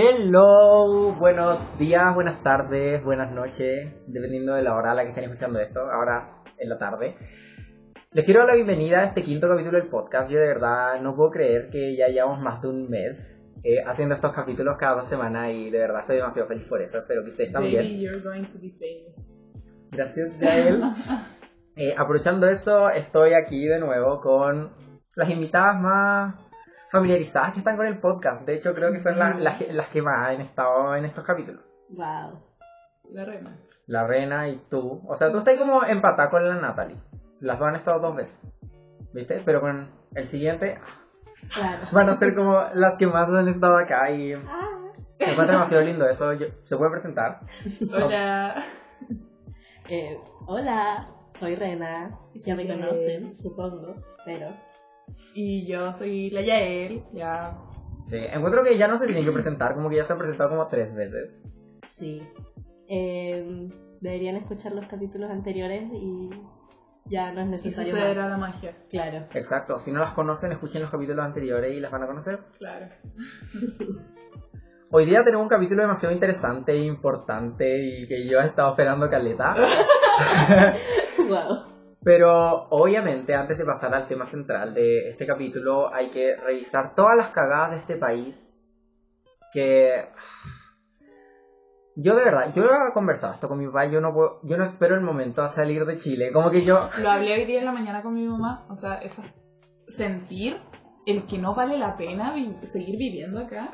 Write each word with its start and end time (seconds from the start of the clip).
Hello, 0.00 1.12
buenos 1.18 1.58
días, 1.76 2.14
buenas 2.14 2.40
tardes, 2.40 3.02
buenas 3.02 3.32
noches, 3.32 3.92
dependiendo 4.06 4.54
de 4.54 4.62
la 4.62 4.76
hora 4.76 4.92
a 4.92 4.94
la 4.94 5.02
que 5.02 5.08
estén 5.08 5.24
escuchando 5.24 5.58
esto, 5.58 5.80
ahora 5.80 6.22
en 6.56 6.68
la 6.68 6.78
tarde. 6.78 7.16
Les 8.12 8.24
quiero 8.24 8.38
dar 8.38 8.50
la 8.50 8.54
bienvenida 8.54 9.00
a 9.00 9.04
este 9.06 9.24
quinto 9.24 9.48
capítulo 9.48 9.76
del 9.76 9.88
podcast. 9.88 10.30
Yo 10.30 10.38
de 10.38 10.46
verdad 10.46 11.00
no 11.00 11.16
puedo 11.16 11.32
creer 11.32 11.68
que 11.68 11.96
ya 11.96 12.06
llevamos 12.06 12.38
más 12.38 12.62
de 12.62 12.68
un 12.68 12.88
mes 12.88 13.44
eh, 13.64 13.82
haciendo 13.84 14.14
estos 14.14 14.30
capítulos 14.30 14.76
cada 14.78 14.94
dos 14.94 15.08
semanas 15.08 15.50
y 15.52 15.68
de 15.68 15.80
verdad 15.80 16.02
estoy 16.02 16.18
demasiado 16.18 16.46
feliz 16.46 16.64
por 16.66 16.80
eso. 16.80 16.98
Espero 16.98 17.24
que 17.24 17.30
ustedes 17.30 17.50
también. 17.50 17.82
Baby, 17.82 18.00
you're 18.00 18.20
going 18.20 18.44
to 18.44 18.60
be 18.60 18.70
famous. 18.78 19.50
Gracias, 19.90 20.38
Gael. 20.38 20.80
Eh, 21.80 21.94
aprovechando 21.96 22.48
eso, 22.48 22.90
estoy 22.90 23.34
aquí 23.34 23.68
de 23.68 23.78
nuevo 23.78 24.20
con 24.20 24.72
las 25.14 25.30
invitadas 25.30 25.80
más 25.80 26.47
familiarizadas 26.90 27.52
que 27.52 27.58
están 27.58 27.76
con 27.76 27.86
el 27.86 27.98
podcast. 27.98 28.46
De 28.46 28.54
hecho, 28.54 28.74
creo 28.74 28.92
que 28.92 28.98
son 28.98 29.18
la- 29.18 29.34
las, 29.34 29.60
las 29.68 29.88
que 29.88 30.02
más 30.02 30.28
han 30.28 30.40
estado 30.40 30.94
en 30.96 31.04
estos 31.04 31.24
capítulos. 31.24 31.62
Wow. 31.90 32.42
La 33.12 33.24
reina. 33.24 33.56
La 33.86 34.06
Rena 34.06 34.48
y 34.48 34.58
tú. 34.68 35.02
O 35.08 35.16
sea, 35.16 35.32
tú 35.32 35.38
estás 35.38 35.56
como 35.56 35.82
empatada 35.84 36.28
con 36.28 36.46
la 36.46 36.54
Natalie. 36.56 36.96
Las 37.40 37.58
dos 37.58 37.68
han 37.68 37.76
estado 37.76 38.00
dos 38.00 38.14
veces. 38.16 38.38
¿Viste? 39.14 39.42
Pero 39.44 39.60
con 39.62 39.88
el 40.14 40.24
siguiente 40.24 40.78
Claro. 41.54 41.86
van 41.92 42.08
a 42.10 42.14
ser 42.14 42.34
como 42.34 42.62
las 42.74 42.96
que 42.96 43.06
más 43.06 43.30
han 43.30 43.48
estado 43.48 43.78
acá 43.78 44.10
y 44.10 44.34
Ah. 44.34 44.40
me 45.18 45.30
encuentro 45.30 45.54
demasiado 45.56 45.84
lindo 45.84 46.06
eso. 46.06 46.32
Yo- 46.34 46.48
¿Se 46.62 46.76
puede 46.76 46.90
presentar? 46.90 47.40
Hola. 47.90 48.56
Eh, 49.90 50.20
hola, 50.46 51.08
soy 51.38 51.54
Rena. 51.54 52.10
Ya 52.34 52.54
me 52.54 52.64
Bien. 52.64 52.78
conocen, 52.78 53.34
supongo, 53.34 53.94
pero. 54.22 54.54
Y 55.34 55.66
yo 55.66 55.92
soy 55.92 56.30
la 56.30 56.40
Yael. 56.42 57.02
Ya. 57.12 57.58
Sí, 58.04 58.16
encuentro 58.16 58.62
que 58.62 58.76
ya 58.78 58.88
no 58.88 58.96
se 58.98 59.06
tienen 59.06 59.24
que 59.24 59.32
presentar, 59.32 59.74
como 59.74 59.88
que 59.90 59.96
ya 59.96 60.04
se 60.04 60.12
han 60.12 60.18
presentado 60.18 60.50
como 60.50 60.66
tres 60.68 60.94
veces. 60.94 61.30
Sí. 61.88 62.22
Eh, 62.88 63.68
deberían 64.00 64.36
escuchar 64.36 64.72
los 64.72 64.86
capítulos 64.86 65.30
anteriores 65.30 65.90
y 65.92 66.30
ya 67.06 67.32
no 67.32 67.40
es 67.40 67.46
Y 67.46 67.50
necesario. 67.50 67.92
más. 67.92 68.00
sucederá 68.02 68.28
la 68.28 68.36
magia. 68.38 68.76
Claro. 68.88 69.26
Exacto, 69.34 69.78
si 69.78 69.90
no 69.92 69.98
las 69.98 70.12
conocen, 70.12 70.52
escuchen 70.52 70.82
los 70.82 70.90
capítulos 70.90 71.24
anteriores 71.24 71.74
y 71.74 71.80
las 71.80 71.90
van 71.90 72.02
a 72.04 72.06
conocer. 72.06 72.38
Claro. 72.58 72.86
Hoy 74.90 75.04
día 75.04 75.22
tenemos 75.22 75.42
un 75.42 75.48
capítulo 75.50 75.82
demasiado 75.82 76.14
interesante 76.14 76.72
e 76.72 76.84
importante 76.84 77.78
y 77.82 78.06
que 78.06 78.26
yo 78.26 78.38
he 78.38 78.44
estado 78.46 78.70
esperando 78.70 79.06
caleta. 79.08 79.54
wow. 81.28 81.77
Pero 82.02 82.68
obviamente 82.70 83.34
antes 83.34 83.58
de 83.58 83.64
pasar 83.64 83.92
al 83.94 84.06
tema 84.06 84.24
central 84.24 84.72
de 84.74 85.08
este 85.08 85.26
capítulo 85.26 85.92
hay 85.92 86.08
que 86.10 86.36
revisar 86.36 86.94
todas 86.94 87.16
las 87.16 87.28
cagadas 87.28 87.70
de 87.72 87.76
este 87.78 87.96
país 87.96 88.76
que... 89.52 90.08
Yo 92.00 92.14
de 92.14 92.24
verdad, 92.24 92.52
yo 92.54 92.62
he 92.64 92.92
conversado 92.92 93.32
esto 93.32 93.48
con 93.48 93.58
mi 93.58 93.66
papá, 93.66 93.86
yo 93.86 94.00
no 94.00 94.14
puedo- 94.14 94.38
yo 94.44 94.56
no 94.56 94.62
espero 94.62 94.94
el 94.94 95.00
momento 95.00 95.42
a 95.42 95.48
salir 95.48 95.84
de 95.84 95.98
Chile, 95.98 96.30
como 96.32 96.48
que 96.48 96.62
yo... 96.62 96.88
Lo 97.02 97.10
hablé 97.10 97.34
hoy 97.34 97.44
día 97.44 97.58
en 97.58 97.64
la 97.64 97.72
mañana 97.72 98.02
con 98.02 98.14
mi 98.14 98.24
mamá. 98.24 98.64
O 98.70 98.76
sea, 98.76 98.98
eso. 98.98 99.24
Sentir 99.88 100.60
el 101.06 101.26
que 101.26 101.38
no 101.38 101.56
vale 101.56 101.76
la 101.76 101.96
pena 101.96 102.32
seguir 102.62 102.96
viviendo 102.98 103.40
acá 103.40 103.72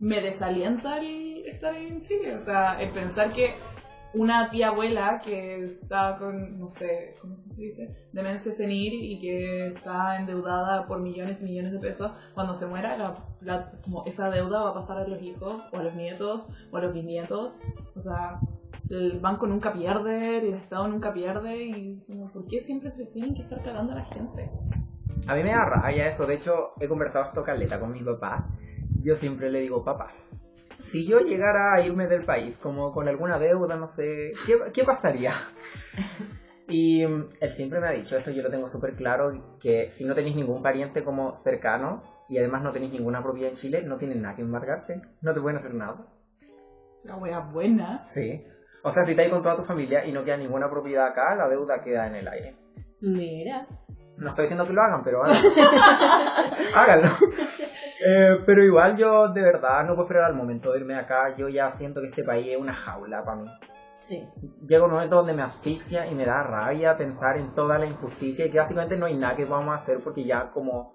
me 0.00 0.20
desalienta 0.20 0.98
el 0.98 1.44
estar 1.46 1.76
en 1.76 2.00
Chile. 2.00 2.34
O 2.34 2.40
sea, 2.40 2.80
el 2.80 2.90
pensar 2.92 3.32
que 3.32 3.54
una 4.14 4.50
tía 4.50 4.68
abuela 4.68 5.20
que 5.22 5.64
está 5.64 6.16
con, 6.16 6.58
no 6.58 6.68
sé, 6.68 7.14
¿cómo 7.20 7.36
se 7.50 7.60
dice? 7.62 7.94
Demencia 8.12 8.52
senil 8.52 8.92
y 8.94 9.18
que 9.18 9.68
está 9.68 10.16
endeudada 10.16 10.86
por 10.86 11.00
millones 11.00 11.42
y 11.42 11.46
millones 11.46 11.72
de 11.72 11.78
pesos, 11.78 12.12
cuando 12.34 12.54
se 12.54 12.66
muera, 12.66 12.96
la, 12.96 13.14
la- 13.40 13.70
como 13.82 14.04
esa 14.06 14.30
deuda 14.30 14.60
va 14.62 14.70
a 14.70 14.74
pasar 14.74 14.98
a 14.98 15.06
los 15.06 15.20
hijos, 15.20 15.62
o 15.72 15.78
a 15.78 15.82
los 15.82 15.94
nietos, 15.94 16.48
o 16.70 16.76
a 16.76 16.80
los 16.80 16.92
bisnietos. 16.92 17.58
O 17.96 18.00
sea, 18.00 18.40
el 18.90 19.18
banco 19.20 19.46
nunca 19.46 19.72
pierde, 19.72 20.38
el 20.38 20.54
Estado 20.54 20.86
nunca 20.88 21.12
pierde, 21.12 21.64
y 21.64 22.04
como, 22.06 22.30
¿por 22.32 22.46
qué 22.46 22.60
siempre 22.60 22.90
se 22.90 23.06
tienen 23.06 23.34
que 23.34 23.42
estar 23.42 23.62
cagando 23.62 23.92
a 23.92 23.96
la 23.96 24.04
gente? 24.04 24.50
A 25.26 25.34
mí 25.34 25.42
me 25.42 25.50
da 25.50 25.64
rabia 25.64 26.06
eso, 26.06 26.26
de 26.26 26.34
hecho 26.34 26.72
he 26.80 26.86
conversado 26.88 27.24
esto 27.24 27.42
caleta 27.42 27.80
con 27.80 27.92
mi 27.92 28.02
papá, 28.02 28.46
yo 29.02 29.16
siempre 29.16 29.50
le 29.50 29.60
digo, 29.60 29.82
papá, 29.84 30.08
si 30.84 31.06
yo 31.06 31.20
llegara 31.20 31.74
a 31.74 31.80
irme 31.80 32.06
del 32.06 32.24
país 32.24 32.58
como 32.58 32.92
con 32.92 33.08
alguna 33.08 33.38
deuda, 33.38 33.76
no 33.76 33.86
sé, 33.86 34.32
¿qué, 34.46 34.58
qué 34.72 34.84
pasaría? 34.84 35.32
Y 36.68 37.06
mm, 37.06 37.28
él 37.40 37.50
siempre 37.50 37.80
me 37.80 37.88
ha 37.88 37.92
dicho 37.92 38.16
esto, 38.16 38.30
yo 38.30 38.42
lo 38.42 38.50
tengo 38.50 38.68
súper 38.68 38.94
claro, 38.94 39.58
que 39.60 39.90
si 39.90 40.04
no 40.04 40.14
tenéis 40.14 40.36
ningún 40.36 40.62
pariente 40.62 41.04
como 41.04 41.34
cercano 41.34 42.02
y 42.28 42.38
además 42.38 42.62
no 42.62 42.72
tenéis 42.72 42.92
ninguna 42.92 43.22
propiedad 43.22 43.50
en 43.50 43.56
Chile, 43.56 43.82
no 43.82 43.98
tienen 43.98 44.22
nada 44.22 44.34
que 44.34 44.42
embargarte, 44.42 45.02
no 45.20 45.34
te 45.34 45.40
pueden 45.40 45.58
hacer 45.58 45.74
nada. 45.74 46.06
La 47.02 47.16
wea 47.16 47.40
buena. 47.40 48.02
Sí. 48.06 48.42
O 48.82 48.90
sea, 48.90 49.04
si 49.04 49.10
estás 49.10 49.26
ahí 49.26 49.30
con 49.30 49.42
toda 49.42 49.56
tu 49.56 49.62
familia 49.62 50.06
y 50.06 50.12
no 50.12 50.24
queda 50.24 50.38
ninguna 50.38 50.70
propiedad 50.70 51.06
acá, 51.06 51.34
la 51.34 51.48
deuda 51.48 51.82
queda 51.82 52.06
en 52.06 52.14
el 52.14 52.28
aire. 52.28 52.56
Mira. 53.00 53.66
No 54.16 54.28
estoy 54.28 54.44
diciendo 54.44 54.66
que 54.66 54.72
lo 54.72 54.80
hagan, 54.80 55.02
pero 55.02 55.22
háganlo. 55.22 55.50
háganlo. 56.74 57.08
Eh, 58.06 58.42
pero 58.44 58.62
igual 58.62 58.96
yo 58.96 59.28
de 59.28 59.40
verdad 59.40 59.82
no 59.84 59.94
puedo 59.94 60.02
esperar 60.02 60.24
al 60.24 60.36
momento 60.36 60.72
de 60.72 60.80
irme 60.80 60.94
acá. 60.94 61.34
Yo 61.36 61.48
ya 61.48 61.70
siento 61.70 62.00
que 62.00 62.08
este 62.08 62.22
país 62.22 62.48
es 62.48 62.58
una 62.58 62.74
jaula 62.74 63.24
para 63.24 63.40
mí. 63.40 63.50
Sí. 63.96 64.28
Llega 64.66 64.84
un 64.84 64.90
momento 64.90 65.16
donde 65.16 65.32
me 65.32 65.40
asfixia 65.40 66.06
y 66.06 66.14
me 66.14 66.26
da 66.26 66.42
rabia 66.42 66.96
pensar 66.96 67.38
en 67.38 67.54
toda 67.54 67.78
la 67.78 67.86
injusticia 67.86 68.44
y 68.44 68.50
que 68.50 68.58
básicamente 68.58 68.96
no 68.96 69.06
hay 69.06 69.16
nada 69.16 69.34
que 69.34 69.44
a 69.44 69.74
hacer 69.74 70.00
porque 70.00 70.24
ya 70.24 70.50
como 70.50 70.94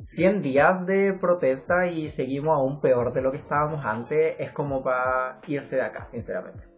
100 0.00 0.42
días 0.42 0.86
de 0.86 1.14
protesta 1.14 1.86
y 1.86 2.08
seguimos 2.08 2.56
aún 2.56 2.80
peor 2.80 3.12
de 3.12 3.22
lo 3.22 3.32
que 3.32 3.38
estábamos 3.38 3.84
antes, 3.84 4.36
es 4.38 4.52
como 4.52 4.82
para 4.84 5.40
irse 5.48 5.74
de 5.74 5.82
acá, 5.82 6.04
sinceramente. 6.04 6.68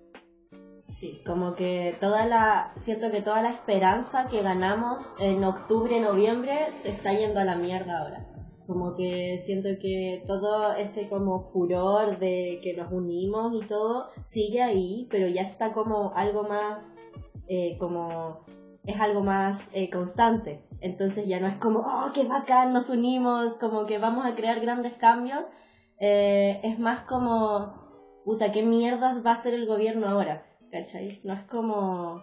Sí, 0.88 1.22
como 1.24 1.54
que 1.54 1.94
toda 2.00 2.26
la, 2.26 2.72
siento 2.74 3.10
que 3.10 3.20
toda 3.20 3.42
la 3.42 3.50
esperanza 3.50 4.26
que 4.28 4.42
ganamos 4.42 5.14
en 5.18 5.44
octubre, 5.44 6.00
noviembre 6.00 6.70
se 6.72 6.88
está 6.88 7.12
yendo 7.12 7.40
a 7.40 7.44
la 7.44 7.56
mierda 7.56 8.00
ahora. 8.00 8.29
Como 8.70 8.94
que 8.94 9.40
siento 9.44 9.68
que 9.80 10.22
todo 10.28 10.74
ese 10.74 11.08
como 11.08 11.40
furor 11.40 12.20
de 12.20 12.60
que 12.62 12.72
nos 12.76 12.92
unimos 12.92 13.52
y 13.60 13.66
todo 13.66 14.10
sigue 14.24 14.62
ahí, 14.62 15.08
pero 15.10 15.26
ya 15.26 15.42
está 15.42 15.72
como 15.72 16.12
algo 16.14 16.44
más, 16.44 16.94
eh, 17.48 17.76
como, 17.78 18.44
es 18.86 19.00
algo 19.00 19.22
más 19.22 19.68
eh, 19.72 19.90
constante. 19.90 20.62
Entonces 20.80 21.26
ya 21.26 21.40
no 21.40 21.48
es 21.48 21.56
como, 21.56 21.80
oh, 21.80 22.12
qué 22.14 22.22
bacán, 22.22 22.72
nos 22.72 22.90
unimos, 22.90 23.54
como 23.54 23.86
que 23.86 23.98
vamos 23.98 24.24
a 24.24 24.36
crear 24.36 24.60
grandes 24.60 24.92
cambios. 24.92 25.46
Eh, 25.98 26.60
es 26.62 26.78
más 26.78 27.00
como, 27.00 27.74
puta, 28.24 28.52
¿qué 28.52 28.62
mierdas 28.62 29.26
va 29.26 29.32
a 29.32 29.34
hacer 29.34 29.52
el 29.52 29.66
gobierno 29.66 30.06
ahora? 30.06 30.46
¿cachai? 30.70 31.20
No 31.24 31.32
es 31.32 31.42
como 31.42 32.22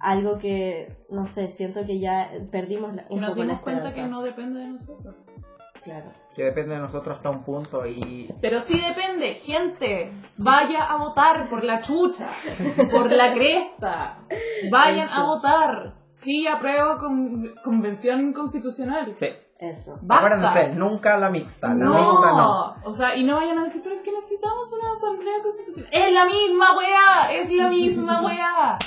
algo 0.00 0.38
que, 0.38 0.88
no 1.10 1.26
sé, 1.26 1.50
siento 1.50 1.84
que 1.84 1.98
ya 2.00 2.30
perdimos 2.50 2.94
la, 2.94 3.04
un 3.10 3.20
nos 3.20 3.30
poco 3.30 3.40
la 3.40 3.46
dimos 3.46 3.60
cuenta 3.62 3.94
que 3.94 4.02
no 4.04 4.22
depende 4.22 4.60
de 4.60 4.66
nosotros. 4.68 5.14
Claro. 5.84 6.12
Que 6.34 6.44
depende 6.44 6.74
de 6.74 6.80
nosotros 6.80 7.16
hasta 7.16 7.30
un 7.30 7.42
punto 7.42 7.86
y 7.86 8.28
Pero 8.42 8.60
sí 8.60 8.78
depende, 8.78 9.34
gente. 9.36 10.12
Vaya 10.36 10.84
a 10.84 10.96
votar 10.96 11.48
por 11.48 11.64
la 11.64 11.80
chucha, 11.80 12.28
por 12.90 13.10
la 13.10 13.32
cresta. 13.32 14.18
Vayan 14.70 15.06
Eso. 15.08 15.14
a 15.14 15.24
votar. 15.24 15.94
Sí, 16.08 16.46
apruebo 16.46 16.98
con 16.98 17.54
convención 17.64 18.32
constitucional. 18.32 19.14
sí. 19.14 19.28
Eso. 19.58 19.98
Basta. 20.00 20.26
Acuérdense, 20.26 20.68
nunca 20.74 21.18
la 21.18 21.28
mixta. 21.28 21.68
La 21.68 21.74
No. 21.74 21.90
mixta 21.92 22.30
no. 22.30 22.76
o 22.82 22.94
sea, 22.94 23.14
y 23.14 23.24
no 23.24 23.36
vayan 23.36 23.58
a 23.58 23.64
decir, 23.64 23.82
pero 23.82 23.94
es 23.94 24.00
que 24.00 24.10
necesitamos 24.10 24.72
una 24.72 24.90
asamblea 24.94 25.34
constitucional. 25.42 25.90
Es 25.92 26.12
la 26.14 26.24
misma 26.24 26.64
weá, 26.78 27.32
es 27.38 27.52
la 27.52 27.68
misma 27.68 28.22
weá. 28.22 28.78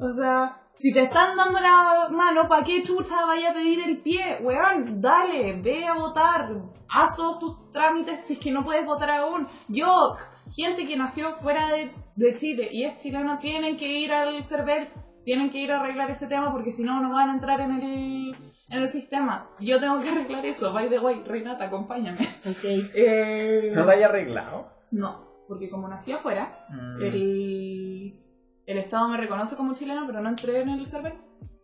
O 0.00 0.10
sea, 0.12 0.60
si 0.74 0.92
te 0.92 1.02
están 1.04 1.36
dando 1.36 1.58
la 1.60 2.08
mano, 2.10 2.48
¿para 2.48 2.64
qué 2.64 2.82
chucha 2.82 3.24
vaya 3.26 3.50
a 3.50 3.54
pedir 3.54 3.80
el 3.86 3.98
pie? 4.00 4.38
Weón, 4.42 5.00
dale, 5.00 5.60
ve 5.60 5.84
a 5.86 5.94
votar, 5.94 6.48
haz 6.88 7.16
todos 7.16 7.38
tus 7.40 7.70
trámites 7.72 8.22
si 8.24 8.34
es 8.34 8.38
que 8.38 8.52
no 8.52 8.64
puedes 8.64 8.86
votar 8.86 9.10
aún. 9.10 9.46
Yo, 9.68 10.16
gente 10.54 10.86
que 10.86 10.96
nació 10.96 11.32
fuera 11.36 11.66
de, 11.68 11.90
de 12.14 12.36
Chile 12.36 12.68
y 12.70 12.84
es 12.84 12.96
chilena, 13.02 13.38
tienen 13.40 13.76
que 13.76 13.88
ir 13.88 14.12
al 14.12 14.44
CERVEL, 14.44 14.88
tienen 15.24 15.50
que 15.50 15.58
ir 15.58 15.72
a 15.72 15.80
arreglar 15.80 16.10
ese 16.10 16.26
tema 16.28 16.52
porque 16.52 16.70
si 16.72 16.84
no, 16.84 17.00
no 17.02 17.12
van 17.12 17.30
a 17.30 17.34
entrar 17.34 17.60
en 17.60 17.72
el, 17.72 18.36
en 18.70 18.78
el 18.78 18.88
sistema. 18.88 19.50
Yo 19.58 19.80
tengo 19.80 20.00
que 20.00 20.08
arreglar 20.10 20.46
eso, 20.46 20.72
by 20.72 20.88
the 20.88 21.00
way, 21.00 21.24
Renata, 21.26 21.64
acompáñame. 21.64 22.20
Ok. 22.46 22.64
Eh, 22.94 23.72
¿No 23.74 23.84
lo 23.84 23.90
haya 23.90 24.06
arreglado? 24.06 24.68
no, 24.92 25.26
porque 25.48 25.68
como 25.68 25.88
nací 25.88 26.12
afuera, 26.12 26.64
Mm. 26.70 27.02
el, 27.02 28.20
el 28.68 28.78
Estado 28.78 29.08
me 29.08 29.16
reconoce 29.16 29.56
como 29.56 29.74
chileno, 29.74 30.04
pero 30.06 30.20
no 30.20 30.28
entré 30.28 30.60
en 30.60 30.68
el 30.68 30.86
server. 30.86 31.14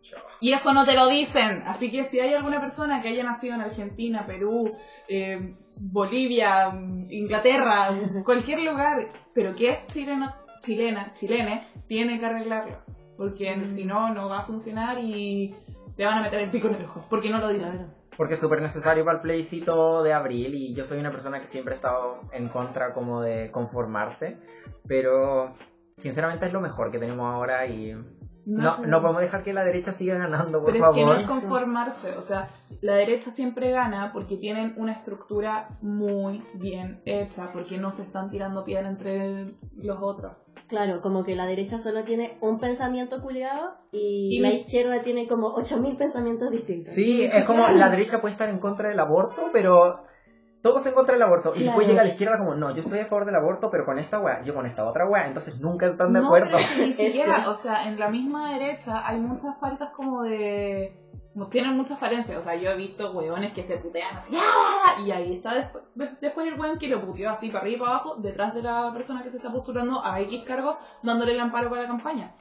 Chao. 0.01 0.21
Y 0.39 0.51
eso 0.53 0.73
no 0.73 0.85
te 0.85 0.93
lo 0.93 1.07
dicen. 1.07 1.63
Así 1.65 1.89
que 1.91 2.03
si 2.03 2.19
hay 2.19 2.33
alguna 2.33 2.59
persona 2.59 3.01
que 3.01 3.07
haya 3.09 3.23
nacido 3.23 3.55
en 3.55 3.61
Argentina, 3.61 4.25
Perú, 4.25 4.73
eh, 5.07 5.55
Bolivia, 5.91 6.71
Inglaterra, 7.09 7.89
cualquier 8.25 8.61
lugar, 8.61 9.07
pero 9.33 9.55
que 9.55 9.69
es 9.71 9.87
chileno, 9.87 10.33
chilena, 10.61 11.13
chilene, 11.13 11.67
tiene 11.87 12.19
que 12.19 12.25
arreglarlo. 12.25 12.77
Porque 13.17 13.55
Mm. 13.55 13.65
si 13.65 13.85
no, 13.85 14.13
no 14.13 14.27
va 14.29 14.39
a 14.39 14.43
funcionar 14.43 14.97
y 14.99 15.55
te 15.95 16.05
van 16.05 16.17
a 16.19 16.21
meter 16.21 16.41
el 16.41 16.51
pico 16.51 16.67
en 16.67 16.75
el 16.75 16.85
ojo. 16.85 17.05
Porque 17.09 17.29
no 17.29 17.39
lo 17.39 17.49
dicen. 17.49 17.71
Claro. 17.71 17.93
porque 18.17 18.35
es 18.35 18.39
súper 18.39 18.61
necesario 18.61 19.03
para 19.03 19.17
el 19.17 19.21
plebiscito 19.21 20.01
de 20.01 20.13
abril 20.13 20.53
y 20.55 20.73
yo 20.73 20.85
soy 20.85 20.99
una 20.99 21.11
persona 21.11 21.41
que 21.41 21.47
siempre 21.47 21.73
he 21.73 21.75
estado 21.75 22.21
en 22.31 22.47
contra 22.47 22.93
como 22.93 23.21
de 23.21 23.51
conformarse, 23.51 24.37
pero 24.87 25.53
sinceramente 25.97 26.45
es 26.45 26.53
lo 26.53 26.61
mejor 26.61 26.91
que 26.91 26.99
tenemos 26.99 27.25
ahora 27.25 27.65
y 27.67 27.93
no, 28.45 28.77
no 28.85 29.01
podemos 29.01 29.21
dejar 29.21 29.43
que 29.43 29.53
la 29.53 29.63
derecha 29.63 29.91
siga 29.91 30.17
ganando, 30.17 30.61
por 30.61 30.71
Pero 30.71 30.85
favor. 30.85 30.97
es 30.97 31.03
que 31.03 31.09
no 31.09 31.15
es 31.15 31.23
conformarse, 31.23 32.15
o 32.15 32.21
sea, 32.21 32.45
la 32.81 32.95
derecha 32.95 33.31
siempre 33.31 33.71
gana 33.71 34.11
porque 34.13 34.37
tienen 34.37 34.75
una 34.77 34.91
estructura 34.91 35.69
muy 35.81 36.43
bien 36.53 37.01
hecha, 37.05 37.49
porque 37.51 37.77
no 37.77 37.89
se 37.89 38.03
están 38.03 38.29
tirando 38.29 38.63
piedra 38.63 38.87
entre 38.87 39.55
los 39.75 39.97
otros. 39.99 40.33
Claro, 40.67 41.01
como 41.01 41.23
que 41.23 41.35
la 41.35 41.45
derecha 41.45 41.77
solo 41.77 42.03
tiene 42.03 42.37
un 42.41 42.59
pensamiento 42.59 43.21
culiado 43.21 43.75
y, 43.91 44.37
Y 44.37 44.39
la 44.39 44.49
izquierda 44.49 45.03
tiene 45.03 45.27
como 45.27 45.53
8000 45.53 45.95
pensamientos 45.95 46.49
distintos. 46.51 46.93
Sí, 46.93 47.23
es 47.23 47.43
como 47.45 47.67
la 47.67 47.89
derecha 47.89 48.19
puede 48.19 48.31
estar 48.31 48.49
en 48.49 48.59
contra 48.59 48.89
del 48.89 48.99
aborto, 48.99 49.49
pero 49.53 50.03
todos 50.65 50.83
en 50.87 50.93
contra 50.95 51.13
del 51.13 51.21
aborto. 51.21 51.53
Y 51.55 51.63
después 51.63 51.87
llega 51.87 52.01
la 52.01 52.09
izquierda 52.09 52.39
como, 52.39 52.55
no, 52.55 52.71
yo 52.73 52.81
estoy 52.81 52.97
a 52.97 53.05
favor 53.05 53.27
del 53.27 53.35
aborto, 53.35 53.69
pero 53.69 53.85
con 53.85 53.99
esta 53.99 54.17
weá, 54.17 54.41
yo 54.41 54.55
con 54.55 54.65
esta 54.65 54.83
otra 54.83 55.07
weá. 55.07 55.27
Entonces 55.27 55.59
nunca 55.59 55.85
están 55.85 56.11
de 56.11 56.21
no, 56.21 56.25
acuerdo. 56.25 56.57
pero 56.57 56.87
ni 56.87 56.93
siquiera, 56.93 57.47
o 57.51 57.53
sea, 57.53 57.87
en 57.87 57.99
la 57.99 58.09
misma 58.09 58.51
derecha 58.51 59.07
hay 59.07 59.19
muchas 59.19 59.59
faltas 59.59 59.91
como 59.91 60.23
de... 60.23 60.99
Tienen 61.51 61.77
muchas 61.77 61.99
falencias, 61.99 62.39
o 62.39 62.41
sea, 62.41 62.55
yo 62.55 62.71
he 62.71 62.77
visto 62.77 63.11
hueones 63.11 63.53
que 63.53 63.61
se 63.61 63.77
putean 63.77 64.15
así, 64.15 64.35
¡ah! 64.35 64.99
y 65.05 65.11
ahí 65.11 65.35
está 65.35 65.53
después, 65.53 65.83
de- 65.93 66.17
después 66.19 66.47
el 66.47 66.59
hueón 66.59 66.79
que 66.79 66.87
lo 66.87 67.05
puteó 67.05 67.29
así 67.29 67.49
para 67.49 67.59
arriba 67.59 67.75
y 67.75 67.79
para 67.81 67.91
abajo, 67.91 68.15
detrás 68.15 68.55
de 68.55 68.63
la 68.63 68.91
persona 68.91 69.21
que 69.21 69.29
se 69.29 69.37
está 69.37 69.51
postulando 69.51 70.03
a 70.03 70.19
X 70.21 70.43
cargo, 70.47 70.77
dándole 71.03 71.33
el 71.33 71.39
amparo 71.41 71.69
para 71.69 71.83
la 71.83 71.87
campaña. 71.89 72.35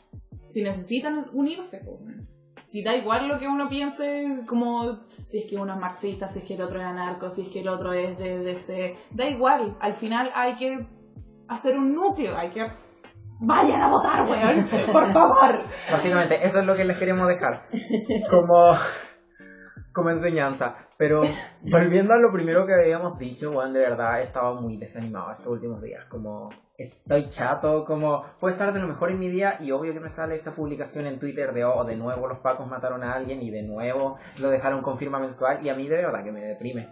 Si 0.49 0.63
necesitan 0.63 1.27
unirse, 1.35 1.83
pues, 1.85 1.97
weón. 2.01 2.34
Si 2.65 2.83
da 2.83 2.97
igual 2.97 3.29
lo 3.29 3.39
que 3.39 3.47
uno 3.47 3.69
piense, 3.69 4.41
como 4.47 4.99
si 5.25 5.41
es 5.41 5.47
que 5.47 5.57
uno 5.57 5.75
es 5.75 5.81
marxista, 5.81 6.29
si 6.29 6.41
es 6.41 6.45
que 6.45 6.55
el 6.55 6.63
otro 6.63 6.81
es 6.81 6.87
anarco, 6.87 7.29
si 7.31 7.43
es 7.43 7.49
que 7.49 7.61
el 7.61 7.69
otro 7.69 7.93
es 7.93 8.17
de 8.19 8.41
DC, 8.41 8.97
da 9.11 9.29
igual, 9.29 9.77
al 9.81 9.95
final 9.95 10.31
hay 10.35 10.57
que 10.57 10.87
hacer 11.49 11.77
un 11.77 11.95
núcleo, 11.95 12.37
hay 12.37 12.51
que... 12.51 12.67
Vayan 13.41 13.83
a 13.83 13.89
votar, 13.89 14.27
weón, 14.29 14.67
por 14.93 15.13
favor. 15.13 15.65
Básicamente, 15.91 16.39
eso 16.47 16.61
es 16.61 16.67
lo 16.67 16.77
que 16.77 16.85
les 16.85 16.97
queremos 16.97 17.27
dejar. 17.27 17.69
Como, 18.31 18.73
como 19.95 20.11
enseñanza. 20.11 20.75
Pero 20.99 21.23
volviendo 21.63 22.13
a 22.13 22.19
lo 22.19 22.31
primero 22.33 22.67
que 22.67 22.75
habíamos 22.75 23.19
dicho, 23.19 23.53
Juan, 23.53 23.73
de 23.73 23.81
verdad 23.81 24.21
he 24.21 24.25
estado 24.25 24.55
muy 24.61 24.77
desanimado 24.77 25.33
estos 25.33 25.47
últimos 25.47 25.81
días. 25.81 26.05
Como 26.07 26.51
estoy 26.77 27.29
chato, 27.29 27.85
como 27.85 28.23
puedo 28.41 28.53
estar 28.53 28.73
de 28.73 28.81
lo 28.81 28.89
mejor 28.89 29.11
en 29.11 29.19
mi 29.21 29.29
día 29.29 29.57
y 29.61 29.71
obvio 29.71 29.93
que 29.95 30.01
me 30.01 30.09
sale 30.09 30.35
esa 30.35 30.53
publicación 30.55 31.07
en 31.07 31.19
Twitter 31.21 31.53
de, 31.55 31.65
oh, 31.65 31.85
de 31.85 31.97
nuevo 31.97 32.27
los 32.27 32.41
pacos 32.41 32.67
mataron 32.67 33.05
a 33.05 33.15
alguien 33.15 33.41
y 33.41 33.51
de 33.51 33.63
nuevo 33.63 34.17
lo 34.41 34.51
dejaron 34.51 34.83
con 34.83 34.99
firma 34.99 35.19
mensual 35.21 35.65
y 35.65 35.69
a 35.69 35.75
mí 35.75 35.89
de 35.89 35.97
verdad 35.97 36.25
que 36.25 36.33
me 36.33 36.41
deprime. 36.45 36.89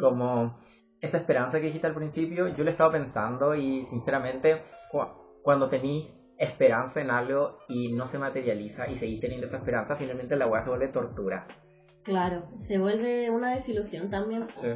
Como 0.00 0.58
esa 1.00 1.18
esperanza 1.18 1.58
que 1.60 1.66
dijiste 1.66 1.86
al 1.86 1.94
principio, 1.94 2.48
yo 2.48 2.64
lo 2.64 2.70
he 2.70 2.72
estado 2.72 2.90
pensando 2.90 3.54
y 3.54 3.82
sinceramente 3.84 4.62
cu- 4.90 5.06
cuando 5.42 5.68
tení 5.68 6.10
esperanza 6.38 7.00
en 7.00 7.10
algo 7.10 7.58
y 7.68 7.92
no 7.94 8.06
se 8.06 8.18
materializa 8.18 8.88
y 8.88 8.96
seguís 8.96 9.20
teniendo 9.20 9.46
esa 9.46 9.58
esperanza, 9.58 9.94
finalmente 9.96 10.36
la 10.36 10.46
weá 10.46 10.62
se 10.62 10.70
vuelve 10.70 10.88
tortura. 10.88 11.46
Claro, 12.08 12.48
se 12.56 12.78
vuelve 12.78 13.28
una 13.28 13.52
desilusión 13.52 14.08
también. 14.08 14.46
Sí. 14.54 14.68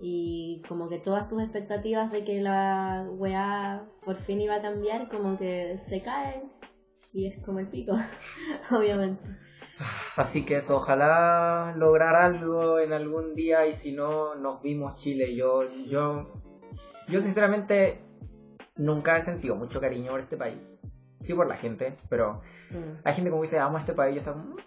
Y 0.00 0.62
como 0.68 0.88
que 0.88 0.98
todas 0.98 1.28
tus 1.28 1.40
expectativas 1.40 2.10
de 2.10 2.24
que 2.24 2.40
la 2.40 3.06
weá 3.12 3.86
por 4.04 4.16
fin 4.16 4.40
iba 4.40 4.56
a 4.56 4.60
cambiar, 4.62 5.08
como 5.08 5.38
que 5.38 5.78
se 5.78 6.02
caen. 6.02 6.50
Y 7.12 7.28
es 7.28 7.40
como 7.44 7.60
el 7.60 7.68
pico, 7.68 7.92
obviamente. 8.72 9.22
Así 10.16 10.44
que 10.44 10.56
eso, 10.56 10.76
ojalá 10.78 11.72
lograr 11.76 12.16
algo 12.16 12.80
en 12.80 12.92
algún 12.92 13.36
día 13.36 13.66
y 13.68 13.72
si 13.72 13.92
no, 13.92 14.34
nos 14.34 14.60
vimos 14.60 14.96
Chile. 14.96 15.36
Yo, 15.36 15.62
yo, 15.88 16.42
yo 17.06 17.20
sinceramente 17.20 18.00
nunca 18.74 19.16
he 19.16 19.20
sentido 19.20 19.54
mucho 19.54 19.80
cariño 19.80 20.10
por 20.10 20.20
este 20.20 20.36
país. 20.36 20.76
Sí 21.20 21.34
por 21.34 21.46
la 21.46 21.56
gente, 21.56 21.96
pero 22.08 22.40
Mm. 22.70 22.98
hay 23.04 23.14
gente 23.14 23.30
como 23.30 23.42
que 23.42 23.46
dice, 23.46 23.60
amo 23.60 23.76
a 23.76 23.80
este 23.80 23.92
país, 23.92 24.14
yo 24.16 24.18
estoy 24.18 24.32
como. 24.34 24.56
¿Mm? 24.56 24.58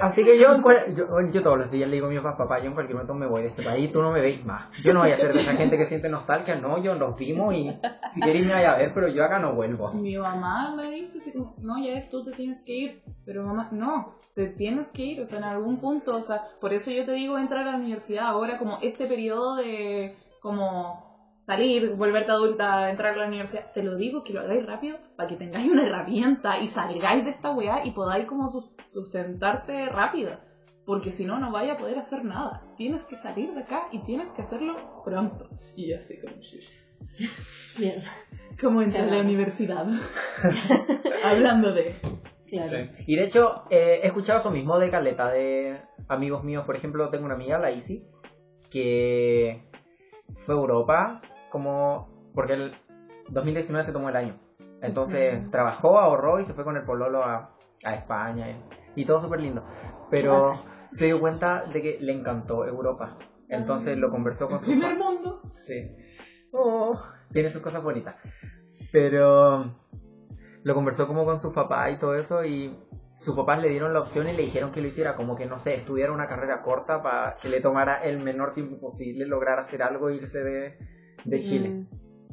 Así 0.00 0.24
que 0.24 0.38
yo, 0.38 0.60
yo, 0.94 1.06
yo 1.30 1.42
todos 1.42 1.58
los 1.58 1.70
días 1.70 1.88
le 1.88 1.94
digo 1.94 2.06
a 2.06 2.10
mi 2.10 2.16
papá, 2.16 2.36
papá, 2.36 2.58
yo 2.60 2.66
en 2.66 2.74
cualquier 2.74 2.96
momento 2.96 3.14
me 3.14 3.26
voy 3.26 3.42
de 3.42 3.48
este 3.48 3.62
país, 3.62 3.90
tú 3.90 4.02
no 4.02 4.10
me 4.10 4.20
veis 4.20 4.44
más. 4.44 4.68
Yo 4.82 4.92
no 4.92 5.00
voy 5.00 5.12
a 5.12 5.16
ser 5.16 5.32
de 5.32 5.40
esa 5.40 5.52
gente 5.52 5.78
que 5.78 5.84
siente 5.84 6.08
nostalgia, 6.08 6.56
no, 6.56 6.82
yo 6.82 6.94
nos 6.94 7.16
vimos 7.16 7.54
y 7.54 7.76
si 8.10 8.20
queréis 8.20 8.46
me 8.46 8.52
vaya 8.52 8.74
a 8.74 8.78
ver, 8.78 8.92
pero 8.94 9.08
yo 9.08 9.24
acá 9.24 9.38
no 9.38 9.54
vuelvo. 9.54 9.92
Mi 9.92 10.16
mamá 10.16 10.74
me 10.74 10.90
dice 10.90 11.18
así 11.18 11.32
como, 11.32 11.54
no, 11.58 11.82
ya 11.82 12.08
tú 12.10 12.22
te 12.22 12.32
tienes 12.32 12.62
que 12.62 12.74
ir. 12.74 13.02
Pero 13.24 13.44
mamá, 13.44 13.68
no, 13.72 14.16
te 14.34 14.48
tienes 14.48 14.90
que 14.90 15.02
ir, 15.02 15.20
o 15.20 15.24
sea, 15.24 15.38
en 15.38 15.44
algún 15.44 15.78
punto, 15.78 16.16
o 16.16 16.20
sea, 16.20 16.42
por 16.60 16.72
eso 16.72 16.90
yo 16.90 17.04
te 17.04 17.12
digo 17.12 17.38
entrar 17.38 17.66
a 17.66 17.72
la 17.72 17.78
universidad 17.78 18.26
ahora, 18.26 18.58
como 18.58 18.78
este 18.82 19.06
periodo 19.06 19.56
de, 19.56 20.16
como 20.40 21.11
salir, 21.42 21.90
volverte 21.96 22.30
adulta, 22.30 22.88
entrar 22.88 23.14
a 23.14 23.16
la 23.16 23.26
universidad, 23.26 23.72
te 23.72 23.82
lo 23.82 23.96
digo 23.96 24.22
que 24.22 24.32
lo 24.32 24.40
hagáis 24.40 24.64
rápido 24.64 24.96
para 25.16 25.28
que 25.28 25.34
tengáis 25.36 25.68
una 25.70 25.84
herramienta 25.84 26.60
y 26.60 26.68
salgáis 26.68 27.24
de 27.24 27.30
esta 27.32 27.50
weá 27.50 27.84
y 27.84 27.90
podáis 27.90 28.26
como 28.26 28.48
sus- 28.48 28.70
sustentarte 28.86 29.88
rápido. 29.88 30.38
Porque 30.86 31.10
si 31.12 31.24
no, 31.24 31.38
no 31.38 31.50
vaya 31.52 31.74
a 31.74 31.78
poder 31.78 31.98
hacer 31.98 32.24
nada. 32.24 32.62
Tienes 32.76 33.04
que 33.04 33.16
salir 33.16 33.52
de 33.54 33.60
acá 33.62 33.88
y 33.92 33.98
tienes 34.04 34.32
que 34.32 34.42
hacerlo 34.42 35.02
pronto. 35.04 35.48
Y 35.76 35.92
así 35.92 36.20
como. 36.20 36.34
Bien, 37.78 37.94
como 38.60 38.82
entré 38.82 39.00
a 39.02 39.06
la 39.06 39.18
universidad. 39.18 39.86
Hablando 41.24 41.72
de... 41.72 41.94
claro. 42.48 42.88
Y 43.06 43.16
de 43.16 43.24
hecho, 43.24 43.64
eh, 43.70 44.00
he 44.02 44.06
escuchado 44.06 44.38
eso 44.40 44.50
mismo 44.50 44.78
de 44.78 44.90
caleta 44.90 45.30
de 45.30 45.80
amigos 46.08 46.42
míos. 46.44 46.64
Por 46.64 46.76
ejemplo, 46.76 47.08
tengo 47.10 47.24
una 47.26 47.34
amiga, 47.34 47.58
la 47.58 47.70
Isi, 47.70 48.04
que 48.70 49.68
fue 50.34 50.54
a 50.54 50.58
Europa 50.58 51.20
como 51.52 52.08
porque 52.34 52.54
el 52.54 52.72
2019 53.28 53.84
se 53.84 53.92
tomó 53.92 54.08
el 54.08 54.16
año. 54.16 54.34
Entonces 54.80 55.38
Ujú. 55.38 55.50
trabajó, 55.50 55.98
ahorró 55.98 56.40
y 56.40 56.44
se 56.44 56.54
fue 56.54 56.64
con 56.64 56.76
el 56.76 56.82
pololo 56.82 57.22
a, 57.22 57.54
a 57.84 57.94
España 57.94 58.50
y, 58.50 59.02
y 59.02 59.04
todo 59.04 59.20
súper 59.20 59.40
lindo. 59.40 59.62
Pero 60.10 60.54
se 60.90 61.04
dio 61.04 61.20
cuenta 61.20 61.62
de 61.62 61.82
que 61.82 61.98
le 62.00 62.12
encantó 62.12 62.64
Europa. 62.64 63.18
Entonces 63.48 63.98
lo 63.98 64.10
conversó 64.10 64.46
con 64.46 64.56
El 64.56 64.62
su 64.62 64.70
primer 64.70 64.96
mundo. 64.96 65.42
Sí. 65.50 65.94
Oh, 66.52 66.98
tiene 67.30 67.50
sus 67.50 67.60
cosas 67.60 67.82
bonitas. 67.82 68.14
Pero 68.90 69.70
lo 70.64 70.74
conversó 70.74 71.06
como 71.06 71.26
con 71.26 71.38
su 71.38 71.52
papá 71.52 71.90
y 71.90 71.96
todo 71.96 72.14
eso 72.14 72.44
y 72.44 72.74
sus 73.18 73.36
papás 73.36 73.60
le 73.60 73.68
dieron 73.68 73.92
la 73.92 74.00
opción 74.00 74.26
y 74.26 74.32
le 74.32 74.42
dijeron 74.42 74.72
que 74.72 74.80
lo 74.80 74.86
hiciera 74.88 75.14
como 75.14 75.36
que, 75.36 75.46
no 75.46 75.58
sé, 75.58 75.74
estudiara 75.74 76.12
una 76.12 76.26
carrera 76.26 76.62
corta 76.62 77.02
para 77.02 77.36
que 77.36 77.50
le 77.50 77.60
tomara 77.60 78.02
el 78.02 78.18
menor 78.18 78.52
tiempo 78.52 78.80
posible 78.80 79.26
lograr 79.26 79.58
hacer 79.58 79.82
algo 79.82 80.08
e 80.08 80.16
irse 80.16 80.42
de, 80.42 80.76
de 81.24 81.40
Chile. 81.40 81.68
Mm. 81.68 81.86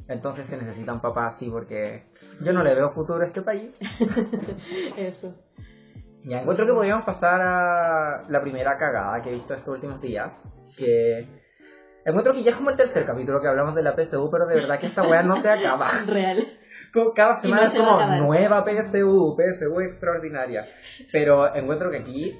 Entonces 0.09 0.47
se 0.47 0.57
necesitan 0.57 1.01
papás 1.01 1.35
así 1.35 1.49
porque 1.49 2.05
yo 2.43 2.51
no 2.51 2.63
le 2.63 2.73
veo 2.73 2.89
futuro 2.89 3.23
a 3.23 3.27
este 3.27 3.43
país. 3.43 3.75
Eso. 4.97 5.35
Ya 6.23 6.41
encuentro 6.41 6.65
que 6.65 6.73
podríamos 6.73 7.05
pasar 7.05 7.39
a 7.41 8.25
la 8.27 8.41
primera 8.41 8.77
cagada 8.77 9.21
que 9.21 9.29
he 9.29 9.33
visto 9.33 9.53
estos 9.53 9.75
últimos 9.75 10.01
días. 10.01 10.51
Que 10.77 11.27
encuentro 12.03 12.33
que 12.33 12.41
ya 12.41 12.51
es 12.51 12.57
como 12.57 12.71
el 12.71 12.75
tercer 12.75 13.05
capítulo 13.05 13.39
que 13.39 13.47
hablamos 13.47 13.75
de 13.75 13.83
la 13.83 13.95
PSU, 13.95 14.29
pero 14.31 14.47
de 14.47 14.55
verdad 14.55 14.79
que 14.79 14.87
esta 14.87 15.03
weá 15.03 15.21
no 15.21 15.35
se 15.35 15.49
acaba. 15.49 15.87
Real. 16.07 16.39
Como 16.91 17.13
cada 17.13 17.35
semana 17.35 17.61
no 17.61 17.67
es 17.67 17.73
se 17.73 17.79
a 17.79 17.83
como 17.83 18.25
nueva 18.25 18.65
PSU, 18.65 19.37
PSU 19.37 19.79
extraordinaria. 19.81 20.65
Pero 21.11 21.55
encuentro 21.55 21.91
que 21.91 21.97
aquí, 21.97 22.39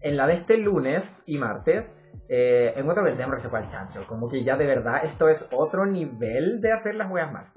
en 0.00 0.16
la 0.16 0.26
de 0.26 0.34
este 0.34 0.58
lunes 0.58 1.22
y 1.26 1.38
martes, 1.38 1.94
eh, 2.28 2.72
encuentro 2.76 3.04
que 3.04 3.10
el 3.10 3.16
tema 3.16 3.38
se 3.38 3.48
fue 3.48 3.58
al 3.58 3.68
chancho. 3.68 4.04
Como 4.06 4.28
que 4.28 4.42
ya 4.44 4.56
de 4.56 4.66
verdad 4.66 5.04
esto 5.04 5.28
es 5.28 5.48
otro 5.52 5.86
nivel 5.86 6.60
de 6.60 6.72
hacer 6.72 6.94
las 6.94 7.10
weas 7.10 7.32
mal. 7.32 7.52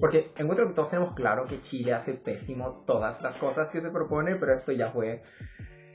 Porque 0.00 0.32
encuentro 0.36 0.66
que 0.66 0.74
todos 0.74 0.90
tenemos 0.90 1.12
claro 1.12 1.44
que 1.44 1.60
Chile 1.60 1.92
hace 1.94 2.14
pésimo 2.14 2.82
todas 2.86 3.22
las 3.22 3.36
cosas 3.36 3.70
que 3.70 3.80
se 3.80 3.90
propone, 3.90 4.36
pero 4.36 4.52
esto 4.52 4.72
ya 4.72 4.90
fue 4.90 5.22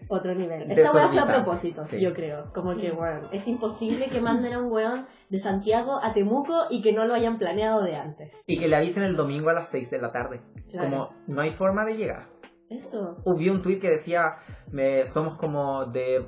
Otro 0.08 0.34
nivel. 0.36 0.70
Esta 0.72 0.92
weá 0.92 1.08
fue 1.08 1.20
a 1.20 1.28
propósito, 1.28 1.84
sí. 1.84 2.00
yo 2.00 2.14
creo. 2.14 2.52
Como 2.54 2.74
Sí. 2.74 2.82
que, 2.82 2.92
weón, 2.92 3.28
es 3.32 3.48
imposible 3.48 4.10
que 4.10 4.22
manden 4.22 4.54
a 4.54 4.60
un 4.60 4.72
weón 4.72 5.06
de 5.30 5.40
Santiago 5.40 6.00
a 6.02 6.14
Temuco 6.14 6.66
y 6.70 6.82
que 6.82 6.92
no 6.94 7.06
lo 7.06 7.14
hayan 7.14 7.38
planeado 7.38 7.82
de 7.84 7.96
antes. 7.96 8.42
Y 8.46 8.58
que 8.58 8.68
le 8.68 8.76
avisen 8.76 9.04
el 9.04 9.16
domingo 9.16 9.50
a 9.50 9.54
las 9.54 9.70
6 9.70 9.90
de 9.92 10.00
la 10.00 10.12
tarde. 10.12 10.42
Claro. 10.70 10.90
Como 10.90 11.10
no 11.28 11.42
hay 11.42 11.52
forma 11.52 11.86
de 11.86 11.98
llegar. 11.98 12.30
Eso. 12.70 13.18
Hubo 13.24 13.52
un 13.52 13.62
tweet 13.62 13.80
que 13.80 13.90
decía, 13.90 14.38
me, 14.72 15.06
somos 15.06 15.38
como 15.38 15.86
de, 15.86 16.26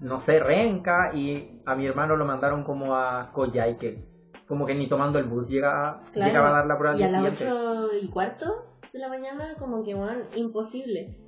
no 0.00 0.18
sé, 0.18 0.40
Renca, 0.40 1.10
y 1.14 1.60
a 1.64 1.74
mi 1.74 1.86
hermano 1.86 2.16
lo 2.16 2.24
mandaron 2.24 2.64
como 2.64 2.94
a 2.94 3.30
Coyhaique. 3.32 4.04
Como 4.46 4.64
que 4.66 4.74
ni 4.74 4.86
tomando 4.88 5.18
el 5.18 5.24
bus 5.24 5.48
llega, 5.48 6.00
Claro. 6.12 6.28
llegaba 6.30 6.48
a 6.50 6.52
dar 6.52 6.66
la 6.66 6.78
prueba 6.78 6.96
Y 6.96 7.02
a 7.02 7.08
las 7.08 7.14
siguiente. 7.16 7.44
8 7.50 7.88
y 8.00 8.08
cuarto 8.08 8.46
de 8.92 8.98
la 8.98 9.08
mañana, 9.08 9.54
como 9.58 9.82
que, 9.82 9.96
imposible. 10.36 11.18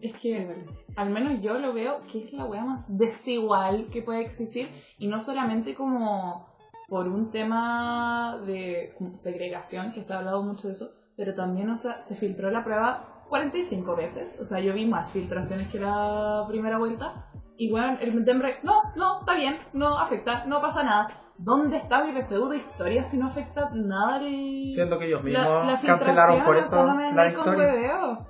Es 0.00 0.14
que 0.14 0.64
al 0.94 1.10
menos 1.10 1.42
yo 1.42 1.58
lo 1.58 1.72
veo 1.72 2.02
que 2.10 2.22
es 2.22 2.32
la 2.32 2.44
wea 2.44 2.64
más 2.64 2.86
desigual 2.96 3.86
que 3.86 4.02
puede 4.02 4.20
existir 4.20 4.68
y 4.96 5.08
no 5.08 5.18
solamente 5.20 5.74
como 5.74 6.46
por 6.88 7.08
un 7.08 7.30
tema 7.30 8.40
de 8.46 8.94
como 8.96 9.12
segregación, 9.14 9.90
que 9.92 10.02
se 10.04 10.12
ha 10.14 10.18
hablado 10.18 10.42
mucho 10.42 10.68
de 10.68 10.74
eso, 10.74 10.90
pero 11.16 11.34
también, 11.34 11.68
o 11.68 11.76
sea, 11.76 11.98
se 12.00 12.14
filtró 12.14 12.48
la 12.50 12.62
prueba 12.64 13.24
45 13.28 13.96
veces, 13.96 14.38
o 14.40 14.44
sea, 14.44 14.60
yo 14.60 14.72
vi 14.72 14.86
más 14.86 15.10
filtraciones 15.10 15.68
que 15.68 15.80
la 15.80 16.44
primera 16.48 16.78
vuelta 16.78 17.26
Y 17.58 17.70
bueno, 17.70 17.98
el 18.00 18.24
Denbre, 18.24 18.60
no, 18.62 18.72
no, 18.94 19.20
está 19.20 19.34
bien, 19.34 19.58
no 19.72 19.98
afecta, 19.98 20.44
no 20.46 20.60
pasa 20.60 20.84
nada. 20.84 21.22
¿Dónde 21.38 21.76
está 21.76 22.04
mi 22.04 22.18
PSU 22.18 22.48
de 22.48 22.58
historia 22.58 23.02
si 23.02 23.18
no 23.18 23.26
afecta 23.26 23.70
nada 23.74 24.18
el... 24.18 24.70
Siendo 24.72 24.96
que 24.98 25.06
ellos 25.06 25.24
mismos 25.24 25.44
la, 25.44 25.64
la 25.64 25.80
cancelaron 25.80 26.44
por 26.44 26.56
eso 26.56 26.86
no 26.86 26.94
me 26.94 27.12
la 27.12 27.28
historia. 27.28 28.26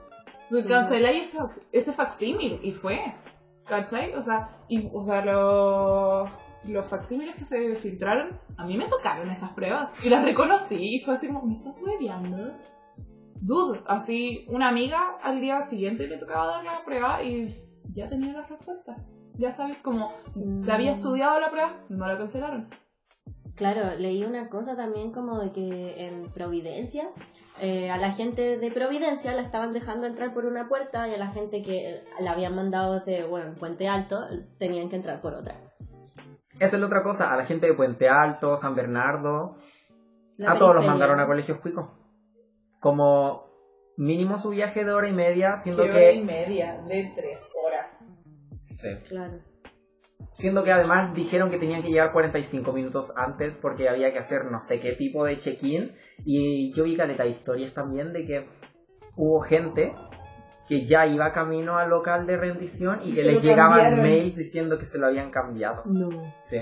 Canceláis 0.66 1.34
ese, 1.34 1.38
ese 1.72 1.92
facsímil 1.92 2.58
y 2.62 2.72
fue. 2.72 3.00
¿Cachai? 3.66 4.14
O 4.14 4.22
sea, 4.22 4.48
y, 4.66 4.88
o 4.92 5.02
sea 5.02 5.22
los, 5.22 6.30
los 6.64 6.86
facsímiles 6.86 7.36
que 7.36 7.44
se 7.44 7.76
filtraron, 7.76 8.40
a 8.56 8.64
mí 8.64 8.78
me 8.78 8.86
tocaron 8.86 9.30
esas 9.30 9.50
pruebas. 9.50 10.02
Y 10.02 10.08
las 10.08 10.24
reconocí 10.24 10.96
y 10.96 11.00
fue 11.00 11.14
así 11.14 11.26
como, 11.26 11.42
¿me 11.42 11.54
estás 11.54 11.78
hueveando? 11.82 12.54
Dude, 13.42 13.82
así, 13.86 14.46
una 14.48 14.68
amiga 14.68 15.18
al 15.22 15.40
día 15.40 15.60
siguiente 15.60 16.06
le 16.08 16.16
tocaba 16.16 16.46
dar 16.46 16.64
la 16.64 16.82
prueba 16.82 17.22
y 17.22 17.46
ya 17.92 18.08
tenía 18.08 18.32
las 18.32 18.48
respuestas. 18.48 18.96
Ya 19.38 19.52
sabes, 19.52 19.78
como 19.78 20.12
se 20.56 20.72
había 20.72 20.92
estudiado 20.92 21.38
la 21.40 21.50
prueba, 21.50 21.72
no 21.88 22.06
la 22.06 22.18
cancelaron. 22.18 22.68
Claro, 23.54 23.96
leí 23.96 24.24
una 24.24 24.48
cosa 24.48 24.76
también 24.76 25.12
como 25.12 25.38
de 25.40 25.52
que 25.52 26.06
en 26.06 26.28
Providencia, 26.28 27.08
eh, 27.60 27.90
a 27.90 27.96
la 27.96 28.12
gente 28.12 28.58
de 28.58 28.70
Providencia 28.70 29.32
la 29.32 29.42
estaban 29.42 29.72
dejando 29.72 30.06
entrar 30.06 30.34
por 30.34 30.44
una 30.44 30.68
puerta 30.68 31.08
y 31.08 31.14
a 31.14 31.18
la 31.18 31.28
gente 31.28 31.62
que 31.62 32.04
la 32.20 32.32
habían 32.32 32.54
mandado 32.54 33.00
de, 33.00 33.24
bueno, 33.24 33.54
Puente 33.54 33.88
Alto, 33.88 34.20
tenían 34.58 34.88
que 34.88 34.96
entrar 34.96 35.20
por 35.20 35.34
otra. 35.34 35.56
Esa 36.60 36.76
es 36.76 36.80
la 36.80 36.86
otra 36.86 37.02
cosa, 37.02 37.32
a 37.32 37.36
la 37.36 37.44
gente 37.44 37.66
de 37.66 37.74
Puente 37.74 38.08
Alto, 38.08 38.56
San 38.56 38.74
Bernardo, 38.74 39.56
La 40.36 40.52
a 40.52 40.58
todos 40.58 40.74
los 40.74 40.84
mandaron 40.84 41.20
a 41.20 41.26
colegios 41.26 41.58
cuicos. 41.58 41.90
Como 42.80 43.48
mínimo 43.96 44.38
su 44.38 44.50
viaje 44.50 44.84
de 44.84 44.92
hora 44.92 45.08
y 45.08 45.12
media, 45.12 45.54
siendo 45.54 45.82
¿Qué 45.84 45.90
hora 45.90 46.12
y 46.12 46.20
que... 46.20 46.24
media? 46.24 46.80
De 46.88 47.12
tres 47.16 47.48
horas. 47.64 47.67
Sí. 48.78 48.88
Claro. 49.08 49.38
Siendo 50.32 50.64
que 50.64 50.72
además 50.72 51.14
dijeron 51.14 51.50
que 51.50 51.58
tenían 51.58 51.82
que 51.82 51.88
llegar 51.90 52.12
45 52.12 52.72
minutos 52.72 53.12
antes 53.16 53.56
porque 53.56 53.88
había 53.88 54.12
que 54.12 54.18
hacer 54.18 54.46
no 54.46 54.60
sé 54.60 54.80
qué 54.80 54.92
tipo 54.92 55.24
de 55.24 55.36
check-in. 55.36 55.90
Y 56.24 56.72
yo 56.74 56.84
vi 56.84 56.96
caleta 56.96 57.24
de 57.24 57.30
historias 57.30 57.72
también 57.72 58.12
de 58.12 58.24
que 58.24 58.46
hubo 59.16 59.40
gente 59.40 59.94
que 60.68 60.84
ya 60.84 61.06
iba 61.06 61.32
camino 61.32 61.76
al 61.78 61.88
local 61.88 62.26
de 62.26 62.36
rendición 62.36 63.00
y 63.04 63.10
Y 63.10 63.14
que 63.14 63.22
les 63.22 63.42
llegaban 63.42 63.80
cambiaron. 63.80 64.02
mails 64.02 64.36
diciendo 64.36 64.76
que 64.78 64.84
se 64.84 64.98
lo 64.98 65.06
habían 65.06 65.30
cambiado. 65.30 65.82
No. 65.86 66.08
Sí. 66.42 66.58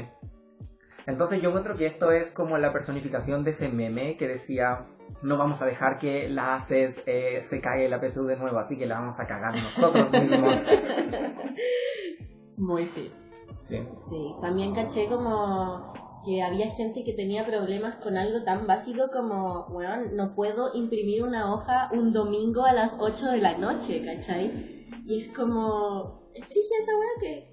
Entonces 1.07 1.41
yo 1.41 1.49
encuentro 1.51 1.77
que 1.77 1.87
esto 1.87 2.13
es 2.13 2.31
como 2.31 2.59
la 2.59 2.73
personificación 2.73 3.45
de 3.45 3.51
ese 3.51 3.69
meme 3.69 4.17
que 4.17 4.29
decía 4.29 4.87
no 5.23 5.37
vamos 5.37 5.61
a 5.63 5.67
dejar 5.67 5.99
que 5.99 6.29
la 6.29 6.55
ACES 6.55 7.03
eh, 7.07 7.41
se 7.41 7.61
cague 7.61 7.89
la 7.89 8.01
PSU 8.01 8.27
de 8.27 8.37
nuevo, 8.37 8.59
así 8.59 8.79
que 8.79 8.87
la 8.87 8.99
vamos 8.99 9.19
a 9.21 9.27
cagar 9.27 9.55
nosotros 9.55 10.11
mismos. 10.13 10.55
Muy 12.57 12.87
sí. 12.87 13.13
Sí. 13.57 13.81
Sí, 13.97 14.35
también 14.41 14.75
caché 14.75 15.09
como 15.09 15.93
que 16.27 16.43
había 16.43 16.69
gente 16.71 17.05
que 17.05 17.13
tenía 17.13 17.47
problemas 17.47 17.97
con 17.97 18.17
algo 18.17 18.43
tan 18.43 18.67
básico 18.67 19.11
como, 19.13 19.69
bueno, 19.69 20.11
no 20.13 20.35
puedo 20.35 20.75
imprimir 20.75 21.23
una 21.23 21.55
hoja 21.55 21.89
un 21.93 22.13
domingo 22.13 22.65
a 22.65 22.73
las 22.73 22.97
8 22.99 23.31
de 23.31 23.41
la 23.41 23.57
noche, 23.57 24.05
¿cachai? 24.05 24.89
Y 25.07 25.23
es 25.23 25.37
como, 25.37 26.29
es 26.35 26.47
triste 26.49 26.75
esa 26.81 26.99
weá 26.99 27.09
que 27.21 27.53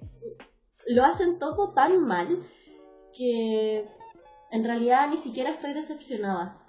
lo 0.88 1.04
hacen 1.04 1.38
todo 1.38 1.72
tan 1.72 2.04
mal 2.04 2.40
que 3.16 3.88
en 4.50 4.64
realidad 4.64 5.08
ni 5.08 5.18
siquiera 5.18 5.50
estoy 5.50 5.72
decepcionada. 5.72 6.63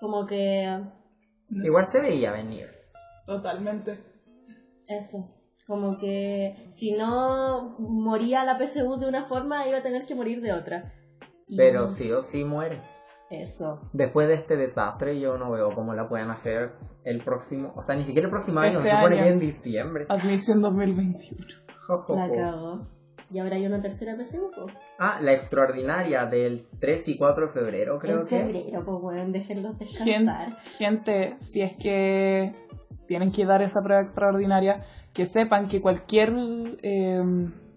Como 0.00 0.26
que 0.26 0.80
Igual 1.50 1.84
se 1.86 2.00
veía 2.00 2.32
venir. 2.32 2.66
Totalmente. 3.26 3.98
eso, 4.86 5.18
como 5.66 5.98
que 5.98 6.66
si 6.72 6.92
no 6.96 7.76
moría 7.78 8.44
la 8.44 8.58
PSU 8.58 8.98
de 8.98 9.06
una 9.06 9.22
forma 9.22 9.66
iba 9.68 9.78
a 9.78 9.82
tener 9.82 10.06
que 10.06 10.14
morir 10.14 10.40
de 10.40 10.52
otra. 10.52 10.92
Y 11.46 11.56
Pero 11.56 11.86
sí 11.86 12.10
o 12.12 12.22
sí 12.22 12.44
muere. 12.44 12.82
Eso. 13.30 13.80
Después 13.92 14.26
de 14.26 14.34
este 14.34 14.56
desastre, 14.56 15.20
yo 15.20 15.38
no 15.38 15.52
veo 15.52 15.72
cómo 15.74 15.94
la 15.94 16.08
pueden 16.08 16.30
hacer 16.30 16.72
el 17.04 17.22
próximo. 17.22 17.72
O 17.76 17.82
sea, 17.82 17.94
ni 17.94 18.02
siquiera 18.02 18.26
el 18.26 18.32
próximo 18.32 18.58
año, 18.58 18.78
Este 18.78 18.90
se 18.90 18.96
supone 18.96 19.16
año. 19.16 19.24
que 19.24 19.32
en 19.32 19.38
diciembre. 19.38 20.06
Admisión 20.08 20.60
2021. 20.60 21.46
Jo, 21.86 21.98
jo, 22.02 22.16
La. 22.16 22.80
Y 23.32 23.38
ahora 23.38 23.56
hay 23.56 23.66
una 23.66 23.80
tercera 23.80 24.16
PSU, 24.16 24.50
po. 24.50 24.66
Ah, 24.98 25.18
la 25.20 25.32
extraordinaria 25.32 26.26
del 26.26 26.66
3 26.80 27.08
y 27.08 27.16
4 27.16 27.46
de 27.46 27.52
febrero, 27.52 27.98
creo 27.98 28.22
en 28.22 28.26
que. 28.26 28.38
febrero, 28.38 28.84
pues 28.84 29.00
bueno, 29.00 29.32
déjenlos 29.32 29.78
descansar. 29.78 30.58
gente, 30.64 31.36
si 31.36 31.62
es 31.62 31.74
que 31.76 32.52
tienen 33.06 33.30
que 33.30 33.44
dar 33.44 33.62
esa 33.62 33.82
prueba 33.82 34.02
extraordinaria, 34.02 34.84
que 35.12 35.26
sepan 35.26 35.68
que 35.68 35.80
cualquier 35.80 36.32
eh, 36.82 37.22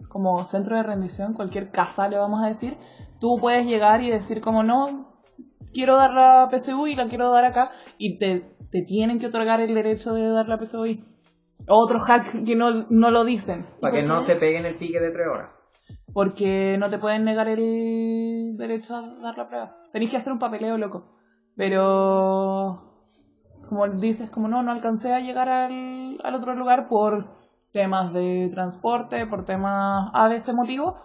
como 0.10 0.44
centro 0.46 0.76
de 0.78 0.84
rendición, 0.84 1.34
cualquier 1.34 1.70
casa 1.72 2.08
le 2.08 2.18
vamos 2.18 2.44
a 2.44 2.48
decir, 2.48 2.78
tú 3.20 3.38
puedes 3.40 3.66
llegar 3.66 4.02
y 4.02 4.10
decir 4.10 4.42
como 4.42 4.64
no, 4.64 5.14
quiero 5.74 5.96
dar 5.96 6.14
la 6.14 6.50
PSU 6.52 6.88
y 6.88 6.96
la 6.96 7.08
quiero 7.08 7.32
dar 7.32 7.46
acá, 7.46 7.72
y 7.98 8.18
te, 8.18 8.56
te 8.72 8.82
tienen 8.84 9.20
que 9.20 9.28
otorgar 9.28 9.60
el 9.62 9.74
derecho 9.74 10.14
de 10.14 10.28
dar 10.30 10.48
la 10.48 10.58
PSUI. 10.58 11.04
Otro 11.68 12.00
hack 12.00 12.44
que 12.46 12.56
no, 12.56 12.86
no 12.90 13.12
lo 13.12 13.24
dicen, 13.24 13.62
Para 13.82 13.94
que 13.94 14.00
por 14.02 14.10
no 14.10 14.22
se 14.22 14.36
peguen 14.36 14.66
el 14.66 14.76
pique 14.76 15.00
de 15.00 15.12
3 15.12 15.28
horas. 15.28 15.50
porque 16.14 16.78
no 16.78 16.90
te 16.90 16.98
pueden 17.00 17.24
negar 17.24 17.48
el 17.48 18.56
derecho 18.58 18.96
a 18.96 19.02
dar 19.22 19.38
la 19.38 19.48
prueba. 19.48 19.78
Tenéis 19.92 20.12
que 20.12 20.18
hacer 20.18 20.34
un 20.34 20.40
papeleo 20.40 20.78
loco. 20.78 21.16
Pero, 21.56 23.00
como 23.70 23.88
dices, 23.88 24.30
como 24.30 24.48
no, 24.48 24.64
no 24.64 24.72
alcancé 24.72 25.14
a 25.14 25.20
llegar 25.20 25.50
al, 25.50 26.20
al 26.24 26.36
otro 26.36 26.54
lugar 26.56 26.88
por 26.88 27.36
temas 27.72 28.14
de 28.14 28.50
transporte, 28.52 29.26
por 29.28 29.46
temas 29.46 30.10
a 30.14 30.32
ese 30.34 30.54
motivo, 30.54 30.98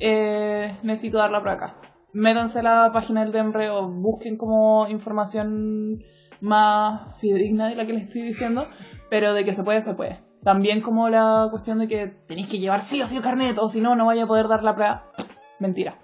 eh, 0.00 0.78
necesito 0.82 1.18
dar 1.18 1.30
la 1.30 1.40
prueba 1.40 1.56
acá. 1.66 1.76
Métanse 2.12 2.60
a 2.60 2.62
la 2.62 2.90
página 2.92 3.22
del 3.22 3.32
DEMRE 3.32 3.70
o 3.70 3.88
busquen 3.88 4.36
como 4.36 4.86
información 4.88 5.98
más 6.40 7.18
fidedigna 7.20 7.68
de 7.68 7.76
la 7.76 7.86
que 7.86 7.92
les 7.92 8.06
estoy 8.06 8.22
diciendo, 8.22 8.66
pero 9.10 9.34
de 9.34 9.44
que 9.44 9.54
se 9.54 9.62
puede, 9.62 9.80
se 9.80 9.94
puede. 9.94 10.20
También 10.42 10.80
como 10.80 11.08
la 11.08 11.48
cuestión 11.50 11.78
de 11.78 11.88
que 11.88 12.06
tenéis 12.06 12.48
que 12.48 12.58
llevar 12.58 12.80
sí 12.80 13.02
o 13.02 13.06
sí 13.06 13.16
el 13.16 13.22
carnet, 13.22 13.58
o 13.58 13.68
si 13.68 13.80
no, 13.80 13.96
no 13.96 14.06
vaya 14.06 14.24
a 14.24 14.26
poder 14.26 14.48
dar 14.48 14.62
la 14.62 14.74
prueba. 14.74 15.12
Mentira. 15.58 15.98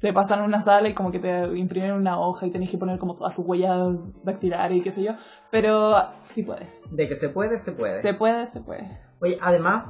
Te 0.00 0.12
pasan 0.12 0.42
una 0.42 0.60
sala 0.60 0.88
y 0.88 0.94
como 0.94 1.10
que 1.10 1.18
te 1.18 1.56
imprimen 1.56 1.92
una 1.92 2.20
hoja 2.20 2.46
y 2.46 2.50
tenéis 2.50 2.70
que 2.70 2.78
poner 2.78 2.98
como 2.98 3.14
todas 3.14 3.34
tus 3.34 3.44
huellas 3.44 3.76
dactilares 4.22 4.78
y 4.78 4.82
qué 4.82 4.92
sé 4.92 5.02
yo. 5.02 5.12
Pero 5.50 5.96
sí 6.22 6.42
puedes. 6.44 6.94
De 6.94 7.08
que 7.08 7.16
se 7.16 7.30
puede, 7.30 7.58
se 7.58 7.72
puede. 7.72 8.00
Se 8.00 8.14
puede, 8.14 8.46
se 8.46 8.60
puede. 8.60 9.00
Oye, 9.20 9.38
además, 9.40 9.86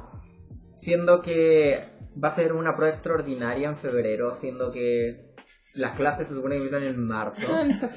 siendo 0.75 1.21
que 1.21 1.85
va 2.23 2.29
a 2.29 2.33
ser 2.33 2.53
una 2.53 2.75
prueba 2.75 2.95
extraordinaria 2.95 3.69
en 3.69 3.77
febrero, 3.77 4.33
siendo 4.33 4.71
que 4.71 5.28
las 5.79 5.93
clases 5.97 6.27
se 6.29 6.35
supone 6.35 6.57
que 6.57 6.63
empiezan 6.63 6.83
en 6.87 7.01
marzo. 7.07 7.47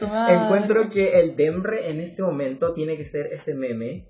Madre. 0.07 0.33
Encuentro 0.35 0.89
que 0.89 1.19
el 1.19 1.35
Dembre 1.35 1.89
en 1.89 1.99
este 1.99 2.23
momento 2.23 2.73
tiene 2.73 2.95
que 2.97 3.05
ser 3.05 3.27
ese 3.27 3.53
meme. 3.55 4.09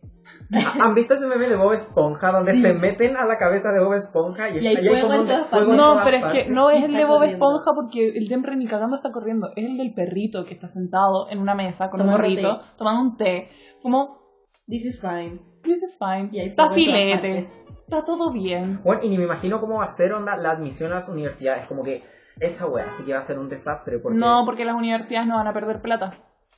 ¿Ha- 0.54 0.84
¿Han 0.84 0.94
visto 0.94 1.14
ese 1.16 1.26
meme 1.28 1.48
de 1.48 1.56
Bob 1.56 1.74
Esponja 1.74 2.32
donde 2.32 2.54
se 2.54 2.74
meten 2.74 3.18
a 3.18 3.26
la 3.26 3.38
cabeza 3.38 3.72
de 3.72 3.84
Bob 3.84 3.94
Esponja 3.94 4.50
y, 4.50 4.54
Y 4.56 4.68
está 4.68 4.70
hay 4.70 4.76
ahí 4.78 4.88
fuego 4.88 5.08
como 5.08 5.22
en 5.22 5.26
todas 5.28 5.48
fuego 5.48 5.72
en 5.72 5.78
No, 5.78 5.84
todas 5.94 6.06
pero 6.06 6.18
es 6.18 6.26
que 6.34 6.50
no 6.50 6.70
es 6.70 6.84
el 6.84 6.94
de 6.94 7.06
Bob 7.06 7.18
corriendo. 7.20 7.36
Esponja 7.46 7.72
porque 7.76 8.08
el 8.10 8.28
Demre 8.28 8.56
ni 8.56 8.68
cagando 8.68 8.96
está 8.96 9.12
corriendo. 9.12 9.50
Es 9.56 9.66
el 9.66 9.78
del 9.78 9.94
perrito 9.94 10.46
que 10.46 10.54
está 10.54 10.68
sentado 10.68 11.30
en 11.30 11.40
una 11.40 11.56
mesa 11.56 11.90
con 11.90 12.02
un 12.02 12.22
té. 12.36 12.44
tomando 12.78 13.02
un 13.02 13.18
té. 13.18 13.50
Como, 13.82 14.20
This 14.68 14.86
is 14.86 15.02
fine. 15.02 15.40
this 15.64 15.82
is 15.82 15.98
fine. 15.98 16.30
Y 16.32 16.42
está 16.42 16.66
en 16.66 16.74
filete. 16.74 17.50
Está 17.88 18.06
todo 18.06 18.32
bien. 18.32 18.80
Bueno, 18.84 19.02
y 19.04 19.10
ni 19.10 19.18
me 19.18 19.26
imagino 19.26 19.60
cómo 19.60 19.80
va 19.80 19.84
a 19.84 19.88
ser 19.88 20.14
onda 20.14 20.38
la 20.38 20.52
admisión 20.52 20.92
a 20.92 20.96
las 20.96 21.10
universidades. 21.10 21.66
Como 21.66 21.84
que 21.84 22.04
esa 22.42 22.68
wea 22.68 22.90
sí 22.92 23.06
que 23.06 23.14
va 23.14 23.20
a 23.20 23.24
ser 23.24 23.40
un 23.40 23.48
desastre. 23.48 24.00
Porque... 24.00 24.18
No, 24.18 24.44
porque 24.46 24.66
las 24.66 24.76
universidades 24.76 25.28
no 25.28 25.36
van 25.36 25.48
a 25.48 25.54
perder 25.54 25.82
plata. 25.82 26.18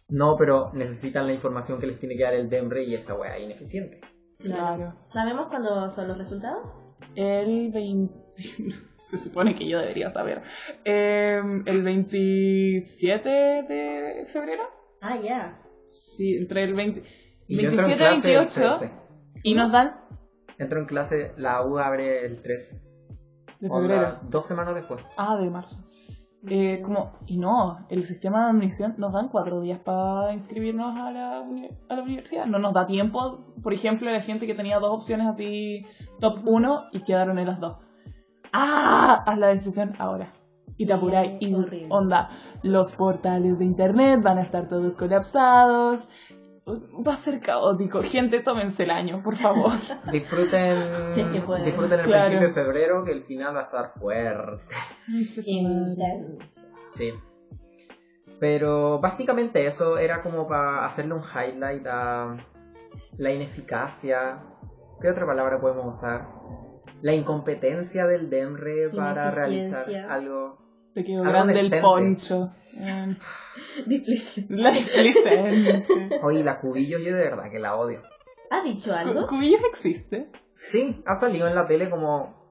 No, 0.09 0.35
pero 0.37 0.71
necesitan 0.73 1.27
la 1.27 1.33
información 1.33 1.79
que 1.79 1.87
les 1.87 1.99
tiene 1.99 2.15
que 2.15 2.23
dar 2.23 2.33
el 2.33 2.49
Dembre 2.49 2.83
y 2.83 2.95
esa 2.95 3.15
wea 3.15 3.37
ineficiente. 3.39 4.01
Claro. 4.39 4.95
¿Sabemos 5.01 5.47
cuándo 5.47 5.89
son 5.91 6.07
los 6.07 6.17
resultados? 6.17 6.75
El 7.15 7.71
20... 7.71 8.13
Se 8.97 9.17
supone 9.17 9.55
que 9.55 9.67
yo 9.67 9.79
debería 9.79 10.09
saber. 10.09 10.41
Eh, 10.85 11.41
el 11.65 11.83
27 11.83 13.29
de 13.29 14.25
febrero. 14.25 14.63
Ah, 15.01 15.17
ya. 15.21 15.61
Sí, 15.85 16.37
entre 16.37 16.63
el 16.63 16.73
20... 16.73 17.03
Y 17.47 17.61
yo 17.61 17.69
entro 17.69 17.85
en 17.85 17.99
27 17.99 18.29
y 18.29 18.31
clase 18.31 18.31
el 18.31 18.37
28. 18.39 18.79
13. 18.79 18.93
Y 19.43 19.55
nos 19.55 19.71
dan... 19.71 19.99
Entro 20.57 20.79
en 20.79 20.85
clase, 20.85 21.33
la 21.37 21.65
U 21.65 21.77
abre 21.77 22.25
el 22.25 22.41
13. 22.41 22.92
De 23.63 23.69
Onda, 23.69 23.87
febrero. 23.95 24.17
dos 24.29 24.45
semanas 24.45 24.75
después. 24.75 25.01
Ah, 25.17 25.37
de 25.37 25.49
marzo. 25.49 25.77
Eh, 26.45 26.81
como, 26.83 27.13
y 27.25 27.37
no, 27.37 27.85
el 27.87 28.03
sistema 28.03 28.43
de 28.43 28.49
admisión 28.51 28.95
nos 28.97 29.13
dan 29.13 29.29
cuatro 29.29 29.61
días 29.61 29.79
para 29.79 30.33
inscribirnos 30.33 30.93
a 30.97 31.09
la, 31.11 31.37
a 31.89 31.95
la 31.95 32.03
universidad. 32.03 32.45
No 32.45 32.59
nos 32.59 32.73
da 32.73 32.85
tiempo, 32.85 33.45
por 33.63 33.73
ejemplo, 33.73 34.11
la 34.11 34.19
gente 34.21 34.45
que 34.45 34.53
tenía 34.53 34.79
dos 34.79 34.91
opciones 34.91 35.27
así, 35.27 35.85
top 36.19 36.39
1, 36.45 36.83
y 36.91 36.99
quedaron 37.03 37.39
en 37.39 37.47
las 37.47 37.61
dos. 37.61 37.77
¡Ah! 38.51 39.23
Haz 39.25 39.37
la 39.37 39.47
decisión 39.47 39.93
ahora. 39.99 40.33
Y 40.75 40.85
te 40.85 40.91
apuráis. 40.93 41.37
Y 41.39 41.53
Horrible. 41.53 41.87
onda, 41.89 42.29
los 42.63 42.91
portales 42.91 43.59
de 43.59 43.65
internet 43.65 44.21
van 44.21 44.37
a 44.37 44.41
estar 44.41 44.67
todos 44.67 44.95
colapsados. 44.95 46.09
Va 46.65 47.13
a 47.13 47.17
ser 47.17 47.41
caótico. 47.41 48.01
Gente, 48.01 48.39
tómense 48.41 48.83
el 48.83 48.91
año, 48.91 49.21
por 49.21 49.35
favor. 49.35 49.71
Disfruten, 50.11 50.77
Sí, 51.13 51.23
que 51.31 51.41
pueden. 51.41 51.65
disfruten 51.65 51.99
el 51.99 52.05
Claro. 52.05 52.25
principio 52.25 52.47
de 52.47 52.53
febrero, 52.53 53.03
que 53.03 53.11
el 53.11 53.21
final 53.21 53.55
va 53.55 53.61
a 53.61 53.63
estar 53.63 53.93
fuerte. 53.99 54.75
Intenso. 55.45 56.61
Sí. 56.93 57.13
Pero 58.39 58.99
básicamente 58.99 59.65
eso 59.67 59.97
era 59.97 60.21
como 60.21 60.47
para 60.47 60.85
hacerle 60.85 61.13
un 61.15 61.21
highlight 61.21 61.85
a 61.87 62.37
la 63.17 63.31
ineficacia. 63.31 64.43
¿Qué 65.01 65.09
otra 65.09 65.25
palabra 65.25 65.59
podemos 65.59 65.97
usar? 65.97 66.27
La 67.01 67.11
incompetencia 67.13 68.05
del 68.07 68.29
DEMRE 68.29 68.89
para 68.89 69.29
realizar 69.31 69.83
algo. 70.09 70.62
Te 70.93 71.03
quedó 71.03 71.23
grande 71.23 71.59
el 71.59 71.81
poncho. 71.81 72.51
Displicente. 73.85 74.53
La 74.55 74.71
displicente. 74.71 75.85
Oye, 76.23 76.43
la 76.43 76.57
cubillo 76.57 76.99
yo 76.99 77.15
de 77.15 77.23
verdad 77.23 77.49
que 77.51 77.59
la 77.59 77.75
odio. 77.75 78.01
¿Ha 78.51 78.61
dicho 78.63 78.93
algo? 78.93 79.25
¿Cubillos 79.27 79.61
existe? 79.69 80.29
Sí, 80.57 81.01
ha 81.05 81.15
salido 81.15 81.47
en 81.47 81.55
la 81.55 81.65
tele 81.67 81.89
como 81.89 82.41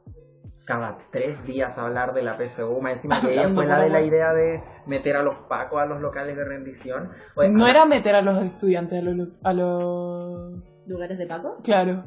cada 0.67 0.99
tres 1.11 1.45
días 1.45 1.77
a 1.79 1.83
hablar 1.87 2.15
de 2.15 2.23
la 2.23 2.37
PSU, 2.39 2.81
más 2.81 2.93
encima 2.93 3.21
que 3.21 3.33
ella 3.35 3.49
fue 3.55 3.67
la 3.67 3.81
de 3.81 3.91
la 3.91 4.01
idea 4.03 4.33
de 4.33 4.63
meter 4.87 5.17
a 5.17 5.23
los 5.23 5.37
pacos 5.49 5.81
a 5.81 5.87
los 5.87 6.01
locales 6.01 6.37
de 6.37 6.45
rendición. 6.45 7.11
Oye, 7.37 7.49
No 7.51 7.67
era 7.67 7.85
meter 7.85 8.15
a 8.15 8.23
los 8.23 8.43
estudiantes 8.45 8.99
a 9.01 9.03
los... 9.03 9.29
A 9.43 9.53
los... 9.53 10.63
¿Lugares 10.87 11.19
de 11.19 11.27
Paco? 11.27 11.59
Claro. 11.63 12.05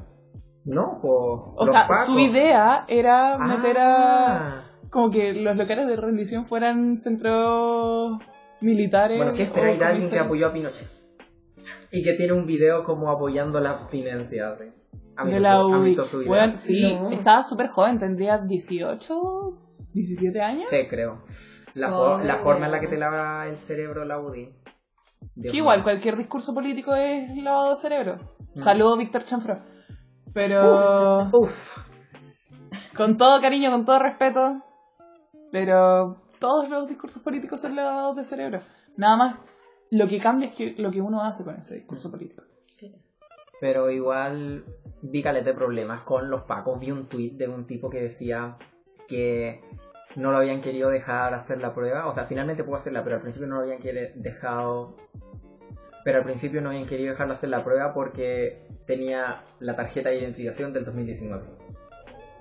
No, 0.65 0.99
po, 1.01 1.53
O 1.55 1.65
los 1.65 1.71
sea, 1.71 1.87
pacos. 1.87 2.05
su 2.07 2.19
idea 2.19 2.85
era 2.87 3.35
Ah. 3.35 3.37
meter 3.39 3.77
a... 3.79 4.63
Como 4.95 5.11
que 5.11 5.33
los 5.33 5.57
locales 5.57 5.87
de 5.87 5.97
rendición 5.97 6.45
fueran 6.45 6.97
centros 6.97 8.17
militares. 8.61 9.17
Bueno, 9.17 9.33
¿qué 9.33 9.43
esperáis 9.43 9.77
de 9.77 9.83
alguien 9.83 10.09
que 10.09 10.19
apoyó 10.19 10.47
a 10.47 10.53
Pinochet? 10.53 10.87
Y 11.91 12.01
que 12.01 12.13
tiene 12.13 12.31
un 12.31 12.45
video 12.45 12.81
como 12.81 13.11
apoyando 13.11 13.59
la 13.59 13.71
abstinencia, 13.71 14.51
así. 14.51 14.63
¿Ha 15.17 15.25
de 15.25 15.39
la 15.41 15.57
su 15.57 16.19
video? 16.19 16.27
Bueno, 16.29 16.53
sí, 16.53 16.93
No. 16.93 17.09
estaba 17.11 17.43
súper 17.43 17.67
joven, 17.71 17.99
tendría 17.99 18.37
18, 18.37 19.19
17 19.91 20.41
años. 20.41 20.67
Sí, 20.69 20.87
creo. 20.89 21.25
La, 21.73 21.93
Oh, 21.93 22.17
fo- 22.17 22.23
la 22.23 22.37
forma 22.37 22.67
en 22.67 22.71
la 22.71 22.79
que 22.79 22.87
te 22.87 22.95
lava 22.97 23.47
el 23.49 23.57
cerebro 23.57 24.05
la 24.05 24.17
UDI. 24.21 24.55
Dios 25.35 25.51
Que 25.51 25.57
igual, 25.57 25.79
mío. 25.79 25.83
cualquier 25.83 26.15
discurso 26.15 26.53
político 26.53 26.95
es 26.95 27.35
lavado 27.35 27.71
de 27.71 27.75
cerebro. 27.81 28.15
Mm. 28.55 28.59
Saludos, 28.59 28.97
Víctor 28.97 29.25
Chanfro. 29.25 29.59
Pero 30.33 31.27
Uf, 31.33 31.79
con 32.95 33.17
todo 33.17 33.41
cariño, 33.41 33.71
con 33.71 33.83
todo 33.83 33.99
respeto. 33.99 34.61
Pero 35.55 36.17
todos 36.37 36.69
los 36.69 36.85
discursos 36.85 37.23
políticos 37.23 37.61
son 37.61 37.77
lavados 37.77 38.17
de 38.17 38.25
cerebro. 38.25 38.61
Nada 38.97 39.15
más, 39.15 39.37
lo 39.89 40.05
que 40.05 40.19
cambia 40.19 40.49
es 40.49 40.55
que 40.57 40.75
lo 40.77 40.91
que 40.91 40.99
uno 40.99 41.23
hace 41.23 41.45
con 41.45 41.55
ese 41.55 41.75
discurso 41.75 42.11
político. 42.11 42.43
pero 43.61 43.89
igual 43.89 44.65
vi 45.01 45.23
caleta 45.23 45.51
de 45.51 45.55
problemas 45.55 46.01
con 46.01 46.29
los 46.29 46.41
pacos. 46.41 46.77
Vi 46.81 46.91
un 46.91 47.07
tweet 47.07 47.37
de 47.37 47.47
un 47.47 47.65
tipo 47.65 47.89
que 47.89 48.01
decía 48.01 48.57
que 49.07 49.61
no 50.17 50.31
lo 50.31 50.39
habían 50.39 50.59
querido 50.59 50.89
dejar 50.89 51.33
hacer 51.33 51.61
la 51.61 51.73
prueba. 51.73 52.05
O 52.07 52.13
sea, 52.13 52.25
finalmente 52.25 52.65
pudo 52.65 52.75
hacerla, 52.75 53.05
pero 53.05 53.15
al 53.15 53.21
principio 53.21 53.47
no 53.47 53.55
lo 53.55 53.61
habían 53.61 53.79
dejado. 54.15 54.97
Pero 56.03 56.17
al 56.17 56.25
principio 56.25 56.59
no 56.59 56.71
habían 56.71 56.85
querido 56.85 57.11
dejarlo 57.11 57.31
hacer 57.31 57.49
la 57.49 57.63
prueba 57.63 57.93
porque 57.93 58.67
tenía 58.85 59.45
la 59.59 59.77
tarjeta 59.77 60.09
de 60.09 60.17
identificación 60.17 60.73
del 60.73 60.83
2019. 60.83 61.64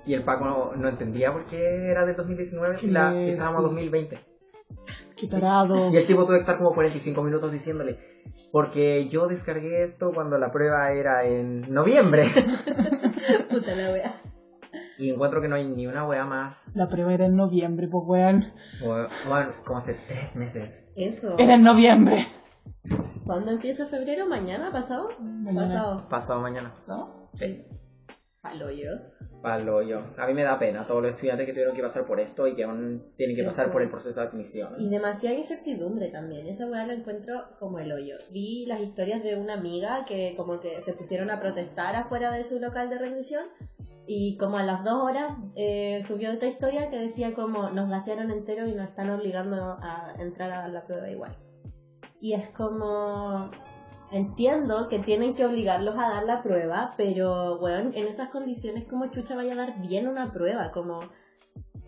Y 0.07 0.15
el 0.15 0.23
Paco 0.25 0.45
no, 0.45 0.73
no 0.77 0.89
entendía 0.89 1.33
por 1.33 1.47
qué 1.47 1.91
era 1.91 2.05
del 2.05 2.17
2019 2.17 2.77
si, 2.77 2.91
la, 2.91 3.13
si 3.15 3.31
estábamos 3.31 3.61
en 3.61 3.65
Sí. 3.65 3.71
2020. 3.89 4.21
Qué 5.17 5.27
tarado. 5.29 5.91
Y 5.93 5.97
el 5.97 6.07
tipo 6.07 6.23
tuvo 6.25 6.35
que 6.35 6.41
estar 6.41 6.59
como 6.59 6.75
45 6.75 7.23
minutos 7.23 7.53
diciéndole, 7.53 7.99
porque 8.53 9.09
yo 9.09 9.29
descargué 9.29 9.83
esto 9.83 10.13
cuando 10.13 10.37
la 10.39 10.51
prueba 10.53 10.91
era 10.93 11.25
en 11.25 11.73
noviembre. 11.73 12.25
Puta 13.51 13.75
la 13.75 13.93
wea. 13.93 14.21
y 14.99 15.11
encuentro 15.11 15.41
que 15.41 15.49
no 15.49 15.55
hay 15.55 15.69
ni 15.69 15.87
una 15.87 16.07
wea 16.07 16.25
más. 16.27 16.75
La 16.77 16.89
prueba 16.89 17.15
era 17.15 17.27
en 17.27 17.37
noviembre, 17.37 17.89
pues 17.91 18.05
weón. 18.07 18.53
Bueno, 18.83 19.53
como 19.65 19.79
hace 19.79 19.95
tres 20.07 20.37
meses. 20.37 20.91
Eso. 20.97 21.37
Era 21.39 21.55
en 21.55 21.63
noviembre. 21.63 22.27
¿Cuándo 23.25 23.53
empieza 23.53 23.87
febrero? 23.87 24.27
¿Mañana? 24.27 24.71
¿Pasado? 24.73 25.09
Mañana. 25.21 25.61
Pasado. 25.67 26.09
Pasado 26.09 26.41
mañana. 26.41 26.75
¿No? 26.89 27.31
Sí. 27.33 27.65
Palo 28.45 28.71
yo. 28.71 28.91
Palo 29.41 29.81
yo. 29.81 30.03
A 30.19 30.27
mí 30.27 30.35
me 30.35 30.43
da 30.43 30.59
pena 30.59 30.85
todos 30.87 31.01
los 31.01 31.13
estudiantes 31.13 31.47
que 31.47 31.53
tuvieron 31.55 31.75
que 31.75 31.81
pasar 31.81 32.05
por 32.05 32.21
esto 32.21 32.47
y 32.47 32.55
que 32.55 32.65
aún 32.65 33.15
tienen 33.17 33.35
que 33.35 33.43
pasar 33.43 33.73
por 33.73 33.81
el 33.81 33.89
proceso 33.89 34.21
de 34.21 34.27
admisión. 34.27 34.75
Y 34.79 34.91
demasiada 34.91 35.35
incertidumbre 35.35 36.09
también. 36.09 36.47
Esa 36.47 36.67
weá 36.67 36.87
la 36.87 36.93
encuentro 36.93 37.57
como 37.59 37.79
el 37.79 37.91
hoyo. 37.91 38.17
Vi 38.31 38.67
las 38.67 38.81
historias 38.81 39.23
de 39.23 39.37
una 39.37 39.55
amiga 39.55 40.05
que 40.05 40.35
como 40.37 40.61
que 40.61 40.83
se 40.83 40.93
pusieron 40.93 41.31
a 41.31 41.41
protestar 41.41 41.97
afuera 41.97 42.31
de 42.33 42.45
su 42.45 42.61
local 42.61 42.91
de 42.91 42.99
rendición 42.99 43.47
y 44.07 44.37
como 44.37 44.59
a 44.59 44.63
las 44.63 44.85
dos 44.85 45.03
horas 45.03 45.33
eh, 45.57 46.03
subió 46.07 46.31
otra 46.31 46.49
historia 46.49 46.91
que 46.91 46.99
decía 46.99 47.35
como 47.35 47.71
nos 47.71 47.89
gasearon 47.89 48.31
entero 48.31 48.67
y 48.69 48.75
nos 48.75 48.91
están 48.91 49.09
obligando 49.09 49.79
a 49.81 50.15
entrar 50.19 50.51
a 50.51 50.59
dar 50.59 50.71
la 50.71 50.87
prueba 50.87 51.11
igual. 51.11 51.35
Y 52.21 52.35
es 52.35 52.51
como... 52.51 53.51
Entiendo 54.15 54.89
que 54.89 55.01
tienen 55.01 55.35
que 55.35 55.45
obligarlos 55.45 55.97
a 55.99 56.09
dar 56.09 56.23
la 56.23 56.41
prueba, 56.43 56.93
pero, 56.97 57.59
weón, 57.59 57.93
en 57.95 58.07
esas 58.07 58.29
condiciones, 58.29 58.85
como 58.85 59.07
chucha 59.07 59.35
vaya 59.35 59.55
a 59.55 59.57
dar 59.57 59.81
bien 59.81 60.07
una 60.07 60.33
prueba? 60.33 60.71
Como 60.71 61.01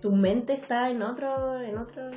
tu 0.01 0.11
mente 0.11 0.53
está 0.53 0.91
en 0.91 1.03
otro, 1.03 1.61
en 1.63 1.79
otro 1.79 2.11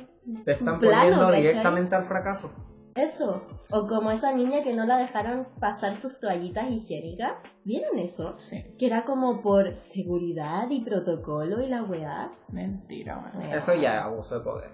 Te 0.44 0.52
están 0.52 0.78
plano, 0.80 1.00
poniendo 1.00 1.26
¿cachai? 1.26 1.42
directamente 1.42 1.94
al 1.94 2.02
fracaso. 2.04 2.52
eso. 2.96 3.46
O 3.70 3.86
como 3.86 4.10
esa 4.10 4.32
niña 4.34 4.64
que 4.64 4.74
no 4.74 4.84
la 4.84 4.98
dejaron 4.98 5.46
pasar 5.60 5.94
sus 5.94 6.18
toallitas 6.18 6.68
higiénicas. 6.70 7.40
¿Vieron 7.64 7.96
eso? 8.00 8.34
Sí. 8.34 8.64
Que 8.78 8.86
era 8.86 9.04
como 9.04 9.40
por 9.40 9.74
seguridad 9.76 10.68
y 10.70 10.80
protocolo 10.84 11.62
y 11.62 11.68
la 11.68 11.84
weá. 11.84 12.32
Mentira, 12.48 13.32
weón. 13.32 13.52
Eso 13.52 13.74
ya 13.74 13.98
es 13.98 14.02
abuso 14.02 14.38
de 14.38 14.44
poder. 14.44 14.70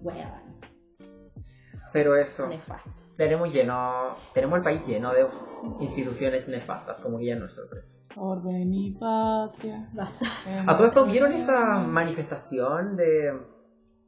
Weá. 0.00 0.40
Pero 1.92 2.16
eso. 2.16 2.46
Nefasto. 2.48 2.90
Tenemos 3.16 3.52
lleno, 3.52 4.10
tenemos 4.32 4.56
el 4.58 4.62
país 4.64 4.86
lleno 4.86 5.12
de 5.12 5.26
instituciones 5.80 6.48
nefastas, 6.48 7.00
como 7.00 7.18
que 7.18 7.26
ya 7.26 7.36
no 7.36 7.44
es 7.44 7.52
sorpresa. 7.52 7.94
Orden 8.16 8.72
y 8.72 8.92
patria. 8.92 9.90
Basta. 9.92 10.24
A 10.66 10.76
todo 10.76 10.86
esto, 10.86 11.04
¿vieron 11.06 11.32
esa 11.32 11.78
manifestación 11.80 12.96
de 12.96 13.38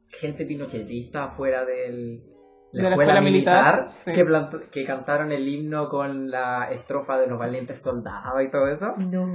gente 0.09 0.45
pinochetista 0.45 1.25
afuera 1.25 1.63
del, 1.63 2.23
De 2.71 2.81
la 2.81 2.89
escuela 2.89 3.21
militar? 3.21 3.87
Sí. 3.91 4.13
Que, 4.13 4.25
plantó- 4.25 4.61
que 4.71 4.83
cantaron 4.83 5.31
el 5.31 5.47
himno 5.47 5.89
con 5.89 6.31
la 6.31 6.71
estrofa 6.71 7.17
de 7.19 7.27
los 7.27 7.37
valientes 7.37 7.83
soldados 7.83 8.41
y 8.43 8.49
todo 8.49 8.67
eso? 8.67 8.93
No. 8.97 9.27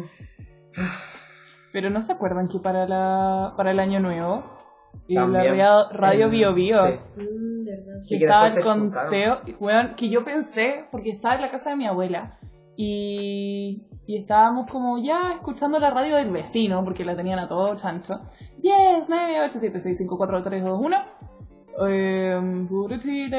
Pero 1.73 1.91
no 1.91 2.01
se 2.03 2.13
acuerdan 2.13 2.49
que 2.49 2.59
para 2.59 2.87
la 2.87 3.55
para 3.57 3.71
el 3.71 3.79
año 3.79 4.01
nuevo 4.01 4.58
y 5.07 5.15
la 5.15 5.23
También. 5.23 5.45
radio, 5.45 5.89
radio 5.91 6.31
Bio 6.31 6.55
Bio 6.55 6.87
sí. 6.87 6.93
Mm, 7.17 8.07
que 8.09 8.17
estaba 8.17 8.47
el 8.49 8.63
conteo, 8.63 9.41
y, 9.47 9.53
weón, 9.55 9.95
que 9.97 10.09
yo 10.09 10.25
pensé, 10.25 10.85
porque 10.91 11.11
estaba 11.11 11.37
en 11.37 11.43
la 11.43 11.49
casa 11.49 11.71
de 11.71 11.77
mi 11.77 11.87
abuela 11.87 12.39
y, 12.77 13.83
y 14.07 14.17
estábamos 14.17 14.71
como 14.71 14.99
ya 14.99 15.33
escuchando 15.35 15.79
la 15.79 15.91
radio 15.91 16.17
del 16.17 16.31
vecino, 16.31 16.85
porque 16.85 17.05
la 17.05 17.17
tenían 17.17 17.39
a 17.39 17.47
todo 17.49 17.75
chancho. 17.75 18.21
10, 18.59 19.07
9, 19.09 19.41
8, 19.47 19.59
7, 19.59 19.81
6, 19.81 19.99
5, 19.99 20.17
4, 20.17 20.43
3, 20.43 20.65
2, 20.65 20.81
1. 20.81 20.97
Eh, 21.89 22.41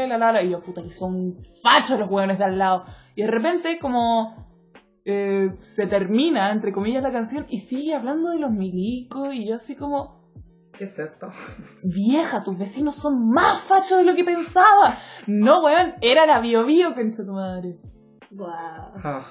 la 0.07 0.17
la 0.17 0.31
la. 0.31 0.43
Y 0.43 0.51
yo, 0.51 0.61
puta, 0.61 0.83
que 0.83 0.89
son 0.89 1.37
fachos 1.63 1.99
los 1.99 2.09
hueones 2.09 2.37
de 2.37 2.43
al 2.43 2.57
lado. 2.57 2.83
Y 3.15 3.23
de 3.23 3.31
repente, 3.31 3.79
como 3.79 4.47
eh, 5.05 5.51
se 5.59 5.87
termina, 5.87 6.51
entre 6.51 6.71
comillas, 6.71 7.01
la 7.01 7.11
canción 7.11 7.45
y 7.49 7.59
sigue 7.59 7.95
hablando 7.95 8.29
de 8.29 8.39
los 8.39 8.51
milicos. 8.51 9.33
Y 9.33 9.47
yo, 9.47 9.55
así 9.55 9.75
como, 9.75 10.18
¿Qué 10.79 10.85
es 10.85 10.97
esto? 10.97 11.29
Vieja, 11.83 12.41
tus 12.41 12.57
vecinos 12.57 12.95
son 12.95 13.29
más 13.29 13.59
fachos 13.59 13.97
de 13.97 14.05
lo 14.05 14.15
que 14.15 14.23
pensaba. 14.23 14.97
No, 15.27 15.61
weón, 15.65 15.95
era 15.99 16.25
la 16.25 16.39
bio 16.39 16.65
bio, 16.65 16.95
concha 16.95 17.25
tu 17.25 17.33
madre. 17.33 17.77
Guau. 18.31 18.93
Ah. 19.03 19.25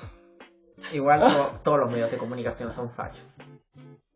Igual 0.92 1.20
to- 1.22 1.60
todos 1.64 1.78
los 1.80 1.90
medios 1.90 2.10
de 2.10 2.18
comunicación 2.18 2.70
son 2.70 2.90
fachos. 2.90 3.24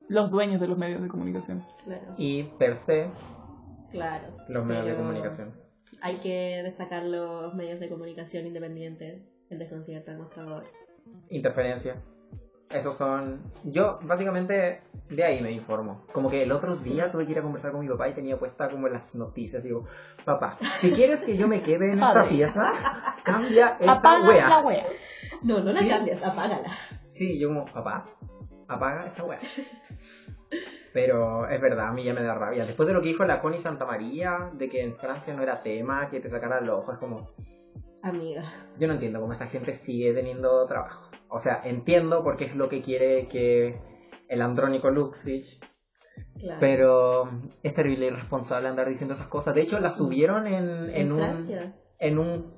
Los 0.08 0.30
dueños 0.30 0.60
de 0.60 0.68
los 0.68 0.76
medios 0.76 1.00
de 1.00 1.08
comunicación. 1.08 1.64
Claro. 1.84 2.14
Y 2.18 2.42
per 2.58 2.76
se, 2.76 3.10
Claro. 3.90 4.36
los 4.48 4.64
medios 4.66 4.84
de 4.86 4.94
comunicación. 4.96 5.54
Hay 6.02 6.16
que 6.16 6.60
destacar 6.62 7.02
los 7.04 7.54
medios 7.54 7.80
de 7.80 7.88
comunicación 7.88 8.46
independientes. 8.46 9.22
El 9.48 9.58
desconcierto 9.58 10.10
del 10.10 10.20
mostrador. 10.20 10.64
Interferencia. 11.30 11.96
Esos 12.72 12.96
son. 12.96 13.42
Yo, 13.64 13.98
básicamente, 14.02 14.82
de 15.10 15.24
ahí 15.24 15.42
me 15.42 15.50
informo. 15.52 16.06
Como 16.12 16.30
que 16.30 16.42
el 16.42 16.52
otro 16.52 16.74
día 16.74 17.10
tuve 17.12 17.26
que 17.26 17.32
ir 17.32 17.38
a 17.38 17.42
conversar 17.42 17.72
con 17.72 17.80
mi 17.80 17.88
papá 17.88 18.08
y 18.08 18.14
tenía 18.14 18.38
puesta 18.38 18.68
como 18.70 18.88
las 18.88 19.14
noticias. 19.14 19.64
Y 19.64 19.68
digo, 19.68 19.84
papá, 20.24 20.56
si 20.60 20.90
quieres 20.92 21.20
que 21.20 21.36
yo 21.36 21.48
me 21.48 21.62
quede 21.62 21.92
en 21.92 22.02
esta 22.02 22.26
pieza, 22.28 22.72
cambia 23.22 23.76
esta 23.78 23.92
Apaga 23.92 24.28
wea. 24.28 24.48
la 24.48 24.60
wea. 24.60 24.86
No, 25.42 25.58
no 25.60 25.72
la 25.72 25.80
Sí. 25.80 25.88
cambias, 25.88 26.22
apágala. 26.22 26.68
Sí, 27.08 27.38
yo 27.38 27.48
como, 27.48 27.64
papá, 27.66 28.06
apaga 28.68 29.06
esa 29.06 29.24
wea. 29.24 29.38
Pero 30.92 31.48
es 31.48 31.60
verdad, 31.60 31.88
a 31.88 31.92
mí 31.92 32.04
ya 32.04 32.12
me 32.12 32.22
da 32.22 32.34
rabia. 32.34 32.64
Después 32.64 32.86
de 32.86 32.92
lo 32.94 33.00
que 33.00 33.08
dijo 33.08 33.24
la 33.24 33.40
Connie 33.40 33.58
Santa 33.58 33.86
María, 33.86 34.50
de 34.52 34.68
que 34.68 34.82
en 34.82 34.94
Francia 34.94 35.32
no 35.34 35.42
era 35.42 35.62
tema, 35.62 36.10
que 36.10 36.20
te 36.20 36.28
sacaran 36.28 36.66
los 36.66 36.80
ojos, 36.80 36.94
es 36.94 37.00
como, 37.00 37.30
Amiga. 38.02 38.42
Yo 38.78 38.88
no 38.88 38.94
entiendo 38.94 39.20
cómo 39.20 39.32
esta 39.32 39.46
gente 39.46 39.72
sigue 39.72 40.12
teniendo 40.12 40.66
trabajo. 40.66 41.08
O 41.34 41.38
sea, 41.38 41.60
entiendo 41.64 42.22
porque 42.22 42.44
es 42.44 42.54
lo 42.54 42.68
que 42.68 42.82
quiere 42.82 43.26
que 43.26 43.80
el 44.28 44.42
Andrónico 44.42 44.90
Luxich, 44.90 45.58
Claro. 46.38 46.58
pero 46.60 47.30
es 47.62 47.72
terrible 47.74 48.06
y 48.06 48.08
irresponsable 48.08 48.68
andar 48.68 48.88
diciendo 48.88 49.14
esas 49.14 49.28
cosas. 49.28 49.54
De 49.54 49.62
hecho, 49.62 49.80
la 49.80 49.90
subieron 49.90 50.46
en, 50.46 50.54
en, 50.68 50.90
en 50.94 51.12
un, 51.12 51.18
Francia. 51.20 51.74
en 51.98 52.18
un 52.18 52.52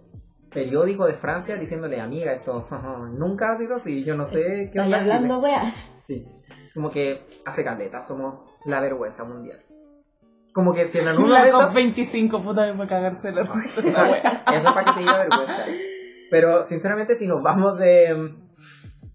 periódico 0.51 1.07
de 1.07 1.13
Francia 1.13 1.57
diciéndole, 1.57 2.01
amiga, 2.01 2.33
esto 2.33 2.67
nunca 3.19 3.53
ha 3.53 3.57
sido 3.57 3.77
así, 3.77 4.03
yo 4.05 4.15
no 4.17 4.25
sé 4.25 4.41
qué 4.43 4.63
Estoy 4.81 4.81
onda 4.85 4.99
hablando, 5.01 5.37
Chile". 5.37 5.49
weas. 5.49 5.95
Sí, 6.03 6.27
como 6.75 6.91
que 6.91 7.27
hace 7.45 7.63
caleta, 7.65 8.01
somos 8.01 8.41
la 8.67 8.81
vergüenza 8.81 9.25
mundial. 9.25 9.61
Como 10.53 10.73
que 10.73 10.87
si 10.87 10.99
en 10.99 11.09
algún 11.09 11.31
La 11.31 11.41
momento... 11.45 11.59
COP25, 11.73 12.43
puta, 12.45 12.73
para 12.77 12.89
cagarse 12.89 13.33
la 13.33 13.43
risa 13.43 13.81
esa 13.81 13.89
Eso 13.89 14.03
wea. 14.11 14.45
es 14.53 14.63
para 14.65 14.85
que 14.85 14.93
te 14.95 15.01
diga 15.01 15.19
vergüenza. 15.19 15.65
Pero 16.31 16.63
sinceramente, 16.65 17.15
si 17.17 17.27
nos 17.29 17.43
vamos 17.43 17.77
de. 17.79 18.35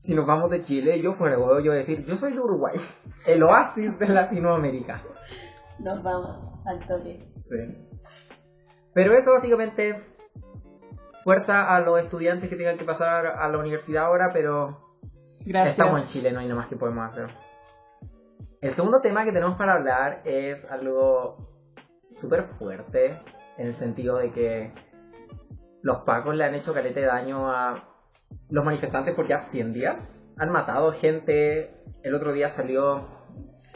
Si 0.09 0.15
nos 0.15 0.25
vamos 0.25 0.49
de 0.49 0.59
Chile, 0.59 0.99
yo 0.99 1.13
fuera 1.13 1.35
yo 1.35 1.45
voy 1.45 1.69
a 1.69 1.73
decir, 1.73 2.03
yo 2.03 2.15
soy 2.15 2.33
de 2.33 2.39
Uruguay, 2.39 2.75
el 3.27 3.43
oasis 3.43 3.99
de 3.99 4.07
Latinoamérica. 4.07 5.03
Nos 5.77 6.01
vamos 6.01 6.65
al 6.65 6.79
toque. 6.87 7.31
Sí. 7.43 7.57
Pero 8.91 9.13
eso 9.13 9.33
básicamente 9.33 10.03
fuerza 11.23 11.75
a 11.75 11.81
los 11.81 11.99
estudiantes 11.99 12.49
que 12.49 12.55
tengan 12.55 12.75
que 12.79 12.85
pasar 12.85 13.27
a 13.27 13.47
la 13.49 13.59
universidad 13.59 14.05
ahora, 14.05 14.31
pero 14.33 14.97
Gracias. 15.45 15.77
estamos 15.77 16.01
en 16.01 16.07
Chile, 16.07 16.31
no 16.31 16.39
hay 16.39 16.47
nada 16.47 16.61
más 16.61 16.65
que 16.65 16.75
podemos 16.75 17.05
hacer. 17.07 17.29
El 18.61 18.71
segundo 18.71 19.01
tema 19.01 19.25
que 19.25 19.31
tenemos 19.31 19.59
para 19.59 19.73
hablar 19.73 20.23
es 20.25 20.65
algo 20.71 21.37
súper 22.09 22.45
fuerte, 22.45 23.21
en 23.59 23.67
el 23.67 23.73
sentido 23.73 24.17
de 24.17 24.31
que 24.31 24.73
los 25.83 25.99
pacos 25.99 26.35
le 26.35 26.45
han 26.45 26.55
hecho 26.55 26.73
caleta 26.73 26.99
de 26.99 27.05
daño 27.05 27.47
a 27.47 27.88
los 28.49 28.63
manifestantes 28.65 29.13
por 29.13 29.27
ya 29.27 29.37
100 29.37 29.73
días. 29.73 30.19
Han 30.37 30.51
matado 30.51 30.91
gente. 30.91 31.73
El 32.03 32.13
otro 32.13 32.33
día 32.33 32.49
salió 32.49 33.01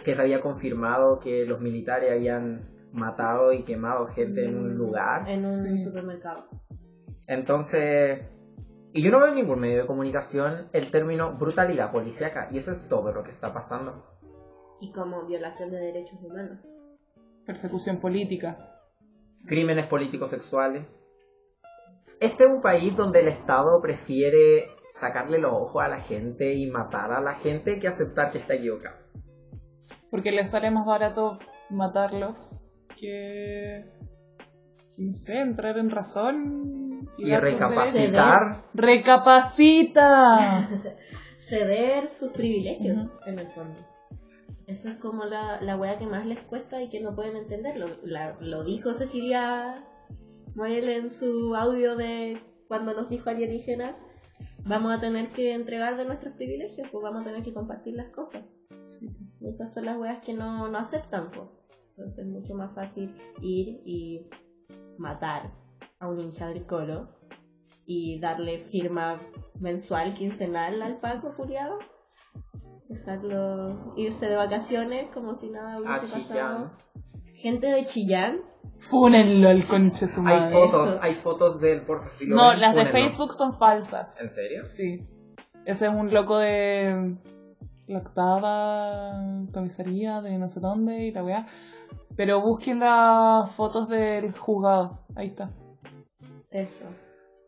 que 0.04 0.16
se 0.16 0.22
había 0.22 0.42
confirmado 0.42 1.20
que 1.20 1.46
los 1.46 1.60
militares 1.62 2.12
habían 2.12 2.70
matado 2.92 3.54
y 3.54 3.64
quemado 3.64 4.08
gente 4.08 4.46
en 4.46 4.58
un 4.58 4.78
lugar. 4.78 5.28
En 5.30 5.46
un 5.46 5.78
Sí. 5.78 5.80
supermercado. 5.80 6.48
Entonces, 7.28 8.22
y 8.92 9.02
yo 9.02 9.12
no 9.12 9.20
veo 9.20 9.30
en 9.30 9.36
ningún 9.36 9.60
medio 9.60 9.82
de 9.82 9.88
comunicación 9.88 10.70
el 10.74 10.92
término 10.92 11.34
brutalidad 11.34 11.92
policíaca, 11.92 12.48
y 12.52 12.58
eso 12.58 12.72
es 12.72 12.88
todo 12.88 13.12
lo 13.14 13.24
que 13.24 13.30
está 13.32 13.54
pasando. 13.54 14.06
Y 14.80 14.92
como 14.92 15.26
violación 15.26 15.72
de 15.72 15.78
derechos 15.78 16.20
humanos. 16.22 16.60
Persecución 17.46 17.98
política. 18.00 18.58
Crímenes 19.48 19.88
políticos 19.88 20.30
sexuales. 20.30 20.86
Este 22.24 22.46
es 22.46 22.50
un 22.50 22.62
país 22.62 22.96
donde 22.96 23.20
el 23.20 23.28
Estado 23.28 23.82
prefiere 23.82 24.70
sacarle 24.90 25.40
los 25.40 25.52
ojos 25.52 25.84
a 25.84 25.90
la 25.90 26.00
gente 26.00 26.54
y 26.54 26.68
matar 26.72 27.12
a 27.12 27.20
la 27.20 27.34
gente 27.34 27.80
que 27.80 27.88
aceptar 27.90 28.32
que 28.32 28.38
está 28.38 28.54
equivocado. 28.54 28.96
Porque 30.10 30.32
les 30.32 30.52
sale 30.52 30.72
más 30.72 30.86
barato 30.86 31.38
matarlos 31.70 32.62
que. 32.98 33.84
No 34.98 35.14
sé, 35.14 35.40
entrar 35.40 35.78
en 35.78 35.90
razón. 35.90 37.10
Y 37.18 37.30
dar 37.30 37.42
tus 37.42 37.52
recapacitar. 37.52 38.64
¡Recapacita! 38.74 40.70
Ceder 41.38 42.08
sus 42.08 42.32
privilegios, 42.32 43.10
en 43.26 43.40
el 43.40 43.52
fondo. 43.52 43.80
Eso 44.66 44.90
es 44.90 44.96
como 44.98 45.26
la, 45.26 45.60
la 45.60 45.76
wea 45.76 46.00
que 46.00 46.08
más 46.08 46.26
les 46.26 46.40
cuesta 46.42 46.82
y 46.82 46.90
que 46.90 47.02
no 47.02 47.16
pueden 47.16 47.36
entenderlo. 47.36 47.88
La- 48.04 48.38
lo 48.40 48.64
dijo 48.64 48.94
Cecilia 48.94 49.84
Moel 50.56 50.90
en 50.90 51.10
su 51.10 51.56
audio 51.56 51.96
de 51.96 52.42
cuando 52.68 52.94
nos 52.94 53.10
dijo 53.10 53.30
alienígenas. 53.30 53.96
Vamos 54.66 54.92
a 54.92 55.00
tener 55.00 55.32
que 55.32 55.54
entregar 55.54 55.96
de 55.98 56.06
nuestros 56.06 56.34
privilegios, 56.36 56.88
pues 56.92 57.04
vamos 57.04 57.22
a 57.22 57.26
tener 57.26 57.44
que 57.44 57.54
compartir 57.54 57.96
las 57.96 58.10
cosas. 58.10 58.44
Y 59.40 59.48
esas 59.48 59.74
son 59.74 59.86
las 59.86 59.98
weas 59.98 60.20
que 60.20 60.34
no, 60.34 60.68
no 60.68 60.78
aceptan, 60.78 61.32
pues. 61.32 61.50
Entonces 61.90 62.20
es 62.20 62.26
mucho 62.26 62.56
más 62.56 62.74
fácil 62.74 63.16
ir 63.42 63.82
y 63.86 64.28
matar 64.98 65.52
a 66.00 66.08
un 66.08 66.20
hincha 66.20 66.48
del 66.48 66.66
colo 66.66 67.10
y 67.86 68.20
darle 68.20 68.60
firma 68.60 69.20
mensual, 69.60 70.14
quincenal 70.14 70.82
al 70.82 70.98
Paco 70.98 71.30
Furiado. 71.30 71.78
Dejarlo 72.90 73.94
irse 73.96 74.28
de 74.28 74.36
vacaciones 74.36 75.10
como 75.14 75.36
si 75.36 75.50
nada 75.50 75.76
hubiese 75.80 76.20
Chillán. 76.20 76.28
pasado. 76.28 76.72
Gente 77.44 77.68
de 77.68 77.86
Chillán, 77.86 78.40
Fúnenlo 78.80 79.50
al 79.50 79.68
conche 79.68 80.08
su 80.08 80.22
Hay 80.22 80.40
madre. 80.40 80.54
fotos, 80.56 80.90
Eso. 80.92 81.00
hay 81.04 81.14
fotos 81.14 81.60
de 81.60 81.74
él, 81.74 81.82
por 81.82 81.98
favor. 82.00 82.14
si 82.14 82.28
No, 82.28 82.50
ven, 82.50 82.62
las 82.62 82.76
de. 82.76 82.86
Facebook 82.86 83.34
son 83.34 83.58
falsas. 83.58 84.22
¿En 84.22 84.30
serio? 84.30 84.66
Sí. 84.66 85.06
Ese 85.66 85.88
es 85.88 85.92
un 85.94 86.14
loco 86.14 86.38
de 86.38 87.16
la 87.88 88.00
octava 88.00 89.46
comisaría 89.54 90.22
de 90.22 90.38
no 90.38 90.48
sé 90.48 90.62
dónde 90.62 91.04
y 91.04 91.12
la 91.12 91.24
weá. 91.24 91.46
Pero 92.16 92.42
busquen 92.42 92.80
las 92.80 93.52
fotos 93.52 93.90
del 93.90 94.32
juzgado. 94.32 95.06
Ahí 95.16 95.28
está. 95.28 95.52
eso. 96.50 96.86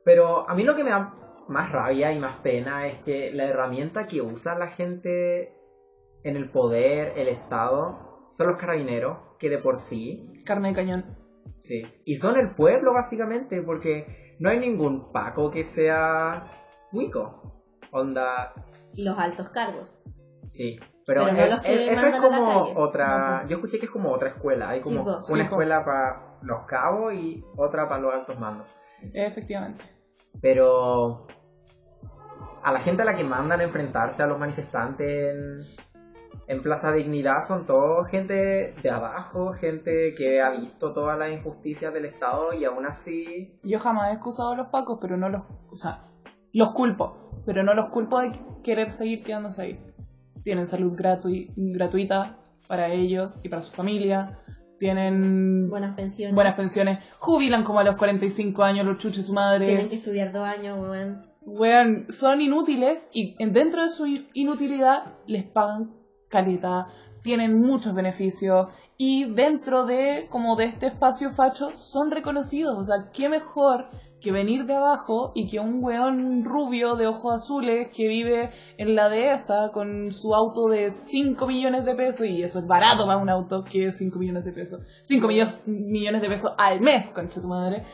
Pero 0.03 0.49
a 0.49 0.53
mí 0.55 0.63
lo 0.63 0.75
que 0.75 0.83
me 0.83 0.89
da 0.89 1.13
más 1.47 1.71
rabia 1.71 2.11
y 2.11 2.19
más 2.19 2.35
pena 2.37 2.85
es 2.87 2.97
que 2.99 3.31
la 3.33 3.45
herramienta 3.45 4.07
que 4.07 4.21
usa 4.21 4.55
la 4.57 4.67
gente 4.67 5.53
en 6.23 6.35
el 6.35 6.49
poder, 6.49 7.13
el 7.17 7.27
Estado, 7.27 8.04
son 8.29 8.47
los 8.47 8.57
carabineros, 8.57 9.17
que 9.39 9.49
de 9.49 9.57
por 9.59 9.77
sí, 9.77 10.33
Carne 10.45 10.69
de 10.69 10.75
cañón. 10.75 11.17
sí, 11.57 11.83
y 12.05 12.15
son 12.17 12.37
el 12.37 12.51
pueblo 12.51 12.93
básicamente, 12.93 13.61
porque 13.61 14.35
no 14.39 14.49
hay 14.49 14.59
ningún 14.59 15.11
Paco 15.11 15.51
que 15.51 15.63
sea 15.63 16.49
Wico. 16.91 17.63
Onda, 17.91 18.53
Los 18.95 19.17
altos 19.17 19.49
cargos. 19.49 19.87
sí. 20.49 20.77
Pero, 21.07 21.23
Pero 21.25 21.35
no 21.35 21.55
eh, 21.57 21.61
eh, 21.65 21.87
esa 21.91 22.09
es 22.09 22.19
como 22.19 22.63
otra. 22.77 23.45
Yo 23.47 23.57
escuché 23.57 23.77
que 23.77 23.85
es 23.85 23.91
como 23.91 24.09
otra 24.11 24.29
escuela. 24.29 24.69
Hay 24.69 24.79
Sí, 24.79 24.89
como 24.89 25.03
po, 25.03 25.11
una 25.11 25.21
sí, 25.21 25.41
escuela 25.41 25.85
para 25.85 26.39
los 26.41 26.63
cabos 26.63 27.13
y 27.13 27.45
otra 27.57 27.87
para 27.87 28.01
los 28.01 28.11
altos 28.11 28.39
mandos. 28.39 28.67
Efectivamente. 29.13 29.85
Pero 30.41 31.27
a 32.63 32.71
la 32.71 32.79
gente 32.79 33.03
a 33.03 33.05
la 33.05 33.13
que 33.13 33.23
mandan 33.23 33.59
a 33.59 33.63
enfrentarse 33.65 34.23
a 34.23 34.25
los 34.25 34.39
manifestantes 34.39 35.07
en, 35.35 35.59
en 36.47 36.61
Plaza 36.61 36.91
Dignidad 36.91 37.41
son 37.47 37.65
todo 37.65 38.03
gente 38.05 38.75
de 38.81 38.89
abajo, 38.89 39.53
gente 39.53 40.13
que 40.15 40.41
ha 40.41 40.49
visto 40.51 40.93
todas 40.93 41.17
las 41.17 41.31
injusticias 41.31 41.93
del 41.93 42.05
Estado 42.05 42.53
y 42.53 42.65
aún 42.65 42.85
así... 42.85 43.59
Yo 43.63 43.79
jamás 43.79 44.09
he 44.11 44.13
excusado 44.13 44.51
a 44.51 44.55
los 44.55 44.67
pacos, 44.67 44.99
pero 45.01 45.17
no 45.17 45.29
los. 45.29 45.41
O 45.71 45.75
sea, 45.75 46.05
los 46.53 46.71
culpo. 46.73 47.41
Pero 47.45 47.63
no 47.63 47.73
los 47.73 47.89
culpo 47.91 48.19
de 48.19 48.31
querer 48.63 48.91
seguir 48.91 49.23
quedándose 49.23 49.61
ahí. 49.61 49.79
Tienen 50.43 50.67
salud 50.67 50.93
gratu- 50.95 51.51
gratuita 51.55 52.37
para 52.67 52.89
ellos 52.89 53.39
y 53.43 53.49
para 53.49 53.61
su 53.61 53.71
familia. 53.73 54.39
Tienen 54.79 55.69
Buenas 55.69 55.95
pensiones. 55.95 56.35
buenas 56.35 56.55
pensiones. 56.55 56.99
Jubilan 57.17 57.63
como 57.63 57.79
a 57.79 57.83
los 57.83 57.95
45 57.95 58.61
años 58.63 58.85
los 58.85 58.97
chuches 58.97 59.25
su 59.25 59.33
madre. 59.33 59.65
Tienen 59.67 59.89
que 59.89 59.95
estudiar 59.95 60.31
dos 60.31 60.43
años, 60.47 60.77
weón. 60.79 61.25
Weón, 61.41 62.05
son 62.09 62.41
inútiles 62.41 63.09
y 63.13 63.35
en- 63.39 63.53
dentro 63.53 63.83
de 63.83 63.89
su 63.89 64.05
inutilidad 64.33 65.13
les 65.27 65.43
pagan 65.43 65.91
tienen 67.21 67.57
muchos 67.57 67.93
beneficios 67.93 68.67
y 68.97 69.25
dentro 69.33 69.85
de 69.85 70.27
como 70.29 70.55
de 70.55 70.65
este 70.65 70.87
espacio 70.87 71.31
facho 71.31 71.71
son 71.73 72.11
reconocidos. 72.11 72.77
O 72.77 72.83
sea, 72.83 73.09
qué 73.11 73.29
mejor 73.29 73.89
que 74.21 74.31
venir 74.31 74.65
de 74.65 74.73
abajo 74.73 75.31
y 75.35 75.47
que 75.47 75.59
un 75.59 75.83
weón 75.83 76.43
rubio 76.45 76.95
de 76.95 77.07
ojos 77.07 77.43
azules 77.43 77.89
que 77.95 78.07
vive 78.07 78.51
en 78.77 78.95
la 78.95 79.09
dehesa 79.09 79.69
con 79.71 80.11
su 80.11 80.33
auto 80.33 80.67
de 80.67 80.89
5 80.89 81.45
millones 81.45 81.85
de 81.85 81.95
pesos, 81.95 82.25
y 82.25 82.41
eso 82.41 82.59
es 82.59 82.65
barato 82.65 83.05
para 83.05 83.17
un 83.17 83.29
auto 83.29 83.63
que 83.63 83.85
es 83.85 83.97
5 83.97 84.17
millones 84.17 84.45
de 84.45 84.51
pesos. 84.51 84.81
5 85.03 85.27
millones, 85.27 85.61
millones 85.67 86.21
de 86.21 86.29
pesos 86.29 86.51
al 86.57 86.81
mes, 86.81 87.09
concha 87.09 87.41
tu 87.41 87.47
madre 87.47 87.85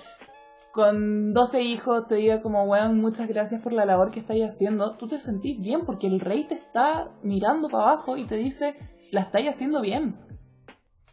con 0.71 1.33
12 1.33 1.61
hijos 1.63 2.07
te 2.07 2.15
diga 2.15 2.41
como, 2.41 2.63
weón, 2.63 2.97
muchas 2.97 3.27
gracias 3.27 3.61
por 3.61 3.73
la 3.73 3.85
labor 3.85 4.11
que 4.11 4.19
estáis 4.19 4.43
haciendo, 4.43 4.95
tú 4.97 5.07
te 5.07 5.19
sentís 5.19 5.59
bien 5.59 5.81
porque 5.85 6.07
el 6.07 6.19
rey 6.19 6.45
te 6.45 6.55
está 6.55 7.11
mirando 7.23 7.67
para 7.69 7.83
abajo 7.83 8.17
y 8.17 8.25
te 8.25 8.35
dice, 8.35 8.75
la 9.11 9.21
estáis 9.21 9.49
haciendo 9.49 9.81
bien. 9.81 10.15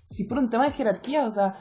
Sí, 0.03 0.25
por 0.25 0.39
un 0.39 0.49
tema 0.49 0.65
de 0.65 0.73
jerarquía, 0.73 1.25
o 1.27 1.31
sea, 1.31 1.57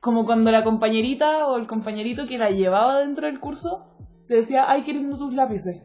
como 0.00 0.24
cuando 0.24 0.50
la 0.50 0.64
compañerita 0.64 1.46
o 1.48 1.56
el 1.56 1.66
compañerito 1.66 2.26
que 2.26 2.38
la 2.38 2.50
llevaba 2.50 3.00
dentro 3.00 3.26
del 3.26 3.40
curso 3.40 3.86
te 4.28 4.34
decía, 4.34 4.70
ay, 4.70 4.82
qué 4.82 4.92
lindo 4.92 5.16
tus 5.16 5.32
lápices. 5.34 5.82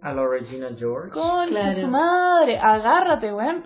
A 0.00 0.12
la 0.12 0.26
Regina 0.26 0.68
George. 0.76 1.10
Concha 1.10 1.48
Claro. 1.48 1.72
su 1.72 1.88
madre, 1.88 2.58
agárrate, 2.58 3.32
weón. 3.32 3.64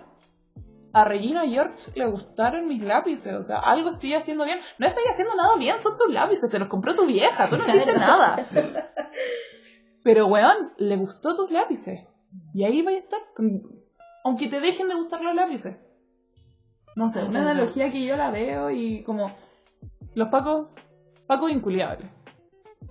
A 0.93 1.05
Regina 1.05 1.43
George 1.47 1.91
le 1.95 2.07
gustaron 2.07 2.67
mis 2.67 2.83
lápices, 2.83 3.35
o 3.35 3.43
sea, 3.43 3.59
algo 3.59 3.91
estoy 3.91 4.15
haciendo 4.15 4.45
bien. 4.45 4.59
No 4.79 4.87
estoy 4.87 5.05
haciendo 5.11 5.35
nada 5.37 5.57
bien, 5.57 5.79
son 5.79 5.97
tus 5.99 6.13
lápices, 6.13 6.51
te 6.51 6.59
los 6.59 6.69
compró 6.69 6.95
tu 6.95 7.05
vieja, 7.07 7.49
tú 7.49 7.57
no 7.59 7.65
hiciste 7.65 7.93
nada. 7.99 8.47
Pero, 10.05 10.27
weón, 10.27 10.57
le 10.79 10.97
gustó 10.97 11.35
tus 11.37 11.51
lápices. 11.51 12.01
Y 12.55 12.65
ahí 12.65 12.83
va 12.83 12.91
a 12.93 12.95
estar, 12.95 13.21
con- 13.37 13.63
aunque 14.25 14.49
te 14.49 14.61
dejen 14.61 14.89
de 14.89 14.95
gustar 14.95 15.21
los 15.23 15.35
lápices. 15.35 15.79
No 16.97 17.09
sé, 17.09 17.23
una 17.23 17.43
analogía 17.43 17.91
que 17.93 18.05
yo 18.05 18.17
la 18.17 18.31
veo 18.31 18.71
y 18.71 19.03
como 19.05 19.31
los 20.15 20.29
pacos, 20.29 20.69
pacos 21.27 21.51
inculiables. 21.53 22.11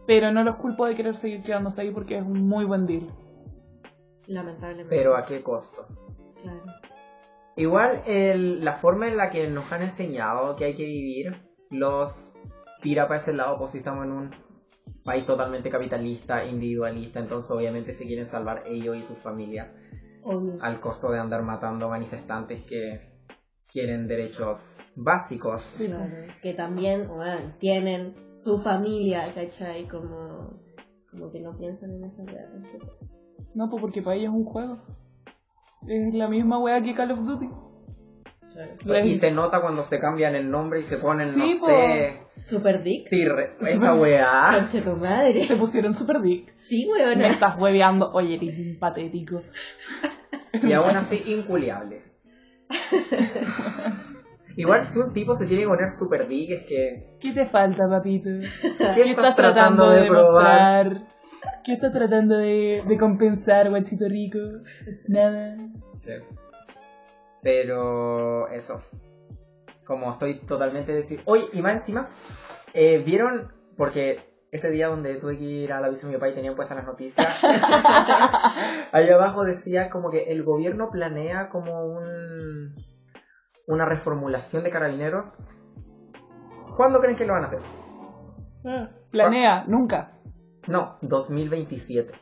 Pero 0.06 0.32
no 0.32 0.44
los 0.44 0.58
culpo 0.58 0.86
de 0.86 0.96
querer 0.96 1.16
seguir 1.16 1.42
quedándose 1.42 1.82
ahí 1.82 1.92
porque 1.92 2.18
es 2.18 2.22
un 2.24 2.48
muy 2.48 2.64
buen 2.66 2.86
deal. 2.86 3.10
Lamentablemente. 4.28 4.96
Pero 4.96 5.18
a 5.18 5.24
qué 5.26 5.42
costo. 5.42 5.88
Claro. 6.42 6.64
Igual 7.58 8.04
el- 8.06 8.64
la 8.64 8.74
forma 8.74 9.08
en 9.08 9.18
la 9.18 9.30
que 9.32 9.48
nos 9.48 9.72
han 9.72 9.82
enseñado 9.82 10.56
que 10.56 10.66
hay 10.66 10.76
que 10.76 10.84
vivir 10.86 11.42
los 11.72 12.34
tira 12.82 13.08
para 13.08 13.20
ese 13.20 13.34
lado, 13.34 13.58
pues 13.58 13.72
si 13.72 13.80
estamos 13.80 14.06
en 14.06 14.12
un 14.12 14.30
país 15.04 15.26
totalmente 15.26 15.70
capitalista, 15.70 16.46
individualista, 16.46 17.20
entonces 17.20 17.50
obviamente 17.50 17.92
se 17.92 18.06
quieren 18.06 18.26
salvar 18.26 18.62
ellos 18.68 18.96
y 18.96 19.04
su 19.04 19.16
familia 19.16 19.74
Obvio. 20.24 20.58
al 20.62 20.80
costo 20.80 21.10
de 21.10 21.18
andar 21.18 21.42
matando 21.42 21.90
manifestantes 21.90 22.64
que 22.64 23.10
quieren 23.66 24.08
derechos 24.08 24.78
básicos. 24.96 25.78
Claro, 25.78 26.28
que 26.42 26.54
también 26.54 27.08
bueno, 27.08 27.54
tienen 27.58 28.14
su 28.34 28.60
familia, 28.60 29.34
¿cachai? 29.34 29.88
Como, 29.88 30.62
como 31.10 31.32
que 31.32 31.40
no 31.40 31.58
piensan 31.58 31.92
en 31.92 32.04
esa 32.04 32.24
tampoco. 32.24 32.98
No, 33.56 33.68
pues 33.68 33.82
porque 33.82 34.02
para 34.04 34.16
ellos 34.16 34.32
es 34.32 34.36
un 34.36 34.46
juego. 34.46 34.78
Es 35.88 36.14
la 36.14 36.28
misma 36.28 36.60
wea 36.60 36.82
que 36.82 36.94
Call 36.94 37.12
of 37.12 37.20
Duty. 37.26 37.50
Y 39.04 39.14
se 39.14 39.30
nota 39.32 39.62
cuando 39.62 39.84
se 39.84 40.00
cambian 40.00 40.34
el 40.36 40.50
nombre 40.50 40.80
y 40.80 40.84
se 40.84 40.98
ponen, 40.98 41.28
Sí, 41.28 41.54
no 41.54 41.60
po. 41.60 41.66
sé, 41.68 42.22
Super 42.36 42.82
Dick. 42.82 43.08
tir- 43.08 43.52
esa 43.62 43.94
weá. 43.94 44.50
Conche 44.56 44.82
tu 44.82 44.96
madre. 44.96 45.46
Te 45.48 45.56
pusieron 45.56 45.94
Super 45.94 46.20
Dick. 46.22 46.52
Sí, 46.56 46.88
Me 46.92 47.04
weona. 47.06 47.28
estás 47.28 47.56
hueveando. 47.60 48.10
Oye, 48.14 48.36
eres 48.36 48.58
un 48.58 48.80
patético. 48.80 49.44
Y 50.64 50.74
aún 50.74 50.96
así, 50.96 51.22
inculiables. 51.28 52.18
Igual 54.56 54.84
si 54.86 54.98
un 55.00 55.14
tipo 55.14 55.36
se 55.36 55.46
tiene 55.46 55.62
que 55.64 55.68
poner 55.70 55.90
super 55.92 56.26
big 56.28 56.52
es 56.52 56.64
que... 56.66 57.18
¿Qué 57.20 57.32
te 57.34 57.46
falta, 57.46 57.88
papito? 57.88 58.30
¿Qué, 58.30 58.92
¿Qué 59.04 59.12
estás 59.12 59.36
tratando 59.36 59.92
de 59.92 60.02
demostrar? 60.02 61.08
¿Qué 61.64 61.74
estás 61.74 61.92
tratando 61.92 62.38
de, 62.38 62.84
de 62.88 62.98
compensar, 62.98 63.70
guachito 63.70 64.08
rico? 64.08 64.40
Nada. 65.08 65.58
Sí. 65.98 66.14
Pero 67.42 68.48
eso. 68.50 68.82
Como 69.86 70.12
estoy 70.12 70.40
totalmente 70.46 70.94
decir. 70.94 71.22
Oye, 71.26 71.46
y 71.54 71.62
más 71.62 71.74
encima, 71.74 72.10
eh, 72.74 73.02
¿vieron? 73.06 73.54
Porque 73.76 74.20
ese 74.52 74.70
día 74.72 74.88
donde 74.88 75.16
tuve 75.16 75.38
que 75.38 75.44
ir 75.44 75.74
a 75.74 75.82
la 75.82 75.90
visita 75.90 76.08
de 76.08 76.14
mi 76.14 76.18
papá 76.18 76.30
y 76.30 76.36
tenían 76.36 76.56
puestas 76.56 76.78
las 76.78 76.86
noticias, 76.86 77.28
ahí 78.92 79.10
abajo 79.10 79.44
decía 79.44 79.90
como 79.90 80.10
que 80.10 80.26
el 80.32 80.44
gobierno 80.44 80.90
planea 80.90 81.50
como 81.50 81.86
un 81.86 82.76
una 83.68 83.86
reformulación 83.86 84.64
de 84.64 84.70
carabineros. 84.70 85.38
¿Cuándo 86.76 87.00
creen 87.00 87.18
que 87.18 87.26
lo 87.26 87.34
van 87.34 87.44
a 87.44 87.48
hacer? 87.48 87.60
Ah, 88.66 88.90
Planea, 89.12 89.66
nunca. 89.68 90.17
No, 90.68 90.98
2027. 91.02 92.14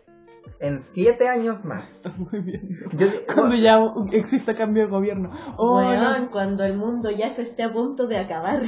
En 0.60 0.80
siete 0.80 1.28
años 1.28 1.66
más. 1.66 1.90
Está 1.96 2.12
muy 2.18 2.40
bien. 2.42 2.70
Yo- 2.94 3.08
Cuando 3.34 3.56
ya 3.56 3.78
exista 4.12 4.56
cambio 4.56 4.84
de 4.84 4.90
gobierno. 4.90 5.32
Oh, 5.58 5.78
Weón, 5.78 6.24
no. 6.26 6.32
cuando 6.32 6.64
el 6.64 6.78
mundo 6.78 7.10
ya 7.12 7.30
se 7.30 7.42
esté 7.42 7.64
a 7.64 7.74
punto 7.74 8.08
de 8.08 8.18
acabar. 8.18 8.62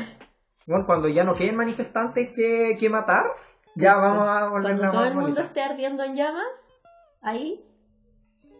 Bueno, 0.65 0.85
cuando 0.85 1.07
ya 1.07 1.23
no 1.23 1.35
queden 1.35 1.55
manifestantes 1.55 2.33
que, 2.35 2.77
que 2.79 2.89
matar, 2.89 3.23
ya 3.75 3.95
vamos 3.95 4.27
a 4.27 4.49
volver 4.49 4.63
Cuando 4.77 4.83
la 4.83 4.91
todo 4.91 5.03
el 5.05 5.13
mundo 5.13 5.27
bonita. 5.29 5.43
esté 5.43 5.61
ardiendo 5.63 6.03
en 6.03 6.15
llamas, 6.15 6.67
ahí. 7.21 7.63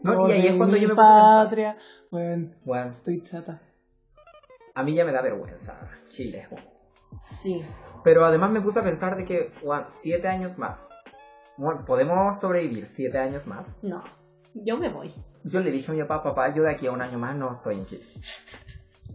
¿No? 0.04 0.28
Y 0.30 0.32
ahí 0.32 0.48
es 0.48 0.54
cuando 0.54 0.76
mi 0.76 0.82
yo 0.82 0.88
me 0.90 0.96
pongo 0.96 1.08
a 1.10 1.14
pensar, 1.16 1.44
patria. 1.46 1.78
Bueno, 2.12 2.52
Bueno, 2.64 2.90
estoy 2.92 3.22
chata. 3.24 3.62
a 4.76 4.84
mí 4.84 4.94
ya 4.96 5.04
me 5.04 5.12
da 5.12 5.22
vergüenza 5.22 5.80
Chile. 6.08 6.48
bueno. 6.52 6.68
Sí. 7.24 7.62
Pero 8.04 8.24
además 8.24 8.52
me 8.52 8.62
puse 8.62 8.80
a 8.80 8.84
pensar 8.84 9.18
de 9.18 9.26
que, 9.26 9.52
bueno, 9.66 9.84
siete 9.88 10.28
años 10.30 10.58
más. 10.58 10.88
Bueno, 11.58 11.84
podemos 11.86 12.40
sobrevivir 12.40 12.86
siete 12.86 13.18
años 13.18 13.48
más. 13.48 13.66
No. 13.82 14.04
Yo 14.54 14.78
me 14.78 14.90
voy. 14.90 15.12
Yo 15.44 15.60
le 15.60 15.72
dije 15.72 15.92
a 15.92 15.96
mi 15.96 16.02
papá, 16.02 16.24
papá, 16.24 16.54
yo 16.54 16.64
de 16.64 16.72
aquí 16.72 16.88
a 16.88 16.92
un 16.92 17.02
año 17.02 17.18
más 17.18 17.36
no 17.36 17.52
estoy 17.52 17.80
en 17.80 17.86
Chile. 17.86 18.06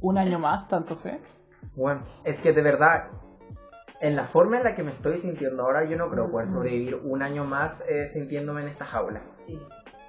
Un 0.00 0.18
año 0.18 0.38
más, 0.38 0.66
tanto 0.66 0.96
fe. 0.96 1.20
Bueno, 1.76 2.02
es 2.24 2.40
que 2.40 2.52
de 2.52 2.62
verdad, 2.62 3.10
en 4.00 4.16
la 4.16 4.24
forma 4.24 4.56
en 4.56 4.64
la 4.64 4.74
que 4.74 4.82
me 4.82 4.90
estoy 4.90 5.16
sintiendo 5.18 5.62
ahora, 5.62 5.84
yo 5.84 5.96
no 5.96 6.10
creo 6.10 6.30
poder 6.30 6.48
sobrevivir 6.48 6.96
un 6.96 7.22
año 7.22 7.44
más 7.44 7.82
eh, 7.88 8.06
sintiéndome 8.06 8.62
en 8.62 8.68
esta 8.68 8.84
jaula. 8.84 9.24
Sí. 9.26 9.58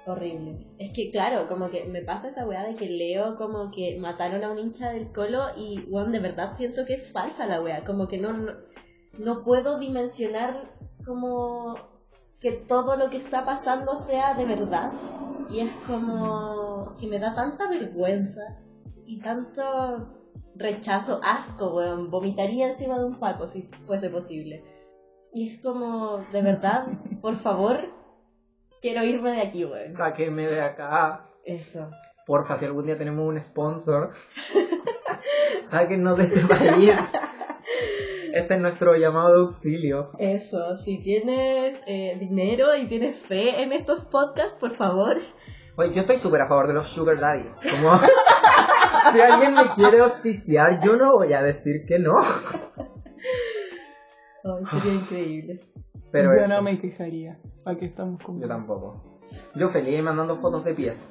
Horrible. 0.06 0.66
Es 0.78 0.92
que, 0.92 1.10
claro, 1.10 1.46
como 1.48 1.70
que 1.70 1.84
me 1.86 2.02
pasa 2.02 2.28
esa 2.28 2.46
weá 2.46 2.64
de 2.64 2.74
que 2.74 2.88
leo 2.88 3.36
como 3.36 3.70
que 3.70 3.96
mataron 3.98 4.44
a 4.44 4.50
un 4.50 4.58
hincha 4.58 4.90
del 4.90 5.12
colo 5.12 5.46
y, 5.56 5.86
weón, 5.88 6.12
de 6.12 6.18
verdad 6.18 6.52
siento 6.54 6.84
que 6.84 6.94
es 6.94 7.10
falsa 7.10 7.46
la 7.46 7.62
weá. 7.62 7.84
Como 7.84 8.08
que 8.08 8.18
no, 8.18 8.32
no, 8.32 8.52
no 9.18 9.44
puedo 9.44 9.78
dimensionar 9.78 10.74
como 11.06 11.93
que 12.44 12.52
todo 12.52 12.98
lo 12.98 13.08
que 13.08 13.16
está 13.16 13.46
pasando 13.46 13.96
sea 13.96 14.34
de 14.34 14.44
verdad. 14.44 14.92
Y 15.48 15.60
es 15.60 15.72
como 15.86 16.94
que 16.98 17.06
me 17.06 17.18
da 17.18 17.34
tanta 17.34 17.70
vergüenza 17.70 18.42
y 19.06 19.18
tanto 19.20 20.12
rechazo, 20.54 21.22
asco, 21.24 21.74
weón. 21.74 22.10
Vomitaría 22.10 22.68
encima 22.68 22.98
de 22.98 23.06
un 23.06 23.18
paco 23.18 23.48
si 23.48 23.62
fuese 23.86 24.10
posible. 24.10 24.62
Y 25.32 25.54
es 25.54 25.62
como, 25.62 26.18
de 26.32 26.42
verdad, 26.42 26.86
por 27.22 27.34
favor, 27.36 27.78
quiero 28.82 29.02
irme 29.02 29.30
de 29.30 29.40
aquí, 29.40 29.64
weón. 29.64 29.90
Sáquenme 29.90 30.46
de 30.46 30.60
acá. 30.60 31.30
Eso. 31.46 31.88
Porfa, 32.26 32.58
si 32.58 32.66
algún 32.66 32.84
día 32.84 32.96
tenemos 32.96 33.26
un 33.26 33.40
sponsor, 33.40 34.10
sáquennos 35.62 36.18
de 36.18 36.24
este 36.24 36.40
país. 36.46 36.92
Este 38.34 38.54
es 38.54 38.60
nuestro 38.60 38.96
llamado 38.96 39.32
de 39.32 39.40
auxilio. 39.42 40.10
Eso, 40.18 40.74
si 40.74 41.00
tienes 41.04 41.80
eh, 41.86 42.16
dinero 42.18 42.74
y 42.76 42.88
tienes 42.88 43.16
fe 43.16 43.62
en 43.62 43.72
estos 43.72 44.06
podcasts, 44.06 44.56
por 44.58 44.72
favor. 44.72 45.18
Oye, 45.76 45.92
yo 45.94 46.00
estoy 46.00 46.16
súper 46.16 46.40
a 46.40 46.48
favor 46.48 46.66
de 46.66 46.74
los 46.74 46.88
sugar 46.88 47.20
daddies. 47.20 47.60
Como, 47.62 47.96
si 49.12 49.20
alguien 49.20 49.54
me 49.54 49.70
quiere 49.76 50.00
auspiciar, 50.00 50.80
yo 50.82 50.96
no 50.96 51.12
voy 51.12 51.32
a 51.32 51.44
decir 51.44 51.84
que 51.86 52.00
no. 52.00 52.14
Ay, 54.42 54.66
sería 54.68 54.94
increíble. 54.94 55.60
Pero 56.10 56.30
Yo 56.36 56.42
eso, 56.42 56.54
no 56.54 56.62
me 56.62 56.80
quejaría. 56.80 57.38
¿Para 57.62 57.78
qué 57.78 57.84
estamos 57.84 58.20
con 58.20 58.40
yo 58.40 58.48
tampoco. 58.48 59.20
Yo 59.54 59.68
feliz 59.68 60.02
mandando 60.02 60.34
fotos 60.34 60.64
de 60.64 60.74
pies. 60.74 61.06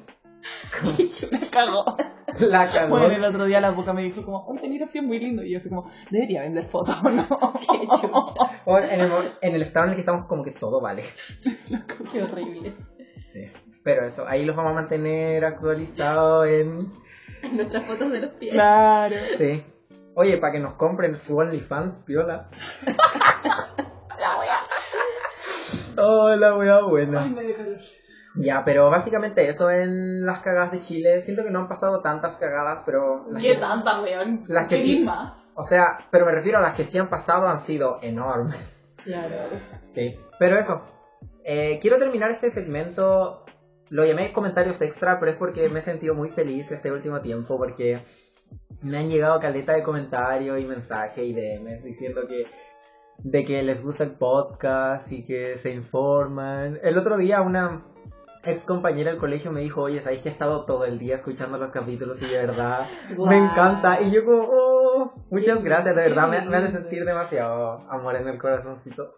Me 1.31 1.39
cago. 1.49 1.85
La 2.39 2.67
cagó. 2.67 2.97
Bueno, 2.97 3.15
el 3.15 3.25
otro 3.25 3.45
día 3.45 3.59
la 3.59 3.71
boca 3.71 3.93
me 3.93 4.03
dijo 4.03 4.23
como, 4.23 4.45
un 4.45 4.59
telegrafía 4.59 5.01
muy 5.01 5.19
lindo. 5.19 5.43
Y 5.43 5.51
yo 5.51 5.57
así 5.57 5.69
como, 5.69 5.85
debería 6.09 6.41
vender 6.41 6.65
fotos 6.65 6.95
o 7.03 7.09
no. 7.09 7.27
Qué 7.59 7.87
chucha. 7.87 8.61
O 8.65 8.77
en, 8.79 9.01
el, 9.01 9.11
en 9.41 9.55
el 9.55 9.61
estado 9.61 9.85
en 9.85 9.91
el 9.91 9.95
que 9.95 10.01
estamos, 10.01 10.25
como 10.25 10.43
que 10.43 10.51
todo 10.51 10.81
vale. 10.81 11.03
Qué 12.11 12.23
horrible. 12.23 12.75
Sí. 13.25 13.51
Pero 13.83 14.05
eso, 14.05 14.25
ahí 14.27 14.45
los 14.45 14.55
vamos 14.55 14.71
a 14.71 14.75
mantener 14.75 15.43
actualizados 15.43 16.47
en. 16.47 16.91
Nuestras 17.53 17.85
fotos 17.85 18.11
de 18.11 18.21
los 18.21 18.31
pies. 18.31 18.53
Claro. 18.53 19.15
Sí. 19.37 19.63
Oye, 20.15 20.37
para 20.37 20.53
que 20.53 20.59
nos 20.59 20.73
compren 20.75 21.17
su 21.17 21.37
OnlyFans, 21.37 21.99
piola. 21.99 22.49
La 24.19 24.39
wea. 24.39 24.59
Oh, 25.97 26.35
la 26.35 26.55
wea 26.55 26.81
buena. 26.83 27.23
Ay, 27.23 27.31
me 27.31 27.43
dio 27.43 27.55
calor. 27.57 27.79
Ya, 28.35 28.63
pero 28.65 28.89
básicamente 28.89 29.47
eso 29.47 29.69
en 29.69 30.25
las 30.25 30.39
cagadas 30.39 30.71
de 30.71 30.79
Chile. 30.79 31.21
Siento 31.21 31.43
que 31.43 31.51
no 31.51 31.59
han 31.59 31.67
pasado 31.67 31.99
tantas 32.01 32.35
cagadas, 32.37 32.81
pero... 32.85 33.27
las 33.29 33.41
¿Qué 33.41 33.53
que- 33.53 33.57
tanta, 33.59 34.01
weón? 34.01 34.43
Las 34.47 34.67
que 34.67 34.77
¿Qué 34.77 34.83
sí. 34.83 35.05
O 35.55 35.63
sea, 35.63 36.07
pero 36.11 36.25
me 36.25 36.31
refiero 36.31 36.57
a 36.57 36.61
las 36.61 36.75
que 36.75 36.83
sí 36.83 36.97
han 36.97 37.09
pasado 37.09 37.47
han 37.47 37.59
sido 37.59 37.99
enormes. 38.01 38.87
Claro. 39.03 39.35
Sí. 39.89 40.17
Pero 40.39 40.57
eso. 40.57 40.81
eh, 41.43 41.77
quiero 41.81 41.97
terminar 41.99 42.31
este 42.31 42.49
segmento. 42.49 43.43
Lo 43.89 44.05
llamé 44.05 44.31
comentarios 44.31 44.81
extra, 44.81 45.19
pero 45.19 45.31
es 45.31 45.37
porque 45.37 45.69
me 45.69 45.79
he 45.79 45.81
sentido 45.83 46.15
muy 46.15 46.29
feliz 46.29 46.71
este 46.71 46.91
último 46.91 47.21
tiempo 47.21 47.57
porque 47.57 48.03
me 48.81 48.97
han 48.97 49.09
llegado 49.09 49.39
caleta 49.39 49.73
de 49.73 49.83
comentarios 49.83 50.59
y 50.59 50.65
mensajes 50.65 51.23
y 51.23 51.33
DMs 51.33 51.83
diciendo 51.83 52.21
que 52.27 52.45
de 53.19 53.45
que 53.45 53.61
les 53.61 53.83
gusta 53.83 54.03
el 54.05 54.11
podcast 54.15 55.11
y 55.11 55.23
que 55.25 55.57
se 55.57 55.71
informan. 55.71 56.79
El 56.81 56.97
otro 56.97 57.17
día 57.17 57.41
una 57.41 57.85
ex 58.43 58.63
compañera 58.63 59.09
del 59.11 59.19
colegio 59.19 59.51
me 59.51 59.61
dijo, 59.61 59.81
oye, 59.81 59.99
¿sabéis 60.01 60.21
que 60.21 60.29
he 60.29 60.31
estado 60.31 60.65
todo 60.65 60.85
el 60.85 60.97
día 60.99 61.15
escuchando 61.15 61.57
los 61.57 61.71
capítulos 61.71 62.21
y 62.21 62.25
de 62.25 62.45
verdad 62.45 62.85
Guau. 63.15 63.29
me 63.29 63.37
encanta? 63.37 64.01
Y 64.01 64.11
yo 64.11 64.25
como, 64.25 64.39
oh, 64.41 65.13
muchas 65.29 65.59
Qué 65.59 65.63
gracias, 65.63 65.95
de 65.95 66.01
verdad 66.09 66.27
me, 66.29 66.41
me 66.49 66.57
hace 66.57 66.71
sentir 66.71 67.05
demasiado 67.05 67.79
amor 67.89 68.15
en 68.15 68.27
el 68.27 68.37
corazoncito. 68.37 69.15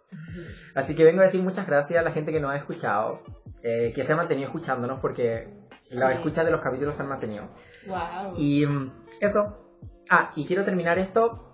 Así 0.75 0.95
que 0.95 1.03
vengo 1.03 1.21
a 1.21 1.25
decir 1.25 1.41
muchas 1.41 1.65
gracias 1.65 1.99
a 1.99 2.03
la 2.03 2.11
gente 2.11 2.31
que 2.31 2.39
nos 2.39 2.51
ha 2.51 2.57
escuchado, 2.57 3.21
eh, 3.63 3.91
que 3.95 4.03
se 4.03 4.13
ha 4.13 4.15
mantenido 4.15 4.47
escuchándonos 4.47 4.99
porque 4.99 5.47
la 5.93 6.07
Sí. 6.11 6.13
escucha 6.17 6.43
de 6.43 6.51
los 6.51 6.61
capítulos 6.61 6.95
se 6.95 7.01
han 7.03 7.09
mantenido. 7.09 7.47
Wow. 7.87 8.33
Y 8.37 8.65
mm, 8.65 9.03
eso. 9.21 9.79
Ah, 10.09 10.31
y 10.35 10.45
quiero 10.45 10.63
terminar 10.63 10.97
esto 10.99 11.51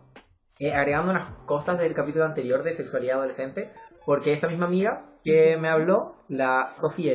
eh, 0.59 0.73
agregando 0.73 1.11
unas 1.11 1.25
cosas 1.45 1.79
del 1.79 1.93
capítulo 1.93 2.25
anterior 2.25 2.63
de 2.63 2.71
sexualidad 2.73 3.17
adolescente, 3.17 3.71
porque 4.05 4.33
esa 4.33 4.47
misma 4.47 4.65
amiga 4.65 5.05
que 5.23 5.57
me 5.57 5.69
habló, 5.69 6.15
la 6.27 6.69
Sofía 6.71 7.13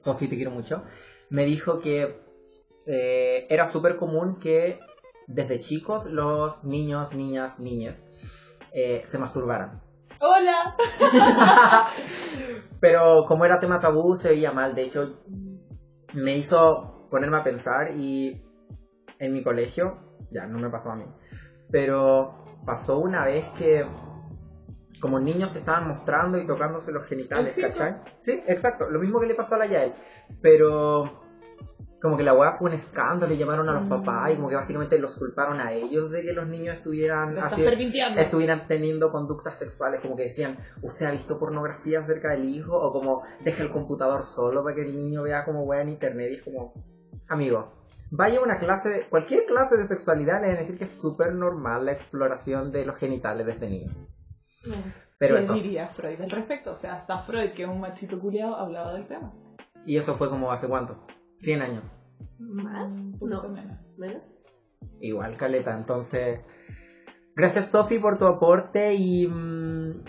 Sofía 0.00 0.30
te 0.30 0.36
quiero 0.36 0.50
mucho, 0.50 0.82
me 1.28 1.44
dijo 1.44 1.78
que 1.78 2.24
eh, 2.86 3.46
era 3.50 3.66
súper 3.66 3.96
común 3.96 4.38
que 4.38 4.80
desde 5.26 5.60
chicos 5.60 6.06
los 6.06 6.64
niños, 6.64 7.12
niñas, 7.14 7.60
niñes 7.60 8.06
eh, 8.72 9.02
se 9.04 9.18
masturbaran. 9.18 9.82
Hola. 10.20 10.76
Pero 12.80 13.24
como 13.26 13.44
era 13.44 13.60
tema 13.60 13.78
tabú, 13.78 14.14
se 14.14 14.30
veía 14.30 14.52
mal. 14.52 14.74
De 14.74 14.82
hecho, 14.82 15.22
me 16.14 16.36
hizo 16.36 17.08
ponerme 17.10 17.36
a 17.36 17.44
pensar 17.44 17.92
y 17.94 18.42
en 19.18 19.32
mi 19.34 19.42
colegio, 19.42 20.16
ya 20.30 20.46
no 20.46 20.58
me 20.58 20.70
pasó 20.70 20.90
a 20.90 20.96
mí, 20.96 21.04
pero 21.70 22.44
pasó 22.64 22.98
una 22.98 23.24
vez 23.24 23.48
que 23.50 23.84
como 24.98 25.20
niños 25.20 25.50
se 25.50 25.58
estaban 25.58 25.86
mostrando 25.86 26.38
y 26.38 26.46
tocándose 26.46 26.90
los 26.92 27.04
genitales. 27.06 27.56
¿cachai? 27.60 27.96
Sí, 28.18 28.42
exacto, 28.46 28.88
lo 28.90 28.98
mismo 28.98 29.20
que 29.20 29.26
le 29.26 29.34
pasó 29.34 29.54
a 29.54 29.58
la 29.58 29.66
Yael, 29.66 29.92
pero 30.42 31.20
como 32.00 32.16
que 32.16 32.22
la 32.22 32.32
weá 32.32 32.52
fue 32.52 32.68
un 32.70 32.74
escándalo 32.74 33.32
y 33.34 33.36
llamaron 33.36 33.68
a 33.68 33.74
los 33.74 33.82
Mm. 33.82 33.88
papás 33.90 34.30
y 34.32 34.36
como 34.36 34.48
que 34.48 34.54
básicamente 34.54 34.98
los 34.98 35.18
culparon 35.18 35.60
a 35.60 35.72
ellos 35.72 36.10
de 36.10 36.22
que 36.22 36.32
los 36.32 36.46
niños 36.46 36.78
estuvieran 36.78 37.38
así- 37.38 37.62
estuvieran 38.16 38.66
teniendo 38.66 39.12
conductas 39.12 39.58
sexuales, 39.58 40.00
como 40.00 40.16
que 40.16 40.22
decían, 40.22 40.56
¿usted 40.80 41.04
ha 41.06 41.10
visto 41.10 41.38
pornografía 41.38 42.00
acerca 42.00 42.30
del 42.30 42.46
hijo? 42.46 42.74
O 42.74 42.90
como, 42.90 43.22
deja 43.44 43.62
el 43.62 43.68
computador 43.70 44.24
solo 44.24 44.62
para 44.64 44.74
que 44.76 44.82
el 44.82 44.96
niño 44.98 45.22
vea 45.22 45.44
como 45.44 45.64
wea 45.64 45.82
en 45.82 45.90
internet. 45.90 46.30
Y 46.30 46.34
es 46.36 46.42
como, 46.42 46.72
amigo, 47.28 47.74
vaya 48.10 48.38
a 48.38 48.42
una 48.42 48.56
clase, 48.58 48.88
de, 48.88 49.08
cualquier 49.08 49.44
clase 49.44 49.76
de 49.76 49.84
sexualidad, 49.84 50.40
le 50.40 50.46
van 50.48 50.56
a 50.56 50.60
decir 50.60 50.78
que 50.78 50.84
es 50.84 50.90
súper 51.00 51.34
normal 51.34 51.84
la 51.84 51.92
exploración 51.92 52.72
de 52.72 52.86
los 52.86 52.96
genitales 52.96 53.44
de 53.44 53.52
este 53.52 53.68
Pero 55.18 55.34
¿Qué 55.36 55.40
eso, 55.42 55.52
diría 55.54 55.86
Freud 55.86 56.20
al 56.20 56.30
respecto? 56.30 56.70
O 56.72 56.74
sea, 56.74 56.94
hasta 56.94 57.18
Freud, 57.18 57.50
que 57.52 57.62
es 57.64 57.68
un 57.68 57.80
machito 57.80 58.18
culiado, 58.18 58.54
hablaba 58.56 58.94
del 58.94 59.06
tema. 59.06 59.32
y 59.86 59.96
eso 59.96 60.14
fue 60.14 60.28
como 60.28 60.52
hace 60.52 60.68
cuánto, 60.68 61.06
100 61.38 61.62
años. 61.62 61.94
¿Más? 62.38 62.92
Un 62.92 63.12
poquito 63.18 63.42
No. 63.42 63.48
menos. 63.50 63.78
¿Menos? 63.96 64.22
Igual, 65.00 65.36
Caleta, 65.36 65.72
entonces, 65.74 66.40
gracias 67.34 67.70
Sofi 67.70 67.98
por 67.98 68.18
tu 68.18 68.26
aporte 68.26 68.94
y 68.94 69.26
mm, 69.26 70.04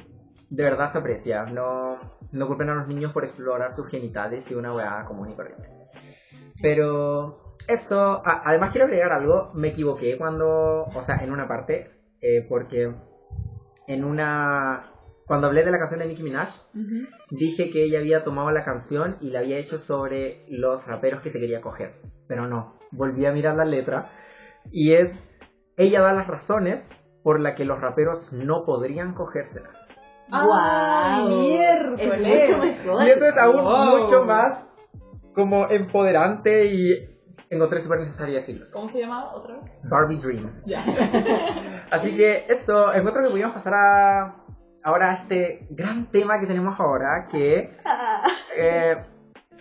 de 0.50 0.64
verdad 0.64 0.90
se 0.92 0.98
aprecia. 0.98 1.46
No, 1.46 1.98
no 2.32 2.48
culpen 2.48 2.70
a 2.70 2.76
los 2.76 2.88
niños 2.88 3.12
por 3.14 3.24
explorar 3.24 3.72
sus 3.72 3.88
genitales 3.88 4.50
y 4.52 4.56
una 4.56 4.74
weá 4.74 5.04
común 5.06 5.30
y 5.30 5.36
corriente. 5.36 5.70
Pero 6.62 7.56
eso, 7.68 8.22
a- 8.26 8.42
además 8.44 8.72
quiero 8.72 8.86
agregar 8.86 9.12
algo, 9.14 9.50
me 9.54 9.70
equivoqué 9.70 10.18
cuando, 10.18 10.84
o 10.84 11.02
sea, 11.02 11.16
en 11.24 11.32
una 11.32 11.48
parte, 11.48 11.90
eh, 12.22 12.46
porque 12.48 12.94
en 13.88 14.04
una, 14.04 14.92
cuando 15.26 15.48
hablé 15.48 15.64
de 15.64 15.72
la 15.72 15.78
canción 15.80 16.00
de 16.00 16.08
Nicki 16.08 16.24
Minaj, 16.24 16.50
dije 17.32 17.70
que 17.72 17.84
ella 17.84 18.00
había 18.00 18.22
tomado 18.22 18.52
la 18.52 18.64
canción 18.64 19.18
y 19.22 19.30
la 19.32 19.40
había 19.40 19.58
hecho 19.58 19.78
sobre 19.78 20.46
los 20.48 20.86
raperos 20.86 21.22
que 21.22 21.30
se 21.30 21.40
quería 21.40 21.62
coger. 21.62 22.02
Pero 22.28 22.48
no, 22.48 22.78
volví 22.92 23.26
a 23.26 23.32
mirar 23.32 23.56
la 23.56 23.66
letra 23.66 24.10
y 24.72 24.94
es, 24.94 25.24
ella 25.78 26.02
da 26.02 26.14
las 26.14 26.28
razones 26.28 26.88
por 27.24 27.40
las 27.40 27.54
que 27.56 27.66
los 27.66 27.80
raperos 27.80 28.32
no 28.32 28.64
podrían 28.66 29.14
cogérsela. 29.14 29.70
¡Ay, 30.32 31.26
¡Guau! 31.26 31.30
miércoles! 31.30 32.50
Es 32.50 32.50
mucho 32.58 32.62
mejor. 32.62 33.06
Y 33.08 33.10
eso 33.12 33.26
es 33.26 33.38
aún 33.38 33.64
Wow. 33.64 34.00
mucho 34.00 34.22
más 34.24 34.72
como 35.34 35.70
empoderante 35.70 36.66
y 36.68 37.11
encontré 37.52 37.82
súper 37.82 38.00
necesario 38.00 38.34
decirlo. 38.34 38.66
¿Cómo 38.72 38.88
se 38.88 39.02
llamaba 39.02 39.36
otra 39.36 39.56
vez? 39.56 39.70
Barbie 39.84 40.18
Dreams. 40.18 40.66
Ya. 40.66 40.84
Así 41.92 42.16
que 42.16 42.46
eso, 42.50 42.94
encuentro 42.94 43.22
que 43.22 43.30
podríamos 43.30 43.54
pasar 43.54 43.74
a 43.76 44.36
ahora 44.84 45.12
a 45.12 45.14
este 45.14 45.68
gran 45.70 46.10
tema 46.10 46.40
que 46.40 46.48
tenemos 46.48 46.80
ahora, 46.80 47.28
que 47.30 47.78
eh, 48.58 48.96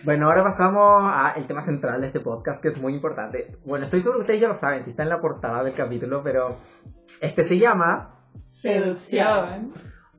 bueno, 0.03 0.27
ahora 0.27 0.43
pasamos 0.43 1.03
al 1.03 1.45
tema 1.45 1.61
central 1.61 2.01
de 2.01 2.07
este 2.07 2.21
podcast, 2.21 2.61
que 2.61 2.69
es 2.69 2.77
muy 2.77 2.93
importante. 2.93 3.51
Bueno, 3.65 3.83
estoy 3.83 3.99
seguro 3.99 4.19
que 4.19 4.21
ustedes 4.21 4.41
ya 4.41 4.47
lo 4.47 4.55
saben, 4.55 4.81
si 4.81 4.91
está 4.91 5.03
en 5.03 5.09
la 5.09 5.21
portada 5.21 5.63
del 5.63 5.73
capítulo, 5.73 6.23
pero 6.23 6.55
este 7.19 7.43
se 7.43 7.59
llama 7.59 8.17
Seducción. 8.45 9.73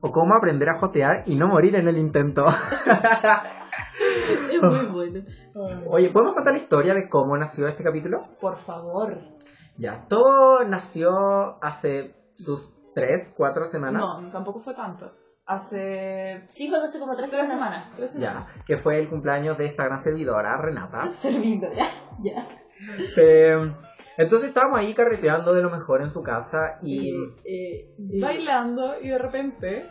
O 0.05 0.11
cómo 0.11 0.35
aprender 0.35 0.67
a 0.69 0.77
jotear 0.77 1.23
y 1.25 1.35
no 1.37 1.47
morir 1.47 1.75
en 1.75 1.87
el 1.87 1.97
intento. 1.97 2.43
Es 3.95 4.61
muy 4.61 4.85
bueno. 4.87 5.23
Oye, 5.89 6.09
¿podemos 6.09 6.33
contar 6.33 6.53
la 6.53 6.57
historia 6.57 6.93
de 6.93 7.07
cómo 7.07 7.37
nació 7.37 7.67
este 7.67 7.83
capítulo? 7.83 8.35
Por 8.39 8.57
favor. 8.57 9.17
Ya, 9.77 10.05
todo 10.07 10.63
nació 10.65 11.11
hace 11.63 12.15
sus 12.35 12.73
3, 12.93 13.33
4 13.37 13.65
semanas. 13.65 14.01
No, 14.01 14.31
tampoco 14.31 14.59
fue 14.59 14.73
tanto. 14.73 15.11
Hace 15.45 16.43
Sí, 16.47 16.69
cuando 16.69 16.85
hace 16.85 16.99
como 16.99 17.15
tres, 17.15 17.29
tres 17.29 17.49
semanas. 17.49 17.83
semanas. 17.83 17.95
Tres 17.97 18.11
semanas. 18.11 18.47
Ya, 18.55 18.63
que 18.65 18.77
fue 18.77 18.97
el 18.99 19.09
cumpleaños 19.09 19.57
de 19.57 19.65
esta 19.65 19.83
gran 19.85 19.99
servidora, 20.01 20.57
Renata. 20.57 21.09
Servidora. 21.11 21.85
Ya. 22.21 22.47
Eh, 23.17 23.55
entonces 24.17 24.49
estábamos 24.49 24.79
ahí 24.79 24.93
carreteando 24.93 25.53
de 25.53 25.61
lo 25.61 25.69
mejor 25.69 26.01
en 26.01 26.11
su 26.11 26.21
casa 26.21 26.77
y 26.81 27.13
Eh, 27.45 27.93
Bailando 27.97 28.99
y 29.01 29.07
de 29.09 29.17
repente. 29.17 29.85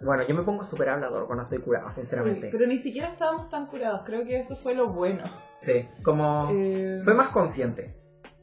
bueno, 0.00 0.24
yo 0.26 0.34
me 0.34 0.42
pongo 0.42 0.64
súper 0.64 0.88
hablador 0.90 1.26
cuando 1.26 1.42
estoy 1.42 1.58
curado, 1.58 1.88
sinceramente. 1.90 2.46
Sí, 2.46 2.48
pero 2.52 2.66
ni 2.66 2.78
siquiera 2.78 3.08
estábamos 3.08 3.48
tan 3.48 3.66
curados. 3.66 4.02
Creo 4.04 4.24
que 4.24 4.38
eso 4.38 4.56
fue 4.56 4.74
lo 4.74 4.88
bueno. 4.92 5.24
Sí, 5.56 5.88
como 6.02 6.48
Eh, 6.52 7.00
fue 7.04 7.14
más 7.14 7.28
consciente. 7.28 7.96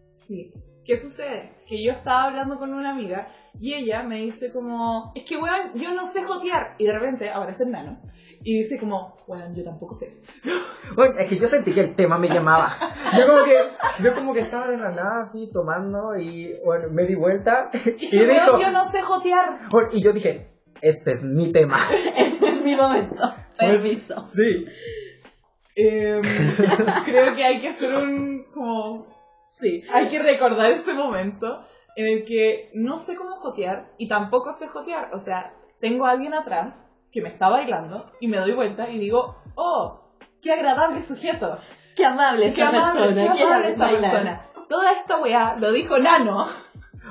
Sí. 0.10 0.52
¿Qué 0.86 0.98
sucede? 0.98 1.52
Que 1.68 1.84
yo 1.84 1.92
estaba 1.92 2.24
hablando 2.26 2.58
con 2.58 2.74
una 2.74 2.90
amiga 2.92 3.28
y 3.60 3.74
ella 3.76 4.02
me 4.04 4.16
dice 4.16 4.52
como, 4.52 5.12
es 5.14 5.24
que 5.24 5.38
weón, 5.38 5.74
yo 5.76 5.94
no 5.94 6.06
sé 6.08 6.24
jotear. 6.24 6.76
Y 6.80 6.86
de 6.86 6.94
repente 6.94 7.30
aparece 7.30 7.64
el 7.64 7.72
nano 7.72 8.02
y 8.44 8.60
dice 8.60 8.78
como, 8.80 9.18
weón, 9.28 9.54
yo 9.56 9.64
tampoco 9.64 9.94
sé. 9.94 10.20
Bueno, 10.96 11.20
es 11.20 11.30
que 11.30 11.38
yo 11.38 11.48
sentí 11.48 11.72
que 11.72 11.82
el 11.82 11.94
tema 11.94 12.18
me 12.18 12.28
llamaba. 12.30 12.72
Yo 13.16 13.28
como 13.28 13.44
que, 13.44 13.70
yo 14.02 14.14
como 14.16 14.34
que 14.34 14.40
estaba 14.40 14.68
de 14.68 14.78
la 14.78 14.90
nada 14.90 15.22
así 15.22 15.48
tomando 15.54 16.18
y 16.18 16.58
bueno, 16.66 16.90
me 16.90 17.06
di 17.06 17.14
vuelta 17.14 17.70
Y 18.00 18.06
y 18.08 18.10
que 18.10 18.26
dijo, 18.28 18.60
yo 18.60 18.72
no 18.72 18.84
sé 18.86 19.02
jotear. 19.04 19.60
bueno, 19.70 19.90
y 19.92 20.02
yo 20.02 20.14
dije, 20.14 20.50
este 20.82 21.12
es 21.12 21.22
mi 21.24 21.52
tema. 21.52 21.78
Este 22.18 22.48
es 22.48 22.62
mi 22.64 22.76
momento. 22.76 23.22
Permiso. 23.58 24.26
Sí. 24.28 24.66
Em, 25.76 26.22
creo 27.06 27.36
que 27.36 27.44
hay 27.44 27.60
que 27.60 27.70
hacer 27.70 27.94
un, 27.94 28.46
como, 28.54 29.06
Sí. 29.60 29.84
hay 29.94 30.08
que 30.08 30.20
recordar 30.20 30.72
ese 30.72 30.94
momento 30.96 31.66
en 31.96 32.08
el 32.08 32.26
que 32.26 32.72
no 32.74 32.98
sé 32.98 33.16
cómo 33.16 33.36
jotear 33.36 33.94
y 33.98 34.08
tampoco 34.08 34.54
sé 34.54 34.68
jotear. 34.68 35.10
O 35.14 35.20
sea, 35.20 35.54
tengo 35.80 36.06
a 36.06 36.12
alguien 36.12 36.34
atrás 36.34 36.89
que 37.12 37.22
me 37.22 37.30
está 37.30 37.50
bailando 37.50 38.12
y 38.20 38.28
me 38.28 38.38
doy 38.38 38.52
vuelta 38.54 38.90
y 38.90 39.00
digo, 39.00 39.36
oh, 39.56 40.02
qué 40.42 40.54
agradable 40.54 41.02
sujeto. 41.04 41.58
Qué 41.96 42.06
amable 42.06 42.54
Qué 42.54 42.62
esta 42.64 42.70
amable, 42.70 43.08
persona. 43.14 43.34
qué 43.36 43.44
amable 43.44 43.70
esta 43.70 43.84
bailar. 43.84 44.02
persona. 44.12 44.42
Toda 44.70 44.92
esta 44.94 45.18
weá 45.22 45.56
lo 45.60 45.72
dijo 45.72 45.98
Nano. 46.00 46.46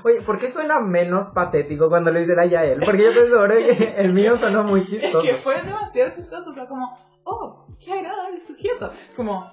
Oye, 0.04 0.22
¿por 0.22 0.38
qué 0.38 0.48
suena 0.48 0.80
menos 0.80 1.28
patético 1.28 1.88
cuando 1.88 2.12
lo 2.12 2.20
dice 2.20 2.34
la 2.36 2.46
Yael? 2.46 2.80
Porque 2.84 3.02
yo 3.02 3.08
estoy 3.10 3.26
seguro 3.28 3.48
que 3.56 3.94
el 3.98 4.12
mío 4.12 4.38
sonó 4.38 4.62
muy 4.62 4.80
Es 4.82 4.90
chistoso. 4.90 5.22
que 5.22 5.34
fue 5.34 5.60
demasiado 5.62 6.10
chistoso. 6.14 6.50
O 6.50 6.54
sea, 6.54 6.66
como, 6.66 6.96
oh, 7.24 7.66
qué 7.84 7.92
agradable 7.92 8.40
sujeto. 8.40 8.92
Como, 9.16 9.52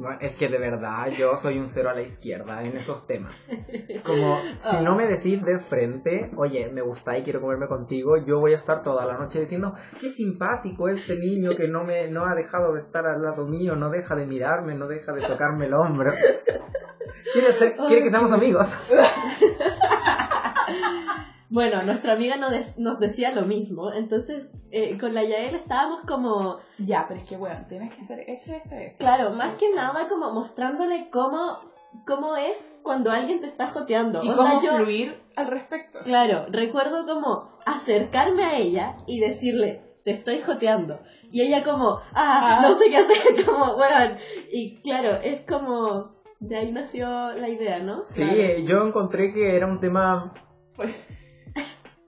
No, 0.00 0.08
es 0.18 0.34
que 0.36 0.48
de 0.48 0.58
verdad 0.58 1.08
yo 1.08 1.36
soy 1.36 1.58
un 1.58 1.66
cero 1.68 1.90
a 1.90 1.94
la 1.94 2.00
izquierda 2.00 2.62
en 2.64 2.74
esos 2.74 3.06
temas. 3.06 3.34
Como 4.04 4.40
si 4.56 4.76
Ah. 4.76 4.80
no 4.82 4.96
me 4.96 5.06
decís 5.06 5.44
de 5.44 5.58
frente, 5.58 6.30
oye, 6.38 6.70
me 6.72 6.80
gusta 6.80 7.18
y 7.18 7.22
quiero 7.22 7.42
comerme 7.42 7.68
contigo, 7.68 8.16
yo 8.16 8.38
voy 8.38 8.52
a 8.52 8.56
estar 8.56 8.82
toda 8.82 9.04
la 9.04 9.18
noche 9.18 9.40
diciendo, 9.40 9.74
qué 10.00 10.08
simpático 10.08 10.88
este 10.88 11.18
niño 11.18 11.50
que 11.54 11.68
no 11.68 11.84
me 11.84 12.08
no 12.08 12.24
ha 12.24 12.34
dejado 12.34 12.72
de 12.72 12.80
estar 12.80 13.06
al 13.06 13.20
lado 13.22 13.46
mío, 13.46 13.76
no 13.76 13.90
deja 13.90 14.14
de 14.16 14.26
mirarme, 14.26 14.74
no 14.74 14.88
deja 14.88 15.12
de 15.12 15.20
tocarme 15.20 15.66
el 15.66 15.74
hombro. 15.74 16.12
Quiere, 17.34 17.52
ser- 17.52 17.76
quiere 17.86 18.02
que 18.02 18.08
seamos 18.10 18.32
amigos. 18.32 18.66
Bueno, 21.50 21.82
nuestra 21.82 22.12
amiga 22.12 22.36
nos, 22.36 22.52
des- 22.52 22.78
nos 22.78 22.98
decía 23.00 23.32
lo 23.32 23.42
mismo, 23.42 23.92
entonces 23.92 24.50
eh, 24.70 24.96
con 24.98 25.14
la 25.14 25.24
Yael 25.24 25.54
estábamos 25.56 26.02
como, 26.06 26.58
ya, 26.78 27.06
pero 27.08 27.18
es 27.20 27.26
que, 27.26 27.36
weón, 27.36 27.66
tienes 27.68 27.92
que 27.92 28.02
hacer 28.02 28.20
esto, 28.28 28.52
esto, 28.52 28.74
esto. 28.76 28.96
claro, 28.98 29.30
más 29.32 29.54
que 29.54 29.68
nada 29.74 30.08
como 30.08 30.32
mostrándole 30.32 31.10
cómo, 31.10 31.58
cómo 32.06 32.36
es 32.36 32.78
cuando 32.84 33.10
alguien 33.10 33.40
te 33.40 33.46
está 33.48 33.66
joteando. 33.66 34.22
Y 34.22 34.28
Onda, 34.28 34.36
cómo 34.44 34.62
yo- 34.62 34.76
fluir 34.76 35.20
al 35.34 35.48
respecto. 35.48 35.98
Claro, 36.04 36.46
recuerdo 36.50 37.04
como 37.04 37.58
acercarme 37.66 38.44
a 38.44 38.56
ella 38.56 38.96
y 39.08 39.18
decirle, 39.18 39.96
te 40.04 40.12
estoy 40.12 40.40
joteando. 40.40 41.00
Y 41.32 41.42
ella 41.42 41.64
como, 41.64 41.98
ah, 42.14 42.58
Ah. 42.58 42.62
no 42.62 42.78
sé 42.78 42.84
qué 42.90 42.96
hacer, 42.96 43.44
como, 43.44 43.76
bueno. 43.76 44.16
Y 44.52 44.80
claro, 44.82 45.16
es 45.20 45.44
como, 45.48 46.14
de 46.38 46.56
ahí 46.56 46.70
nació 46.70 47.32
la 47.32 47.48
idea, 47.48 47.80
¿no? 47.80 48.04
Sí, 48.04 48.22
Claro. 48.22 48.38
eh, 48.38 48.64
yo 48.64 48.86
encontré 48.86 49.32
que 49.34 49.56
era 49.56 49.66
un 49.66 49.80
tema... 49.80 50.32
Pues, 50.76 50.94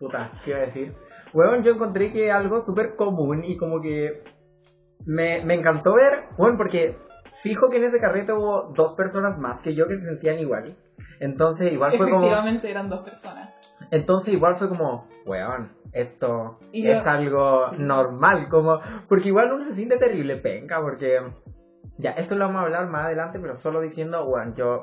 Puta, 0.02 0.32
¿qué 0.44 0.50
iba 0.50 0.58
a 0.58 0.62
decir? 0.62 0.92
Bueno, 1.32 1.62
yo 1.62 1.74
encontré 1.74 2.12
que 2.12 2.32
algo 2.32 2.60
súper 2.60 2.96
común 2.96 3.44
y 3.44 3.56
como 3.56 3.80
que 3.80 4.24
me, 5.06 5.44
me 5.44 5.54
encantó 5.54 5.94
ver, 5.94 6.24
bueno, 6.36 6.56
porque 6.58 6.96
fijo 7.40 7.70
que 7.70 7.76
en 7.76 7.84
ese 7.84 8.00
carrete 8.00 8.32
hubo 8.32 8.72
dos 8.74 8.94
personas 8.94 9.38
más 9.38 9.60
que 9.60 9.74
yo 9.74 9.86
que 9.86 9.94
se 9.94 10.06
sentían 10.06 10.40
igual. 10.40 10.76
Entonces 11.20 11.72
igual 11.72 11.92
fue 11.92 12.10
como... 12.10 12.24
efectivamente 12.24 12.68
eran 12.68 12.88
dos 12.88 13.02
personas. 13.02 13.50
Entonces 13.92 14.34
igual 14.34 14.56
fue 14.56 14.68
como, 14.68 15.06
weón, 15.24 15.72
esto 15.92 16.58
Y 16.72 16.88
es 16.88 17.04
yo- 17.04 17.10
algo 17.10 17.70
sí. 17.70 17.76
normal, 17.78 18.48
como... 18.48 18.80
Porque 19.08 19.28
igual 19.28 19.52
uno 19.52 19.64
se 19.64 19.70
siente 19.72 19.98
terrible 19.98 20.34
penca, 20.36 20.80
porque... 20.80 21.20
Ya, 21.98 22.10
esto 22.10 22.34
lo 22.34 22.46
vamos 22.46 22.60
a 22.62 22.64
hablar 22.64 22.88
más 22.88 23.04
adelante, 23.04 23.38
pero 23.38 23.54
solo 23.54 23.80
diciendo, 23.80 24.24
weón, 24.24 24.54
yo 24.54 24.82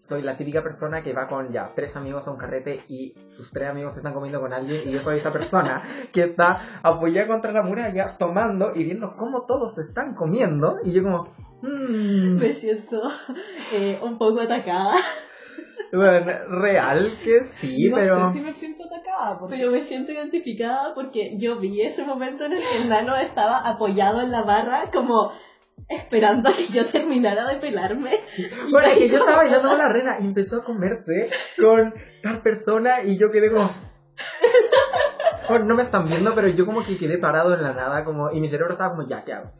soy 0.00 0.22
la 0.22 0.36
típica 0.36 0.62
persona 0.62 1.02
que 1.02 1.12
va 1.12 1.28
con 1.28 1.50
ya 1.50 1.72
tres 1.74 1.94
amigos 1.94 2.26
a 2.26 2.30
un 2.30 2.38
carrete 2.38 2.82
y 2.88 3.14
sus 3.26 3.50
tres 3.50 3.68
amigos 3.68 3.94
están 3.96 4.14
comiendo 4.14 4.40
con 4.40 4.52
alguien 4.52 4.80
y 4.86 4.92
yo 4.92 4.98
soy 4.98 5.18
esa 5.18 5.30
persona 5.30 5.82
que 6.12 6.22
está 6.22 6.56
apoyada 6.82 7.28
contra 7.28 7.52
la 7.52 7.62
muralla 7.62 8.16
tomando 8.18 8.72
y 8.74 8.84
viendo 8.84 9.14
cómo 9.14 9.44
todos 9.46 9.76
están 9.78 10.14
comiendo 10.14 10.78
y 10.82 10.92
yo 10.92 11.02
como... 11.02 11.28
"Mm". 11.62 12.36
Me 12.40 12.54
siento 12.54 13.02
eh, 13.74 14.00
un 14.02 14.16
poco 14.16 14.40
atacada, 14.40 14.94
Bueno, 15.92 16.32
real 16.60 17.18
que 17.24 17.42
sí, 17.42 17.88
no 17.88 17.96
pero... 17.96 18.28
sé 18.28 18.38
si 18.38 18.44
me 18.44 18.52
siento 18.52 18.84
atacada. 18.84 19.38
Porque... 19.38 19.56
pero 19.56 19.72
me 19.72 19.82
siento 19.82 20.12
identificada 20.12 20.94
porque 20.94 21.36
yo 21.36 21.58
vi 21.58 21.82
ese 21.82 22.04
momento 22.04 22.44
en 22.44 22.52
el 22.52 22.60
que 22.60 22.82
el 22.82 22.88
nano 22.88 23.16
estaba 23.16 23.58
apoyado 23.58 24.20
en 24.22 24.30
la 24.30 24.42
barra 24.44 24.90
como 24.92 25.32
esperando 25.88 26.48
a 26.48 26.52
que 26.52 26.66
yo 26.66 26.84
terminara 26.86 27.46
de 27.48 27.56
pelarme. 27.56 28.10
Bueno, 28.70 28.88
es 28.88 28.98
que 28.98 29.08
yo 29.08 29.18
estaba 29.18 29.38
bailando 29.38 29.68
con 29.68 29.78
la 29.78 29.88
reina 29.88 30.16
y 30.20 30.24
empezó 30.24 30.60
a 30.60 30.64
comerse 30.64 31.30
con 31.58 31.94
tal 32.22 32.42
persona 32.42 33.02
y 33.02 33.18
yo 33.18 33.30
quedé 33.30 33.50
como... 33.50 33.70
Bueno, 35.48 35.64
no 35.64 35.74
me 35.74 35.82
están 35.82 36.06
viendo, 36.06 36.32
pero 36.34 36.46
yo 36.46 36.64
como 36.64 36.84
que 36.84 36.96
quedé 36.96 37.18
parado 37.18 37.54
en 37.54 37.62
la 37.62 37.72
nada 37.72 38.04
como 38.04 38.30
y 38.30 38.40
mi 38.40 38.48
cerebro 38.48 38.72
estaba 38.72 38.90
como, 38.90 39.04
ya, 39.04 39.24
¿qué 39.24 39.32
hago? 39.32 39.50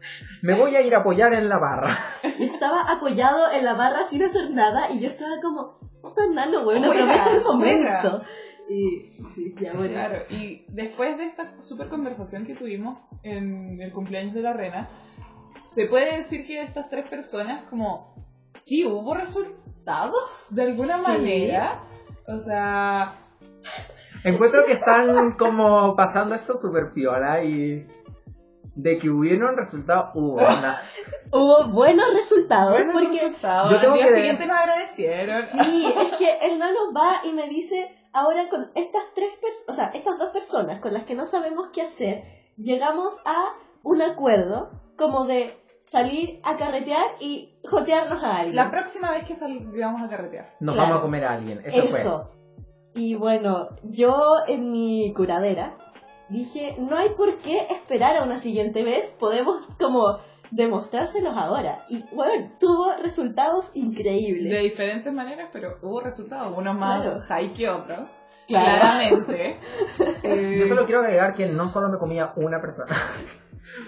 Me 0.41 0.55
voy 0.55 0.77
a 0.77 0.83
ir 0.83 0.95
a 0.95 0.99
apoyar 0.99 1.33
en 1.33 1.49
la 1.49 1.59
barra. 1.59 1.91
Y 2.39 2.45
estaba 2.45 2.83
apoyado 2.83 3.51
en 3.51 3.65
la 3.65 3.75
barra 3.75 4.05
sin 4.09 4.23
hacer 4.23 4.51
nada 4.51 4.89
y 4.93 5.01
yo 5.01 5.09
estaba 5.09 5.41
como, 5.41 5.81
puta 6.01 6.23
nano, 6.33 6.65
weón, 6.65 6.85
aprovecha 6.85 7.35
el 7.35 7.43
momento. 7.43 8.23
Y 8.69 9.01
sí, 9.35 9.53
ya 9.59 9.73
bueno. 9.73 9.95
Claro, 9.95 10.23
y 10.31 10.65
después 10.69 11.19
de 11.19 11.25
esta 11.25 11.61
super 11.61 11.89
conversación 11.89 12.47
que 12.47 12.55
tuvimos 12.55 13.01
en 13.25 13.81
el 13.83 13.93
cumpleaños 13.93 14.33
de 14.33 14.43
la 14.43 14.53
reina, 14.53 14.89
se 15.75 15.87
puede 15.87 16.19
decir 16.19 16.47
que 16.47 16.55
de 16.59 16.63
estas 16.65 16.89
tres 16.89 17.09
personas, 17.09 17.63
como, 17.71 18.15
sí 18.55 18.85
hubo 18.87 19.15
resultados 19.15 20.47
de 20.51 20.63
alguna 20.63 20.97
Sí. 20.99 21.03
manera. 21.07 21.83
O 22.27 22.39
sea, 22.39 23.17
Encuentro 24.25 24.65
que 24.67 24.73
están 24.75 25.33
como 25.39 25.95
pasando 25.97 26.35
esto 26.35 26.55
súper 26.55 26.93
piola 26.93 27.43
y 27.43 27.87
de 28.75 28.99
que 28.99 29.09
hubieron 29.11 29.57
resultados, 29.57 30.11
hubo 30.15 30.35
una. 30.35 30.81
Hubo 31.33 31.69
buenos 31.69 32.07
resultados 32.13 32.73
buenos 32.73 32.93
porque 32.93 33.19
resultados. 33.21 33.71
yo 33.71 33.81
tengo 33.81 33.93
Al 33.95 33.99
día 34.01 34.09
que- 34.09 34.17
siguiente 34.17 34.47
nos 34.47 34.59
agradecieron. 34.59 35.43
Sí, 35.43 35.95
es 36.05 36.13
que 36.17 36.39
el 36.43 36.59
nano 36.59 36.93
va 36.93 37.21
y 37.25 37.33
me 37.33 37.49
dice, 37.49 37.89
ahora 38.13 38.49
con 38.49 38.71
estas 38.75 39.05
tres 39.15 39.31
personas, 39.41 39.69
o 39.69 39.75
sea, 39.75 39.87
estas 39.95 40.19
dos 40.19 40.31
personas 40.31 40.81
con 40.81 40.93
las 40.93 41.05
que 41.05 41.15
no 41.15 41.27
sabemos 41.27 41.69
qué 41.73 41.83
hacer, 41.83 42.25
llegamos 42.57 43.15
a 43.25 43.55
un 43.85 44.03
acuerdo 44.03 44.71
como 44.97 45.25
de 45.27 45.57
salir 45.91 46.41
a 46.45 46.57
carretear 46.57 47.05
y 47.21 47.59
jotearnos 47.69 48.23
a 48.23 48.37
alguien. 48.39 48.55
La 48.57 48.71
próxima 48.71 49.11
vez 49.11 49.25
que 49.25 49.35
salgamos 49.35 50.03
a 50.03 50.09
carretear. 50.09 50.55
Nos 50.61 50.75
Claro. 50.75 50.89
vamos 50.91 51.01
a 51.01 51.03
comer 51.03 51.25
a 51.25 51.33
alguien. 51.33 51.61
Eso, 51.65 51.83
fue. 51.89 52.01
Eso. 52.01 52.31
Y 52.95 53.15
bueno, 53.17 53.71
yo 53.83 54.15
en 54.47 54.71
mi 54.71 55.13
curadera 55.15 55.77
dije, 56.29 56.77
no 56.79 56.97
hay 56.97 57.11
por 57.11 57.39
qué 57.39 57.67
esperar 57.71 58.17
a 58.17 58.23
una 58.23 58.39
siguiente 58.39 58.85
vez, 58.85 59.17
podemos 59.19 59.67
como 59.81 60.19
demostrárselos 60.53 61.35
ahora. 61.37 61.85
Y 61.89 62.05
bueno, 62.15 62.53
tuvo 62.61 62.93
resultados 63.03 63.71
increíbles. 63.75 64.53
De 64.53 64.61
diferentes 64.61 65.13
maneras, 65.13 65.49
pero 65.53 65.79
hubo 65.83 66.01
resultados. 66.01 66.57
Unos 66.57 66.77
más 66.77 67.03
Claro. 67.03 67.21
high 67.29 67.53
que 67.53 67.69
otros. 67.69 68.15
Claro. 68.47 68.67
Claramente. 68.81 69.59
Eh, 70.23 70.57
Yo 70.59 70.67
solo 70.67 70.87
quiero 70.87 71.01
agregar 71.01 71.35
que 71.35 71.47
no 71.47 71.69
solo 71.69 71.89
me 71.89 71.99
comía 71.99 72.33
una 72.37 72.61
persona. 72.61 72.93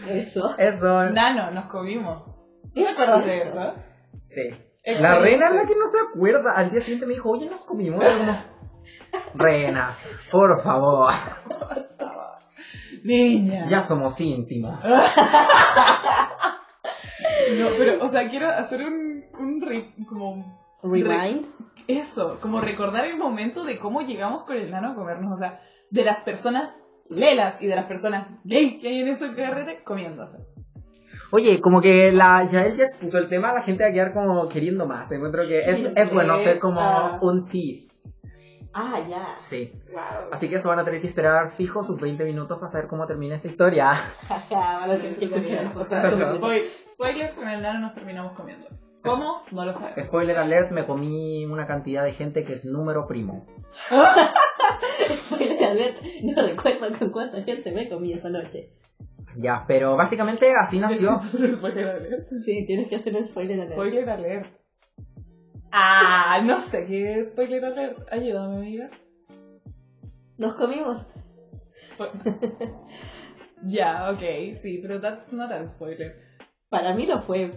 Eso. 0.08 0.54
Eso. 0.58 1.10
Nano, 1.10 1.50
nos 1.50 1.66
comimos. 1.66 2.24
¿Tú 2.74 2.82
te 2.82 2.88
acuerdas 2.88 3.24
de 3.26 3.38
eso? 3.38 3.74
Sí. 4.22 4.42
La 5.00 5.18
reina 5.18 5.48
es 5.50 5.54
la 5.54 5.66
que 5.66 5.74
no 5.76 5.86
se 5.86 5.98
acuerda. 6.10 6.52
Al 6.56 6.70
día 6.70 6.80
siguiente 6.80 7.06
me 7.06 7.14
dijo, 7.14 7.30
oye, 7.30 7.48
nos 7.48 7.60
comimos. 7.64 8.04
Como, 8.04 8.38
reina, 9.34 9.94
por 10.30 10.60
favor. 10.60 11.10
Niña. 13.04 13.66
Ya 13.68 13.80
somos 13.80 14.20
íntimos. 14.20 14.82
No, 17.58 17.68
pero, 17.78 18.04
o 18.04 18.08
sea, 18.08 18.28
quiero 18.28 18.48
hacer 18.48 18.86
un, 18.86 19.24
un 19.38 19.60
re- 19.60 19.94
como 20.08 20.78
Rewind. 20.82 21.46
eso, 21.86 22.38
como 22.40 22.60
recordar 22.60 23.04
el 23.04 23.16
momento 23.16 23.64
de 23.64 23.78
cómo 23.78 24.00
llegamos 24.02 24.44
con 24.44 24.56
el 24.56 24.70
nano 24.70 24.90
a 24.90 24.94
comernos, 24.94 25.32
o 25.32 25.36
sea, 25.36 25.60
de 25.90 26.04
las 26.04 26.22
personas 26.22 26.76
lelas 27.14 27.60
y 27.60 27.66
de 27.66 27.76
las 27.76 27.86
personas 27.86 28.26
gay 28.44 28.78
que 28.80 28.88
hay 28.88 29.00
en 29.00 29.08
ese 29.08 29.34
carrete 29.34 29.82
comiéndose. 29.84 30.38
Oye, 31.30 31.60
como 31.62 31.80
que 31.80 32.12
la 32.12 32.44
Yael 32.44 32.76
ya 32.76 32.84
expuso 32.84 33.16
el 33.16 33.28
tema, 33.28 33.54
la 33.54 33.62
gente 33.62 33.84
va 33.84 33.90
a 33.90 33.92
quedar 33.92 34.12
como 34.12 34.48
queriendo 34.48 34.86
más. 34.86 35.10
Encuentro 35.12 35.46
que 35.46 35.60
es, 35.60 35.90
es 35.96 36.12
bueno 36.12 36.36
ser 36.38 36.58
como 36.58 37.18
un 37.22 37.46
tease. 37.46 38.02
Ah, 38.74 39.00
ya. 39.08 39.36
Sí. 39.38 39.72
Wow. 39.92 40.30
Así 40.32 40.48
que 40.48 40.56
eso 40.56 40.68
van 40.68 40.78
a 40.78 40.84
tener 40.84 41.00
que 41.00 41.06
esperar 41.06 41.50
fijo 41.50 41.82
sus 41.82 42.00
20 42.00 42.24
minutos 42.24 42.58
para 42.58 42.70
saber 42.70 42.86
cómo 42.86 43.06
termina 43.06 43.36
esta 43.36 43.48
historia. 43.48 43.92
Jaja, 44.28 44.78
van 44.80 44.90
a 44.90 44.96
tener 44.96 45.16
que 45.16 45.24
escuchar 45.26 45.72
O 45.76 45.84
sea, 45.84 46.10
cosas 46.10 46.38
spoiler, 46.90 47.34
con 47.34 47.48
el 47.48 47.62
nano 47.62 47.80
nos 47.80 47.94
terminamos 47.94 48.32
comiendo. 48.32 48.66
¿Cómo? 49.02 49.42
No 49.50 49.64
lo 49.64 49.72
sabemos. 49.72 50.04
Spoiler 50.06 50.38
alert, 50.38 50.70
me 50.72 50.86
comí 50.86 51.44
una 51.46 51.66
cantidad 51.66 52.04
de 52.04 52.12
gente 52.12 52.44
que 52.44 52.52
es 52.54 52.64
número 52.64 53.06
primo. 53.06 53.46
Spoiler 55.14 55.64
alert, 55.64 55.96
no 56.22 56.42
recuerdo 56.42 56.98
con 56.98 57.10
cuánta 57.10 57.42
gente 57.42 57.72
me 57.72 57.88
comí 57.88 58.12
esa 58.12 58.28
noche. 58.30 58.70
Ya, 59.36 59.64
pero 59.66 59.96
básicamente 59.96 60.52
así 60.54 60.78
nació. 60.78 61.18
spoiler 61.20 61.88
alert. 61.88 62.28
Sí, 62.36 62.66
tienes 62.66 62.88
que 62.88 62.96
hacer 62.96 63.16
un 63.16 63.26
spoiler 63.26 63.56
alert. 63.58 63.72
Spoiler 63.72 64.10
alert. 64.10 64.46
Ah, 65.72 66.40
no 66.44 66.60
sé 66.60 66.84
qué 66.86 67.18
es 67.20 67.28
spoiler 67.30 67.64
alert. 67.64 68.06
Ayúdame, 68.12 68.56
amiga. 68.58 68.90
Nos 70.36 70.54
comimos. 70.54 71.04
Spo- 71.96 72.10
Ya, 73.64 74.10
ok, 74.10 74.54
sí, 74.60 74.80
pero 74.82 75.00
that's 75.00 75.32
not 75.32 75.50
a 75.52 75.64
spoiler. 75.68 76.20
Para 76.68 76.94
mí 76.94 77.06
lo 77.06 77.22
fue. 77.22 77.52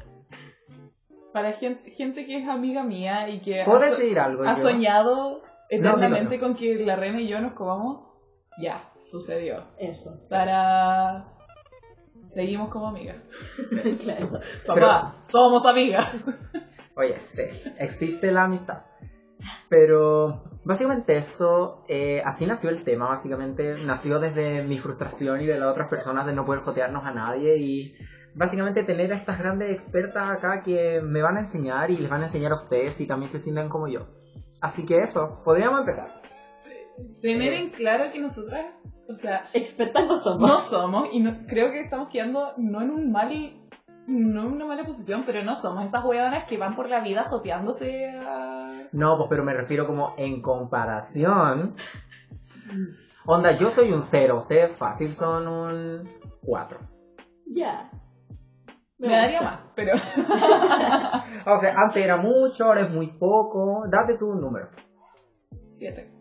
Para 1.36 1.52
gente, 1.52 1.92
gente 1.92 2.26
que 2.26 2.38
es 2.38 2.48
amiga 2.48 2.86
mía 2.86 3.28
y 3.28 3.40
que 3.40 3.64
¿Puedo 3.66 3.80
ha, 3.80 3.90
so- 3.90 3.98
decir 3.98 4.18
algo? 4.18 4.44
ha 4.44 4.56
yo? 4.56 4.62
soñado 4.62 5.42
eternamente 5.68 6.36
dilo, 6.36 6.48
con 6.48 6.56
que 6.56 6.76
la 6.76 6.96
reina 6.96 7.20
y 7.20 7.28
yo 7.28 7.42
nos 7.42 7.52
comamos, 7.52 8.06
ya, 8.58 8.90
sucedió. 8.96 9.66
Eso. 9.78 10.18
Para... 10.30 11.26
Seguimos 12.26 12.70
como 12.70 12.88
amigas. 12.88 13.18
claro. 14.02 14.40
Papá, 14.66 15.18
somos 15.24 15.66
amigas. 15.66 16.24
Oye, 16.96 17.20
sí, 17.20 17.44
existe 17.80 18.32
la 18.32 18.44
amistad. 18.46 18.84
Pero 19.68 20.42
básicamente 20.66 21.16
eso, 21.16 21.84
eh, 21.88 22.22
así 22.26 22.46
nació 22.46 22.70
el 22.70 22.84
tema, 22.84 23.08
básicamente 23.08 23.76
nació 23.86 24.20
desde 24.20 24.64
mi 24.64 24.78
frustración 24.78 25.40
y 25.42 25.46
de 25.46 25.58
las 25.60 25.70
otras 25.70 25.88
personas 25.90 26.26
de 26.26 26.34
no 26.34 26.44
poder 26.44 26.62
jotearnos 26.64 27.06
a 27.06 27.12
nadie 27.12 27.58
y 27.58 27.96
básicamente 28.34 28.84
tener 28.84 29.14
a 29.14 29.16
estas 29.16 29.40
grandes 29.40 29.72
expertas 29.72 30.30
acá 30.30 30.62
que 30.62 31.00
me 31.02 31.22
van 31.22 31.38
a 31.38 31.42
enseñar 31.42 31.90
y 31.92 31.98
les 31.98 32.10
van 32.10 32.22
a 32.22 32.26
enseñar 32.26 32.52
a 32.52 32.56
ustedes 32.56 33.00
y 33.00 33.08
también 33.08 33.32
se 33.32 33.40
sientan 33.40 33.70
como 33.70 33.88
yo. 33.88 34.08
Así 34.62 34.86
que 34.86 35.00
eso, 35.00 35.42
podríamos 35.44 35.80
empezar. 35.80 36.22
Tener 37.22 37.54
Eh. 37.54 37.60
en 37.60 37.70
claro 37.70 38.06
que 38.12 38.20
nosotras, 38.20 38.66
o 39.10 39.16
sea, 39.16 39.50
Expertas 39.54 40.06
no 40.08 40.18
somos. 40.20 40.50
no 40.50 40.60
somos 40.60 41.10
y 41.14 41.20
no- 41.20 41.46
creo 41.48 41.72
que 41.72 41.80
estamos 41.82 42.10
quedando 42.10 42.54
no 42.58 42.82
en 42.82 42.90
un 42.90 43.12
mal 43.12 43.32
no 44.08 44.48
una 44.48 44.66
mala 44.66 44.84
posición 44.84 45.24
pero 45.26 45.44
no 45.44 45.56
somos 45.56 45.86
esas 45.86 46.04
hueonas 46.06 46.46
que 46.46 46.58
van 46.58 46.76
por 46.76 46.90
la 46.90 47.00
vida 47.02 47.24
joteándose 47.24 48.10
a 48.20 48.88
No, 48.92 49.18
pues 49.18 49.28
pero 49.30 49.44
me 49.44 49.54
refiero 49.54 49.86
como 49.88 50.14
en 50.18 50.42
comparación. 50.42 51.76
Onda, 53.26 53.58
yo 53.58 53.70
soy 53.70 53.92
un 53.92 54.02
cero, 54.04 54.38
ustedes 54.40 54.72
fácil 54.72 55.14
son 55.14 55.48
un 55.48 56.10
4. 56.42 56.80
Ya. 57.48 57.90
me 59.00 59.08
daría 59.08 59.42
más 59.42 59.72
pero 59.76 59.94
O 61.48 61.60
sea, 61.60 61.76
antes 61.76 62.04
era 62.04 62.18
mucho, 62.18 62.66
ahora 62.66 62.82
es 62.82 62.92
muy 62.92 63.08
poco. 63.18 63.86
Date 63.90 64.18
tú 64.18 64.32
un 64.32 64.42
número. 64.42 64.70
siete 65.70 66.12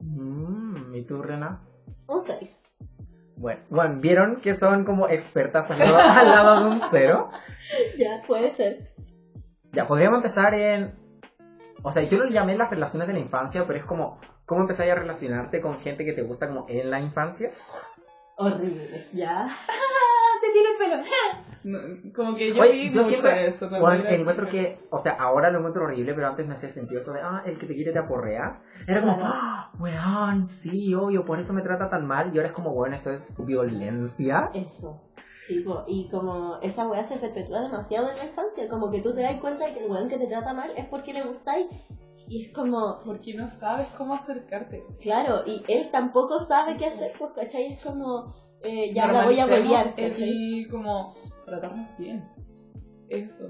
Mm, 0.00 0.94
¿Y 0.94 1.04
tú, 1.04 1.22
Rena? 1.22 1.62
Un 2.06 2.20
6. 2.22 2.63
Bueno, 3.36 3.60
bueno, 3.68 4.00
¿vieron 4.00 4.36
que 4.36 4.54
son 4.54 4.84
como 4.84 5.08
expertas 5.08 5.70
al 5.70 5.78
lado, 5.78 5.98
al 6.18 6.28
lado 6.28 6.60
de 6.60 6.70
un 6.70 6.80
cero? 6.90 7.30
Ya, 7.98 8.22
puede 8.26 8.54
ser. 8.54 8.94
Ya, 9.72 9.86
podríamos 9.86 10.18
empezar 10.18 10.54
en... 10.54 10.94
O 11.82 11.90
sea, 11.90 12.02
yo 12.02 12.18
lo 12.18 12.30
llamé 12.30 12.56
las 12.56 12.70
relaciones 12.70 13.08
de 13.08 13.14
la 13.14 13.20
infancia, 13.20 13.64
pero 13.66 13.78
es 13.78 13.84
como... 13.84 14.20
¿Cómo 14.46 14.60
empezar 14.60 14.88
a 14.90 14.94
relacionarte 14.94 15.62
con 15.62 15.78
gente 15.78 16.04
que 16.04 16.12
te 16.12 16.20
gusta 16.20 16.48
como 16.48 16.66
en 16.68 16.90
la 16.90 17.00
infancia? 17.00 17.50
Horrible. 18.36 19.08
Ya. 19.14 19.48
el 20.74 21.02
pelo 21.02 21.02
No, 21.64 22.12
como 22.14 22.34
que 22.34 22.52
yo 22.54 22.62
Oye, 22.62 22.72
vi 22.72 22.90
yo 22.90 23.02
mucho 23.02 23.08
siempre- 23.08 23.46
eso 23.46 23.68
cuando 23.68 23.86
Bueno, 23.86 24.04
era 24.04 24.14
encuentro 24.14 24.46
que... 24.48 24.78
O 24.90 24.98
sea, 24.98 25.12
ahora 25.14 25.50
lo 25.50 25.58
encuentro 25.58 25.84
horrible, 25.84 26.14
pero 26.14 26.26
antes 26.28 26.46
me 26.46 26.54
hacía 26.54 26.68
sentido 26.68 27.00
eso 27.00 27.12
de... 27.12 27.20
Ah, 27.22 27.42
el 27.46 27.58
que 27.58 27.66
te 27.66 27.74
quiere 27.74 27.92
te 27.92 27.98
aporrea. 27.98 28.60
Era 28.86 29.00
como... 29.00 29.18
Ah, 29.22 29.70
weón, 29.78 30.46
sí, 30.46 30.94
obvio, 30.94 31.24
por 31.24 31.38
eso 31.38 31.52
me 31.52 31.62
trata 31.62 31.88
tan 31.88 32.06
mal. 32.06 32.30
Y 32.34 32.36
ahora 32.38 32.48
es 32.48 32.54
como, 32.54 32.72
bueno, 32.74 32.94
eso 32.96 33.10
es 33.10 33.34
violencia. 33.38 34.50
Eso. 34.54 35.00
Sí, 35.46 35.60
po, 35.60 35.84
y 35.86 36.08
como 36.08 36.58
esa 36.62 36.86
weá 36.88 37.04
se 37.04 37.18
perpetúa 37.18 37.60
demasiado 37.60 38.08
en 38.10 38.16
la 38.16 38.24
infancia, 38.24 38.66
como 38.68 38.90
que 38.90 39.02
tú 39.02 39.14
te 39.14 39.20
das 39.22 39.36
cuenta 39.40 39.66
de 39.66 39.74
que 39.74 39.84
el 39.84 39.90
weón 39.90 40.08
que 40.08 40.16
te 40.16 40.26
trata 40.26 40.54
mal 40.54 40.70
es 40.76 40.86
porque 40.88 41.12
le 41.12 41.22
gustáis. 41.22 41.66
Y 42.26 42.46
es 42.46 42.54
como, 42.54 43.00
Porque 43.04 43.34
no 43.34 43.50
sabes 43.50 43.88
cómo 43.98 44.14
acercarte. 44.14 44.82
claro, 45.02 45.42
y 45.46 45.62
él 45.68 45.90
tampoco 45.92 46.40
sabe 46.40 46.78
qué 46.78 46.86
hacer, 46.86 47.12
pues, 47.18 47.32
¿cachai? 47.32 47.74
Es 47.74 47.82
como, 47.84 48.34
eh, 48.64 48.92
ya 48.92 49.12
la 49.12 49.24
voy 49.24 49.38
a 49.38 49.46
¿cachai? 49.46 50.62
el 50.62 50.68
como 50.68 51.14
tratarnos 51.44 51.96
bien. 51.98 52.28
Eso. 53.08 53.48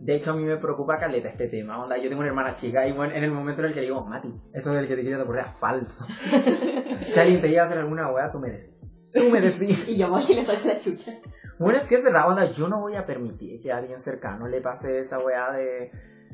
De 0.00 0.16
hecho, 0.16 0.32
a 0.32 0.34
mí 0.34 0.42
me 0.42 0.56
preocupa 0.56 0.98
caleta 0.98 1.28
este 1.28 1.46
tema. 1.46 1.82
Onda, 1.82 1.96
yo 1.96 2.08
tengo 2.08 2.20
una 2.20 2.28
hermana 2.28 2.54
chica 2.54 2.86
y 2.86 2.92
bueno, 2.92 3.14
en 3.14 3.24
el 3.24 3.30
momento 3.30 3.62
en 3.62 3.68
el 3.68 3.74
que 3.74 3.80
le 3.80 3.86
digo, 3.86 4.04
Mati, 4.04 4.34
eso 4.52 4.72
del 4.72 4.88
que 4.88 4.96
te 4.96 5.02
quiero 5.02 5.24
te 5.24 5.40
es 5.40 5.46
falso. 5.46 6.06
si 7.12 7.20
alguien 7.20 7.40
te 7.40 7.48
llega 7.48 7.62
a 7.62 7.66
hacer 7.66 7.78
alguna 7.78 8.10
weá, 8.10 8.30
tú 8.30 8.38
me 8.38 8.50
decís. 8.50 8.82
Tú 9.14 9.30
me 9.30 9.40
decís. 9.40 9.84
Y 9.88 9.96
yo 9.96 10.10
voy 10.10 10.22
y 10.28 10.34
le 10.34 10.44
saco 10.44 10.66
la 10.66 10.78
chucha. 10.78 11.12
Bueno, 11.58 11.78
es 11.78 11.86
que 11.86 11.94
es 11.94 12.02
verdad, 12.02 12.28
onda, 12.28 12.50
yo 12.50 12.68
no 12.68 12.80
voy 12.80 12.96
a 12.96 13.06
permitir 13.06 13.60
que 13.62 13.72
a 13.72 13.78
alguien 13.78 14.00
cercano 14.00 14.48
le 14.48 14.60
pase 14.60 14.98
esa 14.98 15.20
weá 15.20 15.52
de, 15.52 15.90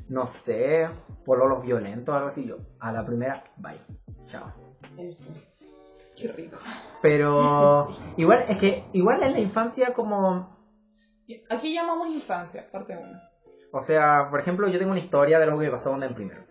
no 0.08 0.26
sé, 0.26 0.88
pololos 1.24 1.62
violentos 1.62 2.12
o 2.12 2.16
algo 2.16 2.28
así. 2.28 2.46
Yo, 2.46 2.56
a 2.78 2.90
la 2.90 3.04
primera, 3.04 3.44
bye. 3.58 3.78
Chao. 4.26 4.52
Eso. 4.96 5.30
Qué 6.20 6.28
rico. 6.28 6.58
Pero 7.02 7.88
igual, 8.16 8.44
es 8.48 8.58
que 8.58 8.84
igual 8.92 9.22
en 9.22 9.32
la 9.32 9.38
infancia 9.40 9.92
como... 9.92 10.58
Aquí 11.48 11.72
llamamos 11.72 12.08
infancia, 12.08 12.68
parte 12.70 12.96
1. 12.96 13.18
O 13.72 13.80
sea, 13.80 14.26
por 14.30 14.40
ejemplo, 14.40 14.66
yo 14.68 14.78
tengo 14.78 14.90
una 14.90 15.00
historia 15.00 15.38
de 15.38 15.44
algo 15.44 15.60
que 15.60 15.70
pasó 15.70 16.00
en 16.02 16.14
primero. 16.14 16.44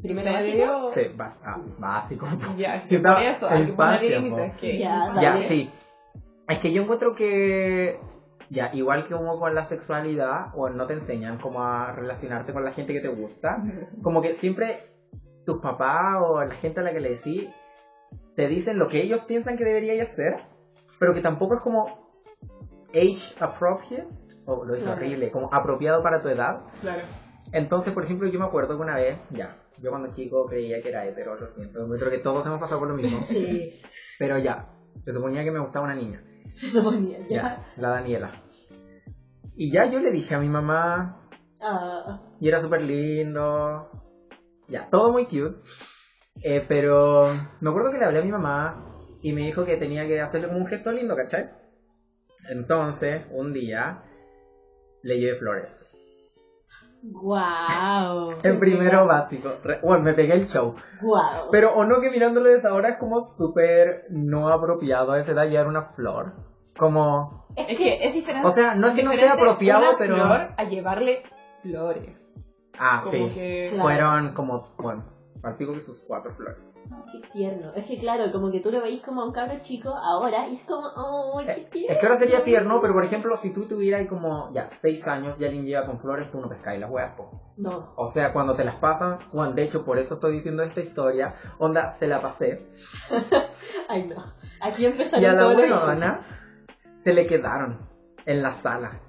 Primero 0.00 0.32
Medio... 0.32 0.86
Sí, 0.88 1.02
bas- 1.16 1.40
ah, 1.44 1.58
básico. 1.78 2.26
Ya, 2.56 2.78
Sí, 2.80 2.98
por 2.98 3.18
eso, 3.20 3.48
hay 3.50 3.66
que 3.66 3.72
poner 3.72 4.02
infancia, 4.02 4.18
límites. 4.18 4.50
po. 4.52 4.56
Que 4.60 4.78
Ya, 4.78 4.94
infancia. 4.96 5.22
Ya, 5.22 5.30
Vale. 5.32 5.42
sí. 5.44 5.70
Es 6.48 6.58
que 6.58 6.72
yo 6.72 6.82
encuentro 6.82 7.14
que, 7.14 7.98
ya, 8.50 8.70
igual 8.72 9.04
que 9.04 9.14
uno 9.14 9.38
con 9.38 9.54
la 9.54 9.64
sexualidad, 9.64 10.46
o 10.54 10.68
no 10.70 10.86
te 10.86 10.94
enseñan 10.94 11.38
cómo 11.38 11.62
a 11.62 11.92
relacionarte 11.92 12.52
con 12.52 12.64
la 12.64 12.72
gente 12.72 12.92
que 12.92 13.00
te 13.00 13.08
gusta, 13.08 13.62
como 14.02 14.20
que 14.22 14.34
siempre 14.34 14.90
tus 15.44 15.58
papás 15.60 16.16
o 16.20 16.42
la 16.44 16.54
gente 16.54 16.80
a 16.80 16.82
la 16.82 16.92
que 16.92 17.00
le 17.00 17.10
decís, 17.10 17.48
te 18.36 18.48
dicen 18.48 18.78
lo 18.78 18.88
que 18.88 19.02
ellos 19.02 19.22
piensan 19.24 19.56
que 19.56 19.64
deberías 19.64 20.08
hacer, 20.08 20.36
pero 20.98 21.12
que 21.14 21.20
tampoco 21.20 21.54
es 21.54 21.60
como 21.60 21.86
age 22.94 23.34
appropriate, 23.40 24.06
o 24.46 24.64
lo 24.64 24.72
dije 24.72 24.84
Claro. 24.84 24.98
horrible, 25.00 25.30
como 25.30 25.48
apropiado 25.52 26.02
para 26.02 26.20
tu 26.20 26.28
edad. 26.28 26.62
Claro. 26.80 27.02
Entonces, 27.52 27.92
por 27.92 28.04
ejemplo, 28.04 28.28
yo 28.28 28.38
me 28.38 28.46
acuerdo 28.46 28.76
que 28.76 28.82
una 28.82 28.96
vez, 28.96 29.18
ya, 29.30 29.56
yo 29.78 29.90
cuando 29.90 30.10
chico 30.10 30.46
creía 30.46 30.80
que 30.80 30.88
era 30.88 31.04
hetero, 31.06 31.36
lo 31.38 31.46
siento, 31.46 31.86
creo 31.88 32.10
que 32.10 32.18
todos 32.18 32.46
hemos 32.46 32.58
pasado 32.58 32.80
por 32.80 32.88
lo 32.88 32.94
mismo, 32.94 33.24
Sí, 33.26 33.80
pero 34.18 34.38
ya, 34.38 34.68
se 35.02 35.12
suponía 35.12 35.44
que 35.44 35.50
me 35.50 35.60
gustaba 35.60 35.84
una 35.86 35.94
niña. 35.94 36.22
se 36.54 36.70
suponía, 36.70 37.18
ya. 37.20 37.28
Ya, 37.28 37.66
la 37.76 37.88
Daniela. 37.90 38.30
Y 39.54 39.70
ya 39.70 39.84
yo 39.86 40.00
le 40.00 40.10
dije 40.10 40.34
a 40.34 40.38
mi 40.38 40.48
mamá, 40.48 41.18
Ah, 41.60 42.20
y 42.40 42.48
era 42.48 42.58
súper 42.58 42.82
lindo, 42.82 43.88
ya, 44.68 44.88
todo 44.90 45.12
muy 45.12 45.26
cute. 45.26 45.60
Eh, 46.42 46.64
pero 46.66 47.26
me 47.60 47.70
acuerdo 47.70 47.90
que 47.90 47.98
le 47.98 48.04
hablé 48.04 48.18
a 48.20 48.24
mi 48.24 48.30
mamá 48.32 48.74
y 49.20 49.32
me 49.32 49.42
dijo 49.42 49.64
que 49.64 49.76
tenía 49.76 50.06
que 50.06 50.20
hacerle 50.20 50.48
como 50.48 50.58
un 50.60 50.66
gesto 50.66 50.90
lindo, 50.90 51.14
¿cachai? 51.14 51.50
Entonces, 52.50 53.22
un 53.30 53.52
día, 53.52 54.02
le 55.02 55.18
llevé 55.18 55.34
flores. 55.34 55.86
Guau. 57.04 58.34
En 58.42 58.58
primero 58.58 59.06
básico. 59.06 59.52
Bueno, 59.82 60.02
me 60.04 60.14
pegué 60.14 60.34
el 60.34 60.46
show. 60.48 60.74
Guau. 61.00 61.50
Pero 61.50 61.74
o 61.74 61.84
no 61.84 62.00
que 62.00 62.10
mirándolo 62.10 62.48
desde 62.48 62.68
ahora 62.68 62.90
es 62.90 62.96
como 62.96 63.20
súper 63.20 64.06
no 64.10 64.48
apropiado 64.48 65.12
a 65.12 65.20
esa 65.20 65.32
edad 65.32 65.48
llevar 65.48 65.66
una 65.68 65.82
flor. 65.92 66.32
Como... 66.76 67.46
Es 67.56 67.76
que 67.76 68.04
es 68.06 68.14
diferente. 68.14 68.48
O 68.48 68.50
sea, 68.50 68.74
no 68.74 68.88
es 68.88 68.92
que 68.94 69.02
no 69.02 69.12
sea 69.12 69.34
apropiado, 69.34 69.82
una 69.90 69.98
pero- 69.98 70.14
flor 70.16 70.40
a 70.56 70.64
llevarle 70.64 71.22
flores. 71.60 72.48
Ah, 72.78 72.98
Como 73.02 73.10
sí. 73.28 73.30
que. 73.34 73.76
Fueron 73.78 74.32
como, 74.32 74.74
bueno, 74.78 75.04
pico 75.58 75.74
que 75.74 75.80
sus 75.80 76.00
cuatro 76.00 76.32
flores. 76.32 76.78
Qué 77.10 77.20
tierno. 77.32 77.72
Es 77.74 77.86
que 77.86 77.98
claro, 77.98 78.30
como 78.30 78.50
que 78.50 78.60
tú 78.60 78.70
lo 78.70 78.80
veis 78.80 79.02
como 79.02 79.22
a 79.22 79.26
un 79.26 79.32
cabro 79.32 79.58
chico 79.60 79.90
ahora 79.90 80.48
y 80.48 80.56
es 80.56 80.64
como, 80.64 80.86
oh, 80.96 81.40
qué 81.44 81.68
tierno. 81.70 81.92
Es 81.92 81.98
que 81.98 82.06
ahora 82.06 82.18
sería 82.18 82.44
tierno, 82.44 82.80
pero 82.80 82.94
por 82.94 83.04
ejemplo, 83.04 83.36
si 83.36 83.52
tú 83.52 83.66
tuvieras 83.66 84.06
como 84.06 84.52
ya 84.52 84.70
seis 84.70 85.06
años 85.08 85.40
y 85.40 85.44
alguien 85.44 85.64
llega 85.64 85.84
con 85.84 85.98
flores, 85.98 86.30
tú 86.30 86.40
no 86.40 86.48
pescáis 86.48 86.80
las 86.80 86.90
huevas, 86.90 87.14
po. 87.16 87.30
No. 87.56 87.92
O 87.96 88.06
sea, 88.06 88.32
cuando 88.32 88.54
te 88.54 88.64
las 88.64 88.76
pasan, 88.76 89.18
bueno, 89.32 89.52
de 89.52 89.64
hecho, 89.64 89.84
por 89.84 89.98
eso 89.98 90.14
estoy 90.14 90.32
diciendo 90.32 90.62
esta 90.62 90.80
historia, 90.80 91.34
onda, 91.58 91.90
se 91.90 92.06
la 92.06 92.22
pasé. 92.22 92.70
Ay, 93.88 94.06
no. 94.06 94.22
Aquí 94.60 94.86
empezaron 94.86 95.22
Y 95.22 95.26
a 95.26 95.32
la 95.32 95.48
huevona 95.48 96.20
se 96.92 97.12
le 97.12 97.26
quedaron 97.26 97.88
en 98.24 98.42
la 98.42 98.52
sala. 98.52 99.00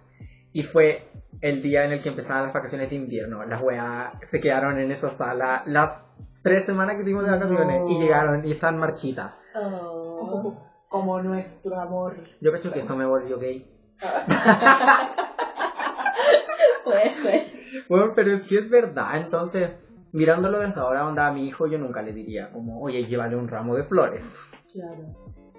Y 0.51 0.63
fue 0.63 1.11
el 1.43 1.61
día 1.61 1.83
en 1.83 1.91
el 1.91 2.01
que 2.01 2.07
empezaban 2.07 2.43
las 2.43 2.53
vacaciones 2.53 2.89
de 2.89 2.95
invierno. 2.95 3.43
Las 3.43 3.61
weas 3.61 4.13
se 4.21 4.39
quedaron 4.39 4.77
en 4.77 4.91
esa 4.91 5.09
sala 5.09 5.61
las 5.65 6.05
tres 6.41 6.63
semanas 6.63 6.95
que 6.95 7.03
tuvimos 7.03 7.25
de 7.25 7.31
vacaciones 7.31 7.81
No. 7.81 7.89
y 7.89 7.99
llegaron 7.99 8.47
y 8.47 8.51
están 8.51 8.79
marchitas. 8.79 9.33
Oh. 9.53 10.55
Como 10.87 11.21
nuestro 11.21 11.77
amor. 11.77 12.15
Yo 12.39 12.49
cacho 12.53 12.71
que 12.71 12.79
eso 12.79 12.95
me 12.95 13.05
volvió 13.05 13.37
gay. 13.39 13.69
Puede 16.85 17.09
ser. 17.11 17.41
Bueno, 17.89 18.13
pero 18.15 18.33
es 18.33 18.43
que 18.43 18.57
es 18.57 18.69
verdad, 18.69 19.17
entonces, 19.17 19.69
mirándolo 20.13 20.59
desde 20.59 20.79
ahora, 20.79 21.05
onda 21.05 21.27
a 21.27 21.33
mi 21.33 21.45
hijo, 21.45 21.67
yo 21.67 21.77
nunca 21.77 22.01
le 22.01 22.13
diría 22.13 22.51
como, 22.53 22.81
oye, 22.81 23.03
llévale 23.03 23.35
un 23.35 23.49
ramo 23.49 23.75
de 23.75 23.83
flores. 23.83 24.39
Claro. 24.71 25.13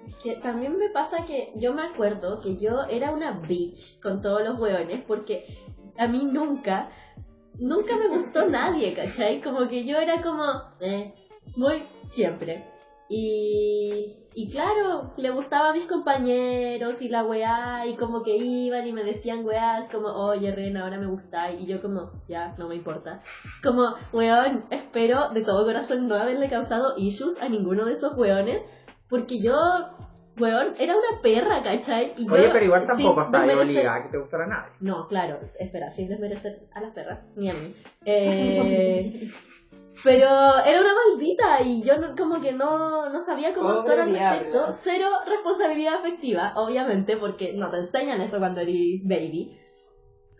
Es 0.07 0.15
que 0.15 0.35
también 0.37 0.77
me 0.77 0.89
pasa 0.89 1.25
que 1.25 1.51
yo 1.55 1.73
me 1.73 1.81
acuerdo 1.83 2.39
que 2.39 2.57
yo 2.57 2.83
era 2.89 3.11
una 3.11 3.39
bitch 3.39 3.99
con 4.01 4.21
todos 4.21 4.43
los 4.43 4.59
hueones 4.59 5.01
porque 5.07 5.45
a 5.97 6.07
mí 6.07 6.25
nunca, 6.25 6.89
nunca 7.59 7.95
me 7.97 8.07
gustó 8.07 8.45
nadie, 8.49 8.93
¿cachai? 8.93 9.41
Como 9.41 9.67
que 9.67 9.85
yo 9.85 9.97
era 9.97 10.21
como, 10.21 10.43
eh, 10.79 11.13
muy 11.55 11.83
siempre. 12.03 12.65
Y, 13.07 14.25
y 14.33 14.49
claro, 14.49 15.13
le 15.15 15.29
gustaba 15.29 15.69
a 15.69 15.73
mis 15.73 15.85
compañeros 15.85 17.01
y 17.01 17.07
la 17.07 17.23
weá, 17.23 17.85
y 17.85 17.95
como 17.95 18.23
que 18.23 18.35
iban 18.35 18.87
y 18.87 18.93
me 18.93 19.03
decían 19.03 19.45
weás 19.45 19.87
como, 19.91 20.07
oye 20.07 20.51
Ren, 20.51 20.77
ahora 20.77 20.97
me 20.97 21.05
gustáis, 21.05 21.61
y 21.61 21.67
yo 21.67 21.81
como, 21.81 22.11
ya, 22.27 22.55
no 22.57 22.67
me 22.67 22.75
importa. 22.75 23.21
Como, 23.63 23.93
weón, 24.11 24.65
espero 24.71 25.29
de 25.29 25.43
todo 25.43 25.65
corazón 25.65 26.07
no 26.07 26.15
haberle 26.15 26.49
causado 26.49 26.95
issues 26.97 27.39
a 27.41 27.47
ninguno 27.47 27.85
de 27.85 27.93
esos 27.93 28.17
weones, 28.17 28.61
porque 29.07 29.39
yo, 29.39 29.55
weón, 30.37 30.75
era 30.79 30.95
una 30.95 31.21
perra, 31.21 31.63
¿cachai? 31.63 32.13
Y 32.17 32.29
Oye, 32.29 32.43
yo, 32.47 32.51
pero 32.53 32.65
igual 32.65 32.85
tampoco 32.85 33.21
está 33.21 33.43
obligada 33.43 33.95
a 33.95 34.03
que 34.03 34.09
te 34.09 34.17
gustara 34.17 34.47
nadie. 34.47 34.71
no, 34.79 35.07
claro, 35.07 35.39
espera, 35.59 35.89
sin 35.89 36.09
desmerecer 36.09 36.67
a 36.73 36.81
las 36.81 36.93
perras, 36.93 37.19
ni 37.35 37.49
a 37.49 37.53
mí. 37.53 37.73
Eh, 38.07 39.29
pero 40.03 40.27
era 40.65 40.81
una 40.81 40.91
maldita 41.09 41.61
y 41.61 41.83
yo 41.83 41.97
no- 41.97 42.15
como 42.15 42.41
que 42.41 42.51
no, 42.53 43.09
no 43.09 43.21
sabía 43.21 43.53
cómo 43.55 43.69
Pobre 43.69 43.79
actuar 43.93 43.99
al 43.99 44.13
respecto. 44.13 44.71
Cero 44.73 45.07
responsabilidad 45.25 45.95
afectiva, 45.95 46.53
obviamente, 46.57 47.17
porque 47.17 47.53
no 47.55 47.71
te 47.71 47.77
enseñan 47.77 48.21
eso 48.21 48.37
cuando 48.37 48.59
eres 48.61 49.01
baby. 49.03 49.57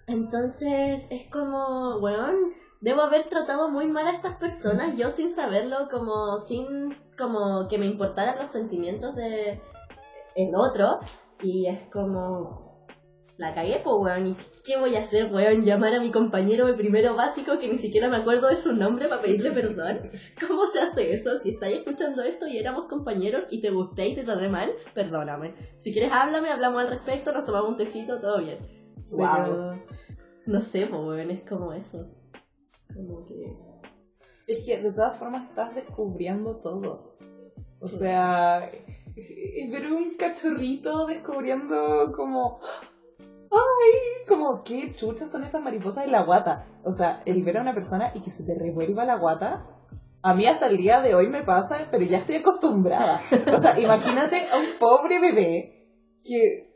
Entonces 0.08 1.08
es 1.10 1.26
como, 1.32 1.98
weón, 1.98 2.36
debo 2.82 3.02
haber 3.02 3.28
tratado 3.30 3.70
muy 3.70 3.88
mal 3.88 4.06
a 4.08 4.12
estas 4.12 4.36
personas, 4.38 4.96
yo 4.98 5.10
sin 5.10 5.34
saberlo, 5.34 5.88
como 5.90 6.40
sin 6.42 6.94
como 7.18 7.68
que 7.70 7.78
me 7.80 7.88
importaran 7.88 8.38
los 8.38 8.50
sentimientos 8.50 9.16
de 9.16 9.60
el 10.36 10.56
otro. 10.56 11.00
Y 11.42 11.68
es 11.68 11.84
como, 11.92 12.66
la 13.38 13.54
cagué, 13.54 13.82
pues, 13.84 13.96
weón. 14.00 14.28
¿Y 14.28 14.38
qué 14.64 14.78
voy 14.78 14.96
a 14.96 15.00
hacer, 15.00 15.34
weón? 15.34 15.66
¿Llamar 15.66 15.94
a 15.94 16.00
mi 16.00 16.12
compañero 16.12 16.68
de 16.68 16.74
primero 16.74 17.16
básico 17.16 17.60
que 17.60 17.68
ni 17.68 17.78
siquiera 17.78 18.08
me 18.08 18.18
acuerdo 18.18 18.48
de 18.48 18.56
su 18.56 18.74
nombre 18.74 19.10
para 19.10 19.22
pedirle 19.22 19.52
perdón? 19.52 20.12
¿Cómo 20.48 20.68
se 20.68 20.80
hace 20.80 21.14
eso? 21.14 21.38
Si 21.40 21.50
estáis 21.52 21.80
escuchando 21.80 22.24
esto 22.24 22.48
y 22.48 22.58
éramos 22.58 22.86
compañeros 22.88 23.44
y 23.50 23.62
te 23.62 23.72
gusté 23.72 24.08
y 24.08 24.16
te 24.16 24.24
traté 24.24 24.48
mal, 24.48 24.72
perdóname. 24.94 25.54
Si 25.80 25.92
quieres, 25.92 26.12
háblame, 26.14 26.50
hablamos 26.50 26.82
al 26.82 26.90
respecto, 26.90 27.34
nos 27.34 27.46
tomamos 27.46 27.72
un 27.72 27.78
tecito, 27.78 28.22
todo 28.22 28.40
bien. 28.40 28.60
Pero, 29.10 29.82
no 30.46 30.62
sé, 30.62 30.88
pues, 30.88 31.02
weón, 31.02 31.32
es 31.32 31.44
como 31.48 31.74
eso. 31.74 32.08
Como 32.94 33.26
que... 33.26 33.58
Es 34.48 34.66
que 34.66 34.82
de 34.82 34.92
todas 34.92 35.18
formas 35.18 35.50
estás 35.50 35.76
descubriendo 35.76 36.58
todo. 36.58 37.18
O 37.82 37.88
sea, 37.88 38.72
es 39.56 39.72
ver 39.72 39.92
un 39.92 40.16
cachorrito 40.16 41.06
descubriendo 41.08 42.12
como. 42.16 42.60
¡Ay! 43.20 44.26
Como, 44.28 44.64
¿qué 44.64 44.94
chuchas 44.96 45.32
son 45.32 45.44
esas 45.44 45.62
mariposas 45.62 46.06
en 46.06 46.12
la 46.12 46.24
guata? 46.24 46.66
O 46.84 46.92
sea, 46.92 47.22
el 47.26 47.44
ver 47.44 47.58
a 47.58 47.62
una 47.62 47.74
persona 47.74 48.12
y 48.14 48.22
que 48.22 48.32
se 48.32 48.44
te 48.44 48.56
revuelva 48.56 49.06
la 49.06 49.18
guata. 49.18 49.66
A 50.22 50.34
mí 50.34 50.48
hasta 50.48 50.68
el 50.68 50.78
día 50.78 51.02
de 51.02 51.14
hoy 51.14 51.28
me 51.28 51.44
pasa, 51.44 51.88
pero 51.92 52.04
ya 52.04 52.18
estoy 52.18 52.38
acostumbrada. 52.38 53.22
O 53.54 53.60
sea, 53.60 53.80
imagínate 53.80 54.48
a 54.52 54.58
un 54.58 54.80
pobre 54.80 55.22
bebé 55.22 55.88
que 56.24 56.74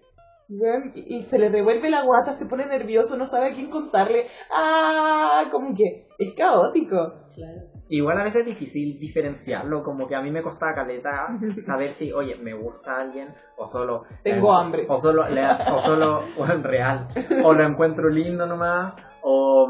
y 0.96 1.22
se 1.22 1.38
le 1.38 1.50
revuelve 1.50 1.92
la 1.92 2.04
guata, 2.04 2.34
se 2.34 2.48
pone 2.48 2.66
nervioso, 2.66 3.18
no 3.18 3.28
sabe 3.28 3.48
a 3.50 3.54
quién 3.54 3.70
contarle. 3.70 4.26
¡Ah! 4.52 5.44
Como 5.52 5.76
que 5.76 6.08
es 6.18 6.34
caótico. 6.36 7.14
Claro. 7.36 7.78
Igual 7.92 8.20
a 8.20 8.24
veces 8.24 8.42
es 8.42 8.46
difícil 8.48 9.00
diferenciarlo, 9.00 9.82
como 9.82 10.08
que 10.08 10.16
a 10.16 10.22
mí 10.22 10.30
me 10.32 10.44
costaba 10.44 10.74
caleta 10.76 11.28
saber 11.58 11.92
si, 11.92 12.12
oye, 12.12 12.36
me 12.36 12.54
gusta 12.54 12.98
alguien 13.00 13.34
o 13.58 13.66
solo... 13.66 14.04
Tengo 14.24 14.54
eh, 14.54 14.58
hambre. 14.62 14.86
O 14.88 14.98
solo, 15.00 15.28
le- 15.28 15.44
o 15.72 15.78
solo, 15.80 16.24
o 16.38 16.46
en 16.46 16.64
real, 16.64 17.08
o 17.44 17.54
lo 17.54 17.66
encuentro 17.66 18.08
lindo 18.10 18.46
nomás, 18.46 18.94
o, 19.24 19.68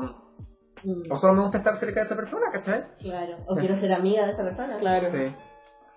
o 1.10 1.16
solo 1.16 1.34
me 1.34 1.42
gusta 1.42 1.58
estar 1.60 1.76
cerca 1.76 2.02
de 2.02 2.06
esa 2.06 2.16
persona, 2.16 2.48
¿cachai? 2.52 2.84
Claro. 3.00 3.38
O 3.48 3.56
quiero 3.56 3.76
ser 3.76 3.94
amiga 3.94 4.26
de 4.26 4.32
esa 4.32 4.44
persona. 4.44 4.78
Claro. 4.78 5.08
Sí. 5.08 5.34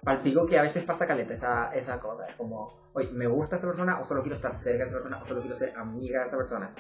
Palpico 0.05 0.47
que 0.47 0.59
a 0.59 0.63
veces 0.63 0.85
pasa 0.85 1.07
caleta 1.07 1.33
esa, 1.33 1.69
esa 1.73 1.99
cosa, 2.01 2.27
es 2.27 2.35
como, 2.37 2.69
oye, 2.93 3.09
¿me 3.13 3.27
gusta 3.27 3.57
esa 3.57 3.67
persona 3.67 3.99
o 4.01 4.05
solo 4.05 4.21
quiero 4.23 4.35
estar 4.35 4.53
cerca 4.55 4.79
de 4.79 4.85
esa 4.85 4.95
persona 4.95 5.19
o 5.21 5.25
solo 5.25 5.41
quiero 5.41 5.55
ser 5.57 5.73
amiga 5.77 6.21
de 6.21 6.27
esa 6.27 6.37
persona? 6.37 6.75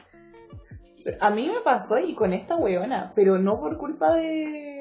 A 1.20 1.30
mí 1.30 1.48
me 1.48 1.60
pasó 1.64 1.98
y 1.98 2.14
con 2.14 2.32
esta 2.32 2.56
weona, 2.56 3.12
pero 3.14 3.38
no 3.38 3.58
por 3.60 3.76
culpa 3.76 4.12
de. 4.12 4.71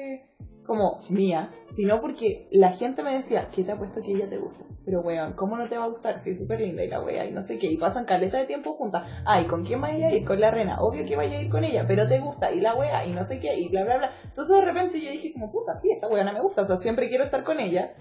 Como 0.72 0.98
mía, 1.10 1.50
sino 1.68 2.00
porque 2.00 2.48
la 2.50 2.72
gente 2.72 3.02
me 3.02 3.12
decía, 3.12 3.50
¿qué 3.54 3.62
te 3.62 3.72
ha 3.72 3.76
puesto 3.76 4.00
que 4.00 4.12
ella 4.12 4.26
te 4.30 4.38
gusta? 4.38 4.64
Pero 4.86 5.02
weón, 5.02 5.34
¿cómo 5.34 5.58
no 5.58 5.68
te 5.68 5.76
va 5.76 5.84
a 5.84 5.88
gustar? 5.88 6.18
Si 6.18 6.30
es 6.30 6.38
súper 6.38 6.62
linda 6.62 6.82
y 6.82 6.88
la 6.88 7.02
wea 7.02 7.26
y 7.26 7.30
no 7.30 7.42
sé 7.42 7.58
qué, 7.58 7.66
y 7.66 7.76
pasan 7.76 8.06
caleta 8.06 8.38
de 8.38 8.46
tiempo 8.46 8.72
juntas. 8.72 9.06
Ay, 9.26 9.44
¿con 9.44 9.66
quién 9.66 9.82
vaya 9.82 10.08
a 10.08 10.14
ir? 10.14 10.24
Con 10.24 10.40
la 10.40 10.50
rena. 10.50 10.78
Obvio 10.80 11.04
que 11.06 11.14
vaya 11.14 11.36
a 11.36 11.42
ir 11.42 11.50
con 11.50 11.62
ella, 11.62 11.84
pero 11.86 12.08
te 12.08 12.20
gusta, 12.20 12.50
y 12.52 12.60
la 12.60 12.74
wea, 12.74 13.04
y 13.04 13.12
no 13.12 13.22
sé 13.22 13.38
qué, 13.38 13.54
y 13.54 13.68
bla 13.68 13.84
bla 13.84 13.98
bla. 13.98 14.12
Entonces 14.24 14.56
de 14.56 14.64
repente 14.64 14.98
yo 14.98 15.10
dije, 15.10 15.34
como 15.34 15.52
puta, 15.52 15.76
sí, 15.76 15.90
esta 15.90 16.08
weona 16.08 16.32
me 16.32 16.40
gusta, 16.40 16.62
o 16.62 16.64
sea, 16.64 16.78
siempre 16.78 17.10
quiero 17.10 17.24
estar 17.24 17.44
con 17.44 17.60
ella. 17.60 17.94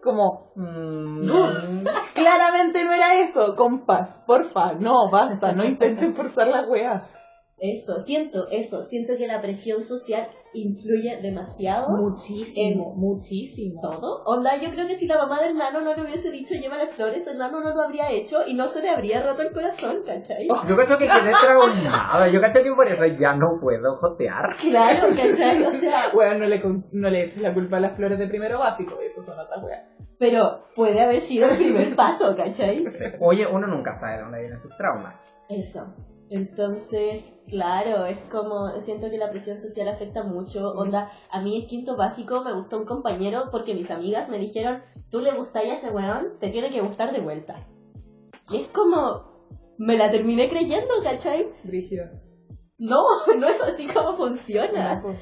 Como, 0.00 0.52
Mm, 0.54 1.26
claramente 2.14 2.84
no 2.84 2.92
era 2.92 3.20
eso, 3.20 3.56
compas, 3.56 4.22
porfa, 4.28 4.74
no, 4.74 5.10
basta, 5.10 5.52
no 5.52 5.64
intenten 5.64 6.14
forzar 6.14 6.46
la 6.46 6.68
wea. 6.68 7.04
Eso, 7.58 8.00
siento, 8.00 8.48
eso. 8.50 8.82
Siento 8.82 9.16
que 9.16 9.26
la 9.26 9.40
presión 9.40 9.82
social 9.82 10.28
influye 10.62 11.16
demasiado. 11.22 11.88
Muchísimo, 11.96 12.94
muchísimo. 12.96 13.80
todo. 13.80 14.22
Onda, 14.24 14.56
yo 14.56 14.70
creo 14.70 14.86
que 14.86 14.96
si 14.96 15.06
la 15.06 15.16
mamá 15.18 15.40
del 15.40 15.56
nano 15.56 15.80
no 15.80 15.94
le 15.94 16.02
hubiese 16.02 16.30
dicho 16.30 16.54
llévale 16.54 16.88
flores, 16.88 17.26
el 17.26 17.38
nano 17.38 17.60
no 17.60 17.74
lo 17.74 17.82
habría 17.82 18.10
hecho 18.10 18.38
y 18.46 18.54
no 18.54 18.68
se 18.68 18.82
le 18.82 18.90
habría 18.90 19.22
roto 19.22 19.42
el 19.42 19.52
corazón, 19.52 20.02
¿cachai? 20.06 20.46
Yo 20.48 20.76
cacho 20.76 20.98
que 20.98 21.06
quedé 21.06 21.30
traumada, 21.40 22.28
yo 22.32 22.40
cacho 22.40 22.62
que 22.62 22.72
por 22.72 22.86
eso 22.88 23.06
ya 23.06 23.34
no 23.34 23.58
puedo 23.60 23.96
jotear. 23.96 24.50
Claro, 24.60 25.08
¿cachai? 25.14 25.62
O 25.64 25.70
sea, 25.70 26.10
Weón, 26.14 26.38
no 26.40 26.46
le, 26.46 26.62
no 26.92 27.10
le 27.10 27.24
eches 27.24 27.42
la 27.42 27.54
culpa 27.54 27.76
a 27.78 27.80
las 27.80 27.96
flores 27.96 28.18
de 28.18 28.26
primero 28.26 28.58
básico, 28.58 28.98
eso 29.00 29.22
son 29.22 29.38
otras 29.38 29.62
weas. 29.62 29.82
pero 30.18 30.66
puede 30.74 31.00
haber 31.00 31.20
sido 31.20 31.48
el 31.48 31.56
primer 31.58 31.94
paso, 31.96 32.34
¿cachai? 32.36 32.84
Oye, 33.20 33.46
uno 33.46 33.66
nunca 33.66 33.92
sabe 33.94 34.16
de 34.16 34.22
dónde 34.22 34.38
vienen 34.40 34.58
sus 34.58 34.74
traumas. 34.76 35.24
Eso. 35.48 35.94
Entonces, 36.28 37.22
claro, 37.48 38.06
es 38.06 38.22
como, 38.24 38.80
siento 38.80 39.10
que 39.10 39.18
la 39.18 39.30
presión 39.30 39.58
social 39.58 39.88
afecta 39.88 40.22
mucho. 40.22 40.72
Onda, 40.72 41.10
a 41.30 41.40
mí 41.40 41.56
en 41.56 41.66
quinto 41.66 41.96
básico 41.96 42.42
me 42.42 42.52
gustó 42.52 42.78
un 42.78 42.86
compañero 42.86 43.48
porque 43.50 43.74
mis 43.74 43.90
amigas 43.90 44.28
me 44.28 44.38
dijeron, 44.38 44.82
tú 45.10 45.20
le 45.20 45.32
gustáis 45.32 45.70
a 45.70 45.74
ese 45.74 45.90
weón, 45.90 46.38
te 46.38 46.50
tiene 46.50 46.70
que 46.70 46.80
gustar 46.80 47.12
de 47.12 47.20
vuelta. 47.20 47.66
Y 48.50 48.58
es 48.58 48.68
como, 48.68 49.48
me 49.78 49.96
la 49.96 50.10
terminé 50.10 50.48
creyendo, 50.48 50.94
¿cachai? 51.02 51.48
Brígido. 51.64 52.06
No, 52.78 53.04
no 53.38 53.48
es 53.48 53.60
así 53.60 53.86
como 53.86 54.16
funciona. 54.16 54.96
No, 54.96 55.02
pues. 55.02 55.18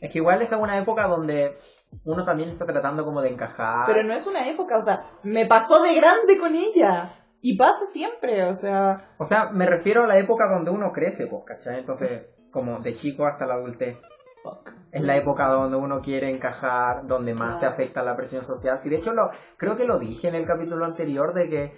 Es 0.00 0.10
que 0.10 0.18
igual 0.18 0.42
esa 0.42 0.56
es 0.56 0.62
una 0.62 0.76
época 0.76 1.06
donde 1.06 1.56
uno 2.04 2.24
también 2.24 2.50
está 2.50 2.66
tratando 2.66 3.04
como 3.04 3.22
de 3.22 3.30
encajar. 3.30 3.86
Pero 3.86 4.02
no 4.02 4.12
es 4.12 4.26
una 4.26 4.46
época, 4.48 4.78
o 4.78 4.84
sea, 4.84 5.10
me 5.22 5.46
pasó 5.46 5.82
de 5.82 5.94
grande 5.94 6.38
con 6.38 6.54
ella. 6.54 7.25
Y 7.48 7.56
pasa 7.56 7.86
siempre, 7.92 8.42
o 8.44 8.54
sea. 8.54 8.98
O 9.18 9.24
sea, 9.24 9.50
me 9.52 9.66
refiero 9.66 10.02
a 10.02 10.06
la 10.08 10.18
época 10.18 10.48
donde 10.52 10.72
uno 10.72 10.90
crece, 10.90 11.28
pues, 11.28 11.44
¿cachai? 11.44 11.78
Entonces, 11.78 12.28
como 12.50 12.80
de 12.80 12.92
chico 12.92 13.24
hasta 13.24 13.46
la 13.46 13.54
adultez. 13.54 13.96
Fuck. 14.42 14.72
Es 14.90 15.00
la 15.04 15.14
época 15.14 15.46
donde 15.46 15.76
uno 15.76 16.00
quiere 16.00 16.28
encajar, 16.28 17.06
donde 17.06 17.34
más 17.34 17.60
te 17.60 17.66
afecta 17.66 18.02
la 18.02 18.16
presión 18.16 18.42
social. 18.42 18.78
Sí, 18.80 18.88
de 18.88 18.96
hecho, 18.96 19.12
lo, 19.12 19.30
creo 19.58 19.76
que 19.76 19.84
lo 19.84 19.96
dije 19.96 20.26
en 20.26 20.34
el 20.34 20.44
capítulo 20.44 20.84
anterior 20.84 21.34
de 21.34 21.48
que 21.48 21.72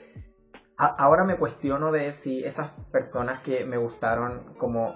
a- 0.79 0.95
ahora 0.97 1.25
me 1.25 1.37
cuestiono 1.37 1.93
de 1.93 2.13
si 2.13 2.43
esas 2.43 2.71
personas 2.91 3.41
que 3.41 3.67
me 3.67 3.77
gustaron 3.77 4.55
como 4.57 4.95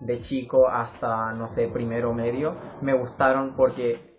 de 0.00 0.18
chico 0.18 0.66
hasta, 0.66 1.32
no 1.34 1.46
sé, 1.46 1.68
primero 1.68 2.12
medio, 2.12 2.56
me 2.80 2.94
gustaron 2.94 3.54
porque 3.54 4.09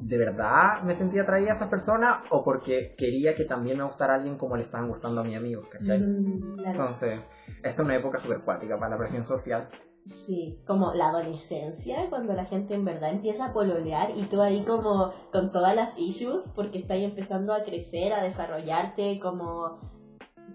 de 0.00 0.18
verdad 0.18 0.82
me 0.82 0.94
sentía 0.94 1.22
atraída 1.22 1.50
a 1.50 1.54
esas 1.54 1.68
personas 1.68 2.18
o 2.30 2.42
porque 2.42 2.94
quería 2.96 3.34
que 3.34 3.44
también 3.44 3.78
me 3.78 3.84
gustara 3.84 4.14
alguien 4.14 4.36
como 4.36 4.56
le 4.56 4.62
estaban 4.62 4.88
gustando 4.88 5.20
a 5.20 5.24
mis 5.24 5.36
amigos, 5.36 5.66
¿cachai? 5.68 6.00
Mm, 6.00 6.56
claro. 6.56 6.70
Entonces, 6.70 7.20
esta 7.62 7.68
es 7.68 7.80
una 7.80 7.96
época 7.96 8.18
súper 8.18 8.40
cuática 8.40 8.76
para 8.76 8.90
la 8.90 8.98
presión 8.98 9.22
social. 9.24 9.68
Sí, 10.04 10.58
como 10.66 10.92
la 10.94 11.08
adolescencia, 11.08 12.10
cuando 12.10 12.34
la 12.34 12.44
gente 12.44 12.74
en 12.74 12.84
verdad 12.84 13.10
empieza 13.10 13.46
a 13.46 13.52
pololear 13.52 14.10
y 14.16 14.24
tú 14.24 14.40
ahí 14.40 14.64
como 14.64 15.12
con 15.32 15.52
todas 15.52 15.76
las 15.76 15.96
issues, 15.96 16.48
porque 16.56 16.78
estás 16.78 16.98
empezando 16.98 17.54
a 17.54 17.62
crecer, 17.62 18.12
a 18.12 18.20
desarrollarte, 18.20 19.20
como, 19.20 19.78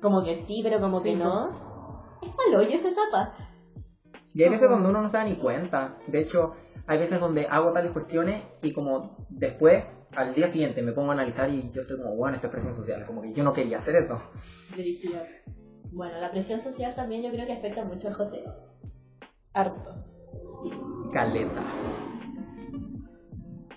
como 0.02 0.22
que 0.24 0.36
sí, 0.36 0.60
pero 0.64 0.82
como 0.82 1.00
Sí, 1.00 1.12
que 1.12 1.16
no. 1.16 1.50
Es 2.22 2.30
malo 2.36 2.62
y 2.62 2.74
esa 2.74 2.90
etapa. 2.90 3.34
Y 4.34 4.44
hay 4.44 4.50
veces 4.50 4.70
donde 4.70 4.90
uno 4.90 5.02
no 5.02 5.10
se 5.10 5.18
da 5.18 5.24
ni 5.24 5.36
cuenta. 5.36 5.98
De 6.08 6.20
hecho, 6.20 6.52
hay 6.88 6.98
veces 6.98 7.20
donde 7.20 7.46
hago 7.48 7.72
tales 7.72 7.92
cuestiones 7.92 8.42
y 8.64 8.72
como 8.72 9.18
después, 9.30 9.84
al 10.16 10.34
día 10.34 10.48
siguiente, 10.48 10.82
me 10.82 10.94
pongo 10.94 11.12
a 11.12 11.14
analizar 11.14 11.50
y 11.50 11.70
yo 11.70 11.82
estoy 11.82 11.98
como, 11.98 12.16
bueno, 12.16 12.36
esto 12.36 12.48
es 12.48 12.52
presión 12.52 12.74
social. 12.74 13.04
Como 13.06 13.22
que 13.22 13.34
yo 13.34 13.44
no 13.44 13.52
quería 13.52 13.78
hacer 13.78 13.96
eso. 13.96 14.18
Dirigido. 14.76 15.22
Bueno, 15.92 16.18
la 16.20 16.32
presión 16.32 16.62
social 16.62 16.96
también 16.96 17.24
yo 17.24 17.32
creo 17.32 17.46
que 17.46 17.54
afecta 17.54 17.84
mucho 17.84 18.08
al 18.08 18.14
joteo. 18.14 18.56
Harto. 19.54 19.96
Sí. 20.64 20.72
Caleta. 21.12 21.62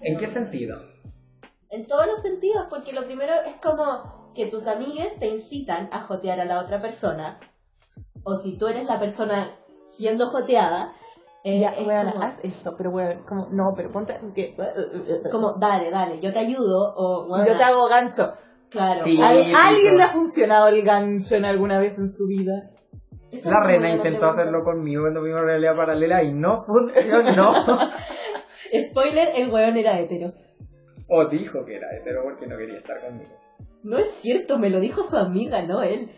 ¿En 0.03 0.17
qué 0.17 0.27
sentido? 0.29 0.81
En 1.69 1.87
todos 1.87 2.07
los 2.07 2.23
sentidos, 2.23 2.67
porque 2.71 2.93
lo 2.93 3.05
primero 3.07 3.33
es 3.45 3.57
como 3.57 4.33
que 4.35 4.47
tus 4.47 4.69
amigues 4.69 5.19
te 5.19 5.27
incitan 5.27 5.89
a 5.93 6.03
jotear 6.03 6.39
a 6.39 6.45
la 6.45 6.61
otra 6.61 6.81
persona. 6.81 7.41
O 8.23 8.37
si 8.37 8.57
tú 8.57 8.69
eres 8.69 8.87
la 8.87 9.01
persona 9.01 9.57
siendo 9.89 10.31
joteada, 10.31 10.95
eh, 11.45 11.61
Ya, 11.61 11.75
como, 11.75 12.23
haz 12.23 12.41
esto, 12.45 12.75
pero 12.77 12.91
weón, 12.91 13.23
como, 13.29 13.49
no, 13.51 13.73
pero 13.77 13.91
ponte, 13.91 14.15
que, 14.35 14.55
como, 15.31 15.55
dale, 15.59 15.91
dale, 15.91 16.21
yo 16.21 16.33
te 16.33 16.39
ayudo, 16.41 16.93
o 16.97 17.27
yo 17.29 17.33
weona, 17.33 17.59
te 17.59 17.65
hago 17.65 17.89
gancho. 17.89 18.33
Claro. 18.69 19.05
Sí. 19.05 19.21
¿A 19.21 19.31
Típico. 19.33 19.59
alguien 19.59 19.97
le 19.97 20.03
ha 20.03 20.09
funcionado 20.09 20.69
el 20.69 20.83
gancho 20.83 21.35
en 21.35 21.45
alguna 21.45 21.79
vez 21.79 21.99
en 21.99 22.09
su 22.09 22.27
vida? 22.29 22.71
Esa 23.33 23.51
La 23.51 23.65
Rena 23.65 23.91
intentó 23.91 24.27
hacerlo 24.27 24.65
conmigo 24.65 25.03
cuando 25.03 25.23
vimos 25.23 25.41
realidad 25.43 25.77
paralela 25.77 26.23
y 26.23 26.33
no 26.33 26.65
funcionó. 26.65 27.53
Spoiler, 28.91 29.29
el 29.37 29.51
weón 29.51 29.77
era 29.77 29.99
hetero. 29.99 30.33
o 31.09 31.25
dijo 31.27 31.65
que 31.65 31.77
era 31.77 31.89
hetero 31.97 32.23
porque 32.25 32.47
no 32.47 32.57
quería 32.57 32.79
estar 32.79 33.01
conmigo. 33.01 33.31
No 33.83 33.99
es 33.99 34.11
cierto, 34.21 34.59
me 34.59 34.69
lo 34.71 34.79
dijo 34.79 35.03
su 35.03 35.17
amiga, 35.17 35.63
no 35.63 35.83
él. 35.83 36.11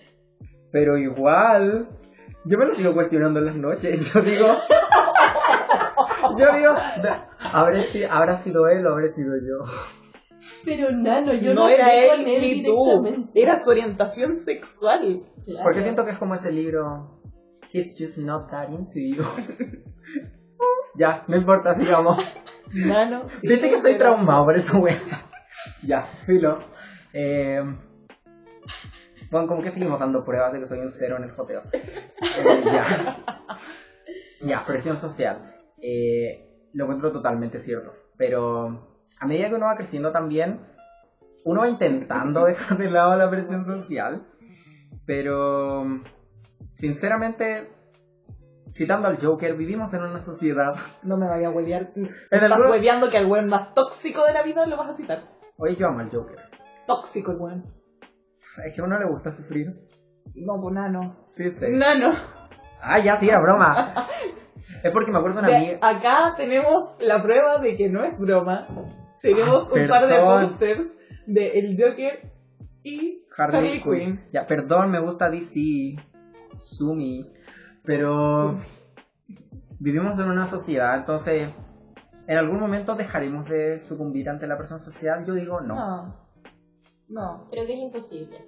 Pero 0.72 0.96
igual, 0.98 1.88
yo 2.44 2.58
me 2.58 2.66
lo 2.66 2.74
sigo 2.74 2.92
cuestionando 2.94 3.40
en 3.40 3.46
las 3.46 3.56
noches. 3.56 4.12
Yo 4.12 4.20
digo, 4.20 4.46
yo 6.38 6.46
digo, 6.56 6.74
"Da- 7.02 7.28
¿habré 7.52 7.82
si- 7.84 8.04
¿habrá 8.04 8.36
sido 8.36 8.66
él 8.68 8.86
o 8.86 8.92
habré 8.92 9.12
sido 9.12 9.34
yo? 9.36 9.62
Pero 10.64 10.90
nano, 10.90 11.32
yo 11.34 11.54
no, 11.54 11.62
no 11.62 11.68
era 11.68 11.94
él 11.94 12.08
con 12.10 12.26
él 12.26 12.40
ni 12.42 12.62
tú, 12.64 13.30
era 13.34 13.56
su 13.56 13.70
orientación 13.70 14.34
sexual. 14.34 15.22
Claro. 15.44 15.62
Porque 15.64 15.80
siento 15.80 16.04
que 16.04 16.12
es 16.12 16.18
como 16.18 16.34
ese 16.34 16.50
libro, 16.52 17.20
He's 17.72 17.94
just 17.98 18.18
not 18.18 18.50
that 18.50 18.68
into 18.68 18.98
you. 18.98 19.22
ya, 20.96 21.22
no 21.28 21.36
importa, 21.36 21.74
sigamos. 21.74 22.22
Nano, 22.74 23.28
sí, 23.28 23.46
Viste 23.48 23.68
que 23.70 23.76
estoy 23.76 23.92
pero- 23.94 24.14
traumado 24.14 24.44
por 24.44 24.56
eso, 24.56 24.78
wea. 24.78 24.96
ya, 25.86 26.02
filo. 26.26 26.58
Eh, 27.12 27.60
bueno, 29.32 29.48
como 29.48 29.62
que 29.62 29.70
seguimos 29.70 29.98
dando 29.98 30.24
pruebas 30.24 30.52
de 30.52 30.60
que 30.60 30.66
soy 30.66 30.78
un 30.78 30.90
cero 30.90 31.16
en 31.16 31.24
el 31.24 31.32
foteo. 31.32 31.62
Eh, 31.72 32.62
ya. 32.64 32.84
Ya, 34.42 34.60
presión 34.66 34.96
social. 34.96 35.54
Eh, 35.80 36.68
lo 36.72 36.84
encuentro 36.84 37.10
totalmente 37.12 37.58
cierto. 37.58 37.92
Pero 38.16 39.00
a 39.18 39.26
medida 39.26 39.48
que 39.48 39.54
uno 39.56 39.66
va 39.66 39.76
creciendo 39.76 40.10
también, 40.12 40.60
uno 41.44 41.60
va 41.62 41.68
intentando 41.68 42.44
dejar 42.46 42.78
de 42.78 42.90
lado 42.90 43.16
la 43.16 43.30
presión 43.30 43.64
social. 43.64 44.28
Pero, 45.06 45.84
sinceramente, 46.74 47.68
citando 48.70 49.08
al 49.08 49.16
Joker, 49.20 49.56
vivimos 49.56 49.92
en 49.94 50.02
una 50.02 50.20
sociedad. 50.20 50.74
No 51.02 51.16
me 51.16 51.26
vaya 51.28 51.48
a 51.48 51.50
huevear. 51.50 51.92
Estás 52.30 52.50
alguna- 52.52 52.70
hueveando 52.70 53.10
que 53.10 53.16
al 53.18 53.26
weón 53.26 53.48
más 53.48 53.74
tóxico 53.74 54.24
de 54.24 54.32
la 54.32 54.42
vida 54.42 54.66
lo 54.66 54.76
vas 54.76 54.90
a 54.90 54.94
citar. 54.94 55.22
Oye, 55.56 55.76
yo 55.76 55.86
amo 55.86 56.00
al 56.00 56.10
Joker. 56.10 56.38
Tóxico 56.86 57.32
el 57.32 57.38
weón. 57.38 57.81
Es 58.64 58.74
que 58.74 58.80
a 58.80 58.84
uno 58.84 58.98
le 58.98 59.04
gusta 59.06 59.32
sufrir. 59.32 59.74
No, 60.34 60.60
pues 60.60 60.74
nano. 60.74 61.16
Sí, 61.32 61.50
sí. 61.50 61.66
Nano. 61.70 62.12
Ah, 62.80 62.98
ya 62.98 63.16
sí, 63.16 63.28
era 63.28 63.40
broma. 63.40 63.94
Es 64.82 64.90
porque 64.92 65.10
me 65.12 65.18
acuerdo 65.18 65.40
de 65.40 65.48
una 65.48 65.56
amiga. 65.56 65.78
acá 65.82 66.34
tenemos 66.36 66.96
la 67.00 67.22
prueba 67.22 67.58
de 67.58 67.76
que 67.76 67.88
no 67.88 68.02
es 68.04 68.18
broma. 68.18 68.66
Tenemos 69.20 69.70
Ah, 69.70 69.74
un 69.80 69.88
par 69.88 70.06
de 70.08 70.18
pósters 70.20 70.98
de 71.26 71.46
el 71.58 71.76
Joker 71.80 72.32
y 72.84 73.24
Harley, 73.36 73.58
Harley 73.58 73.82
Quinn. 73.82 73.92
Quinn. 73.98 74.24
Ya, 74.32 74.46
perdón, 74.46 74.90
me 74.90 74.98
gusta 75.00 75.30
DC, 75.30 75.96
Sumi, 76.56 77.30
pero 77.84 78.56
vivimos 79.78 80.18
en 80.18 80.28
una 80.28 80.46
sociedad, 80.46 80.96
entonces 80.96 81.50
en 82.26 82.38
algún 82.38 82.58
momento 82.60 82.94
dejaremos 82.94 83.48
de 83.48 83.78
sucumbir 83.80 84.28
ante 84.30 84.46
la 84.46 84.56
presión 84.56 84.78
social. 84.80 85.24
Yo 85.24 85.34
digo 85.34 85.60
no. 85.60 85.74
No. 85.74 86.16
No. 87.12 87.46
Creo 87.50 87.66
que 87.66 87.74
es 87.74 87.80
imposible. 87.80 88.44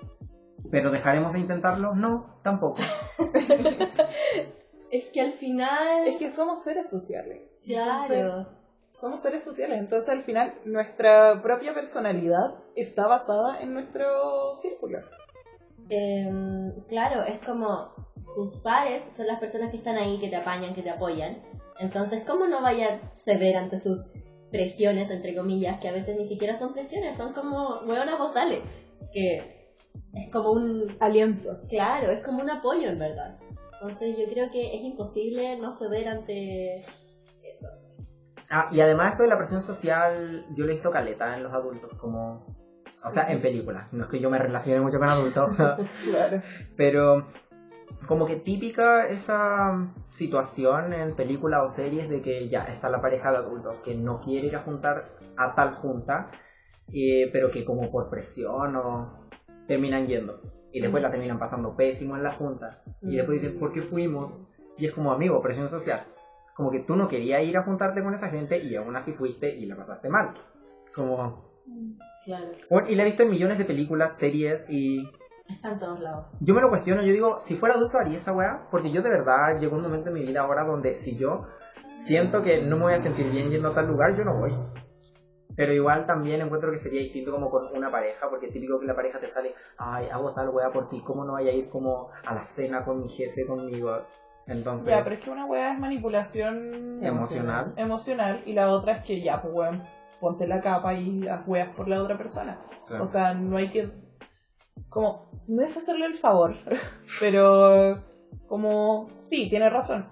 Pero 0.70 0.90
dejaremos 0.90 1.32
de 1.32 1.40
intentarlo. 1.40 1.94
No, 1.94 2.36
tampoco. 2.42 2.82
Es 4.90 5.06
que 5.06 5.20
al 5.20 5.32
final. 5.32 6.06
Es 6.06 6.18
que 6.20 6.30
somos 6.30 6.62
seres 6.62 6.88
sociales. 6.88 7.42
Claro. 7.64 8.46
Somos 8.92 9.18
seres 9.18 9.42
sociales, 9.42 9.80
entonces 9.80 10.08
al 10.08 10.22
final 10.22 10.54
nuestra 10.64 11.42
propia 11.42 11.74
personalidad 11.74 12.54
está 12.76 13.08
basada 13.08 13.60
en 13.60 13.74
nuestro 13.74 14.54
círculo. 14.54 15.00
Em, 15.88 16.80
claro, 16.86 17.24
es 17.24 17.40
como 17.40 17.92
tus 18.36 18.54
pares 18.58 19.02
son 19.02 19.26
las 19.26 19.40
personas 19.40 19.72
que 19.72 19.78
están 19.78 19.96
ahí, 19.96 20.20
que 20.20 20.28
te 20.28 20.36
apañan, 20.36 20.76
que 20.76 20.82
te 20.82 20.90
apoyan. 20.90 21.42
Entonces, 21.80 22.22
¿cómo 22.24 22.46
no 22.46 22.62
vaya 22.62 22.94
a 22.94 23.16
ceder 23.16 23.56
ante 23.56 23.78
sus 23.78 24.12
presiones, 24.54 25.10
entre 25.10 25.34
comillas, 25.34 25.80
que 25.80 25.88
a 25.88 25.92
veces 25.92 26.16
ni 26.16 26.26
siquiera 26.26 26.56
son 26.56 26.72
presiones, 26.74 27.16
son 27.16 27.32
como, 27.32 27.80
huevona, 27.80 28.16
vos 28.16 28.32
dale. 28.32 28.62
Que 29.12 29.72
es 30.12 30.30
como 30.30 30.52
un, 30.52 30.96
Aliento. 31.00 31.60
claro, 31.68 32.12
es 32.12 32.22
como 32.24 32.40
un 32.40 32.48
apoyo 32.50 32.88
en 32.88 32.98
verdad. 33.00 33.36
Entonces, 33.72 34.16
yo 34.16 34.26
creo 34.32 34.52
que 34.52 34.76
es 34.76 34.84
imposible 34.84 35.58
no 35.58 35.72
ceder 35.72 36.06
ante 36.08 36.76
eso. 36.76 37.68
Ah, 38.48 38.68
y 38.70 38.80
además 38.80 39.14
eso 39.14 39.24
de 39.24 39.30
la 39.30 39.36
presión 39.36 39.60
social, 39.60 40.46
yo 40.56 40.64
lo 40.64 40.70
he 40.70 40.74
visto 40.74 40.92
caleta 40.92 41.34
en 41.36 41.42
los 41.42 41.52
adultos, 41.52 41.92
como... 41.94 42.46
O 43.04 43.10
sea, 43.10 43.24
en 43.32 43.42
películas. 43.42 43.92
No 43.92 44.04
es 44.04 44.08
que 44.08 44.20
yo 44.20 44.30
me 44.30 44.38
relacione 44.38 44.80
mucho 44.80 45.00
con 45.00 45.08
adultos, 45.08 45.50
Claro. 46.04 46.42
pero 46.76 47.26
como 48.06 48.26
que 48.26 48.36
típica 48.36 49.08
esa 49.08 49.92
situación 50.10 50.92
en 50.92 51.14
películas 51.14 51.62
o 51.64 51.68
series 51.68 52.08
de 52.08 52.20
que 52.20 52.48
ya 52.48 52.64
está 52.64 52.90
la 52.90 53.00
pareja 53.00 53.30
de 53.30 53.38
adultos 53.38 53.80
que 53.80 53.94
no 53.94 54.20
quiere 54.20 54.48
ir 54.48 54.56
a 54.56 54.60
juntar 54.60 55.16
a 55.36 55.54
tal 55.54 55.72
junta, 55.72 56.30
eh, 56.92 57.30
pero 57.32 57.50
que 57.50 57.64
como 57.64 57.90
por 57.90 58.10
presión 58.10 58.76
o 58.76 59.28
terminan 59.66 60.06
yendo. 60.06 60.40
Y 60.72 60.80
después 60.80 61.02
la 61.02 61.10
terminan 61.10 61.38
pasando 61.38 61.76
pésimo 61.76 62.16
en 62.16 62.24
la 62.24 62.32
junta. 62.32 62.82
Y 63.00 63.16
después 63.16 63.40
dicen, 63.40 63.58
¿por 63.58 63.72
qué 63.72 63.80
fuimos? 63.80 64.42
Y 64.76 64.86
es 64.86 64.92
como 64.92 65.12
amigo, 65.12 65.40
presión 65.40 65.68
social. 65.68 66.04
Como 66.56 66.70
que 66.72 66.80
tú 66.80 66.96
no 66.96 67.06
querías 67.06 67.44
ir 67.44 67.56
a 67.56 67.62
juntarte 67.62 68.02
con 68.02 68.12
esa 68.12 68.28
gente 68.28 68.58
y 68.58 68.74
aún 68.74 68.96
así 68.96 69.12
fuiste 69.12 69.54
y 69.54 69.66
la 69.66 69.76
pasaste 69.76 70.08
mal. 70.08 70.34
Como... 70.94 71.52
Claro, 72.24 72.52
y 72.88 72.94
la 72.94 73.02
he 73.02 73.06
visto 73.06 73.22
en 73.22 73.30
millones 73.30 73.58
de 73.58 73.64
películas, 73.64 74.16
series 74.16 74.68
y 74.70 75.08
está 75.48 75.72
en 75.72 75.78
todos 75.78 76.00
lados. 76.00 76.26
yo 76.40 76.54
me 76.54 76.60
lo 76.60 76.68
cuestiono, 76.70 77.02
yo 77.02 77.12
digo, 77.12 77.38
si 77.38 77.56
fuera 77.56 77.74
adulto 77.74 77.98
haría 77.98 78.16
esa 78.16 78.32
weá, 78.32 78.66
porque 78.70 78.90
yo 78.90 79.02
de 79.02 79.10
verdad 79.10 79.58
llegó 79.60 79.76
un 79.76 79.82
momento 79.82 80.08
en 80.08 80.14
mi 80.14 80.22
vida 80.22 80.40
ahora 80.40 80.64
donde 80.64 80.92
si 80.92 81.16
yo 81.16 81.46
siento 81.92 82.42
que 82.42 82.62
no 82.62 82.76
me 82.76 82.82
voy 82.84 82.92
a 82.94 82.98
sentir 82.98 83.30
bien 83.30 83.50
yendo 83.50 83.68
a 83.68 83.74
tal 83.74 83.86
lugar, 83.86 84.16
yo 84.16 84.24
no 84.24 84.34
voy. 84.38 84.54
Pero 85.56 85.72
igual 85.72 86.04
también 86.06 86.40
encuentro 86.40 86.72
que 86.72 86.78
sería 86.78 86.98
distinto 87.00 87.30
como 87.30 87.48
con 87.48 87.68
una 87.76 87.88
pareja, 87.90 88.28
porque 88.28 88.46
es 88.46 88.52
típico 88.52 88.80
que 88.80 88.86
la 88.86 88.96
pareja 88.96 89.20
te 89.20 89.28
sale, 89.28 89.54
ay, 89.78 90.08
hago 90.10 90.32
tal 90.32 90.48
weá 90.48 90.70
por 90.72 90.88
ti, 90.88 91.00
¿cómo 91.04 91.24
no 91.24 91.34
vaya 91.34 91.50
a 91.50 91.54
ir 91.54 91.68
como 91.68 92.08
a 92.26 92.34
la 92.34 92.40
cena 92.40 92.84
con 92.84 93.00
mi 93.00 93.08
jefe, 93.08 93.46
conmigo? 93.46 94.02
Entonces, 94.46 94.88
Ya, 94.88 95.04
pero 95.04 95.14
es 95.16 95.22
que 95.24 95.30
una 95.30 95.46
weá 95.46 95.72
es 95.72 95.78
manipulación 95.78 97.02
Emocional. 97.04 97.72
emocional 97.76 98.42
y 98.44 98.52
la 98.54 98.70
otra 98.70 98.94
es 98.94 99.04
que 99.04 99.22
ya, 99.22 99.40
pues 99.40 99.54
weón, 99.54 99.84
ponte 100.20 100.46
la 100.48 100.60
capa 100.60 100.92
y 100.94 101.26
haz 101.28 101.46
weas 101.46 101.68
por 101.68 101.86
la 101.88 102.02
otra 102.02 102.18
persona. 102.18 102.58
sí. 102.82 102.94
O 103.00 103.06
sea, 103.06 103.34
no 103.34 103.56
hay 103.56 103.70
que. 103.70 103.90
Como. 104.94 105.28
No 105.48 105.60
es 105.62 105.76
hacerle 105.76 106.06
el 106.06 106.14
favor, 106.14 106.54
pero. 107.20 108.00
Como. 108.46 109.08
Sí, 109.18 109.48
tiene 109.50 109.68
razón. 109.68 110.06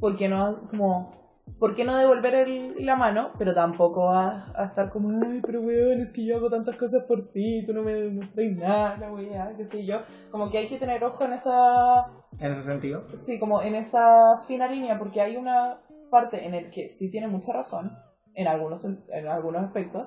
¿Por 0.00 0.16
qué 0.16 0.28
no? 0.28 0.68
Como. 0.70 1.10
¿Por 1.58 1.74
qué 1.74 1.82
no 1.84 1.96
devolver 1.96 2.34
el- 2.36 2.86
la 2.86 2.94
mano? 2.94 3.32
Pero 3.36 3.52
tampoco 3.52 4.10
a, 4.10 4.52
a 4.54 4.66
estar 4.66 4.90
como, 4.90 5.08
ay, 5.26 5.40
pero 5.44 5.60
weón, 5.60 6.00
es 6.00 6.12
que 6.12 6.24
yo 6.24 6.36
hago 6.36 6.48
tantas 6.48 6.76
cosas 6.76 7.02
por 7.08 7.32
ti, 7.32 7.64
tú 7.66 7.72
no 7.72 7.82
me 7.82 7.94
demuestras 7.94 8.46
nada, 8.52 8.96
la 8.98 9.10
weá, 9.10 9.54
qué 9.56 9.66
sé 9.66 9.84
yo. 9.84 9.98
Como 10.30 10.50
que 10.50 10.58
hay 10.58 10.68
que 10.68 10.78
tener 10.78 11.02
ojo 11.02 11.24
en 11.24 11.32
esa 11.32 12.06
en 12.38 12.52
ese 12.52 12.62
sentido. 12.62 13.02
Sí, 13.14 13.40
como 13.40 13.60
en 13.60 13.74
esa 13.74 14.38
fina 14.46 14.68
línea, 14.68 14.98
porque 15.00 15.20
hay 15.20 15.36
una 15.36 15.80
parte 16.10 16.46
en 16.46 16.54
el 16.54 16.70
que 16.70 16.88
sí 16.90 17.10
tiene 17.10 17.26
mucha 17.26 17.52
razón, 17.52 17.90
en 18.34 18.46
algunos, 18.46 18.84
en 18.84 19.26
algunos 19.26 19.64
aspectos, 19.64 20.06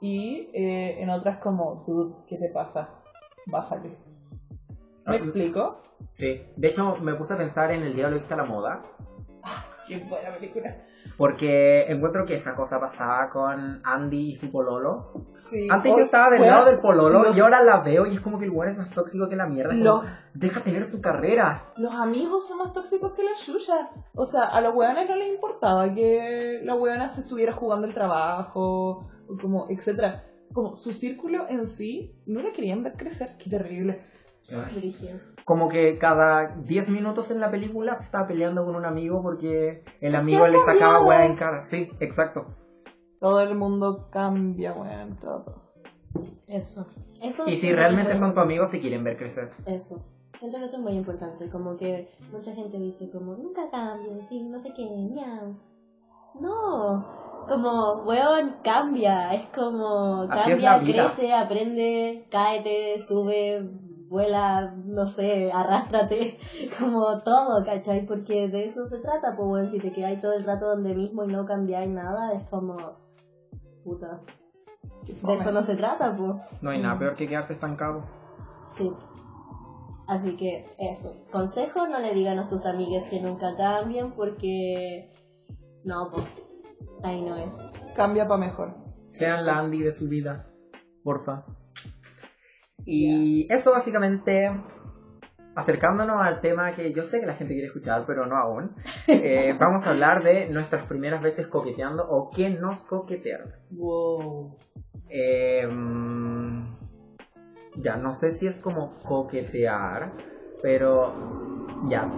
y 0.00 0.50
eh, 0.54 1.02
en 1.02 1.10
otras 1.10 1.38
como, 1.38 1.82
dude, 1.84 2.14
¿qué 2.28 2.36
te 2.36 2.48
pasa? 2.50 2.90
Bájale. 3.46 3.96
Ah, 5.04 5.10
¿Me 5.12 5.16
explico? 5.16 5.82
Sí, 6.14 6.42
de 6.56 6.68
hecho 6.68 6.96
me 6.96 7.14
puse 7.14 7.34
a 7.34 7.36
pensar 7.36 7.70
en 7.70 7.82
El 7.82 7.94
Diablo 7.94 8.16
Vista 8.16 8.34
a 8.34 8.38
la 8.38 8.44
Moda, 8.44 8.82
Qué 9.86 9.98
buena 9.98 10.32
película. 10.34 10.76
porque 11.16 11.82
encuentro 11.88 12.24
que 12.24 12.34
esa 12.34 12.56
cosa 12.56 12.80
pasaba 12.80 13.30
con 13.30 13.80
Andy 13.84 14.30
y 14.30 14.34
su 14.34 14.50
pololo. 14.50 15.12
Sí. 15.28 15.68
Antes 15.70 15.92
yo 15.96 16.04
estaba 16.04 16.30
del 16.30 16.42
lado 16.42 16.64
del 16.64 16.80
pololo 16.80 17.22
los- 17.22 17.36
y 17.36 17.40
ahora 17.40 17.62
la 17.62 17.80
veo 17.82 18.04
y 18.04 18.14
es 18.14 18.20
como 18.20 18.36
que 18.38 18.46
el 18.46 18.50
weón 18.50 18.68
es 18.68 18.78
más 18.78 18.90
tóxico 18.90 19.28
que 19.28 19.36
la 19.36 19.46
mierda. 19.46 19.72
es 19.72 19.78
como, 19.78 20.02
Deja 20.34 20.60
tener 20.60 20.84
su 20.84 21.00
carrera. 21.00 21.72
los 21.76 21.94
amigos 21.94 22.48
son 22.48 22.58
más 22.58 22.72
tóxicos 22.72 23.12
que 23.12 23.22
la 23.22 23.30
yuya. 23.46 23.90
O 24.16 24.26
sea, 24.26 24.42
a 24.46 24.60
los 24.60 24.74
weones 24.74 25.08
no 25.08 25.14
les 25.14 25.32
importaba 25.32 25.94
que 25.94 26.60
la 26.64 26.74
weona 26.74 27.08
se 27.08 27.20
estuviera 27.20 27.52
jugando 27.52 27.86
el 27.86 27.94
trabajo, 27.94 29.06
como, 29.40 29.68
etcétera. 29.70 30.24
Como 30.52 30.76
su 30.76 30.92
círculo 30.92 31.48
en 31.48 31.66
sí 31.66 32.14
no 32.26 32.42
le 32.42 32.52
querían 32.52 32.82
ver 32.82 32.94
crecer. 32.94 33.36
Qué 33.38 33.50
terrible. 33.50 34.00
Como 35.44 35.68
que 35.68 35.98
cada 35.98 36.56
10 36.56 36.88
minutos 36.90 37.30
en 37.30 37.40
la 37.40 37.50
película 37.50 37.94
se 37.94 38.04
estaba 38.04 38.26
peleando 38.26 38.64
con 38.64 38.76
un 38.76 38.84
amigo 38.84 39.22
porque 39.22 39.84
el 40.00 40.14
Es 40.14 40.20
amigo 40.20 40.46
le 40.46 40.58
sacaba 40.58 41.04
weá 41.04 41.24
en 41.24 41.36
cara. 41.36 41.60
Sí, 41.60 41.90
exacto. 42.00 42.46
Todo 43.20 43.40
el 43.40 43.56
mundo 43.56 44.08
cambia, 44.10 44.72
weón, 44.74 45.16
todo. 45.18 45.66
Eso. 46.46 46.86
Eso 47.22 47.44
Y 47.46 47.52
es 47.52 47.60
si 47.60 47.72
realmente 47.72 48.14
son 48.16 48.34
tus 48.34 48.42
amigos, 48.42 48.70
te 48.70 48.80
quieren 48.80 49.04
ver 49.04 49.16
crecer. 49.16 49.50
Eso. 49.64 50.04
Siento 50.36 50.58
que 50.58 50.64
eso 50.64 50.76
es 50.76 50.82
muy 50.82 50.92
importante. 50.92 51.48
Como 51.48 51.76
que 51.76 52.10
mucha 52.30 52.52
gente 52.52 52.78
dice 52.78 53.10
como, 53.10 53.36
nunca 53.36 53.70
cambien, 53.70 54.22
sí, 54.22 54.42
no 54.42 54.60
sé 54.60 54.72
qué, 54.74 54.84
miau. 54.84 55.56
No. 56.40 57.25
Como, 57.48 58.02
weón, 58.04 58.56
cambia. 58.62 59.32
Es 59.34 59.46
como, 59.46 60.24
es 60.24 60.28
cambia, 60.30 60.80
crece, 60.80 61.32
aprende, 61.32 62.26
cáete, 62.30 62.98
sube, 63.00 63.68
vuela, 64.08 64.74
no 64.84 65.06
sé, 65.06 65.50
arrástrate. 65.52 66.38
Como 66.78 67.18
todo, 67.18 67.64
¿cachai? 67.64 68.06
Porque 68.06 68.48
de 68.48 68.64
eso 68.64 68.86
se 68.86 68.98
trata, 68.98 69.36
pues, 69.36 69.48
weón. 69.48 69.70
Si 69.70 69.78
te 69.78 69.92
quedáis 69.92 70.20
todo 70.20 70.32
el 70.32 70.44
rato 70.44 70.66
donde 70.66 70.94
mismo 70.94 71.24
y 71.24 71.28
no 71.28 71.44
cambiáis 71.44 71.88
nada, 71.88 72.32
es 72.32 72.44
como, 72.48 72.76
puta. 73.84 74.20
De 75.06 75.34
eso 75.34 75.52
no 75.52 75.62
se 75.62 75.76
trata, 75.76 76.16
pues. 76.16 76.36
No 76.60 76.70
hay 76.70 76.80
nada 76.80 76.98
peor 76.98 77.14
que 77.14 77.28
quedarse 77.28 77.52
estancado. 77.52 78.02
Sí. 78.64 78.92
Así 80.08 80.36
que 80.36 80.66
eso. 80.78 81.14
Consejo, 81.30 81.86
no 81.86 81.98
le 82.00 82.14
digan 82.14 82.38
a 82.38 82.46
sus 82.46 82.64
amigas 82.64 83.04
que 83.08 83.20
nunca 83.20 83.56
cambien 83.56 84.12
porque... 84.12 85.12
No, 85.84 86.10
pues. 86.12 86.24
Ahí 87.02 87.22
no 87.22 87.36
es. 87.36 87.54
Cambia 87.94 88.26
para 88.26 88.40
mejor. 88.40 88.74
Sean 89.06 89.46
la 89.46 89.58
Andy 89.58 89.82
de 89.82 89.92
su 89.92 90.08
vida, 90.08 90.46
porfa. 91.02 91.44
Y 92.84 93.52
eso 93.52 93.72
básicamente, 93.72 94.50
acercándonos 95.54 96.16
al 96.20 96.40
tema 96.40 96.74
que 96.74 96.92
yo 96.92 97.02
sé 97.02 97.20
que 97.20 97.26
la 97.26 97.34
gente 97.34 97.54
quiere 97.54 97.68
escuchar, 97.68 98.04
pero 98.06 98.26
no 98.26 98.36
aún, 98.36 98.74
eh, 99.08 99.56
vamos 99.58 99.86
a 99.86 99.90
hablar 99.90 100.22
de 100.22 100.48
nuestras 100.48 100.86
primeras 100.86 101.22
veces 101.22 101.46
coqueteando 101.46 102.06
o 102.08 102.30
que 102.30 102.50
nos 102.50 102.84
coquetearon. 102.84 103.52
Wow. 103.70 104.56
Eh, 105.08 105.66
mm, 105.66 106.76
ya, 107.76 107.96
no 107.96 108.12
sé 108.12 108.30
si 108.30 108.46
es 108.46 108.60
como 108.60 108.98
coquetear, 109.00 110.12
pero 110.62 111.66
ya. 111.88 112.10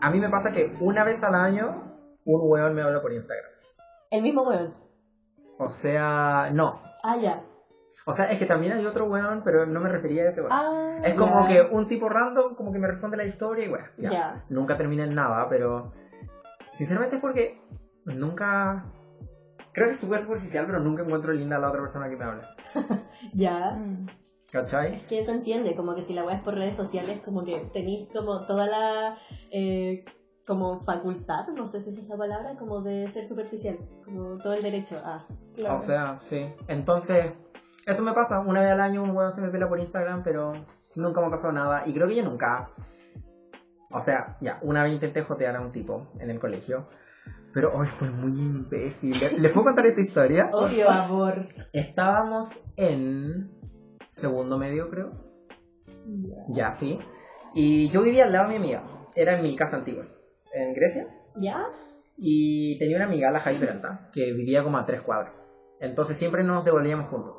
A 0.00 0.10
mí 0.10 0.18
me 0.18 0.28
pasa 0.28 0.52
que 0.52 0.76
una 0.80 1.04
vez 1.04 1.22
al 1.22 1.34
año 1.34 1.92
un 2.24 2.40
weón 2.42 2.74
me 2.74 2.82
habla 2.82 3.02
por 3.02 3.12
Instagram. 3.12 3.50
El 4.12 4.22
mismo 4.22 4.42
weón. 4.42 4.74
O 5.58 5.68
sea, 5.68 6.50
no. 6.52 6.80
Ah, 7.02 7.16
ya. 7.16 7.42
O 8.04 8.12
sea, 8.12 8.30
es 8.30 8.38
que 8.38 8.44
también 8.44 8.74
hay 8.74 8.84
otro 8.84 9.06
weón, 9.06 9.42
pero 9.42 9.64
no 9.64 9.80
me 9.80 9.88
refería 9.88 10.24
a 10.24 10.28
ese 10.28 10.42
weón. 10.42 10.52
Ah, 10.52 10.98
es 11.02 11.14
como 11.14 11.46
que 11.46 11.62
un 11.62 11.86
tipo 11.86 12.10
random 12.10 12.54
como 12.54 12.72
que 12.72 12.78
me 12.78 12.88
responde 12.88 13.16
la 13.16 13.24
historia 13.24 13.64
y 13.64 13.68
weón. 13.70 13.86
Ya. 13.96 14.44
Nunca 14.50 14.76
termina 14.76 15.04
en 15.04 15.14
nada, 15.14 15.48
pero 15.48 15.92
sinceramente 16.72 17.16
es 17.16 17.22
porque 17.22 17.58
nunca... 18.04 18.84
Creo 19.72 19.86
que 19.86 19.92
es 19.92 20.00
súper 20.00 20.20
superficial, 20.20 20.66
pero 20.66 20.80
nunca 20.80 21.02
encuentro 21.02 21.32
linda 21.32 21.56
a 21.56 21.60
la 21.60 21.70
otra 21.70 21.80
persona 21.80 22.10
que 22.10 22.16
me 22.16 22.24
habla. 22.24 22.54
Ya. 23.32 23.78
¿Cachai? 24.50 24.96
Es 24.96 25.04
que 25.04 25.20
eso 25.20 25.32
entiende, 25.32 25.74
como 25.74 25.94
que 25.94 26.02
si 26.02 26.12
la 26.12 26.24
weá 26.24 26.36
es 26.36 26.42
por 26.42 26.54
redes 26.54 26.76
sociales, 26.76 27.22
como 27.24 27.42
que 27.42 27.70
tenéis 27.72 28.10
como 28.12 28.44
toda 28.44 28.66
la... 28.66 29.16
eh, 29.50 30.04
como 30.46 30.80
facultad, 30.80 31.46
no 31.48 31.68
sé 31.68 31.82
si 31.82 31.90
esa 31.90 32.00
es 32.00 32.08
la 32.08 32.16
palabra, 32.16 32.54
como 32.56 32.80
de 32.82 33.08
ser 33.10 33.24
superficial. 33.24 33.78
Como 34.04 34.38
todo 34.38 34.52
el 34.54 34.62
derecho 34.62 34.98
a... 35.04 35.26
Claro. 35.54 35.74
O 35.74 35.78
sea, 35.78 36.16
sí. 36.20 36.46
Entonces, 36.68 37.32
Eso 37.86 38.02
me 38.02 38.12
pasa, 38.12 38.40
una 38.40 38.60
vez 38.62 38.70
al 38.70 38.80
año 38.80 39.02
un 39.02 39.10
weón 39.10 39.32
se 39.32 39.40
me 39.40 39.48
pela 39.50 39.68
por 39.68 39.78
Instagram, 39.80 40.22
pero 40.22 40.52
nunca 40.94 41.20
me 41.20 41.26
ha 41.26 41.30
pasado 41.30 41.52
nada. 41.52 41.82
Y 41.86 41.92
creo 41.94 42.06
que 42.08 42.14
yo 42.16 42.22
nunca. 42.24 42.70
O 43.90 44.00
sea, 44.00 44.36
ya, 44.40 44.58
una 44.62 44.82
vez 44.82 44.92
intenté 44.94 45.22
jotear 45.22 45.56
a 45.56 45.60
un 45.60 45.72
tipo 45.72 46.06
en 46.18 46.30
el 46.30 46.38
colegio. 46.40 46.88
Pero 47.52 47.70
hoy 47.74 47.86
fue 47.86 48.08
muy 48.10 48.30
imbécil. 48.40 49.18
¿Le- 49.20 49.38
¿Les 49.38 49.52
puedo 49.52 49.66
contar 49.66 49.84
esta 49.86 50.00
historia? 50.00 50.48
Obvio. 50.54 50.86
Por 50.86 50.94
favor. 50.94 51.46
Estábamos 51.72 52.58
en 52.76 53.50
segundo 54.10 54.56
medio, 54.58 54.88
creo. 54.88 55.10
Ya, 56.48 56.72
sí. 56.72 56.98
Y 57.54 57.88
yo 57.90 58.02
vivía 58.02 58.24
al 58.24 58.32
lado 58.32 58.44
de 58.48 58.50
mi 58.58 58.64
amiga. 58.64 58.82
Era 59.14 59.36
en 59.36 59.42
mi 59.42 59.54
casa 59.56 59.76
antigua, 59.76 60.06
en 60.52 60.74
Grecia. 60.74 61.06
¿Ya? 61.36 61.66
Y 62.16 62.78
tenía 62.78 62.96
una 62.96 63.06
amiga, 63.06 63.30
la 63.30 63.40
Javi 63.40 63.58
Peralta, 63.58 64.10
que 64.12 64.32
vivía 64.32 64.62
como 64.62 64.78
a 64.78 64.84
tres 64.84 65.00
cuadras. 65.00 65.32
Entonces 65.80 66.16
siempre 66.16 66.44
nos 66.44 66.64
devolvíamos 66.64 67.08
juntos. 67.08 67.36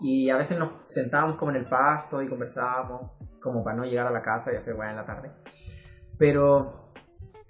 Y 0.00 0.30
a 0.30 0.36
veces 0.36 0.58
nos 0.58 0.70
sentábamos 0.84 1.36
como 1.36 1.50
en 1.52 1.58
el 1.58 1.66
pasto 1.66 2.22
y 2.22 2.28
conversábamos, 2.28 3.12
como 3.40 3.62
para 3.62 3.76
no 3.76 3.84
llegar 3.84 4.06
a 4.06 4.10
la 4.10 4.22
casa 4.22 4.52
y 4.52 4.56
hacer 4.56 4.74
weá 4.74 4.90
en 4.90 4.96
la 4.96 5.04
tarde. 5.04 5.30
Pero 6.18 6.92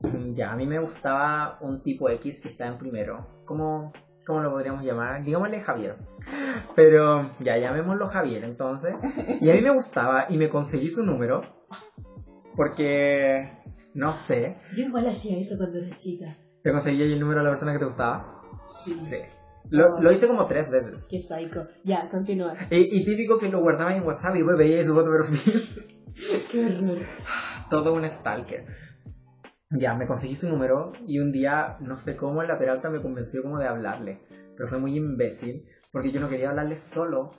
mm, 0.01 0.35
ya, 0.35 0.53
a 0.53 0.57
mí 0.57 0.67
me 0.67 0.79
gustaba 0.79 1.59
un 1.61 1.83
tipo 1.83 2.09
X 2.11 2.41
que 2.43 2.49
está 2.49 2.67
en 2.67 2.79
primero. 2.79 3.43
¿Cómo, 3.45 3.93
cómo 4.27 4.41
lo 4.41 4.51
podríamos 4.51 4.85
llamar? 4.85 5.23
Digámosle 5.23 5.61
Javier. 5.61 5.97
Pero 6.75 7.31
ya, 7.41 7.59
llamémoslo 7.59 8.07
Javier 8.07 8.45
entonces. 8.45 8.95
Y 9.41 9.51
a 9.51 9.55
mí 9.55 9.61
me 9.61 9.71
gustaba 9.71 10.27
y 10.29 10.37
me 10.37 10.49
conseguí 10.49 10.89
su 10.89 11.05
número. 11.05 11.43
Porque, 12.55 13.62
no 13.95 14.13
sé, 14.13 14.57
Yo 14.75 14.85
igual 14.85 15.07
hacía 15.07 15.39
eso 15.39 15.57
cuando 15.57 15.79
era 15.79 15.97
chica. 15.97 16.37
¿Te 16.63 16.73
conseguí 16.73 17.03
el 17.03 17.21
número 17.21 17.41
de 17.41 17.45
la 17.45 17.51
persona 17.51 17.73
que 17.73 17.79
te 17.79 17.85
gustaba? 17.85 18.41
Sí. 18.85 18.99
Sí. 19.03 19.17
Lo, 19.71 20.01
lo 20.01 20.13
hice 20.13 20.27
como 20.27 20.45
tres 20.47 20.71
veces. 20.71 21.05
Qué 21.09 21.21
psycho. 21.21 21.67
Ya, 21.85 22.09
continúa. 22.11 22.55
Y, 22.71 22.97
y 22.97 23.05
típico 23.05 23.39
que 23.39 23.49
lo 23.49 23.61
guardaba 23.61 23.95
en 23.95 24.05
WhatsApp 24.05 24.37
y 24.37 24.43
veía 24.43 24.83
su 24.85 24.95
foto 24.95 25.11
de 25.11 25.19
perfil. 25.19 25.89
Qué 26.51 26.67
horror. 26.67 26.99
Todo 27.71 27.95
un 27.95 28.09
stalker. 28.09 28.67
Ya, 29.71 29.95
me 29.95 30.07
conseguí 30.07 30.35
su 30.35 30.49
número 30.49 30.93
y 31.07 31.19
un 31.19 31.33
día, 31.33 31.79
no 31.81 31.99
sé 31.99 32.17
cómo, 32.17 32.43
la 32.43 32.59
Peralta 32.59 32.91
me 32.91 33.01
convenció 33.01 33.43
como 33.43 33.59
de 33.59 33.67
hablarle. 33.67 34.21
Pero 34.57 34.69
fue 34.69 34.79
muy 34.79 34.97
imbécil, 34.97 35.65
porque 35.91 36.11
yo 36.11 36.21
no 36.21 36.29
quería 36.29 36.51
hablarle 36.51 36.75
solo. 36.77 37.31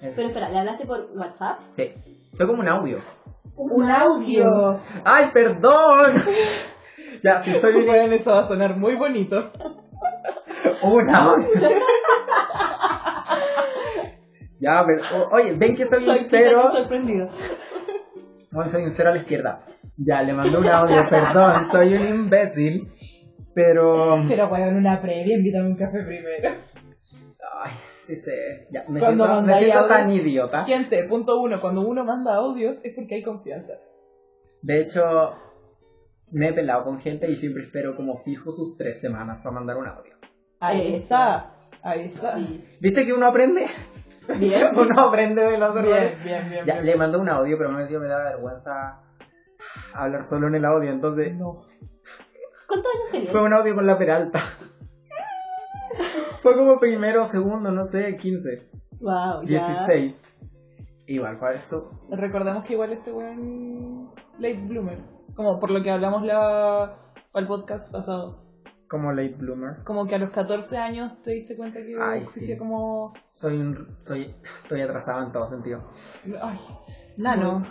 Pero 0.00 0.28
espera, 0.28 0.48
¿le 0.48 0.58
hablaste 0.58 0.86
por 0.86 1.10
WhatsApp? 1.14 1.60
Sí. 1.72 1.92
Fue 2.34 2.46
como 2.46 2.60
un 2.60 2.68
audio. 2.68 2.98
Un 3.56 3.90
audio. 3.90 4.80
¡Ay, 5.04 5.30
perdón! 5.32 6.14
ya, 7.22 7.38
si 7.38 7.52
soy 7.52 7.76
un, 7.76 7.86
Bueno, 7.86 8.12
eso 8.12 8.30
va 8.30 8.40
a 8.40 8.48
sonar 8.48 8.76
muy 8.76 8.96
bonito. 8.96 9.52
un 10.82 11.10
audio. 11.10 11.48
ya, 14.58 14.84
pero, 14.86 15.28
oye, 15.32 15.52
ven 15.54 15.74
que 15.76 15.84
soy, 15.84 16.08
un 16.08 16.16
cero. 16.28 16.70
sorprendido. 16.72 17.28
Bueno, 18.50 18.70
soy 18.70 18.84
un 18.84 18.90
cero 18.90 19.10
a 19.10 19.12
la 19.12 19.18
izquierda. 19.18 19.64
Ya, 19.98 20.22
le 20.22 20.32
mandé 20.32 20.56
un 20.56 20.66
audio, 20.66 21.06
perdón, 21.10 21.66
soy 21.66 21.94
un 21.94 22.06
imbécil. 22.06 22.88
Pero. 23.54 24.24
Pero 24.26 24.48
bueno, 24.48 24.66
en 24.66 24.76
una 24.76 25.00
previa, 25.00 25.36
invítame 25.36 25.68
un 25.68 25.76
café 25.76 26.02
primero. 26.02 26.71
Sí 28.06 28.16
sé. 28.16 28.66
Ya, 28.72 28.84
me 28.88 28.98
Cuando 29.00 29.24
siento, 29.26 29.42
me 29.46 29.58
siento 29.58 29.78
audio- 29.78 29.88
tan 29.88 30.10
idiota. 30.10 30.64
Gente, 30.64 31.04
punto 31.08 31.40
uno, 31.40 31.60
cuando 31.60 31.82
uno 31.82 32.04
manda 32.04 32.34
audios 32.34 32.78
es 32.84 32.94
porque 32.94 33.16
hay 33.16 33.22
confianza. 33.22 33.74
De 34.62 34.80
hecho, 34.80 35.02
me 36.30 36.48
he 36.48 36.52
pelado 36.52 36.84
con 36.84 36.98
gente 37.00 37.30
y 37.30 37.36
siempre 37.36 37.62
espero 37.62 37.94
como 37.94 38.16
fijo 38.18 38.50
sus 38.50 38.76
tres 38.76 39.00
semanas 39.00 39.38
para 39.40 39.52
mandar 39.54 39.76
un 39.76 39.86
audio. 39.86 40.14
Ahí 40.60 40.94
está. 40.94 41.54
Ahí 41.82 42.10
está. 42.14 42.36
Sí. 42.36 42.64
¿Viste 42.80 43.04
que 43.06 43.12
uno 43.12 43.26
aprende? 43.26 43.66
Bien. 44.38 44.68
uno 44.76 45.00
aprende 45.00 45.42
de 45.42 45.58
los 45.58 45.74
errores. 45.76 46.22
Bien, 46.24 46.40
bien, 46.42 46.50
bien. 46.50 46.66
Ya, 46.66 46.74
bien. 46.74 46.86
le 46.86 46.96
mandé 46.96 47.18
un 47.18 47.28
audio, 47.28 47.56
pero 47.58 47.70
me 47.70 47.84
me 47.88 48.06
da 48.08 48.24
vergüenza 48.30 49.00
hablar 49.94 50.22
solo 50.22 50.48
en 50.48 50.56
el 50.56 50.64
audio. 50.64 50.90
Entonces, 50.90 51.34
No. 51.34 51.66
¿Cuántos 52.66 52.92
años 52.94 53.10
tenías? 53.12 53.32
fue 53.32 53.42
un 53.42 53.52
audio 53.52 53.74
con 53.74 53.86
la 53.86 53.98
peralta. 53.98 54.40
Fue 56.42 56.56
como 56.56 56.80
primero, 56.80 57.24
segundo, 57.24 57.70
no 57.70 57.84
sé, 57.84 58.16
15. 58.16 58.68
Wow, 59.00 59.42
ya. 59.44 59.86
16. 59.86 60.20
Igual 61.06 61.36
fue 61.36 61.54
eso. 61.54 61.90
Recordemos 62.10 62.64
que 62.64 62.72
igual 62.72 62.92
este 62.92 63.12
weón 63.12 64.10
late 64.38 64.60
bloomer. 64.66 64.98
Como 65.36 65.60
por 65.60 65.70
lo 65.70 65.82
que 65.82 65.90
hablamos 65.90 66.24
la 66.24 66.96
el 67.34 67.46
podcast 67.46 67.92
pasado. 67.92 68.42
Como 68.88 69.12
late 69.12 69.36
bloomer. 69.38 69.84
Como 69.84 70.06
que 70.06 70.16
a 70.16 70.18
los 70.18 70.30
14 70.30 70.78
años 70.78 71.22
te 71.22 71.30
diste 71.30 71.56
cuenta 71.56 71.80
que 71.80 71.96
Ay, 72.00 72.18
existía 72.18 72.56
sí. 72.56 72.58
como. 72.58 73.14
Soy 73.30 73.58
un, 73.58 73.96
soy, 74.00 74.34
estoy 74.62 74.80
atrasado 74.80 75.24
en 75.24 75.30
todo 75.30 75.46
sentido. 75.46 75.84
Ay, 76.42 76.58
nano. 77.16 77.64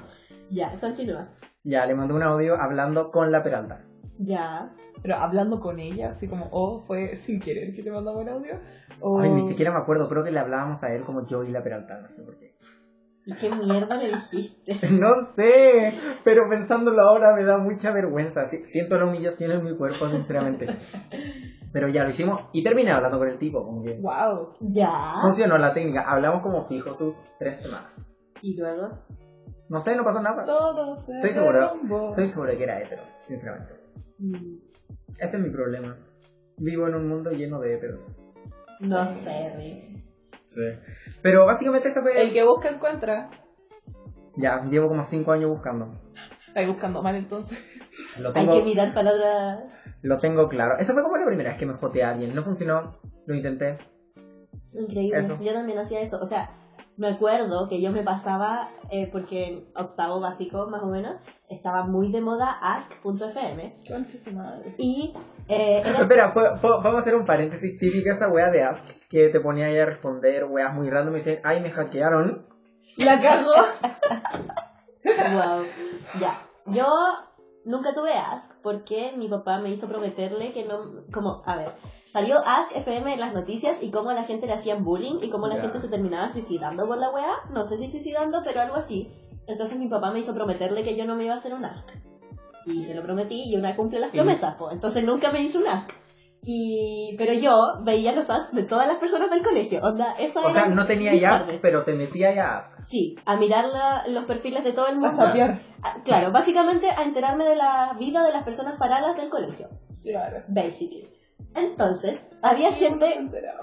Ya, 0.50 0.80
continúa. 0.80 1.30
Ya, 1.64 1.86
le 1.86 1.94
mandé 1.94 2.14
un 2.14 2.24
audio 2.24 2.56
hablando 2.56 3.12
con 3.12 3.32
la 3.32 3.44
peralta. 3.44 3.86
Ya. 4.24 4.74
Pero 5.02 5.16
hablando 5.16 5.60
con 5.60 5.80
ella, 5.80 6.10
así 6.12 6.28
como, 6.28 6.48
oh, 6.52 6.82
fue 6.86 7.16
sin 7.16 7.40
querer 7.40 7.74
que 7.74 7.82
te 7.84 7.92
mandaba 7.92 8.20
un 8.20 8.30
audio. 8.30 8.60
O... 9.00 9.20
Ay, 9.20 9.32
ni 9.32 9.42
siquiera 9.42 9.72
me 9.72 9.80
acuerdo, 9.80 10.08
creo 10.10 10.24
que 10.24 10.32
le 10.32 10.40
hablábamos 10.40 10.84
a 10.84 10.94
él 10.94 11.04
como 11.04 11.26
yo 11.26 11.44
y 11.44 11.52
la 11.52 11.64
peralta, 11.64 12.00
no 12.00 12.08
sé 12.08 12.24
por 12.24 12.38
qué. 12.38 12.56
¿Y 13.26 13.36
qué 13.36 13.50
mierda 13.50 13.98
le 13.98 14.08
dijiste? 14.10 14.74
No 15.00 15.10
sé, 15.36 15.94
pero 16.24 16.42
pensándolo 16.50 17.02
ahora 17.04 17.34
me 17.36 17.44
da 17.46 17.58
mucha 17.58 17.92
vergüenza. 17.92 18.46
Si- 18.46 18.66
Siento 18.66 18.98
la 18.98 19.06
humillación 19.06 19.52
en 19.52 19.64
mi 19.64 19.76
cuerpo, 19.78 20.08
sinceramente. 20.08 20.68
Pero 21.72 21.88
ya 21.88 22.04
lo 22.04 22.10
hicimos 22.10 22.42
y 22.52 22.64
terminé 22.64 22.92
hablando 22.92 23.18
con 23.18 23.30
el 23.30 23.38
tipo, 23.38 23.64
como 23.64 23.82
que 23.84 24.00
Wow. 24.02 24.54
Ya. 24.60 25.16
funcionó 25.22 25.58
la 25.58 25.72
técnica. 25.72 26.04
Hablamos 26.08 26.42
como 26.42 26.64
fijo 26.64 26.94
sus 26.94 27.24
tres 27.40 27.62
semanas. 27.62 28.12
Y 28.42 28.58
luego. 28.60 28.90
No 29.70 29.80
sé, 29.80 29.96
no 29.96 30.04
pasó 30.04 30.20
nada. 30.22 30.44
Todo 30.44 30.96
se 30.96 31.14
Estoy 31.14 31.30
seguro. 31.32 31.74
Estoy 32.10 32.26
seguro 32.26 32.50
de 32.50 32.58
que 32.58 32.64
era 32.64 32.80
hétero, 32.82 33.04
sinceramente. 33.22 33.74
Ese 35.20 35.38
es 35.38 35.44
mi 35.44 35.50
problema. 35.50 35.98
Vivo 36.58 36.88
en 36.88 36.96
un 36.96 37.08
mundo 37.08 37.32
lleno 37.32 37.60
de 37.60 37.74
héteros. 37.76 38.18
No 38.80 39.08
Sí. 39.10 39.20
sé, 39.24 39.54
Rick. 39.58 40.04
Sí. 40.46 40.62
Pero 41.22 41.46
básicamente 41.46 41.90
ese 41.90 42.02
fue... 42.02 42.22
El 42.22 42.34
que 42.34 42.44
busca 42.44 42.70
encuentra. 42.70 43.30
Ya, 44.38 44.64
llevo 44.70 44.88
como 44.88 45.04
cinco 45.04 45.32
años 45.32 45.50
buscando. 45.50 46.02
Estáis 46.48 46.68
buscando 46.68 47.02
mal 47.02 47.16
entonces. 47.16 47.58
Lo 48.20 48.30
Hay 48.30 48.34
tengo, 48.34 48.54
que 48.54 48.64
mirar 48.64 48.94
para 48.94 49.12
la 49.12 49.16
otra. 49.16 49.68
lo 50.02 50.18
tengo 50.18 50.48
claro. 50.48 50.76
Esa 50.80 50.94
fue 50.94 51.04
como 51.04 51.18
la 51.18 51.26
primera 51.26 51.50
vez 51.52 51.60
que 51.60 51.66
me 51.66 51.74
joteé 51.74 52.04
a 52.04 52.10
alguien. 52.12 52.34
No 52.36 52.42
funcionó, 52.42 53.00
lo 53.26 53.36
intenté. 53.36 53.78
Increíble. 54.74 55.18
Eso. 55.20 55.38
Yo 55.42 55.54
también 55.54 55.78
hacía 55.80 56.02
eso. 56.02 56.18
O 56.20 56.26
sea, 56.26 56.50
me 57.02 57.08
acuerdo 57.10 57.68
que 57.68 57.82
yo 57.82 57.92
me 57.92 58.04
pasaba, 58.04 58.70
eh, 58.92 59.10
porque 59.12 59.48
en 59.48 59.68
octavo 59.76 60.20
básico 60.20 60.68
más 60.68 60.84
o 60.84 60.86
menos, 60.86 61.16
estaba 61.50 61.84
muy 61.84 62.12
de 62.12 62.22
moda 62.22 62.52
ask.fm. 62.62 63.76
Y 64.78 65.12
eh, 65.48 65.82
era 65.84 66.02
Espera, 66.02 66.32
¿puedo- 66.32 66.54
puedo- 66.62 66.80
podemos 66.80 67.00
hacer 67.02 67.16
un 67.16 67.26
paréntesis 67.26 67.76
típica 67.80 68.12
esa 68.14 68.30
wea 68.30 68.52
de 68.52 68.62
Ask 68.64 68.86
que 69.10 69.30
te 69.30 69.40
ponía 69.40 69.66
ahí 69.66 69.80
a 69.80 69.86
responder 69.86 70.46
weas 70.46 70.74
muy 70.76 70.92
random 70.92 71.10
y 71.10 71.14
me 71.14 71.18
dicen, 71.18 71.40
ay, 71.44 71.60
me 71.60 71.72
hackearon. 71.72 72.46
La 72.98 73.20
cagó. 73.20 73.52
Wow. 75.04 75.66
Ya. 76.20 76.40
Yo 76.68 76.86
nunca 77.66 77.96
tuve 77.96 78.14
Ask 78.14 78.52
porque 78.62 79.14
mi 79.18 79.28
papá 79.28 79.58
me 79.60 79.70
hizo 79.72 79.88
prometerle 79.88 80.52
que 80.54 80.66
no. 80.66 81.04
Como, 81.12 81.42
a 81.48 81.56
ver, 81.56 81.72
salió 82.12 82.40
Ask 82.46 82.76
FM 82.76 83.14
en 83.14 83.20
las 83.20 83.34
noticias 83.34 83.78
y 83.82 83.90
cómo 83.92 84.10
a 84.10 84.14
la 84.14 84.24
gente 84.24 84.48
le 84.48 84.54
hacían 84.54 84.84
bullying 84.84 85.20
y 85.22 85.30
cómo 85.30 85.48
la 85.48 85.56
Ya. 85.56 85.62
gente 85.62 85.80
se 85.80 85.88
terminaba 85.90 86.32
suicidando 86.32 86.86
por 86.88 86.98
la 86.98 87.10
wea. 87.12 87.34
No 87.52 87.64
sé 87.66 87.78
si 87.78 87.88
suicidando, 87.90 88.42
pero 88.44 88.62
algo 88.62 88.76
así. 88.76 89.12
Entonces 89.48 89.78
mi 89.78 89.88
papá 89.88 90.12
me 90.12 90.20
hizo 90.20 90.34
prometerle 90.34 90.84
que 90.84 90.96
yo 90.96 91.06
no 91.06 91.16
me 91.16 91.24
iba 91.26 91.34
a 91.34 91.38
hacer 91.38 91.54
un 91.54 91.64
Ask. 91.66 91.88
Y 92.66 92.84
se 92.84 92.94
lo 92.94 93.02
prometí 93.02 93.44
y 93.46 93.56
una 93.56 93.76
cumple 93.76 94.00
las 94.00 94.12
promesas, 94.12 94.56
po. 94.56 94.72
Entonces 94.72 95.04
nunca 95.04 95.32
me 95.32 95.42
hizo 95.42 95.60
un 95.60 95.68
Ask. 95.68 95.90
Y, 96.44 97.16
pero 97.20 97.34
yo 97.34 97.52
veía 97.84 98.12
los 98.14 98.30
Ask 98.30 98.52
de 98.52 98.64
todas 98.64 98.88
las 98.88 98.98
personas 98.98 99.30
del 99.30 99.44
colegio. 99.44 99.80
Onda, 99.84 100.14
esa 100.18 100.40
O 100.42 100.50
sea, 100.52 100.68
no 100.68 100.86
tenía 100.88 101.14
ya 101.16 101.46
pero 101.62 101.84
te 101.84 101.94
metía 101.94 102.34
ya 102.34 102.58
Ask. 102.58 102.82
Sí, 102.82 103.16
a 103.26 103.36
mirar 103.38 103.66
la- 103.66 104.04
los 104.08 104.26
perfiles 104.26 104.64
de 104.64 104.74
todo 104.74 104.88
el 104.88 104.96
A 104.96 105.00
mundo. 105.00 105.16
sapear. 105.16 105.62
Ah, 105.84 105.98
Claro, 106.04 106.32
básicamente 106.32 106.90
a 106.90 107.04
enterarme 107.04 107.46
de 107.46 107.56
la 107.56 107.96
vida 108.00 108.24
de 108.26 108.32
las 108.32 108.44
personas 108.44 108.78
faralas 108.78 109.16
del 109.18 109.30
colegio. 109.30 109.70
Claro. 110.04 110.44
Basically. 110.48 111.08
Entonces, 111.56 112.26
había 112.42 112.72
gente. 112.72 113.08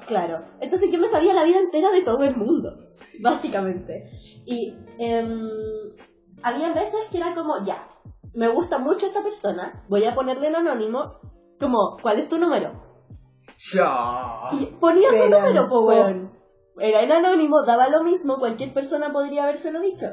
Claro. 0.06 0.44
Entonces 0.60 0.90
yo 0.90 0.98
me 0.98 1.08
sabía 1.08 1.34
la 1.34 1.44
vida 1.44 1.58
entera 1.58 1.90
de 1.90 2.02
todo 2.02 2.24
el 2.24 2.36
mundo. 2.36 2.72
Básicamente. 3.20 4.10
Y 4.46 4.74
em, 4.98 5.48
había 6.42 6.72
veces 6.72 7.06
que 7.10 7.18
era 7.18 7.34
como, 7.34 7.64
ya, 7.64 7.88
me 8.34 8.48
gusta 8.48 8.78
mucho 8.78 9.06
esta 9.06 9.22
persona, 9.22 9.84
voy 9.88 10.04
a 10.04 10.14
ponerle 10.14 10.48
en 10.48 10.56
anónimo, 10.56 11.18
como, 11.58 11.96
¿cuál 12.02 12.18
es 12.18 12.28
tu 12.28 12.38
número? 12.38 12.72
Ya. 13.74 14.46
Y 14.52 14.66
ponía 14.78 15.08
su 15.10 15.30
número, 15.30 15.68
po. 15.68 15.92
Era 16.80 17.02
en 17.02 17.10
anónimo, 17.10 17.64
daba 17.64 17.88
lo 17.88 18.04
mismo, 18.04 18.38
cualquier 18.38 18.72
persona 18.72 19.12
podría 19.12 19.44
habérselo 19.44 19.80
dicho. 19.80 20.06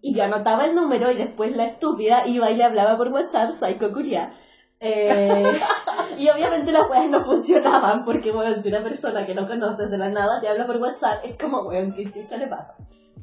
Y 0.00 0.14
yo 0.14 0.22
anotaba 0.22 0.64
el 0.64 0.74
número 0.74 1.10
y 1.10 1.16
después 1.16 1.54
la 1.56 1.66
estúpida 1.66 2.26
iba 2.26 2.50
y 2.50 2.56
le 2.56 2.64
hablaba 2.64 2.96
por 2.96 3.08
WhatsApp, 3.08 3.50
psycho 3.52 3.92
culia, 3.92 4.32
Eh, 4.80 5.44
y 6.18 6.28
obviamente 6.30 6.72
las 6.72 6.88
weas 6.90 7.08
no 7.10 7.24
funcionaban 7.24 8.04
porque, 8.04 8.30
weón, 8.30 8.62
si 8.62 8.68
una 8.70 8.82
persona 8.82 9.26
que 9.26 9.34
no 9.34 9.46
conoces 9.46 9.90
de 9.90 9.98
la 9.98 10.08
nada 10.08 10.40
te 10.40 10.48
habla 10.48 10.66
por 10.66 10.76
WhatsApp, 10.78 11.24
es 11.24 11.36
como, 11.36 11.62
weón, 11.62 11.92
¿qué 11.92 12.10
chucha 12.10 12.36
le 12.38 12.46
pasa? 12.48 12.74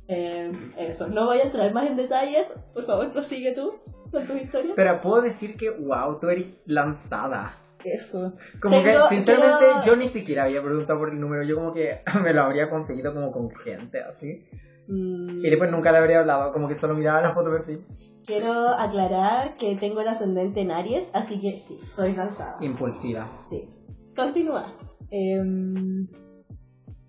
Eh, 0.08 0.52
eso, 0.78 1.08
no 1.08 1.26
voy 1.26 1.40
a 1.40 1.44
entrar 1.44 1.74
más 1.74 1.88
en 1.88 1.96
detalles, 1.98 2.54
por 2.74 2.86
favor, 2.86 3.12
prosigue 3.12 3.54
tú 3.54 3.74
con 4.12 4.26
tu 4.26 4.34
historia. 4.36 4.74
Pero 4.76 5.02
puedo 5.02 5.22
decir 5.22 5.58
que, 5.58 5.70
wow, 5.72 6.18
tú 6.20 6.30
eres 6.30 6.48
lanzada. 6.66 7.58
Eso. 7.84 8.34
Como 8.62 8.76
Tengo- 8.82 9.08
que, 9.10 9.16
sinceramente, 9.16 9.66
quiero- 9.66 9.84
yo 9.86 9.96
ni 9.96 10.08
siquiera 10.08 10.44
había 10.46 10.62
preguntado 10.64 11.00
por 11.00 11.10
el 11.10 11.20
número. 11.20 11.44
Yo 11.44 11.56
como 11.56 11.74
que 11.74 12.02
me 12.24 12.34
lo 12.34 12.42
habría 12.44 12.70
conseguido 12.70 13.14
como 13.14 13.32
con 13.32 13.50
gente, 13.52 14.02
así. 14.02 14.46
Mm, 14.88 15.46
Y 15.46 15.50
después 15.50 15.70
nunca 15.70 15.92
le 15.92 15.98
habría 15.98 16.20
hablado, 16.20 16.52
como 16.52 16.68
que 16.68 16.76
solo 16.76 16.94
miraba 16.94 17.22
la 17.22 17.32
foto 17.32 17.50
de 17.52 17.58
perfil. 17.58 17.86
Quiero 18.26 18.70
aclarar 18.70 19.58
que 19.58 19.76
tengo 19.76 20.02
el 20.02 20.08
ascendente 20.08 20.62
en 20.62 20.72
Aries, 20.72 21.12
así 21.14 21.40
que 21.42 21.58
sí, 21.58 21.76
soy 21.76 22.14
cansada. 22.14 22.58
Impulsiva. 22.62 23.32
Sí. 23.38 23.70
Continúa. 24.16 24.74
Em, 25.12 26.08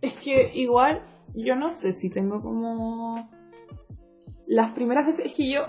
es 0.01 0.15
que 0.15 0.51
igual, 0.55 1.03
yo 1.35 1.57
no 1.57 1.71
sé 1.71 1.93
si 1.93 2.11
tengo 2.11 2.43
como... 2.43 3.31
Las 4.47 4.73
primeras 4.73 5.07
veces, 5.07 5.27
es 5.27 5.35
que 5.35 5.51
yo, 5.51 5.63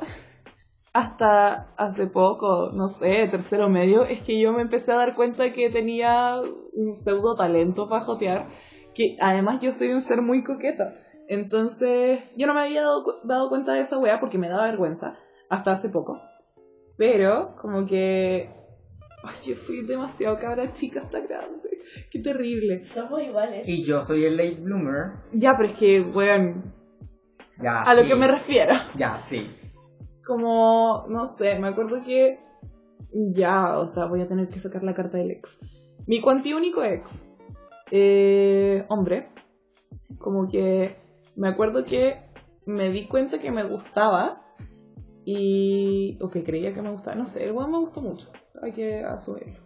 hasta 0.93 1.73
hace 1.77 2.07
poco, 2.07 2.71
no 2.73 2.87
sé, 2.87 3.27
tercero 3.27 3.69
medio, 3.69 4.03
es 4.03 4.21
que 4.21 4.39
yo 4.39 4.51
me 4.53 4.61
empecé 4.61 4.91
a 4.91 4.95
dar 4.95 5.15
cuenta 5.15 5.53
que 5.53 5.69
tenía 5.69 6.41
un 6.73 6.95
pseudo 6.95 7.35
talento 7.35 7.87
para 7.87 8.03
jotear, 8.03 8.47
que 8.95 9.15
además 9.19 9.59
yo 9.61 9.73
soy 9.73 9.89
un 9.89 10.01
ser 10.01 10.21
muy 10.21 10.43
coqueto. 10.43 10.85
Entonces, 11.29 12.21
yo 12.35 12.47
no 12.47 12.55
me 12.55 12.61
había 12.61 12.81
dado, 12.81 13.21
dado 13.23 13.49
cuenta 13.49 13.73
de 13.73 13.81
esa 13.81 13.99
weá 13.99 14.19
porque 14.19 14.39
me 14.39 14.49
daba 14.49 14.65
vergüenza, 14.65 15.19
hasta 15.47 15.73
hace 15.73 15.89
poco. 15.89 16.19
Pero, 16.97 17.55
como 17.61 17.85
que... 17.85 18.49
Ay, 19.23 19.35
yo 19.45 19.55
fui 19.55 19.83
demasiado 19.83 20.39
cabra 20.39 20.71
chica 20.71 21.01
hasta 21.01 21.19
grande. 21.19 21.69
Qué 22.09 22.19
terrible. 22.19 22.87
Somos 22.87 23.21
iguales. 23.21 23.67
Y 23.67 23.83
yo 23.83 24.01
soy 24.01 24.25
el 24.25 24.37
late 24.37 24.61
bloomer. 24.61 25.11
Ya, 25.31 25.53
pero 25.55 25.69
es 25.69 25.77
que, 25.77 26.01
weón, 26.01 26.73
Ya, 27.61 27.83
a 27.83 27.93
lo 27.93 28.07
que 28.07 28.15
me 28.15 28.27
refiero. 28.27 28.73
Ya, 28.95 29.15
sí. 29.15 29.45
Como, 30.25 31.05
no 31.09 31.27
sé, 31.27 31.59
me 31.59 31.67
acuerdo 31.67 32.03
que. 32.03 32.39
Ya, 33.35 33.77
o 33.77 33.87
sea, 33.87 34.05
voy 34.05 34.21
a 34.21 34.27
tener 34.27 34.49
que 34.49 34.59
sacar 34.59 34.83
la 34.83 34.95
carta 34.95 35.17
del 35.17 35.31
ex. 35.31 35.59
Mi 36.07 36.21
cuantiúnico 36.21 36.83
ex. 36.83 37.29
Eh, 37.91 38.83
hombre. 38.89 39.29
Como 40.17 40.47
que. 40.47 41.08
Me 41.39 41.47
acuerdo 41.47 41.85
que 41.85 42.17
me 42.65 42.89
di 42.89 43.07
cuenta 43.07 43.39
que 43.39 43.49
me 43.49 43.63
gustaba. 43.63 44.45
Y. 45.23 46.19
O 46.21 46.29
que 46.29 46.43
creía 46.43 46.73
que 46.73 46.81
me 46.81 46.91
gustaba. 46.91 47.15
No 47.15 47.25
sé, 47.25 47.45
el 47.45 47.53
weón 47.53 47.71
me 47.71 47.77
gustó 47.79 48.01
mucho. 48.01 48.29
Hay 48.61 48.73
que 48.73 49.03
asumirlo. 49.05 49.57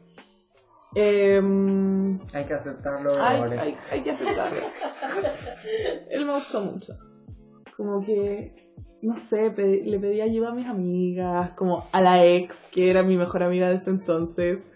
Em, 0.94 2.20
Hay 2.32 2.46
que 2.46 2.54
aceptarlo. 2.54 3.12
hay, 3.20 3.42
hay, 3.58 3.78
hay 3.92 4.02
que 4.02 4.12
aceptarlo. 4.12 4.60
Él 6.12 6.26
me 6.26 6.36
gustó 6.36 6.62
mucho. 6.62 6.94
Como 7.76 8.06
que, 8.06 8.72
no 9.02 9.18
sé, 9.18 9.50
le 9.50 10.00
pedí 10.00 10.22
ayuda 10.22 10.50
a 10.50 10.54
mis 10.54 10.68
amigas, 10.68 11.54
como 11.54 11.88
a 11.92 12.02
la 12.02 12.24
ex, 12.24 12.68
que 12.72 12.92
era 12.92 13.02
mi 13.02 13.18
mejor 13.18 13.42
amiga 13.42 13.70
de 13.70 13.78
ese 13.78 13.90
entonces. 13.90 14.70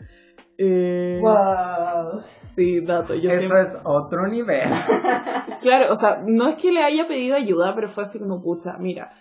Eh, 0.58 1.20
Wow. 1.22 2.22
Sí, 2.39 2.82
dato. 2.82 3.14
Yo 3.14 3.30
Eso 3.30 3.39
siempre- 3.39 3.62
es 3.62 3.80
otro 3.84 4.28
nivel. 4.28 4.68
Claro, 5.62 5.91
o 5.91 5.95
sea, 5.95 6.22
no 6.26 6.47
es 6.49 6.55
que 6.55 6.72
le 6.72 6.82
haya 6.84 7.08
pedido 7.08 7.36
ayuda, 7.36 7.74
pero 7.76 7.88
fue 7.88 8.03
así 8.03 8.20
como, 8.20 8.41
pucha, 8.41 8.78
mira. 8.80 9.12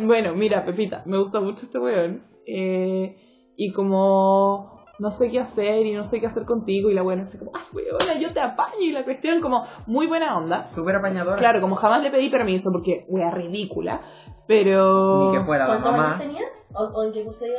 Bueno, 0.00 0.34
mira, 0.34 0.64
Pepita, 0.64 1.02
me 1.04 1.18
gusta 1.18 1.40
mucho 1.40 1.66
este 1.66 1.78
weón. 1.78 2.24
eh, 2.46 3.16
y 3.56 3.72
como 3.72 4.80
no 4.98 5.10
sé 5.10 5.30
qué 5.30 5.40
hacer 5.40 5.84
y 5.86 5.92
no 5.92 6.04
sé 6.04 6.20
qué 6.20 6.26
hacer 6.26 6.44
contigo. 6.44 6.90
Y 6.90 6.94
la 6.94 7.02
weona 7.02 7.24
así 7.24 7.38
como, 7.38 7.50
ay, 7.54 7.62
weona, 7.72 8.18
yo 8.20 8.32
te 8.32 8.40
apaño. 8.40 8.80
Y 8.80 8.92
la 8.92 9.04
cuestión 9.04 9.40
como 9.40 9.64
muy 9.86 10.06
buena 10.06 10.36
onda. 10.38 10.66
Súper 10.66 10.96
apañadora. 10.96 11.36
Claro, 11.38 11.60
como 11.60 11.74
jamás 11.74 12.02
le 12.02 12.10
pedí 12.10 12.30
permiso 12.30 12.70
porque, 12.72 13.04
wea, 13.08 13.30
ridícula. 13.30 14.00
Pero 14.46 15.30
Ni 15.32 15.38
que 15.38 15.44
fuera 15.44 15.64
la 15.66 15.80
¿Cuántos 15.80 15.92
años 15.92 16.02
mamá. 16.06 16.18
tenía? 16.18 16.42
¿O, 16.74 16.84
o 16.84 17.02
en 17.04 17.12
qué 17.12 17.24
curso 17.24 17.46
iba? 17.46 17.58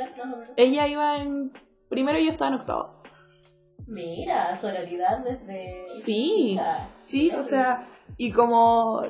Ella 0.57 0.88
iba 0.88 1.17
en 1.17 1.51
primero 1.89 2.17
y 2.17 2.25
yo 2.25 2.32
estaba 2.32 2.49
en 2.53 2.59
octavo. 2.59 3.00
Mira, 3.88 4.59
sororidad 4.59 5.23
desde. 5.23 5.86
Sí, 5.89 6.51
chica. 6.51 6.89
sí, 6.95 7.32
o 7.32 7.43
sea, 7.43 7.88
y 8.17 8.32
como, 8.32 9.01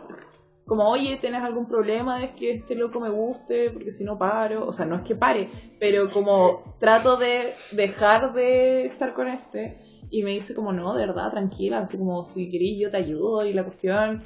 como, 0.65 0.89
oye, 0.89 1.17
¿tienes 1.17 1.41
algún 1.41 1.67
problema? 1.67 2.23
Es 2.23 2.31
que 2.31 2.51
este 2.51 2.75
loco 2.75 2.99
me 2.99 3.09
guste, 3.09 3.71
porque 3.71 3.91
si 3.91 4.03
no 4.03 4.17
paro, 4.17 4.65
o 4.65 4.73
sea, 4.73 4.85
no 4.85 4.95
es 4.95 5.01
que 5.01 5.15
pare, 5.15 5.49
pero 5.79 6.11
como 6.11 6.75
trato 6.79 7.17
de 7.17 7.53
dejar 7.71 8.33
de 8.33 8.85
estar 8.85 9.13
con 9.13 9.27
este, 9.27 9.77
y 10.09 10.23
me 10.23 10.31
dice 10.31 10.53
como, 10.53 10.71
no, 10.71 10.93
de 10.93 11.07
verdad, 11.07 11.31
tranquila, 11.31 11.79
así 11.79 11.97
como, 11.97 12.23
si 12.25 12.49
querís 12.49 12.79
yo 12.79 12.91
te 12.91 12.97
ayudo, 12.97 13.45
y 13.45 13.53
la 13.53 13.63
cuestión, 13.63 14.21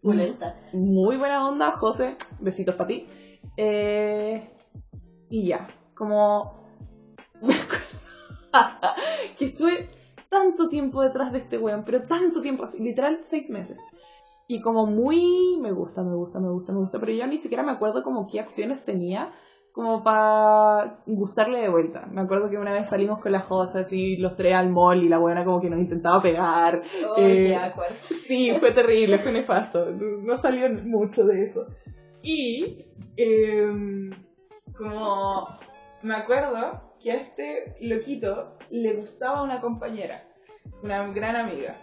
Pulenta. 0.00 0.56
muy 0.72 1.16
buena 1.16 1.46
onda, 1.46 1.72
José, 1.72 2.16
besitos 2.40 2.74
para 2.74 2.88
ti. 2.88 3.06
Eh, 3.56 4.50
y 5.28 5.46
ya, 5.46 5.68
como... 5.94 6.62
que 9.38 9.46
estuve 9.46 9.88
tanto 10.28 10.68
tiempo 10.68 11.02
detrás 11.02 11.32
de 11.32 11.38
este 11.38 11.58
weón, 11.58 11.84
pero 11.84 12.02
tanto 12.02 12.40
tiempo, 12.40 12.64
así, 12.64 12.82
literal 12.82 13.18
seis 13.22 13.50
meses. 13.50 13.78
Y 14.48 14.60
como 14.60 14.86
muy... 14.86 15.58
me 15.60 15.72
gusta, 15.72 16.02
me 16.02 16.14
gusta, 16.14 16.40
me 16.40 16.50
gusta, 16.50 16.72
me 16.72 16.78
gusta, 16.80 16.98
pero 16.98 17.12
yo 17.12 17.26
ni 17.26 17.38
siquiera 17.38 17.62
me 17.62 17.72
acuerdo 17.72 18.02
como 18.02 18.26
qué 18.26 18.40
acciones 18.40 18.84
tenía 18.84 19.32
como 19.72 20.04
para 20.04 21.02
gustarle 21.06 21.60
de 21.60 21.68
vuelta. 21.68 22.06
Me 22.10 22.20
acuerdo 22.20 22.50
que 22.50 22.58
una 22.58 22.72
vez 22.72 22.88
salimos 22.88 23.20
con 23.20 23.32
las 23.32 23.46
Josas 23.46 23.90
y 23.92 24.18
los 24.18 24.36
tres 24.36 24.54
al 24.54 24.68
mall 24.68 25.02
y 25.02 25.08
la 25.08 25.18
buena 25.18 25.44
como 25.44 25.60
que 25.60 25.70
nos 25.70 25.80
intentaba 25.80 26.20
pegar. 26.20 26.82
Oye, 27.16 27.54
Eh. 27.54 27.70
Sí, 28.26 28.54
fue 28.60 28.72
terrible, 28.72 29.18
fue 29.18 29.32
nefasto. 29.32 29.90
No 29.90 30.36
salió 30.36 30.68
mucho 30.84 31.24
de 31.24 31.44
eso. 31.44 31.66
Y 32.22 32.84
em, 33.16 34.10
como 34.76 35.48
me 36.02 36.14
acuerdo 36.14 36.91
que 37.02 37.12
a 37.12 37.16
este 37.16 37.76
loquito 37.80 38.56
le 38.70 38.94
gustaba 38.94 39.42
una 39.42 39.60
compañera, 39.60 40.24
una 40.82 41.06
gran 41.08 41.36
amiga. 41.36 41.76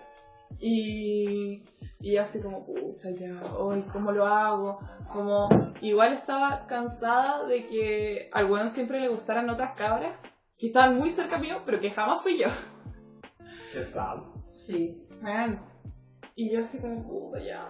Y, 0.59 1.63
y 1.99 2.17
así 2.17 2.41
como, 2.41 2.65
pucha, 2.65 3.11
ya, 3.11 3.41
hoy, 3.57 3.81
¿cómo 3.93 4.11
lo 4.11 4.25
hago? 4.25 4.79
Como, 5.11 5.49
igual 5.81 6.13
estaba 6.13 6.65
cansada 6.67 7.45
de 7.45 7.67
que 7.67 8.29
al 8.33 8.49
weón 8.49 8.69
siempre 8.69 8.99
le 8.99 9.09
gustaran 9.09 9.49
otras 9.49 9.75
cabras 9.75 10.13
que 10.57 10.67
estaban 10.67 10.97
muy 10.97 11.09
cerca 11.09 11.37
mío, 11.37 11.61
pero 11.65 11.79
que 11.79 11.91
jamás 11.91 12.23
fui 12.23 12.39
yo. 12.39 12.47
Qué 13.71 13.81
sad. 13.81 14.17
Sí. 14.53 15.05
Man. 15.21 15.65
Y 16.35 16.51
yo 16.51 16.61
así 16.61 16.79
como, 16.79 17.05
puta, 17.05 17.39
ya, 17.39 17.69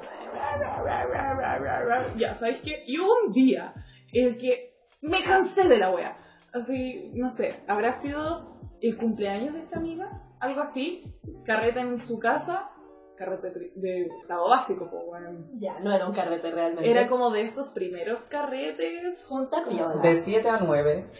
ya, 2.17 2.35
¿sabes 2.35 2.61
qué? 2.61 2.83
Y 2.85 2.99
hubo 2.99 3.11
un 3.25 3.33
día 3.33 3.73
en 4.13 4.27
el 4.27 4.37
que 4.37 4.75
me 5.01 5.21
cansé 5.23 5.67
de 5.67 5.77
la 5.77 5.91
wea. 5.91 6.17
Así, 6.53 7.11
no 7.15 7.29
sé, 7.29 7.59
habrá 7.67 7.93
sido 7.93 8.59
el 8.81 8.97
cumpleaños 8.97 9.53
de 9.53 9.59
esta 9.59 9.77
amiga, 9.79 10.23
algo 10.39 10.61
así, 10.61 11.03
carreta 11.45 11.81
en 11.81 11.99
su 11.99 12.17
casa, 12.17 12.71
carrete 13.17 13.71
de 13.75 14.07
octavo 14.21 14.49
básico, 14.49 14.89
pues, 14.89 15.03
bueno. 15.05 15.45
Ya, 15.59 15.79
no 15.81 15.93
era 15.93 16.07
un 16.07 16.13
carrete 16.13 16.49
realmente. 16.51 16.89
Era 16.89 17.07
como 17.07 17.29
de 17.31 17.41
estos 17.41 17.69
primeros 17.71 18.21
carretes. 18.23 19.25
Junta. 19.27 19.63
De 20.01 20.15
7 20.15 20.49
a 20.49 20.59
9. 20.59 21.11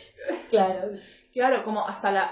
Claro, 0.50 0.90
Claro, 1.34 1.64
como 1.64 1.86
hasta 1.86 2.12
la, 2.12 2.32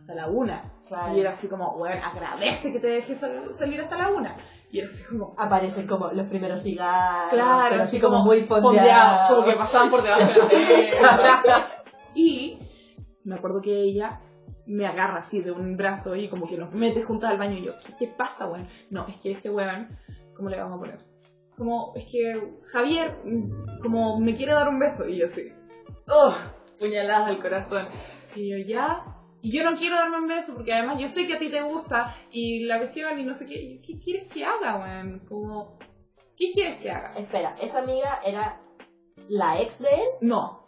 hasta 0.00 0.14
la 0.14 0.26
una. 0.28 0.64
claro. 0.88 1.14
Y 1.16 1.20
era 1.20 1.30
así 1.30 1.48
como, 1.48 1.76
bueno, 1.78 2.00
agradece 2.04 2.72
que 2.72 2.80
te 2.80 2.88
dejes 2.88 3.20
sal- 3.20 3.52
salir 3.54 3.80
hasta 3.80 3.96
la 3.98 4.08
una. 4.08 4.36
Y 4.70 4.78
era 4.80 4.88
así 4.88 5.04
como, 5.04 5.34
Aparecen 5.38 5.86
como 5.86 6.10
los 6.10 6.26
primeros 6.28 6.62
cigarros. 6.62 7.30
Claro, 7.34 7.66
pero 7.68 7.82
así 7.82 7.96
así 7.96 8.00
como, 8.00 8.14
como 8.14 8.24
muy 8.26 8.40
fondeados, 8.46 8.80
fondeados. 8.80 9.28
como 9.30 9.44
que 9.46 9.52
pasaban 9.58 9.90
por 9.90 10.02
debajo 10.02 10.24
de 10.24 10.38
la 10.38 10.44
mesa. 10.46 11.66
Y 12.14 12.58
me 13.24 13.36
acuerdo 13.36 13.60
que 13.60 13.72
ella 13.72 14.20
me 14.66 14.86
agarra 14.86 15.18
así 15.18 15.40
de 15.40 15.52
un 15.52 15.76
brazo 15.76 16.14
y 16.16 16.28
como 16.28 16.46
que 16.46 16.56
nos 16.56 16.72
mete 16.72 17.02
juntas 17.02 17.30
al 17.30 17.38
baño 17.38 17.58
y 17.58 17.64
yo, 17.64 17.72
¿qué 17.84 17.92
te 17.92 18.06
pasa, 18.08 18.46
weón? 18.46 18.68
No, 18.90 19.06
es 19.08 19.16
que 19.16 19.32
este 19.32 19.50
weón, 19.50 19.88
¿cómo 20.36 20.48
le 20.48 20.58
vamos 20.58 20.76
a 20.76 20.80
poner? 20.80 20.98
Como, 21.56 21.92
es 21.94 22.06
que 22.06 22.58
Javier, 22.72 23.18
mm, 23.24 23.80
como 23.82 24.18
me 24.18 24.34
quiere 24.34 24.52
dar 24.52 24.68
un 24.68 24.78
beso 24.78 25.08
y 25.08 25.18
yo 25.18 25.26
así, 25.26 25.52
¡oh! 26.08 26.34
Puñaladas 26.78 27.28
al 27.28 27.40
corazón. 27.40 27.86
Y 28.34 28.50
yo, 28.50 28.58
ya. 28.58 29.04
Y 29.40 29.52
yo 29.52 29.68
no 29.68 29.76
quiero 29.76 29.96
darme 29.96 30.18
un 30.18 30.26
beso 30.26 30.54
porque 30.54 30.72
además 30.72 30.98
yo 31.00 31.08
sé 31.08 31.26
que 31.26 31.34
a 31.34 31.38
ti 31.38 31.48
te 31.48 31.62
gusta 31.62 32.12
y 32.30 32.64
la 32.64 32.78
cuestión 32.78 33.18
y 33.18 33.24
no 33.24 33.34
sé 33.34 33.46
qué. 33.46 33.80
¿Qué 33.84 33.98
quieres 33.98 34.32
que 34.32 34.44
haga, 34.44 34.78
weón? 34.78 35.20
Como, 35.28 35.78
¿qué 36.36 36.52
quieres 36.52 36.80
que 36.80 36.90
haga? 36.90 37.14
Espera, 37.16 37.56
esa 37.60 37.80
amiga 37.80 38.20
era 38.24 38.60
la 39.28 39.60
ex 39.60 39.78
de 39.78 39.88
él. 39.90 40.08
No. 40.20 40.61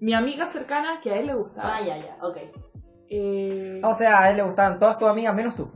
Mi 0.00 0.14
amiga 0.14 0.46
cercana 0.46 1.00
que 1.02 1.10
a 1.10 1.18
él 1.18 1.26
le 1.26 1.34
gustaba. 1.34 1.76
Ah, 1.76 1.80
ya, 1.82 1.96
ya, 1.98 2.16
ok. 2.22 2.36
Eh, 3.08 3.80
O 3.84 3.94
sea, 3.94 4.20
a 4.20 4.30
él 4.30 4.36
le 4.36 4.42
gustaban 4.42 4.78
todas 4.78 4.98
tus 4.98 5.08
amigas 5.08 5.34
menos 5.34 5.54
tú. 5.54 5.70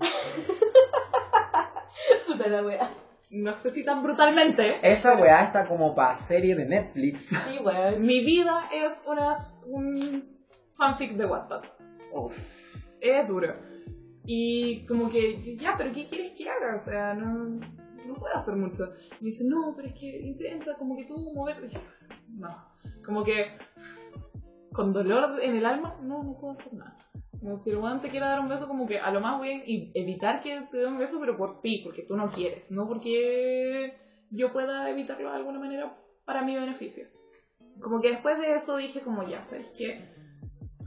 Puta 2.26 2.48
la 2.48 2.62
wea. 2.62 2.90
no 3.30 3.56
sé 3.56 3.70
si 3.70 3.84
tan 3.84 4.02
brutalmente. 4.02 4.78
Esa 4.82 5.16
weá 5.16 5.42
está 5.44 5.66
como 5.66 5.94
para 5.94 6.14
serie 6.14 6.54
de 6.54 6.64
Netflix. 6.66 7.26
Sí, 7.28 7.58
weón. 7.62 8.02
Mi 8.02 8.24
vida 8.24 8.66
es 8.72 9.02
una, 9.06 9.34
un- 9.66 10.36
fanfic 10.74 11.12
de 11.16 11.26
Wattpad. 11.26 11.62
Es 13.00 13.26
duro. 13.28 13.54
Y 14.24 14.86
como 14.86 15.10
que, 15.10 15.56
ya, 15.56 15.74
pero 15.76 15.92
¿qué 15.92 16.06
quieres 16.06 16.32
que 16.32 16.48
haga? 16.48 16.76
O 16.76 16.78
sea, 16.78 17.14
no, 17.14 17.58
no 18.06 18.14
puedo 18.14 18.34
hacer 18.34 18.56
mucho. 18.56 18.92
Y 19.20 19.26
dice, 19.26 19.44
no, 19.44 19.74
pero 19.76 19.88
es 19.88 19.94
que 19.94 20.20
intenta 20.20 20.76
como 20.76 20.96
que 20.96 21.04
tú 21.04 21.18
mover. 21.34 21.70
No. 22.28 22.72
Como 23.04 23.24
que 23.24 23.58
con 24.72 24.92
dolor 24.92 25.40
en 25.40 25.56
el 25.56 25.66
alma, 25.66 25.98
no, 26.02 26.22
no 26.22 26.38
puedo 26.38 26.54
hacer 26.54 26.72
nada. 26.74 26.96
Como 27.38 27.56
si 27.56 27.70
el 27.70 27.78
weón 27.78 28.00
te 28.00 28.10
quiera 28.10 28.28
dar 28.28 28.40
un 28.40 28.48
beso, 28.48 28.68
como 28.68 28.86
que 28.86 29.00
a 29.00 29.10
lo 29.10 29.20
más 29.20 29.38
voy 29.38 29.50
a 29.50 29.98
evitar 29.98 30.40
que 30.40 30.60
te 30.70 30.78
dé 30.78 30.86
un 30.86 30.98
beso, 30.98 31.18
pero 31.20 31.36
por 31.36 31.60
ti, 31.60 31.80
porque 31.84 32.02
tú 32.02 32.16
no 32.16 32.30
quieres, 32.30 32.70
no 32.70 32.86
porque 32.86 33.98
yo 34.30 34.52
pueda 34.52 34.88
evitarlo 34.88 35.30
de 35.30 35.36
alguna 35.36 35.58
manera 35.58 35.96
para 36.24 36.42
mi 36.42 36.54
beneficio. 36.54 37.06
Como 37.80 38.00
que 38.00 38.10
después 38.10 38.38
de 38.38 38.54
eso 38.54 38.76
dije 38.76 39.00
como 39.00 39.28
ya, 39.28 39.42
¿sabes 39.42 39.70
qué? 39.76 40.00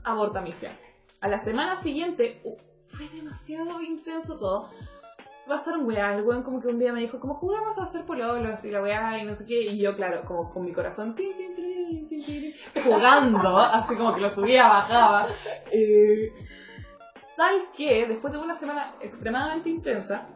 Aborta 0.02 0.40
misión. 0.40 0.72
A 1.20 1.28
la 1.28 1.38
semana 1.38 1.76
siguiente, 1.76 2.40
uh, 2.44 2.56
fue 2.86 3.08
demasiado 3.08 3.80
intenso 3.82 4.38
todo. 4.38 4.70
Pasaron 5.46 5.86
weá, 5.86 6.14
el 6.14 6.24
weón 6.24 6.42
como 6.42 6.60
que 6.60 6.68
un 6.68 6.78
día 6.78 6.92
me 6.92 7.00
dijo, 7.00 7.20
como 7.20 7.34
jugamos 7.34 7.78
a 7.78 7.84
hacer 7.84 8.04
pololos 8.04 8.64
y 8.64 8.70
la 8.70 8.82
weá 8.82 9.18
y 9.18 9.24
no 9.24 9.34
sé 9.34 9.46
qué, 9.46 9.62
y 9.62 9.78
yo 9.78 9.94
claro, 9.94 10.22
como 10.24 10.50
con 10.50 10.64
mi 10.64 10.72
corazón, 10.72 11.14
tin, 11.14 11.36
tin, 11.36 11.54
tin, 11.54 12.08
tin, 12.08 12.24
tin, 12.24 12.54
jugando, 12.84 13.56
así 13.58 13.94
como 13.94 14.12
que 14.14 14.20
lo 14.20 14.28
subía, 14.30 14.66
bajaba. 14.66 15.28
Eh, 15.70 16.32
tal 17.36 17.70
que 17.76 18.06
después 18.06 18.32
de 18.32 18.40
una 18.40 18.54
semana 18.54 18.96
extremadamente 19.00 19.68
intensa, 19.68 20.26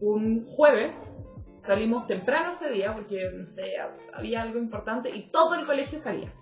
un 0.00 0.44
jueves 0.44 1.08
salimos 1.56 2.06
temprano 2.06 2.50
ese 2.50 2.70
día 2.70 2.92
porque, 2.92 3.30
no 3.34 3.46
sé, 3.46 3.74
había 4.12 4.42
algo 4.42 4.58
importante 4.58 5.08
y 5.08 5.30
todo 5.30 5.54
el 5.54 5.64
colegio 5.64 5.98
salía 5.98 6.32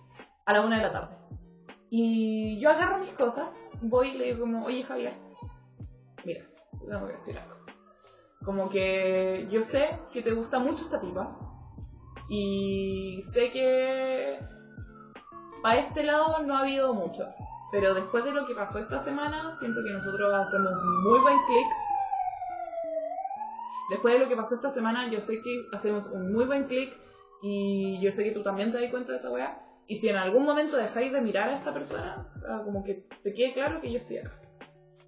a 0.44 0.52
la 0.52 0.62
una 0.62 0.76
de 0.78 0.82
la 0.82 0.92
tarde. 0.92 1.16
Y 1.90 2.58
yo 2.58 2.70
agarro 2.70 2.98
mis 2.98 3.12
cosas, 3.12 3.50
voy 3.80 4.08
y 4.08 4.18
le 4.18 4.24
digo 4.24 4.40
como, 4.40 4.64
oye 4.64 4.82
Javier, 4.82 5.14
mira, 6.24 6.44
te 6.80 6.86
tengo 6.86 7.06
que 7.06 7.12
decir 7.12 7.38
algo. 7.38 7.51
Como 8.44 8.68
que 8.68 9.46
yo 9.50 9.62
sé 9.62 10.00
que 10.12 10.22
te 10.22 10.32
gusta 10.32 10.58
mucho 10.58 10.84
esta 10.84 11.00
tipa 11.00 11.38
y 12.28 13.20
sé 13.22 13.52
que 13.52 14.38
para 15.62 15.80
este 15.80 16.02
lado 16.02 16.38
no 16.44 16.56
ha 16.56 16.60
habido 16.60 16.92
mucho. 16.94 17.28
Pero 17.70 17.94
después 17.94 18.24
de 18.24 18.32
lo 18.32 18.46
que 18.46 18.54
pasó 18.54 18.78
esta 18.78 18.98
semana, 18.98 19.50
siento 19.52 19.80
que 19.82 19.92
nosotros 19.92 20.34
hacemos 20.34 20.72
un 20.72 21.04
muy 21.04 21.20
buen 21.20 21.38
clic. 21.46 21.66
Después 23.88 24.14
de 24.14 24.20
lo 24.20 24.28
que 24.28 24.36
pasó 24.36 24.54
esta 24.56 24.68
semana, 24.68 25.10
yo 25.10 25.20
sé 25.20 25.40
que 25.40 25.66
hacemos 25.72 26.06
un 26.06 26.32
muy 26.32 26.44
buen 26.44 26.64
clic 26.64 26.96
y 27.42 28.00
yo 28.00 28.12
sé 28.12 28.24
que 28.24 28.32
tú 28.32 28.42
también 28.42 28.72
te 28.72 28.80
das 28.80 28.90
cuenta 28.90 29.12
de 29.12 29.18
esa 29.18 29.30
weá. 29.30 29.62
Y 29.86 29.96
si 29.96 30.08
en 30.08 30.16
algún 30.16 30.44
momento 30.44 30.76
dejáis 30.76 31.12
de 31.12 31.20
mirar 31.20 31.48
a 31.48 31.56
esta 31.56 31.72
persona, 31.72 32.26
o 32.34 32.38
sea, 32.38 32.62
como 32.62 32.84
que 32.84 33.06
te 33.22 33.32
quede 33.32 33.52
claro 33.52 33.80
que 33.80 33.90
yo 33.90 33.98
estoy 33.98 34.18
acá. 34.18 34.41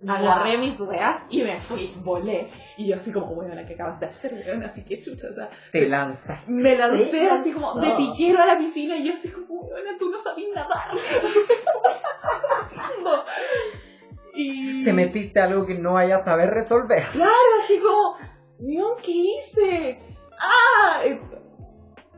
Agarré 0.07 0.59
mis 0.59 0.79
weas 0.81 1.23
y 1.31 1.43
me 1.43 1.59
fui, 1.61 1.95
volé. 2.03 2.51
Y 2.77 2.87
yo 2.89 2.97
así 2.97 3.11
como, 3.13 3.35
bueno, 3.35 3.55
¿qué 3.67 3.75
acabas 3.75 4.01
de 4.01 4.07
hacer, 4.07 4.35
weón? 4.35 4.63
Así 4.63 4.85
que 4.85 5.01
chucha, 5.01 5.29
o 5.31 5.33
sea, 5.33 5.51
Te 5.73 5.89
lanzas. 5.89 6.49
me 6.49 6.77
lancé 6.77 7.29
así 7.31 7.53
como 7.53 7.75
de 7.81 7.93
piquero 7.97 8.43
a 8.43 8.47
la 8.47 8.59
piscina 8.59 8.97
y 8.97 9.09
yo 9.09 9.15
así 9.15 9.31
como, 9.31 9.63
bueno, 9.63 9.91
tú 9.99 10.11
no 10.11 10.19
sabías 10.19 10.51
nadar. 10.55 10.91
¿Qué 10.93 11.93
estás 11.95 12.63
haciendo? 12.63 13.25
Y... 14.35 14.85
Te 14.85 14.93
metiste 14.93 15.41
a 15.41 15.45
algo 15.45 15.65
que 15.65 15.75
no 15.75 15.93
vayas 15.95 16.23
a 16.23 16.25
saber 16.25 16.51
resolver. 16.51 17.03
Claro, 17.13 17.33
así 17.63 17.79
como, 17.79 18.17
¿qué 19.03 19.13
hice? 19.13 20.01
¡Ah! 20.41 21.01
Eh, 21.05 21.21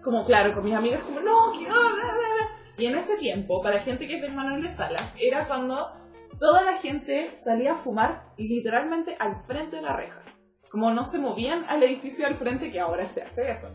Como, 0.03 0.25
claro, 0.25 0.55
con 0.55 0.65
mis 0.65 0.75
amigas 0.75 1.03
como, 1.03 1.21
no, 1.21 1.53
que... 1.53 1.67
ah, 1.69 1.93
bla, 1.95 2.05
bla, 2.05 2.13
bla". 2.15 2.51
Y 2.79 2.87
en 2.87 2.95
ese 2.95 3.17
tiempo, 3.17 3.63
para 3.63 3.81
gente 3.83 4.07
que 4.07 4.17
es 4.17 4.23
del 4.23 4.33
Manuel 4.35 4.63
de 4.63 4.71
Salas, 4.71 5.15
era 5.21 5.45
cuando 5.47 5.93
toda 6.39 6.63
la 6.63 6.79
gente 6.79 7.35
salía 7.37 7.73
a 7.73 7.77
fumar 7.77 8.33
literalmente 8.37 9.17
al 9.19 9.43
frente 9.43 9.77
de 9.77 9.83
la 9.83 9.95
reja. 9.95 10.23
Como 10.71 10.91
no 10.91 11.05
se 11.05 11.19
movían 11.19 11.65
al 11.69 11.83
edificio 11.83 12.27
al 12.27 12.37
frente, 12.37 12.71
que 12.71 12.81
ahora 12.81 13.07
se 13.07 13.23
hace 13.23 13.51
eso. 13.51 13.71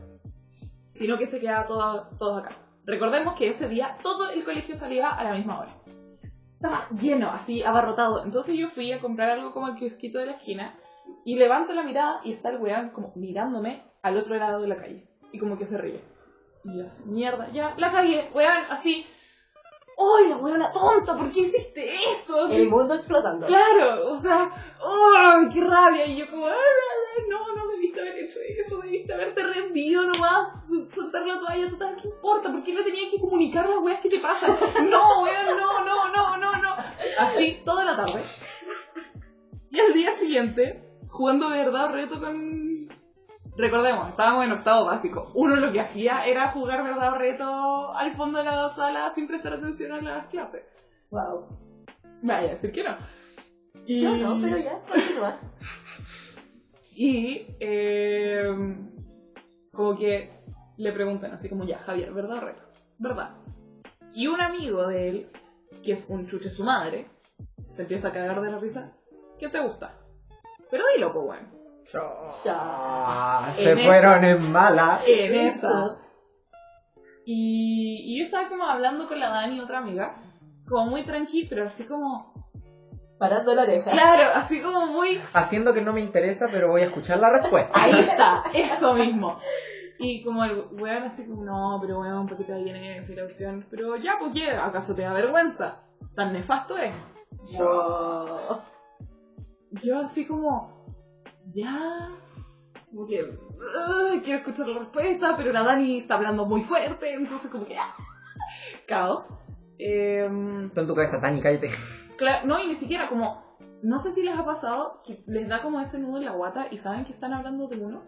Sino 0.89 1.17
que 1.17 1.25
se 1.25 1.39
quedaba 1.39 1.65
todo, 1.65 2.09
todo 2.17 2.37
acá. 2.37 2.57
Recordemos 2.85 3.35
que 3.35 3.47
ese 3.47 3.67
día 3.69 3.97
todo 4.03 4.29
el 4.31 4.43
colegio 4.43 4.75
salía 4.75 5.09
a 5.09 5.23
la 5.23 5.33
misma 5.33 5.59
hora. 5.59 5.77
Estaba 6.51 6.87
lleno, 6.89 7.29
así, 7.29 7.63
abarrotado. 7.63 8.23
Entonces 8.23 8.55
yo 8.55 8.67
fui 8.67 8.91
a 8.91 8.99
comprar 8.99 9.29
algo 9.29 9.51
como 9.51 9.67
el 9.67 9.75
kiosquito 9.75 10.19
de 10.19 10.27
la 10.27 10.33
esquina 10.33 10.77
y 11.25 11.35
levanto 11.35 11.73
la 11.73 11.83
mirada 11.83 12.21
y 12.23 12.33
está 12.33 12.49
el 12.49 12.57
weón 12.57 12.89
como 12.89 13.13
mirándome 13.15 13.83
al 14.01 14.17
otro 14.17 14.35
lado 14.35 14.61
de 14.61 14.67
la 14.67 14.75
calle. 14.75 15.07
Y 15.31 15.39
como 15.39 15.57
que 15.57 15.65
se 15.65 15.77
ríe. 15.77 16.03
Y 16.63 16.77
yo 16.77 16.85
así, 16.85 17.03
mierda, 17.05 17.49
ya, 17.51 17.73
la 17.77 17.91
cagué, 17.91 18.29
weón, 18.33 18.63
así. 18.69 19.05
¡Ay, 19.97 20.29
la 20.29 20.37
weona 20.37 20.71
tonta! 20.71 21.15
¿Por 21.15 21.31
qué 21.31 21.41
hiciste 21.41 21.85
esto? 21.85 22.45
Así, 22.45 22.55
El 22.55 22.69
mundo 22.69 22.95
explotando. 22.95 23.45
Claro, 23.45 24.09
o 24.09 24.17
sea, 24.17 24.49
¡ay, 24.79 25.47
qué 25.53 25.61
rabia! 25.61 26.05
Y 26.05 26.17
yo 26.17 26.29
como, 26.29 26.47
"Ah, 26.47 26.53
ah, 26.55 26.55
ah, 26.55 27.21
no, 27.29 27.55
no 27.55 27.67
debiste 27.67 28.01
haber 28.01 28.17
hecho 28.19 28.39
eso, 28.57 28.79
debiste 28.79 29.13
haberte 29.13 29.43
rendido 29.43 30.03
nomás, 30.05 30.63
soltar 30.93 31.25
la 31.25 31.37
toalla, 31.37 31.69
total, 31.69 31.95
¿qué 32.01 32.07
importa? 32.07 32.51
¿Por 32.51 32.63
qué 32.63 32.73
le 32.73 32.83
tenía 32.83 33.09
que 33.09 33.19
comunicar 33.19 33.67
las 33.69 33.79
weas 33.79 34.01
que 34.01 34.09
te 34.09 34.19
pasan? 34.19 34.51
No, 34.89 35.23
weón, 35.23 35.57
no, 35.57 35.85
no, 35.85 36.09
no, 36.11 36.37
no, 36.37 36.55
no. 36.57 36.75
Así, 37.19 37.61
toda 37.63 37.83
la 37.85 37.95
tarde. 37.95 38.21
Y 39.69 39.79
al 39.79 39.93
día 39.93 40.11
siguiente, 40.11 40.83
jugando 41.07 41.49
de 41.49 41.63
verdad 41.63 41.89
reto 41.91 42.19
con... 42.19 42.50
Recordemos, 43.57 44.07
estábamos 44.07 44.45
en 44.45 44.53
octavo 44.53 44.85
básico. 44.85 45.31
Uno 45.35 45.55
lo 45.55 45.71
que 45.71 45.81
hacía 45.81 46.25
era 46.25 46.47
jugar 46.49 46.83
verdad 46.83 47.13
o 47.13 47.17
reto 47.17 47.93
al 47.93 48.15
fondo 48.15 48.39
de 48.39 48.45
la 48.45 48.69
sala 48.69 49.09
sin 49.09 49.27
prestar 49.27 49.53
atención 49.53 49.91
a 49.91 50.01
las 50.01 50.25
clases. 50.27 50.63
Wow. 51.09 51.47
Vaya, 52.21 52.49
decir 52.49 52.71
que 52.71 52.83
no. 52.83 52.95
Y... 53.85 54.01
Yo 54.01 54.15
no, 54.15 54.39
pero 54.41 54.57
ya, 54.57 54.79
continúa. 54.81 55.37
Y 56.93 57.47
eh, 57.59 58.47
como 59.71 59.97
que 59.97 60.29
le 60.77 60.91
preguntan 60.91 61.31
así 61.31 61.49
como, 61.49 61.63
ya, 61.63 61.79
Javier, 61.79 62.13
¿verdad 62.13 62.37
o 62.37 62.41
reto? 62.41 62.63
¿Verdad? 62.99 63.37
Y 64.13 64.27
un 64.27 64.39
amigo 64.41 64.85
de 64.87 65.09
él, 65.09 65.31
que 65.81 65.93
es 65.93 66.09
un 66.09 66.27
chuche 66.27 66.49
su 66.49 66.63
madre, 66.63 67.07
se 67.65 67.83
empieza 67.83 68.09
a 68.09 68.11
cagar 68.11 68.41
de 68.41 68.51
la 68.51 68.59
risa. 68.59 68.91
¿Qué 69.39 69.49
te 69.49 69.61
gusta? 69.61 69.97
Pero 70.69 70.83
dilo, 70.93 71.11
pues 71.11 71.25
bueno. 71.25 71.60
Ah, 72.45 73.51
Se 73.55 73.71
En 73.71 73.79
fueron 73.79 74.23
en 74.23 74.51
mala. 74.51 75.01
En 75.05 75.33
Eso. 75.33 75.67
esa. 75.69 75.97
Y, 77.25 78.03
y 78.05 78.19
yo 78.19 78.25
estaba 78.25 78.49
como 78.49 78.63
hablando 78.65 79.07
con 79.07 79.19
la 79.19 79.29
Dani, 79.29 79.59
otra 79.59 79.79
amiga, 79.79 80.15
como 80.67 80.87
muy 80.87 81.03
tranqui, 81.03 81.45
pero 81.47 81.65
así 81.65 81.85
como... 81.85 82.33
Parando 83.19 83.53
la 83.53 83.61
oreja. 83.61 83.91
Claro, 83.91 84.31
así 84.33 84.61
como 84.61 84.87
muy 84.87 85.21
Haciendo 85.33 85.75
que 85.75 85.81
no 85.81 85.93
me 85.93 86.01
interesa, 86.01 86.47
pero 86.51 86.69
voy 86.69 86.81
a 86.81 86.85
escuchar 86.85 87.19
la 87.19 87.29
respuesta. 87.29 87.71
Ahí 87.79 87.91
está, 87.99 88.41
eso 88.53 88.95
mismo. 88.95 89.37
Y 89.99 90.23
como 90.23 90.43
el 90.43 90.65
weón 90.71 91.03
así 91.03 91.27
como, 91.27 91.43
no, 91.43 91.77
pero 91.79 91.99
weón, 91.99 92.25
¿por 92.25 92.35
qué 92.37 92.45
te 92.45 92.63
viene 92.63 92.99
y 93.07 93.15
la 93.15 93.23
cuestión? 93.23 93.67
Pero 93.69 93.95
ya, 93.97 94.17
¿por 94.17 94.33
qué? 94.33 94.49
¿Acaso 94.49 94.95
te 94.95 95.03
da 95.03 95.13
vergüenza? 95.13 95.81
¿Tan 96.15 96.33
nefasto 96.33 96.75
es? 96.77 96.91
No. 97.59 98.61
Yo 99.69 99.99
así 99.99 100.25
como, 100.25 100.80
ya, 101.53 102.09
como 102.89 103.05
que, 103.07 103.23
"Ugh, 103.23 104.21
quiero 104.23 104.39
escuchar 104.39 104.67
la 104.67 104.79
respuesta, 104.79 105.35
pero 105.37 105.51
la 105.51 105.63
Dani 105.63 105.99
está 105.99 106.15
hablando 106.15 106.45
muy 106.45 106.61
fuerte, 106.61 107.13
entonces 107.13 107.49
como 107.51 107.65
que, 107.65 107.77
ah, 107.77 107.93
caos. 108.87 109.29
Em, 109.77 110.69
Tú 110.73 110.81
en 110.81 110.87
tu 110.87 110.93
cabeza, 110.95 111.19
Tani, 111.19 111.41
cállate. 111.41 111.71
Cla- 112.17 112.43
no, 112.43 112.59
y 112.59 112.67
ni 112.67 112.75
siquiera 112.75 113.07
como, 113.07 113.57
no 113.81 113.97
sé 113.97 114.11
si 114.11 114.21
les 114.23 114.37
ha 114.37 114.45
pasado 114.45 115.01
que 115.03 115.23
les 115.27 115.47
da 115.47 115.61
como 115.61 115.79
ese 115.79 115.97
nudo 115.99 116.17
en 116.17 116.25
la 116.25 116.31
guata 116.31 116.67
y 116.69 116.77
saben 116.77 117.03
que 117.03 117.11
están 117.13 117.33
hablando 117.33 117.67
de 117.67 117.77
uno, 117.77 118.03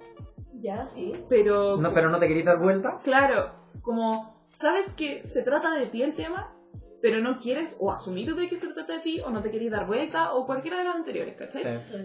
Ya, 0.62 0.88
sí. 0.88 1.14
pero... 1.30 1.78
No, 1.78 1.94
pero 1.94 2.10
no 2.10 2.20
te 2.20 2.28
querías 2.28 2.46
dar 2.46 2.60
vuelta. 2.60 3.00
Claro, 3.04 3.52
como 3.82 4.46
sabes 4.52 4.94
que 4.94 5.26
se 5.26 5.42
trata 5.42 5.72
de 5.76 5.88
ti 5.88 6.04
el 6.04 6.14
tema, 6.14 6.54
pero 7.02 7.20
no 7.22 7.38
quieres 7.40 7.76
o 7.80 7.92
asumir 7.92 8.34
de 8.36 8.48
que 8.48 8.58
se 8.58 8.72
trata 8.72 8.94
de 8.94 9.00
ti 9.00 9.20
o 9.22 9.30
no 9.32 9.42
te 9.42 9.50
quieres 9.50 9.72
dar 9.72 9.88
vuelta 9.88 10.34
o 10.36 10.46
cualquiera 10.46 10.78
de 10.78 10.84
los 10.86 10.96
anteriores, 10.96 11.36
¿cachai? 11.36 11.64
Sí. 11.64 11.98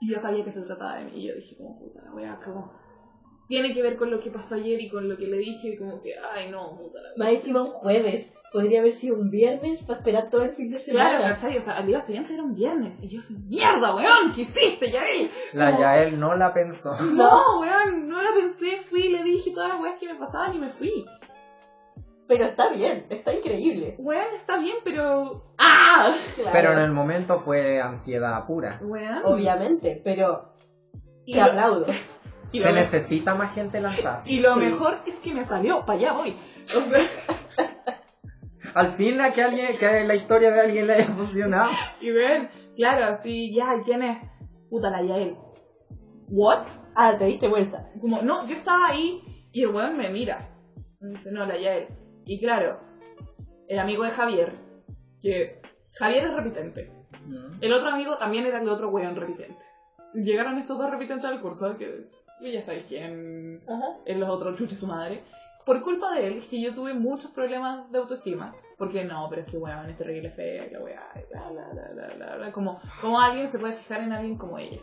Y 0.00 0.10
yo 0.12 0.18
sabía 0.18 0.42
que 0.44 0.50
se 0.50 0.62
trataba 0.62 0.96
de 0.96 1.04
mí 1.04 1.12
y 1.14 1.28
yo 1.28 1.34
dije 1.34 1.56
como, 1.56 1.78
puta 1.78 2.00
la 2.02 2.12
wea, 2.12 2.40
como... 2.44 2.72
Tiene 3.48 3.74
que 3.74 3.82
ver 3.82 3.96
con 3.96 4.10
lo 4.12 4.20
que 4.20 4.30
pasó 4.30 4.54
ayer 4.54 4.80
y 4.80 4.88
con 4.88 5.08
lo 5.08 5.16
que 5.16 5.26
le 5.26 5.36
dije 5.38 5.70
y 5.70 5.76
como 5.76 6.00
que, 6.02 6.14
ay 6.34 6.50
no, 6.50 6.76
puta 6.78 7.00
la 7.00 7.08
wea. 7.08 7.14
Más 7.16 7.28
encima 7.30 7.60
un 7.62 7.66
jueves. 7.66 8.30
Podría 8.52 8.80
haber 8.80 8.92
sido 8.92 9.16
un 9.16 9.30
viernes 9.30 9.82
para 9.82 9.98
esperar 9.98 10.28
todo 10.30 10.42
el 10.42 10.50
fin 10.50 10.70
de 10.70 10.78
semana. 10.80 11.18
Claro, 11.18 11.34
¿cachai? 11.34 11.56
O 11.56 11.60
sea, 11.60 11.76
al 11.76 11.86
día 11.86 12.00
siguiente 12.00 12.34
era 12.34 12.42
un 12.42 12.54
viernes 12.54 13.00
y 13.02 13.08
yo 13.08 13.20
así, 13.20 13.36
mierda, 13.48 13.94
weón, 13.94 14.32
¿qué 14.34 14.42
hiciste, 14.42 14.90
Yael? 14.90 15.30
La 15.52 15.70
Como- 15.72 15.80
Yael 15.82 16.18
no 16.18 16.34
la 16.36 16.52
pensó. 16.52 16.92
No, 17.12 17.60
weón, 17.60 18.08
no 18.08 18.20
la 18.22 18.30
pensé, 18.36 18.78
fui, 18.78 19.08
le 19.08 19.22
dije 19.22 19.50
todas 19.52 19.68
las 19.70 19.80
weas 19.80 19.98
que 20.00 20.06
me 20.06 20.14
pasaban 20.18 20.54
y 20.56 20.58
me 20.58 20.68
fui. 20.68 21.04
Pero 22.30 22.44
está 22.44 22.68
bien, 22.68 23.06
está 23.10 23.34
increíble. 23.34 23.96
Weón, 23.98 24.22
está 24.36 24.56
bien, 24.58 24.76
pero... 24.84 25.52
¡Ah! 25.58 26.14
Claro. 26.36 26.50
Pero 26.52 26.72
en 26.74 26.78
el 26.78 26.92
momento 26.92 27.40
fue 27.40 27.80
ansiedad 27.82 28.46
pura. 28.46 28.78
Weón. 28.84 29.22
Obviamente, 29.24 30.00
pero 30.04 30.54
Y 31.26 31.32
te 31.32 31.38
lo- 31.40 31.44
aplaudo. 31.46 31.86
y 32.52 32.60
Se 32.60 32.70
necesita 32.72 33.34
más 33.34 33.52
gente 33.52 33.80
lanzada. 33.80 34.22
Y 34.26 34.38
lo 34.38 34.54
Sí. 34.54 34.60
mejor 34.60 34.98
es 35.06 35.18
que 35.18 35.34
me 35.34 35.44
salió, 35.44 35.84
para 35.84 35.98
allá 35.98 36.12
voy. 36.12 36.36
O 36.76 36.80
sea, 36.82 37.00
Al 38.74 38.90
fin 38.90 39.20
a 39.20 39.32
que 39.32 39.42
alguien, 39.42 39.76
que 39.76 40.04
la 40.04 40.14
historia 40.14 40.52
de 40.52 40.60
alguien 40.60 40.86
le 40.86 40.92
haya 40.94 41.06
funcionado. 41.06 41.70
Y 42.00 42.10
ven, 42.12 42.48
claro, 42.76 43.06
así, 43.06 43.52
ya, 43.52 43.66
¿quién 43.84 44.02
es? 44.02 44.18
Puta 44.70 44.88
la 44.88 45.02
Yael. 45.02 45.36
¿What? 46.28 46.62
Ah, 46.94 47.16
te 47.18 47.24
diste 47.24 47.48
vuelta. 47.48 47.90
Como, 48.00 48.22
no, 48.22 48.46
yo 48.46 48.54
estaba 48.54 48.86
ahí 48.86 49.20
y 49.50 49.64
el 49.64 49.70
weón 49.74 49.96
me 49.96 50.10
mira. 50.10 50.48
Me 51.00 51.10
dice, 51.10 51.32
no, 51.32 51.44
la 51.44 51.58
Yael. 51.58 51.88
Y 52.30 52.38
claro, 52.38 52.78
el 53.66 53.80
amigo 53.80 54.04
de 54.04 54.10
Javier, 54.12 54.52
que 55.20 55.60
Javier 55.94 56.26
es 56.26 56.32
repitente. 56.32 56.92
El 57.60 57.72
otro 57.72 57.88
amigo 57.88 58.18
también 58.18 58.46
era 58.46 58.60
el 58.60 58.68
otro 58.68 58.88
weón 58.88 59.16
repitente. 59.16 59.58
Llegaron 60.14 60.56
estos 60.56 60.78
dos 60.78 60.92
repitentes 60.92 61.28
al 61.28 61.40
curso, 61.40 61.76
que 61.76 62.08
tú 62.38 62.46
ya 62.46 62.62
sabes 62.62 62.84
quién 62.84 63.60
es 64.04 64.16
los 64.16 64.30
otros 64.30 64.56
chuches 64.56 64.78
su 64.78 64.86
madre. 64.86 65.24
Por 65.66 65.82
culpa 65.82 66.14
de 66.14 66.28
él, 66.28 66.36
es 66.36 66.44
que 66.44 66.62
yo 66.62 66.72
tuve 66.72 66.94
muchos 66.94 67.32
problemas 67.32 67.90
de 67.90 67.98
autoestima. 67.98 68.54
Porque 68.78 69.04
no, 69.04 69.26
pero 69.28 69.42
es 69.42 69.50
que 69.50 69.58
weón, 69.58 69.90
es 69.90 69.98
terrible 69.98 70.30
fea, 70.30 70.68
y 70.68 70.70
la 70.70 70.80
weá, 70.84 71.10
y 71.16 71.32
bla, 71.32 71.50
bla, 71.50 71.68
bla, 71.72 71.88
bla, 71.92 72.14
bla, 72.14 72.36
bla. 72.36 72.52
Como, 72.52 72.80
como 73.00 73.20
alguien 73.20 73.48
se 73.48 73.58
puede 73.58 73.72
fijar 73.72 74.02
en 74.02 74.12
alguien 74.12 74.38
como 74.38 74.56
ella. 74.56 74.80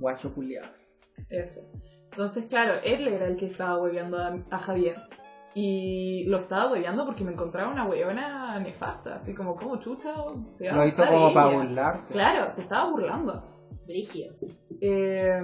Guacho 0.00 0.34
culiado. 0.34 0.66
Eso. 1.30 1.60
Entonces, 2.10 2.46
claro, 2.46 2.74
él 2.82 3.06
era 3.06 3.28
el 3.28 3.36
que 3.36 3.46
estaba 3.46 3.80
hueveando 3.80 4.18
a, 4.18 4.36
a 4.50 4.58
Javier. 4.58 4.96
Y 5.54 6.24
lo 6.24 6.38
estaba 6.38 6.72
hueveando 6.72 7.04
porque 7.06 7.22
me 7.22 7.32
encontraba 7.32 7.70
una 7.70 7.84
huevona 7.84 8.58
nefasta, 8.58 9.14
así 9.14 9.34
como, 9.34 9.54
como 9.54 9.76
chucha. 9.76 10.12
te 10.58 10.72
Lo 10.72 10.84
hizo 10.84 11.06
como 11.06 11.26
ella. 11.26 11.34
para 11.34 11.56
burlarse. 11.56 12.12
Claro, 12.12 12.50
se 12.50 12.62
estaba 12.62 12.90
burlando. 12.90 13.44
Brigio. 13.86 14.34
Eh, 14.80 15.40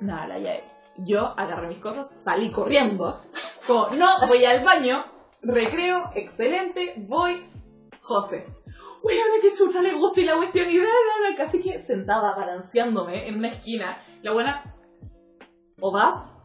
nada, 0.00 0.26
la 0.26 0.38
Yael. 0.38 0.64
Yo 0.98 1.34
agarré 1.38 1.68
mis 1.68 1.78
cosas, 1.78 2.10
salí 2.16 2.50
corriendo. 2.50 3.20
Como, 3.66 3.90
no, 3.90 4.06
voy 4.26 4.44
al 4.44 4.64
baño, 4.64 5.04
recreo, 5.42 6.10
excelente, 6.16 6.94
voy, 7.06 7.46
José. 8.00 8.44
Uy, 9.02 9.14
a 9.14 9.30
ver 9.30 9.40
qué 9.40 9.56
chucha 9.56 9.80
le 9.80 9.94
gusta 9.94 10.20
y 10.20 10.24
la 10.24 10.36
cuestión 10.36 10.68
y 10.68 10.78
bla, 10.78 10.88
bla, 10.88 11.28
bla, 11.30 11.36
casi 11.36 11.62
que 11.62 11.78
sentada 11.78 12.36
balanceándome 12.36 13.28
en 13.28 13.38
una 13.38 13.48
esquina. 13.48 13.98
La 14.22 14.32
buena, 14.32 14.74
o 15.80 15.92
vas 15.92 16.39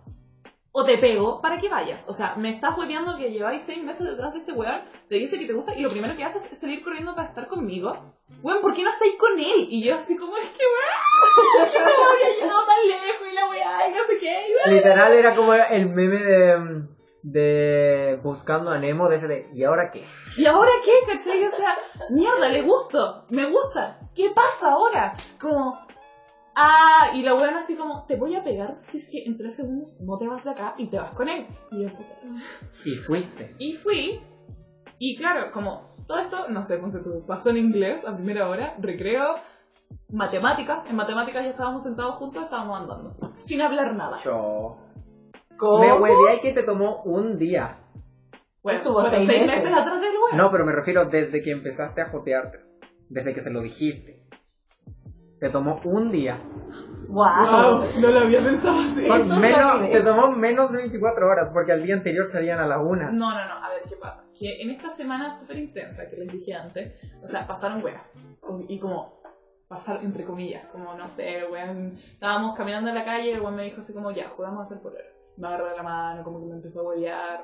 o 0.78 0.84
te 0.84 0.98
pego 0.98 1.40
para 1.40 1.58
que 1.58 1.70
vayas. 1.70 2.06
O 2.10 2.14
sea, 2.14 2.36
me 2.36 2.50
estás 2.50 2.78
hueveando 2.78 3.16
que 3.16 3.32
lleváis 3.32 3.64
seis 3.64 3.82
meses 3.82 4.06
detrás 4.06 4.34
de 4.34 4.40
este 4.40 4.52
weón, 4.52 4.82
te 5.08 5.16
dice 5.16 5.40
que 5.40 5.46
te 5.46 5.54
gusta 5.54 5.74
y 5.74 5.82
lo 5.82 5.90
primero 5.90 6.18
que 6.18 6.26
haces 6.26 6.52
es 6.52 6.60
salir 6.60 6.84
corriendo 6.84 7.16
para 7.16 7.30
estar 7.30 7.48
conmigo. 7.48 7.96
Weón, 8.44 8.62
¿por 8.62 8.74
qué 8.74 8.84
no 8.84 8.90
estáis 8.90 9.16
con 9.16 9.40
él? 9.40 9.68
Y 9.70 9.86
yo 9.86 9.96
así 9.96 10.18
como, 10.18 10.36
es 10.36 10.50
que 10.50 10.64
weón, 10.66 11.72
que 11.72 11.80
no 11.80 11.86
había 11.86 12.42
llegado 12.42 12.66
tan 12.66 12.88
lejos 12.90 13.28
y 13.32 13.36
la 13.36 13.50
weá 13.50 13.88
y 13.88 13.92
no 13.92 14.04
sé 14.04 14.18
qué. 14.20 14.42
y 14.68 14.70
Literal 14.72 15.14
era 15.14 15.34
como 15.34 15.54
el 15.54 15.90
meme 15.92 16.18
de, 16.18 16.84
de 17.24 18.20
Buscando 18.22 18.72
a 18.72 18.78
Nemo, 18.78 19.08
de 19.08 19.16
ese 19.16 19.30
de 19.30 19.50
¿y 19.54 19.64
ahora 19.64 19.92
qué? 19.92 20.04
¿Y 20.36 20.46
ahora 20.46 20.72
qué? 20.84 20.92
¿Cachai? 21.10 21.42
O 21.46 21.52
sea, 21.52 21.78
mierda, 22.10 22.50
le 22.50 22.64
gusto, 22.64 23.24
me 23.30 23.50
gusta. 23.50 24.02
¿Qué 24.14 24.32
pasa 24.36 24.74
ahora? 24.74 25.16
Como, 25.40 25.85
ah, 26.56 27.12
y 27.14 27.22
la 27.22 27.34
weón 27.36 27.56
así 27.56 27.76
como, 27.76 28.06
te 28.06 28.16
voy 28.16 28.36
a 28.36 28.44
pegar 28.44 28.76
si 28.80 28.98
es 28.98 29.10
que 29.10 29.24
en 29.24 29.38
tres 29.38 29.56
segundos 29.56 30.00
no 30.02 30.18
te 30.18 30.28
vas 30.28 30.44
de 30.44 30.52
acá 30.52 30.76
y 30.78 30.88
te 30.88 30.98
vas 30.98 31.12
con 31.12 31.28
él. 31.30 31.48
Y 31.72 31.84
yo, 31.84 31.90
puta. 31.90 32.20
Y 32.86 32.96
fuiste. 32.96 33.56
Y 33.60 33.74
fui, 33.74 34.22
y 34.98 35.18
claro, 35.18 35.52
como 35.52 35.94
todo 36.08 36.20
esto, 36.20 36.48
no 36.50 36.64
sé, 36.64 36.78
ponte 36.78 37.00
tú, 37.00 37.26
pasó 37.26 37.50
en 37.50 37.58
inglés 37.58 38.06
a 38.06 38.16
primera 38.16 38.48
hora, 38.48 38.76
recreo, 38.80 39.36
matemáticas, 40.10 40.84
en 40.90 40.96
matemáticas 40.96 41.44
ya 41.44 41.50
estábamos 41.50 41.84
sentados 41.84 42.16
juntos, 42.16 42.44
estábamos 42.44 42.80
andando, 42.82 43.34
sin 43.40 43.62
hablar 43.62 43.96
nada. 43.96 44.18
Yo. 44.24 44.78
¿Cómo? 45.58 45.80
Me 45.80 45.94
hueveé 45.94 46.42
que 46.42 46.52
te 46.52 46.64
tomó 46.64 47.02
un 47.04 47.38
día. 47.38 47.80
Bueno, 48.62 48.80
Estuvo 48.80 49.02
seis 49.06 49.28
seis 49.28 49.28
meses. 49.28 49.64
meses 49.64 49.78
atrás 49.78 50.02
del 50.02 50.12
weón. 50.12 50.38
No, 50.38 50.52
pero 50.52 50.66
me 50.66 50.72
refiero 50.74 51.06
desde 51.06 51.42
que 51.42 51.52
empezaste 51.52 52.02
a 52.02 52.10
jotearte. 52.10 52.60
Desde 53.10 53.34
que 53.34 53.42
se 53.42 53.52
lo 53.52 53.62
dijiste. 53.62 54.25
Te 55.46 55.52
tomó 55.52 55.80
un 55.84 56.10
día. 56.10 56.40
Wow. 57.08 57.24
Wow, 57.24 58.00
no 58.00 58.10
lo 58.10 58.20
había 58.22 58.44
pensado 58.44 58.80
así. 58.80 59.04
Menos, 59.04 59.92
te 59.92 60.02
tomó 60.02 60.32
menos 60.32 60.72
de 60.72 60.80
24 60.80 61.28
horas 61.30 61.52
porque 61.54 61.72
al 61.72 61.84
día 61.84 61.94
anterior 61.94 62.26
salían 62.26 62.58
a 62.58 62.66
la 62.66 62.80
una. 62.80 63.12
No, 63.12 63.30
no, 63.30 63.46
no, 63.46 63.64
a 63.64 63.70
ver, 63.70 63.84
¿qué 63.88 63.96
pasa? 63.96 64.26
Que 64.34 64.64
en 64.64 64.72
esta 64.72 64.90
semana 64.90 65.30
súper 65.30 65.60
intensa 65.60 66.10
que 66.10 66.18
les 66.18 66.32
dije 66.34 66.56
antes, 66.56 67.00
o 67.22 67.28
sea, 67.28 67.46
pasaron 67.46 67.84
weas. 67.84 68.18
Y 68.68 68.80
como, 68.80 69.22
pasar 69.68 70.00
entre 70.04 70.26
comillas, 70.26 70.66
como, 70.72 70.96
no 70.96 71.08
sé, 71.08 71.46
weón, 71.46 71.94
estábamos 71.96 72.58
caminando 72.58 72.90
en 72.90 72.96
la 72.96 73.06
calle 73.06 73.30
y 73.30 73.34
el 73.34 73.42
weón 73.42 73.56
me 73.56 73.66
dijo 73.66 73.82
así 73.82 73.94
como, 73.94 74.10
ya, 74.10 74.30
jugamos 74.30 74.62
a 74.62 74.64
hacer 74.64 74.82
polero. 74.82 75.12
Me 75.38 75.48
agarró 75.48 75.70
de 75.70 75.78
la 75.78 75.84
mano, 75.84 76.24
como 76.24 76.40
que 76.40 76.48
me 76.48 76.56
empezó 76.56 76.80
a 76.80 76.84
huevear, 76.86 77.44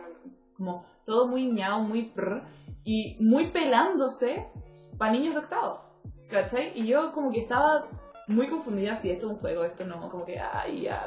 como 0.58 0.88
todo 1.06 1.28
muy 1.28 1.52
ñao, 1.52 1.82
muy 1.82 2.06
prr, 2.06 2.42
y 2.84 3.16
muy 3.20 3.52
pelándose 3.52 4.48
para 4.98 5.12
niños 5.12 5.36
de 5.36 5.42
octavo, 5.42 5.91
¿cachai? 6.32 6.72
Y 6.76 6.88
yo 6.88 7.12
como 7.12 7.32
que 7.32 7.40
estaba 7.42 7.88
muy 8.28 8.48
confundida 8.48 8.96
si 8.96 9.12
esto 9.12 9.28
es 9.28 9.32
un 9.34 9.40
juego, 9.40 9.64
esto 9.64 9.86
no, 9.86 10.10
como 10.10 10.26
que, 10.26 10.40
ay, 10.40 10.82
ya. 10.84 11.06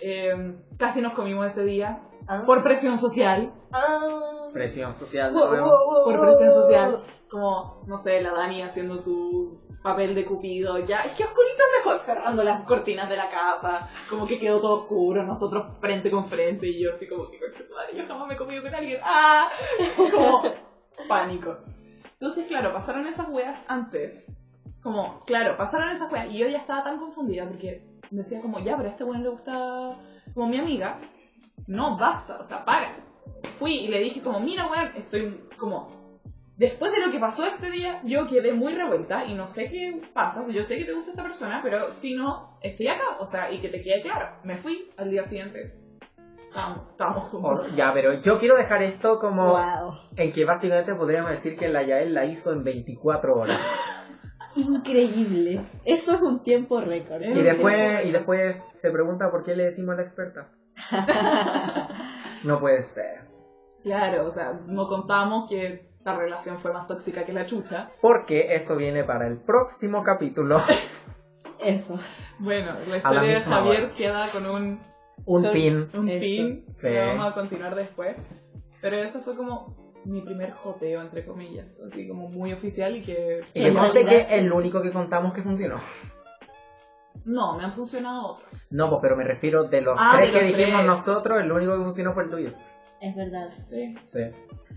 Eh, 0.00 0.54
casi 0.78 1.00
nos 1.00 1.12
comimos 1.12 1.46
ese 1.46 1.64
día 1.64 2.00
Ah. 2.28 2.42
por 2.46 2.62
presión 2.62 2.98
social 2.98 3.52
Ah. 3.72 4.48
Presión 4.52 4.92
social. 4.92 5.32
Wow, 5.32 6.04
por 6.04 6.20
presión 6.20 6.52
social, 6.52 7.02
como, 7.30 7.82
no 7.86 7.96
sé, 7.98 8.20
la 8.20 8.32
Dani 8.32 8.62
haciendo 8.62 8.96
su 8.96 9.58
papel 9.82 10.14
de 10.14 10.24
cupido, 10.24 10.78
ya, 10.78 11.00
es 11.02 11.12
que 11.12 11.24
oscurito 11.24 11.56
es 11.58 11.84
mejor, 11.84 11.98
cerrando 11.98 12.44
las 12.44 12.62
cortinas 12.64 13.08
de 13.08 13.16
la 13.16 13.28
casa, 13.28 13.88
como 14.10 14.26
que 14.26 14.38
quedó 14.38 14.60
todo 14.60 14.82
oscuro, 14.82 15.24
nosotros 15.24 15.76
frente 15.80 16.10
con 16.10 16.24
frente, 16.24 16.68
y 16.68 16.80
yo 16.84 16.90
así 16.90 17.08
como, 17.08 17.28
que 17.30 17.40
"Concha 17.40 17.66
tu 17.66 17.74
madre, 17.74 17.96
yo 17.96 18.06
jamás 18.06 18.28
me 18.28 18.34
he 18.34 18.36
comido 18.36 18.62
con 18.62 18.72
alguien, 18.74 19.00
¡ah! 19.02 19.48
Como, 19.96 20.42
pánico. 21.08 21.56
Entonces, 22.12 22.46
claro, 22.46 22.72
pasaron 22.72 23.06
esas 23.08 23.28
weas 23.30 23.64
antes, 23.68 24.26
como, 24.82 25.24
claro, 25.24 25.56
pasaron 25.56 25.90
esas 25.90 26.10
weas, 26.10 26.30
y 26.30 26.38
yo 26.38 26.48
ya 26.48 26.58
estaba 26.58 26.82
tan 26.84 26.98
confundida, 26.98 27.46
porque 27.46 27.86
decía 28.10 28.40
como, 28.40 28.58
ya, 28.60 28.76
pero 28.76 28.88
a 28.88 28.92
este 28.92 29.04
weón 29.04 29.22
le 29.22 29.28
gusta, 29.28 29.96
como 30.34 30.46
mi 30.48 30.58
amiga, 30.58 31.00
no, 31.66 31.96
basta, 31.96 32.38
o 32.40 32.44
sea, 32.44 32.64
para. 32.64 32.96
Fui 33.58 33.74
y 33.76 33.88
le 33.88 34.00
dije 34.00 34.20
como, 34.20 34.40
mira, 34.40 34.66
weón, 34.66 34.90
estoy 34.96 35.48
como... 35.56 36.02
Después 36.56 36.92
de 36.92 37.00
lo 37.04 37.10
que 37.10 37.18
pasó 37.18 37.44
este 37.46 37.70
día, 37.70 38.00
yo 38.04 38.26
quedé 38.26 38.52
muy 38.52 38.72
revuelta 38.74 39.24
y 39.24 39.34
no 39.34 39.48
sé 39.48 39.70
qué 39.70 40.00
pasa. 40.12 40.44
Yo 40.48 40.62
sé 40.64 40.78
que 40.78 40.84
te 40.84 40.92
gusta 40.92 41.10
esta 41.10 41.22
persona, 41.22 41.60
pero 41.62 41.92
si 41.92 42.14
no, 42.14 42.58
estoy 42.60 42.88
acá. 42.88 43.02
O 43.18 43.26
sea, 43.26 43.50
y 43.50 43.58
que 43.58 43.68
te 43.68 43.82
quede 43.82 44.02
claro. 44.02 44.36
Me 44.44 44.56
fui 44.58 44.90
al 44.96 45.10
día 45.10 45.24
siguiente. 45.24 45.80
Estábamos 46.50 47.24
juntos. 47.30 47.60
Oh, 47.64 47.74
ya, 47.74 47.90
pero 47.94 48.12
yo 48.14 48.38
quiero 48.38 48.54
dejar 48.56 48.82
esto 48.82 49.18
como 49.18 49.46
Wow. 49.46 49.94
en 50.14 50.30
que 50.30 50.44
básicamente 50.44 50.94
podríamos 50.94 51.30
decir 51.30 51.56
que 51.56 51.68
la 51.68 51.82
Yael 51.82 52.12
la 52.14 52.26
hizo 52.26 52.52
en 52.52 52.62
24 52.62 53.34
horas. 53.34 53.58
Increíble. 54.56 55.64
Eso 55.84 56.12
es 56.14 56.20
un 56.20 56.42
tiempo 56.42 56.80
récord. 56.80 57.22
Eh, 57.22 57.32
Y 57.34 57.42
después, 57.42 58.06
y 58.06 58.10
después 58.12 58.56
se 58.74 58.90
pregunta 58.90 59.30
por 59.30 59.42
qué 59.44 59.56
le 59.56 59.64
decimos 59.64 59.94
a 59.94 59.96
la 59.96 60.02
experta. 60.02 60.50
No 62.44 62.58
puede 62.58 62.82
ser. 62.82 63.20
Claro, 63.84 64.26
o 64.26 64.30
sea, 64.30 64.60
no 64.66 64.86
contamos 64.88 65.48
que 65.48 65.88
la 66.04 66.16
relación 66.16 66.58
fue 66.58 66.72
más 66.72 66.86
tóxica 66.88 67.24
que 67.24 67.32
la 67.32 67.46
chucha. 67.46 67.90
Porque 68.00 68.54
eso 68.54 68.74
viene 68.76 69.04
para 69.04 69.26
el 69.28 69.38
próximo 69.38 70.02
capítulo. 70.02 70.58
Eso. 71.60 71.96
Bueno, 72.40 72.72
la 72.88 72.96
historia 72.96 73.20
de 73.22 73.40
Javier 73.40 73.84
hora. 73.84 73.92
queda 73.94 74.28
con 74.32 74.46
un 74.46 74.80
Un 75.24 75.42
Con- 75.44 75.52
pin. 75.52 75.88
un 75.94 76.08
Eso. 76.08 76.20
pin 76.20 76.64
Sí. 76.68 76.88
que 76.88 76.98
vamos 76.98 77.26
a 77.28 77.34
continuar 77.34 77.76
después. 77.76 78.16
Pero 78.80 78.96
eso 78.96 79.20
fue 79.20 79.36
como 79.36 79.76
mi 80.04 80.20
primer 80.22 80.52
joteo, 80.52 81.00
entre 81.00 81.24
comillas, 81.24 81.80
así 81.80 82.08
como 82.08 82.28
muy 82.28 82.52
oficial 82.52 82.96
y 82.96 83.02
que... 83.02 83.40
Y 83.54 83.70
no, 83.70 83.92
que 83.92 84.26
el 84.30 84.52
único 84.52 84.82
que 84.82 84.92
contamos 84.92 85.32
que 85.32 85.42
funcionó. 85.42 85.76
No, 87.24 87.56
me 87.56 87.64
han 87.64 87.72
funcionado 87.72 88.28
otros. 88.32 88.66
No, 88.70 88.90
pues, 88.90 89.00
pero 89.02 89.16
me 89.16 89.24
refiero 89.24 89.64
de 89.64 89.80
los 89.80 89.94
Ah, 89.98 90.14
tres 90.16 90.32
de 90.32 90.40
que 90.40 90.44
dijimos 90.46 90.80
tres. 90.80 90.86
nosotros, 90.86 91.40
el 91.40 91.52
único 91.52 91.76
que 91.78 91.84
funcionó 91.84 92.14
fue 92.14 92.24
el 92.24 92.30
tuyo. 92.30 92.52
Es 93.02 93.16
verdad. 93.16 93.48
Sí, 93.50 93.94
Sí. 94.06 94.20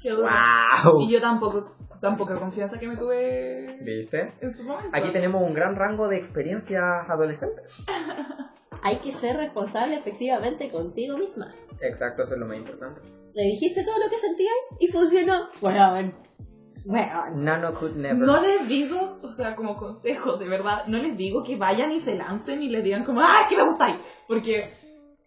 qué. 0.02 0.11
¡Wow! 0.14 0.99
Y 1.02 1.11
yo 1.11 1.22
tampoco, 1.22 1.76
tampoco 2.02 2.34
confianza 2.39 2.80
que 2.80 2.88
me 2.88 2.97
tuve 2.97 3.77
¿Viste? 3.84 4.34
en 4.41 4.52
su 4.52 4.64
momento. 4.64 4.89
Aquí 4.93 5.11
tenemos 5.11 5.43
un 5.43 5.53
gran 5.53 5.76
rango 5.76 6.07
de 6.07 6.18
experiencias 6.18 6.84
adolescentes. 7.07 7.85
Hay 8.84 8.97
que 8.97 9.11
ser 9.11 9.38
responsable 9.38 9.95
efectivamente 9.95 10.72
contigo 10.72 11.18
misma. 11.18 11.53
Exacto, 11.81 12.23
eso 12.23 12.34
es 12.34 12.39
lo 12.39 12.47
más 12.47 12.57
importante. 12.57 13.02
Le 13.34 13.43
dijiste 13.43 13.84
todo 13.84 13.99
lo 13.99 14.10
que 14.10 14.18
sentías 14.18 14.53
y 14.80 14.88
funcionó. 14.88 15.49
Bueno, 15.61 15.91
bueno. 15.93 17.35
Nano 17.35 17.73
could 17.73 17.95
never. 17.95 18.18
No 18.18 18.41
les 18.41 18.68
digo, 18.68 19.19
o 19.22 19.30
sea, 19.30 19.56
como 19.56 19.77
consejo, 19.77 20.38
de 20.38 20.47
verdad, 20.47 20.85
no 20.88 20.97
les 20.97 21.15
digo 21.15 21.43
que 21.43 21.57
vayan 21.57 21.91
y 21.91 21.99
se 21.99 22.15
lancen 22.15 22.64
y 22.64 22.69
les 22.69 22.84
digan 22.84 23.03
como, 23.03 23.22
¡ah, 23.22 23.41
es 23.43 23.49
que 23.49 23.57
me 23.57 23.65
gustáis! 23.65 23.97
Porque 24.27 24.72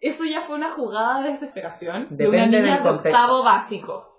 eso 0.01 0.25
ya 0.25 0.41
fue 0.41 0.55
una 0.55 0.69
jugada 0.69 1.21
de 1.21 1.31
desesperación 1.31 2.07
de 2.09 2.27
una 2.27 2.37
Depende 2.37 2.61
niña 2.61 2.75
del 2.75 2.83
de 2.83 2.89
octavo 2.89 3.43
básico. 3.43 4.09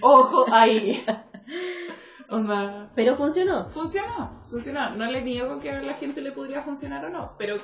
Ojo 0.00 0.46
ahí. 0.52 1.02
Onda, 2.28 2.90
Pero 2.94 3.14
funcionó. 3.14 3.68
Funcionó, 3.68 4.42
funcionó. 4.48 4.90
No 4.96 5.06
le 5.06 5.22
niego 5.22 5.60
que 5.60 5.70
a 5.70 5.80
la 5.82 5.94
gente 5.94 6.20
le 6.20 6.32
podría 6.32 6.62
funcionar 6.62 7.04
o 7.04 7.10
no, 7.10 7.36
pero 7.38 7.60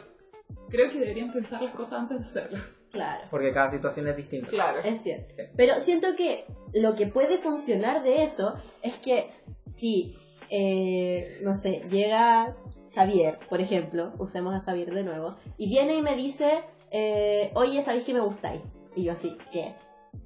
creo 0.68 0.90
que 0.90 0.98
deberían 0.98 1.32
pensar 1.32 1.62
las 1.62 1.74
cosas 1.74 2.00
antes 2.00 2.20
de 2.20 2.24
hacerlas. 2.26 2.80
Claro. 2.90 3.24
Porque 3.30 3.52
cada 3.52 3.68
situación 3.68 4.06
es 4.08 4.16
distinta. 4.16 4.48
Claro. 4.48 4.80
Es 4.84 5.02
cierto. 5.02 5.34
Sí. 5.34 5.42
Pero 5.56 5.80
siento 5.80 6.14
que 6.16 6.44
lo 6.74 6.94
que 6.94 7.06
puede 7.06 7.38
funcionar 7.38 8.02
de 8.02 8.22
eso 8.22 8.54
es 8.82 8.98
que 8.98 9.30
si, 9.66 10.16
eh, 10.50 11.38
no 11.42 11.56
sé, 11.56 11.82
llega 11.90 12.56
Javier, 12.94 13.38
por 13.48 13.60
ejemplo, 13.60 14.12
usemos 14.18 14.54
a 14.54 14.60
Javier 14.60 14.92
de 14.92 15.04
nuevo, 15.04 15.36
y 15.56 15.68
viene 15.68 15.96
y 15.96 16.02
me 16.02 16.16
dice, 16.16 16.64
eh, 16.90 17.50
oye, 17.54 17.82
¿sabéis 17.82 18.04
que 18.04 18.14
me 18.14 18.20
gustáis? 18.20 18.62
Y 18.94 19.04
yo 19.04 19.12
así, 19.12 19.36
¿qué? 19.52 19.72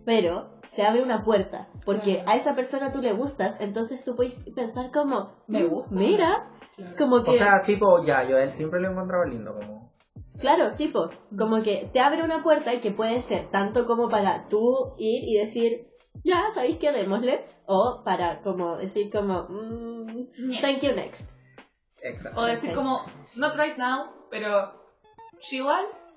Pero 0.07 0.61
se 0.67 0.85
abre 0.85 1.03
una 1.03 1.23
puerta, 1.25 1.69
porque 1.85 2.17
Claro. 2.17 2.31
a 2.31 2.37
esa 2.37 2.55
persona 2.55 2.93
tú 2.93 3.01
le 3.01 3.13
gustas, 3.13 3.61
entonces 3.61 4.03
tú 4.05 4.15
puedes 4.17 4.35
pensar 4.55 4.91
como, 4.91 5.33
Me 5.47 5.65
gusta. 5.65 5.95
mira, 5.95 6.51
Claro. 6.77 6.97
como 6.99 7.23
que... 7.23 7.31
O 7.31 7.35
sea, 7.35 7.61
tipo, 7.63 8.03
ya, 8.05 8.23
yo 8.29 8.37
a 8.37 8.43
él 8.43 8.51
siempre 8.51 8.81
lo 8.81 8.89
he 8.89 8.93
encontrado 8.93 9.25
lindo, 9.25 9.55
como... 9.55 9.93
Claro, 10.41 10.71
sí, 10.73 10.89
po. 10.89 11.11
como 11.39 11.63
que 11.63 11.89
te 11.93 12.01
abre 12.01 12.23
una 12.25 12.43
puerta 12.43 12.75
y 12.75 12.81
que 12.81 12.91
puede 12.91 13.21
ser 13.21 13.51
tanto 13.51 13.87
como 13.87 14.09
para 14.09 14.45
tú 14.45 14.95
ir 14.99 15.23
y 15.29 15.39
decir, 15.39 15.87
ya, 16.25 16.43
¿sabéis 16.53 16.79
qué? 16.79 16.91
Démosle. 16.91 17.45
O 17.67 18.03
para 18.05 18.43
como 18.43 18.77
decir 18.77 19.11
como, 19.13 19.47
mm, 19.49 20.61
thank 20.61 20.81
you 20.81 20.93
next. 20.93 21.31
Exacto. 22.03 22.41
O 22.41 22.45
decir 22.45 22.71
Ok. 22.71 22.77
como, 22.77 23.01
not 23.37 23.55
right 23.57 23.77
now, 23.79 24.07
pero 24.31 24.73
she 25.41 25.63
was. 25.63 26.14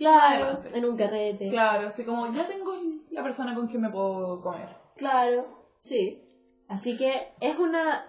Claro, 0.00 0.44
Adelante. 0.46 0.70
en 0.78 0.84
un 0.86 0.96
carrete. 0.96 1.50
Claro, 1.50 1.88
así 1.88 2.04
como, 2.04 2.32
ya 2.32 2.46
tengo 2.46 2.72
la 3.10 3.22
persona 3.22 3.54
con 3.54 3.66
quien 3.68 3.82
me 3.82 3.90
puedo 3.90 4.40
comer. 4.40 4.68
Claro, 4.96 5.46
sí. 5.82 6.24
Así 6.68 6.96
que 6.96 7.34
es 7.38 7.58
una, 7.58 8.06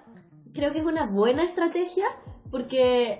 creo 0.53 0.71
que 0.71 0.79
es 0.79 0.85
una 0.85 1.05
buena 1.05 1.43
estrategia 1.43 2.05
porque 2.49 3.19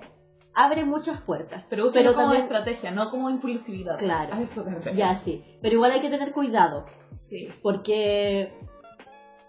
abre 0.54 0.86
muchas 0.86 1.20
puertas. 1.20 1.66
Pero 1.68 1.84
úsalo 1.84 2.14
como 2.14 2.32
estrategia, 2.32 2.92
no 2.92 3.10
como 3.10 3.28
impulsividad. 3.28 3.98
Claro. 3.98 4.32
A 4.32 4.40
eso 4.40 4.64
te. 4.64 4.94
Ya, 4.94 5.16
sí. 5.16 5.44
Pero 5.60 5.74
igual 5.74 5.92
hay 5.92 6.00
que 6.00 6.08
tener 6.08 6.32
cuidado. 6.32 6.86
Sí. 7.14 7.50
Porque, 7.62 8.54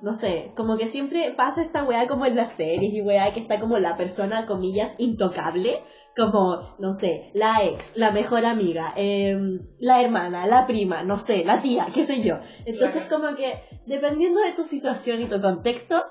no 0.03 0.13
sé, 0.13 0.51
como 0.55 0.77
que 0.77 0.87
siempre 0.87 1.33
pasa 1.35 1.61
esta 1.61 1.83
weá 1.83 2.07
como 2.07 2.25
en 2.25 2.35
las 2.35 2.51
series 2.51 2.93
y 2.93 3.01
weá 3.01 3.33
que 3.33 3.39
está 3.39 3.59
como 3.59 3.79
la 3.79 3.95
persona, 3.95 4.45
comillas, 4.45 4.93
intocable. 4.97 5.81
Como, 6.15 6.75
no 6.77 6.93
sé, 6.93 7.31
la 7.33 7.63
ex, 7.63 7.93
la 7.95 8.11
mejor 8.11 8.45
amiga, 8.45 8.93
em, 8.95 9.61
la 9.79 9.99
hermana, 10.01 10.45
la 10.45 10.67
prima, 10.67 11.01
no 11.03 11.17
sé, 11.17 11.43
la 11.43 11.61
tía, 11.61 11.87
qué 11.93 12.05
sé 12.05 12.21
yo. 12.21 12.35
Entonces 12.65 13.05
Claro. 13.05 13.23
como 13.23 13.35
que, 13.35 13.53
dependiendo 13.87 14.39
de 14.41 14.51
tu 14.51 14.63
situación 14.63 15.21
y 15.21 15.25
tu 15.25 15.41
contexto, 15.41 16.03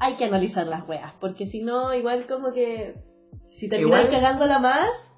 hay 0.00 0.16
que 0.16 0.24
analizar 0.24 0.66
las 0.66 0.88
weas. 0.88 1.12
Porque 1.20 1.46
si 1.46 1.60
no, 1.62 1.94
igual 1.94 2.26
como 2.26 2.52
que, 2.52 2.96
si 3.48 3.68
terminas 3.68 4.04
Igual- 4.06 4.10
cagándola 4.10 4.58
más, 4.58 5.12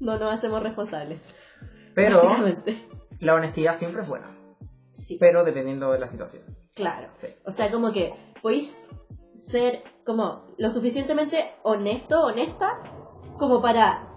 no 0.00 0.18
nos 0.18 0.34
hacemos 0.34 0.62
responsables. 0.62 1.20
Pero 1.94 2.22
la 3.20 3.34
honestidad 3.34 3.74
siempre 3.74 4.02
es 4.02 4.08
buena. 4.08 4.36
Sí, 4.90 5.16
Pero 5.18 5.44
dependiendo 5.44 5.92
de 5.92 5.98
la 5.98 6.06
situación. 6.08 6.42
Claro. 6.76 7.08
Sí. 7.14 7.26
O 7.44 7.50
sea, 7.50 7.70
como 7.72 7.90
que 7.92 8.12
podéis 8.42 8.78
ser 9.34 9.82
como 10.04 10.46
lo 10.58 10.70
suficientemente 10.70 11.52
honesto, 11.64 12.20
honesta, 12.22 12.80
como 13.38 13.60
para 13.60 14.08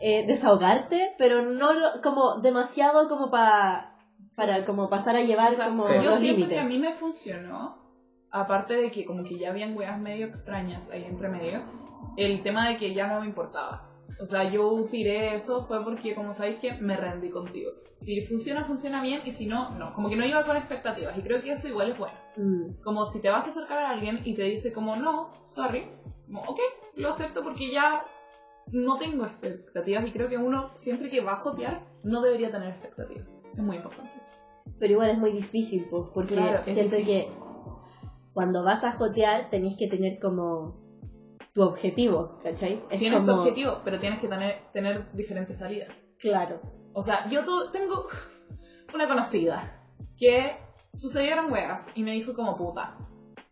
eh, 0.00 0.26
desahogarte, 0.26 1.14
pero 1.16 1.42
no 1.42 1.72
lo- 1.72 2.00
como 2.02 2.40
demasiado 2.40 3.08
como 3.08 3.30
para 3.30 3.88
para 4.34 4.64
como 4.64 4.88
pasar 4.88 5.14
a 5.14 5.20
llevar 5.20 5.50
O 5.52 5.54
sea, 5.54 5.66
como 5.68 5.86
Sí. 5.86 5.92
Yo 5.96 6.02
los 6.02 6.16
siento 6.16 6.38
límites. 6.38 6.58
que 6.58 6.64
a 6.64 6.68
mí 6.68 6.78
me 6.78 6.92
funcionó, 6.92 7.76
aparte 8.30 8.74
de 8.74 8.90
que 8.90 9.04
como 9.04 9.22
que 9.24 9.38
ya 9.38 9.50
habían 9.50 9.76
weas 9.76 10.00
medio 10.00 10.26
extrañas 10.26 10.90
ahí 10.90 11.04
entre 11.04 11.28
medio, 11.28 11.62
el 12.16 12.42
tema 12.42 12.66
de 12.66 12.78
que 12.78 12.94
ya 12.94 13.06
no 13.06 13.20
me 13.20 13.26
importaba. 13.26 13.91
O 14.20 14.24
sea, 14.26 14.50
yo 14.50 14.86
tiré 14.90 15.34
eso 15.34 15.64
fue 15.64 15.82
porque, 15.82 16.14
como 16.14 16.32
sabéis 16.34 16.58
que 16.58 16.72
me 16.74 16.96
rendí 16.96 17.30
contigo. 17.30 17.72
Si 17.94 18.20
funciona, 18.20 18.64
funciona 18.64 19.02
bien, 19.02 19.20
y 19.24 19.32
si 19.32 19.46
no, 19.46 19.70
no. 19.70 19.92
Como 19.92 20.08
que 20.08 20.16
no 20.16 20.24
iba 20.24 20.44
con 20.44 20.56
expectativas, 20.56 21.16
y 21.16 21.22
creo 21.22 21.42
que 21.42 21.52
eso 21.52 21.66
igual 21.68 21.90
es 21.90 21.98
bueno. 21.98 22.14
Mm, 22.36 22.82
Como 22.82 23.04
si 23.06 23.20
te 23.20 23.30
vas 23.30 23.46
a 23.46 23.50
acercar 23.50 23.78
a 23.78 23.90
alguien 23.90 24.20
y 24.24 24.34
te 24.34 24.42
dice 24.42 24.72
como, 24.72 24.96
no, 24.96 25.30
sorry, 25.46 25.86
como, 26.26 26.42
ok, 26.42 26.58
lo 26.96 27.08
acepto 27.08 27.42
porque 27.42 27.70
ya 27.72 28.04
no 28.70 28.96
tengo 28.98 29.24
expectativas, 29.24 30.06
y 30.06 30.12
creo 30.12 30.28
que 30.28 30.38
uno, 30.38 30.70
siempre 30.74 31.10
que 31.10 31.20
va 31.20 31.32
a 31.32 31.36
jotear, 31.36 31.84
no 32.04 32.20
debería 32.22 32.50
tener 32.50 32.68
expectativas. 32.70 33.26
Es 33.56 33.62
muy 33.62 33.76
importante 33.76 34.12
eso. 34.22 34.34
Pero 34.78 34.92
igual 34.92 35.10
es 35.10 35.18
muy 35.18 35.32
difícil, 35.32 35.86
pues, 35.90 36.04
porque 36.14 36.34
Claro, 36.34 36.62
siento 36.64 36.96
difícil. 36.96 37.24
que 37.24 37.32
cuando 38.32 38.62
vas 38.62 38.84
a 38.84 38.92
jotear 38.92 39.50
tenéis 39.50 39.76
que 39.76 39.88
tener 39.88 40.18
como 40.20 40.81
tu 41.54 41.62
objetivo, 41.62 42.38
¿cachai? 42.42 42.82
Es 42.90 42.98
Tienes 42.98 43.20
tu 43.20 43.26
como- 43.26 43.42
objetivo, 43.42 43.80
pero 43.84 43.98
tienes 44.00 44.20
que 44.20 44.28
tener, 44.28 44.62
tener 44.72 45.12
diferentes 45.12 45.58
salidas. 45.58 46.06
Claro. 46.18 46.60
O 46.94 47.02
sea, 47.02 47.28
yo 47.28 47.44
tu- 47.44 47.70
tengo 47.72 48.06
una 48.94 49.06
conocida 49.06 49.62
que 50.16 50.56
sucedieron 50.92 51.52
weas 51.52 51.90
y 51.94 52.02
me 52.02 52.12
dijo 52.12 52.34
como 52.34 52.56
puta. 52.56 52.96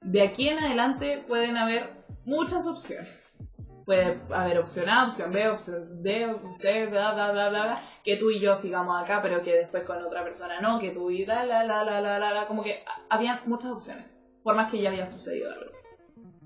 De 0.03 0.23
aquí 0.23 0.49
en 0.49 0.59
adelante 0.59 1.25
pueden 1.29 1.57
haber 1.57 2.05
muchas 2.25 2.67
opciones. 2.67 3.37
Puede 3.85 4.21
haber 4.31 4.59
opción 4.59 4.89
A, 4.89 5.07
opción 5.07 5.33
B, 5.33 5.49
opción 5.49 6.03
D, 6.03 6.27
opción 6.31 6.53
C, 6.55 6.87
bla, 6.87 7.13
bla, 7.13 7.33
bla, 7.33 7.49
bla, 7.49 7.63
bla. 7.65 7.79
Que 8.05 8.17
tú 8.17 8.31
y 8.31 8.39
yo 8.39 8.55
sigamos 8.55 9.03
acá, 9.03 9.21
pero 9.21 9.43
que 9.43 9.53
después 9.53 9.83
con 9.85 10.03
otra 10.05 10.23
persona 10.23 10.61
no. 10.61 10.79
Que 10.79 10.91
tú 10.91 11.11
y 11.11 11.27
la, 11.27 11.45
la, 11.45 11.65
la, 11.65 11.83
la, 11.85 12.01
la, 12.01 12.19
la, 12.19 12.33
la. 12.33 12.47
Como 12.47 12.63
que 12.63 12.85
había 13.09 13.43
muchas 13.47 13.73
opciones. 13.73 14.23
Por 14.45 14.55
más 14.55 14.71
que 14.71 14.81
ya 14.81 14.91
había 14.91 15.07
sucedido 15.07 15.51
algo. 15.51 15.73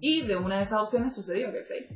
Y 0.01 0.23
de 0.23 0.37
una 0.37 0.57
de 0.59 0.63
esas 0.65 0.81
opciones 0.81 1.15
sucedió, 1.15 1.53
¿cachai? 1.53 1.87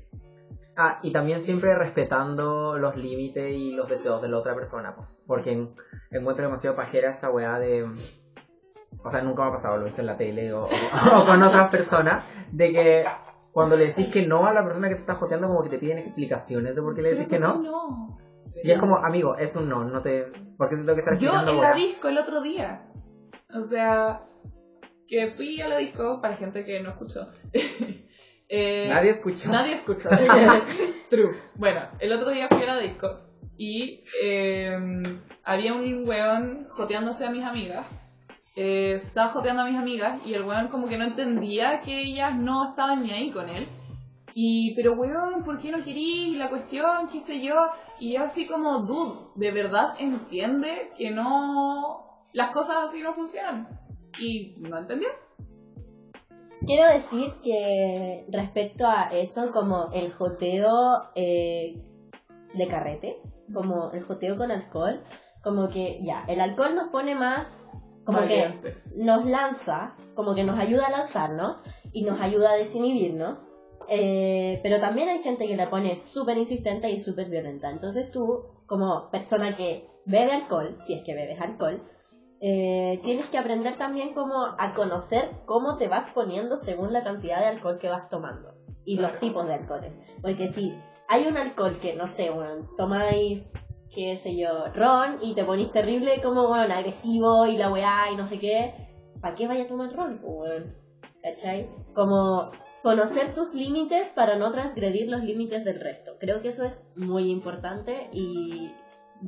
Ah, 0.76 1.00
y 1.02 1.10
también 1.10 1.40
siempre 1.40 1.74
respetando 1.74 2.78
los 2.78 2.96
límites 2.96 3.52
y 3.52 3.72
los 3.72 3.88
deseos 3.88 4.22
de 4.22 4.28
la 4.28 4.38
otra 4.38 4.54
persona, 4.54 4.94
pues. 4.94 5.22
Porque 5.26 5.50
en- 5.52 5.74
encuentro 6.10 6.44
demasiado 6.44 6.76
pajera 6.76 7.10
esa 7.10 7.30
weá 7.30 7.58
de. 7.58 7.84
O 9.04 9.10
sea, 9.10 9.20
nunca 9.20 9.42
me 9.42 9.48
ha 9.48 9.52
pasado, 9.52 9.76
lo 9.76 9.82
he 9.82 9.84
visto 9.86 10.00
en 10.00 10.06
la 10.06 10.16
tele 10.16 10.52
o, 10.52 10.64
o 10.64 11.26
con 11.26 11.42
otras 11.42 11.68
personas, 11.70 12.24
de 12.52 12.72
que 12.72 13.04
cuando 13.52 13.76
le 13.76 13.86
decís 13.88 14.06
que 14.08 14.26
no 14.26 14.46
a 14.46 14.52
la 14.52 14.62
persona 14.62 14.88
que 14.88 14.94
te 14.94 15.00
está 15.00 15.14
joteando, 15.14 15.48
como 15.48 15.62
que 15.62 15.68
te 15.68 15.78
piden 15.78 15.98
explicaciones 15.98 16.74
de 16.76 16.82
por 16.82 16.94
qué 16.94 17.02
le 17.02 17.10
decís 17.10 17.26
que 17.26 17.36
Pero 17.38 17.54
¿por 17.54 17.62
no. 17.64 17.70
no? 17.90 18.18
Sí. 18.44 18.60
Y 18.64 18.70
es 18.70 18.78
como, 18.78 18.96
amigo, 18.98 19.36
es 19.36 19.54
un 19.56 19.68
no, 19.68 19.84
no 19.84 20.00
te. 20.00 20.24
¿Por 20.56 20.68
qué 20.68 20.76
te 20.76 20.82
tengo 20.82 20.94
que 20.94 21.00
estar 21.00 21.18
Yo 21.18 21.38
en 21.38 21.44
la 21.44 21.52
weá? 21.56 21.74
disco 21.74 22.08
el 22.08 22.18
otro 22.18 22.40
día. 22.40 22.86
O 23.54 23.60
sea, 23.60 24.24
que 25.08 25.28
fui 25.28 25.60
a 25.60 25.68
la 25.68 25.78
disco 25.78 26.20
para 26.20 26.36
gente 26.36 26.64
que 26.64 26.80
no 26.80 26.90
escuchó. 26.90 27.26
Eh, 28.50 28.86
Nadie 28.88 29.10
escuchó. 29.10 29.50
Nadie 29.50 29.74
escuchó. 29.74 30.08
True. 31.10 31.36
Bueno, 31.56 31.82
el 31.98 32.12
otro 32.12 32.30
día 32.30 32.48
fui 32.48 32.62
a 32.62 32.66
la 32.66 32.78
disco 32.78 33.20
y 33.58 34.04
eh, 34.22 34.74
había 35.44 35.74
un 35.74 36.08
weón 36.08 36.66
joteándose 36.70 37.26
a 37.26 37.30
mis 37.30 37.44
amigas. 37.44 37.84
Eh, 38.56 38.92
estaba 38.92 39.28
joteando 39.28 39.64
a 39.64 39.66
mis 39.66 39.76
amigas 39.76 40.22
y 40.24 40.32
el 40.32 40.44
weón 40.44 40.68
como 40.68 40.88
que 40.88 40.96
no 40.96 41.04
entendía 41.04 41.82
que 41.82 42.00
ellas 42.00 42.36
no 42.36 42.70
estaban 42.70 43.02
ni 43.02 43.10
ahí 43.10 43.30
con 43.30 43.50
él. 43.50 43.68
Y, 44.32 44.74
pero 44.74 44.94
weón, 44.94 45.44
¿por 45.44 45.58
qué 45.58 45.70
no 45.70 45.82
querís? 45.82 46.38
La 46.38 46.48
cuestión, 46.48 47.10
qué 47.12 47.20
sé 47.20 47.42
yo. 47.42 47.54
Y 48.00 48.14
yo 48.14 48.22
así 48.22 48.46
como, 48.46 48.78
dude, 48.78 49.30
¿de 49.34 49.50
verdad 49.52 49.94
entiende 49.98 50.92
que 50.96 51.10
no... 51.10 52.24
Las 52.32 52.50
cosas 52.50 52.76
así 52.86 53.02
no 53.02 53.12
funcionan? 53.12 53.68
Y 54.18 54.54
no 54.58 54.78
entendió. 54.78 55.08
Quiero 56.66 56.92
decir 56.92 57.32
que 57.42 58.26
respecto 58.30 58.86
a 58.86 59.04
eso, 59.12 59.52
como 59.52 59.90
el 59.92 60.12
joteo 60.12 61.10
eh, 61.14 61.82
de 62.54 62.66
carrete, 62.66 63.22
como 63.54 63.90
el 63.92 64.02
joteo 64.02 64.36
con 64.36 64.50
alcohol, 64.50 65.02
como 65.42 65.68
que 65.68 65.98
ya, 66.02 66.24
el 66.28 66.40
alcohol 66.40 66.74
nos 66.74 66.88
pone 66.88 67.14
más, 67.14 67.56
como 68.04 68.20
que 68.26 68.60
nos 68.96 69.24
lanza, 69.26 69.94
como 70.14 70.34
que 70.34 70.44
nos 70.44 70.58
ayuda 70.58 70.86
a 70.86 70.90
lanzarnos 70.90 71.62
y 71.92 72.02
nos 72.02 72.20
ayuda 72.20 72.52
a 72.52 72.56
desinhibirnos. 72.56 73.48
eh, 73.88 74.60
pero 74.62 74.80
también 74.80 75.08
hay 75.08 75.20
gente 75.20 75.46
que 75.46 75.56
la 75.56 75.70
pone 75.70 75.96
súper 75.96 76.36
insistente 76.36 76.90
y 76.90 76.98
súper 76.98 77.30
violenta. 77.30 77.70
Entonces 77.70 78.10
tú, 78.10 78.44
como 78.66 79.10
persona 79.10 79.56
que 79.56 79.88
bebe 80.04 80.32
alcohol, 80.32 80.76
si 80.86 80.94
es 80.94 81.02
que 81.04 81.14
bebes 81.14 81.40
alcohol, 81.40 81.82
eh, 82.40 83.00
tienes 83.02 83.28
que 83.28 83.38
aprender 83.38 83.76
también 83.76 84.14
como 84.14 84.54
a 84.58 84.72
conocer 84.74 85.30
cómo 85.44 85.76
te 85.76 85.88
vas 85.88 86.10
poniendo 86.10 86.56
según 86.56 86.92
la 86.92 87.02
cantidad 87.02 87.40
de 87.40 87.46
alcohol 87.46 87.78
que 87.78 87.88
vas 87.88 88.08
tomando 88.08 88.54
y 88.84 88.96
los 88.96 89.10
Claro. 89.10 89.20
tipos 89.20 89.46
de 89.46 89.54
alcoholes. 89.54 89.98
Porque 90.22 90.48
si 90.48 90.72
hay 91.08 91.26
un 91.26 91.36
alcohol 91.36 91.78
que, 91.80 91.94
no 91.94 92.06
sé, 92.06 92.30
bueno, 92.30 92.68
tomáis, 92.76 93.42
qué 93.94 94.16
sé 94.16 94.36
yo, 94.36 94.66
ron 94.74 95.18
y 95.20 95.34
te 95.34 95.44
ponís 95.44 95.70
terrible 95.72 96.20
como, 96.20 96.46
bueno, 96.46 96.72
agresivo 96.72 97.46
y 97.46 97.56
la 97.56 97.70
weá 97.70 98.10
y 98.10 98.16
no 98.16 98.26
sé 98.26 98.38
qué, 98.38 98.72
¿para 99.20 99.34
qué 99.34 99.46
vaya 99.46 99.64
a 99.64 99.66
tomar 99.66 99.92
ron? 99.94 100.20
weón? 100.22 100.76
¿Cachai? 101.22 101.68
Como 101.94 102.50
conocer 102.82 103.34
tus 103.34 103.54
límites 103.54 104.12
para 104.14 104.36
no 104.36 104.50
transgredir 104.50 105.08
los 105.08 105.22
límites 105.22 105.64
del 105.64 105.80
resto. 105.80 106.12
Creo 106.20 106.40
que 106.40 106.48
eso 106.48 106.62
es 106.64 106.84
muy 106.94 107.30
importante 107.30 108.08
y 108.12 108.72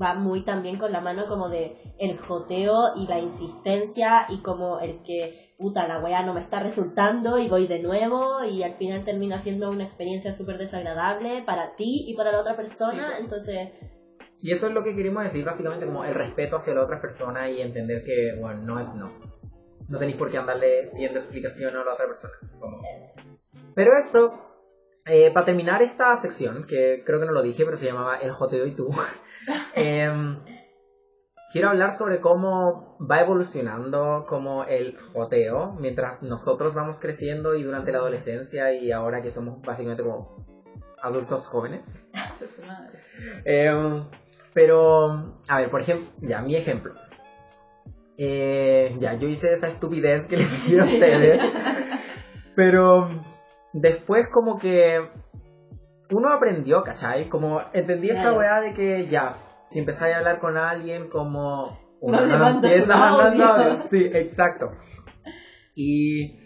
va 0.00 0.14
muy 0.14 0.42
también 0.44 0.78
con 0.78 0.92
la 0.92 1.00
mano 1.00 1.26
como 1.26 1.48
de 1.48 1.76
el 1.98 2.16
joteo 2.16 2.92
y 2.96 3.06
la 3.06 3.18
insistencia 3.18 4.26
y 4.28 4.38
como 4.42 4.78
el 4.80 5.02
que, 5.02 5.54
puta, 5.58 5.86
la 5.88 6.00
weá 6.00 6.22
no 6.22 6.34
me 6.34 6.40
está 6.40 6.60
resultando 6.60 7.38
y 7.38 7.48
voy 7.48 7.66
de 7.66 7.80
nuevo 7.80 8.44
y 8.44 8.62
al 8.62 8.72
final 8.74 9.04
termina 9.04 9.40
siendo 9.42 9.70
una 9.70 9.84
experiencia 9.84 10.32
súper 10.32 10.58
desagradable 10.58 11.42
para 11.44 11.74
ti 11.76 12.04
y 12.06 12.14
para 12.14 12.32
la 12.32 12.40
otra 12.40 12.56
persona. 12.56 13.12
Sí. 13.16 13.22
Entonces, 13.22 13.68
Y 14.42 14.52
eso 14.52 14.68
es 14.68 14.72
lo 14.72 14.82
que 14.82 14.96
queremos 14.96 15.22
decir, 15.22 15.44
básicamente, 15.44 15.84
como 15.86 16.02
el 16.04 16.14
respeto 16.14 16.56
hacia 16.56 16.72
la 16.74 16.82
otra 16.84 17.00
persona 17.00 17.50
y 17.50 17.60
entender 17.60 18.02
que, 18.04 18.36
bueno, 18.40 18.62
no 18.62 18.80
es 18.80 18.94
no. 18.94 19.10
No 19.88 19.98
tenéis 19.98 20.16
por 20.16 20.30
qué 20.30 20.38
andarle 20.38 20.88
pidiendo 20.94 21.18
explicación 21.18 21.76
a 21.76 21.84
la 21.84 21.92
otra 21.94 22.06
persona. 22.06 22.32
Como- 22.58 22.80
Pero 23.74 23.92
eso, 23.96 24.32
eh, 25.06 25.30
para 25.32 25.46
terminar 25.46 25.82
esta 25.82 26.16
sección, 26.16 26.64
que 26.64 27.02
creo 27.04 27.18
que 27.20 27.26
no 27.26 27.32
lo 27.32 27.42
dije, 27.42 27.64
pero 27.64 27.76
se 27.76 27.86
llamaba 27.86 28.16
El 28.18 28.30
Joteo 28.30 28.64
y 28.66 28.72
tú, 28.74 28.88
em, 29.74 30.38
quiero 31.52 31.68
hablar 31.68 31.92
sobre 31.92 32.20
cómo 32.20 32.96
va 33.00 33.20
evolucionando 33.20 34.24
como 34.28 34.64
el 34.64 34.98
joteo 34.98 35.72
mientras 35.78 36.22
nosotros 36.22 36.74
vamos 36.74 37.00
creciendo 37.00 37.54
y 37.54 37.62
durante 37.62 37.92
la 37.92 37.98
adolescencia 37.98 38.72
y 38.72 38.92
ahora 38.92 39.22
que 39.22 39.30
somos 39.30 39.60
básicamente 39.62 40.02
como 40.02 40.46
adultos 41.02 41.46
jóvenes. 41.46 42.04
Em, 43.44 44.08
pero, 44.54 45.36
a 45.48 45.58
ver, 45.58 45.70
por 45.70 45.80
ejemplo, 45.80 46.06
ya, 46.20 46.40
mi 46.40 46.56
ejemplo. 46.56 46.94
Eh, 48.16 48.96
ya, 48.98 49.14
yo 49.14 49.28
hice 49.28 49.52
esa 49.52 49.68
estupidez 49.68 50.26
que 50.26 50.36
les 50.36 50.50
dije 50.50 50.80
a 50.80 50.84
ustedes. 50.84 51.42
pero 52.56 53.08
después 53.72 54.28
como 54.28 54.58
que 54.58 55.00
uno 56.10 56.28
aprendió, 56.28 56.82
¿cachai? 56.82 57.28
Como 57.28 57.60
entendí 57.72 58.10
esa 58.10 58.32
weá 58.32 58.60
de 58.60 58.72
que 58.72 59.06
ya, 59.06 59.36
si 59.64 59.78
empezáis 59.78 60.14
a 60.14 60.18
hablar 60.18 60.40
con 60.40 60.56
alguien 60.56 61.08
como... 61.08 61.78
Le 62.02 62.26
no 62.26 62.38
mandando. 62.38 63.82
Sí, 63.90 64.10
exacto. 64.12 64.72
Y, 65.74 66.38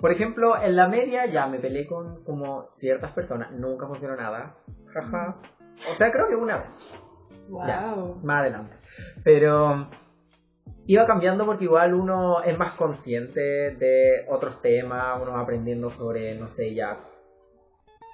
por 0.00 0.12
ejemplo, 0.12 0.60
en 0.60 0.76
la 0.76 0.88
media 0.88 1.26
ya 1.26 1.46
me 1.46 1.58
peleé 1.58 1.86
con 1.86 2.24
como 2.24 2.68
ciertas 2.70 3.12
personas. 3.12 3.52
Nunca 3.52 3.86
funcionó 3.86 4.16
nada. 4.16 4.56
Jaja. 4.86 5.40
O 5.90 5.94
sea, 5.94 6.10
creo 6.10 6.26
que 6.28 6.36
una 6.36 6.56
vez. 6.56 6.98
Ya. 7.66 7.94
Wow. 7.94 8.20
Más 8.22 8.40
adelante. 8.40 8.76
Pero 9.22 9.90
iba 10.86 11.06
cambiando 11.06 11.44
porque 11.44 11.64
igual 11.64 11.92
uno 11.92 12.42
es 12.42 12.58
más 12.58 12.72
consciente 12.72 13.40
de 13.40 14.26
otros 14.28 14.62
temas, 14.62 15.20
uno 15.20 15.32
va 15.32 15.40
aprendiendo 15.40 15.90
sobre, 15.90 16.34
no 16.34 16.46
sé, 16.46 16.74
ya. 16.74 16.98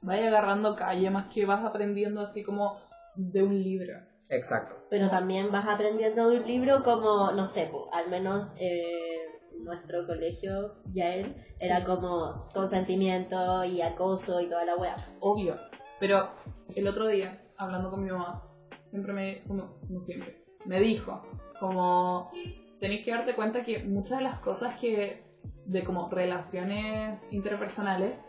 Vaya 0.05 0.29
agarrando 0.29 0.77
calle 0.77 1.11
más 1.11 1.33
que 1.33 1.47
vas 1.47 1.65
aprendiendo 1.65 2.21
así 2.21 2.43
como 2.43 2.77
de 3.17 3.43
un 3.43 3.55
libro. 3.63 3.95
Exacto. 4.29 4.77
Pero 4.91 5.09
también 5.11 5.51
vas 5.51 5.67
aprendiendo 5.67 6.29
de 6.29 6.39
un 6.39 6.47
libro 6.47 6.83
como, 6.83 7.33
no 7.33 7.49
sé, 7.49 7.71
al 7.93 8.11
menos 8.11 8.53
eh, 8.59 9.27
nuestro 9.63 10.07
colegio, 10.07 10.75
Yael, 10.93 11.35
era 11.61 11.79
Sí. 11.79 11.85
como 11.85 12.49
consentimiento 12.53 13.65
y 13.65 13.81
acoso 13.81 14.41
y 14.41 14.49
toda 14.49 14.65
la 14.65 14.77
wea. 14.77 14.97
Obvio. 15.21 15.57
Pero 16.01 16.35
el 16.75 16.87
otro 16.87 17.07
día, 17.07 17.43
hablando 17.57 17.91
con 17.91 18.03
mi 18.03 18.11
mamá, 18.11 18.43
siempre 18.83 19.13
me, 19.13 19.43
como, 19.47 19.79
no 19.89 20.01
siempre, 20.01 20.45
me 20.67 20.81
dijo, 20.81 21.23
como, 21.61 22.31
tenéis 22.79 23.05
que 23.05 23.13
darte 23.13 23.35
cuenta 23.35 23.65
que 23.65 23.79
muchas 23.85 24.19
de 24.19 24.25
las 24.25 24.39
cosas 24.39 24.79
que, 24.79 25.23
de 25.67 25.83
como 25.85 26.11
relaciones 26.11 27.33
interpersonales, 27.33 28.21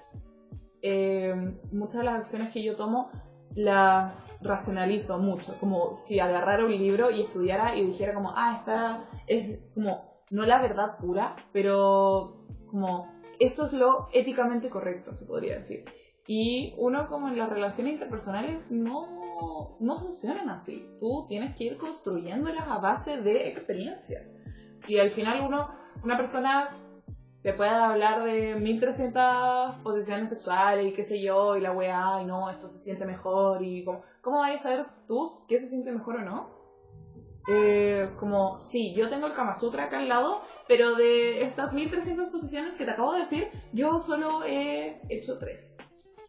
eh, 0.87 1.33
muchas 1.71 1.97
de 1.97 2.03
las 2.03 2.19
acciones 2.19 2.53
que 2.53 2.61
yo 2.61 2.75
tomo 2.75 3.09
las 3.55 4.23
racionalizo 4.39 5.17
mucho, 5.17 5.57
como 5.59 5.95
si 5.95 6.19
agarrara 6.19 6.63
un 6.63 6.71
libro 6.71 7.09
y 7.09 7.21
estudiara 7.21 7.75
y 7.75 7.83
dijera 7.83 8.13
como, 8.13 8.33
ah, 8.35 8.57
esta 8.59 9.09
es 9.25 9.57
como, 9.73 10.21
no 10.29 10.45
la 10.45 10.61
verdad 10.61 10.97
pura, 10.99 11.35
pero 11.51 12.45
como, 12.67 13.11
esto 13.39 13.65
es 13.65 13.73
lo 13.73 14.09
éticamente 14.13 14.69
correcto, 14.69 15.15
se 15.15 15.25
podría 15.25 15.55
decir. 15.55 15.85
Y 16.27 16.75
uno 16.77 17.07
como 17.07 17.29
en 17.29 17.37
las 17.39 17.49
relaciones 17.49 17.93
interpersonales 17.93 18.71
no, 18.71 19.77
no 19.79 19.97
funcionan 19.97 20.49
así. 20.49 20.87
Tú 20.99 21.25
tienes 21.27 21.55
que 21.55 21.63
ir 21.63 21.77
construyéndolas 21.77 22.67
a 22.67 22.77
base 22.77 23.21
de 23.21 23.47
experiencias. 23.47 24.35
Si 24.77 24.99
al 24.99 25.09
final 25.09 25.41
uno, 25.41 25.67
una 26.03 26.15
persona 26.15 26.69
te 27.45 27.53
puede 27.53 27.69
hablar 27.69 28.23
de 28.23 28.55
1300 28.55 29.75
posiciones 29.83 30.31
sexuales 30.31 30.87
y 30.87 30.93
qué 30.93 31.03
sé 31.03 31.21
yo, 31.21 31.55
y 31.55 31.61
la 31.61 31.71
weá, 31.73 32.19
y 32.19 32.25
no, 32.25 32.49
esto 32.49 32.67
se 32.67 32.79
siente 32.79 33.05
mejor, 33.05 33.63
y 33.63 33.85
como, 33.85 34.01
¿cómo 34.21 34.39
vas 34.39 34.55
a 34.55 34.57
saber 34.57 34.87
tú 35.05 35.29
qué 35.47 35.59
se 35.59 35.67
siente 35.67 35.91
mejor 35.91 36.15
o 36.15 36.21
no? 36.23 36.49
Eh, 37.47 38.09
como, 38.17 38.57
sí, 38.57 38.95
yo 38.95 39.09
tengo 39.09 39.27
el 39.27 39.33
Kama 39.33 39.53
Sutra 39.53 39.83
acá 39.83 39.99
al 39.99 40.09
lado, 40.09 40.41
pero 40.67 40.95
de 40.95 41.43
estas 41.43 41.71
1300 41.73 42.29
posiciones 42.29 42.73
que 42.73 42.83
te 42.83 42.89
acabo 42.89 43.13
de 43.13 43.19
decir, 43.19 43.47
yo 43.71 43.99
solo 43.99 44.43
he 44.43 44.99
hecho 45.09 45.37
tres. 45.37 45.77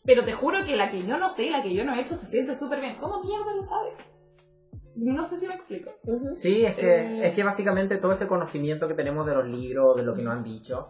Pero 0.04 0.22
te 0.26 0.32
juro 0.32 0.66
que 0.66 0.76
la 0.76 0.90
que 0.90 1.02
yo 1.06 1.16
no 1.16 1.30
sé 1.30 1.44
y 1.44 1.50
la 1.50 1.62
que 1.62 1.72
yo 1.72 1.86
no 1.86 1.94
he 1.94 2.00
hecho 2.02 2.14
se 2.14 2.26
siente 2.26 2.54
súper 2.54 2.80
bien. 2.80 2.98
¿Cómo 3.00 3.22
mierda 3.22 3.54
lo 3.54 3.62
sabes? 3.62 3.96
No 4.96 5.24
sé 5.26 5.36
si 5.36 5.46
me 5.46 5.54
explico. 5.54 5.90
Sí, 6.34 6.64
es 6.64 6.74
que, 6.74 6.96
Eh. 6.96 7.26
es 7.28 7.34
que 7.34 7.44
básicamente 7.44 7.98
todo 7.98 8.12
ese 8.12 8.26
conocimiento 8.26 8.88
que 8.88 8.94
tenemos 8.94 9.26
de 9.26 9.34
los 9.34 9.46
libros, 9.46 9.96
de 9.96 10.02
lo 10.02 10.14
que 10.14 10.22
nos 10.22 10.34
han 10.34 10.42
dicho, 10.42 10.88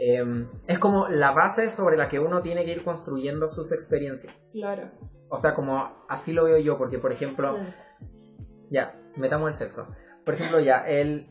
eh, 0.00 0.46
es 0.66 0.78
como 0.78 1.08
la 1.08 1.32
base 1.32 1.68
sobre 1.70 1.96
la 1.96 2.08
que 2.08 2.18
uno 2.20 2.40
tiene 2.40 2.64
que 2.64 2.72
ir 2.72 2.82
construyendo 2.84 3.48
sus 3.48 3.72
experiencias. 3.72 4.46
Claro. 4.52 4.90
O 5.28 5.36
sea, 5.38 5.54
como 5.54 6.04
así 6.08 6.32
lo 6.32 6.44
veo 6.44 6.58
yo, 6.58 6.78
porque 6.78 6.98
por 6.98 7.12
ejemplo, 7.12 7.54
Claro. 7.54 7.70
ya, 8.70 8.98
metamos 9.16 9.48
el 9.48 9.54
sexo. 9.54 9.88
Por 10.24 10.34
ejemplo, 10.34 10.60
ya, 10.60 10.78
el, 10.86 11.30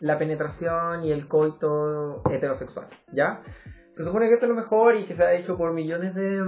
la 0.00 0.16
penetración 0.18 1.04
y 1.04 1.12
el 1.12 1.28
coito 1.28 2.22
heterosexual, 2.30 2.86
¿ya? 3.12 3.42
Se 3.90 4.02
supone 4.04 4.28
que 4.28 4.34
eso 4.34 4.46
es 4.46 4.50
lo 4.50 4.56
mejor 4.56 4.96
y 4.96 5.02
que 5.04 5.12
se 5.14 5.24
ha 5.24 5.34
hecho 5.34 5.56
por 5.58 5.72
millones 5.72 6.14
de, 6.14 6.42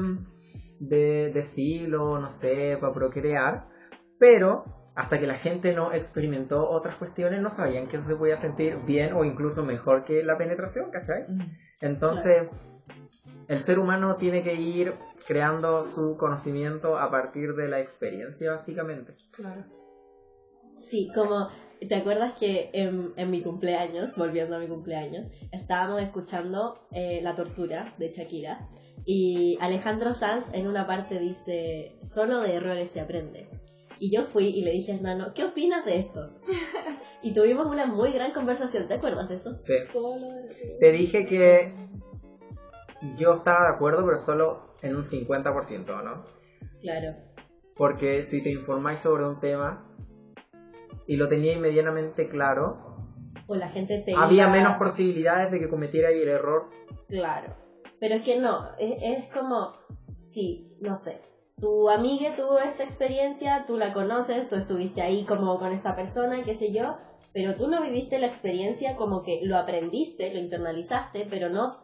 de, 0.81 1.31
de 1.33 1.43
siglos, 1.43 2.21
no 2.21 2.29
sé, 2.31 2.77
para 2.81 2.93
procrear, 2.93 3.69
pero 4.19 4.65
hasta 4.97 5.21
que 5.21 5.27
la 5.27 5.35
gente 5.35 5.75
no 5.75 5.93
experimentó 5.93 6.69
otras 6.69 6.97
cuestiones, 6.97 7.41
no 7.41 7.51
sabían 7.51 7.87
que 7.87 7.97
eso 7.99 8.07
se 8.07 8.17
podía 8.17 8.37
sentir 8.37 8.79
bien 8.87 9.13
o 9.13 9.25
incluso 9.25 9.63
mejor 9.63 10.05
que 10.05 10.25
la 10.25 10.39
penetración, 10.39 10.91
¿cachai? 10.91 11.27
Entonces, 11.83 12.49
el 13.47 13.59
ser 13.59 13.79
humano 13.79 14.17
tiene 14.17 14.43
que 14.43 14.55
ir 14.55 14.95
creando 15.27 15.85
su 15.85 16.17
conocimiento 16.17 16.99
a 16.99 17.11
partir 17.11 17.55
de 17.55 17.69
la 17.69 17.79
experiencia, 17.79 18.53
básicamente. 18.53 19.15
Claro. 19.33 19.65
Sí, 20.79 21.11
como, 21.15 21.49
¿te 21.87 21.95
acuerdas 21.95 22.33
que 22.39 22.71
en, 22.73 23.13
en 23.17 23.31
mi 23.31 23.43
cumpleaños, 23.43 24.15
volviendo 24.17 24.57
a 24.57 24.59
mi 24.59 24.67
cumpleaños, 24.67 25.27
estábamos 25.53 26.03
escuchando 26.03 26.87
eh, 26.93 27.21
La 27.23 27.35
Tortura 27.35 27.95
de 27.99 28.13
Shakira 28.13 28.67
y 29.05 29.59
Alejandro 29.61 30.15
Sanz 30.15 30.47
en 30.55 30.67
una 30.67 30.87
parte 30.87 31.19
dice, 31.19 31.99
solo 32.03 32.41
de 32.41 32.55
errores 32.55 32.91
se 32.91 33.01
aprende. 33.01 33.49
Y 33.99 34.15
yo 34.15 34.25
fui 34.25 34.47
y 34.49 34.63
le 34.63 34.73
dije 34.73 34.93
a 34.93 35.01
Nano, 35.01 35.33
¿qué 35.35 35.45
opinas 35.45 35.85
de 35.87 35.99
esto? 36.01 36.31
Y 37.23 37.33
tuvimos 37.35 37.67
una 37.67 37.87
muy 37.87 38.13
gran 38.13 38.33
conversación, 38.33 38.87
¿te 38.89 38.95
acuerdas 38.95 39.29
de 39.29 39.37
eso? 39.37 39.55
Sí. 39.59 39.75
Solo 39.91 40.29
de- 40.29 40.77
Te 40.79 40.93
dije 40.93 41.25
que 41.27 41.73
yo 43.17 43.35
estaba 43.35 43.69
de 43.71 43.75
acuerdo, 43.75 44.05
pero 44.05 44.19
solo 44.19 44.75
en 44.83 44.97
un 44.97 45.03
50%, 45.03 46.03
¿no? 46.03 46.25
Claro. 46.81 47.17
Porque 47.75 48.23
si 48.23 48.43
te 48.43 48.51
informáis 48.51 49.01
sobre 49.01 49.25
un 49.25 49.41
tema 49.41 49.87
y 51.07 51.17
lo 51.17 51.29
teníais 51.29 51.59
medianamente 51.59 52.29
claro, 52.29 52.97
O 53.49 53.55
la 53.55 53.69
gente 53.69 53.99
te 54.05 54.15
había 54.15 54.45
iba- 54.45 54.53
menos 54.53 54.75
posibilidades 54.75 55.51
de 55.51 55.59
que 55.59 55.69
cometierais 55.69 56.21
el 56.21 56.29
error. 56.29 56.69
Claro. 57.09 57.55
Pero 58.01 58.17
es 58.17 58.23
que 58.23 58.39
no, 58.41 58.69
es, 58.79 58.97
es 59.01 59.29
como, 59.33 59.73
sí, 60.23 60.77
no 60.81 60.97
sé. 60.97 61.21
Tu 61.59 61.89
amiga 61.89 62.35
tuvo 62.37 62.59
esta 62.59 62.85
experiencia, 62.85 63.65
tú 63.67 63.79
la 63.79 63.95
conoces, 63.95 64.49
tú 64.49 64.57
estuviste 64.57 65.01
ahí 65.01 65.25
como 65.25 65.59
con 65.59 65.73
esta 65.73 65.97
persona, 65.97 66.45
qué 66.45 66.55
sé 66.55 66.73
yo, 66.73 66.97
pero 67.33 67.55
tú 67.55 67.69
no 67.69 67.83
viviste 67.83 68.19
la 68.19 68.27
experiencia 68.27 68.95
como 68.97 69.23
que 69.23 69.41
lo 69.43 69.57
aprendiste, 69.57 70.33
lo 70.35 70.39
internalizaste, 70.39 71.27
pero 71.31 71.49
no, 71.49 71.83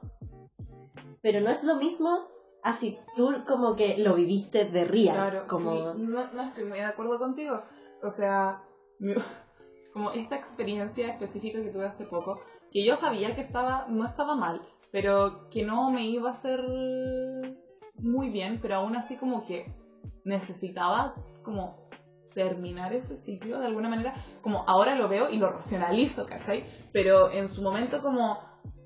pero 1.23 1.40
no 1.40 1.51
es 1.51 1.65
lo 1.65 1.77
mismo 1.77 2.28
así 2.62 2.99
tú 3.16 3.44
como 3.47 3.74
que 3.74 3.99
lo 3.99 4.15
viviste 4.15 4.65
de 4.66 4.85
real. 4.85 5.15
Claro, 5.15 5.47
como... 5.49 5.73
sí, 5.73 6.01
no, 6.03 6.32
no 6.32 6.43
estoy 6.43 6.65
muy 6.65 6.78
de 6.78 6.85
acuerdo 6.85 7.19
contigo. 7.19 7.62
O 8.03 8.11
sea, 8.11 8.62
como 9.93 10.11
esta 10.12 10.36
experiencia 10.36 11.09
específica 11.09 11.62
que 11.62 11.70
tuve 11.70 11.86
hace 11.86 12.05
poco, 12.05 12.40
que 12.70 12.85
yo 12.85 12.97
sabía 12.97 13.35
que 13.35 13.40
estaba, 13.40 13.86
no 13.89 14.05
estaba 14.05 14.35
mal, 14.36 14.62
pero 14.90 15.49
que 15.51 15.65
no 15.65 15.90
me 15.90 16.07
iba 16.07 16.31
a 16.31 16.32
hacer 16.32 16.61
muy 18.02 18.30
bien, 18.30 18.58
pero 18.60 18.76
aún 18.76 18.96
así 18.96 19.16
como 19.16 19.44
que 19.44 19.66
necesitaba 20.24 21.14
como 21.42 21.88
terminar 22.34 22.92
ese 22.92 23.16
ciclo 23.16 23.60
de 23.60 23.66
alguna 23.66 23.88
manera, 23.88 24.14
como 24.40 24.64
ahora 24.66 24.94
lo 24.94 25.08
veo 25.08 25.28
y 25.28 25.36
lo 25.36 25.50
racionalizo, 25.50 26.26
¿cachai? 26.26 26.64
Pero 26.92 27.30
en 27.30 27.48
su 27.48 27.62
momento 27.62 28.02
como 28.02 28.38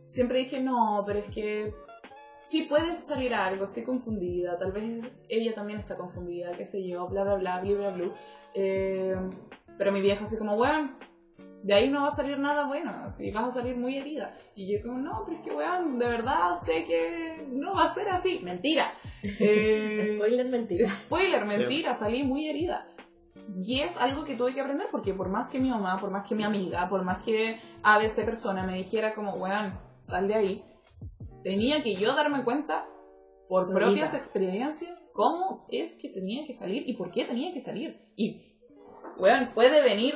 siempre 0.02 0.38
dije, 0.38 0.60
no, 0.60 1.02
pero 1.06 1.20
es 1.20 1.28
que 1.28 1.74
sí 2.38 2.62
puedes 2.62 3.05
salir 3.05 3.34
algo, 3.34 3.64
estoy 3.64 3.84
confundida, 3.84 4.59
tal 4.59 4.72
vez 4.72 5.05
ella 5.28 5.55
también 5.55 5.78
está 5.78 5.97
confundida, 5.97 6.52
qué 6.56 6.66
sé 6.66 6.86
yo, 6.86 7.09
bla, 7.09 7.24
bla, 7.24 7.36
bla, 7.36 7.60
bla, 7.60 7.74
bla, 7.74 7.90
bla. 7.90 8.14
Eh, 8.55 9.16
pero 9.78 9.93
mi 9.93 10.01
vieja 10.01 10.24
así 10.24 10.38
como, 10.38 10.55
weón, 10.55 10.97
de 11.66 11.74
ahí 11.74 11.90
no 11.90 12.02
va 12.02 12.09
a 12.09 12.12
salir 12.12 12.38
nada 12.38 12.66
bueno, 12.68 12.93
así 12.93 13.32
vas 13.32 13.48
a 13.48 13.51
salir 13.51 13.76
muy 13.76 13.98
herida. 13.98 14.36
Y 14.55 14.72
yo 14.72 14.82
como, 14.82 14.98
no, 14.98 15.24
pero 15.26 15.38
es 15.38 15.44
que 15.44 15.51
weón, 15.52 15.98
de 15.98 16.06
verdad 16.06 16.55
sé 16.64 16.84
que 16.84 17.44
no 17.51 17.74
va 17.74 17.86
a 17.86 17.94
ser 17.94 18.09
así. 18.09 18.38
Mentira. 18.43 18.93
Eh, 19.40 20.14
Spoiler 20.14 20.48
mentira. 20.48 20.88
Spoiler, 20.88 21.44
Sí. 21.48 21.59
mentira, 21.59 21.94
salí 21.94 22.22
muy 22.22 22.48
herida. 22.48 22.86
Y 23.60 23.80
es 23.80 23.97
algo 23.97 24.24
que 24.24 24.36
tuve 24.36 24.55
que 24.55 24.60
aprender 24.60 24.86
porque 24.93 25.12
por 25.14 25.28
más 25.28 25.48
que 25.48 25.59
mi 25.59 25.68
mamá, 25.68 25.98
por 26.01 26.10
más 26.10 26.28
que 26.28 26.36
mi 26.36 26.44
amiga, 26.44 26.88
por 26.88 27.02
más 27.05 27.24
que 27.24 27.59
ABC 27.82 28.24
persona 28.24 28.64
me 28.64 28.74
dijera 28.76 29.12
como, 29.14 29.34
weón, 29.34 29.76
sal 29.98 30.28
de 30.28 30.34
ahí, 30.34 30.64
tenía 31.43 31.82
que 31.82 31.97
yo 31.97 32.14
darme 32.14 32.44
cuenta 32.44 32.86
por 33.48 33.72
propias 33.72 34.14
experiencias 34.14 35.10
cómo 35.12 35.66
es 35.70 35.97
que 36.01 36.10
tenía 36.10 36.47
que 36.47 36.52
salir 36.55 36.88
y 36.88 36.93
por 36.97 37.10
qué 37.10 37.24
tenía 37.24 37.52
que 37.52 37.60
salir. 37.60 38.01
Y, 38.14 38.60
weón, 39.18 39.51
puede 39.55 39.82
venir, 39.82 40.14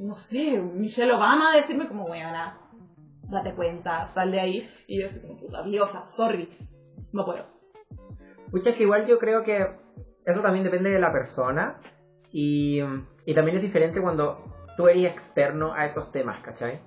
no 0.00 0.14
sé, 0.14 0.58
Michelle 0.58 1.12
Obama 1.12 1.52
a 1.52 1.56
decirme 1.56 1.86
como, 1.86 2.06
weón, 2.06 2.34
date 3.28 3.54
cuenta, 3.54 4.06
sal 4.06 4.30
de 4.30 4.40
ahí. 4.40 4.70
Y 4.86 5.00
yo 5.00 5.06
así 5.06 5.20
como, 5.20 5.36
puta 5.36 5.62
diosa, 5.62 6.06
sorry, 6.06 6.48
no 7.12 7.24
puedo. 7.24 7.46
Pucha, 8.50 8.72
que 8.74 8.84
igual 8.84 9.06
yo 9.06 9.18
creo 9.18 9.42
que 9.42 9.68
eso 10.24 10.40
también 10.40 10.64
depende 10.64 10.90
de 10.90 11.00
la 11.00 11.12
persona 11.12 11.80
y, 12.32 12.80
y 13.26 13.34
también 13.34 13.56
es 13.56 13.62
diferente 13.62 14.00
cuando 14.00 14.42
tú 14.76 14.88
eres 14.88 15.04
externo 15.04 15.74
a 15.74 15.84
esos 15.84 16.10
temas, 16.10 16.40
¿cachai? 16.40 16.80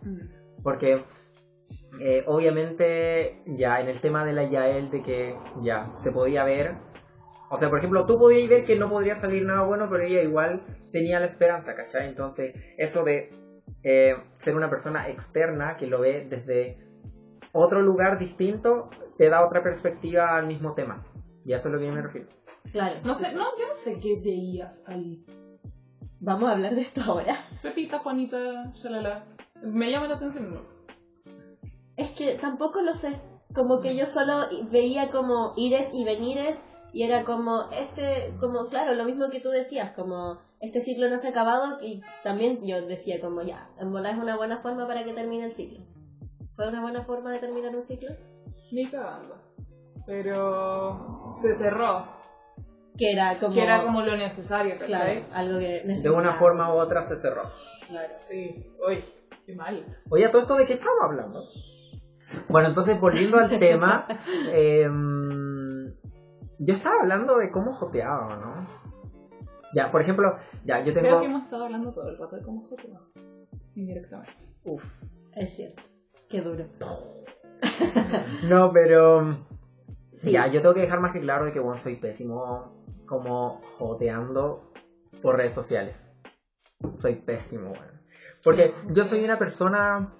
Porque 0.63 1.05
eh, 1.99 2.23
obviamente 2.25 3.43
ya 3.45 3.79
en 3.79 3.87
el 3.87 4.01
tema 4.01 4.25
de 4.25 4.33
la 4.33 4.43
Yael 4.43 4.89
de 4.89 5.01
que 5.03 5.37
ya 5.61 5.91
se 5.95 6.11
podía 6.11 6.43
ver, 6.43 6.75
o 7.49 7.57
sea, 7.57 7.69
por 7.69 7.77
ejemplo, 7.77 8.05
tú 8.05 8.17
podías 8.17 8.49
ver 8.49 8.63
que 8.63 8.75
no 8.75 8.89
podría 8.89 9.15
salir 9.15 9.45
nada 9.45 9.63
bueno, 9.63 9.87
pero 9.89 10.03
ella 10.03 10.21
igual 10.21 10.63
tenía 10.91 11.19
la 11.19 11.25
esperanza, 11.25 11.75
¿cachai? 11.75 12.07
Entonces, 12.07 12.53
eso 12.77 13.03
de 13.03 13.31
eh, 13.83 14.15
ser 14.37 14.55
una 14.55 14.69
persona 14.69 15.07
externa 15.09 15.75
que 15.75 15.87
lo 15.87 15.99
ve 15.99 16.25
desde 16.29 16.77
otro 17.51 17.81
lugar 17.81 18.17
distinto, 18.17 18.89
te 19.17 19.29
da 19.29 19.45
otra 19.45 19.61
perspectiva 19.61 20.35
al 20.35 20.47
mismo 20.47 20.73
tema. 20.73 21.05
Y 21.45 21.53
a 21.53 21.57
eso 21.57 21.67
es 21.67 21.73
lo 21.73 21.79
que 21.79 21.87
yo 21.87 21.93
me 21.93 22.01
refiero. 22.01 22.27
Claro. 22.71 22.99
No 23.03 23.13
sé, 23.13 23.33
no, 23.33 23.45
yo 23.59 23.67
no 23.67 23.75
sé 23.75 23.99
qué 23.99 24.19
veías 24.23 24.83
ahí. 24.87 25.23
Vamos 26.19 26.49
a 26.49 26.53
hablar 26.53 26.73
de 26.73 26.81
esto 26.81 27.01
ahora. 27.05 27.39
Pepita, 27.61 27.99
Juanita, 27.99 28.71
shalala. 28.73 29.25
Me 29.61 29.91
llama 29.91 30.07
la 30.07 30.15
atención. 30.15 30.53
¿no? 30.53 30.61
Es 31.97 32.11
que 32.11 32.35
tampoco 32.35 32.81
lo 32.81 32.95
sé. 32.95 33.21
Como 33.53 33.81
que 33.81 33.95
yo 33.95 34.05
solo 34.05 34.47
veía 34.71 35.11
como 35.11 35.53
ires 35.57 35.89
y 35.93 36.03
venires 36.05 36.63
y 36.93 37.03
era 37.03 37.23
como 37.25 37.69
este, 37.71 38.35
como 38.39 38.67
claro, 38.67 38.93
lo 38.93 39.03
mismo 39.03 39.29
que 39.29 39.39
tú 39.39 39.49
decías, 39.49 39.91
como 39.93 40.39
este 40.59 40.79
ciclo 40.79 41.09
no 41.09 41.17
se 41.17 41.27
ha 41.27 41.31
acabado 41.31 41.79
y 41.81 42.01
también 42.23 42.59
yo 42.65 42.85
decía 42.85 43.19
como 43.19 43.41
ya, 43.41 43.67
en 43.79 43.91
bola 43.91 44.11
es 44.11 44.17
una 44.17 44.37
buena 44.37 44.59
forma 44.59 44.87
para 44.87 45.03
que 45.03 45.11
termine 45.13 45.45
el 45.45 45.51
ciclo. 45.51 45.79
¿Fue 46.55 46.67
una 46.67 46.81
buena 46.81 47.03
forma 47.03 47.31
de 47.31 47.39
terminar 47.39 47.75
un 47.75 47.83
ciclo? 47.83 48.11
Ni 48.71 48.87
cagando. 48.89 49.41
Pero 50.05 51.33
se 51.35 51.55
cerró. 51.55 52.05
Que 52.95 53.11
era 53.11 53.39
como... 53.39 53.55
Que 53.55 53.63
era 53.63 53.81
como 53.81 54.01
lo 54.01 54.15
necesario, 54.15 54.77
Claro, 54.77 55.05
¿cachai? 55.05 55.25
algo 55.33 55.57
que 55.57 55.83
De 55.83 56.09
una 56.11 56.33
forma 56.35 56.71
u 56.75 56.77
otra 56.77 57.01
se 57.01 57.15
cerró. 57.15 57.41
Claro. 57.87 58.07
Sí. 58.07 58.71
Uy, 58.87 59.03
qué 59.47 59.55
mal. 59.55 59.83
Oye, 60.11 60.25
¿a 60.25 60.31
todo 60.31 60.41
esto 60.43 60.55
de 60.57 60.65
qué 60.67 60.73
estamos 60.73 60.99
hablando? 61.01 61.43
Bueno, 62.49 62.67
entonces 62.67 62.99
volviendo 62.99 63.37
al 63.37 63.57
tema, 63.59 64.07
em, 64.51 65.22
yo 66.63 66.73
estaba 66.73 66.95
hablando 67.01 67.37
de 67.37 67.49
cómo 67.51 67.73
joteaba, 67.73 68.37
¿no? 68.37 68.55
Ya, 69.73 69.91
por 69.91 70.01
ejemplo, 70.01 70.35
ya, 70.63 70.81
yo 70.81 70.93
Creo 70.93 71.03
tengo... 71.03 71.19
que 71.21 71.25
hemos 71.25 71.43
estado 71.43 71.65
hablando 71.65 71.91
todo 71.93 72.09
el 72.09 72.17
rato 72.17 72.35
de 72.35 72.43
cómo 72.43 72.67
joteaba. 72.67 73.01
Indirectamente. 73.75 74.33
Uf. 74.63 75.03
Es 75.33 75.55
cierto. 75.55 75.83
Qué 76.29 76.41
duro. 76.41 76.65
No, 78.47 78.71
pero... 78.71 79.45
Sí. 80.13 80.31
Ya, 80.31 80.47
yo 80.47 80.61
tengo 80.61 80.75
que 80.75 80.81
dejar 80.81 80.99
más 80.99 81.11
que 81.11 81.21
claro 81.21 81.45
de 81.45 81.51
que, 81.51 81.59
bueno, 81.59 81.77
soy 81.77 81.95
pésimo 81.95 82.85
como 83.05 83.61
joteando 83.77 84.71
por 85.21 85.37
redes 85.37 85.53
sociales. 85.53 86.11
Soy 86.97 87.15
pésimo, 87.15 87.69
bueno. 87.69 87.99
Porque 88.43 88.73
yo 88.91 89.03
soy 89.05 89.23
una 89.23 89.39
persona 89.39 90.13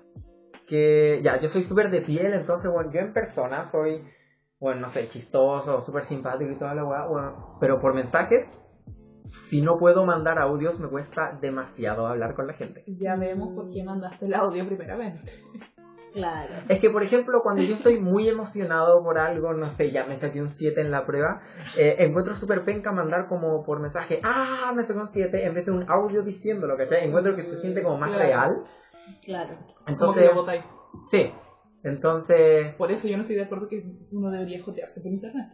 que, 0.65 1.20
ya, 1.22 1.40
yo 1.40 1.48
soy 1.48 1.64
súper 1.64 1.90
de 1.90 2.02
piel, 2.02 2.34
entonces, 2.34 2.72
bueno, 2.72 2.91
yo 2.91 3.02
en 3.02 3.14
persona 3.14 3.64
soy, 3.64 4.03
bueno, 4.64 4.80
no 4.80 4.90
sé, 4.90 5.10
chistoso, 5.10 5.81
súper 5.81 6.03
simpático 6.03 6.49
y 6.49 6.56
toda 6.56 6.73
la 6.73 6.85
weá, 6.85 7.06
bueno, 7.06 7.57
pero 7.60 7.81
por 7.81 7.94
mensajes, 7.94 8.49
si 9.27 9.61
no 9.61 9.77
puedo 9.77 10.06
mandar 10.06 10.40
audios, 10.40 10.80
me 10.80 10.88
cuesta 10.88 11.38
demasiado 11.41 12.07
hablar 12.07 12.34
con 12.34 12.48
la 12.48 12.53
gente. 12.53 12.85
Ya 12.88 13.18
vemos 13.18 13.53
por 13.53 13.69
qué 13.72 13.84
mandaste 13.84 14.26
el 14.26 14.34
audio 14.34 14.65
primeramente. 14.65 15.34
Claro. 16.14 16.53
Es 16.69 16.80
que, 16.80 16.90
por 16.90 17.03
ejemplo, 17.03 17.41
cuando 17.44 17.61
yo 17.61 17.73
estoy 17.73 17.99
muy 17.99 18.30
emocionado 18.30 19.03
por 19.03 19.18
algo, 19.18 19.52
no 19.53 19.65
sé, 19.65 19.91
ya 19.91 20.06
me 20.06 20.15
saqué 20.15 20.40
un 20.40 20.48
7 20.48 20.80
en 20.80 20.91
la 20.91 21.06
prueba, 21.06 21.41
eh, 21.76 21.95
encuentro 21.99 22.34
súper 22.34 22.64
penca 22.64 22.94
mandar 22.94 23.27
como 23.27 23.64
por 23.64 23.81
mensaje, 23.81 24.22
ah, 24.23 24.72
me 24.73 24.84
saqué 24.84 24.99
un 24.99 25.07
7, 25.07 25.45
en 25.45 25.56
vez 25.56 25.65
de 25.65 25.72
un 25.72 25.91
audio 25.91 26.22
diciéndolo, 26.22 26.77
¿cachai? 26.77 27.03
Encuentro 27.06 27.35
que 27.35 27.41
se 27.41 27.57
siente 27.57 27.84
como 27.84 27.98
más 27.98 28.11
Claro. 28.11 28.23
real. 28.23 28.64
Claro. 29.26 29.49
Como 29.56 29.88
Entonces, 29.88 30.30
que 30.30 30.35
lo 30.35 30.45
sí. 31.10 31.34
Entonces, 31.84 32.73
Por 32.76 32.91
eso 32.91 33.07
yo 33.07 33.18
no 33.18 33.23
estoy 33.23 33.35
de 33.35 33.43
acuerdo 33.43 33.68
que 33.68 33.84
uno 34.11 34.31
debería 34.31 34.61
jotearse 34.64 35.01
por 35.01 35.11
internet. 35.11 35.47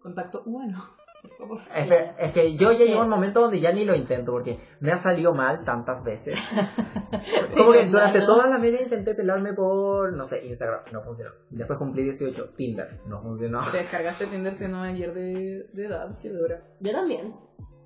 Contacto 0.00 0.44
humano, 0.46 0.84
por 1.22 1.60
favor. 1.60 1.62
es, 1.74 1.90
es 2.18 2.30
que 2.32 2.56
yo 2.56 2.70
ya 2.70 2.96
a 2.96 3.02
un 3.02 3.08
momento 3.08 3.40
donde 3.40 3.58
ya 3.58 3.72
ni 3.72 3.84
lo 3.84 3.94
intento, 3.96 4.30
porque 4.30 4.60
me 4.78 4.92
ha 4.92 4.98
salido 4.98 5.34
mal 5.34 5.64
tantas 5.64 6.04
veces. 6.04 6.38
Como 7.56 7.72
que 7.72 7.86
durante 7.86 8.20
toda 8.20 8.48
la 8.48 8.58
vida 8.58 8.80
intenté 8.80 9.14
pelarme 9.14 9.52
por, 9.54 10.12
no 10.12 10.24
sé, 10.24 10.46
Instagram, 10.46 10.82
no 10.92 11.02
funcionó. 11.02 11.32
Después 11.50 11.78
cumplí 11.78 12.04
18, 12.04 12.50
Tinder, 12.50 13.00
no 13.06 13.20
funcionó. 13.20 13.60
Te 13.72 13.78
descargaste 13.78 14.26
Tinder 14.28 14.52
siendo 14.52 14.78
mayor 14.78 15.14
de, 15.14 15.68
de 15.72 15.86
edad, 15.86 16.10
qué 16.22 16.28
dura. 16.28 16.62
Yo 16.80 16.92
también. 16.92 17.34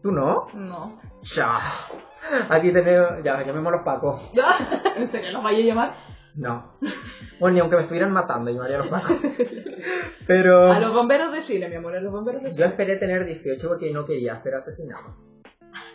¿Tú 0.03 0.13
no? 0.13 0.47
No. 0.55 1.01
Chao. 1.21 1.59
Aquí 2.49 2.73
tenemos, 2.73 3.23
ya, 3.23 3.43
llamemos 3.43 3.73
a 3.73 3.77
los 3.77 3.85
pacos. 3.85 4.31
¿En 4.97 5.07
serio 5.09 5.33
los 5.33 5.45
vaya 5.45 5.59
a 5.59 5.63
llamar? 5.63 5.95
No. 6.35 6.79
Bueno, 7.41 7.55
ni 7.55 7.61
aunque 7.61 7.77
me 7.77 7.83
estuvieran 7.83 8.13
matando, 8.13 8.51
llamaría 8.51 8.77
a 8.77 8.79
los 8.81 8.89
pacos. 8.91 9.17
Pero 10.27 10.71
A 10.73 10.79
los 10.79 10.93
bomberos 10.95 11.33
de 11.33 11.41
Chile, 11.43 11.69
mi 11.69 11.77
amor, 11.77 11.97
a 11.97 12.01
los 12.01 12.13
bomberos 12.13 12.43
de 12.43 12.51
yo 12.51 12.55
Chile. 12.57 12.67
esperé 12.69 12.97
tener 12.97 13.25
18 13.25 13.69
porque 13.69 13.91
no 13.93 14.05
quería 14.05 14.37
ser 14.37 14.55
asesinado. 14.55 15.17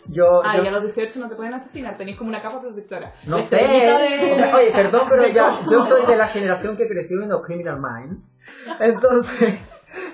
Yo, 0.07 0.41
Ah, 0.43 0.57
yo- 0.57 0.63
y 0.63 0.67
a 0.67 0.71
los 0.71 0.81
18 0.83 1.19
no 1.19 1.29
te 1.29 1.35
pueden 1.35 1.53
asesinar, 1.53 1.97
tenés 1.97 2.15
como 2.15 2.29
una 2.29 2.41
capa 2.41 2.61
protectora. 2.61 3.13
no 3.25 3.37
La 3.37 3.43
sé. 3.43 3.55
de- 3.57 4.51
oye, 4.53 4.71
perdón, 4.71 5.07
pero 5.09 5.27
ya, 5.27 5.59
yo 5.69 5.85
soy 5.85 6.05
de 6.05 6.15
la 6.15 6.27
generación 6.27 6.77
que 6.77 6.87
creció 6.87 7.17
viendo 7.17 7.41
Criminal 7.41 7.79
Minds. 7.81 8.35
Entonces, 8.79 9.55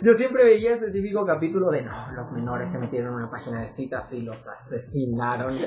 yo 0.01 0.13
siempre 0.13 0.43
veía 0.43 0.73
ese 0.73 0.91
típico 0.91 1.25
capítulo 1.25 1.69
de 1.69 1.83
no, 1.83 2.11
los 2.15 2.31
menores 2.31 2.69
se 2.71 2.79
metieron 2.79 3.09
en 3.09 3.15
una 3.15 3.29
página 3.31 3.61
de 3.61 3.67
citas 3.67 4.11
y 4.13 4.21
los 4.21 4.47
asesinaron. 4.47 5.57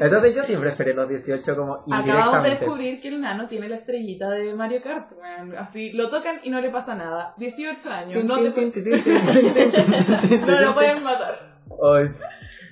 Entonces 0.00 0.34
yo 0.34 0.42
siempre 0.42 0.70
esperé 0.70 0.94
los 0.94 1.08
18 1.08 1.56
como 1.56 1.84
Acabamos 1.90 2.42
de 2.44 2.50
descubrir 2.50 3.00
que 3.00 3.08
el 3.08 3.20
nano 3.20 3.48
tiene 3.48 3.68
la 3.68 3.76
estrellita 3.76 4.30
de 4.30 4.54
Mario 4.54 4.80
Kart. 4.82 5.12
Así, 5.58 5.92
lo 5.92 6.08
tocan 6.08 6.40
y 6.42 6.50
no 6.50 6.60
le 6.60 6.70
pasa 6.70 6.94
nada. 6.94 7.34
18 7.38 7.90
años, 7.90 8.24
no, 8.24 8.36
te 8.36 8.52
pu- 8.52 8.54
no 10.46 10.60
lo 10.60 10.74
pueden 10.74 11.02
matar. 11.02 11.34
Ay. 11.82 12.10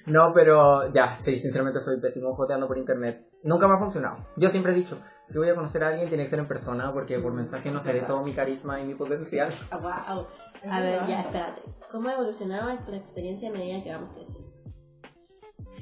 No, 0.06 0.32
pero 0.34 0.92
ya, 0.92 1.16
sí, 1.18 1.38
sinceramente 1.38 1.78
soy 1.80 2.00
pésimo 2.00 2.34
joteando 2.34 2.66
por 2.66 2.78
internet. 2.78 3.26
Nunca 3.42 3.68
me 3.68 3.74
ha 3.74 3.78
funcionado. 3.78 4.26
Yo 4.36 4.48
siempre 4.48 4.72
he 4.72 4.74
dicho, 4.74 4.98
si 5.24 5.38
voy 5.38 5.48
a 5.48 5.54
conocer 5.54 5.82
a 5.84 5.88
alguien 5.88 6.08
tiene 6.08 6.24
que 6.24 6.30
ser 6.30 6.38
en 6.38 6.46
persona 6.48 6.92
porque 6.92 7.18
por 7.18 7.32
mensaje 7.32 7.70
no 7.70 7.80
seré 7.80 8.00
todo 8.02 8.22
mi 8.22 8.32
carisma 8.32 8.80
y 8.80 8.84
mi 8.84 8.94
potencial. 8.94 9.50
Wow. 9.70 10.26
A 10.68 10.80
ver, 10.80 11.00
ya, 11.06 11.22
espérate. 11.22 11.62
¿Cómo 11.90 12.08
ha 12.08 12.14
evolucionado 12.14 12.68
la 12.68 12.96
experiencia 12.96 13.48
a 13.48 13.52
medida 13.52 13.82
que 13.82 13.92
vamos 13.92 14.14
creciendo? 14.14 14.50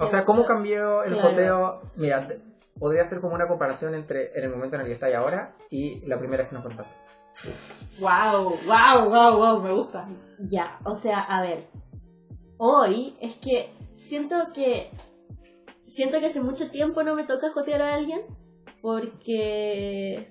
O 0.00 0.06
sea, 0.06 0.24
¿cómo 0.24 0.44
cambió 0.46 1.02
el 1.02 1.12
Claro. 1.14 1.30
joteo? 1.30 1.80
Mira, 1.96 2.26
te- 2.26 2.40
podría 2.78 3.04
ser 3.04 3.20
como 3.20 3.34
una 3.34 3.48
comparación 3.48 3.94
entre 3.94 4.30
en 4.38 4.44
el 4.44 4.50
momento 4.50 4.76
en 4.76 4.82
el 4.82 4.86
que 4.86 4.92
estáis 4.94 5.16
ahora 5.16 5.56
y 5.70 6.06
la 6.06 6.18
primera 6.18 6.42
vez 6.42 6.50
que 6.50 6.54
nos 6.54 6.64
contaste. 6.64 6.96
Wow, 7.98 8.58
wow, 8.64 9.08
wow, 9.10 9.36
wow, 9.38 9.62
me 9.62 9.72
gusta. 9.72 10.06
Ya, 10.38 10.78
o 10.84 10.94
sea, 10.94 11.20
a 11.20 11.42
ver. 11.42 11.66
Hoy 12.58 13.16
es 13.20 13.36
que 13.36 13.72
siento 13.94 14.36
que. 14.54 14.90
Siento 15.86 16.20
que 16.20 16.26
hace 16.26 16.40
mucho 16.40 16.70
tiempo 16.70 17.02
no 17.02 17.14
me 17.16 17.24
toca 17.24 17.50
jotear 17.52 17.82
a 17.82 17.94
alguien. 17.94 18.20
Porque. 18.80 20.30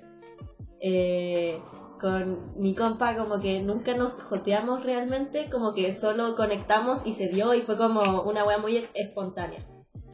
eh, 0.79 1.59
con 1.99 2.53
mi 2.55 2.75
compa, 2.75 3.15
como 3.15 3.39
que 3.39 3.61
nunca 3.61 3.95
nos 3.95 4.13
joteamos 4.13 4.83
realmente. 4.83 5.49
Como 5.49 5.73
que 5.73 5.93
solo 5.93 6.35
conectamos 6.35 7.05
y 7.05 7.13
se 7.13 7.27
dio 7.27 7.53
y 7.53 7.61
fue 7.61 7.77
como 7.77 8.21
una 8.23 8.45
wea 8.45 8.57
muy 8.57 8.87
espontánea. 8.93 9.65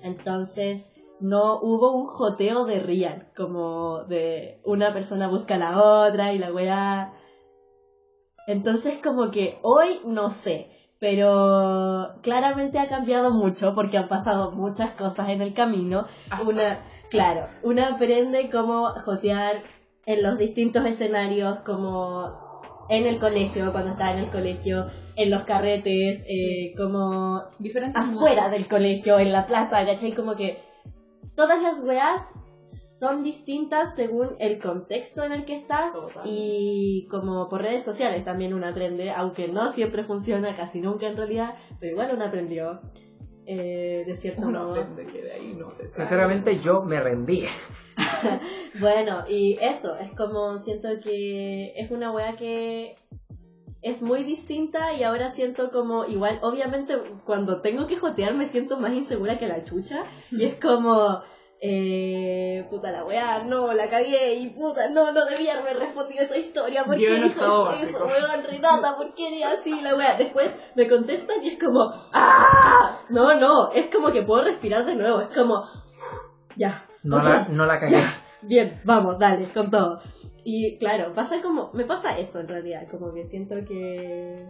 Entonces. 0.01 0.89
No 1.19 1.59
hubo 1.61 1.93
un 1.93 2.05
joteo 2.05 2.65
de 2.65 2.81
real, 2.81 3.31
como 3.37 4.03
de 4.03 4.59
una 4.65 4.91
persona 4.91 5.29
busca 5.29 5.55
a 5.55 5.57
la 5.57 5.81
otra 5.81 6.33
y 6.33 6.37
la 6.37 6.51
wea 6.51 7.13
entonces 8.47 8.99
como 9.01 9.31
que 9.31 9.57
hoy 9.61 10.01
no 10.05 10.29
sé, 10.29 10.69
pero 10.99 12.15
claramente 12.21 12.79
ha 12.79 12.89
cambiado 12.89 13.31
mucho 13.31 13.73
porque 13.73 13.97
han 13.97 14.09
pasado 14.09 14.51
muchas 14.51 14.91
cosas 14.91 15.29
en 15.29 15.41
el 15.41 15.53
camino. 15.53 16.07
Una, 16.45 16.75
claro, 17.09 17.47
una 17.63 17.89
aprende 17.89 18.49
cómo 18.49 18.89
jotear 19.05 19.63
en 20.05 20.23
los 20.23 20.37
distintos 20.37 20.85
escenarios, 20.85 21.59
como 21.59 22.61
en 22.89 23.05
el 23.05 23.19
colegio, 23.19 23.71
cuando 23.71 23.91
estaba 23.91 24.11
en 24.11 24.19
el 24.19 24.29
colegio, 24.29 24.87
en 25.15 25.29
los 25.29 25.43
carretes, 25.43 26.23
eh, 26.27 26.73
como 26.75 27.43
Diferentes 27.59 28.01
afuera 28.01 28.49
del 28.49 28.67
colegio, 28.67 29.19
en 29.19 29.31
la 29.31 29.45
plaza, 29.45 29.85
¿cachai? 29.85 30.13
Como 30.13 30.35
que 30.35 30.59
todas 31.35 31.61
las 31.61 31.81
weas 31.81 32.21
son 32.99 33.23
distintas 33.23 33.95
según 33.95 34.29
el 34.39 34.61
contexto 34.61 35.23
en 35.23 35.33
el 35.33 35.45
que 35.45 35.55
estás 35.55 35.93
Total. 35.93 36.23
y 36.25 37.07
como 37.09 37.49
por 37.49 37.61
redes 37.61 37.83
sociales 37.83 38.23
también 38.23 38.53
uno 38.53 38.67
aprende, 38.67 39.11
aunque 39.11 39.47
no 39.47 39.73
siempre 39.73 40.03
funciona, 40.03 40.55
casi 40.55 40.79
nunca 40.79 41.07
en 41.07 41.17
realidad, 41.17 41.55
pero 41.79 41.93
igual 41.93 42.11
uno 42.13 42.25
aprendió 42.25 42.81
eh, 43.45 44.03
de 44.05 44.15
cierto 44.15 44.41
Uno 44.47 44.65
modo. 44.65 44.95
que 44.95 45.21
de 45.21 45.31
ahí 45.31 45.55
no 45.57 45.69
se. 45.69 45.87
Sinceramente 45.87 46.59
yo 46.59 46.83
me 46.83 46.99
rendí. 46.99 47.45
Bueno, 48.79 49.25
y 49.27 49.57
eso, 49.61 49.97
es 49.97 50.11
como 50.11 50.57
siento 50.57 50.87
que 51.03 51.73
es 51.75 51.91
una 51.91 52.09
wea 52.11 52.35
que 52.37 52.95
es 53.81 54.01
muy 54.01 54.23
distinta 54.23 54.93
y 54.93 55.03
ahora 55.03 55.29
siento 55.29 55.71
como 55.71 56.05
igual, 56.05 56.39
obviamente 56.41 56.95
cuando 57.25 57.61
tengo 57.61 57.85
que 57.85 57.97
jotear 57.97 58.33
me 58.33 58.47
siento 58.47 58.77
más 58.79 58.93
insegura 58.93 59.37
que 59.37 59.47
la 59.47 59.63
chucha 59.65 60.05
y 60.31 60.45
es 60.45 60.55
como, 60.55 61.21
eh, 61.65 62.67
puta 62.69 62.91
la 62.91 63.05
wea, 63.05 63.41
no, 63.45 63.71
la 63.71 63.87
cagué 63.87 64.33
y 64.33 64.49
puta, 64.49 64.89
no, 64.89 65.13
no 65.13 65.25
debía 65.25 65.53
haberme 65.53 65.85
respondido 65.85 66.21
esa 66.21 66.37
historia, 66.37 66.83
¿por 66.83 66.97
Yo 66.97 67.07
qué 67.07 67.15
en 67.15 67.27
hizo 67.27 67.39
octavo 67.39 67.71
eso, 67.71 68.05
weón, 68.05 68.43
Renata, 68.43 68.97
¿por 68.97 69.13
qué 69.13 69.41
así 69.45 69.79
la 69.79 69.95
wea? 69.95 70.17
Después 70.17 70.53
me 70.75 70.89
contestan 70.89 71.41
y 71.41 71.51
es 71.51 71.63
como, 71.63 71.89
¡ah! 72.11 72.99
No, 73.07 73.39
no, 73.39 73.71
es 73.71 73.87
como 73.87 74.11
que 74.11 74.23
puedo 74.23 74.43
respirar 74.43 74.83
de 74.83 74.95
nuevo, 74.95 75.21
es 75.21 75.29
como, 75.33 75.63
ya. 76.57 76.85
No 77.01 77.23
la, 77.23 77.47
no 77.47 77.65
la 77.65 77.79
cagué. 77.79 77.95
Bien, 78.41 78.81
vamos, 78.83 79.17
dale, 79.17 79.45
con 79.45 79.71
todo. 79.71 80.01
Y 80.43 80.77
claro, 80.79 81.13
pasa 81.13 81.41
como, 81.41 81.71
me 81.73 81.85
pasa 81.85 82.17
eso 82.17 82.41
en 82.41 82.49
realidad, 82.49 82.89
como 82.91 83.13
que 83.13 83.25
siento 83.25 83.55
que 83.65 84.49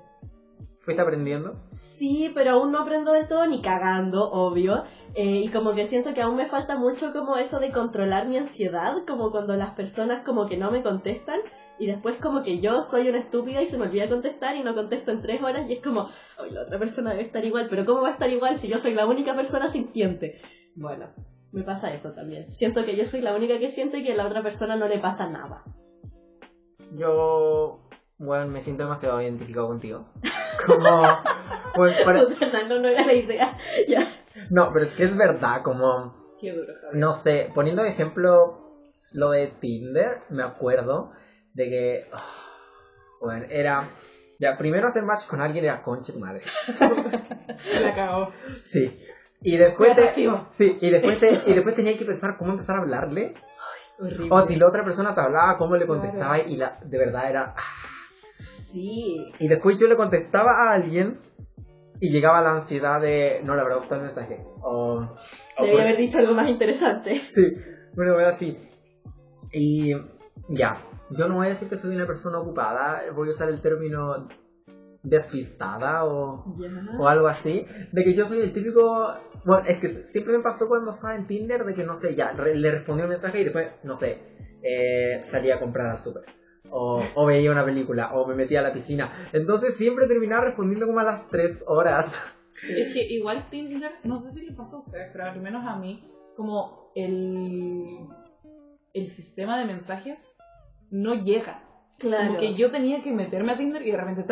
¿Fuiste 0.83 1.01
aprendiendo? 1.01 1.55
sí, 1.69 2.29
pero 2.35 2.51
aún 2.51 2.71
no 2.71 2.79
aprendo 2.79 3.13
de 3.13 3.23
todo 3.23 3.45
ni 3.45 3.61
cagando, 3.61 4.29
obvio. 4.29 4.83
Eh, 5.15 5.41
y 5.43 5.47
como 5.49 5.73
que 5.75 5.85
siento 5.87 6.13
que 6.15 6.21
aún 6.23 6.35
me 6.35 6.47
falta 6.47 6.75
mucho 6.75 7.13
como 7.13 7.37
eso 7.37 7.59
de 7.59 7.71
controlar 7.71 8.27
mi 8.27 8.37
ansiedad, 8.37 8.95
como 9.07 9.31
cuando 9.31 9.55
las 9.55 9.71
personas 9.75 10.23
como 10.25 10.47
que 10.47 10.57
no 10.57 10.71
me 10.71 10.81
contestan 10.81 11.39
y 11.77 11.85
después 11.87 12.17
como 12.17 12.41
que 12.43 12.59
yo 12.59 12.83
soy 12.83 13.09
una 13.09 13.19
estúpida 13.19 13.61
y 13.61 13.67
se 13.67 13.77
me 13.77 13.85
olvida 13.85 14.09
contestar 14.09 14.55
y 14.55 14.63
no 14.63 14.73
contesto 14.73 15.11
en 15.11 15.21
tres 15.21 15.41
horas 15.43 15.69
y 15.69 15.73
es 15.73 15.83
como, 15.83 16.07
ay, 16.39 16.49
la 16.51 16.61
otra 16.63 16.79
persona 16.79 17.11
debe 17.11 17.23
estar 17.23 17.45
igual, 17.45 17.67
pero 17.69 17.85
¿cómo 17.85 18.01
va 18.01 18.09
a 18.09 18.13
estar 18.13 18.29
igual 18.31 18.57
si 18.57 18.67
yo 18.69 18.79
soy 18.79 18.93
la 18.95 19.05
única 19.05 19.35
persona 19.35 19.69
sintiente? 19.69 20.39
Bueno, 20.75 21.09
me 21.51 21.61
pasa 21.61 21.93
eso 21.93 22.09
también. 22.11 22.51
Siento 22.51 22.83
que 22.83 22.95
yo 22.95 23.05
soy 23.05 23.21
la 23.21 23.35
única 23.35 23.59
que 23.59 23.69
siente 23.69 23.99
y 23.99 24.03
que 24.03 24.13
a 24.13 24.15
la 24.15 24.25
otra 24.25 24.41
persona 24.41 24.75
no 24.75 24.87
le 24.87 24.97
pasa 24.97 25.27
nada. 25.29 25.63
Yo, 26.95 27.87
bueno, 28.17 28.47
me 28.47 28.59
siento 28.61 28.83
demasiado 28.83 29.21
identificado 29.21 29.67
contigo. 29.67 30.05
Como, 30.65 31.01
pues, 31.75 32.01
para- 32.03 32.27
Fernando, 32.29 32.79
no 32.79 32.87
era 32.87 33.05
la 33.05 33.13
idea. 33.13 33.55
Ya. 33.87 34.03
No, 34.49 34.71
pero 34.73 34.85
es 34.85 34.91
que 34.91 35.03
es 35.03 35.15
verdad, 35.17 35.61
como, 35.63 36.33
Qué 36.39 36.51
duro, 36.51 36.73
no 36.93 37.13
sé, 37.13 37.49
poniendo 37.53 37.83
de 37.83 37.89
ejemplo 37.89 38.59
lo 39.13 39.29
de 39.31 39.47
Tinder, 39.47 40.19
me 40.29 40.43
acuerdo 40.43 41.11
de 41.53 41.69
que, 41.69 42.05
ah, 42.11 42.17
bueno, 43.21 43.45
era, 43.49 43.83
ya, 44.39 44.57
primero 44.57 44.87
hacer 44.87 45.03
match 45.03 45.25
con 45.27 45.39
alguien 45.41 45.65
era 45.65 45.81
concha 45.81 46.11
tu 46.13 46.19
madre. 46.19 46.41
La 47.81 47.93
cagó. 47.95 48.31
Sí. 48.63 48.91
Y 49.41 49.57
después, 49.57 49.93
te- 49.95 50.13
sí, 50.51 50.77
y 50.81 50.89
después, 50.89 51.19
te- 51.19 51.41
y 51.47 51.53
después 51.53 51.75
tenía 51.75 51.97
que 51.97 52.05
pensar 52.05 52.35
cómo 52.37 52.51
empezar 52.51 52.77
a 52.77 52.79
hablarle. 52.79 53.33
Horrible. 53.99 54.27
O 54.31 54.41
si 54.41 54.55
la 54.55 54.67
otra 54.67 54.83
persona 54.83 55.13
te 55.13 55.21
hablaba, 55.21 55.57
cómo 55.57 55.75
le 55.75 55.85
Claro. 55.85 55.99
contestaba 56.01 56.39
y 56.39 56.55
la, 56.57 56.79
de 56.83 56.97
verdad 56.97 57.29
era... 57.29 57.53
Sí. 58.37 59.31
Y 59.39 59.47
después 59.47 59.77
yo 59.79 59.87
le 59.87 59.95
contestaba 59.95 60.51
a 60.69 60.71
alguien 60.73 61.19
y 62.05 62.11
llegaba 62.11 62.41
la 62.41 62.51
ansiedad 62.51 62.99
de 62.99 63.39
no 63.43 63.55
le 63.55 63.61
habrá 63.61 63.75
gustado 63.75 64.01
el 64.01 64.07
mensaje. 64.07 64.43
O, 64.61 64.95
o 64.99 65.15
Debería 65.57 65.71
por- 65.71 65.81
haber 65.81 65.97
dicho 65.97 66.17
algo 66.19 66.33
más 66.33 66.47
interesante. 66.47 67.21
Sí, 67.33 67.43
bueno, 67.95 68.15
voy 68.15 68.25
así. 68.25 68.57
Y 69.53 69.93
ya, 70.49 70.77
yo 71.11 71.27
no 71.27 71.35
voy 71.35 71.45
a 71.45 71.49
decir 71.49 71.69
que 71.69 71.77
soy 71.77 71.95
una 71.95 72.05
persona 72.05 72.39
ocupada, 72.39 73.03
voy 73.15 73.27
a 73.29 73.31
usar 73.31 73.49
el 73.49 73.61
término 73.61 74.27
despistada 75.03 76.05
o, 76.05 76.43
o 76.99 77.07
algo 77.07 77.27
así. 77.27 77.65
De 77.91 78.03
que 78.03 78.13
yo 78.13 78.25
soy 78.25 78.39
el 78.41 78.51
típico... 78.51 79.13
Bueno, 79.45 79.63
es 79.67 79.77
que 79.77 79.89
siempre 79.89 80.35
me 80.37 80.43
pasó 80.43 80.67
cuando 80.67 80.91
estaba 80.91 81.15
en 81.15 81.25
Tinder 81.25 81.63
de 81.65 81.73
que 81.73 81.83
no 81.83 81.95
sé, 81.95 82.15
ya, 82.15 82.31
re- 82.31 82.55
le 82.55 82.71
respondí 82.71 83.03
un 83.03 83.09
mensaje 83.09 83.41
y 83.41 83.43
después, 83.43 83.67
no 83.83 83.95
sé, 83.95 84.17
eh, 84.61 85.19
salía 85.23 85.55
a 85.55 85.59
comprar 85.59 85.91
al 85.91 85.99
súper. 85.99 86.23
O, 86.75 87.03
o 87.13 87.25
veía 87.27 87.51
una 87.51 87.63
película, 87.63 88.13
o 88.13 88.25
me 88.25 88.33
metía 88.33 88.59
a 88.59 88.63
la 88.63 88.73
piscina. 88.73 89.11
Entonces 89.31 89.75
siempre 89.75 90.07
terminaba 90.07 90.45
respondiendo 90.45 90.87
como 90.87 90.99
a 90.99 91.03
las 91.03 91.29
3 91.29 91.65
horas. 91.67 92.19
Es 92.53 92.93
que 92.93 93.03
igual 93.13 93.47
Tinder, 93.49 93.91
no 94.03 94.19
sé 94.19 94.31
si 94.31 94.45
le 94.45 94.53
pasa 94.53 94.77
a 94.77 94.79
ustedes, 94.79 95.09
pero 95.11 95.25
al 95.25 95.39
menos 95.39 95.65
a 95.67 95.75
mí, 95.75 96.03
como 96.35 96.91
el, 96.95 98.07
el 98.93 99.07
sistema 99.07 99.59
de 99.59 99.65
mensajes 99.65 100.29
no 100.89 101.13
llega. 101.13 101.63
Claro. 101.99 102.27
Como 102.27 102.39
que 102.39 102.55
yo 102.55 102.71
tenía 102.71 103.03
que 103.03 103.11
meterme 103.11 103.51
a 103.51 103.57
Tinder 103.57 103.81
y 103.83 103.91
de 103.91 103.97
repente. 103.97 104.25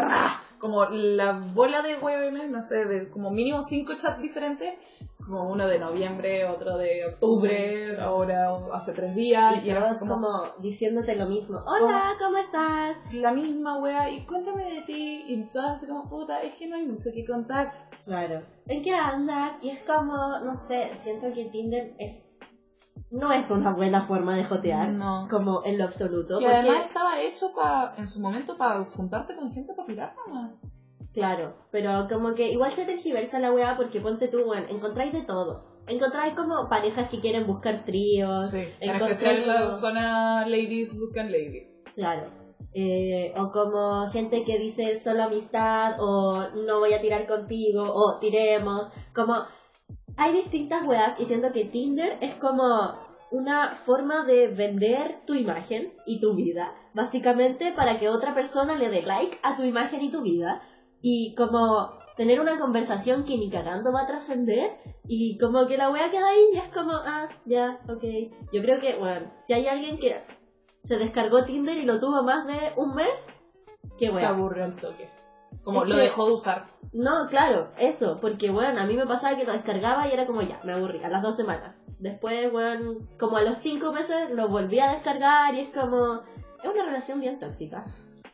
Como 0.62 0.86
la 0.86 1.32
bola 1.54 1.82
de 1.82 1.98
huevones, 1.98 2.50
no 2.50 2.62
sé, 2.62 2.86
de 2.86 3.10
como 3.10 3.32
mínimo 3.32 3.64
cinco 3.64 3.94
chats 4.00 4.22
diferentes, 4.22 4.76
como 5.18 5.50
uno 5.50 5.68
de 5.68 5.80
noviembre, 5.80 6.46
otro 6.46 6.78
de 6.78 7.06
octubre, 7.06 7.98
ahora 8.00 8.56
hace 8.72 8.94
tres 8.94 9.16
días, 9.16 9.56
y 9.64 9.68
y, 9.68 9.72
ahora 9.72 9.86
todos 9.88 9.98
como, 9.98 10.14
como 10.14 10.44
diciéndote 10.60 11.16
lo 11.16 11.26
mismo. 11.26 11.58
Hola, 11.66 12.14
¿cómo 12.20 12.38
estás? 12.38 12.98
la 13.14 13.32
misma 13.32 13.80
wea, 13.80 14.10
y 14.10 14.26
cuéntame 14.26 14.72
de 14.72 14.82
ti, 14.82 15.26
y 15.28 15.44
todas 15.52 15.78
así 15.78 15.88
como 15.88 16.08
puta, 16.08 16.42
es 16.44 16.54
que 16.54 16.68
no 16.68 16.76
hay 16.76 16.86
mucho 16.86 17.10
que 17.14 17.26
contar. 17.26 17.90
Claro. 18.06 18.44
¿En 18.68 18.84
qué 18.84 18.94
andas? 18.94 19.56
Y 19.62 19.70
es 19.70 19.80
como, 19.84 20.40
no 20.40 20.56
sé, 20.58 20.92
siento 20.96 21.34
que 21.34 21.46
Tinder 21.46 21.96
es 21.98 22.31
no 23.12 23.32
es 23.32 23.52
una 23.52 23.74
buena 23.74 24.06
forma 24.06 24.36
de 24.36 24.44
jotear, 24.46 24.90
No. 24.90 25.28
como 25.30 25.64
en 25.66 25.78
lo 25.78 25.84
absoluto. 25.86 26.36
Porque- 26.36 26.48
además 26.48 26.86
estaba 26.88 27.22
hecho 27.22 27.52
pa, 27.54 27.94
en 27.98 28.08
su 28.08 28.20
momento 28.22 28.58
para 28.58 28.84
juntarte 28.86 29.36
con 29.36 29.52
gente 29.52 29.74
para 29.74 29.88
pirar 29.88 30.16
nomás. 30.28 30.52
Claro, 31.14 31.56
pero 31.72 32.08
como 32.10 32.34
que 32.36 32.52
igual 32.52 32.72
se 32.72 32.86
tergiversa 32.86 33.40
la 33.40 33.52
weá 33.52 33.76
porque 33.76 34.00
ponte 34.00 34.30
tú, 34.30 34.46
bueno, 34.46 34.66
encontráis 34.70 35.12
de 35.12 35.24
todo. 35.24 35.66
Encontráis 35.88 36.34
como 36.36 36.70
parejas 36.70 37.10
que 37.10 37.20
quieren 37.20 37.46
buscar 37.48 37.84
tríos. 37.84 38.54
En 38.54 38.68
encontráis 38.80 39.12
especial 39.12 39.38
en 39.42 39.48
la 39.48 39.74
zona 39.74 40.46
ladies 40.48 40.98
buscan 40.98 41.32
ladies. 41.32 41.82
Claro. 41.96 42.28
Eh, 42.74 43.34
o 43.36 43.52
como 43.52 44.08
gente 44.10 44.44
que 44.44 44.58
dice 44.58 44.98
solo 44.98 45.24
amistad, 45.24 45.96
o 46.00 46.48
no 46.66 46.80
voy 46.80 46.94
a 46.94 47.02
tirar 47.02 47.28
contigo, 47.28 47.84
o 47.94 48.18
tiremos. 48.20 48.88
Como 49.14 49.34
hay 50.18 50.34
distintas 50.34 50.86
weas 50.86 51.20
y 51.20 51.26
siento 51.26 51.52
que 51.52 51.66
Tinder 51.66 52.18
es 52.22 52.36
como 52.36 53.00
una 53.32 53.76
forma 53.76 54.26
de 54.26 54.48
vender 54.48 55.22
tu 55.26 55.34
imagen 55.34 55.94
y 56.06 56.20
tu 56.20 56.36
vida, 56.36 56.76
básicamente 56.94 57.72
para 57.72 57.98
que 58.00 58.10
otra 58.10 58.34
persona 58.34 58.76
le 58.76 58.90
dé 58.90 59.02
like 59.04 59.40
a 59.42 59.56
tu 59.56 59.64
imagen 59.64 60.02
y 60.02 60.12
tu 60.12 60.22
vida. 60.22 60.62
Y 61.02 61.34
como 61.36 61.98
tener 62.18 62.40
una 62.40 62.60
conversación 62.60 63.24
que 63.24 63.38
ni 63.38 63.50
cagando 63.50 63.92
va 63.92 64.02
a 64.02 64.08
trascender 64.08 64.78
y 65.08 65.38
como 65.38 65.66
que 65.68 65.78
la 65.78 65.90
wea 65.90 66.12
queda 66.12 66.30
ahí 66.30 66.50
y 66.54 66.58
es 66.58 66.68
como, 66.70 66.92
ah, 66.92 67.30
ya, 67.46 67.80
ok. 67.88 68.04
Yo 68.52 68.62
creo 68.62 68.80
que, 68.80 68.96
bueno, 68.96 69.32
si 69.46 69.54
hay 69.54 69.68
alguien 69.68 69.98
que 69.98 70.22
se 70.84 70.98
descargó 70.98 71.46
Tinder 71.46 71.78
y 71.78 71.86
lo 71.86 72.00
tuvo 72.00 72.22
más 72.24 72.46
de 72.46 72.74
un 72.76 72.96
mes, 72.96 73.28
qué 73.98 74.08
Se 74.08 74.16
wea. 74.16 74.30
aburrió 74.30 74.66
el 74.66 74.76
toque. 74.76 75.10
Como 75.64 75.84
Es 75.84 75.90
lo 75.90 75.96
que- 75.96 76.02
dejó 76.02 76.26
de 76.26 76.32
usar. 76.34 76.66
No, 76.94 77.28
claro, 77.30 77.70
eso, 77.78 78.20
porque 78.20 78.50
bueno, 78.52 78.82
a 78.82 78.86
mí 78.86 78.96
me 78.96 79.06
pasaba 79.06 79.38
que 79.38 79.46
lo 79.46 79.54
descargaba 79.54 80.08
y 80.08 80.12
era 80.12 80.26
como 80.26 80.42
ya, 80.42 80.60
me 80.64 80.74
aburrí, 80.74 81.04
a 81.04 81.10
las 81.10 81.22
dos 81.22 81.36
semanas. 81.38 81.76
Después, 82.00 82.52
bueno, 82.52 82.98
como 83.20 83.38
a 83.38 83.44
los 83.44 83.58
cinco 83.58 83.94
meses 83.94 84.32
lo 84.32 84.48
volví 84.50 84.80
a 84.80 84.92
descargar 84.92 85.54
y 85.56 85.60
es 85.62 85.70
como... 85.70 86.22
Es 86.64 86.70
una 86.70 86.86
relación 86.86 87.20
bien 87.22 87.40
tóxica, 87.40 87.82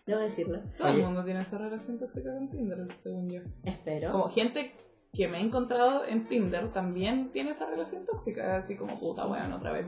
debo 0.05 0.19
decirlo. 0.21 0.59
Todo 0.77 0.87
Oye. 0.89 0.99
el 0.99 1.05
mundo 1.05 1.23
tiene 1.23 1.41
esa 1.41 1.57
relación 1.57 1.97
tóxica 1.97 2.33
con 2.33 2.49
Tinder, 2.49 2.87
según 2.95 3.29
yo. 3.29 3.41
Espero. 3.63 4.11
Como 4.11 4.29
gente 4.29 4.75
que 5.13 5.27
me 5.27 5.37
he 5.37 5.41
encontrado 5.41 6.05
en 6.05 6.27
Tinder 6.27 6.71
también 6.71 7.31
tiene 7.31 7.51
esa 7.51 7.69
relación 7.69 8.05
tóxica. 8.05 8.57
Así 8.57 8.75
como, 8.75 8.97
puta, 8.99 9.25
bueno, 9.25 9.57
otra 9.57 9.71
vez. 9.71 9.85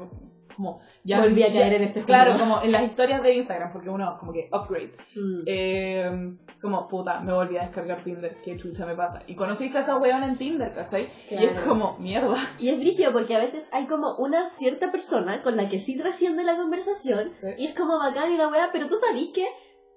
Como, 0.60 0.82
ya 1.06 1.22
Volví 1.22 1.42
a 1.42 1.54
caer 1.54 1.72
en 1.76 1.84
este 1.84 2.04
Claro, 2.04 2.34
juego. 2.34 2.50
como 2.56 2.62
en 2.62 2.74
las 2.74 2.84
historias 2.84 3.24
de 3.24 3.34
Instagram, 3.34 3.72
porque 3.72 3.90
uno, 3.90 4.18
como 4.20 4.34
que, 4.34 4.50
upgrade. 4.52 4.92
Mm. 5.16 5.44
Eh, 5.46 6.38
como, 6.62 6.86
puta, 6.90 7.22
me 7.22 7.32
volví 7.32 7.56
a 7.56 7.62
descargar 7.62 8.04
Tinder, 8.04 8.36
qué 8.44 8.58
chucha 8.58 8.86
me 8.86 8.94
pasa. 8.94 9.24
Y 9.26 9.36
conociste 9.36 9.78
a 9.78 9.82
esa 9.82 9.96
weona 9.96 10.26
en 10.26 10.38
Tinder, 10.38 10.74
¿cachai? 10.74 11.04
Y 11.32 11.36
es 11.46 11.52
Claro. 11.54 11.66
como, 11.70 11.98
mierda. 12.00 12.36
Y 12.60 12.68
es 12.68 12.78
brígido 12.78 13.14
porque 13.14 13.36
a 13.36 13.40
veces 13.40 13.70
hay 13.72 13.86
como 13.86 14.16
una 14.18 14.48
cierta 14.50 14.92
persona 14.92 15.42
con 15.42 15.56
la 15.56 15.70
que 15.70 15.80
sí 15.80 15.98
trasciende 15.98 16.44
la 16.44 16.58
conversación 16.58 17.30
Sí. 17.30 17.48
y 17.58 17.68
es 17.68 17.74
como 17.74 17.98
bacán 17.98 18.34
y 18.34 18.38
la 18.38 18.50
weá, 18.50 18.68
pero 18.74 18.88
tú 18.90 18.98
sabís 18.98 19.30
que 19.30 19.46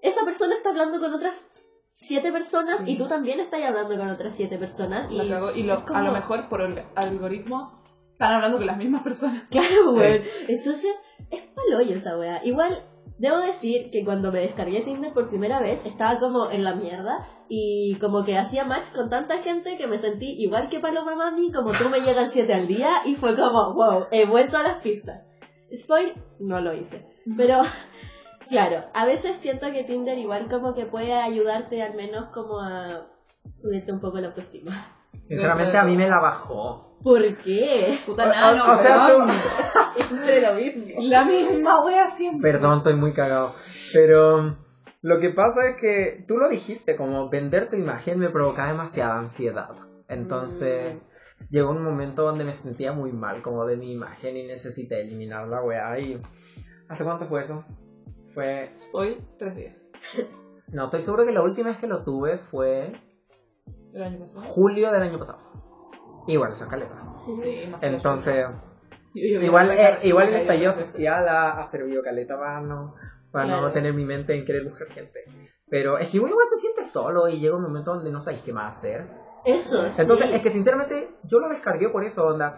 esa 0.00 0.24
persona 0.24 0.54
está 0.54 0.68
hablando 0.70 1.00
con 1.00 1.12
otras 1.12 1.68
siete 1.94 2.30
personas 2.30 2.78
Sí. 2.84 2.92
y 2.92 2.96
tú 2.98 3.08
también 3.08 3.40
estás 3.40 3.64
hablando 3.64 3.96
con 3.96 4.08
otras 4.08 4.32
siete 4.36 4.58
personas 4.58 5.10
y. 5.10 5.20
Y 5.20 5.62
lo- 5.64 5.84
como- 5.84 5.98
a 5.98 6.02
lo 6.02 6.12
mejor 6.12 6.48
por 6.48 6.60
el 6.62 6.84
algoritmo 6.94 7.81
están 8.22 8.36
hablando 8.36 8.58
con 8.58 8.66
las 8.66 8.76
mismas 8.76 9.02
personas. 9.02 9.44
Claro, 9.50 9.94
Sí. 9.94 10.00
weón. 10.00 10.22
Entonces, 10.48 10.96
es 11.30 11.42
paloyo 11.54 11.94
esa 11.94 12.16
weá. 12.16 12.44
Igual, 12.44 12.82
Debo 13.22 13.38
decir 13.38 13.92
que 13.92 14.04
cuando 14.04 14.32
me 14.32 14.40
descargué 14.40 14.80
Tinder 14.80 15.12
por 15.12 15.28
primera 15.28 15.60
vez 15.60 15.80
estaba 15.86 16.18
como 16.18 16.50
en 16.50 16.64
la 16.64 16.74
mierda 16.74 17.24
y 17.48 17.96
como 18.00 18.24
que 18.24 18.36
hacía 18.36 18.64
match 18.64 18.90
con 18.92 19.10
tanta 19.10 19.38
gente 19.38 19.76
que 19.76 19.86
me 19.86 19.98
sentí 19.98 20.34
igual 20.42 20.68
que 20.68 20.80
Paloma 20.80 21.14
Mami, 21.14 21.52
como 21.52 21.70
tú 21.70 21.88
me 21.88 22.00
llegas 22.00 22.32
7 22.32 22.52
al 22.52 22.66
día 22.66 23.02
y 23.04 23.14
fue 23.14 23.36
como, 23.36 23.74
wow, 23.74 24.06
he 24.10 24.26
vuelto 24.26 24.56
a 24.56 24.64
las 24.64 24.82
pistas. 24.82 25.24
Spoil, 25.72 26.14
no 26.40 26.60
lo 26.60 26.74
hice. 26.74 27.06
Pero, 27.36 27.60
claro, 28.48 28.86
a 28.92 29.06
veces 29.06 29.36
siento 29.36 29.70
que 29.70 29.84
Tinder 29.84 30.18
igual 30.18 30.48
como 30.48 30.74
que 30.74 30.86
puede 30.86 31.12
ayudarte 31.14 31.80
al 31.80 31.94
menos 31.94 32.30
como 32.32 32.60
a 32.60 33.06
subirte 33.52 33.92
un 33.92 34.00
poco 34.00 34.18
la 34.18 34.28
autoestima. 34.28 34.72
Sinceramente 35.20 35.78
a 35.78 35.84
mí 35.84 35.96
me 35.96 36.08
la 36.08 36.18
bajó. 36.18 36.91
¿Por 37.02 37.36
qué? 37.38 37.98
Puta 38.06 38.24
O- 38.24 38.28
nano, 38.28 38.72
o 38.72 38.76
sea, 38.76 39.08
mismo. 40.54 41.02
La 41.02 41.24
misma 41.24 41.84
wea 41.84 42.08
siempre. 42.08 42.52
Perdón, 42.52 42.78
estoy 42.78 42.94
muy 42.94 43.12
cagado. 43.12 43.52
Pero 43.92 44.56
lo 45.02 45.20
que 45.20 45.30
pasa 45.30 45.68
es 45.70 45.80
que 45.80 46.24
tú 46.26 46.36
lo 46.36 46.48
dijiste, 46.48 46.96
como 46.96 47.28
vender 47.28 47.68
tu 47.68 47.76
imagen 47.76 48.18
me 48.18 48.30
provocaba 48.30 48.68
demasiada 48.70 49.18
ansiedad. 49.18 49.70
Entonces 50.08 50.96
llegó 51.50 51.70
un 51.70 51.82
momento 51.82 52.22
donde 52.22 52.44
me 52.44 52.52
sentía 52.52 52.92
muy 52.92 53.12
mal 53.12 53.42
como 53.42 53.64
de 53.64 53.76
mi 53.76 53.92
imagen 53.92 54.36
y 54.36 54.46
necesité 54.46 55.00
eliminar 55.00 55.48
la 55.48 55.62
weá. 55.62 55.98
Y 55.98 56.20
¿Hace 56.88 57.04
cuánto 57.04 57.24
fue 57.26 57.40
eso? 57.40 57.64
Fue... 58.34 58.68
Spoil, 58.76 59.16
tres 59.38 59.56
días. 59.56 59.90
No, 60.68 60.84
estoy 60.84 61.00
seguro 61.00 61.24
que 61.24 61.32
la 61.32 61.42
última 61.42 61.70
vez 61.70 61.78
que 61.78 61.86
lo 61.86 62.02
tuve 62.02 62.38
fue 62.38 62.92
El 63.92 64.02
año 64.02 64.18
pasado. 64.20 64.40
julio 64.42 64.90
del 64.92 65.02
año 65.02 65.18
pasado. 65.18 65.38
Igual, 66.26 66.52
eso 66.52 66.64
es 66.64 66.70
caleta. 66.70 66.96
Sí, 67.14 67.34
sí. 67.34 67.72
Entonces, 67.80 68.46
Yo- 69.14 69.40
igual, 69.42 69.70
eh, 69.70 69.98
igual 70.04 70.28
el 70.28 70.34
estallido 70.34 70.72
social 70.72 71.28
ha, 71.28 71.58
ha 71.58 71.64
servido 71.64 72.02
caleta 72.02 72.38
para 72.38 72.60
no, 72.60 72.94
para 73.30 73.46
no 73.46 73.58
Claro. 73.58 73.72
tener 73.72 73.92
mi 73.92 74.04
mente 74.04 74.34
en 74.34 74.44
querer 74.44 74.64
buscar 74.64 74.88
gente. 74.88 75.20
Pero 75.68 75.98
es 75.98 76.10
que 76.10 76.18
uno 76.18 76.28
igual 76.28 76.46
se 76.46 76.56
siente 76.56 76.84
solo 76.84 77.28
y 77.28 77.38
llega 77.38 77.56
un 77.56 77.62
momento 77.62 77.94
donde 77.94 78.10
no 78.10 78.20
sabéis 78.20 78.42
qué 78.42 78.52
más 78.52 78.76
hacer. 78.76 79.06
Eso, 79.44 79.84
Entonces, 79.98 80.26
sí. 80.28 80.34
es 80.34 80.40
que 80.42 80.50
sinceramente 80.50 81.08
yo 81.24 81.38
lo 81.40 81.48
descargué 81.48 81.88
por 81.88 82.04
eso, 82.04 82.24
onda. 82.26 82.54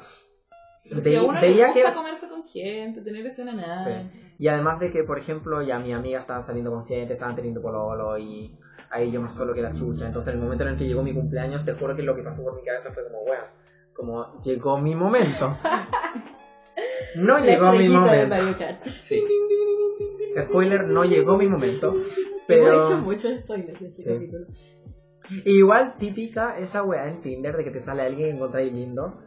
Pero 0.89 1.01
si 1.01 1.17
a 1.17 1.23
uno 1.23 1.41
veía 1.41 1.69
le 1.69 1.73
que... 1.73 1.83
gusta 1.83 1.95
comerse 1.97 2.29
con 2.29 2.45
gente, 2.47 3.01
tener 3.01 3.25
escena 3.27 3.55
nada. 3.55 3.79
Sí. 3.79 4.35
Y 4.39 4.49
además 4.49 4.79
de 4.81 4.91
que, 4.91 5.03
por 5.03 5.19
ejemplo, 5.19 5.63
ya 5.63 5.79
mis 5.79 5.95
amigas 5.95 6.23
estaban 6.23 6.43
saliendo 6.43 6.71
con 6.73 6.85
gente, 6.85 7.15
estaban 7.15 7.35
teniendo 7.35 7.63
pololo 7.63 8.19
y 8.19 8.59
ahí 8.95 9.11
yo 9.11 9.21
más 9.21 9.35
solo 9.35 9.53
que 9.55 9.61
la 9.63 9.73
chucha. 9.75 10.07
Entonces, 10.07 10.33
en 10.33 10.39
el 10.39 10.45
momento 10.45 10.65
en 10.65 10.71
el 10.71 10.77
que 10.77 10.87
llegó 10.87 11.03
mi 11.03 11.13
cumpleaños, 11.13 11.65
te 11.65 11.73
juro 11.75 11.95
que 11.97 12.03
lo 12.03 12.15
que 12.15 12.23
pasó 12.23 12.43
por 12.43 12.55
mi 12.55 12.63
cabeza 12.65 12.91
fue 12.93 13.03
como, 13.05 13.25
bueno, 13.25 13.43
como 13.95 14.41
llegó 14.41 14.79
mi 14.79 14.95
momento. 14.95 15.57
No 17.17 17.39
La 17.39 17.45
llegó 17.45 17.71
mi 17.73 17.89
momento. 17.89 18.35
Sí. 19.05 19.23
Spoiler, 20.41 20.85
no 20.89 21.05
llegó 21.05 21.37
mi 21.37 21.49
momento. 21.49 21.93
Hemos 21.93 22.09
hecho 22.09 22.45
Pero 22.49 22.99
muchos 22.99 23.33
spoilers 23.43 23.81
este 23.81 24.03
Sí. 24.03 24.13
capítulo. 24.15 24.47
igual 25.45 25.95
típica 25.97 26.59
esa 26.59 26.83
weá 26.83 27.07
en 27.07 27.21
Tinder 27.21 27.57
de 27.57 27.63
que 27.65 27.71
te 27.71 27.79
sale 27.81 28.03
alguien 28.03 28.31
que 28.31 28.35
encontráis 28.35 28.73
lindo 28.73 29.21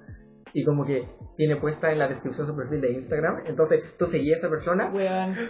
y 0.54 0.64
como 0.66 0.84
que 0.86 1.08
tiene 1.38 1.56
puesta 1.56 1.92
en 1.92 2.00
la 2.00 2.08
descripción 2.10 2.46
su 2.46 2.56
perfil 2.56 2.82
de 2.82 2.92
Instagram. 2.92 3.44
Entonces 3.48 3.96
tú 3.98 4.06
seguías 4.06 4.38
a 4.44 4.48
esa 4.48 4.50
persona 4.50 4.92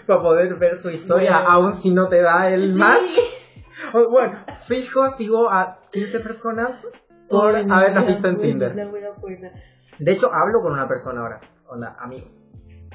para 0.05 0.21
poder 0.21 0.55
ver 0.59 0.75
su 0.75 0.89
historia, 0.91 1.37
aun 1.37 1.73
si 1.73 1.89
no 1.91 2.07
te 2.07 2.21
da 2.21 2.49
el 2.53 2.71
Sí. 2.73 2.77
match. 2.77 3.17
O, 3.93 4.09
bueno, 4.09 4.37
fijo, 4.65 5.07
sigo 5.09 5.49
a 5.51 5.79
15 5.91 6.19
personas 6.21 6.85
por 7.29 7.55
Ay, 7.55 7.65
haberlas 7.69 8.03
la 8.03 8.09
visto 8.09 8.27
en 8.27 8.37
buena, 8.37 8.73
Tinder. 8.73 9.53
De 9.99 10.11
hecho, 10.11 10.27
hablo 10.33 10.61
con 10.61 10.73
una 10.73 10.87
persona 10.87 11.21
ahora. 11.21 11.39
Onda, 11.67 11.95
amigos. 11.99 12.43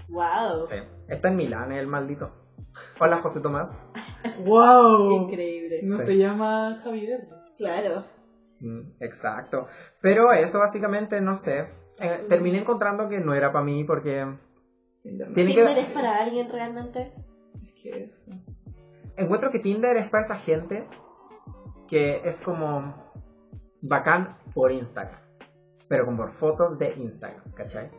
Wow. 0.09 0.67
Sí. 0.67 0.77
Está 1.09 1.29
en 1.29 1.37
Milán, 1.37 1.73
el 1.73 1.87
maldito. 1.87 2.33
Hola, 3.01 3.19
José 3.19 3.41
Tomás. 3.41 3.91
Wow. 4.45 5.11
Increíble. 5.11 5.81
No 5.83 5.97
Sí. 5.99 6.05
se 6.07 6.17
llama 6.17 6.77
Javier. 6.83 7.27
Claro. 7.57 8.05
Mm, 8.61 8.93
Exacto. 9.01 9.67
Pero 10.01 10.33
eso 10.33 10.61
básicamente, 10.61 11.21
no 11.21 11.33
sé. 11.33 11.65
Eh, 12.01 12.25
terminé 12.29 12.59
encontrando 12.59 13.09
que 13.09 13.19
no 13.21 13.35
era 13.35 13.53
para 13.53 13.65
mí 13.65 13.83
porque 13.85 14.25
tiene 15.03 15.35
¿Tinder 15.35 15.75
que... 15.75 15.81
es 15.81 15.91
para 15.91 16.19
alguien 16.23 16.49
realmente? 16.51 17.13
Es 17.63 17.83
que 17.83 18.05
eso. 18.05 18.31
Encuentro 19.17 19.51
que 19.51 19.59
Tinder 19.59 19.97
es 19.97 20.09
para 20.09 20.25
esa 20.25 20.37
gente 20.37 20.87
que 21.87 22.23
es 22.25 22.41
como 22.41 22.95
bacán 23.83 24.37
por 24.55 24.73
Instagram. 24.73 25.21
Pero 25.89 26.07
como 26.07 26.19
por 26.19 26.31
fotos 26.31 26.79
de 26.79 26.95
Instagram, 26.97 27.51
¿cachai? 27.53 27.91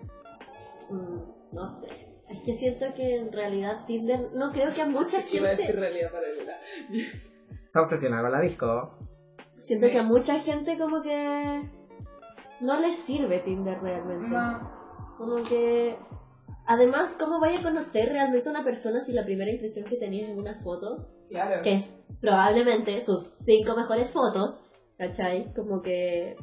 Mm, 0.90 1.19
no 1.52 1.69
sé. 1.69 1.88
Es 2.30 2.40
que 2.41 2.56
siento 2.56 2.85
que 2.95 3.18
en 3.18 3.31
realidad 3.31 3.85
Tinder, 3.85 4.19
no 4.34 4.52
creo 4.52 4.73
que 4.73 4.81
a 4.81 4.88
mucha 4.88 5.23
que 5.23 5.38
iba 5.38 5.49
a 5.49 5.52
decir 5.52 5.68
gente, 5.68 5.80
realidad 5.80 6.11
paralela. 6.11 6.53
Está 7.65 7.81
obsesionada 7.81 8.23
con 8.23 8.31
la 8.31 8.41
disco. 8.41 8.98
siento 9.60 9.88
que 9.88 9.99
a 9.99 10.03
mucha 10.03 10.40
gente 10.40 10.77
como 10.77 11.02
que 11.02 11.61
no 12.61 12.80
les 12.80 12.95
sirve 12.95 13.40
Tinder 13.40 13.80
realmente. 13.81 14.30
No. 14.30 14.72
Como 15.18 15.44
que, 15.44 15.98
además, 16.65 17.15
¿cómo 17.19 17.40
vaya 17.40 17.60
a 17.60 17.64
conocer 17.64 18.10
realmente 18.10 18.49
a 18.49 18.52
una 18.52 18.64
persona 18.64 19.02
si 19.02 19.14
la 19.14 19.26
primera 19.26 19.52
impresión 19.52 19.85
que 19.85 19.98
tenías 19.98 20.30
es 20.30 20.38
una 20.38 20.60
foto? 20.61 21.10
Claro. 21.30 21.61
Que 21.61 21.73
es 21.73 21.95
probablemente 22.22 23.02
sus 23.02 23.23
cinco 23.23 23.76
mejores 23.76 24.11
fotos, 24.11 24.60
¿cachai? 24.98 25.53
Como 25.53 25.81
que... 25.81 26.35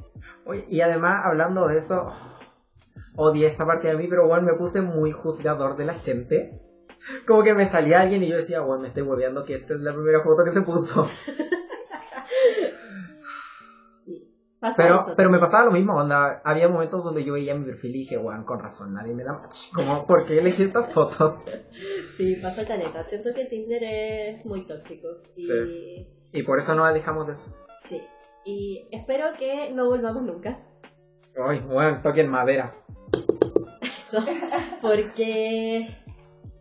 Oye, 0.47 0.65
y 0.69 0.81
además, 0.81 1.23
hablando 1.25 1.69
de 1.69 1.79
eso, 1.79 2.09
odié 3.17 3.47
esa 3.47 3.65
parte 3.67 3.89
de 3.89 3.97
mí, 3.97 4.07
pero 4.09 4.27
bueno, 4.27 4.43
me 4.43 4.55
puse 4.55 4.81
muy 4.81 5.13
juzgador 5.13 5.77
de 5.77 5.85
la 5.85 5.95
gente. 5.95 6.61
Como 7.27 7.43
que 7.43 7.55
me 7.55 7.67
salía 7.67 8.01
alguien 8.01 8.23
y 8.23 8.29
yo 8.29 8.37
decía, 8.37 8.61
bueno, 8.61 8.83
me 8.83 8.89
estoy 8.89 9.03
volviendo 9.05 9.45
que 9.45 9.55
esta 9.55 9.75
es 9.75 9.81
la 9.81 9.93
primera 9.93 10.21
foto 10.21 10.45
que 10.45 10.51
se 10.51 10.63
puso. 10.63 11.09
Pasa 14.61 14.83
Pero, 14.83 15.01
eso. 15.01 15.15
pero 15.17 15.31
me 15.31 15.39
pasaba 15.39 15.65
lo 15.65 15.71
mismo, 15.73 15.95
onda. 15.97 16.43
Había 16.45 16.69
momentos 16.69 17.03
donde 17.03 17.25
yo 17.25 17.33
veía 17.33 17.55
mi 17.55 17.65
perfil 17.65 17.97
y 17.97 17.99
dije, 18.01 18.19
bueno, 18.19 18.45
con 18.45 18.59
razón, 18.61 18.93
nadie 18.93 19.15
me 19.15 19.25
da 19.25 19.33
match. 19.41 19.73
Como, 19.73 20.07
¿por 20.07 20.25
qué 20.25 20.39
elegí 20.39 20.65
estas 20.65 20.93
fotos? 20.93 21.41
Sí, 22.17 22.37
pasa 22.37 22.67
caleta. 22.67 23.03
Siento 23.03 23.31
que 23.35 23.47
Tinder 23.47 23.83
es 23.83 24.45
muy 24.45 24.67
tóxico. 24.67 25.09
Y... 25.35 25.47
Sí. 25.47 26.07
Y 26.33 26.43
por 26.43 26.59
eso 26.59 26.75
no 26.75 26.85
alejamos 26.85 27.27
de 27.29 27.33
eso. 27.33 27.47
Sí. 27.89 28.03
Y 28.45 28.87
espero 28.93 29.29
que 29.39 29.71
no 29.73 29.87
volvamos 29.87 30.23
nunca. 30.25 30.61
Ay, 31.43 31.61
bueno, 31.61 32.01
toquen 32.03 32.29
madera. 32.29 32.75
Eso. 33.81 34.19
Porque 34.83 35.89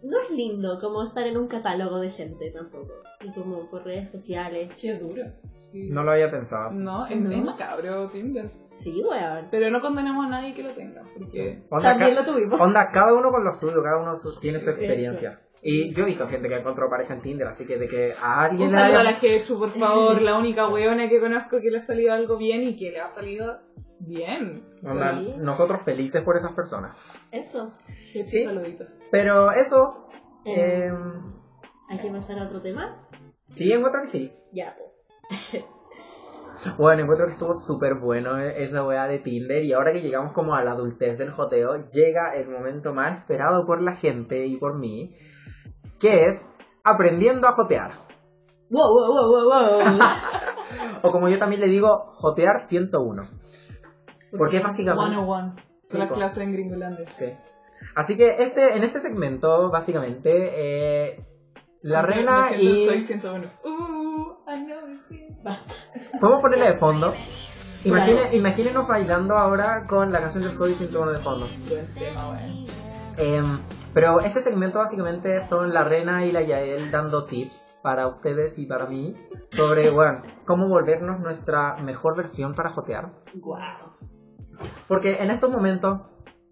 no 0.04 0.20
es 0.22 0.30
lindo 0.32 0.80
como 0.80 1.04
estar 1.04 1.26
en 1.28 1.38
un 1.38 1.48
catálogo 1.48 2.00
de 2.00 2.10
gente 2.12 2.52
tampoco. 2.52 2.94
Y 3.22 3.34
como 3.34 3.70
por 3.70 3.84
redes 3.84 4.10
sociales. 4.12 4.72
Qué 4.80 4.98
duro. 4.98 5.24
Sí. 5.54 5.90
No 5.90 6.04
lo 6.04 6.12
había 6.12 6.32
pensado 6.32 6.68
así. 6.68 6.80
No, 6.82 7.06
es, 7.06 7.18
No. 7.20 7.32
es 7.32 7.44
macabro 7.44 8.08
Tinder. 8.10 8.46
Sí, 8.72 9.04
weón. 9.04 9.48
Pero 9.52 9.70
no 9.70 9.82
condenamos 9.82 10.26
a 10.26 10.30
nadie 10.30 10.54
que 10.54 10.64
lo 10.64 10.72
tenga. 10.74 11.04
Porque 11.18 11.64
Onda, 11.70 11.90
También 11.90 12.16
lo 12.16 12.24
tuvimos. 12.24 12.60
onda, 12.62 12.88
cada 12.94 13.14
uno 13.14 13.30
con 13.30 13.44
lo 13.44 13.52
suyo, 13.52 13.84
cada 13.84 13.98
uno 14.02 14.16
su- 14.16 14.40
tiene 14.40 14.60
su 14.60 14.70
experiencia. 14.70 15.42
Y 15.62 15.94
yo 15.94 16.04
he 16.04 16.06
visto 16.06 16.28
gente 16.28 16.48
que 16.48 16.56
encontró 16.56 16.90
pareja 16.90 17.14
en 17.14 17.22
Tinder, 17.22 17.48
así 17.48 17.66
que 17.68 17.78
de 17.78 17.88
que 17.88 18.14
a 18.22 18.44
alguien 18.44 18.68
Un 18.70 18.74
le 18.76 18.80
saludo 18.80 18.98
a 18.98 19.02
haya- 19.02 19.12
la 19.12 19.18
Hechu, 19.22 19.60
por 19.60 19.70
favor, 19.70 20.22
la 20.22 20.38
única 20.38 20.68
weona 20.70 21.10
que 21.10 21.20
conozco 21.20 21.60
que 21.62 21.70
le 21.70 21.80
ha 21.80 21.82
salido 21.82 22.14
algo 22.14 22.38
bien 22.38 22.64
y 22.64 22.76
que 22.76 22.92
le 22.92 23.00
ha 23.02 23.10
salido 23.10 23.60
bien. 24.00 24.64
onda, 24.90 25.20
Sí. 25.20 25.34
nosotros 25.38 25.82
felices 25.84 26.24
por 26.24 26.38
esas 26.38 26.54
personas. 26.54 26.96
Eso. 27.32 27.74
Hechu, 28.14 28.30
Sí. 28.30 28.44
saludito. 28.44 28.86
Pero 29.12 29.52
eso, 29.52 30.06
Eh, 30.46 30.88
eh, 30.88 30.92
Hay 31.90 32.00
que 32.00 32.10
pasar 32.10 32.40
a 32.40 32.44
otro 32.46 32.62
tema. 32.62 33.06
sí, 33.50 33.72
encuentro 33.74 34.00
que 34.02 34.08
sí. 34.08 34.32
Ya, 34.54 34.76
pues. 34.78 35.64
Bueno, 36.78 37.04
encuentro 37.04 37.26
que 37.26 37.32
estuvo 37.32 37.54
súper 37.54 37.96
bueno 37.96 38.38
esa 38.40 38.86
weá 38.86 39.08
de 39.08 39.20
Tinder 39.20 39.64
y 39.64 39.72
ahora 39.72 39.94
que 39.94 40.02
llegamos 40.02 40.34
como 40.34 40.56
a 40.56 40.64
la 40.64 40.72
adultez 40.72 41.18
del 41.18 41.32
joteo, 41.32 41.86
llega 41.88 42.34
el 42.36 42.50
momento 42.50 42.94
más 42.94 43.20
esperado 43.20 43.66
por 43.66 43.82
la 43.82 43.96
gente 43.96 44.46
y 44.46 44.58
por 44.58 44.78
mí, 44.78 45.16
que 46.00 46.26
es 46.26 46.50
aprendiendo 46.84 47.48
a 47.48 47.54
jotear. 47.54 47.92
Wow, 48.70 48.90
wow, 48.90 49.84
wow. 49.84 50.00
O 51.02 51.12
como 51.12 51.30
yo 51.30 51.38
también 51.38 51.62
le 51.62 51.68
digo, 51.68 52.12
jotear 52.14 52.60
101. 52.60 53.24
Porque 54.38 54.58
es 54.58 54.64
básicamente... 54.64 55.16
101. 55.16 55.56
Sí, 55.82 55.92
Son 55.92 56.00
las 56.02 56.10
po. 56.10 56.16
clases 56.16 56.44
en 56.44 56.54
Gringolandia. 56.54 57.10
Sí. 57.10 57.26
Así 57.96 58.18
que 58.18 58.36
este, 58.38 58.78
en 58.78 58.84
este 58.84 59.00
segmento, 59.00 59.70
básicamente, 59.72 60.30
eh, 60.32 61.26
la 61.82 62.02
reina 62.02 62.50
y... 62.58 62.86
Soy 62.86 63.02
101. 63.02 63.48
Uh, 63.64 63.70
I 64.48 64.66
know 64.66 64.90
it's. 64.94 65.08
Basta. 65.44 65.74
Podemos 66.20 66.42
ponerle 66.42 66.74
de 66.74 66.78
fondo. 66.78 67.14
Imagine. 67.84 68.36
Imagínenos 68.36 68.88
bailando 68.88 69.36
ahora 69.36 69.86
con 69.88 70.12
la 70.12 70.20
canción 70.20 70.44
del 70.44 70.52
Soy 70.52 70.74
101 70.74 71.12
de 71.12 71.20
fondo. 71.20 71.48
Buen 71.68 71.94
tema, 71.94 72.30
weón. 72.30 72.89
Em, 73.22 73.60
pero 73.94 74.22
este 74.22 74.40
segmento 74.40 74.80
básicamente 74.80 75.42
son 75.42 75.74
la 75.74 75.84
Rena 75.84 76.26
y 76.26 76.32
la 76.32 76.42
Yael 76.42 76.90
dando 76.90 77.26
tips 77.26 77.78
para 77.84 78.08
ustedes 78.08 78.58
y 78.58 78.66
para 78.66 78.86
mí 78.86 79.14
sobre, 79.48 79.90
bueno, 79.92 80.22
cómo 80.46 80.70
volvernos 80.70 81.20
nuestra 81.20 81.76
mejor 81.84 82.16
versión 82.16 82.54
para 82.54 82.70
jotear. 82.70 83.12
Wow. 83.36 83.92
Porque 84.88 85.18
en 85.22 85.32
estos 85.32 85.50
momentos 85.50 86.00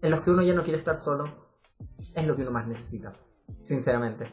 en 0.02 0.10
los 0.10 0.20
que 0.20 0.30
uno 0.30 0.42
ya 0.42 0.52
no 0.52 0.62
quiere 0.62 0.76
estar 0.76 0.94
solo, 0.94 1.24
es 2.14 2.26
lo 2.26 2.36
que 2.36 2.42
uno 2.42 2.50
más 2.50 2.68
necesita, 2.68 3.14
sinceramente. 3.62 4.30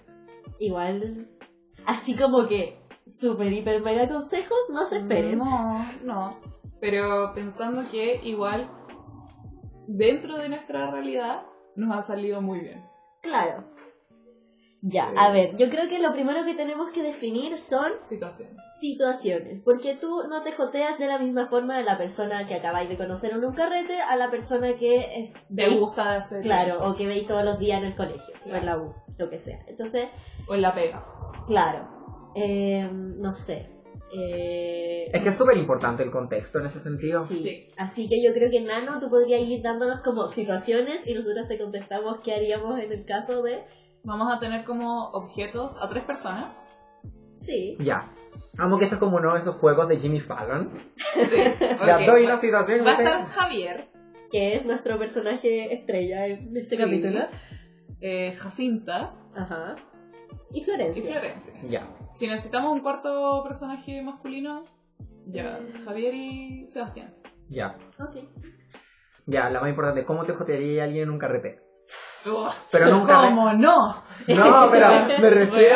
igual, 0.59 1.29
así 1.85 2.17
como 2.17 2.47
que 2.47 2.85
super, 3.07 3.49
hiper, 3.51 3.81
mega 3.81 4.09
consejos, 4.09 4.57
no 4.69 4.85
se 4.87 4.97
esperen. 4.97 5.37
No, 5.37 5.85
no. 6.03 6.37
Pero 6.81 7.31
pensando 7.33 7.81
que 7.89 8.19
igual 8.25 8.69
dentro 9.87 10.37
de 10.37 10.49
nuestra 10.49 10.91
realidad 10.91 11.45
nos 11.75 11.97
ha 11.97 12.01
salido 12.01 12.41
muy 12.41 12.59
bien. 12.59 12.83
Claro. 13.21 13.63
Ya, 14.87 15.09
Eh. 15.11 15.15
a 15.17 15.31
ver, 15.31 15.55
yo 15.57 15.67
creo 15.69 15.87
que 15.89 15.97
lo 15.97 16.13
primero 16.13 16.45
que 16.45 16.53
tenemos 16.53 16.91
que 16.91 17.01
definir 17.01 17.57
son 17.57 17.93
Situaciones. 17.99 18.55
situaciones, 18.79 19.61
porque 19.61 19.95
tú 19.95 20.23
no 20.29 20.43
te 20.43 20.51
joteas 20.51 20.99
de 20.99 21.07
la 21.07 21.17
misma 21.17 21.47
forma 21.47 21.75
de 21.77 21.83
la 21.83 21.97
persona 21.97 22.45
que 22.45 22.53
acabáis 22.53 22.87
de 22.87 22.95
conocer 22.97 23.31
en 23.31 23.43
un 23.43 23.53
carrete 23.53 23.99
a 23.99 24.15
la 24.15 24.29
persona 24.29 24.73
que 24.75 25.21
es, 25.21 25.33
Te 25.33 25.39
veis- 25.49 25.79
gusta 25.79 26.13
hacer. 26.13 26.43
claro, 26.43 26.87
o 26.87 26.95
que 26.95 27.07
veis 27.07 27.25
todos 27.25 27.43
los 27.43 27.57
días 27.57 27.79
en 27.79 27.85
el 27.87 27.95
colegio, 27.95 28.35
o 28.41 28.43
Claro. 28.43 28.57
en 28.59 28.65
la 28.67 28.77
U, 28.77 28.93
lo 29.17 29.29
que 29.29 29.39
sea. 29.39 29.59
Entonces, 29.67 30.07
O 30.47 30.53
en 30.53 30.61
la 30.61 30.75
pega. 30.75 31.03
claro, 31.47 32.31
eh, 32.35 32.87
no 32.91 33.33
sé. 33.33 33.71
Eh, 34.13 35.09
Es 35.13 35.21
que 35.23 35.29
es 35.29 35.35
súper 35.35 35.57
importante 35.57 36.03
el 36.03 36.11
contexto 36.11 36.59
en 36.59 36.65
ese 36.65 36.79
sentido. 36.79 37.25
sí. 37.25 37.35
Sí. 37.35 37.67
Así 37.77 38.07
que 38.09 38.23
yo 38.23 38.33
creo 38.33 38.49
que 38.49 38.61
Nano, 38.61 38.99
tú 38.99 39.09
podrías 39.09 39.41
ir 39.41 39.61
dándonos 39.61 40.01
como 40.01 40.27
situaciones 40.27 41.05
y 41.05 41.13
nosotros 41.13 41.47
te 41.47 41.57
contestamos 41.57 42.19
qué 42.23 42.33
haríamos 42.35 42.79
en 42.79 42.91
el 42.91 43.05
caso 43.05 43.41
de... 43.43 43.63
Vamos 44.03 44.31
a 44.31 44.39
tener 44.39 44.63
como 44.65 45.09
objetos 45.11 45.81
a 45.81 45.89
tres 45.89 46.03
personas. 46.03 46.71
Sí. 47.31 47.75
Ya. 47.79 48.13
Amo 48.57 48.77
que 48.77 48.83
esto 48.85 48.95
es 48.95 48.99
como 48.99 49.17
uno 49.17 49.33
de 49.33 49.39
esos 49.39 49.55
juegos 49.55 49.87
de 49.89 49.97
Jimmy 49.99 50.19
Fallon. 50.19 50.69
Sí. 50.95 51.37
Ya 51.85 51.97
doy 52.05 52.21
va- 52.21 52.27
una 52.27 52.37
situación. 52.37 52.85
Va 52.85 52.91
a 52.91 53.03
estar 53.03 53.25
Javier, 53.25 53.89
que 54.31 54.55
es 54.55 54.65
nuestro 54.65 54.97
personaje 54.99 55.73
estrella 55.73 56.27
en 56.27 56.55
este 56.55 56.75
Sí. 56.77 56.81
capítulo. 56.81 57.19
eh, 57.99 58.31
Jacinta 58.33 59.15
Ajá. 59.35 59.75
Y 60.53 60.59
y 60.59 60.63
Florencia. 60.63 61.03
Florencia. 61.19 61.53
Ya. 61.67 61.94
Si 62.13 62.27
necesitamos 62.27 62.71
un 62.73 62.81
cuarto 62.81 63.43
personaje 63.43 64.01
masculino, 64.01 64.63
ya, 65.27 65.59
Javier 65.85 66.13
y 66.13 66.65
Sebastián. 66.69 67.13
Ya. 67.49 67.75
Ok. 67.99 68.15
Ya, 69.25 69.49
la 69.49 69.59
más 69.59 69.69
importante, 69.69 70.05
¿cómo 70.05 70.23
te 70.23 70.33
jotearía 70.33 70.83
a 70.83 70.85
alguien 70.85 71.03
en 71.03 71.09
un 71.09 71.17
carrete? 71.19 71.61
Ugh, 72.27 72.49
Pero 72.71 73.05
carrete. 73.05 73.29
¿Cómo 73.29 73.53
no? 73.53 74.03
No, 74.27 74.67
pero 74.71 74.87
me 75.21 75.29
refiero. 75.29 75.75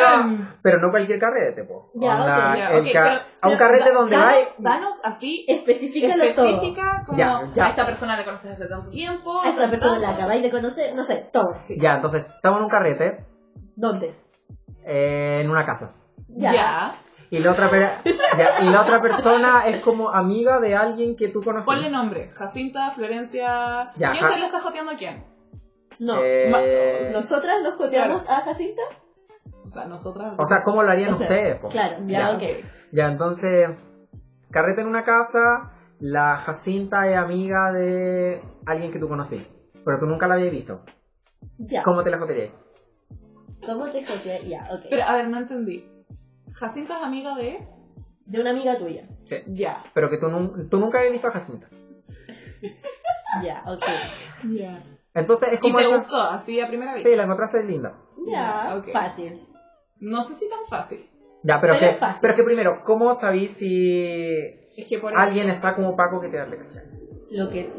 Pero 0.62 0.80
no 0.80 0.90
cualquier 0.90 1.18
carrete, 1.20 1.62
po. 1.64 1.90
Ya, 1.94 2.14
Onda, 2.16 2.50
ok, 2.52 2.56
ya, 2.58 2.70
el 2.72 2.80
ok, 2.86 2.92
ca- 2.92 3.02
pero- 3.04 3.24
a 3.40 3.48
un 3.48 3.56
carrete 3.56 3.92
donde 3.92 4.16
danos, 4.16 4.32
vais... 4.32 4.54
Danos 4.58 5.04
así 5.04 5.44
Especifícalo 5.48 6.24
todo. 6.34 6.46
específica 6.46 7.04
como 7.06 7.18
Ya, 7.18 7.50
ya. 7.54 7.66
a 7.66 7.68
esta 7.70 7.86
persona 7.86 8.16
la 8.16 8.24
conoces 8.24 8.52
hace 8.52 8.66
tanto 8.68 8.90
tiempo. 8.90 9.40
A 9.40 9.48
esa 9.48 9.70
persona 9.70 9.94
la 9.98 10.06
tanto. 10.08 10.16
acabáis 10.22 10.42
de 10.42 10.50
conocer, 10.50 10.94
no 10.94 11.04
sé, 11.04 11.28
todo. 11.32 11.54
Sí. 11.60 11.76
Ya, 11.80 11.94
entonces, 11.94 12.24
estamos 12.34 12.58
en 12.58 12.64
un 12.64 12.70
carrete, 12.70 13.24
¿Dónde? 13.76 14.14
eh, 14.84 15.40
en 15.42 15.50
una 15.50 15.64
casa. 15.64 15.92
Ya. 16.36 16.52
Ya. 16.52 16.96
Y 17.32 17.38
la, 17.38 17.52
otra 17.52 17.70
per- 17.70 17.92
ya, 18.36 18.60
y 18.62 18.68
la 18.70 18.82
otra 18.82 19.00
persona 19.00 19.62
es 19.66 19.76
como 19.82 20.10
amiga 20.10 20.58
de 20.58 20.74
alguien 20.74 21.14
que 21.14 21.28
tú 21.28 21.42
conoces. 21.42 21.66
Ponle 21.66 21.88
nombre. 21.88 22.28
Jacinta, 22.32 22.90
Florencia. 22.90 23.92
Ya, 23.96 24.10
¿Quién 24.10 24.24
ja- 24.24 24.32
se 24.32 24.38
le 24.40 24.46
está 24.46 24.58
joteando 24.60 24.92
a 24.92 24.96
quién? 24.96 25.24
No. 26.00 26.16
Eh, 26.20 27.10
¿Nosotras 27.12 27.62
nos 27.62 27.74
joteamos 27.76 28.22
a 28.28 28.40
Jacinta? 28.42 28.82
O 29.64 29.70
sea, 29.70 29.84
nosotras. 29.84 30.32
O 30.38 30.44
sea, 30.44 30.60
¿cómo 30.64 30.82
lo 30.82 30.90
harían 30.90 31.14
O 31.14 31.18
sea, 31.18 31.28
ustedes? 31.28 31.58
po? 31.60 31.68
Claro, 31.68 31.98
ya, 32.06 32.18
Ya. 32.18 32.36
ok. 32.36 32.42
Ya, 32.90 33.06
entonces, 33.06 33.68
carrete 34.50 34.80
en 34.80 34.88
una 34.88 35.04
casa, 35.04 35.70
la 36.00 36.36
Jacinta 36.36 37.06
es 37.08 37.16
amiga 37.16 37.70
de 37.70 38.42
alguien 38.66 38.90
que 38.90 38.98
tú 38.98 39.08
conocí, 39.08 39.46
pero 39.84 39.98
tú 40.00 40.06
nunca 40.06 40.26
la 40.26 40.34
habías 40.34 40.50
visto. 40.50 40.80
Ya. 41.58 41.84
¿Cómo 41.84 42.02
te 42.02 42.10
la 42.10 42.18
joterías? 42.18 42.50
¿Cómo 43.64 43.88
te 43.92 44.04
joteas? 44.04 44.42
Ya, 44.44 44.64
ok. 44.72 44.86
Pero, 44.90 45.04
a 45.04 45.12
ver, 45.12 45.28
no 45.28 45.36
entendí. 45.38 45.86
Jacinta 46.52 46.98
es 46.98 47.04
amiga 47.04 47.34
de. 47.34 47.66
De 48.26 48.40
una 48.40 48.50
amiga 48.50 48.78
tuya. 48.78 49.08
Sí. 49.24 49.36
Ya. 49.48 49.82
Pero 49.92 50.08
que 50.08 50.18
tú, 50.18 50.28
tú 50.70 50.78
nunca 50.78 50.98
habías 50.98 51.12
visto 51.12 51.28
a 51.28 51.32
Jacinta. 51.32 51.68
Ya, 53.44 53.62
ok. 53.66 53.84
Ya. 54.50 54.82
Entonces 55.14 55.48
es 55.52 55.54
¿Y 55.54 55.58
como... 55.58 55.78
te 55.78 55.84
esa- 55.84 55.96
gustó 55.98 56.16
así 56.16 56.60
a 56.60 56.66
primera 56.66 56.94
vista? 56.94 57.08
Sí, 57.08 57.14
la 57.16 57.22
encontraste 57.24 57.64
linda. 57.64 57.96
Ya, 58.26 58.74
Ok. 58.76 58.88
fácil. 58.92 59.46
No 60.00 60.22
sé 60.22 60.34
si 60.34 60.48
tan 60.48 60.64
fácil. 60.68 61.08
Ya, 61.42 61.60
pero, 61.60 61.74
Pero 61.74 61.78
que, 61.78 61.90
es 61.90 61.96
fácil. 61.96 62.18
pero 62.20 62.34
que 62.34 62.42
primero, 62.44 62.80
¿cómo 62.82 63.14
sabís 63.14 63.52
si 63.52 64.36
Es 64.76 64.84
que 64.88 64.98
por 64.98 65.16
alguien 65.16 65.46
eso- 65.46 65.54
está 65.54 65.74
como 65.74 65.94
Paco 65.96 66.20
que 66.20 66.28
te 66.28 66.36
darle 66.38 66.58
cachai? 66.58 66.82
Lo 67.30 67.48
que 67.50 67.72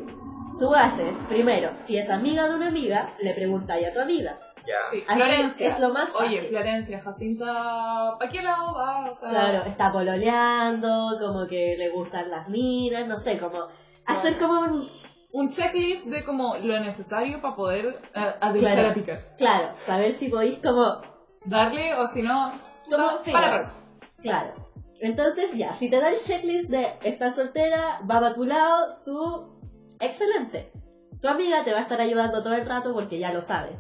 tú 0.57 0.73
haces, 0.73 1.15
primero, 1.27 1.75
si 1.75 1.97
es 1.97 2.09
amiga 2.09 2.47
de 2.47 2.55
una 2.55 2.67
amiga, 2.69 3.13
le 3.19 3.33
preguntáis 3.33 3.87
a 3.87 3.93
tu 3.93 3.99
amiga. 3.99 4.39
Ya. 4.67 4.75
Sí, 4.91 5.01
Florencia. 5.01 5.69
es 5.69 5.79
lo 5.79 5.89
más 5.89 6.13
Oye. 6.15 6.41
Florencia, 6.43 6.99
Jacinta, 6.99 8.15
¿para 8.19 8.31
qué 8.31 8.43
lado 8.43 8.73
va? 8.75 9.09
O 9.09 9.13
sea, 9.13 9.29
Claro, 9.29 9.63
está 9.65 9.91
pololeando, 9.91 11.17
como 11.19 11.47
que 11.47 11.75
le 11.77 11.89
gustan 11.89 12.29
las 12.29 12.47
minas, 12.49 13.07
no 13.07 13.17
sé, 13.17 13.39
como 13.39 13.67
hacer 14.05 14.37
como 14.37 14.59
un... 14.61 14.89
un 15.31 15.49
checklist 15.49 16.05
de 16.07 16.23
como 16.23 16.57
lo 16.57 16.79
necesario 16.79 17.41
para 17.41 17.55
poder 17.55 17.99
eh, 18.13 18.33
Claro. 18.59 18.89
a 18.89 18.93
picar. 18.93 19.35
Claro, 19.37 19.73
saber 19.79 20.11
si 20.11 20.29
podéis 20.29 20.59
como... 20.59 21.01
Darle 21.45 21.95
o 21.95 22.07
si 22.07 22.21
no, 22.21 22.51
Como 22.89 23.07
para 23.31 23.57
Rox. 23.59 23.87
Claro. 24.21 24.53
Entonces 24.99 25.53
ya, 25.55 25.73
si 25.73 25.89
te 25.89 25.99
da 25.99 26.09
el 26.11 26.21
checklist 26.21 26.69
de 26.69 26.99
estás 27.03 27.35
soltera, 27.35 27.99
va 28.01 28.19
para 28.19 28.35
tu 28.35 28.43
lado, 28.43 29.01
tú... 29.03 29.57
Excelente. 29.99 30.71
Tu 31.19 31.27
amiga 31.27 31.63
te 31.63 31.71
va 31.73 31.79
a 31.79 31.81
estar 31.81 31.99
ayudando 31.99 32.43
todo 32.43 32.53
el 32.53 32.65
rato 32.65 32.93
porque 32.93 33.17
ya 33.19 33.33
lo 33.33 33.41
sabe. 33.41 33.79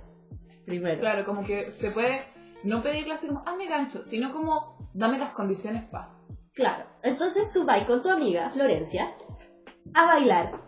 Primero. 0.71 1.01
Claro, 1.01 1.25
como 1.25 1.43
que 1.43 1.69
se 1.69 1.91
puede 1.91 2.23
no 2.63 2.81
pedirle 2.81 3.13
así 3.13 3.27
como, 3.27 3.43
ah, 3.45 3.55
me 3.57 3.67
gancho, 3.67 4.01
sino 4.01 4.31
como, 4.31 4.89
dame 4.93 5.17
las 5.17 5.31
condiciones 5.31 5.83
pa. 5.89 6.17
Claro. 6.53 6.85
Entonces 7.03 7.51
tú 7.51 7.65
vas 7.65 7.83
con 7.83 8.01
tu 8.01 8.09
amiga, 8.09 8.49
Florencia, 8.51 9.13
a 9.93 10.05
bailar 10.05 10.61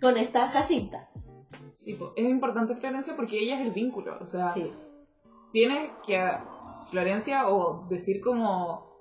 con 0.00 0.16
esta 0.16 0.48
Jacinta. 0.48 1.10
Sí, 1.76 1.98
es 2.16 2.28
importante 2.28 2.76
Florencia 2.76 3.14
porque 3.16 3.40
ella 3.40 3.56
es 3.56 3.66
el 3.66 3.72
vínculo. 3.72 4.16
O 4.20 4.26
sea, 4.26 4.50
Sí. 4.50 4.72
tiene 5.52 5.90
que 6.06 6.18
a 6.18 6.44
Florencia 6.90 7.48
o 7.48 7.86
decir 7.88 8.20
como, 8.20 8.92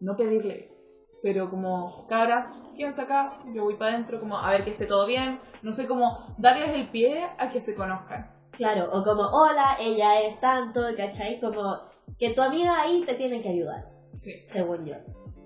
no 0.00 0.14
pedirle, 0.14 0.74
pero 1.22 1.48
como, 1.48 2.06
cabras, 2.06 2.60
¿quién 2.76 2.92
saca? 2.92 3.38
Yo 3.54 3.62
voy 3.64 3.76
para 3.76 3.92
adentro, 3.92 4.20
como, 4.20 4.36
a 4.36 4.50
ver 4.50 4.62
que 4.64 4.70
esté 4.70 4.84
todo 4.84 5.06
bien. 5.06 5.40
No 5.62 5.72
sé, 5.72 5.86
como, 5.86 6.34
darles 6.36 6.70
el 6.70 6.90
pie 6.90 7.24
a 7.38 7.48
que 7.48 7.60
se 7.60 7.74
conozcan. 7.74 8.41
Claro, 8.52 8.90
o 8.92 9.02
como, 9.02 9.22
hola, 9.22 9.76
ella 9.80 10.20
es 10.20 10.38
tanto, 10.40 10.82
¿cachai? 10.96 11.40
Como 11.40 11.78
que 12.18 12.30
tu 12.30 12.42
amiga 12.42 12.80
ahí 12.80 13.02
te 13.04 13.14
tiene 13.14 13.40
que 13.40 13.48
ayudar, 13.48 13.88
Sí. 14.12 14.42
según 14.44 14.84
yo. 14.84 14.94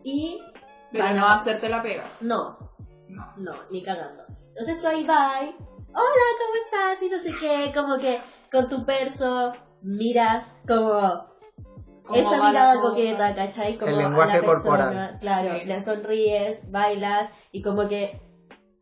Y 0.03 0.41
Pero 0.93 1.05
van 1.05 1.17
no 1.17 1.27
a- 1.27 1.35
hacerte 1.35 1.69
la 1.69 1.83
pega. 1.83 2.05
No, 2.21 2.59
No. 3.09 3.33
no, 3.37 3.53
ni 3.71 3.83
cagando. 3.83 4.25
Entonces 4.49 4.81
tú 4.81 4.87
ahí 4.89 5.05
vas, 5.05 5.41
hola, 5.43 6.25
¿cómo 6.41 6.55
estás? 6.65 7.03
Y 7.03 7.09
no 7.09 7.19
sé 7.21 7.31
qué, 7.41 7.73
como 7.75 7.99
que 7.99 8.21
con 8.51 8.69
tu 8.69 8.85
perso 8.85 9.53
miras 9.83 10.59
como 10.67 11.35
¿Cómo 12.05 12.19
esa 12.21 12.47
mirada 12.49 12.81
coqueta, 12.81 13.35
¿cachai? 13.35 13.79
Como 13.79 13.91
El 13.91 13.99
a 13.99 14.03
la 14.03 14.09
lenguaje 14.09 14.41
persona, 14.43 14.61
corporal. 14.85 15.19
Claro, 15.21 15.59
Sí. 15.59 15.65
le 15.67 15.81
sonríes, 15.81 16.71
bailas 16.71 17.31
y 17.51 17.63
como 17.63 17.89
que 17.89 18.21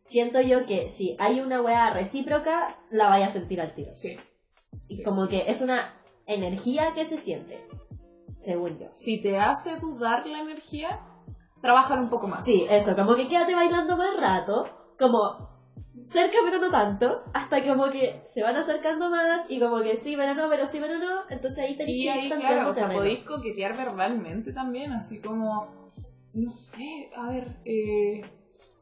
siento 0.05 0.41
yo 0.43 0.67
que 0.67 0.89
si 0.91 1.17
hay 1.19 1.41
una 1.41 1.63
weá 1.63 1.91
recíproca, 1.91 2.77
la 2.91 3.09
vaya 3.09 3.27
a 3.27 3.31
sentir 3.31 3.61
al 3.61 3.75
tiro. 3.75 3.91
Sí. 3.91 4.17
Y 4.87 4.97
Sí. 4.97 5.03
como 5.03 5.27
que 5.29 5.45
es 5.51 5.63
una 5.63 5.95
energía 6.27 6.93
que 6.95 7.07
se 7.07 7.17
siente, 7.17 7.67
según 8.39 8.79
yo. 8.79 8.87
Si 8.89 9.21
te 9.21 9.39
hace 9.39 9.77
dudar 9.79 10.27
la 10.27 10.41
energía, 10.41 11.01
trabajar 11.63 11.99
un 12.01 12.11
poco 12.11 12.27
más. 12.27 12.45
Sí, 12.45 12.67
eso, 12.69 12.95
como 12.95 13.17
que 13.17 13.27
quédate 13.29 13.55
bailando 13.55 13.97
más 13.97 14.15
rato, 14.21 14.69
como 14.99 15.55
cerca 16.07 16.37
pero 16.45 16.59
no 16.59 16.71
tanto, 16.71 17.23
hasta 17.33 17.65
como 17.65 17.89
que 17.89 18.23
se 18.27 18.43
van 18.43 18.57
acercando 18.57 19.09
más 19.09 19.47
y 19.49 19.59
como 19.59 19.81
que 19.81 19.97
sí, 19.97 20.17
pero 20.17 20.35
no, 20.35 20.51
pero 20.51 20.67
sí, 20.67 20.79
pero 20.81 20.99
no, 20.99 21.23
entonces 21.31 21.59
ahí 21.61 21.77
tenéis 21.77 21.97
Y 21.99 22.03
que 22.05 22.11
ahí, 22.11 22.29
claro, 22.29 22.69
o 22.69 22.73
sea, 22.75 22.83
terreno. 22.89 23.01
podéis 23.01 23.25
coquetear 23.25 23.75
verbalmente 23.75 24.53
también, 24.53 24.93
así 24.93 25.21
como, 25.21 25.89
no 26.35 26.53
sé, 26.53 27.11
a 27.17 27.29
ver, 27.31 27.57
eh, 27.65 28.21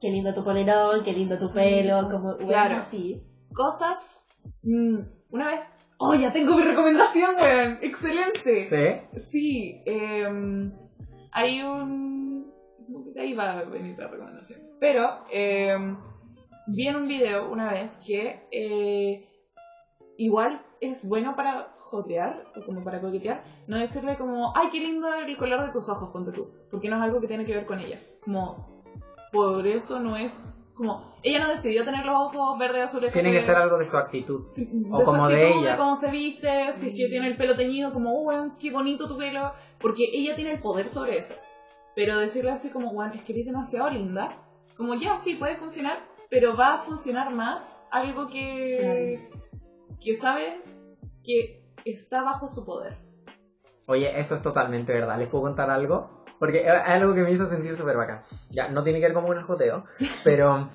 Qué 0.01 0.11
lindo 0.11 0.35
tu 0.35 0.45
polerón, 0.45 1.03
qué 1.05 1.13
lindo 1.13 1.39
tu 1.39 1.49
Sí, 1.49 1.55
pelo, 1.55 2.09
como, 2.11 2.35
bueno, 2.35 2.47
claro. 2.49 2.77
así. 2.77 3.23
cosas. 3.55 4.27
mm, 4.63 4.99
una 5.31 5.47
vez, 5.47 5.71
¡oh, 5.99 6.15
ya 6.15 6.33
tengo 6.33 6.57
mi 6.57 6.63
recomendación, 6.63 7.37
weón! 7.41 7.79
¡Excelente! 7.83 8.65
¿Sí? 9.13 9.21
Sí, 9.21 9.83
em, 9.87 10.73
hay 11.31 11.63
un... 11.63 12.53
De 13.15 13.21
ahí 13.21 13.35
va 13.35 13.59
a 13.59 13.65
venir 13.65 13.99
la 13.99 14.09
recomendación. 14.09 14.61
Pero 14.81 15.25
em, 15.31 15.97
vi 16.67 16.89
en 16.89 16.97
un 16.97 17.09
video 17.09 17.51
una 17.51 17.71
vez 17.71 18.01
que 18.05 18.47
eh, 18.51 19.29
igual 20.17 20.65
es 20.81 21.09
bueno 21.09 21.37
para 21.37 21.75
jotear 21.79 22.45
o 22.57 22.65
como 22.65 22.83
para 22.83 23.01
coquetear, 23.01 23.45
no 23.67 23.79
decirle 23.79 24.17
como, 24.17 24.53
ay, 24.57 24.69
qué 24.73 24.81
lindo 24.81 25.07
el 25.15 25.37
color 25.37 25.67
de 25.67 25.73
tus 25.73 25.89
ojos, 25.91 26.11
ponte 26.11 26.33
tú, 26.33 26.51
porque 26.71 26.89
no 26.89 26.97
es 26.97 27.03
algo 27.03 27.21
que 27.21 27.29
tiene 27.29 27.45
que 27.45 27.55
ver 27.55 27.67
con 27.67 27.79
ella. 27.79 27.99
Como, 28.25 28.72
por 29.33 29.67
eso 29.67 29.99
no 29.99 30.17
es 30.17 30.55
Como, 30.75 31.17
ella 31.23 31.41
no 31.41 31.49
decidió 31.49 31.85
tener 31.85 32.05
los 32.05 32.15
ojos 32.15 32.59
verdes 32.59 32.83
azules. 32.83 33.13
Tiene 33.13 33.33
que 33.33 33.41
ser 33.41 33.57
algo 33.57 33.79
de 33.79 33.85
su 33.85 33.97
actitud. 33.97 34.53
de 34.55 34.69
o 34.91 35.01
su 35.01 35.05
como 35.05 35.29
de 35.29 35.43
actitud, 35.43 35.65
ella. 35.65 35.77
cómo 35.77 35.97
se 35.97 36.11
viste, 36.11 36.73
si 36.73 36.89
es 36.89 36.93
que 36.95 37.09
tiene 37.09 37.29
el 37.29 37.37
pelo 37.37 37.57
teñido, 37.57 37.93
como, 37.93 38.13
oh, 38.13 38.23
weón, 38.23 38.57
qué 38.59 38.71
bonito 38.71 39.09
tu 39.09 39.17
pelo. 39.17 39.53
Porque 39.81 40.05
ella 40.13 40.35
tiene 40.35 40.53
el 40.53 40.61
poder 40.61 40.89
sobre 40.89 41.17
eso. 41.17 41.35
Pero 41.95 42.19
decirle 42.19 42.51
así 42.51 42.71
como, 42.71 42.91
weón, 42.91 43.13
es 43.13 43.23
que 43.23 43.33
eres 43.33 43.47
demasiado 43.47 43.91
linda. 43.91 44.39
Como, 44.77 44.95
ya, 44.95 45.17
sí, 45.17 45.35
puede 45.35 45.57
funcionar, 45.57 45.99
pero 46.31 46.57
va 46.57 46.75
a 46.75 46.79
funcionar 46.79 47.33
más 47.35 47.81
algo 47.91 48.29
que, 48.29 49.31
que 50.01 50.15
sabe 50.15 50.63
que 51.23 51.63
está 51.85 52.23
bajo 52.23 52.49
su 52.49 52.65
poder. 52.65 52.97
Oye, 53.87 54.19
eso 54.19 54.35
es 54.35 54.43
totalmente 54.43 54.93
verdad. 54.93 55.19
¿Les 55.19 55.29
puedo 55.29 55.45
contar 55.45 55.69
algo? 55.69 56.22
Porque 56.43 56.67
es 56.67 56.73
algo 56.89 57.15
que 57.15 57.23
me 57.23 57.31
hizo 57.31 57.47
sentir 57.47 57.77
súper 57.77 57.97
bacán. 57.97 58.21
Ya, 58.51 58.67
no 58.67 58.83
tiene 58.83 58.99
que 58.99 59.07
ver 59.07 59.15
con 59.15 59.25
un 59.27 59.43
joteo, 59.45 59.85
pero 60.25 60.71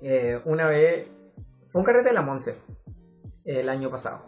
eh, 0.00 0.40
una 0.46 0.66
vez 0.66 1.06
fue 1.68 1.80
un 1.82 1.84
carrete 1.84 2.08
de 2.08 2.14
la 2.14 2.22
Monse 2.22 2.56
el 3.44 3.68
año 3.68 3.90
pasado. 3.90 4.22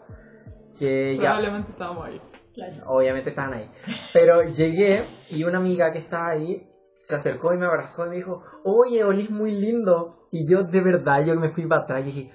Que 0.79 1.16
ya, 1.16 1.31
Probablemente 1.31 1.70
estábamos 1.70 2.07
ahí. 2.07 2.20
Claro. 2.53 2.74
obviamente 2.85 3.31
estaban 3.31 3.55
ahí. 3.55 3.70
Pero 4.12 4.43
llegué 4.43 5.07
y 5.31 5.45
una 5.45 5.57
amiga 5.57 5.91
que 5.91 6.01
estaba 6.01 6.29
ahí 6.29 6.70
se 7.01 7.15
acercó 7.15 7.55
y 7.55 7.57
me 7.57 7.65
abrazó 7.65 8.05
y 8.05 8.11
me 8.11 8.16
dijo, 8.16 8.45
oye, 8.62 9.05
olís 9.05 9.31
muy 9.31 9.53
lindo. 9.53 10.29
Y 10.31 10.47
yo 10.47 10.65
de 10.65 10.83
verdad, 10.83 11.24
yo 11.24 11.35
me 11.35 11.49
fui 11.49 11.65
para 11.65 11.85
atrás 11.85 12.03
y 12.03 12.05
dije, 12.05 12.35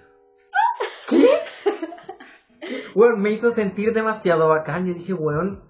¿qué? 1.07 1.27
Bueno, 2.95 3.17
me 3.17 3.29
hizo 3.29 3.51
sentir 3.51 3.93
demasiado 3.93 4.49
bacán. 4.49 4.87
Yo 4.87 4.95
dije, 4.95 5.13
weón, 5.13 5.63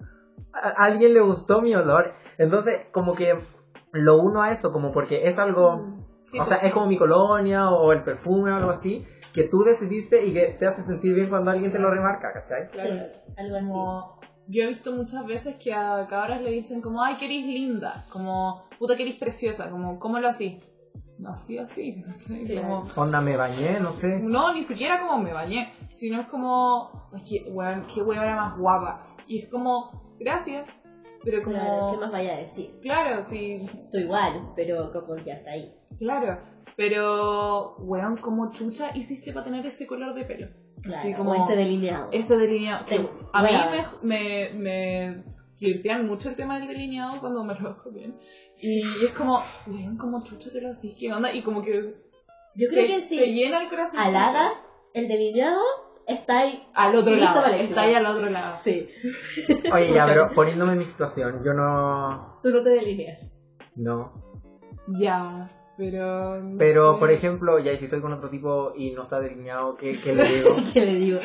a 0.54 0.70
alguien 0.82 1.12
le 1.12 1.20
gustó 1.20 1.60
mi 1.60 1.74
olor. 1.74 2.14
Entonces, 2.38 2.86
como 2.92 3.14
que 3.14 3.36
lo 3.92 4.16
uno 4.16 4.42
a 4.42 4.52
eso, 4.52 4.72
como 4.72 4.92
porque 4.92 5.22
es 5.24 5.38
algo, 5.38 5.98
Sí, 6.24 6.38
o 6.38 6.44
sea, 6.44 6.58
es 6.58 6.72
como 6.72 6.86
mi 6.86 6.98
colonia 6.98 7.70
o 7.70 7.90
el 7.92 8.02
perfume 8.02 8.52
o 8.52 8.56
algo 8.56 8.70
así, 8.70 9.04
que 9.32 9.44
tú 9.44 9.62
decidiste 9.64 10.26
y 10.26 10.34
que 10.34 10.56
te 10.58 10.66
hace 10.66 10.82
sentir 10.82 11.14
bien 11.14 11.30
cuando 11.30 11.50
alguien 11.50 11.72
te 11.72 11.78
lo 11.78 11.90
remarca, 11.90 12.32
¿cachai? 12.32 12.68
claro. 12.70 13.06
Algo 13.36 13.56
así. 13.56 13.66
Como, 13.66 14.20
yo 14.46 14.62
he 14.62 14.66
visto 14.66 14.94
muchas 14.94 15.26
veces 15.26 15.56
que 15.56 15.72
a 15.72 16.06
cabras 16.06 16.42
le 16.42 16.50
dicen 16.50 16.82
como, 16.82 17.02
ay, 17.02 17.16
que 17.16 17.24
eres 17.26 17.46
linda, 17.46 18.04
como, 18.10 18.68
puta 18.78 18.96
que 18.96 19.04
eres 19.04 19.16
preciosa, 19.16 19.70
como, 19.70 19.98
¿cómo 19.98 20.18
lo 20.18 20.28
así? 20.28 20.60
No, 21.18 21.30
así, 21.30 21.58
así, 21.58 22.00
¿cachai? 22.00 22.44
Claro. 22.44 22.84
Como, 22.94 23.02
Onda, 23.02 23.20
me 23.20 23.36
bañé, 23.36 23.80
no 23.80 23.90
sé. 23.90 24.20
no, 24.20 24.54
ni 24.54 24.62
siquiera 24.62 25.00
como 25.00 25.18
me 25.20 25.32
bañé, 25.32 25.72
sino 25.88 26.20
es 26.20 26.28
como, 26.28 27.10
es 27.12 27.24
que, 27.24 27.50
weón, 27.50 27.82
qué 27.92 28.02
weón 28.02 28.22
era 28.22 28.36
más 28.36 28.56
guapa. 28.56 29.04
Y 29.26 29.40
es 29.40 29.50
como, 29.50 30.14
gracias, 30.20 30.80
pero 31.24 31.42
como, 31.42 31.56
Claro, 31.56 31.86
¿qué 31.90 31.96
más 31.98 32.10
vaya 32.12 32.34
a 32.34 32.38
decir? 32.38 32.78
claro, 32.80 33.22
sí, 33.22 33.66
Tú 33.90 33.98
igual, 33.98 34.52
pero 34.56 34.90
como 34.92 35.16
que 35.22 35.32
hasta 35.32 35.50
ahí. 35.50 35.74
claro, 35.98 36.38
pero, 36.76 37.74
weón, 37.78 38.16
¿cómo 38.18 38.50
chucha 38.52 38.96
hiciste 38.96 39.32
para 39.32 39.44
tener 39.44 39.66
ese 39.66 39.86
color 39.86 40.14
de 40.14 40.24
pelo? 40.24 40.48
Claro, 40.82 40.98
Así 41.00 41.12
como- 41.14 41.34
ese 41.34 41.56
delineado. 41.56 42.08
Ese 42.12 42.36
delineado. 42.36 42.84
Ten- 42.86 43.08
a 43.32 43.42
mí 43.42 43.48
me, 44.02 44.50
me, 44.50 44.50
me 44.54 45.24
flirtean 45.58 46.06
mucho 46.06 46.28
el 46.28 46.36
tema 46.36 46.56
del 46.58 46.68
delineado 46.68 47.18
cuando 47.20 47.42
me 47.42 47.54
lo 47.54 47.70
hago 47.70 47.90
bien. 47.90 48.16
Y 48.56 48.80
es 48.80 49.10
como, 49.10 49.40
weón, 49.66 49.96
como 49.96 50.22
chucha 50.24 50.50
te 50.52 50.60
lo 50.60 50.68
haces, 50.70 50.94
¿qué 50.96 51.12
onda? 51.12 51.32
Y 51.32 51.42
como 51.42 51.62
que 51.62 51.94
Yo 52.54 52.68
creo 52.68 52.82
te, 52.82 52.86
que 52.86 52.94
te 52.94 53.00
si 53.02 53.16
llena 53.32 53.60
el 53.62 53.68
corazón. 53.68 53.98
halagas 53.98 54.64
el 54.94 55.08
delineado, 55.08 55.60
está 56.08 56.40
ahí. 56.40 56.66
Al 56.74 56.94
otro 56.96 57.14
lado. 57.14 57.44
Está 57.46 57.82
ahí 57.82 57.94
al 57.94 58.06
otro 58.06 58.28
lado. 58.30 58.56
Sí. 58.64 58.88
Oye, 59.72 59.92
ya, 59.92 60.06
pero 60.06 60.32
poniéndome 60.34 60.72
en 60.72 60.78
mi 60.78 60.84
situación, 60.84 61.42
yo 61.44 61.52
no. 61.54 62.38
Tú 62.42 62.50
no 62.50 62.62
te 62.62 62.70
delineas. 62.70 63.36
No. 63.76 64.12
Ya, 64.98 65.48
pero. 65.76 66.40
no 66.40 66.58
Pero, 66.58 66.94
sé. 66.94 66.98
por 66.98 67.10
ejemplo, 67.10 67.58
ya, 67.58 67.72
y 67.72 67.76
si 67.76 67.84
estoy 67.84 68.00
con 68.00 68.12
otro 68.12 68.30
tipo 68.30 68.72
y 68.74 68.90
no 68.92 69.02
está 69.02 69.20
delineado, 69.20 69.76
¿qué, 69.76 69.98
qué 70.00 70.14
le 70.14 70.24
digo? 70.24 70.56
¿Qué 70.72 70.80
le 70.80 70.94
digo? 70.94 71.20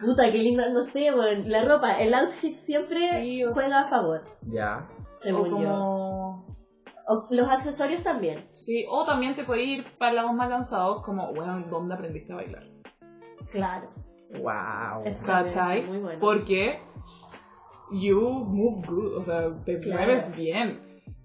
Puta, 0.00 0.30
qué 0.30 0.38
linda, 0.38 0.68
no 0.70 0.82
sé, 0.84 1.10
bueno, 1.10 1.42
la 1.48 1.64
ropa, 1.64 1.98
el 1.98 2.14
outfit 2.14 2.54
siempre 2.54 3.22
Sí, 3.22 3.44
o 3.44 3.52
juega 3.52 3.80
a 3.80 3.88
favor, 3.88 4.22
ya. 4.42 4.88
O 5.16 5.18
según 5.20 5.50
yo. 5.50 5.56
como. 5.56 6.58
O 7.10 7.26
los 7.30 7.48
accesorios 7.48 8.02
también. 8.02 8.48
Sí, 8.52 8.84
o 8.88 9.04
también 9.04 9.34
te 9.34 9.42
puedes 9.44 9.66
ir 9.66 9.86
para 9.98 10.12
lados 10.12 10.34
más 10.34 10.48
lanzados, 10.50 11.02
como, 11.02 11.30
weón, 11.30 11.68
¿dónde 11.70 11.94
aprendiste 11.94 12.32
a 12.32 12.36
bailar? 12.36 12.64
Claro. 13.50 13.90
Wow. 14.30 15.02
Es 15.04 15.18
¿Cachai? 15.18 15.86
Muy 15.86 15.98
bueno. 15.98 16.20
Porque 16.20 16.80
you 17.90 18.20
move 18.20 18.86
good, 18.86 19.16
o 19.16 19.22
sea, 19.22 19.48
te 19.64 19.78
Claro. 19.78 20.02
mueves 20.04 20.34
bien. 20.36 20.80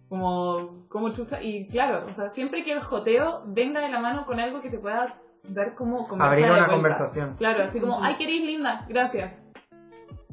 Como, 0.07 0.85
como 0.89 1.09
chucha. 1.11 1.41
Y 1.41 1.67
claro, 1.67 2.05
o 2.07 2.13
sea, 2.13 2.29
siempre 2.29 2.63
que 2.63 2.71
el 2.71 2.79
joteo 2.81 3.43
venga 3.47 3.81
de 3.81 3.89
la 3.89 3.99
mano 3.99 4.25
con 4.25 4.39
algo 4.39 4.61
que 4.61 4.69
te 4.69 4.77
pueda 4.79 5.19
dar 5.43 5.73
como 5.75 6.07
Abrir 6.19 6.45
una 6.49 6.67
conversación. 6.67 7.33
Claro, 7.35 7.63
así 7.63 7.79
como, 7.81 8.01
ay, 8.01 8.15
que 8.15 8.23
eres 8.25 8.41
linda, 8.45 8.85
gracias. 8.87 9.43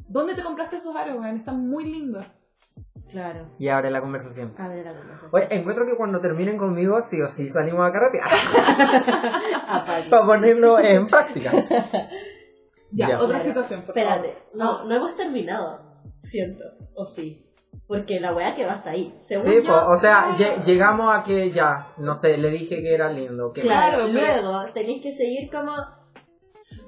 ¿Dónde 0.07 0.35
te 0.35 0.43
compraste 0.43 0.77
esos 0.77 0.95
aros, 0.95 1.17
weón? 1.19 1.37
Están 1.37 1.69
muy 1.69 1.85
lindos. 1.85 2.27
Claro. 3.11 3.47
Y 3.59 3.69
abre 3.69 3.91
la 3.91 4.01
conversación. 4.01 4.55
Abre 4.59 4.85
la 4.85 4.93
conversación. 4.93 5.31
Oye, 5.33 5.47
encuentro 5.51 5.85
que 5.87 5.97
cuando 5.97 6.21
terminen 6.21 6.57
conmigo, 6.59 7.01
sí 7.01 7.21
o 7.21 7.27
sí 7.27 7.49
salimos 7.49 7.89
a 7.89 7.93
carretear. 7.93 8.29
Para 10.11 10.27
ponerlo 10.27 10.79
en 10.79 11.07
práctica. 11.09 11.53
Ya, 12.93 13.09
Ya. 13.11 13.21
otra 13.21 13.39
situación, 13.41 13.83
por 13.83 13.97
Espérate, 13.97 14.33
favor. 14.33 14.49
no, 14.55 14.85
no 14.85 14.95
hemos 14.95 15.15
terminado, 15.17 15.81
siento, 16.23 16.65
o 16.95 17.07
sí. 17.07 17.47
Porque 17.87 18.21
la 18.21 18.33
weá 18.33 18.55
quedó 18.55 18.71
hasta 18.71 18.91
ahí. 18.91 19.17
Según 19.21 19.45
Sí, 19.45 19.63
yo, 19.65 19.87
o 19.89 19.97
sea, 19.97 20.37
llegamos 20.65 21.13
a 21.15 21.23
que 21.25 21.51
ya, 21.51 21.93
no 21.99 22.15
sé, 22.15 22.39
le 22.39 22.51
dije 22.51 22.83
que 22.83 22.95
era 22.95 23.11
lindo. 23.13 23.53
Que 23.53 23.63
claro, 23.63 24.07
luego 24.07 24.65
tenéis 24.73 25.03
que 25.03 25.13
seguir 25.13 25.51
como 25.51 25.73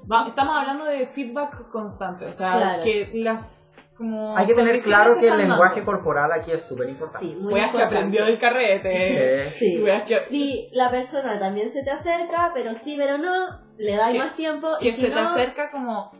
Va, 0.09 0.25
estamos 0.27 0.55
hablando 0.55 0.83
de 0.85 1.05
feedback 1.05 1.69
constante, 1.69 2.25
o 2.25 2.31
sea, 2.33 2.53
Claro. 2.57 2.83
que 2.83 3.11
las 3.15 3.72
como 3.95 4.35
Hay 4.37 4.45
que 4.47 4.53
tener 4.53 4.79
claro 4.81 5.17
que 5.19 5.27
el 5.27 5.37
lenguaje 5.37 5.83
corporal 5.83 6.31
aquí 6.31 6.51
es 6.51 6.63
súper 6.65 6.89
importante. 6.89 7.27
sí, 7.27 7.35
muy 7.35 7.53
Weas 7.53 7.71
que 7.71 7.77
importante. 7.77 7.95
aprendió 7.95 8.25
del 8.25 8.39
carrete. 8.39 9.51
Sí. 9.51 9.81
Weas 9.81 10.03
que, 10.03 10.19
Si 10.29 10.67
la 10.71 10.89
persona 10.89 11.39
también 11.39 11.69
se 11.69 11.83
te 11.83 11.91
acerca, 11.91 12.51
pero 12.53 12.73
sí, 12.73 12.95
pero 12.97 13.17
no, 13.17 13.59
le 13.77 13.95
dais 13.95 14.17
más 14.17 14.35
tiempo 14.35 14.67
y 14.79 14.85
que 14.85 14.93
si 14.93 15.01
se 15.01 15.07
te 15.09 15.15
no, 15.15 15.29
acerca 15.29 15.71
como 15.71 16.11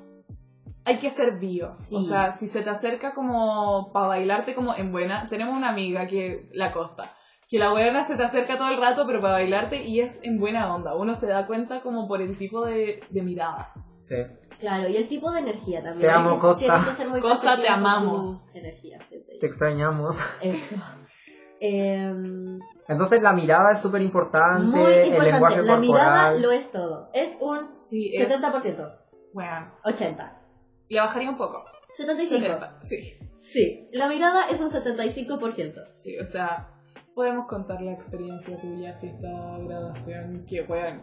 hay 0.85 0.97
que 0.97 1.09
ser 1.09 1.37
vivo. 1.39 1.73
Sí. 1.77 1.95
O 1.95 2.01
sea, 2.01 2.31
si 2.31 2.47
se 2.47 2.61
te 2.61 2.69
acerca 2.69 3.13
como 3.13 3.91
para 3.93 4.07
bailarte 4.07 4.53
como 4.53 4.75
en 4.75 4.91
buena, 4.91 5.27
tenemos 5.29 5.55
una 5.55 5.69
amiga 5.69 6.07
que 6.07 6.49
la 6.51 6.71
costa, 6.71 7.15
que 7.49 7.57
la 7.57 7.71
buena 7.71 8.03
se 8.05 8.15
te 8.17 8.23
acerca 8.23 8.57
todo 8.57 8.69
el 8.69 8.79
rato, 8.81 9.05
pero 9.07 9.21
para 9.21 9.33
bailarte 9.33 9.83
y 9.83 10.01
es 10.01 10.19
en 10.23 10.39
buena 10.39 10.73
onda. 10.73 10.95
Uno 10.95 11.15
se 11.15 11.27
da 11.27 11.47
cuenta 11.47 11.81
como 11.81 12.07
por 12.07 12.21
el 12.21 12.37
tipo 12.37 12.65
de, 12.65 13.01
de 13.09 13.21
mirada. 13.21 13.71
sí. 14.01 14.15
Claro, 14.63 14.87
y 14.87 14.95
el 14.95 15.09
tipo 15.09 15.29
de 15.29 15.39
energía 15.41 15.83
también. 15.83 16.09
Te 16.09 16.09
amo, 16.09 16.39
Costa. 16.39 16.81
Costa, 17.21 17.57
te 17.59 17.67
amamos. 17.67 18.45
Energía. 18.53 18.97
Te 19.41 19.45
extrañamos. 19.45 20.17
Eso. 20.41 20.77
Em, 21.59 22.59
Entonces 22.87 23.21
la 23.21 23.31
mirada 23.33 23.71
es 23.73 23.79
súper 23.79 24.01
importante, 24.01 24.63
muy 24.65 24.83
el 24.91 25.07
importante. 25.07 25.31
lenguaje 25.31 25.61
La 25.63 25.77
mirada 25.77 26.21
corporal. 26.31 26.41
lo 26.41 26.51
es 26.51 26.71
todo. 26.71 27.09
Es 27.13 27.37
un 27.41 27.77
Sí, 27.77 28.09
es, 28.13 28.27
70%. 28.29 28.99
bueno, 29.33 29.71
80. 29.85 30.41
le 30.89 30.99
bajaría 30.99 31.29
un 31.29 31.37
poco. 31.37 31.63
75. 31.93 32.45
70, 32.45 32.77
Sí. 32.81 33.17
Sí, 33.41 33.89
la 33.93 34.07
mirada 34.07 34.49
es 34.49 34.59
un 34.61 34.69
75%. 34.71 35.73
Sí, 36.03 36.17
o 36.19 36.25
sea, 36.25 36.69
podemos 37.15 37.47
contar 37.47 37.81
la 37.81 37.91
experiencia 37.93 38.57
tuya, 38.59 38.97
fiesta, 38.99 39.27
graduación, 39.65 40.45
que 40.47 40.63
bueno. 40.63 41.01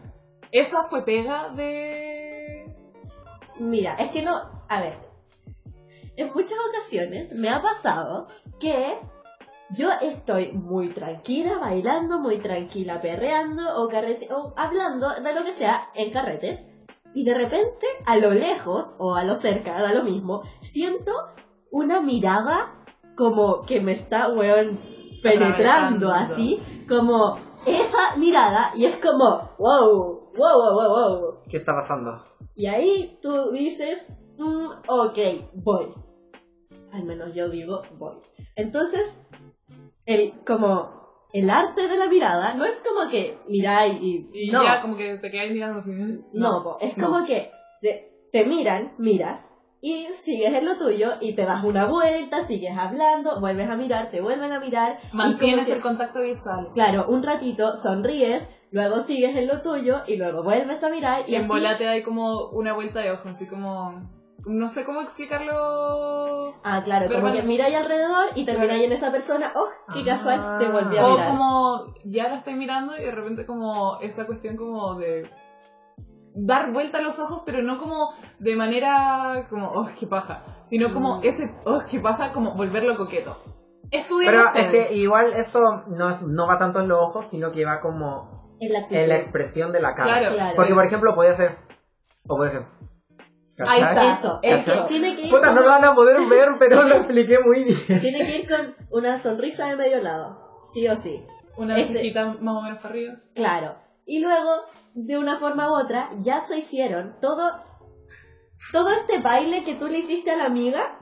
Esa 0.51 0.83
fue 0.83 1.03
pega 1.05 1.49
de. 1.49 2.65
Mira, 3.59 3.93
es 3.95 4.09
que 4.09 4.21
no. 4.21 4.35
A 4.67 4.81
ver. 4.81 4.97
En 6.17 6.31
muchas 6.33 6.57
ocasiones 6.69 7.31
me 7.31 7.49
ha 7.49 7.61
pasado 7.61 8.27
que 8.59 8.99
yo 9.71 9.89
estoy 10.01 10.51
muy 10.51 10.89
tranquila 10.89 11.57
bailando, 11.57 12.19
muy 12.19 12.37
tranquila 12.37 13.01
perreando 13.01 13.81
o, 13.81 13.87
carrete 13.87 14.31
o 14.33 14.53
hablando 14.57 15.09
de 15.09 15.33
lo 15.33 15.43
que 15.43 15.53
sea 15.53 15.89
en 15.95 16.11
carretes. 16.11 16.67
Y 17.13 17.23
de 17.25 17.33
repente, 17.33 17.87
a 18.05 18.17
lo 18.17 18.33
lejos 18.33 18.93
o 18.97 19.15
a 19.15 19.23
lo 19.23 19.35
cerca, 19.35 19.81
da 19.81 19.93
lo 19.93 20.03
mismo, 20.03 20.43
siento 20.61 21.11
una 21.69 22.01
mirada 22.01 22.73
como 23.15 23.61
que 23.61 23.81
me 23.81 23.93
está, 23.93 24.29
weón, 24.29 24.79
penetrando 25.21 26.11
así, 26.11 26.59
como 26.87 27.37
esa 27.65 28.15
mirada, 28.17 28.71
y 28.75 28.85
es 28.85 28.95
como, 28.97 29.51
wow, 29.59 30.20
wow, 30.37 30.57
wow, 30.59 30.73
wow, 30.75 31.19
wow. 31.21 31.39
¿Qué 31.49 31.57
está 31.57 31.73
pasando? 31.73 32.23
Y 32.55 32.65
ahí 32.67 33.17
tú 33.21 33.51
dices, 33.51 34.05
mm, 34.37 34.65
ok, 34.87 35.17
voy. 35.53 35.87
Al 36.91 37.03
menos 37.03 37.33
yo 37.33 37.49
digo, 37.49 37.81
voy. 37.97 38.17
Entonces, 38.55 39.15
el, 40.05 40.33
como, 40.45 41.27
el 41.33 41.49
arte 41.49 41.87
de 41.87 41.97
la 41.97 42.07
mirada 42.07 42.53
no 42.53 42.65
es 42.65 42.81
como 42.85 43.09
que 43.09 43.37
miráis 43.47 43.97
y, 44.01 44.29
Y 44.33 44.51
no, 44.51 44.63
ya 44.63 44.81
como 44.81 44.97
que 44.97 45.17
te 45.17 45.31
quedáis 45.31 45.51
mirando 45.53 45.79
así. 45.79 45.91
no, 46.33 46.63
po, 46.63 46.77
es 46.81 46.97
No. 46.97 47.07
como 47.09 47.25
que 47.25 47.49
te, 47.81 48.27
te 48.31 48.45
miran, 48.45 48.93
miras, 48.97 49.51
y 49.81 50.05
sigues 50.13 50.53
en 50.53 50.65
lo 50.65 50.77
tuyo 50.77 51.13
y 51.21 51.33
te 51.35 51.43
das 51.43 51.63
una 51.63 51.87
vuelta, 51.87 52.43
sigues 52.43 52.77
hablando, 52.77 53.39
vuelves 53.39 53.67
a 53.69 53.75
mirar, 53.75 54.09
te 54.11 54.21
vuelven 54.21 54.51
a 54.51 54.59
mirar. 54.59 54.97
Mantienes 55.11 55.67
el 55.69 55.81
contacto 55.81 56.21
visual. 56.21 56.69
Claro, 56.73 57.07
un 57.09 57.23
ratito 57.23 57.75
sonríes, 57.75 58.47
luego 58.69 59.01
sigues 59.01 59.35
en 59.35 59.47
lo 59.47 59.59
tuyo 59.61 60.03
y 60.07 60.17
luego 60.17 60.43
vuelves 60.43 60.83
a 60.83 60.89
mirar 60.89 61.23
y 61.27 61.31
Y 61.31 61.35
en 61.35 61.41
así- 61.41 61.49
volate 61.49 61.87
hay 61.89 62.03
como 62.03 62.49
una 62.51 62.73
vuelta 62.73 62.99
de 62.99 63.11
ojos, 63.11 63.25
así 63.25 63.47
como... 63.47 64.21
No 64.43 64.67
sé 64.67 64.85
cómo 64.85 65.01
explicarlo... 65.01 66.55
Ah, 66.63 66.81
claro, 66.83 67.07
como 67.07 67.27
Verbal- 67.27 67.33
que 67.41 67.43
miráis 67.43 67.75
alrededor 67.75 68.29
y 68.35 68.43
termináis 68.45 68.83
en 68.83 68.91
esa 68.91 69.11
persona, 69.11 69.53
oh, 69.55 69.67
qué 69.93 69.99
Ah. 70.01 70.05
casual, 70.05 70.57
te 70.59 70.67
volví 70.67 70.97
a 70.97 71.07
O 71.07 71.11
mirar. 71.11 71.29
como 71.29 71.93
ya 72.05 72.27
la 72.29 72.35
estoy 72.37 72.55
mirando 72.55 72.93
y 72.97 73.03
de 73.03 73.11
repente 73.11 73.45
como 73.45 73.99
esa 74.01 74.25
cuestión 74.25 74.55
como 74.57 74.95
de 74.95 75.29
dar 76.33 76.71
vuelta 76.71 76.99
a 76.99 77.01
los 77.01 77.19
ojos, 77.19 77.43
pero 77.45 77.61
no 77.61 77.77
como 77.77 78.13
de 78.39 78.55
manera 78.55 79.45
como, 79.49 79.67
oh, 79.71 79.89
qué 79.99 80.07
paja, 80.07 80.43
sino 80.63 80.91
como 80.91 81.17
Mm. 81.17 81.23
ese, 81.23 81.51
oh, 81.65 81.81
qué 81.89 81.99
paja, 81.99 82.31
como 82.31 82.53
volverlo 82.55 82.95
coqueto. 82.97 83.37
Estudien 83.91 84.31
Pero 84.31 84.43
es 84.43 84.47
ustedes. 84.63 84.87
que 84.87 84.95
igual 84.95 85.33
eso 85.33 85.59
no, 85.87 86.09
es- 86.09 86.23
no 86.23 86.47
va 86.47 86.57
tanto 86.57 86.79
en 86.79 86.87
los 86.87 86.99
ojos, 86.99 87.25
sino 87.25 87.51
que 87.51 87.65
va 87.65 87.81
como 87.81 88.55
En 88.61 88.71
la 88.71 88.79
en 88.89 89.09
la 89.09 89.15
expresión 89.17 89.71
de 89.73 89.81
la 89.81 89.93
cara. 89.95 90.19
Claro. 90.19 90.35
Claro. 90.35 90.55
Porque, 90.55 90.73
por 90.73 90.85
ejemplo, 90.85 91.15
puede 91.15 91.35
ser. 91.35 91.57
O 92.27 92.37
puede 92.37 92.51
ser. 92.51 92.65
Ahí 93.67 93.81
está. 93.81 94.11
Eso, 94.13 94.39
Eso. 94.41 94.85
Tiene 94.85 95.15
que 95.15 95.23
ir 95.23 95.29
Puta, 95.29 95.47
con- 95.47 95.55
no 95.55 95.61
lo 95.61 95.67
van 95.67 95.83
a 95.83 95.93
poder 95.93 96.17
ver, 96.29 96.49
pero 96.57 96.83
lo 96.83 96.95
expliqué 96.95 97.39
muy 97.39 97.65
bien. 97.65 97.75
Tiene 98.01 98.25
que 98.25 98.37
ir 98.39 98.47
con 98.49 98.73
una 98.91 99.17
sonrisa 99.17 99.67
de 99.67 99.75
medio 99.75 99.99
lado, 99.99 100.61
sí 100.73 100.87
o 100.87 100.95
sí. 100.95 101.25
Una 101.57 101.75
cejita 101.75 102.37
más 102.39 102.55
o 102.55 102.61
menos 102.61 102.77
para 102.77 102.89
arriba. 102.89 103.15
Claro. 103.35 103.75
Y 104.11 104.19
luego, 104.19 104.51
de 104.93 105.17
una 105.17 105.37
forma 105.37 105.71
u 105.71 105.75
otra, 105.75 106.09
ya 106.19 106.41
se 106.41 106.57
hicieron 106.57 107.15
todo, 107.21 107.49
todo 108.73 108.89
este 108.89 109.19
baile 109.19 109.63
que 109.63 109.75
tú 109.75 109.87
le 109.87 109.99
hiciste 109.99 110.31
a 110.31 110.35
la 110.35 110.47
amiga, 110.47 110.99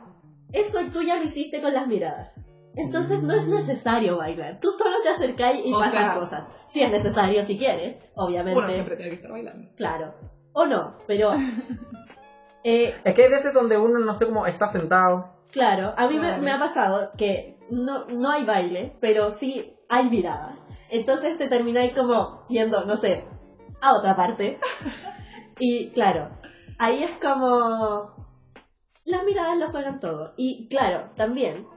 eso 0.53 0.77
tú 0.94 1.02
ya 1.02 1.15
lo 1.15 1.23
hiciste 1.23 1.60
con 1.60 1.73
las 1.73 1.88
miradas. 1.88 2.36
Entonces 2.76 3.23
no 3.23 3.34
es 3.34 3.48
necesario 3.48 4.18
bailar. 4.18 4.60
Tú 4.60 4.72
solo 4.72 4.95
te 5.02 5.10
acercás 5.10 5.56
y 5.65 5.73
O 5.73 5.80
pasan 5.80 5.91
sea- 5.91 6.14
cosas. 6.19 6.48
Si 6.68 6.84
es 6.84 6.91
necesario, 6.91 7.44
si 7.45 7.57
quieres, 7.57 7.99
obviamente. 8.14 8.60
Uno 8.60 8.69
siempre 8.69 8.95
tiene 8.95 9.10
que 9.10 9.15
estar 9.15 9.31
bailando. 9.31 9.72
Claro. 9.76 10.14
O 10.53 10.68
no, 10.68 10.95
pero... 11.07 11.34
eh, 12.64 12.94
Es 13.03 13.14
que 13.15 13.23
hay 13.23 13.30
veces 13.31 13.56
donde 13.56 13.80
uno, 13.80 13.98
no 13.98 14.14
sé 14.14 14.27
cómo, 14.27 14.45
está 14.45 14.68
sentado. 14.68 15.34
Claro, 15.52 15.95
a 15.98 16.07
mí 16.07 16.19
me, 16.19 16.38
me 16.38 16.52
ha 16.52 16.60
pasado 16.60 17.11
que 17.18 17.57
no, 17.72 18.06
no 18.06 18.30
hay 18.30 18.44
baile, 18.45 18.95
pero 19.02 19.31
sí 19.31 19.78
hay 19.89 20.09
miradas. 20.09 20.59
Entonces 20.91 21.37
te 21.37 21.47
termináis 21.47 21.93
como 21.93 22.45
yendo, 22.47 22.85
no 22.85 22.95
sé, 22.95 23.25
a 23.81 23.95
otra 23.95 24.15
parte. 24.15 24.59
Y 25.61 25.91
claro, 25.91 26.29
ahí 26.77 27.03
es 27.03 27.17
como... 27.17 28.15
Las 29.03 29.25
miradas 29.25 29.57
lo 29.57 29.71
juegan 29.71 29.99
todo. 29.99 30.33
Y 30.37 30.69
claro, 30.69 31.09
también, 31.17 31.67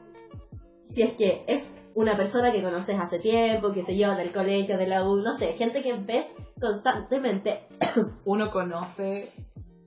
si 0.85 1.03
es 1.03 1.15
que 1.15 1.45
es 1.49 1.75
una 1.97 2.17
persona 2.17 2.53
que 2.53 2.63
conoces 2.63 2.97
hace 3.01 3.19
tiempo, 3.19 3.73
que 3.73 3.83
sé 3.83 3.97
yo, 3.99 4.15
del 4.15 4.33
colegio, 4.33 4.79
de 4.79 4.87
la 4.87 5.03
U, 5.03 5.17
no 5.17 5.37
sé, 5.37 5.53
gente 5.55 5.83
que 5.83 5.95
ves 5.95 6.27
constantemente, 6.61 7.67
Uno 8.25 8.53
conoce 8.53 9.29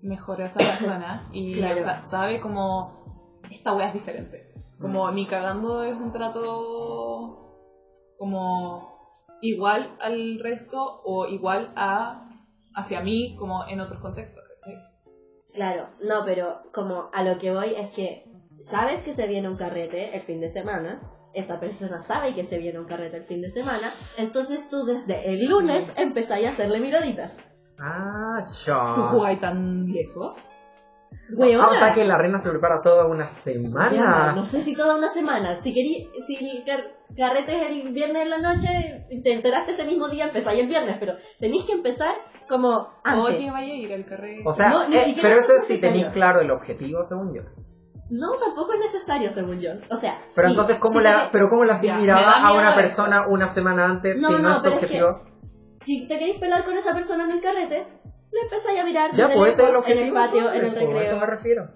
mejor 0.02 0.42
a 0.42 0.48
esa 0.48 0.60
persona 0.60 1.24
y 1.32 1.54
Claro. 1.54 1.80
o 1.80 1.84
sea, 1.84 2.02
sabe 2.02 2.42
como 2.42 3.40
esta 3.50 3.74
wea 3.74 3.88
es 3.88 3.94
diferente. 3.94 4.52
Como 4.82 5.10
ni 5.12 5.26
cagando 5.26 5.84
es 5.84 5.96
un 5.96 6.12
trato 6.12 7.45
como 8.18 8.96
igual 9.42 9.96
al 10.00 10.40
resto 10.40 11.02
o 11.04 11.28
igual 11.28 11.72
a 11.76 12.30
hacia 12.74 13.02
mí 13.02 13.36
como 13.38 13.66
en 13.68 13.80
otros 13.80 14.02
contextos, 14.02 14.44
¿cachai? 14.50 14.76
Claro, 15.54 15.84
no, 16.02 16.26
pero 16.26 16.64
como 16.74 17.10
a 17.14 17.24
lo 17.24 17.38
que 17.38 17.54
voy 17.54 17.74
es 17.76 17.90
que 17.92 18.26
sabes 18.62 19.02
que 19.04 19.14
se 19.14 19.28
viene 19.28 19.48
un 19.48 19.56
carrete 19.56 20.16
el 20.16 20.22
fin 20.24 20.42
de 20.42 20.50
semana, 20.50 21.00
esa 21.34 21.60
persona 21.60 22.00
sabe 22.00 22.34
que 22.34 22.46
se 22.46 22.58
viene 22.58 22.80
un 22.80 22.86
carrete 22.86 23.18
el 23.18 23.24
fin 23.24 23.42
de 23.42 23.50
semana, 23.50 23.92
entonces 24.18 24.68
tú 24.70 24.86
desde 24.86 25.34
el 25.34 25.48
lunes 25.48 25.86
empezáis 25.96 26.48
a 26.48 26.50
hacerle 26.50 26.80
miraditas. 26.80 27.32
Ah, 27.80 28.44
¿Tú 28.46 28.54
chao. 28.66 29.10
jugáis 29.12 29.40
tan 29.40 29.88
lejos? 29.88 30.50
Weona. 31.36 31.64
Ah, 31.66 31.70
o 31.72 31.76
sea 31.76 31.94
que 31.94 32.06
la 32.06 32.18
reina 32.18 32.38
se 32.40 32.50
prepara 32.50 32.82
toda 32.82 33.06
una 33.06 33.24
Ya, 33.26 33.30
semana. 33.30 34.34
no 34.34 34.44
sé 34.44 34.62
si 34.62 34.76
toda 34.76 34.96
una 34.96 35.10
semana. 35.10 35.56
Si 35.56 35.74
querí, 35.74 36.10
si 36.28 36.36
el 36.38 36.64
car- 36.66 36.96
carrete 37.18 37.56
es 37.56 37.70
el 37.70 37.90
viernes 37.92 38.24
en 38.24 38.30
la 38.30 38.38
noche, 38.40 39.06
te 39.24 39.34
enteraste 39.34 39.72
ese 39.74 39.86
mismo 39.86 40.08
día, 40.10 40.26
empezáis 40.26 40.60
el 40.60 40.68
viernes, 40.68 40.98
pero 41.00 41.14
tenéis 41.40 41.64
que 41.66 41.74
empezar 41.74 42.16
como 42.48 42.90
antes. 43.04 43.36
Oye, 43.38 43.52
vaya 43.52 43.74
a 43.74 43.76
ir 43.76 43.94
al 43.94 44.06
carrete. 44.06 44.44
O 44.46 44.54
sea, 44.54 44.70
No, 44.70 44.88
ni 44.88 44.96
eh, 44.98 45.06
siquiera 45.06 45.30
pero 45.30 45.40
es 45.42 45.46
eso 45.46 45.56
es 45.58 45.64
si 45.66 45.80
tenéis 45.82 46.06
claro 46.08 46.42
el 46.42 46.52
objetivo, 46.52 47.04
según 47.04 47.34
yo. 47.34 47.42
No, 48.12 48.34
tampoco 48.38 48.74
es 48.74 48.80
necesario, 48.82 49.32
según 49.32 49.60
yo. 49.60 49.72
O 49.90 49.98
sea, 49.98 50.20
Pero 50.36 50.48
sí, 50.50 50.54
entonces, 50.54 50.78
¿cómo 50.78 51.00
sí 51.00 51.06
la, 51.06 51.24
te- 51.24 51.30
pero 51.32 51.50
cómo 51.50 51.64
la 51.64 51.82
Ya, 51.82 51.98
da 52.06 52.34
a 52.48 52.54
una 52.54 52.68
eso. 52.70 52.76
persona 52.76 53.26
una 53.28 53.48
semana 53.48 53.86
antes 53.86 54.22
No, 54.22 54.28
si 54.28 54.34
no, 54.36 54.40
no, 54.42 54.50
es 54.52 54.58
tu 54.58 54.62
pero 54.64 54.76
es 54.76 54.80
que- 54.80 54.86
objetivo? 55.04 55.36
Si 55.78 56.08
te 56.08 56.18
queréis 56.20 56.38
pelar 56.40 56.64
con 56.64 56.76
esa 56.76 56.94
persona 56.94 57.24
en 57.26 57.32
el 57.32 57.42
carrete, 57.42 57.88
le 58.36 58.42
empezáis 58.42 58.80
a 58.80 58.84
mirar 58.84 59.12
Ya, 59.16 59.28
desde 59.28 59.42
ese 59.42 59.52
es 59.52 59.60
el 59.60 59.66
lejos, 59.66 59.70
en 59.70 59.76
objetivo. 59.78 60.06
el 60.06 60.14
patio, 60.14 60.54
en 60.54 60.66
el 60.66 60.72
pues, 60.74 60.76
A 60.76 60.84
eso 60.84 60.92
recreo. 60.92 61.20
me 61.20 61.26
refiero. 61.26 61.70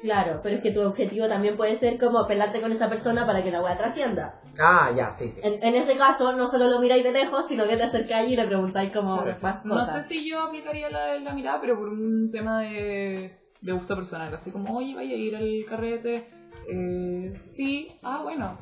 Claro, 0.00 0.40
pero 0.42 0.56
es 0.56 0.60
que 0.62 0.70
tu 0.70 0.82
objetivo 0.82 1.28
también 1.28 1.56
puede 1.56 1.76
ser 1.76 1.98
como 1.98 2.26
pelarte 2.26 2.60
con 2.60 2.70
esa 2.72 2.90
persona 2.90 3.24
para 3.24 3.42
que 3.42 3.50
la 3.50 3.62
wea 3.62 3.76
trascienda. 3.78 4.38
Ah, 4.60 4.90
ya, 4.94 5.10
sí, 5.10 5.30
sí. 5.30 5.40
En, 5.42 5.62
en 5.62 5.74
ese 5.76 5.96
caso, 5.96 6.32
no 6.34 6.46
solo 6.46 6.68
lo 6.68 6.78
miráis 6.78 7.02
de 7.04 7.10
lejos, 7.12 7.46
sino 7.48 7.66
que 7.66 7.76
te 7.78 7.84
acercáis 7.84 8.30
y 8.30 8.36
le 8.36 8.44
preguntáis 8.46 8.92
como 8.92 9.18
Sí. 9.22 9.28
más 9.40 9.64
No 9.64 9.78
sé 9.78 9.84
cosas. 9.86 10.06
si 10.06 10.28
yo 10.28 10.42
aplicaría 10.42 10.90
la, 10.90 11.16
la 11.20 11.32
mirada, 11.32 11.58
pero 11.60 11.78
por 11.78 11.88
un 11.88 12.30
tema 12.30 12.60
de, 12.60 13.34
de 13.62 13.72
gusto 13.72 13.94
personal. 13.96 14.34
Así 14.34 14.50
como, 14.50 14.76
oye, 14.76 14.94
vaya 14.94 15.14
a 15.14 15.18
ir 15.18 15.36
al 15.36 15.64
carrete. 15.66 16.28
Eh, 16.70 17.32
sí, 17.40 17.88
ah, 18.02 18.20
bueno. 18.22 18.58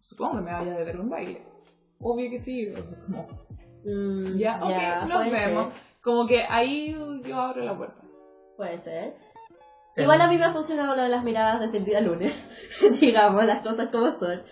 Supongo 0.00 0.36
que 0.38 0.40
me 0.42 0.52
vaya 0.52 0.72
a 0.74 0.78
deber 0.78 0.98
un 0.98 1.08
baile. 1.10 1.42
Obvio 2.00 2.28
que 2.28 2.38
sí. 2.40 2.68
O 2.70 2.82
sea, 2.82 2.98
como, 3.04 3.46
Mm, 3.88 4.36
ya, 4.36 4.58
ok, 4.60 5.06
nos 5.08 5.18
puede 5.28 5.30
vemos. 5.30 5.64
ser, 5.72 5.82
Como 6.06 6.26
que 6.26 6.44
ahí 6.48 6.94
yo 7.24 7.36
abro 7.40 7.64
la 7.64 7.76
puerta. 7.76 8.00
puede 8.56 8.78
ser. 8.78 9.16
Em, 9.96 10.04
Igual 10.04 10.20
a 10.20 10.28
mí 10.28 10.38
me 10.38 10.44
ha 10.44 10.50
funcionado 10.52 10.94
lo 10.94 11.02
de 11.02 11.08
las 11.08 11.24
miradas 11.24 11.58
desde 11.60 11.78
el 11.78 11.84
día 11.84 12.00
lunes, 12.00 12.48
digamos, 13.00 13.44
las 13.44 13.60
cosas 13.62 13.88
como 13.90 14.10
son. 14.12 14.42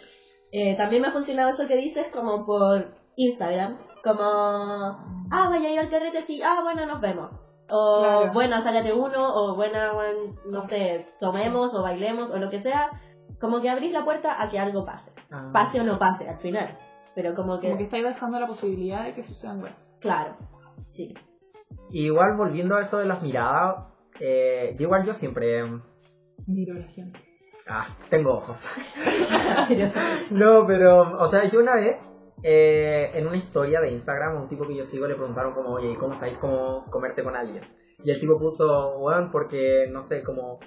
Eh, 0.51 0.75
también 0.77 1.01
me 1.03 1.09
ha 1.09 1.13
funcionado 1.13 1.51
eso 1.51 1.67
que 1.69 1.77
dices 1.77 2.09
como 2.13 2.45
por 2.45 2.95
Instagram, 3.17 3.77
como, 4.03 4.23
ah, 4.23 5.49
vaya 5.49 5.69
a 5.69 5.73
ir 5.73 5.79
al 5.79 5.91
carrete, 5.91 6.23
sí, 6.23 6.43
ah, 6.43 6.61
bueno, 6.63 6.87
nos 6.87 7.01
vemos. 7.01 7.31
O, 7.71 8.01
Claro. 8.01 8.33
bueno, 8.33 8.63
sácate 8.63 8.93
uno, 8.93 9.35
o 9.35 9.55
buena, 9.55 9.93
buen, 9.93 10.35
no 10.47 10.61
sé, 10.63 11.07
tomemos 11.21 11.73
o 11.75 11.83
bailemos 11.83 12.31
o 12.31 12.39
lo 12.39 12.51
que 12.51 12.59
sea. 12.61 12.91
Como 13.41 13.61
que 13.61 13.71
abrís 13.71 13.93
la 13.93 14.05
puerta 14.05 14.43
a 14.43 14.49
que 14.49 14.59
algo 14.59 14.85
pase. 14.85 15.13
Ah. 15.31 15.51
Pase 15.53 15.81
o 15.81 15.85
no 15.85 15.99
pase 15.99 16.29
al 16.29 16.39
final. 16.39 16.79
Pero 17.15 17.35
como 17.35 17.61
que, 17.61 17.69
Como 17.69 17.79
que 17.79 17.85
estáis 17.85 18.05
dejando 18.05 18.41
la 18.41 18.47
posibilidad 18.47 19.05
de 19.05 19.15
que 19.15 19.23
sucedan 19.23 19.61
cosas. 19.61 19.97
claro, 20.01 20.37
sí. 20.85 21.15
Igual 21.91 22.37
volviendo 22.37 22.77
a 22.77 22.83
eso 22.83 22.99
de 22.99 23.07
las 23.07 23.23
miradas, 23.23 23.87
eh, 24.21 24.75
yo 24.79 24.85
igual 24.85 25.05
yo 25.05 25.13
siempre... 25.13 25.59
em, 25.59 25.83
Miro 26.47 26.75
a 26.75 26.81
la 26.81 26.89
gente. 26.89 27.21
Ah, 27.67 27.97
tengo 28.11 28.35
ojos. 28.35 28.71
no, 30.31 30.67
pero, 30.67 31.03
o 31.03 31.29
sea, 31.29 31.49
yo 31.49 31.61
una 31.61 31.77
vez, 31.77 31.97
eh, 32.43 33.11
en 33.15 33.27
una 33.27 33.37
historia 33.37 33.81
de 33.81 33.91
Instagram, 33.91 34.37
a 34.37 34.43
un 34.43 34.49
tipo 34.49 34.67
que 34.67 34.77
yo 34.77 34.85
sigo 34.85 35.07
le 35.07 35.15
preguntaron 35.15 35.55
como, 35.55 35.71
oye, 35.71 35.97
¿cómo 35.97 36.15
sabéis 36.17 36.39
cómo 36.39 36.85
comerte 36.91 37.23
con 37.23 37.37
alguien? 37.37 37.65
Y 38.03 38.11
el 38.11 38.21
tipo 38.21 38.39
puso, 38.39 38.99
bueno, 38.99 39.31
porque, 39.31 39.89
no 39.91 40.03
sé, 40.03 40.23
como, 40.23 40.59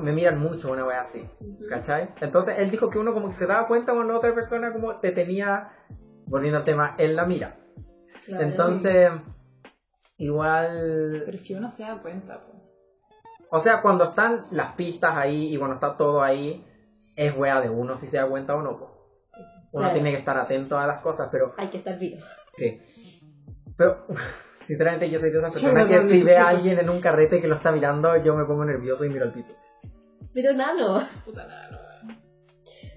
me 0.00 0.12
miran 0.12 0.38
mucho, 0.38 0.70
una 0.70 0.84
wea 0.84 1.00
así, 1.00 1.26
¿cachai? 1.68 2.14
Entonces 2.20 2.56
él 2.58 2.70
dijo 2.70 2.90
que 2.90 2.98
uno 2.98 3.14
como 3.14 3.28
que 3.28 3.34
se 3.34 3.46
daba 3.46 3.66
cuenta 3.66 3.94
cuando 3.94 4.16
otra 4.16 4.34
persona 4.34 4.72
como 4.72 5.00
te 5.00 5.12
tenía, 5.12 5.70
volviendo 6.26 6.58
al 6.58 6.64
tema, 6.64 6.94
en 6.98 7.16
la 7.16 7.24
mira. 7.24 7.58
Claro. 8.26 8.46
Entonces, 8.46 9.10
igual... 10.24 11.22
Pero 11.24 11.36
es 11.36 11.42
que 11.42 11.54
uno 11.54 11.70
se 11.70 11.82
da 11.82 12.00
cuenta. 12.00 12.40
po. 12.40 12.52
O 13.50 13.58
sea, 13.60 13.82
cuando 13.82 14.04
están 14.04 14.42
las 14.52 14.74
pistas 14.74 15.12
ahí 15.16 15.52
y 15.54 15.58
cuando 15.58 15.74
está 15.74 15.96
todo 15.96 16.22
ahí, 16.22 16.64
es 17.16 17.36
wea 17.36 17.60
de 17.60 17.68
uno 17.68 17.96
si 17.96 18.06
se 18.06 18.16
da 18.18 18.26
cuenta 18.28 18.54
o 18.54 18.62
no. 18.62 18.78
po. 18.78 18.86
Uno 19.72 19.82
Claro. 19.82 19.92
tiene 19.94 20.10
que 20.12 20.18
estar 20.18 20.36
atento 20.38 20.78
a 20.78 20.86
las 20.86 21.00
cosas, 21.00 21.28
pero 21.30 21.54
Hay 21.56 21.68
que 21.68 21.78
estar 21.78 21.98
vivo. 21.98 22.20
sí. 22.52 22.80
Pero, 23.76 24.06
sinceramente, 24.60 25.08
yo 25.08 25.18
soy 25.18 25.30
de 25.30 25.38
esas 25.38 25.52
personas 25.52 25.88
que 25.88 26.08
si 26.08 26.22
ve 26.22 26.36
a 26.36 26.48
alguien 26.48 26.78
en 26.78 26.90
un 26.90 27.00
carrete 27.00 27.40
que 27.40 27.48
lo 27.48 27.54
está 27.56 27.72
mirando, 27.72 28.16
yo 28.18 28.36
me 28.36 28.44
pongo 28.44 28.64
nervioso 28.64 29.04
y 29.04 29.08
miro 29.08 29.24
al 29.24 29.32
piso. 29.32 29.54
Pero 30.34 30.52
nano. 30.52 31.02
Puta 31.24 31.46
nada, 31.46 31.70
no. 31.70 31.78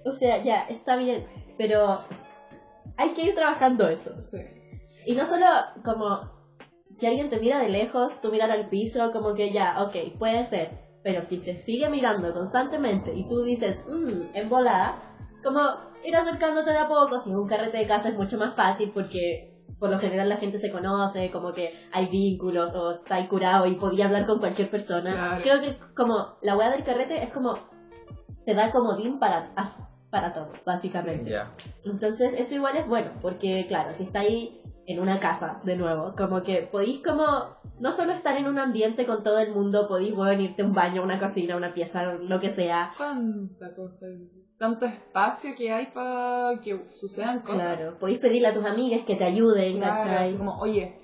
O 0.05 0.11
sea, 0.11 0.43
ya, 0.43 0.63
está 0.63 0.97
bien, 0.97 1.25
pero 1.57 1.99
hay 2.97 3.13
que 3.13 3.23
ir 3.23 3.33
trabajando 3.35 3.87
eso. 3.87 4.19
Sí. 4.19 4.41
Y 5.05 5.15
no 5.15 5.25
solo 5.25 5.45
como 5.85 6.42
si 6.93 7.07
alguien 7.07 7.27
te 7.27 7.39
mira 7.39 7.59
de 7.59 7.69
lejos, 7.69 8.21
tú 8.21 8.31
mirar 8.31 8.51
al 8.51 8.69
piso, 8.69 9.11
como 9.11 9.33
que 9.33 9.51
ya, 9.51 9.81
ok, 9.81 10.17
puede 10.19 10.45
ser. 10.45 10.69
Pero 11.03 11.23
si 11.23 11.37
te 11.37 11.57
sigue 11.57 11.89
mirando 11.89 12.31
constantemente 12.33 13.13
y 13.13 13.27
tú 13.27 13.41
dices, 13.41 13.83
mmm, 13.87 14.35
en 14.35 14.47
volada, 14.47 15.17
como 15.43 15.59
ir 16.05 16.15
acercándote 16.15 16.71
de 16.71 16.77
a 16.77 16.87
poco, 16.87 17.17
si 17.17 17.31
es 17.31 17.35
un 17.35 17.47
carrete 17.47 17.79
de 17.79 17.87
casa 17.87 18.09
es 18.09 18.15
mucho 18.15 18.37
más 18.37 18.55
fácil 18.55 18.91
porque 18.93 19.49
por 19.79 19.89
lo 19.89 19.97
general 19.97 20.29
la 20.29 20.37
gente 20.37 20.59
se 20.59 20.69
conoce, 20.69 21.31
como 21.31 21.51
que 21.51 21.73
hay 21.91 22.07
vínculos 22.07 22.73
o 22.75 22.91
está 22.91 23.15
ahí 23.15 23.27
curado 23.27 23.65
y 23.65 23.75
podía 23.75 24.05
hablar 24.05 24.25
con 24.25 24.39
cualquier 24.39 24.69
persona. 24.69 25.11
Claro. 25.11 25.41
Creo 25.41 25.61
que 25.61 25.77
como 25.95 26.37
la 26.41 26.55
weá 26.55 26.69
del 26.69 26.83
carrete 26.83 27.23
es 27.23 27.31
como 27.31 27.57
te 28.45 28.53
da 28.53 28.71
comodín 28.71 29.19
para, 29.19 29.51
para 30.09 30.31
todo, 30.31 30.53
básicamente. 30.65 31.31
Ya. 31.31 31.53
Entonces 31.83 32.33
eso 32.37 32.55
igual 32.55 32.77
es 32.77 32.87
bueno, 32.87 33.11
porque 33.21 33.65
claro, 33.67 33.93
si 33.93 34.03
está 34.03 34.19
ahí 34.19 34.61
en 34.85 34.99
una 34.99 35.19
casa, 35.19 35.61
de 35.63 35.75
nuevo, 35.75 36.13
como 36.17 36.43
que 36.43 36.61
podéis 36.63 37.01
como 37.03 37.57
no 37.79 37.91
solo 37.91 38.11
estar 38.11 38.35
en 38.37 38.47
un 38.47 38.59
ambiente 38.59 39.05
con 39.05 39.23
todo 39.23 39.39
el 39.39 39.51
mundo, 39.53 39.87
podéis 39.87 40.15
bueno, 40.15 40.41
irte 40.41 40.61
a 40.61 40.65
un 40.65 40.73
baño, 40.73 41.01
a 41.01 41.05
una 41.05 41.19
cocina, 41.19 41.53
a 41.53 41.57
una 41.57 41.73
pieza, 41.73 42.13
lo 42.13 42.39
que 42.39 42.49
sea. 42.49 42.91
Cuánta 42.97 43.73
cosa. 43.75 44.07
Tanto 44.57 44.85
espacio 44.85 45.55
que 45.57 45.71
hay 45.73 45.87
para 45.87 46.59
que 46.61 46.85
sucedan 46.89 47.39
cosas. 47.41 47.77
Claro, 47.77 47.97
podéis 47.97 48.19
pedirle 48.19 48.47
a 48.49 48.53
tus 48.53 48.65
amigas 48.65 49.03
que 49.03 49.15
te 49.15 49.23
ayuden, 49.23 49.77
Claro, 49.77 50.09
¿cachai? 50.09 50.35
como, 50.35 50.59
oye, 50.59 50.99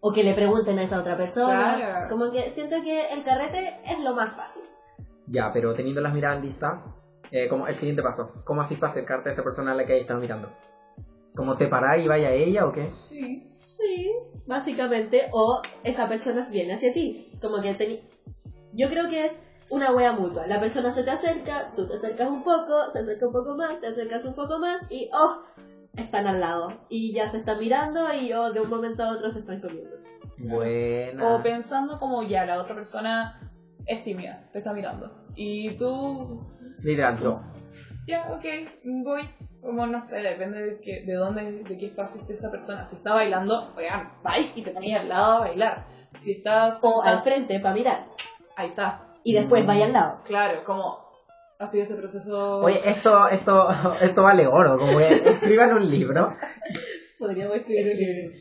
O 0.00 0.12
que 0.12 0.24
le 0.24 0.32
pregunten 0.34 0.78
a 0.78 0.82
esa 0.82 0.98
otra 0.98 1.16
persona. 1.16 1.76
Claro. 1.76 2.08
Como 2.08 2.32
que 2.32 2.48
siento 2.48 2.76
que 2.82 3.10
el 3.12 3.22
carrete 3.22 3.80
es 3.84 3.98
lo 4.00 4.14
más 4.14 4.34
fácil. 4.34 4.62
Ya, 5.26 5.50
pero 5.52 5.74
teniendo 5.74 6.00
las 6.00 6.12
miradas 6.14 6.42
listas, 6.42 6.80
eh, 7.30 7.48
como 7.48 7.66
el 7.66 7.74
siguiente 7.74 8.02
paso, 8.02 8.32
¿cómo 8.44 8.62
así 8.62 8.76
para 8.76 8.90
acercarte 8.92 9.28
a 9.28 9.32
esa 9.32 9.44
persona 9.44 9.72
a 9.72 9.74
la 9.74 9.84
que 9.84 10.00
estás 10.00 10.18
mirando? 10.18 10.48
¿Cómo 11.34 11.56
te 11.56 11.68
parás 11.68 12.00
y 12.00 12.08
vaya 12.08 12.28
a 12.28 12.32
ella 12.32 12.66
o 12.66 12.72
qué? 12.72 12.88
sí. 12.88 13.46
Sí, 13.48 14.12
básicamente. 14.46 15.28
O 15.32 15.62
esa 15.84 16.06
persona 16.08 16.46
viene 16.50 16.74
hacia 16.74 16.92
ti. 16.92 17.30
Como 17.40 17.60
que 17.62 17.76
teni- 17.78 18.02
Yo 18.72 18.88
creo 18.90 19.08
que 19.08 19.24
es 19.24 19.42
una 19.70 19.90
wea 19.92 20.12
mutua. 20.12 20.46
La 20.46 20.60
persona 20.60 20.90
se 20.92 21.02
te 21.02 21.10
acerca, 21.10 21.72
tú 21.74 21.86
te 21.88 21.94
acercas 21.94 22.28
un 22.28 22.42
poco, 22.44 22.90
se 22.92 22.98
acerca 22.98 23.26
un 23.26 23.32
poco 23.32 23.56
más, 23.56 23.80
te 23.80 23.86
acercas 23.86 24.24
un 24.26 24.34
poco 24.34 24.58
más 24.58 24.82
y 24.90 25.08
¡oh! 25.14 25.42
Están 25.96 26.26
al 26.26 26.40
lado. 26.40 26.84
Y 26.90 27.14
ya 27.14 27.30
se 27.30 27.38
están 27.38 27.58
mirando 27.58 28.12
y 28.12 28.32
oh, 28.32 28.52
de 28.52 28.60
un 28.60 28.68
momento 28.68 29.02
a 29.02 29.12
otro 29.12 29.30
se 29.32 29.38
están 29.38 29.60
comiendo. 29.60 29.96
Buena. 30.36 31.36
O 31.36 31.42
pensando 31.42 31.98
como 31.98 32.22
ya, 32.22 32.44
la 32.44 32.60
otra 32.60 32.74
persona 32.74 33.40
es 33.86 34.02
tímida, 34.04 34.48
te 34.52 34.58
está 34.58 34.72
mirando. 34.72 35.24
Y 35.34 35.70
tú, 35.76 36.46
Literal, 36.82 37.18
yo. 37.18 37.40
ya, 38.06 38.26
ok, 38.30 38.44
voy. 39.04 39.22
Como 39.60 39.86
no 39.86 40.00
sé, 40.00 40.20
depende 40.22 40.58
de, 40.62 40.80
qué, 40.80 41.02
de 41.02 41.14
dónde, 41.14 41.62
de 41.62 41.76
qué 41.76 41.86
espacio 41.86 42.20
esté 42.20 42.32
esa 42.32 42.50
persona. 42.50 42.84
Si 42.84 42.96
está 42.96 43.12
bailando, 43.14 43.72
oigan, 43.76 44.10
bye 44.24 44.50
y 44.54 44.62
te 44.62 44.70
ponías 44.70 45.00
al 45.02 45.08
lado 45.08 45.32
a 45.32 45.40
bailar. 45.40 45.84
Si 46.16 46.32
estás. 46.32 46.80
O 46.82 47.02
al 47.02 47.22
frente 47.22 47.60
para 47.60 47.74
mirar. 47.74 48.06
ahí 48.56 48.68
está. 48.68 49.06
Y 49.22 49.34
después 49.34 49.62
Mm. 49.62 49.66
vaya 49.66 49.84
al 49.86 49.92
lado. 49.92 50.20
Claro, 50.24 50.64
como 50.64 50.98
así 51.58 51.78
ese 51.78 51.94
proceso. 51.94 52.60
Oye, 52.60 52.80
esto, 52.84 53.28
esto, 53.28 53.68
esto 54.00 54.22
vale 54.22 54.46
oro, 54.46 54.78
como 54.78 54.96
que 54.98 55.14
escriban 55.28 55.74
un 55.74 55.88
libro. 55.90 56.30
Podríamos 57.20 57.56
escribir 57.58 57.92
un 57.92 57.98
libro. 57.98 58.36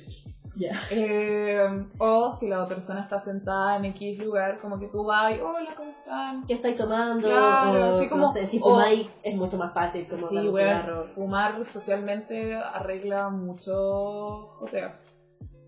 Ya. 0.58 0.72
Eh, 0.90 1.86
o 2.00 2.34
si 2.34 2.50
la 2.50 2.68
persona 2.68 3.02
está 3.02 3.20
sentada 3.20 3.78
en 3.78 3.86
X 3.86 4.18
lugar, 4.18 4.58
como 4.60 4.80
que 4.80 4.88
tú 4.88 5.06
vas 5.06 5.32
y, 5.38 5.40
hola, 5.40 5.76
¿cómo 5.78 5.92
están? 5.92 6.44
¿Qué 6.48 6.56
estáis 6.56 6.76
tomando? 6.76 7.28
Claro, 7.28 7.80
o, 7.82 7.98
así 7.98 8.10
como- 8.10 8.24
no 8.28 8.34
sé, 8.34 8.48
si 8.48 8.58
o- 8.58 8.64
fumáis 8.64 9.08
es 9.22 9.36
mucho 9.36 9.58
más 9.58 9.74
fácil 9.76 10.08
como 10.10 10.26
Sí, 10.28 10.40
cigarro. 10.40 11.04
fumar 11.04 11.64
socialmente 11.66 12.56
arregla 12.56 13.30
muchos 13.30 14.48
joteos. 14.56 15.06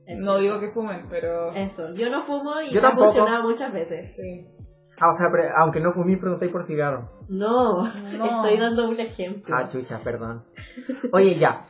Es 0.07 0.19
No 0.19 0.39
digo 0.39 0.59
que 0.59 0.69
fumen, 0.69 1.05
pero... 1.09 1.51
Eso, 1.53 1.93
yo 1.93 2.09
no 2.09 2.21
fumo 2.21 2.59
y 2.59 2.71
Yo 2.73 2.85
ha 2.85 2.91
funcionado 2.91 3.47
muchas 3.47 3.71
veces. 3.71 4.15
Sí. 4.15 4.47
Ah, 4.99 5.09
o 5.09 5.13
sea, 5.13 5.31
aunque 5.57 5.79
no 5.79 5.93
fumé, 5.93 6.17
preguntáis 6.17 6.51
por 6.51 6.63
cigarro. 6.63 7.09
No, 7.29 7.83
No. 8.17 8.25
estoy 8.25 8.57
dando 8.57 8.89
un 8.89 8.99
ejemplo. 8.99 9.55
Ah, 9.55 9.67
chucha, 9.67 9.99
perdón. 10.03 10.43
Oye, 11.13 11.35
ya. 11.35 11.65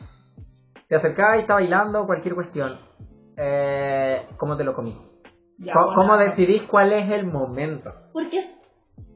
Te 0.91 0.97
acercás 0.97 1.37
y 1.37 1.39
está 1.39 1.53
bailando, 1.53 2.05
cualquier 2.05 2.35
cuestión. 2.35 2.77
Eh, 3.37 4.27
¿Cómo 4.35 4.57
te 4.57 4.65
lo 4.65 4.73
comí? 4.73 4.93
Ya, 5.57 5.71
¿Cómo, 5.71 5.85
bueno. 5.85 6.01
cómo 6.01 6.17
decidís 6.17 6.63
cuál 6.63 6.91
es 6.91 7.09
el 7.13 7.25
momento? 7.25 7.93
Porque 8.11 8.39
es 8.39 8.53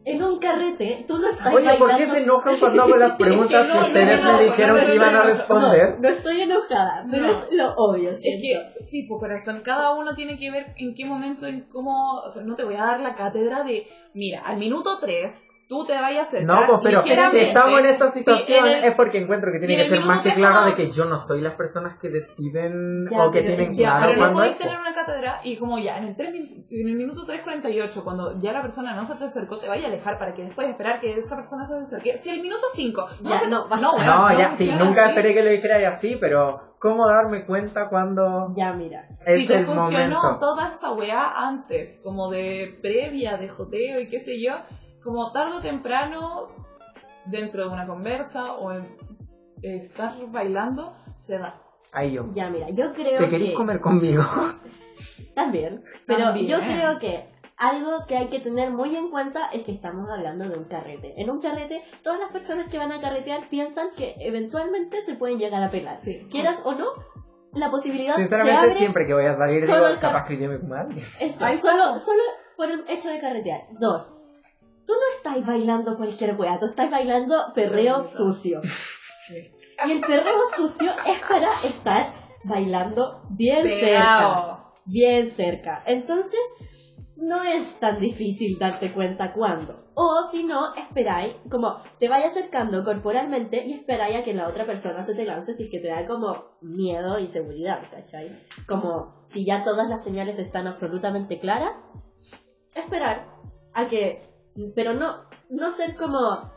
en 0.05 0.23
un 0.23 0.39
carrete, 0.39 1.03
tú 1.05 1.19
no 1.19 1.27
estás 1.27 1.53
Oye, 1.53 1.73
¿por 1.77 1.93
qué 1.97 2.05
se 2.05 2.19
enojan 2.19 2.55
cuando 2.59 2.83
hago 2.83 2.95
las 2.95 3.15
preguntas 3.17 3.65
que 3.65 3.73
no, 3.73 3.79
ustedes 3.87 4.23
no, 4.23 4.31
no, 4.31 4.37
me 4.37 4.43
dijeron 4.45 4.75
no, 4.77 4.81
no, 4.81 4.87
que 4.87 4.95
iban 4.95 5.13
no, 5.13 5.19
a 5.19 5.23
responder? 5.25 5.99
No 5.99 6.07
estoy 6.07 6.41
enojada, 6.43 7.05
pero 7.11 7.27
No. 7.27 7.39
es 7.39 7.51
lo 7.51 7.73
obvio, 7.75 8.11
Es 8.11 8.21
que, 8.21 8.71
sí, 8.79 9.05
pues 9.09 9.19
corazón, 9.19 9.61
cada 9.61 9.91
uno 9.91 10.15
tiene 10.15 10.39
que 10.39 10.51
ver 10.51 10.73
en 10.77 10.95
qué 10.95 11.03
momento, 11.05 11.45
en 11.45 11.67
cómo... 11.67 12.21
O 12.25 12.29
sea, 12.29 12.41
no 12.43 12.55
te 12.55 12.63
voy 12.63 12.75
a 12.75 12.85
dar 12.85 13.01
la 13.01 13.15
cátedra 13.15 13.65
de, 13.65 13.85
mira, 14.13 14.43
al 14.45 14.59
minuto 14.59 14.91
3, 15.01 15.45
tú 15.67 15.85
te 15.85 15.93
vayas 15.93 16.25
a 16.25 16.27
acercar 16.27 16.69
No, 16.69 16.79
pues, 16.81 16.93
pero 17.03 17.31
si 17.31 17.37
estamos 17.39 17.79
en 17.79 17.85
esta 17.87 18.09
Sí, 18.11 18.19
situación 18.19 18.67
en 18.67 18.73
el- 18.75 18.83
es 18.83 18.95
porque 18.95 19.17
encuentro 19.17 19.51
que 19.51 19.59
tiene 19.65 19.83
en 19.83 19.89
que 19.89 19.95
ser 19.97 20.05
más 20.05 20.21
que 20.21 20.31
claro 20.33 20.65
de 20.65 20.75
que 20.75 20.91
yo 20.91 21.05
no 21.05 21.17
soy 21.17 21.41
las 21.41 21.53
personas 21.53 21.95
que 21.97 22.09
deciden 22.09 23.07
Ya, 23.09 23.23
o 23.23 23.31
que 23.31 23.41
pero- 23.41 23.55
tienen 23.55 23.75
Ya, 23.77 23.97
claro 23.97 24.13
pero 24.15 24.27
no 24.27 24.33
podéis 24.33 24.57
tener 24.57 24.79
una 24.79 24.93
cátedra 24.93 25.39
y 25.43 25.57
como 25.57 25.79
ya, 25.79 25.97
en 25.97 26.05
el, 26.05 26.15
tres 26.15 26.31
min- 26.31 26.67
en 26.69 26.87
el 26.89 26.95
minuto 26.95 27.25
3.48, 27.25 28.03
cuando 28.03 28.39
ya 28.39 28.51
la 28.51 28.61
persona 28.61 28.93
no 28.93 29.05
se 29.05 29.15
te 29.15 29.23
acercó, 29.25 29.57
te 29.57 29.67
vaya 29.67 29.85
a 29.85 29.87
alejar 29.89 30.19
para 30.19 30.33
que 30.33 30.43
después 30.43 30.69
esperar 30.69 30.99
que 30.99 31.17
esta 31.19 31.35
persona 31.35 31.65
se 31.65 31.75
acerque. 31.75 32.17
Si 32.17 32.29
el 32.29 32.41
minuto 32.41 32.65
5 32.73 33.07
no 33.21 33.29
Ya, 33.29 33.39
se... 33.39 33.49
no, 33.49 33.67
no, 33.67 33.93
weón, 33.93 34.05
No, 34.05 34.37
ya, 34.37 34.53
sí, 34.55 34.71
nunca 34.71 35.01
así. 35.05 35.09
esperé 35.09 35.33
que 35.33 35.43
lo 35.43 35.49
dijera 35.49 35.89
así, 35.89 36.17
pero 36.19 36.75
¿cómo 36.79 37.07
darme 37.07 37.45
cuenta 37.45 37.89
cuando 37.89 38.53
Ya, 38.55 38.71
mira. 38.73 39.07
Si 39.19 39.47
te 39.47 39.57
el 39.59 39.65
funcionó 39.65 40.21
momento? 40.21 40.37
toda 40.39 40.69
esa 40.71 40.91
weá 40.93 41.33
antes, 41.35 42.01
como 42.03 42.29
de 42.29 42.77
previa, 42.81 43.37
de 43.37 43.49
joteo 43.49 43.99
y 43.99 44.09
qué 44.09 44.19
sé 44.19 44.39
yo, 44.41 44.53
como 45.05 45.31
tarde 45.31 45.57
o 45.57 45.61
temprano, 45.61 46.47
dentro 47.25 47.63
de 47.63 47.69
una 47.69 47.85
conversa 47.85 48.53
o 48.55 48.73
en 48.73 48.83
eh, 49.61 49.77
estar 49.83 50.15
bailando, 50.31 50.97
se 51.15 51.37
da. 51.37 51.61
Ahí 51.93 52.13
yo. 52.13 52.25
Ya, 52.33 52.49
mira, 52.49 52.69
yo 52.71 52.91
creo 52.91 53.19
¿Te 53.19 53.29
querés 53.29 53.49
que... 53.51 53.53
comer 53.53 53.79
conmigo? 53.79 54.23
También. 55.35 55.83
Pero 56.07 56.25
También. 56.25 56.47
yo 56.47 56.57
creo 56.59 56.97
que 56.97 57.29
algo 57.55 58.05
que 58.07 58.17
hay 58.17 58.27
que 58.27 58.39
tener 58.39 58.71
muy 58.71 58.95
en 58.95 59.11
cuenta 59.11 59.47
es 59.53 59.63
que 59.63 59.71
estamos 59.71 60.09
hablando 60.09 60.49
de 60.49 60.57
un 60.57 60.65
carrete. 60.65 61.13
En 61.21 61.29
un 61.29 61.39
carrete, 61.39 61.83
todas 62.03 62.19
las 62.19 62.31
personas 62.31 62.67
que 62.69 62.79
van 62.79 62.91
a 62.91 62.99
carretear 62.99 63.47
piensan 63.49 63.89
que 63.95 64.15
eventualmente 64.19 65.01
se 65.03 65.13
pueden 65.13 65.37
llegar 65.37 65.61
a 65.61 65.69
pelar. 65.69 65.95
Sí. 65.95 66.27
Quieras 66.31 66.61
o 66.65 66.73
no, 66.73 66.87
la 67.53 67.69
posibilidad 67.69 68.15
se 68.15 68.21
Sinceramente, 68.21 68.59
abre. 68.59 68.73
siempre 68.73 69.05
que 69.05 69.13
voy 69.13 69.25
a 69.25 69.35
salir 69.35 69.67
solo 69.67 69.87
digo, 69.87 69.99
capaz 70.01 70.25
que 70.25 70.37
yo 70.37 70.49
me 70.49 70.59
coma. 70.59 70.87
Eso, 71.19 71.45
solo, 71.61 71.99
solo 71.99 72.23
por 72.57 72.71
el 72.71 72.83
hecho 72.89 73.09
de 73.09 73.19
carretear. 73.19 73.61
Dos, 73.79 74.13
tú 74.85 74.93
no 74.93 75.17
estás 75.17 75.45
bailando 75.45 75.97
cualquier 75.97 76.35
wea, 76.39 76.59
tú 76.59 76.65
estás 76.65 76.89
bailando 76.89 77.51
perreo 77.53 78.01
sucio. 78.01 78.61
Sí. 79.27 79.51
Y 79.87 79.91
el 79.91 80.01
perreo 80.01 80.39
sucio 80.55 80.91
es 81.03 81.19
para 81.27 81.47
estar 81.63 82.13
bailando 82.43 83.23
bien 83.31 83.67
cerca. 83.67 84.71
Bien 84.85 85.31
cerca. 85.31 85.83
Entonces, 85.87 86.39
no 87.15 87.41
es 87.43 87.79
tan 87.79 87.99
difícil 87.99 88.59
darte 88.59 88.91
cuenta 88.91 89.33
cuándo. 89.33 89.91
O 89.95 90.27
si 90.29 90.43
no, 90.43 90.73
esperáis, 90.75 91.35
como 91.49 91.77
te 91.97 92.09
vaya 92.09 92.27
acercando 92.27 92.83
corporalmente 92.83 93.65
y 93.65 93.73
esperáis 93.73 94.17
a 94.17 94.23
que 94.23 94.33
la 94.33 94.47
otra 94.47 94.65
persona 94.65 95.01
se 95.03 95.15
te 95.15 95.25
lance 95.25 95.53
si 95.53 95.63
es 95.63 95.69
que 95.69 95.79
te 95.79 95.87
da 95.87 96.05
como 96.05 96.57
miedo 96.61 97.17
y 97.19 97.27
seguridad, 97.27 97.81
¿cachai? 97.89 98.29
Como 98.67 99.23
si 99.25 99.45
ya 99.45 99.63
todas 99.63 99.87
las 99.87 100.03
señales 100.03 100.37
están 100.37 100.67
absolutamente 100.67 101.39
claras, 101.39 101.85
esperar 102.73 103.27
a 103.73 103.87
que, 103.87 104.21
pero 104.75 104.93
no, 104.93 105.25
no 105.49 105.71
ser 105.71 105.95
como 105.95 106.51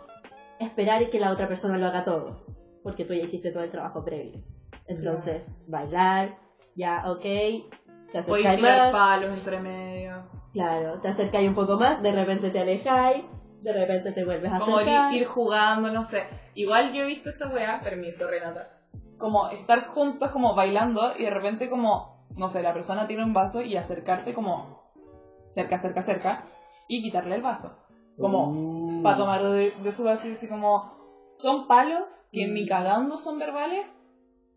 esperar 0.59 1.09
que 1.11 1.21
la 1.21 1.31
otra 1.31 1.47
persona 1.49 1.77
lo 1.79 1.87
haga 1.87 2.05
todo, 2.05 2.45
porque 2.83 3.05
tú 3.05 3.15
ya 3.15 3.23
hiciste 3.25 3.51
todo 3.53 3.63
el 3.63 3.71
trabajo 3.71 4.05
previo. 4.05 4.43
Entonces, 4.87 5.51
bailar, 5.67 6.39
ya, 6.75 7.05
ok, 7.07 7.21
te 7.21 8.19
acercáis 8.19 8.61
más, 8.61 8.91
palos 8.91 9.31
entre 9.31 9.61
medio. 9.61 10.25
claro, 10.53 11.01
te 11.01 11.09
acercáis 11.09 11.49
un 11.49 11.55
poco 11.55 11.77
más, 11.77 12.01
de 12.03 12.13
repente 12.13 12.51
te 12.51 12.61
alejáis, 12.61 13.25
de 13.61 13.73
repente 13.73 14.13
te 14.13 14.25
vuelves 14.25 14.53
a 14.53 14.59
Como 14.59 14.77
acercar. 14.79 15.13
ir 15.13 15.27
jugando, 15.27 15.91
no 15.91 16.05
sé. 16.05 16.25
Igual 16.55 16.93
yo 16.93 17.03
he 17.03 17.07
visto 17.07 17.29
esta 17.29 17.49
weá, 17.49 17.81
permiso 17.81 18.29
Renata, 18.29 18.69
como 19.19 19.49
estar 19.49 19.85
juntos 19.89 20.31
como 20.31 20.55
bailando 20.55 21.13
y 21.19 21.25
de 21.25 21.31
repente 21.31 21.69
como, 21.69 22.25
no 22.37 22.49
sé, 22.49 22.63
la 22.63 22.73
persona 22.73 23.07
tiene 23.09 23.25
un 23.25 23.33
vaso 23.35 23.61
y 23.61 23.77
acercarte 23.77 24.33
como 24.33 24.93
cerca, 25.45 25.77
cerca, 25.79 26.03
cerca 26.03 26.45
y 26.87 27.03
quitarle 27.03 27.35
el 27.35 27.43
vaso. 27.43 27.77
Como 28.19 28.51
Uh. 28.51 29.03
para 29.03 29.17
tomar 29.17 29.43
de, 29.43 29.71
de 29.71 29.93
su 29.93 30.05
y 30.05 30.09
así 30.09 30.49
como, 30.49 30.93
son 31.31 31.67
palos 31.69 32.27
que 32.33 32.47
Mm. 32.47 32.53
ni 32.55 32.67
cagando 32.67 33.17
son 33.17 33.39
verbales, 33.39 33.87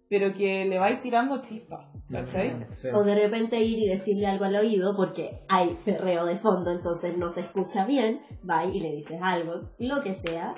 pero 0.10 0.34
que 0.34 0.66
le 0.66 0.78
vais 0.80 1.00
tirando 1.00 1.42
chispa, 1.42 1.92
¿cachai? 2.12 2.52
Mm, 2.54 2.66
Sí. 2.76 2.88
O 2.94 3.04
de 3.04 3.16
repente 3.16 3.62
ir 3.62 3.78
y 3.80 3.88
decirle 3.88 4.28
algo 4.28 4.44
al 4.46 4.56
oído 4.56 4.96
porque 4.96 5.44
hay 5.48 5.78
perreo 5.86 6.26
de 6.26 6.36
fondo, 6.36 6.72
entonces 6.72 7.18
no 7.18 7.30
se 7.30 7.42
escucha 7.42 7.86
bien, 7.86 8.22
va 8.50 8.66
y 8.66 8.80
le 8.82 8.92
dices 8.92 9.20
algo, 9.22 9.70
lo 9.80 10.02
que 10.02 10.14
sea. 10.16 10.56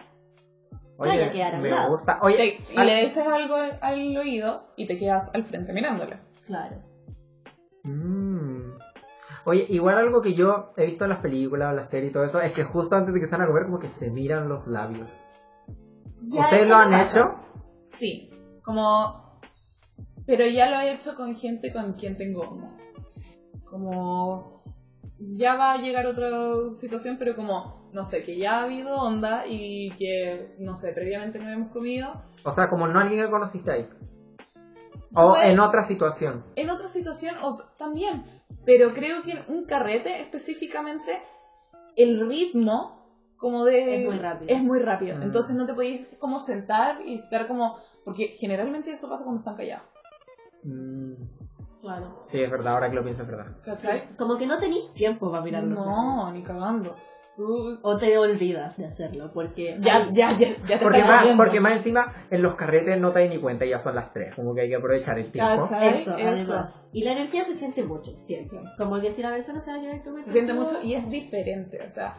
vaya 0.98 1.28
a 1.28 1.32
quedar 1.32 1.50
Oye, 1.50 1.56
al 1.58 1.62
me 1.64 1.70
lado. 1.72 1.90
gusta. 1.92 2.20
Oye, 2.22 2.36
Te- 2.38 2.74
y 2.74 2.78
al- 2.78 2.86
le 2.86 3.04
dices 3.04 3.28
algo 3.28 3.56
al, 3.56 3.78
al 3.82 4.18
oído 4.18 4.68
y 4.78 4.86
te 4.86 4.98
quedas 4.98 5.30
al 5.34 5.44
frente 5.44 5.74
mirándole. 5.74 6.18
Claro. 6.46 6.78
Mm. 7.84 8.23
Oye, 9.46 9.66
igual 9.70 9.98
algo 9.98 10.22
que 10.22 10.34
yo 10.34 10.74
he 10.78 10.86
visto 10.86 11.04
en 11.06 11.10
las 11.10 11.20
películas, 11.20 11.76
las 11.76 11.90
series 11.90 12.12
y 12.12 12.14
todo 12.14 12.24
eso, 12.24 12.40
es 12.40 12.54
que 12.54 12.64
justo 12.64 12.96
antes 12.96 13.14
de 13.14 13.20
que 13.20 13.26
se 13.26 13.36
van 13.36 13.42
a 13.42 13.48
comer, 13.48 13.66
como 13.66 13.80
que 13.80 13.88
se 13.90 14.10
miran 14.10 14.48
los 14.48 14.68
labios. 14.68 15.20
Ya, 16.30 16.44
¿Ustedes 16.44 16.68
lo 16.70 16.76
han 16.76 16.92
pasa. 16.92 17.20
hecho? 17.20 17.36
Sí, 17.84 18.30
como 18.64 19.40
Pero 20.26 20.48
ya 20.48 20.70
lo 20.70 20.80
he 20.80 20.94
hecho 20.94 21.16
con 21.16 21.36
gente 21.36 21.74
con 21.74 21.94
quien 21.94 22.16
tengo 22.18 22.42
onda. 22.42 22.70
Como 23.70 24.62
ya 25.20 25.56
va 25.56 25.74
a 25.74 25.78
llegar 25.78 26.06
otra 26.06 26.74
situación, 26.74 27.18
pero 27.20 27.36
como, 27.36 27.90
no 27.92 28.06
sé, 28.06 28.24
que 28.24 28.38
ya 28.38 28.60
ha 28.60 28.64
habido 28.64 28.96
onda 28.96 29.46
y 29.48 29.92
que, 29.98 30.56
no 30.60 30.76
sé, 30.76 30.94
previamente 30.94 31.40
no 31.40 31.50
hemos 31.50 31.72
comido. 31.72 32.24
O 32.46 32.52
sea, 32.52 32.70
como 32.70 32.88
no 32.88 33.00
alguien 33.00 33.26
que 33.26 33.30
conociste 33.30 33.72
ahí. 33.72 33.90
O 35.16 35.38
en 35.38 35.60
otra 35.60 35.84
situación. 35.84 36.44
en 36.56 36.70
otra 36.70 36.88
situación 36.88 37.36
o 37.44 37.56
también. 37.78 38.43
Pero 38.66 38.94
creo 38.94 39.24
que 39.24 39.32
en 39.32 39.44
un 39.48 39.66
carrete 39.66 40.22
específicamente 40.22 41.22
el 41.96 42.28
ritmo 42.28 43.04
como 43.38 43.66
de... 43.66 44.04
Es 44.04 44.06
muy 44.10 44.18
rápido. 44.20 44.56
Es 44.56 44.64
muy 44.64 44.80
rápido. 44.80 45.18
Mm. 45.18 45.24
Entonces 45.24 45.56
no 45.56 45.66
te 45.66 45.74
podéis 45.74 46.08
como 46.20 46.40
sentar 46.40 47.02
y 47.06 47.16
estar 47.16 47.48
como... 47.48 47.78
Porque 48.06 48.28
generalmente 48.28 48.92
eso 48.92 49.10
pasa 49.10 49.24
cuando 49.24 49.40
están 49.40 49.56
callados. 49.56 49.88
Mm, 50.64 51.14
Claro. 51.82 52.22
sí, 52.26 52.42
es 52.42 52.50
verdad, 52.50 52.76
ahora 52.76 52.90
que 52.90 52.96
lo 52.96 53.04
pienso 53.04 53.24
es 53.24 53.28
verdad. 53.28 53.48
Como 54.18 54.38
que 54.38 54.48
no 54.48 54.58
tenéis 54.58 54.94
tiempo 54.94 55.30
para 55.30 55.44
mirarlo. 55.44 55.76
No, 55.76 56.32
ni 56.32 56.42
cagando. 56.42 56.96
Tú... 57.36 57.80
O 57.82 57.98
te 57.98 58.18
olvidas 58.18 58.78
de 58.78 58.86
hacerlo, 58.86 59.32
porque... 59.34 59.78
Ya, 59.82 59.98
Ay, 59.98 60.10
ya, 60.14 60.32
ya, 60.38 60.48
ya 60.68 60.80
te 60.80 60.84
Porque 60.84 61.04
más, 61.04 61.28
porque 61.36 61.60
más 61.60 61.78
encima 61.78 62.14
en 62.30 62.42
los 62.42 62.56
carretes 62.56 63.00
no 63.00 63.12
te 63.12 63.22
das 63.22 63.30
ni 63.30 63.40
cuenta, 63.40 63.66
ya 63.66 63.80
son 63.80 63.96
las 63.96 64.14
3, 64.14 64.36
como 64.36 64.54
que 64.54 64.62
hay 64.62 64.70
que 64.70 64.76
aprovechar 64.76 65.18
el 65.18 65.30
tiempo. 65.32 65.64
Eso, 65.82 66.14
además. 66.14 66.88
Y 66.94 67.04
la 67.04 67.14
energía 67.14 67.44
se 67.44 67.56
siente 67.56 67.84
mucho, 67.84 68.16
siempre. 68.18 68.60
Sí. 68.60 68.66
Como 68.78 69.02
que 69.02 69.12
si 69.12 69.22
la 69.22 69.32
persona 69.32 69.60
se 69.60 69.72
va 69.72 69.78
a 69.78 69.82
querer 69.82 70.04
comer 70.04 70.24
Se 70.24 70.32
siente 70.32 70.54
mucho 70.54 70.82
y 70.82 70.94
es 70.94 71.10
diferente. 71.10 71.82
O 71.84 71.90
sea, 71.90 72.16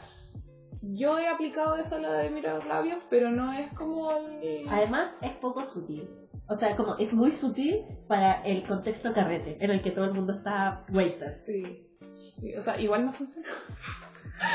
yo 0.82 1.18
he 1.18 1.28
aplicado 1.28 1.76
eso 1.76 1.98
la 2.00 2.12
de 2.12 2.30
mirar 2.30 2.56
los 2.56 2.66
labios, 2.66 2.98
pero 3.08 3.30
no 3.30 3.52
es 3.52 3.70
como 3.72 4.10
el... 4.42 4.66
Además, 4.68 5.16
es 5.22 5.32
poco 5.32 5.64
sutil. 5.64 6.08
O 6.46 6.56
sea, 6.56 6.76
como 6.76 6.96
es 6.98 7.12
muy 7.14 7.30
sutil 7.30 7.84
para 8.06 8.42
el 8.42 8.66
contexto 8.66 9.14
carrete, 9.14 9.56
en 9.60 9.70
el 9.70 9.80
que 9.80 9.90
todo 9.90 10.04
el 10.04 10.12
mundo 10.12 10.34
está 10.34 10.82
wasted. 10.92 11.26
Sí, 11.26 11.88
sí, 12.14 12.54
o 12.54 12.60
sea, 12.60 12.78
igual 12.78 13.06
no 13.06 13.12
funciona. 13.12 13.48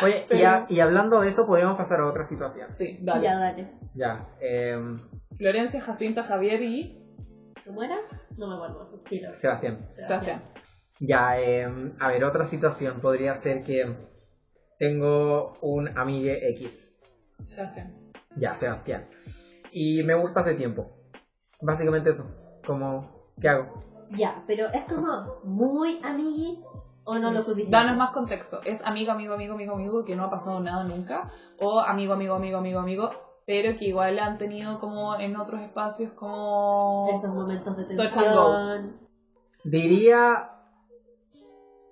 Oye, 0.04 0.26
y, 0.32 0.44
a- 0.44 0.66
y 0.68 0.80
hablando 0.80 1.20
de 1.22 1.30
eso, 1.30 1.46
podríamos 1.46 1.78
pasar 1.78 2.00
a 2.02 2.08
otra 2.08 2.24
situación. 2.24 2.68
Sí, 2.70 2.98
dale. 3.02 3.24
Ya, 3.24 3.38
dale. 3.38 3.68
Ya, 3.94 4.30
em, 4.40 5.00
Florencia, 5.38 5.82
Jacinta, 5.82 6.24
Javier 6.24 6.62
y 6.62 6.96
¿Cómo 7.66 7.84
era? 7.84 7.98
No 8.38 8.48
me 8.48 8.56
acuerdo. 8.56 9.04
Filo. 9.06 9.34
Sebastián. 9.34 9.88
Sebastián. 9.92 10.42
Ya, 11.00 11.40
em, 11.40 11.96
a 12.00 12.08
ver, 12.08 12.24
otra 12.24 12.46
situación 12.46 13.00
podría 13.00 13.36
ser 13.36 13.64
que 13.64 13.96
tengo 14.78 15.54
un 15.62 15.96
amigue 15.98 16.50
X. 16.52 16.90
Sebastián. 17.46 18.12
Ya, 18.36 18.54
Sebastián. 18.56 19.08
Y 19.72 20.04
me 20.04 20.14
gusta 20.16 20.40
hace 20.40 20.54
tiempo. 20.56 20.98
Básicamente 21.62 22.10
eso. 22.10 22.34
Como, 22.66 23.32
¿qué 23.40 23.50
hago? 23.50 23.74
Ya, 24.18 24.44
pero 24.48 24.68
es 24.74 24.86
como 24.86 25.40
muy 25.44 26.00
amigui 26.04 26.64
o 27.10 27.19
no 27.19 27.30
Sí. 27.30 27.34
lo 27.36 27.41
suficiente. 27.41 27.76
Danos 27.77 27.98
más 27.98 28.11
contexto. 28.11 28.61
¿Es 28.64 28.86
amigo, 28.86 29.11
amigo, 29.11 29.34
amigo, 29.34 29.53
amigo, 29.56 29.73
amigo 29.73 30.06
que 30.06 30.15
no 30.15 30.26
ha 30.26 30.30
pasado 30.30 30.60
nada 30.60 30.84
nunca? 30.84 31.31
¿O 31.60 31.80
amigo, 31.81 32.14
amigo, 32.14 32.36
amigo, 32.36 32.57
amigo, 32.57 32.80
amigo, 32.80 33.10
pero 33.45 33.76
que 33.77 33.86
igual 33.86 34.19
han 34.19 34.38
tenido 34.38 34.80
como 34.80 35.15
en 35.19 35.36
otros 35.36 35.61
espacios 35.61 36.11
como... 36.14 37.07
Esos 37.14 37.34
momentos 37.34 37.76
de 37.77 37.84
Touch 37.95 38.18
and 38.18 38.36
go. 38.36 38.56
tensión. 38.56 38.99
Diría 39.64 40.52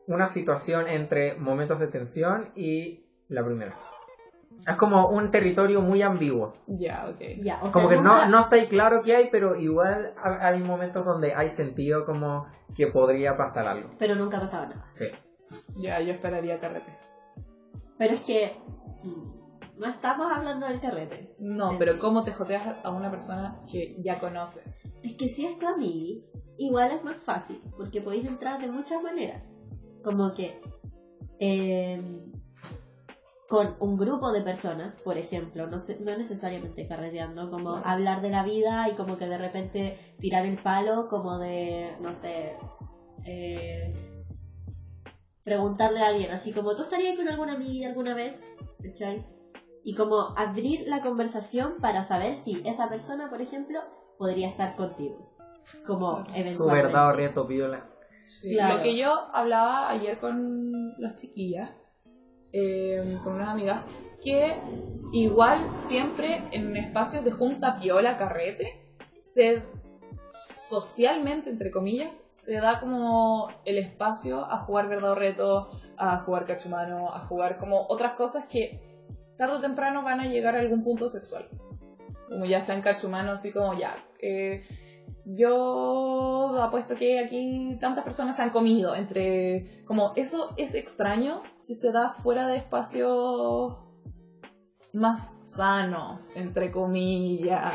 una 0.08 0.28
situación 0.28 0.88
entre 0.88 1.36
momentos 1.36 1.80
de 1.80 1.88
tensión 1.88 2.52
y 2.56 3.06
la 3.28 3.44
primera. 3.44 3.76
Es 4.66 4.76
como 4.76 5.08
un 5.10 5.32
territorio 5.32 5.82
muy 5.82 6.02
ambiguo. 6.02 6.54
Ya, 6.68 7.08
ok. 7.10 7.22
Ya, 7.42 7.58
o 7.62 7.64
sea, 7.64 7.72
Como 7.72 7.90
que 7.90 7.96
nunca- 7.98 8.26
no, 8.26 8.32
no 8.32 8.40
está 8.42 8.56
ahí 8.58 8.68
claro 8.68 9.02
qué 9.04 9.16
hay, 9.16 9.30
pero 9.32 9.56
igual 9.56 10.14
ha- 10.22 10.48
hay 10.48 10.60
momentos 10.62 11.06
donde 11.06 11.34
hay 11.34 11.50
sentido 11.50 12.06
como 12.06 12.48
que 12.76 12.88
podría 12.88 13.36
pasar 13.36 13.68
algo. 13.68 13.90
Pero 13.98 14.16
nunca 14.16 14.40
pasaba 14.40 14.66
nada. 14.68 14.86
Sí. 14.92 15.08
Ya, 15.80 16.02
yo 16.02 16.12
esperaría 16.14 16.60
carrete. 16.60 16.98
Pero 17.98 18.14
es 18.16 18.20
que 18.22 18.58
mm, 19.06 19.80
no 19.80 19.88
estamos 19.88 20.32
hablando 20.32 20.68
del 20.68 20.82
carrete. 20.82 21.36
No, 21.40 21.72
Sí. 21.72 21.76
pero 21.80 21.98
¿cómo 22.00 22.24
te 22.24 22.32
joteas 22.34 22.68
a 22.84 22.90
una 22.92 23.10
persona 23.10 23.62
que 23.72 23.96
ya 24.02 24.20
conoces? 24.20 24.82
Es 25.04 25.14
que 25.16 25.30
si 25.30 25.46
es 25.46 25.58
tu 25.58 25.68
amigo, 25.68 26.26
igual 26.58 26.92
es 26.92 27.04
más 27.04 27.24
fácil, 27.24 27.62
porque 27.78 28.02
podéis 28.02 28.26
entrar 28.26 28.60
de 28.60 28.70
muchas 28.70 29.02
maneras. 29.02 29.42
Como 30.04 30.34
que 30.34 30.60
eh, 31.40 32.02
con 33.48 33.76
un 33.80 33.98
grupo 33.98 34.32
de 34.32 34.42
personas, 34.42 34.96
por 34.96 35.18
ejemplo, 35.18 35.68
no, 35.68 35.80
sé- 35.80 35.98
no 36.02 36.16
necesariamente 36.18 36.86
carreteando, 36.88 37.50
como 37.50 37.76
hablar 37.78 38.22
de 38.22 38.30
la 38.30 38.44
vida 38.44 38.90
y 38.90 38.96
como 38.96 39.18
que 39.18 39.28
de 39.28 39.38
repente 39.38 39.98
tirar 40.20 40.46
el 40.46 40.62
palo, 40.62 41.08
como 41.08 41.38
de, 41.38 41.96
no 42.02 42.14
sé, 42.14 42.58
eh, 43.26 43.94
preguntarle 45.44 46.02
a 46.02 46.08
alguien, 46.08 46.32
así 46.32 46.52
como, 46.52 46.76
¿tú 46.76 46.84
estarías 46.84 47.16
con 47.16 47.28
alguna 47.28 47.54
amiga 47.54 47.88
alguna 47.88 48.14
vez? 48.14 48.44
¿Cachai? 48.84 49.26
Y 49.84 49.96
como 49.96 50.34
abrir 50.38 50.84
la 50.86 51.02
conversación 51.02 51.76
para 51.80 52.04
saber 52.04 52.36
si 52.36 52.62
esa 52.66 52.90
persona, 52.90 53.30
por 53.30 53.42
ejemplo, 53.42 53.80
podría 54.18 54.50
estar 54.50 54.76
contigo. 54.76 55.34
Como 55.86 56.18
eventualmente. 56.34 56.52
Su 56.54 56.66
verdad 56.68 57.08
o 57.10 57.12
reto, 57.14 57.46
viola. 57.46 57.90
Sí, 58.26 58.50
Claro. 58.56 58.78
Lo 58.78 58.84
que 58.84 58.98
yo 58.98 59.10
hablaba 59.34 59.90
ayer 59.90 60.18
con 60.20 60.92
las 61.00 61.16
chiquillas, 61.16 61.72
eh, 62.58 63.20
con 63.24 63.36
unas 63.36 63.50
amigas, 63.50 63.84
que 64.22 64.56
igual 65.14 65.78
siempre 65.78 66.44
en 66.52 66.76
espacios 66.76 67.24
de 67.24 67.32
junta 67.32 67.80
piola 67.80 68.18
carrete, 68.18 68.82
se 69.22 69.62
socialmente, 70.56 71.52
entre 71.52 71.70
comillas, 71.70 72.28
se 72.32 72.60
da 72.60 72.80
como 72.80 73.50
el 73.64 73.78
espacio 73.78 74.44
a 74.52 74.58
jugar 74.58 74.90
verdad 74.90 75.12
o 75.12 75.16
reto, 75.16 75.70
a 75.98 76.18
jugar 76.22 76.46
cachumano, 76.46 77.14
a 77.14 77.20
jugar 77.20 77.58
como 77.58 77.86
otras 77.90 78.14
cosas 78.14 78.46
que 78.46 78.82
tarde 79.38 79.58
o 79.58 79.62
temprano 79.62 80.02
van 80.02 80.20
a 80.20 80.26
llegar 80.26 80.56
a 80.56 80.60
algún 80.60 80.84
punto 80.84 81.10
sexual. 81.10 81.48
Como 82.28 82.46
ya 82.46 82.60
sean 82.62 82.82
cachumano, 82.82 83.32
así 83.32 83.52
como 83.52 83.76
ya. 83.76 84.04
eh, 84.20 84.64
yo 85.26 86.62
apuesto 86.62 86.96
que 86.96 87.20
aquí 87.20 87.78
tantas 87.80 88.04
personas 88.04 88.36
se 88.36 88.42
han 88.42 88.50
comido 88.50 88.96
entre 88.96 89.84
como 89.86 90.14
eso 90.16 90.54
es 90.58 90.74
extraño 90.74 91.42
si 91.58 91.76
se 91.76 91.92
da 91.92 92.10
fuera 92.10 92.48
de 92.48 92.58
espacios 92.58 93.78
más 94.94 95.38
sanos 95.42 96.36
entre 96.36 96.72
comillas 96.72 97.74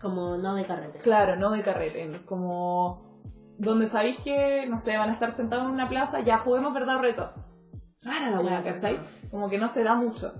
Como 0.00 0.36
no 0.36 0.54
de 0.54 0.66
carrete. 0.66 0.98
claro 0.98 1.36
no 1.36 1.50
de 1.50 1.62
carrete 1.62 2.24
como 2.24 3.06
donde 3.58 3.86
sabéis 3.86 4.18
que 4.18 4.66
no 4.68 4.78
sé 4.78 4.96
van 4.96 5.10
a 5.10 5.12
estar 5.12 5.30
sentados 5.32 5.66
en 5.66 5.72
una 5.72 5.88
plaza 5.88 6.20
ya 6.20 6.38
juguemos 6.38 6.74
verdad 6.74 6.96
o 6.96 7.02
reto 7.02 7.32
rara 8.02 8.30
la 8.30 8.38
Claro, 8.40 8.64
¿cachai? 8.64 9.00
como 9.30 9.48
que 9.48 9.58
no 9.58 9.68
se 9.68 9.84
da 9.84 9.94
mucho 9.94 10.32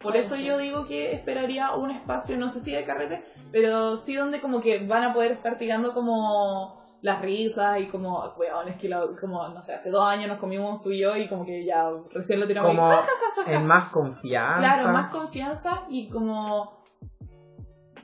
por 0.00 0.16
eso 0.16 0.36
ser. 0.36 0.44
yo 0.44 0.58
digo 0.58 0.86
que 0.86 1.12
esperaría 1.12 1.74
un 1.74 1.90
espacio, 1.90 2.36
no 2.36 2.48
sé 2.48 2.60
si 2.60 2.72
de 2.72 2.84
carrete, 2.84 3.24
pero 3.52 3.96
sí 3.96 4.14
donde 4.14 4.40
como 4.40 4.60
que 4.60 4.86
van 4.86 5.04
a 5.04 5.12
poder 5.12 5.32
estar 5.32 5.58
tirando 5.58 5.92
como 5.94 6.78
las 7.00 7.20
risas 7.22 7.80
y 7.80 7.86
como, 7.86 8.34
weón, 8.36 8.68
es 8.68 8.76
que 8.76 8.88
lo- 8.88 9.14
como, 9.16 9.48
no 9.48 9.62
sé, 9.62 9.72
hace 9.74 9.88
dos 9.90 10.04
años 10.04 10.28
nos 10.28 10.38
comimos 10.38 10.80
tú 10.80 10.90
y 10.90 10.98
yo 11.00 11.16
y 11.16 11.28
como 11.28 11.44
que 11.46 11.64
ya 11.64 11.90
recién 12.10 12.40
lo 12.40 12.46
tiramos 12.46 12.70
Como 12.70 12.90
ahí. 13.46 13.54
en 13.54 13.66
más 13.66 13.90
confianza. 13.90 14.58
Claro, 14.58 14.92
más 14.92 15.10
confianza 15.12 15.84
y 15.88 16.08
como 16.08 16.76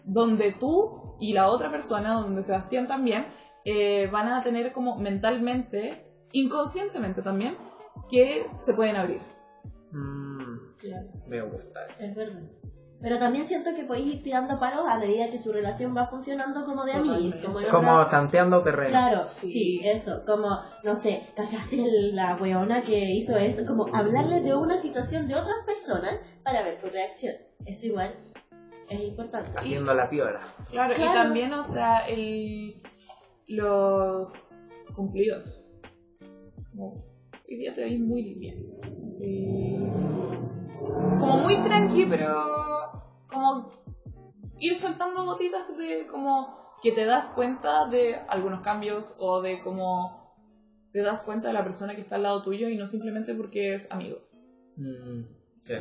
donde 0.04 0.52
tú 0.52 1.16
y 1.18 1.32
la 1.32 1.48
otra 1.48 1.70
persona, 1.70 2.12
donde 2.14 2.42
Sebastián 2.42 2.86
también, 2.86 3.26
eh, 3.64 4.08
van 4.12 4.28
a 4.28 4.42
tener 4.42 4.72
como 4.72 4.96
mentalmente, 4.98 6.06
inconscientemente 6.32 7.22
también, 7.22 7.56
que 8.08 8.46
se 8.54 8.74
pueden 8.74 8.96
abrir. 8.96 9.20
Mm, 9.92 10.53
Claro, 10.84 11.06
me 11.26 11.40
gusta 11.42 11.86
eso. 11.86 12.04
es 12.04 12.14
verdad. 12.14 12.40
Pero 13.00 13.18
también 13.18 13.46
siento 13.46 13.74
que 13.74 13.84
podéis 13.84 14.14
ir 14.14 14.22
tirando 14.22 14.58
palos 14.58 14.84
a 14.88 14.96
medida 14.98 15.30
que 15.30 15.36
su 15.38 15.52
relación 15.52 15.94
va 15.94 16.06
funcionando 16.06 16.64
como 16.64 16.84
de 16.84 16.92
amigos. 16.92 17.34
Como, 17.44 17.58
Como 17.70 18.06
tanteando 18.06 18.62
terreno. 18.62 18.88
Claro, 18.90 19.26
Sí. 19.26 19.52
sí. 19.52 19.80
eso. 19.84 20.22
Como, 20.26 20.58
no 20.84 20.96
sé, 20.96 21.22
¿cachaste 21.36 21.84
la 22.12 22.36
weona 22.36 22.82
que 22.82 23.10
hizo 23.10 23.36
esto? 23.36 23.66
Como 23.66 23.94
hablarle 23.94 24.40
de 24.40 24.54
una 24.54 24.80
situación 24.80 25.28
de 25.28 25.34
otras 25.34 25.64
personas 25.66 26.18
para 26.42 26.62
ver 26.62 26.74
su 26.74 26.88
reacción. 26.88 27.34
Eso 27.66 27.86
igual 27.86 28.14
es 28.88 29.00
importante. 29.00 29.50
Haciendo 29.54 29.92
la 29.92 30.08
piola. 30.08 30.40
Claro, 30.70 30.92
y 30.94 30.96
Claro. 30.96 31.12
también, 31.14 31.52
o 31.52 31.64
sea, 31.64 32.06
el, 32.08 32.80
los 33.48 34.84
cumplidos. 34.94 35.62
Como, 36.70 37.04
hoy 37.46 37.56
día 37.56 37.74
te 37.74 37.82
veis 37.82 38.00
muy 38.00 38.34
bien. 38.34 38.64
Sí. 39.10 39.76
Como 41.18 41.38
muy 41.38 41.56
tranqui, 41.56 42.06
pero 42.06 42.34
como 43.32 43.70
ir 44.58 44.74
soltando 44.74 45.24
gotitas 45.24 45.76
de 45.76 46.06
como 46.06 46.56
que 46.82 46.92
te 46.92 47.04
das 47.04 47.28
cuenta 47.28 47.86
de 47.88 48.16
algunos 48.28 48.60
cambios 48.60 49.14
o 49.18 49.40
de 49.40 49.62
como 49.62 50.24
te 50.92 51.02
das 51.02 51.22
cuenta 51.22 51.48
de 51.48 51.54
la 51.54 51.64
persona 51.64 51.94
que 51.94 52.00
está 52.00 52.16
al 52.16 52.22
lado 52.22 52.42
tuyo 52.42 52.68
y 52.68 52.76
no 52.76 52.86
simplemente 52.86 53.34
porque 53.34 53.74
es 53.74 53.90
amigo. 53.90 54.18
Mm, 54.76 55.22
sí. 55.60 55.74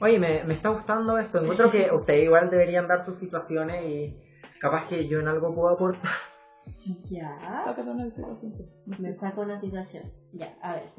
Oye, 0.00 0.18
me, 0.18 0.42
me 0.44 0.54
está 0.54 0.70
gustando 0.70 1.18
esto. 1.18 1.40
Encuentro 1.40 1.70
que 1.70 1.90
ustedes 1.94 2.24
igual 2.24 2.50
deberían 2.50 2.88
dar 2.88 3.00
sus 3.00 3.16
situaciones 3.16 3.84
y 3.88 4.16
capaz 4.60 4.88
que 4.88 5.06
yo 5.06 5.20
en 5.20 5.28
algo 5.28 5.54
puedo 5.54 5.68
aportar. 5.68 6.10
Ya. 7.04 7.60
Sácate 7.64 7.90
una 7.90 8.10
situación 8.10 8.54
tú. 8.54 8.64
Me 8.98 9.12
saco 9.12 9.42
una 9.42 9.58
situación. 9.58 10.10
Ya, 10.32 10.56
a 10.62 10.74
ver. 10.74 10.92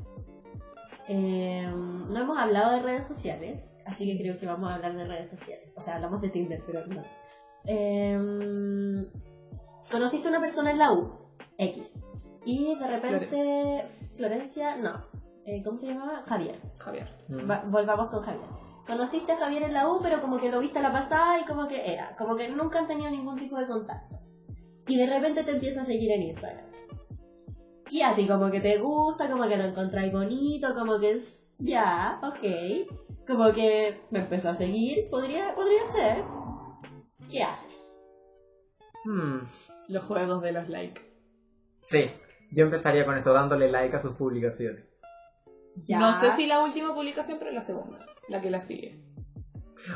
Eh, 1.14 1.68
no 1.68 2.18
hemos 2.20 2.38
hablado 2.38 2.72
de 2.72 2.82
redes 2.82 3.06
sociales, 3.06 3.70
así 3.86 4.06
que 4.06 4.18
creo 4.22 4.40
que 4.40 4.46
vamos 4.46 4.72
a 4.72 4.76
hablar 4.76 4.96
de 4.96 5.04
redes 5.06 5.30
sociales. 5.30 5.70
O 5.76 5.82
sea, 5.82 5.96
hablamos 5.96 6.22
de 6.22 6.30
Tinder, 6.30 6.64
pero 6.66 6.86
no. 6.88 7.04
Eh, 7.66 8.18
conociste 9.92 10.28
a 10.28 10.32
una 10.32 10.40
persona 10.40 10.72
en 10.72 10.78
la 10.78 10.94
U, 10.94 11.12
X, 11.58 12.02
y 12.46 12.76
de 12.80 12.88
repente 12.88 13.86
Florencia, 14.16 14.78
no. 14.78 15.06
Eh, 15.46 15.62
¿Cómo 15.64 15.78
se 15.78 15.88
llamaba? 15.88 16.24
Javier. 16.28 16.56
Javier. 16.78 17.10
Mm. 17.28 17.50
Va- 17.50 17.64
volvamos 17.68 18.10
con 18.10 18.22
Javier. 18.22 18.46
Conociste 18.88 19.32
a 19.34 19.38
Javier 19.38 19.64
en 19.64 19.74
la 19.74 19.90
U, 19.90 20.00
pero 20.02 20.22
como 20.22 20.40
que 20.40 20.50
lo 20.52 20.60
viste 20.60 20.80
a 20.80 20.82
la 20.84 20.92
pasada 20.92 21.40
y 21.40 21.46
como 21.46 21.68
que 21.68 21.94
era. 21.94 22.16
Como 22.16 22.36
que 22.36 22.48
nunca 22.50 22.80
han 22.80 22.88
tenido 22.88 23.10
ningún 23.10 23.38
tipo 23.38 23.58
de 23.58 23.68
contacto. 23.68 24.18
Y 24.88 24.98
de 24.98 25.08
repente 25.08 25.44
te 25.44 25.52
empieza 25.52 25.82
a 25.82 25.86
seguir 25.86 26.12
en 26.12 26.22
Instagram. 26.24 26.66
Y 27.92 28.02
a 28.04 28.16
ti 28.16 28.26
como 28.26 28.50
que 28.50 28.62
te 28.62 28.78
gusta, 28.78 29.30
como 29.30 29.48
que 29.48 29.58
lo 29.58 29.66
encontráis 29.66 30.14
bonito, 30.14 30.74
como 30.74 31.00
que 31.00 31.12
es... 31.12 31.54
Ya, 31.60 32.20
ok. 32.24 33.28
Como 33.28 33.52
que 33.52 34.00
me 34.12 34.20
empezó 34.20 34.50
a 34.50 34.56
seguir, 34.56 35.10
podría, 35.10 35.54
podría 35.54 35.84
ser. 35.86 36.24
¿Qué 37.30 37.44
haces? 37.44 38.02
Hmm, 39.04 39.40
Los 39.90 40.06
juegos 40.06 40.42
de 40.42 40.54
los 40.54 40.70
likes. 40.70 41.02
Sí, 41.84 42.10
yo 42.52 42.64
empezaría 42.64 43.06
con 43.06 43.16
eso, 43.18 43.34
dándole 43.34 43.70
like 43.70 43.96
a 43.96 44.00
sus 44.00 44.16
publicaciones. 44.16 44.86
Ya. 45.76 46.00
No 46.00 46.16
sé 46.16 46.32
si 46.38 46.48
la 46.48 46.64
última 46.64 46.94
publicación, 46.96 47.40
pero 47.40 47.52
la 47.52 47.62
segunda. 47.62 48.06
La 48.30 48.42
que 48.42 48.52
la 48.52 48.62
sigue. 48.62 49.04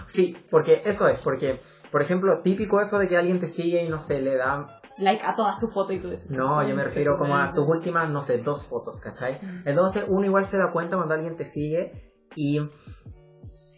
Sí, 0.07 0.35
porque 0.49 0.81
eso 0.83 1.07
es, 1.07 1.19
porque, 1.21 1.59
por 1.91 2.01
ejemplo, 2.01 2.41
típico 2.41 2.81
eso 2.81 2.97
de 2.97 3.07
que 3.07 3.17
alguien 3.17 3.39
te 3.39 3.47
sigue 3.47 3.83
y 3.83 3.89
no 3.89 3.99
sé, 3.99 4.21
le 4.21 4.35
da... 4.35 4.74
Like 4.97 5.25
a 5.25 5.35
todas 5.35 5.59
tus 5.59 5.73
fotos 5.73 5.93
y 5.95 5.99
tú 5.99 6.09
dices. 6.09 6.29
No, 6.31 6.61
yo 6.63 6.73
me 6.75 6.81
"Ay, 6.81 6.87
refiero 6.87 7.17
como 7.17 7.35
a 7.35 7.41
bonito". 7.47 7.61
tus 7.61 7.69
últimas, 7.69 8.09
no 8.09 8.21
sé, 8.21 8.37
dos 8.37 8.65
fotos, 8.65 8.99
¿cachai? 9.01 9.39
Entonces 9.65 10.05
uno 10.07 10.25
igual 10.25 10.45
se 10.45 10.57
da 10.57 10.71
cuenta 10.71 10.95
cuando 10.95 11.13
alguien 11.13 11.35
te 11.35 11.45
sigue 11.45 12.13
y... 12.35 12.61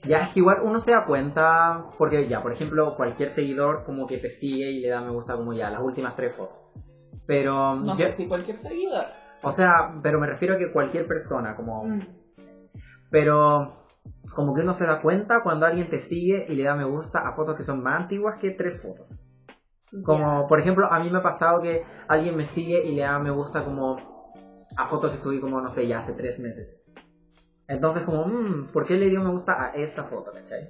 Ya, 0.05 0.19
es 0.19 0.29
que 0.29 0.39
igual 0.41 0.59
uno 0.63 0.79
se 0.79 0.91
da 0.91 1.05
cuenta, 1.05 1.89
porque 1.97 2.27
ya, 2.27 2.43
por 2.43 2.51
ejemplo, 2.51 2.95
cualquier 2.95 3.29
seguidor 3.29 3.83
como 3.83 4.05
que 4.05 4.17
te 4.19 4.29
sigue 4.29 4.69
y 4.71 4.79
le 4.79 4.89
da 4.89 5.01
me 5.01 5.09
gusta 5.09 5.35
como 5.35 5.53
ya 5.53 5.71
las 5.71 5.81
últimas 5.81 6.15
tres 6.15 6.33
fotos. 6.35 6.59
Pero... 7.25 7.75
No 7.75 7.97
yo- 7.97 8.05
sé 8.05 8.13
si 8.13 8.27
cualquier 8.27 8.57
seguidor. 8.57 9.05
O 9.41 9.51
sea, 9.51 9.99
pero 10.03 10.19
me 10.19 10.27
refiero 10.27 10.53
a 10.53 10.57
que 10.57 10.71
cualquier 10.71 11.07
persona, 11.07 11.55
como... 11.55 11.83
Mm. 11.83 12.07
Pero 13.09 13.85
como 14.33 14.53
que 14.53 14.61
uno 14.61 14.73
se 14.73 14.85
da 14.85 15.01
cuenta 15.01 15.41
cuando 15.41 15.65
alguien 15.65 15.89
te 15.89 15.99
sigue 15.99 16.45
y 16.47 16.55
le 16.55 16.63
da 16.63 16.75
me 16.75 16.85
gusta 16.85 17.19
a 17.27 17.33
fotos 17.33 17.55
que 17.55 17.63
son 17.63 17.81
más 17.81 18.01
antiguas 18.01 18.35
que 18.39 18.51
tres 18.51 18.81
fotos. 18.81 19.23
Como, 20.03 20.47
por 20.47 20.59
ejemplo, 20.59 20.91
a 20.91 20.99
mí 20.99 21.09
me 21.09 21.19
ha 21.19 21.21
pasado 21.21 21.61
que 21.61 21.83
alguien 22.07 22.35
me 22.35 22.43
sigue 22.43 22.85
y 22.85 22.93
le 22.93 23.03
da 23.03 23.19
me 23.19 23.31
gusta 23.31 23.63
como 23.63 23.95
a 24.75 24.85
fotos 24.85 25.11
que 25.11 25.17
subí 25.17 25.39
como, 25.39 25.61
no 25.61 25.69
sé, 25.69 25.87
ya 25.87 25.99
hace 25.99 26.13
tres 26.13 26.39
meses. 26.39 26.81
Entonces 27.67 28.03
como, 28.03 28.25
mmm, 28.25 28.67
¿por 28.71 28.85
qué 28.85 28.97
le 28.97 29.09
dio 29.09 29.21
me 29.21 29.29
gusta 29.29 29.61
a 29.61 29.67
esta 29.69 30.03
foto, 30.03 30.31
cachai? 30.31 30.67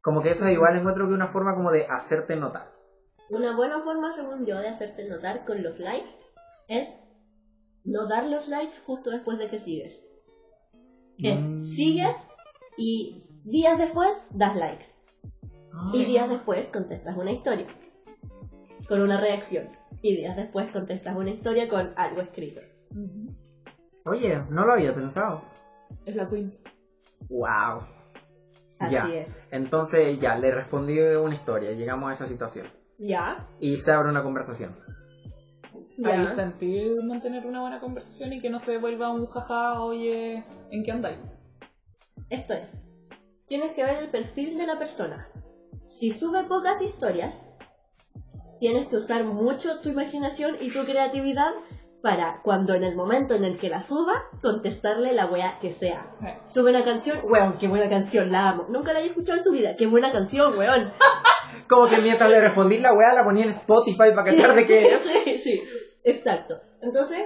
Como 0.00 0.22
que 0.22 0.30
eso 0.30 0.44
es 0.44 0.52
igual 0.52 0.76
encuentro 0.76 1.08
que 1.08 1.14
una 1.14 1.26
forma 1.26 1.54
como 1.54 1.70
de 1.70 1.86
hacerte 1.88 2.36
notar. 2.36 2.72
Una 3.30 3.56
buena 3.56 3.80
forma, 3.82 4.12
según 4.12 4.46
yo, 4.46 4.58
de 4.58 4.68
hacerte 4.68 5.08
notar 5.08 5.44
con 5.44 5.62
los 5.62 5.78
likes 5.78 6.10
es 6.68 6.94
no 7.84 8.06
dar 8.06 8.26
los 8.26 8.48
likes 8.48 8.76
justo 8.84 9.10
después 9.10 9.38
de 9.38 9.48
que 9.48 9.58
sigues. 9.58 10.04
Es 11.18 11.40
Mm. 11.40 11.64
sigues 11.64 12.28
y 12.76 13.24
días 13.44 13.78
después 13.78 14.26
das 14.30 14.56
likes. 14.56 14.86
Y 15.92 16.04
días 16.04 16.28
después 16.28 16.66
contestas 16.68 17.16
una 17.16 17.30
historia 17.30 17.66
con 18.88 19.00
una 19.02 19.20
reacción. 19.20 19.66
Y 20.02 20.16
días 20.16 20.36
después 20.36 20.70
contestas 20.70 21.16
una 21.16 21.30
historia 21.30 21.68
con 21.68 21.92
algo 21.96 22.20
escrito. 22.20 22.60
Oye, 24.04 24.42
no 24.50 24.64
lo 24.64 24.72
había 24.72 24.94
pensado. 24.94 25.42
Es 26.04 26.14
la 26.14 26.28
queen. 26.28 26.56
Wow. 27.28 27.86
Así 28.78 28.92
Ya. 28.94 29.06
es. 29.08 29.46
Entonces 29.50 30.18
ya, 30.18 30.36
le 30.36 30.50
respondí 30.50 30.98
una 31.00 31.34
historia, 31.34 31.72
llegamos 31.72 32.10
a 32.10 32.12
esa 32.12 32.26
situación. 32.26 32.66
¿Ya? 32.98 33.48
Y 33.60 33.76
se 33.76 33.92
abre 33.92 34.10
una 34.10 34.22
conversación. 34.22 34.76
Ahí 35.72 36.02
Ya. 36.04 36.22
está 36.30 36.50
mantener 37.04 37.46
una 37.46 37.60
buena 37.60 37.80
conversación 37.80 38.32
y 38.32 38.40
que 38.40 38.50
no 38.50 38.58
se 38.58 38.78
vuelva 38.78 39.10
un 39.10 39.26
jaja, 39.26 39.80
oye, 39.80 40.44
¿en 40.70 40.82
qué 40.84 40.92
andáis? 40.92 41.18
Esto 42.30 42.54
es. 42.54 42.82
Tienes 43.46 43.72
que 43.72 43.84
ver 43.84 43.98
el 44.02 44.10
perfil 44.10 44.58
de 44.58 44.66
la 44.66 44.78
persona. 44.78 45.28
Si 45.88 46.10
sube 46.10 46.42
pocas 46.44 46.82
historias, 46.82 47.44
tienes 48.64 48.86
que 48.86 48.96
usar 48.96 49.24
mucho 49.24 49.80
tu 49.80 49.90
imaginación 49.90 50.56
y 50.58 50.70
tu 50.70 50.86
creatividad 50.86 51.52
para 52.00 52.40
cuando 52.42 52.72
en 52.72 52.82
el 52.82 52.96
momento 52.96 53.34
en 53.34 53.44
el 53.44 53.58
que 53.58 53.68
la 53.68 53.82
suba, 53.82 54.22
contestarle 54.40 55.12
la 55.12 55.26
wea 55.26 55.58
que 55.60 55.70
sea. 55.70 56.10
Sube 56.48 56.70
una 56.70 56.82
canción, 56.82 57.20
weón, 57.24 57.58
qué 57.58 57.68
buena 57.68 57.90
canción, 57.90 58.32
la 58.32 58.48
amo. 58.48 58.64
Nunca 58.70 58.94
la 58.94 59.00
he 59.00 59.06
escuchado 59.08 59.36
en 59.36 59.44
tu 59.44 59.52
vida, 59.52 59.76
qué 59.76 59.86
buena 59.86 60.10
canción, 60.12 60.56
weón. 60.56 60.90
Como 61.68 61.88
que 61.88 61.98
mientras 61.98 62.30
le 62.30 62.40
respondí 62.40 62.78
la 62.78 62.94
weá 62.94 63.12
la 63.12 63.22
ponía 63.22 63.44
en 63.44 63.50
Spotify 63.50 64.12
para 64.14 64.24
cachar 64.24 64.54
de 64.54 64.66
qué 64.66 64.94
es. 64.94 65.00
sí, 65.02 65.38
sí, 65.40 65.62
exacto. 66.02 66.58
Entonces, 66.80 67.18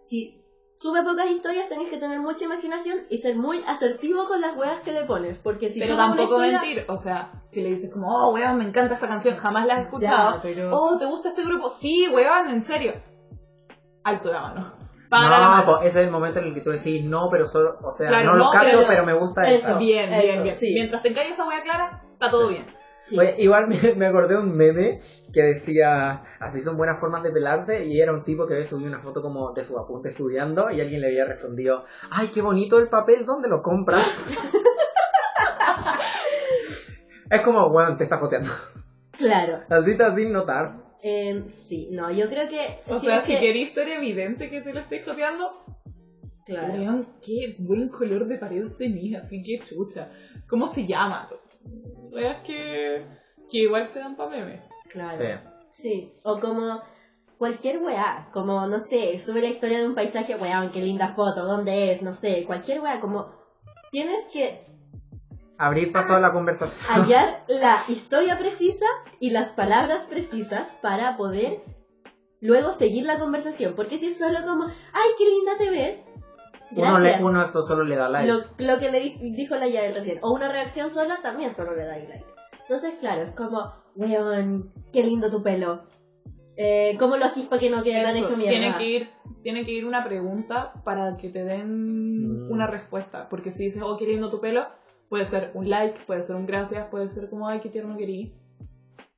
si 0.00 0.41
sube 0.82 1.02
pocas 1.04 1.30
historias, 1.30 1.68
tenés 1.68 1.88
que 1.88 1.96
tener 1.98 2.18
mucha 2.18 2.44
imaginación 2.44 2.98
y 3.08 3.18
ser 3.18 3.36
muy 3.36 3.62
asertivo 3.66 4.26
con 4.26 4.40
las 4.40 4.56
weas 4.56 4.80
que 4.80 4.90
le 4.92 5.04
pones. 5.04 5.38
Porque 5.38 5.70
si 5.70 5.78
pero 5.78 5.96
tampoco 5.96 6.42
historia- 6.44 6.60
mentir, 6.60 6.84
o 6.88 6.96
sea, 6.96 7.30
si 7.46 7.62
le 7.62 7.68
dices 7.70 7.90
como, 7.92 8.08
oh, 8.12 8.32
weón, 8.34 8.58
me 8.58 8.64
encanta 8.66 8.94
esa 8.94 9.06
canción, 9.06 9.36
jamás 9.36 9.64
la 9.66 9.74
has 9.74 9.80
escuchado. 9.82 10.36
Ya, 10.36 10.42
pero- 10.42 10.76
Oh, 10.76 10.98
¿te 10.98 11.06
gusta 11.06 11.28
este 11.28 11.44
grupo? 11.44 11.68
Sí, 11.70 12.08
weón, 12.12 12.48
en 12.50 12.60
serio. 12.60 12.94
Alto 14.04 14.32
la 14.32 14.40
mano. 14.40 14.72
Para 15.08 15.28
la 15.28 15.38
No, 15.38 15.50
mano. 15.50 15.64
pues 15.66 15.88
ese 15.90 16.00
es 16.00 16.06
el 16.06 16.10
momento 16.10 16.38
en 16.40 16.46
el 16.46 16.54
que 16.54 16.62
tú 16.62 16.70
decís 16.70 17.04
no, 17.04 17.28
pero 17.30 17.46
solo, 17.46 17.78
o 17.84 17.92
sea, 17.92 18.08
Claro, 18.08 18.30
no 18.32 18.36
lo 18.38 18.44
no, 18.46 18.50
cacho, 18.50 18.78
pero- 18.78 18.88
pero, 18.88 19.06
me 19.06 19.12
gusta 19.12 19.48
eso. 19.48 19.68
esa. 19.68 19.78
Bien, 19.78 20.10
bien, 20.10 20.42
bien. 20.42 20.56
sí. 20.56 20.72
Mientras 20.74 21.02
tengáis 21.02 21.32
esa 21.32 21.46
wea 21.46 21.62
clara, 21.62 22.02
está 22.12 22.30
todo 22.30 22.48
bien. 22.48 22.66
Sí. 22.98 23.18
Oye, 23.18 23.34
igual 23.38 23.66
me, 23.68 23.94
me 23.94 24.06
acordé 24.06 24.34
de 24.34 24.40
un 24.40 24.56
meme 24.56 25.00
que 25.32 25.42
decía, 25.42 26.22
así 26.40 26.60
son 26.60 26.76
buenas 26.76 27.00
formas 27.00 27.22
de 27.22 27.30
pelarse, 27.30 27.86
y 27.86 28.00
era 28.00 28.12
un 28.12 28.22
tipo 28.22 28.46
que 28.46 28.54
había 28.54 28.66
subido 28.66 28.88
una 28.88 29.00
foto 29.00 29.22
como 29.22 29.52
de 29.52 29.64
su 29.64 29.78
apunte 29.78 30.10
estudiando, 30.10 30.70
y 30.70 30.80
alguien 30.80 31.00
le 31.00 31.08
había 31.08 31.24
respondido, 31.24 31.84
ay, 32.10 32.28
qué 32.32 32.42
bonito 32.42 32.78
el 32.78 32.88
papel, 32.88 33.24
¿dónde 33.24 33.48
lo 33.48 33.62
compras? 33.62 34.24
es 37.30 37.40
como, 37.40 37.70
bueno, 37.70 37.96
te 37.96 38.04
está 38.04 38.16
joteando. 38.18 38.50
Claro. 39.12 39.60
Así 39.68 39.92
está 39.92 40.14
sin 40.14 40.32
notar. 40.32 40.82
Eh, 41.02 41.42
sí, 41.46 41.88
no, 41.90 42.10
yo 42.10 42.28
creo 42.28 42.48
que. 42.48 42.78
O 42.92 42.98
sea, 43.00 43.20
si 43.20 43.34
que- 43.34 43.40
queréis 43.40 43.72
ser 43.72 43.88
evidente 43.88 44.50
que 44.50 44.60
te 44.60 44.72
lo 44.72 44.80
estés 44.80 45.02
copiando, 45.04 45.64
Claro. 46.44 47.06
qué 47.24 47.56
buen 47.58 47.88
color 47.88 48.26
de 48.26 48.38
pared 48.38 48.64
tenías, 48.78 49.24
así 49.24 49.42
que 49.42 49.60
chucha. 49.64 50.10
¿Cómo 50.48 50.66
se 50.66 50.86
llama? 50.86 51.28
Weas 52.10 52.42
que, 52.44 53.06
que 53.50 53.58
igual 53.58 53.86
se 53.86 54.00
dan 54.00 54.16
pa' 54.16 54.28
meme. 54.28 54.62
Claro. 54.92 55.16
Sí. 55.16 55.26
Sí, 55.70 56.12
o 56.24 56.38
como 56.38 56.80
cualquier 57.38 57.78
weá, 57.78 58.28
como 58.32 58.66
no 58.66 58.78
sé, 58.78 59.18
sube 59.18 59.40
la 59.40 59.48
historia 59.48 59.78
de 59.80 59.86
un 59.86 59.94
paisaje, 59.94 60.36
weón, 60.36 60.70
qué 60.70 60.80
linda 60.80 61.14
foto, 61.14 61.44
¿dónde 61.46 61.92
es? 61.92 62.02
No 62.02 62.12
sé, 62.12 62.44
cualquier 62.46 62.80
weá, 62.80 63.00
como 63.00 63.32
tienes 63.90 64.20
que 64.32 64.64
Abrir 65.58 65.92
paso 65.92 66.14
a 66.14 66.20
la 66.20 66.32
conversación. 66.32 67.02
hallar 67.04 67.44
la 67.48 67.82
historia 67.88 68.36
precisa 68.38 68.84
y 69.20 69.30
las 69.30 69.52
palabras 69.52 70.06
precisas 70.06 70.76
para 70.82 71.16
poder 71.16 71.62
luego 72.40 72.72
seguir 72.72 73.04
la 73.06 73.18
conversación, 73.18 73.74
porque 73.74 73.96
si 73.98 74.06
es 74.08 74.18
solo 74.18 74.44
como, 74.44 74.64
ay, 74.64 75.08
qué 75.18 75.24
linda 75.24 75.52
te 75.58 75.70
ves, 75.70 76.04
Uno, 76.74 76.98
le, 76.98 77.22
uno 77.22 77.42
eso 77.42 77.62
solo 77.62 77.84
le 77.84 77.96
da 77.96 78.08
like. 78.08 78.28
Lo, 78.30 78.40
lo 78.58 78.78
que 78.78 78.90
le 78.90 79.00
di- 79.00 79.32
dijo 79.36 79.56
la 79.56 79.68
Yael 79.68 79.94
recién, 79.94 80.18
o 80.22 80.32
una 80.32 80.48
reacción 80.50 80.90
sola, 80.90 81.18
también 81.22 81.52
solo 81.54 81.74
le 81.74 81.84
da 81.84 81.96
like. 81.96 82.24
Entonces, 82.72 82.98
claro, 83.00 83.22
es 83.24 83.32
como, 83.32 83.70
weón, 83.94 84.72
qué 84.94 85.02
lindo 85.04 85.30
tu 85.30 85.42
pelo. 85.42 85.82
Eh, 86.56 86.96
¿Cómo 86.98 87.18
lo 87.18 87.26
haces 87.26 87.44
para 87.44 87.60
que 87.60 87.68
no 87.68 87.82
quede 87.82 88.02
tan 88.02 88.16
hecho 88.16 88.34
mierda? 88.34 88.50
tiene 88.58 88.74
que 88.78 88.84
ir 88.86 89.10
tiene 89.42 89.64
que 89.66 89.72
ir 89.72 89.84
una 89.86 90.02
pregunta 90.04 90.72
para 90.84 91.16
que 91.18 91.28
te 91.28 91.44
den 91.44 92.46
Mm. 92.46 92.50
una 92.52 92.66
respuesta 92.66 93.28
porque 93.28 93.50
si 93.50 93.64
dices 93.64 93.82
oh 93.84 93.96
qué 93.96 94.06
lindo 94.06 94.30
tu 94.30 94.40
pelo 94.40 94.66
puede 95.08 95.24
ser 95.26 95.50
un 95.54 95.68
like 95.68 96.00
puede 96.06 96.22
ser 96.22 96.36
un 96.36 96.46
gracias 96.46 96.86
puede 96.90 97.08
ser 97.08 97.28
como 97.28 97.48
ay 97.48 97.60
qué 97.60 97.68
tierno 97.68 97.96
querí 97.96 98.34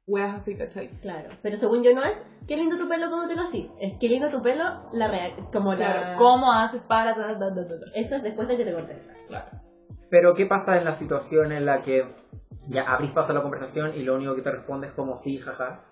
weas 0.06 0.34
así 0.34 0.56
¿cachai? 0.56 0.88
Claro, 1.00 1.30
pero 1.42 1.56
según 1.56 1.82
yo 1.82 1.92
no 1.94 2.02
es, 2.04 2.24
qué 2.48 2.56
lindo 2.56 2.76
tu 2.78 2.88
pelo, 2.88 3.10
¿cómo 3.10 3.26
te 3.28 3.34
lo 3.36 3.42
haces? 3.42 3.66
Es 3.80 3.94
qué 4.00 4.08
lindo 4.08 4.30
tu 4.30 4.40
pelo, 4.42 4.88
la 4.92 5.08
real, 5.08 5.32
como 5.52 5.72
la... 5.74 5.76
claro 5.76 6.18
cómo 6.18 6.52
haces 6.52 6.84
para 6.84 7.14
da, 7.14 7.34
da, 7.34 7.50
da. 7.50 7.64
Eso 7.94 8.16
es 8.16 8.22
después 8.22 8.48
de 8.48 8.56
que 8.56 8.64
te 8.64 8.72
contestan. 8.72 9.16
claro 9.28 9.50
Pero 10.10 10.34
¿qué 10.34 10.46
pasa 10.46 10.76
en 10.78 10.84
la 10.84 10.94
situación 10.94 11.52
en 11.52 11.66
la 11.66 11.82
que 11.82 12.04
ya 12.68 12.82
abrís 12.82 13.10
paso 13.10 13.32
a 13.32 13.34
la 13.34 13.42
conversación 13.42 13.92
y 13.94 14.02
lo 14.02 14.14
único 14.14 14.34
que 14.34 14.42
te 14.42 14.50
responde 14.50 14.86
es 14.88 14.92
como 14.92 15.16
sí, 15.16 15.38
jaja? 15.38 15.84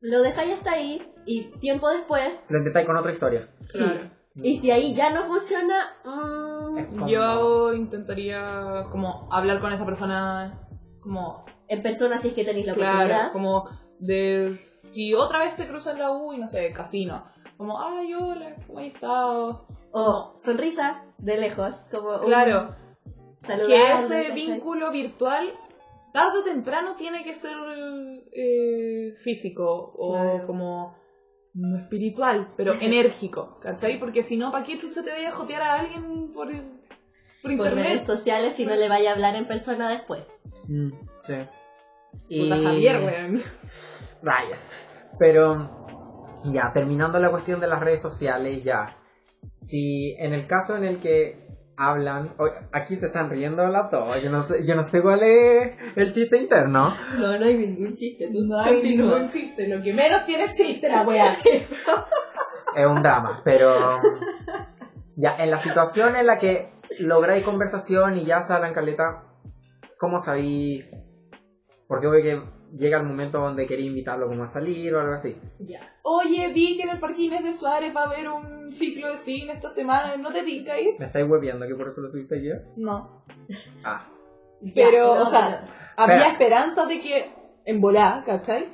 Lo 0.00 0.22
dejáis 0.22 0.54
hasta 0.54 0.72
ahí 0.72 1.12
y 1.26 1.44
tiempo 1.58 1.88
después, 1.88 2.44
Lo 2.48 2.58
intentáis 2.58 2.86
con 2.86 2.96
otra 2.96 3.12
historia. 3.12 3.48
sí. 3.66 3.78
claro 3.78 4.10
Y 4.40 4.58
si 4.58 4.70
ahí 4.70 4.94
ya 4.94 5.10
no 5.10 5.24
funciona, 5.24 5.96
mm, 6.04 7.06
yo 7.08 7.72
intentaría 7.74 8.84
como 8.90 9.28
hablar 9.32 9.60
con 9.60 9.72
esa 9.72 9.84
persona 9.84 10.68
como 11.00 11.44
en 11.66 11.82
persona 11.82 12.18
si 12.18 12.28
es 12.28 12.34
que 12.34 12.44
tenéis 12.44 12.66
la 12.66 12.74
claro 12.74 12.98
oportunidad. 12.98 13.32
como 13.32 13.68
De 13.98 14.50
si 14.52 15.12
otra 15.14 15.40
vez 15.40 15.54
se 15.54 15.66
cruza 15.66 15.90
en 15.90 15.98
la 15.98 16.12
U 16.12 16.32
y 16.32 16.38
no 16.38 16.46
sé, 16.46 16.70
casino. 16.72 17.24
Como, 17.56 17.80
ay, 17.80 18.14
hola, 18.14 18.54
¿cómo 18.68 18.78
has 18.78 18.84
estado? 18.86 19.66
O 19.90 20.34
sonrisa 20.38 21.02
de 21.18 21.36
lejos, 21.38 21.74
como 21.90 22.18
un 22.18 22.26
Claro, 22.26 22.76
saludar, 23.40 23.66
que 23.68 23.92
ese 23.94 24.22
¿cachai? 24.28 24.34
vínculo 24.34 24.92
virtual 24.92 25.52
tarde 26.12 26.38
o 26.40 26.44
temprano 26.44 26.96
tiene 26.96 27.22
que 27.24 27.34
ser 27.34 27.56
eh, 28.32 29.14
físico 29.18 29.92
o 29.96 30.12
Claro. 30.12 30.46
como 30.46 30.96
no 31.54 31.76
espiritual, 31.78 32.52
pero 32.56 32.74
enérgico, 32.74 33.58
¿cachai? 33.60 33.98
Porque 33.98 34.22
si 34.22 34.36
no, 34.36 34.52
¿para 34.52 34.64
qué 34.64 34.78
chucha 34.78 35.02
te 35.02 35.10
vayas 35.10 35.32
a 35.32 35.36
jotear 35.36 35.62
a 35.62 35.74
alguien 35.80 36.32
por, 36.32 36.48
por 36.50 36.56
por 37.42 37.50
internet? 37.50 37.84
redes 37.86 38.02
sociales 38.04 38.54
si 38.54 38.64
no 38.64 38.74
le 38.76 38.88
vaya 38.88 39.10
a 39.10 39.14
hablar 39.14 39.34
en 39.34 39.46
persona 39.48 39.88
después. 39.90 40.28
Mm, 40.68 40.90
sí. 41.20 41.34
Puta 42.28 42.58
Javier, 42.62 43.02
weón. 43.02 43.42
Rayas. 44.22 44.70
Pero 45.18 46.36
ya, 46.44 46.70
terminando 46.72 47.18
la 47.18 47.30
cuestión 47.30 47.58
de 47.60 47.66
las 47.66 47.80
redes 47.80 48.00
sociales, 48.02 48.62
ya. 48.62 48.96
Si 49.52 50.14
en 50.18 50.32
el 50.34 50.46
caso 50.46 50.76
en 50.76 50.84
el 50.84 51.00
que 51.00 51.47
hablan, 51.78 52.34
oye, 52.38 52.52
aquí 52.72 52.96
se 52.96 53.06
están 53.06 53.30
riendo 53.30 53.66
la 53.68 53.88
todo, 53.88 54.18
yo 54.18 54.30
no 54.30 54.42
sé, 54.42 54.66
yo 54.66 54.74
no 54.74 54.82
sé 54.82 55.00
cuál 55.00 55.22
es 55.22 55.76
el 55.96 56.12
chiste 56.12 56.36
interno. 56.36 56.94
No, 57.18 57.38
no 57.38 57.46
hay 57.46 57.54
ningún 57.56 57.94
chiste. 57.94 58.28
tú 58.32 58.44
No 58.44 58.60
hay 58.60 58.74
continúa. 58.74 59.14
ningún 59.14 59.28
chiste, 59.28 59.68
lo 59.68 59.80
que 59.82 59.94
menos 59.94 60.24
tiene 60.24 60.44
es 60.44 60.54
chiste 60.54 60.88
la 60.88 61.02
weá. 61.02 61.34
Es 62.76 62.86
un 62.86 63.02
drama, 63.02 63.40
pero 63.44 63.98
ya, 65.16 65.34
en 65.38 65.50
la 65.50 65.58
situación 65.58 66.16
en 66.16 66.26
la 66.26 66.36
que 66.36 66.70
lográis 66.98 67.42
conversación 67.42 68.16
y 68.18 68.24
ya 68.26 68.42
se 68.42 68.52
hablan 68.52 68.74
caleta, 68.74 69.22
¿cómo 69.98 70.18
sabéis? 70.18 70.84
Porque 71.86 72.06
obvio 72.06 72.22
que 72.22 72.57
llega 72.76 72.98
el 72.98 73.04
momento 73.04 73.38
donde 73.40 73.66
queréis 73.66 73.88
invitarlo 73.88 74.28
como 74.28 74.44
a 74.44 74.48
salir 74.48 74.94
o 74.94 75.00
algo 75.00 75.12
así. 75.14 75.36
Ya. 75.58 75.80
Oye, 76.02 76.52
vi 76.52 76.76
que 76.76 76.82
en 76.84 76.90
el 76.90 77.00
Parquines 77.00 77.42
de 77.42 77.52
Suárez 77.52 77.94
va 77.96 78.02
a 78.02 78.06
haber 78.06 78.28
un 78.28 78.72
ciclo 78.72 79.08
de 79.10 79.18
cine 79.18 79.52
esta 79.52 79.70
semana, 79.70 80.16
¿no 80.18 80.30
te 80.32 80.42
tinca 80.42 80.78
ir? 80.80 80.94
¿Me 80.98 81.06
estáis 81.06 81.26
hueviando 81.28 81.66
que 81.66 81.74
por 81.74 81.88
eso 81.88 82.00
lo 82.00 82.08
subiste 82.08 82.36
ayer? 82.36 82.66
No. 82.76 83.24
Ah, 83.84 84.06
Pero, 84.74 85.14
Ya, 85.14 85.22
o 85.22 85.26
sea, 85.26 85.64
había 85.96 86.16
Espera. 86.16 86.32
esperanza 86.32 86.86
de 86.86 87.00
que 87.00 87.32
en 87.64 87.80
volada, 87.80 88.24
¿cachai? 88.24 88.72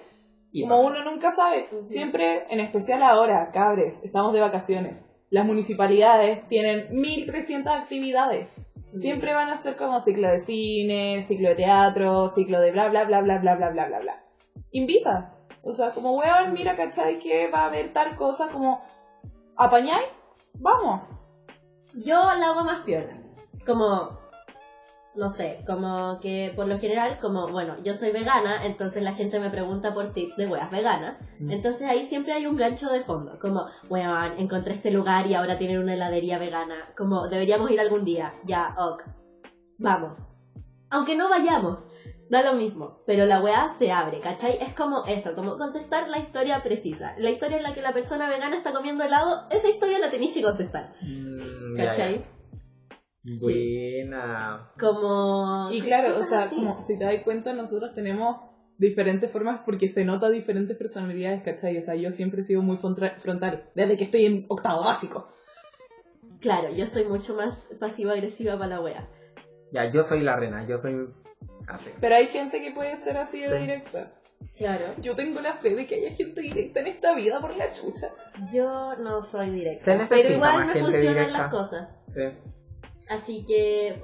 y 0.50 0.62
Como 0.62 0.76
pasa. 0.76 0.88
uno 1.02 1.10
nunca 1.10 1.32
sabe, 1.32 1.68
siempre, 1.84 2.44
en 2.48 2.60
especial 2.60 3.02
ahora, 3.02 3.50
cabres, 3.52 4.02
estamos 4.04 4.32
de 4.32 4.40
vacaciones. 4.40 5.04
Las 5.34 5.46
municipalidades 5.46 6.46
tienen 6.46 6.86
1300 6.92 7.72
actividades. 7.74 8.64
Siempre 8.94 9.34
van 9.34 9.48
a 9.48 9.56
ser 9.56 9.74
como 9.74 9.98
ciclo 9.98 10.28
de 10.28 10.38
cine, 10.38 11.24
ciclo 11.26 11.48
de 11.48 11.56
teatro, 11.56 12.28
ciclo 12.28 12.60
de 12.60 12.70
bla 12.70 12.88
bla 12.88 13.02
bla 13.02 13.20
bla 13.20 13.38
bla 13.38 13.56
bla 13.56 13.70
bla 13.70 13.86
bla 13.88 13.98
bla. 13.98 14.24
Invita. 14.70 15.34
O 15.64 15.72
sea, 15.72 15.90
como 15.90 16.12
weón, 16.12 16.52
mira, 16.52 16.76
¿cachai? 16.76 17.18
Que 17.18 17.50
va 17.50 17.62
a 17.62 17.66
haber 17.66 17.92
tal 17.92 18.14
cosa 18.14 18.46
como 18.46 18.80
¿apañáis? 19.56 20.06
Vamos. 20.52 21.00
Yo 21.94 22.14
la 22.14 22.50
hago 22.50 22.62
más 22.62 22.82
piola. 22.84 23.20
Como, 23.66 24.16
no 25.16 25.28
sé, 25.28 25.62
como 25.66 26.18
que 26.20 26.52
por 26.56 26.66
lo 26.66 26.78
general, 26.78 27.18
como, 27.20 27.48
bueno, 27.48 27.76
yo 27.84 27.94
soy 27.94 28.10
vegana, 28.10 28.66
entonces 28.66 29.02
la 29.02 29.14
gente 29.14 29.38
me 29.38 29.50
pregunta 29.50 29.94
por 29.94 30.12
tips 30.12 30.36
de 30.36 30.46
weas 30.46 30.70
veganas. 30.70 31.18
Mm. 31.38 31.50
Entonces 31.50 31.88
ahí 31.88 32.04
siempre 32.04 32.32
hay 32.32 32.46
un 32.46 32.56
gancho 32.56 32.90
de 32.90 33.00
fondo. 33.00 33.38
Como, 33.38 33.66
weón, 33.88 34.38
encontré 34.38 34.74
este 34.74 34.90
lugar 34.90 35.26
y 35.26 35.34
ahora 35.34 35.56
tienen 35.56 35.78
una 35.78 35.94
heladería 35.94 36.38
vegana. 36.38 36.74
Como, 36.96 37.28
deberíamos 37.28 37.70
ir 37.70 37.80
algún 37.80 38.04
día. 38.04 38.32
Ya, 38.44 38.74
ok. 38.78 39.04
Vamos. 39.78 40.28
Aunque 40.90 41.16
no 41.16 41.28
vayamos. 41.28 41.86
Da 42.30 42.42
lo 42.42 42.54
mismo, 42.54 43.02
pero 43.06 43.26
la 43.26 43.40
weá 43.42 43.68
se 43.68 43.92
abre, 43.92 44.18
¿cachai? 44.20 44.56
Es 44.60 44.72
como 44.72 45.04
eso, 45.04 45.34
como 45.34 45.58
contestar 45.58 46.08
la 46.08 46.18
historia 46.18 46.62
precisa. 46.62 47.14
La 47.18 47.28
historia 47.28 47.58
en 47.58 47.62
la 47.62 47.74
que 47.74 47.82
la 47.82 47.92
persona 47.92 48.28
vegana 48.28 48.56
está 48.56 48.72
comiendo 48.72 49.04
helado, 49.04 49.46
esa 49.50 49.68
historia 49.68 49.98
la 49.98 50.10
tenéis 50.10 50.32
que 50.32 50.42
contestar, 50.42 50.94
Mm. 51.02 51.76
¿cachai? 51.76 52.24
Buena. 53.24 54.70
Como... 54.78 55.68
Y 55.72 55.80
claro, 55.80 56.10
o 56.18 56.24
sea, 56.24 56.44
así. 56.44 56.56
como 56.56 56.80
si 56.82 56.98
te 56.98 57.04
das 57.04 57.14
cuenta, 57.24 57.52
nosotros 57.54 57.94
tenemos 57.94 58.36
diferentes 58.76 59.30
formas 59.30 59.60
porque 59.64 59.88
se 59.88 60.04
nota 60.04 60.28
diferentes 60.30 60.76
personalidades, 60.76 61.40
¿cachai? 61.42 61.78
O 61.78 61.82
sea, 61.82 61.94
yo 61.94 62.10
siempre 62.10 62.40
he 62.42 62.44
sido 62.44 62.60
muy 62.62 62.76
frontal, 62.76 63.70
desde 63.74 63.96
que 63.96 64.04
estoy 64.04 64.26
en 64.26 64.46
octavo 64.48 64.84
básico. 64.84 65.28
Claro, 66.40 66.70
yo 66.74 66.86
soy 66.86 67.04
mucho 67.04 67.34
más 67.34 67.68
pasiva-agresiva 67.80 68.58
para 68.58 68.76
la 68.76 68.80
wea. 68.80 69.08
Ya, 69.72 69.90
yo 69.90 70.02
soy 70.02 70.20
la 70.20 70.36
rena, 70.36 70.66
yo 70.66 70.76
soy 70.76 71.08
así. 71.66 71.90
Pero 72.00 72.16
hay 72.16 72.26
gente 72.26 72.60
que 72.60 72.72
puede 72.72 72.96
ser 72.96 73.16
así 73.16 73.40
de 73.40 73.48
Sí. 73.48 73.56
directa. 73.58 74.12
Claro. 74.56 74.84
Yo 75.00 75.16
tengo 75.16 75.40
la 75.40 75.54
fe 75.54 75.74
de 75.74 75.86
que 75.86 75.94
haya 75.94 76.10
gente 76.14 76.42
directa 76.42 76.80
en 76.80 76.88
esta 76.88 77.14
vida 77.14 77.40
por 77.40 77.56
la 77.56 77.72
chucha. 77.72 78.08
Yo 78.52 78.94
no 78.96 79.24
soy 79.24 79.50
directa. 79.50 79.82
Se 79.84 79.94
necesita 79.94 80.22
pero 80.22 80.34
igual 80.34 80.54
más 80.58 80.66
me 80.66 80.72
gente 80.74 80.90
funcionan 80.90 81.14
directa. 81.14 81.38
las 81.38 81.50
cosas. 81.50 81.98
Sí. 82.08 82.22
Así 83.08 83.44
que 83.46 84.02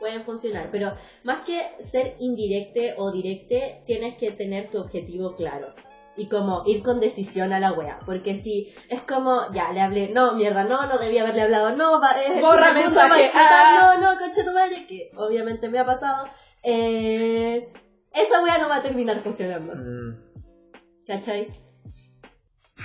pueden 0.00 0.24
funcionar. 0.24 0.70
Pero 0.72 0.94
más 1.22 1.44
que 1.44 1.60
ser 1.80 2.16
indirecte 2.18 2.94
o 2.96 3.12
directe, 3.12 3.82
tienes 3.86 4.16
que 4.16 4.32
tener 4.32 4.68
tu 4.70 4.78
objetivo 4.78 5.36
claro. 5.36 5.74
Y 6.16 6.28
como 6.28 6.64
ir 6.66 6.82
con 6.82 6.98
decisión 6.98 7.52
a 7.52 7.60
la 7.60 7.72
wea. 7.72 8.00
Porque 8.04 8.34
si 8.34 8.74
es 8.88 9.00
como, 9.02 9.52
ya, 9.52 9.72
le 9.72 9.80
hablé, 9.80 10.08
no, 10.08 10.32
mierda, 10.32 10.64
no, 10.64 10.86
no 10.86 10.98
debía 10.98 11.22
haberle 11.22 11.42
hablado, 11.42 11.76
no, 11.76 12.00
va, 12.00 12.10
es 12.20 12.40
Borra 12.40 12.72
mensaje, 12.72 13.30
ah. 13.32 13.96
no, 14.00 14.00
no, 14.00 14.18
concha 14.18 14.44
tu 14.44 14.52
madre, 14.52 14.86
que 14.88 15.12
obviamente 15.16 15.68
me 15.68 15.78
ha 15.78 15.86
pasado. 15.86 16.28
Eh, 16.62 17.72
esa 18.12 18.42
wea 18.42 18.58
no 18.58 18.68
va 18.68 18.76
a 18.76 18.82
terminar 18.82 19.20
funcionando. 19.20 19.72
Mm, 19.76 21.06
¿Cachai? 21.06 21.48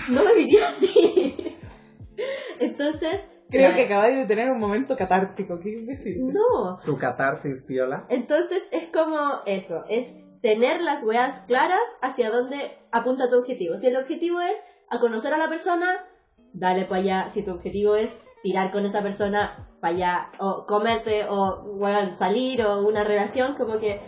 No 0.09 0.23
me 0.23 0.33
diría 0.35 0.67
así. 0.67 1.57
Entonces, 2.59 3.25
Creo 3.49 3.75
que 3.75 3.83
acabáis 3.83 4.17
de 4.17 4.25
tener 4.25 4.49
un 4.49 4.59
momento 4.59 4.97
catártico, 4.97 5.59
¿qué 5.59 5.81
decir? 5.85 6.17
no. 6.19 6.75
su 6.77 6.97
catarsis 6.97 7.61
piola. 7.61 8.05
Entonces 8.09 8.63
es 8.71 8.85
como 8.87 9.41
eso, 9.45 9.83
es 9.89 10.17
tener 10.41 10.81
las 10.81 11.03
weas 11.03 11.41
claras 11.41 11.81
hacia 12.01 12.31
dónde 12.31 12.77
apunta 12.91 13.29
tu 13.29 13.37
objetivo. 13.37 13.77
Si 13.77 13.87
el 13.87 13.97
objetivo 13.97 14.41
es 14.41 14.57
a 14.89 14.99
conocer 14.99 15.33
a 15.33 15.37
la 15.37 15.49
persona, 15.49 16.07
dale 16.53 16.85
para 16.85 17.01
allá. 17.01 17.29
Si 17.29 17.43
tu 17.43 17.51
objetivo 17.51 17.95
es 17.95 18.15
tirar 18.43 18.71
con 18.71 18.85
esa 18.85 19.01
persona 19.01 19.69
para 19.81 19.95
allá, 19.95 20.31
o 20.39 20.65
comerte, 20.67 21.25
o 21.27 21.63
weón, 21.77 22.13
salir, 22.13 22.63
o 22.63 22.87
una 22.87 23.03
relación, 23.03 23.55
como 23.55 23.77
que... 23.79 23.99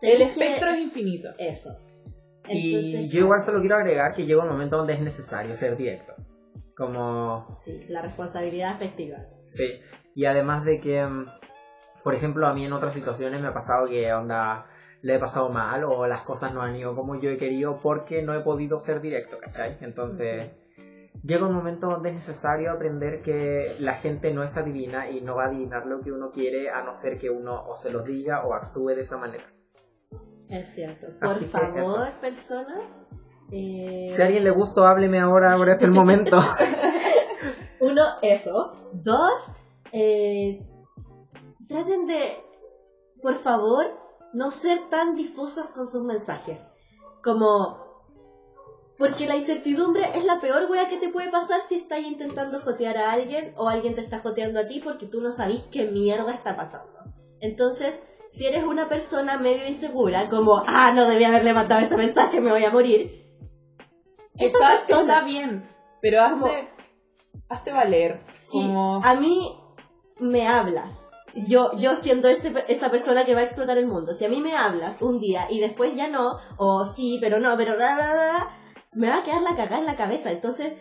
El 0.00 0.18
que- 0.18 0.24
espectro 0.24 0.70
es 0.70 0.80
infinito. 0.80 1.28
Eso. 1.38 1.70
Y 2.50 3.08
yo 3.08 3.20
igual 3.20 3.42
solo 3.42 3.60
quiero 3.60 3.76
agregar 3.76 4.14
que 4.14 4.24
llega 4.24 4.42
un 4.42 4.48
momento 4.48 4.76
donde 4.76 4.94
es 4.94 5.00
necesario 5.00 5.54
ser 5.54 5.76
directo. 5.76 6.14
Como 6.78 7.44
Sí, 7.50 7.80
la 7.88 8.02
responsabilidad 8.02 8.70
afectiva. 8.70 9.18
Sí, 9.42 9.80
y 10.14 10.26
además 10.26 10.64
de 10.64 10.78
que, 10.78 11.04
mm, 11.04 11.26
por 12.04 12.14
ejemplo, 12.14 12.46
a 12.46 12.54
mí 12.54 12.64
en 12.64 12.72
otras 12.72 12.94
situaciones 12.94 13.40
me 13.40 13.48
ha 13.48 13.52
pasado 13.52 13.88
que 13.88 14.12
onda 14.12 14.64
le 15.02 15.16
he 15.16 15.18
pasado 15.18 15.48
mal 15.48 15.82
o 15.82 16.06
las 16.06 16.22
cosas 16.22 16.54
no 16.54 16.62
han 16.62 16.76
ido 16.76 16.94
como 16.94 17.20
yo 17.20 17.30
he 17.30 17.36
querido 17.36 17.80
porque 17.80 18.22
no 18.22 18.32
he 18.32 18.40
podido 18.40 18.78
ser 18.78 19.00
directo, 19.00 19.38
¿cachai? 19.38 19.76
Entonces, 19.80 20.52
llega 21.24 21.46
un 21.46 21.54
momento 21.54 21.88
donde 21.88 22.10
es 22.10 22.14
necesario 22.14 22.70
aprender 22.70 23.22
que 23.22 23.72
la 23.80 23.94
gente 23.94 24.32
no 24.32 24.44
es 24.44 24.56
adivina 24.56 25.10
y 25.10 25.20
no 25.20 25.34
va 25.34 25.44
a 25.44 25.46
adivinar 25.48 25.84
lo 25.86 26.00
que 26.00 26.12
uno 26.12 26.30
quiere 26.30 26.70
a 26.70 26.82
no 26.84 26.92
ser 26.92 27.18
que 27.18 27.28
uno 27.28 27.64
o 27.66 27.74
se 27.74 27.90
lo 27.90 28.02
diga 28.02 28.44
o 28.44 28.54
actúe 28.54 28.90
de 28.90 29.00
esa 29.00 29.16
manera. 29.16 29.52
Es 30.48 30.68
cierto. 30.74 31.08
Por 31.20 31.30
Así 31.30 31.44
favor, 31.46 32.08
personas. 32.20 33.04
Eh, 33.52 34.08
Si 34.10 34.20
a 34.20 34.26
alguien 34.26 34.44
le 34.44 34.50
gustó, 34.50 34.84
hábleme 34.84 35.18
ahora, 35.18 35.52
ahora 35.52 35.72
es 35.72 35.82
el 35.82 35.90
momento. 35.90 36.38
Uno, 37.80 38.02
eso. 38.22 38.72
Dos, 38.92 39.42
eh, 39.92 40.66
traten 41.68 42.06
de, 42.06 42.36
por 43.22 43.36
favor, 43.36 43.86
no 44.32 44.50
ser 44.50 44.88
tan 44.90 45.14
difusos 45.14 45.66
con 45.68 45.86
sus 45.86 46.02
mensajes. 46.02 46.60
Como, 47.22 47.78
porque 48.98 49.26
la 49.26 49.36
incertidumbre 49.36 50.02
es 50.14 50.24
la 50.24 50.40
peor 50.40 50.70
wea 50.70 50.88
que 50.88 50.98
te 50.98 51.08
puede 51.08 51.30
pasar 51.30 51.60
si 51.62 51.76
estás 51.76 52.00
intentando 52.00 52.60
jotear 52.60 52.96
a 52.96 53.12
alguien 53.12 53.54
o 53.56 53.68
alguien 53.68 53.94
te 53.94 54.00
está 54.00 54.18
joteando 54.18 54.60
a 54.60 54.66
ti 54.66 54.80
porque 54.82 55.06
tú 55.06 55.20
no 55.20 55.32
sabís 55.32 55.68
qué 55.70 55.90
mierda 55.90 56.32
está 56.32 56.56
pasando. 56.56 56.98
Entonces, 57.40 58.02
si 58.30 58.46
eres 58.46 58.64
una 58.64 58.88
persona 58.88 59.38
medio 59.38 59.66
insegura, 59.68 60.28
como, 60.28 60.62
ah, 60.66 60.92
no 60.94 61.06
debía 61.06 61.28
haberle 61.28 61.52
mandado 61.54 61.82
este 61.82 61.96
mensaje, 61.96 62.40
me 62.40 62.50
voy 62.50 62.64
a 62.64 62.70
morir. 62.70 63.27
Está, 64.38 64.74
está 64.78 65.22
bien, 65.24 65.68
pero 66.00 66.20
hazte, 66.22 66.34
Como- 66.34 66.50
hazte 67.48 67.72
valer. 67.72 68.20
Sí, 68.40 68.48
Como... 68.62 69.00
a 69.04 69.14
mí 69.14 69.58
me 70.20 70.46
hablas. 70.46 71.08
Yo, 71.46 71.70
yo 71.78 71.96
siendo 71.96 72.28
ese- 72.28 72.64
esa 72.68 72.90
persona 72.90 73.24
que 73.24 73.34
va 73.34 73.40
a 73.40 73.44
explotar 73.44 73.78
el 73.78 73.86
mundo. 73.86 74.12
Si 74.14 74.24
a 74.24 74.28
mí 74.28 74.40
me 74.40 74.56
hablas 74.56 75.02
un 75.02 75.20
día 75.20 75.46
y 75.50 75.60
después 75.60 75.94
ya 75.94 76.08
no, 76.08 76.38
o 76.56 76.84
sí, 76.86 77.18
pero 77.20 77.38
no, 77.38 77.56
pero 77.56 77.76
bla, 77.76 77.94
bla, 77.94 78.12
bla, 78.12 78.48
me 78.94 79.08
va 79.10 79.18
a 79.18 79.22
quedar 79.22 79.42
la 79.42 79.54
cagada 79.54 79.78
en 79.78 79.86
la 79.86 79.96
cabeza. 79.96 80.30
Entonces, 80.30 80.72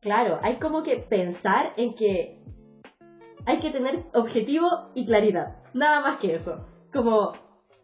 claro, 0.00 0.38
hay 0.42 0.56
como 0.56 0.82
que 0.82 0.96
pensar 0.96 1.72
en 1.76 1.94
que 1.94 2.42
hay 3.46 3.58
que 3.60 3.70
tener 3.70 4.04
objetivo 4.12 4.90
y 4.94 5.06
claridad. 5.06 5.56
Nada 5.72 6.00
más 6.00 6.18
que 6.18 6.34
eso. 6.34 6.66
Como, 6.92 7.32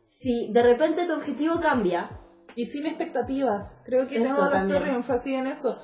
si 0.04 0.52
de 0.52 0.62
repente 0.62 1.06
tu 1.06 1.14
objetivo 1.14 1.60
cambia, 1.60 2.20
y 2.56 2.66
sin 2.66 2.86
expectativas. 2.86 3.80
Creo 3.84 4.06
que 4.06 4.16
Eso 4.16 4.34
tengo 4.36 4.50
que 4.50 4.56
hacer 4.58 4.82
énfasis 4.88 5.34
en 5.38 5.46
eso. 5.46 5.80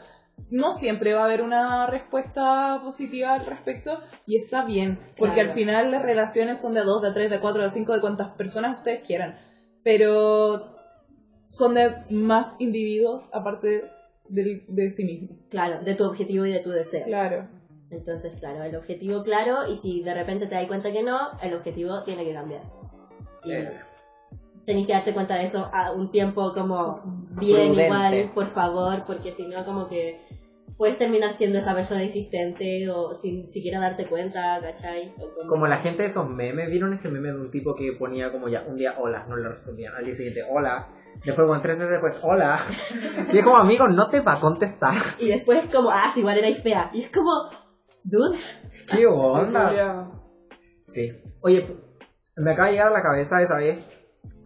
No 0.50 0.72
siempre 0.72 1.12
va 1.14 1.20
a 1.22 1.24
haber 1.24 1.42
una 1.42 1.86
respuesta 1.86 2.80
positiva 2.82 3.34
al 3.34 3.44
respecto 3.44 4.00
y 4.26 4.36
está 4.36 4.64
bien, 4.64 4.98
porque 5.18 5.34
Claro. 5.34 5.50
al 5.50 5.54
final 5.54 5.90
las 5.90 6.02
relaciones 6.02 6.60
son 6.60 6.72
de 6.74 6.80
dos, 6.82 7.02
de 7.02 7.12
tres, 7.12 7.30
de 7.30 7.40
cuatro, 7.40 7.62
de 7.62 7.70
cinco, 7.70 7.92
de 7.94 8.00
cuantas 8.00 8.28
personas 8.36 8.78
ustedes 8.78 9.06
quieran, 9.06 9.38
pero 9.84 10.74
son 11.48 11.74
de 11.74 11.94
más 12.10 12.56
individuos 12.58 13.28
aparte 13.32 13.84
del- 14.28 14.64
de, 14.68 14.90
sí 14.90 15.04
mismos. 15.04 15.36
Claro, 15.50 15.82
de 15.84 15.94
tu 15.94 16.04
objetivo 16.04 16.46
y 16.46 16.52
de 16.52 16.60
tu 16.60 16.70
deseo. 16.70 17.04
Claro. 17.04 17.48
Entonces, 17.90 18.38
claro, 18.38 18.62
el 18.62 18.76
objetivo 18.76 19.22
claro 19.24 19.66
y 19.68 19.76
si 19.76 20.02
de 20.02 20.14
repente 20.14 20.46
te 20.46 20.54
das 20.54 20.66
cuenta 20.68 20.92
que 20.92 21.02
no, 21.02 21.18
el 21.42 21.54
objetivo 21.54 22.02
tiene 22.04 22.24
que 22.24 22.32
cambiar. 22.32 22.62
Y 23.44 23.52
Eh. 23.52 23.72
Tenés 24.70 24.86
que 24.86 24.92
darte 24.92 25.12
cuenta 25.12 25.34
de 25.34 25.44
eso 25.44 25.68
a 25.72 25.90
un 25.92 26.10
tiempo 26.10 26.52
como 26.54 27.02
bien 27.40 27.72
Prudente. 27.72 27.84
igual, 27.86 28.30
por 28.34 28.46
favor, 28.46 29.04
porque 29.04 29.32
si 29.32 29.46
no 29.48 29.64
como 29.64 29.88
que 29.88 30.20
puedes 30.76 30.96
terminar 30.96 31.32
siendo 31.32 31.58
esa 31.58 31.74
persona 31.74 32.04
insistente 32.04 32.88
o 32.88 33.12
sin 33.14 33.50
siquiera 33.50 33.80
darte 33.80 34.06
cuenta, 34.06 34.60
¿cachai? 34.62 35.12
O 35.18 35.34
como- 35.34 35.48
Como 35.48 35.66
la 35.66 35.76
gente 35.78 36.02
de 36.04 36.08
esos 36.08 36.28
memes, 36.28 36.70
¿vieron 36.70 36.92
ese 36.92 37.10
meme 37.10 37.32
de 37.32 37.40
un 37.40 37.50
tipo 37.50 37.74
que 37.74 37.92
ponía 37.94 38.30
como 38.30 38.48
ya 38.48 38.62
un 38.66 38.76
día 38.76 38.94
hola, 38.98 39.26
no 39.28 39.36
le 39.36 39.48
respondían, 39.48 39.92
al 39.94 40.04
día 40.04 40.14
siguiente 40.14 40.42
hola, 40.48 40.88
después 41.24 41.46
bueno, 41.48 41.60
tres 41.60 41.76
meses 41.76 41.90
después 41.90 42.20
hola, 42.22 42.56
y 43.32 43.38
es 43.38 43.44
como 43.44 43.56
amigo, 43.56 43.88
no 43.88 44.08
te 44.08 44.20
va 44.20 44.34
a 44.34 44.40
contestar, 44.40 44.94
Y 45.18 45.28
después 45.28 45.66
como, 45.66 45.90
ah, 45.90 46.10
si 46.14 46.20
igual 46.20 46.38
era 46.38 46.54
fea. 46.54 46.90
Y 46.94 47.02
es 47.02 47.10
como, 47.10 47.50
dude, 48.04 48.38
qué 48.94 49.06
onda. 49.06 50.10
Sí. 50.86 51.12
Oye, 51.42 51.66
me 52.36 52.52
acaba 52.52 52.68
de 52.68 52.72
llegar 52.74 52.88
a 52.88 52.92
la 52.92 53.02
cabeza 53.02 53.42
esa 53.42 53.56
vez, 53.56 53.86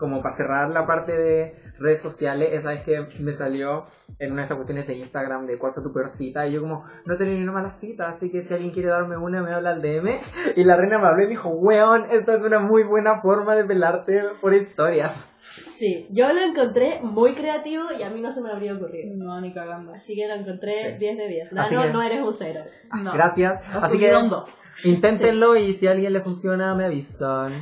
como 0.05 0.23
para 0.23 0.35
cerrar 0.35 0.71
la 0.71 0.87
parte 0.87 1.17
de 1.17 1.55
redes 1.79 2.01
sociales, 2.01 2.51
esa 2.53 2.69
vez 2.69 2.83
que 2.85 3.07
me 3.21 3.33
salió 3.33 3.87
en 4.21 4.31
una 4.33 4.43
de 4.43 4.45
esas 4.47 4.57
cuestiones 4.57 4.87
de 4.87 4.95
Instagram 4.95 5.47
de 5.47 5.59
cuál 5.59 5.73
fue 5.73 5.83
tu 5.83 5.93
peor 5.93 6.09
cita, 6.09 6.47
y 6.47 6.53
yo 6.53 6.61
como, 6.61 6.85
no 7.05 7.15
he 7.15 7.17
tenido 7.17 7.37
ni 7.39 7.43
una 7.43 7.53
mala 7.53 7.71
cita, 7.71 8.09
así 8.09 8.31
que 8.31 8.43
si 8.43 8.55
alguien 8.55 8.71
quiere 8.71 8.89
darme 8.89 9.17
una, 9.17 9.43
me 9.43 9.53
habla 9.53 9.71
al 9.71 9.83
DM, 9.83 10.09
y 10.57 10.65
la 10.65 10.77
reina 10.77 10.99
me 10.99 11.07
habló 11.09 11.23
y 11.23 11.25
me 11.25 11.31
dijo, 11.31 11.49
weón, 11.49 12.07
esta 12.11 12.37
es 12.37 12.43
una 12.43 12.61
muy 12.61 12.85
buena 12.85 13.21
forma 13.21 13.55
de 13.57 13.65
pelarte 13.65 14.23
por 14.41 14.55
historias. 14.55 15.29
sí, 15.73 16.07
yo 16.11 16.33
lo 16.33 16.41
encontré 16.41 17.01
muy 17.03 17.35
creativo 17.35 17.85
y 17.99 18.03
a 18.03 18.11
mí 18.11 18.21
no 18.21 18.33
se 18.33 18.41
me 18.41 18.51
habría 18.51 18.75
ocurrido. 18.75 19.15
No, 19.17 19.41
ni 19.41 19.53
cagando. 19.53 19.93
Así 19.93 20.15
que 20.15 20.27
lo 20.29 20.35
encontré 20.35 20.93
Sí. 20.93 20.99
10 20.99 21.17
de 21.19 21.29
10. 21.29 21.53
No, 21.53 21.61
Así 21.63 21.75
no, 21.75 21.83
que- 21.83 21.93
no 21.93 22.03
eres 22.03 22.21
un 22.23 22.35
cero. 22.39 22.61
No. 23.03 23.13
Gracias. 23.13 23.63
Así 23.75 23.99
que 23.99 24.11
dos. 24.13 24.59
inténtenlo 24.85 25.57
y 25.57 25.73
si 25.75 25.87
a 25.87 25.91
alguien 25.91 26.13
le 26.13 26.21
funciona, 26.21 26.75
me 26.75 26.85
avisan. 26.85 27.53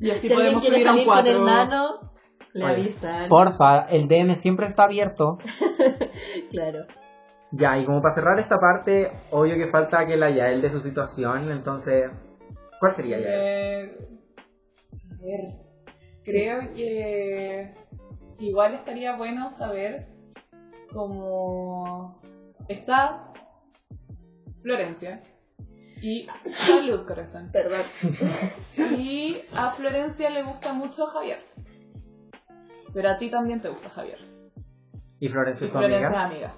Y 0.00 0.10
así 0.10 0.28
Si 0.28 0.34
podemos 0.34 0.64
subir 0.64 0.86
a 0.86 0.90
un 0.92 0.96
salir 0.96 1.06
con 1.06 1.14
cuatro. 1.14 1.36
el 1.36 1.44
nano, 1.44 2.12
le 2.52 2.64
Oye, 2.64 2.74
avisan. 2.74 3.28
Porfa, 3.28 3.80
el 3.88 4.08
DM 4.08 4.34
siempre 4.34 4.66
está 4.66 4.84
abierto. 4.84 5.38
Claro. 6.50 6.86
Ya, 7.52 7.78
y 7.78 7.84
como 7.86 8.02
para 8.02 8.14
cerrar 8.14 8.38
esta 8.38 8.58
parte, 8.58 9.10
obvio 9.30 9.54
que 9.56 9.66
falta 9.66 10.06
que 10.06 10.16
la 10.16 10.30
Yael 10.30 10.60
de 10.60 10.68
su 10.68 10.80
situación, 10.80 11.50
entonces, 11.50 12.10
¿cuál 12.78 12.92
sería 12.92 13.18
Yael? 13.18 13.34
Eh, 13.34 13.98
a 14.92 15.22
ver, 15.22 15.54
creo 16.24 16.72
que 16.74 17.74
igual 18.38 18.74
estaría 18.74 19.16
bueno 19.16 19.48
saber 19.48 20.08
cómo 20.92 22.20
está 22.68 23.32
Florencia 24.62 25.22
y 26.02 26.28
salud 26.38 27.06
corazón. 27.06 27.50
Perdón. 27.52 27.80
Y 28.98 29.40
a 29.54 29.70
Florencia 29.70 30.30
le 30.30 30.42
gusta 30.42 30.72
mucho 30.72 31.06
Javier. 31.06 31.40
Pero 32.94 33.10
a 33.10 33.18
ti 33.18 33.30
también 33.30 33.60
te 33.60 33.68
gusta 33.68 33.88
Javier. 33.90 34.18
¿Y 35.20 35.28
Florencia 35.28 35.66
es 35.66 35.72
tu 35.72 35.78
Florencia 35.78 36.08
es 36.08 36.14
amiga? 36.14 36.26
amiga. 36.26 36.54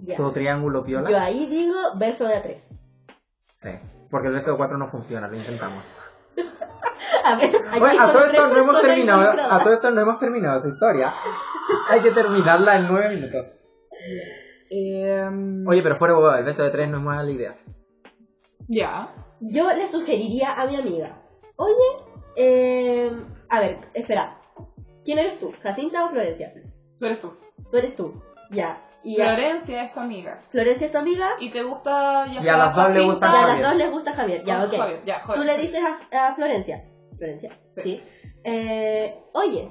Ya. 0.00 0.16
¿Su 0.16 0.30
triángulo 0.32 0.84
piola? 0.84 1.10
Yo 1.10 1.18
ahí 1.18 1.46
digo 1.46 1.76
beso 1.96 2.24
de 2.26 2.34
a 2.34 2.42
tres. 2.42 2.62
Sí, 3.54 3.70
porque 4.10 4.28
el 4.28 4.34
beso 4.34 4.52
de 4.52 4.56
cuatro 4.56 4.76
no 4.78 4.86
funciona, 4.86 5.28
lo 5.28 5.36
intentamos. 5.36 6.00
A 7.24 7.36
ver, 7.36 7.52
Bueno, 7.78 8.02
a 8.02 8.12
todo 8.12 8.24
esto 8.26 8.48
no 8.48 8.56
hemos 8.58 8.80
terminado, 8.80 9.52
a 9.52 9.62
todo 9.62 9.72
esto 9.72 9.90
no 9.90 10.00
hemos 10.00 10.18
terminado 10.18 10.58
esa 10.58 10.68
historia. 10.68 11.12
Hay 11.90 12.00
que 12.00 12.10
terminarla 12.10 12.76
en 12.76 12.86
nueve 12.88 13.14
minutos. 13.14 13.46
Em, 14.70 15.66
Oye, 15.66 15.82
pero 15.82 15.96
fuera 15.96 16.14
de 16.14 16.20
huevo, 16.20 16.34
el 16.36 16.44
beso 16.44 16.62
de 16.62 16.70
tres 16.70 16.88
no 16.88 16.98
es 16.98 17.02
mala 17.02 17.30
idea. 17.30 17.54
Ya. 18.68 19.14
Yo 19.40 19.70
le 19.72 19.86
sugeriría 19.86 20.52
a 20.54 20.66
mi 20.66 20.76
amiga, 20.76 21.22
oye, 21.56 21.74
eh, 22.36 23.10
a 23.48 23.60
ver, 23.60 23.78
espera, 23.94 24.40
¿quién 25.04 25.18
eres 25.18 25.38
tú? 25.38 25.52
¿Jacinta 25.60 26.04
o 26.06 26.08
Florencia? 26.10 26.52
Tú 26.98 27.06
eres 27.06 27.20
tú. 27.20 27.32
Tú 27.70 27.76
eres 27.76 27.94
tú, 27.94 28.22
ya. 28.50 28.82
Y 29.04 29.14
Florencia 29.16 29.84
es 29.84 29.92
tu 29.92 30.00
amiga. 30.00 30.40
Florencia 30.50 30.86
es 30.86 30.90
tu 30.92 30.98
amiga 30.98 31.30
Y 31.38 31.50
te 31.50 31.62
gusta 31.62 32.26
ya 32.26 32.42
Y 32.42 32.48
a 32.48 32.56
las 32.56 32.74
dos 32.74 32.90
le 32.90 33.00
gusta 33.02 33.26
y 33.26 33.28
a 33.28 33.32
las 33.32 33.46
Javier. 33.46 33.66
dos 33.66 33.76
les 33.76 33.90
gusta 33.92 34.12
Javier, 34.14 34.44
ya, 34.44 34.64
ok. 34.64 34.74
Javier. 34.76 35.02
Ya, 35.04 35.20
joder. 35.20 35.40
Tú 35.40 35.46
le 35.46 35.58
dices 35.58 35.80
a, 36.10 36.28
a 36.28 36.34
Florencia, 36.34 36.84
Florencia, 37.16 37.56
Sí. 37.68 37.80
sí, 37.82 38.02
Eh, 38.42 39.14
oye, 39.32 39.70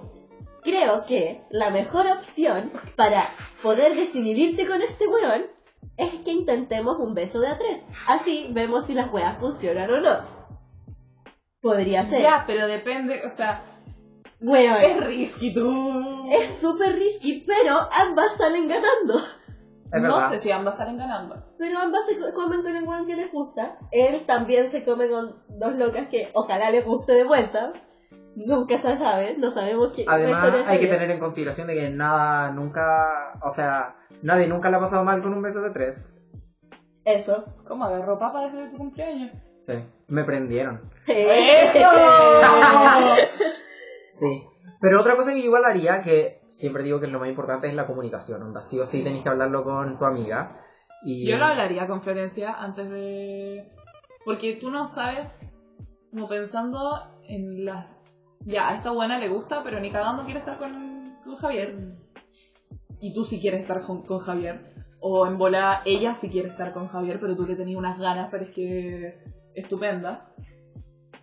creo 0.65 1.05
que 1.05 1.41
la 1.49 1.69
mejor 1.69 2.07
opción 2.07 2.71
para 2.97 3.21
poder 3.63 3.95
desinhibirte 3.95 4.67
con 4.67 4.81
este 4.81 5.07
weón 5.07 5.45
es 5.95 6.19
que 6.21 6.31
intentemos 6.33 6.99
un 6.99 7.13
beso 7.13 7.39
de 7.39 7.47
a 7.47 7.57
tres. 7.57 7.85
Así 8.07 8.49
vemos 8.51 8.85
si 8.87 8.93
las 8.93 9.13
weas 9.13 9.37
funcionan 9.39 9.89
o 9.89 10.01
no. 10.01 10.19
Podría 11.61 12.03
ser. 12.03 12.21
Ya, 12.21 12.43
pero 12.45 12.67
depende, 12.67 13.21
o 13.25 13.29
sea, 13.31 13.61
Weón. 14.41 14.77
es 14.81 15.03
risky 15.05 15.53
tú. 15.53 16.25
Es 16.31 16.57
súper 16.59 16.93
risky, 16.95 17.43
pero 17.47 17.87
ambas 17.91 18.35
salen 18.37 18.67
ganando. 18.67 19.19
Es 19.91 20.01
no 20.01 20.13
verdad. 20.15 20.29
sé 20.31 20.39
si 20.39 20.51
ambas 20.51 20.77
salen 20.77 20.97
ganando. 20.97 21.35
Pero 21.57 21.79
ambas 21.79 22.05
se 22.05 22.17
co- 22.19 22.33
comen 22.33 22.61
con 22.61 22.75
el 22.75 22.83
weón 22.87 23.05
que 23.05 23.15
les 23.15 23.31
gusta. 23.31 23.77
Él 23.91 24.25
también 24.25 24.69
se 24.69 24.83
come 24.83 25.09
con 25.09 25.41
dos 25.47 25.75
locas 25.75 26.07
que 26.09 26.29
ojalá 26.33 26.69
les 26.71 26.85
guste 26.85 27.13
de 27.13 27.23
vuelta. 27.23 27.71
Nunca 28.35 28.77
se 28.77 28.97
sabe, 28.97 29.35
no 29.37 29.51
sabemos 29.51 29.93
qué. 29.95 30.05
Además, 30.07 30.53
hay 30.67 30.79
que 30.79 30.87
tener 30.87 31.09
en 31.09 31.19
consideración 31.19 31.67
de 31.67 31.75
que 31.75 31.89
nada, 31.89 32.51
nunca, 32.51 33.33
o 33.43 33.49
sea, 33.49 33.95
nadie 34.21 34.47
nunca 34.47 34.69
le 34.69 34.77
ha 34.77 34.79
pasado 34.79 35.03
mal 35.03 35.21
con 35.21 35.33
un 35.33 35.41
beso 35.41 35.61
de 35.61 35.71
tres. 35.71 36.21
Eso. 37.05 37.45
¿Cómo 37.67 37.85
agarró 37.85 38.19
papa 38.19 38.49
desde 38.49 38.71
tu 38.71 38.77
cumpleaños? 38.77 39.31
Sí, 39.61 39.73
me 40.07 40.23
prendieron. 40.23 40.91
Sí. 44.15 44.47
Pero 44.79 45.01
otra 45.01 45.15
cosa 45.15 45.33
que 45.33 45.39
yo 45.39 45.47
igual 45.47 45.65
haría, 45.65 46.01
que 46.01 46.41
siempre 46.47 46.83
digo 46.83 46.99
que 46.99 47.07
lo 47.07 47.19
más 47.19 47.27
importante 47.27 47.67
es 47.67 47.73
la 47.73 47.85
comunicación, 47.85 48.41
onda, 48.43 48.61
sí 48.61 48.79
o 48.79 48.85
sí 48.85 49.03
tenéis 49.03 49.23
que 49.23 49.29
hablarlo 49.29 49.63
con 49.63 49.97
tu 49.97 50.05
amiga. 50.05 50.61
Y... 51.03 51.27
Yo 51.27 51.37
lo 51.37 51.45
hablaría 51.45 51.87
con 51.87 52.01
Florencia 52.01 52.53
antes 52.53 52.89
de... 52.89 53.69
Porque 54.23 54.55
tú 54.55 54.71
no 54.71 54.87
sabes, 54.87 55.41
como 56.11 56.27
pensando 56.27 56.79
en 57.27 57.65
las... 57.65 57.95
Ya, 58.45 58.69
a 58.69 58.75
esta 58.75 58.91
buena 58.91 59.17
le 59.17 59.27
gusta, 59.29 59.63
pero 59.63 59.79
ni 59.79 59.89
cagando 59.89 60.23
quiere 60.23 60.39
estar 60.39 60.57
con, 60.57 61.17
con 61.23 61.35
Javier. 61.35 61.75
Y 63.01 63.13
tú 63.13 63.23
sí 63.25 63.39
quieres 63.41 63.61
estar 63.61 63.81
con, 63.81 64.03
con 64.03 64.19
Javier. 64.19 64.73
O 64.99 65.27
en 65.27 65.37
bola, 65.37 65.81
ella 65.85 66.13
sí 66.13 66.29
quiere 66.29 66.49
estar 66.49 66.73
con 66.73 66.87
Javier, 66.87 67.19
pero 67.19 67.35
tú 67.35 67.45
le 67.45 67.55
tenías 67.55 67.77
unas 67.77 67.99
ganas, 67.99 68.29
pero 68.31 68.45
es 68.45 68.51
que 68.51 69.23
estupenda. 69.53 70.31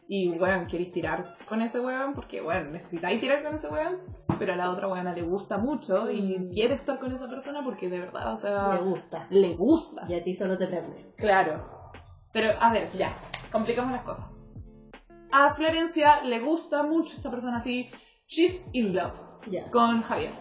Y 0.08 0.36
bueno, 0.38 0.66
queréis 0.68 0.92
tirar 0.92 1.36
con 1.48 1.62
ese 1.62 1.80
weón, 1.80 2.12
porque 2.14 2.40
bueno, 2.42 2.70
necesitáis 2.70 3.18
tirar 3.20 3.42
con 3.42 3.54
ese 3.54 3.68
weón, 3.68 3.98
pero 4.38 4.52
a 4.52 4.56
la 4.56 4.70
otra 4.70 4.88
weona 4.88 5.12
le 5.14 5.22
gusta 5.22 5.56
mucho 5.58 6.10
y 6.10 6.38
Mm. 6.38 6.50
quiere 6.52 6.74
estar 6.74 6.98
con 6.98 7.12
esa 7.12 7.28
persona 7.28 7.64
porque 7.64 7.88
de 7.88 8.00
verdad, 8.00 8.32
o 8.32 8.36
sea, 8.36 8.68
Me 8.68 8.78
gusta. 8.80 9.26
le 9.30 9.54
gusta. 9.54 10.04
Y 10.08 10.14
a 10.14 10.22
ti 10.22 10.34
solo 10.34 10.56
te 10.58 10.66
prende. 10.66 11.14
Claro. 11.16 11.90
Pero, 12.32 12.50
a 12.60 12.72
ver, 12.72 12.88
ya, 12.90 13.16
complicamos 13.50 13.92
las 13.92 14.02
cosas. 14.02 14.26
A 15.32 15.54
Florencia 15.54 16.22
le 16.24 16.40
gusta 16.40 16.82
mucho 16.82 17.14
esta 17.16 17.30
persona 17.30 17.56
así, 17.56 17.90
she's 18.26 18.68
in 18.72 18.94
love 18.94 19.14
Ya. 19.50 19.70
con 19.70 20.02
Javier. 20.02 20.32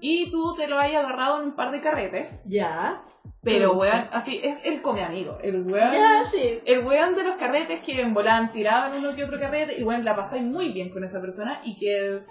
Y 0.00 0.30
tú 0.30 0.54
te 0.54 0.66
lo 0.66 0.78
hayas 0.78 1.04
agarrado 1.04 1.40
en 1.40 1.48
un 1.48 1.56
par 1.56 1.70
de 1.70 1.80
carretes, 1.80 2.40
Ya. 2.46 3.04
pero 3.42 3.74
Mm. 3.74 3.78
weón, 3.78 4.08
así, 4.12 4.40
es 4.42 4.64
el 4.66 4.82
come 4.82 5.04
amigo. 5.04 5.38
El 5.42 5.62
weón, 5.62 5.92
Ya, 5.92 6.24
sí. 6.24 6.60
el 6.64 6.84
weón 6.84 7.14
de 7.14 7.22
los 7.24 7.36
carretes 7.36 7.80
que 7.80 8.00
en 8.00 8.12
volán 8.14 8.50
tiraban 8.50 8.96
uno 8.98 9.14
que 9.14 9.24
otro 9.24 9.38
carrete 9.38 9.78
y 9.80 9.84
bueno, 9.84 10.02
la 10.04 10.16
pasáis 10.16 10.42
muy 10.42 10.72
bien 10.72 10.90
con 10.90 11.04
esa 11.04 11.20
persona 11.20 11.60
y 11.64 11.76
que 11.76 12.22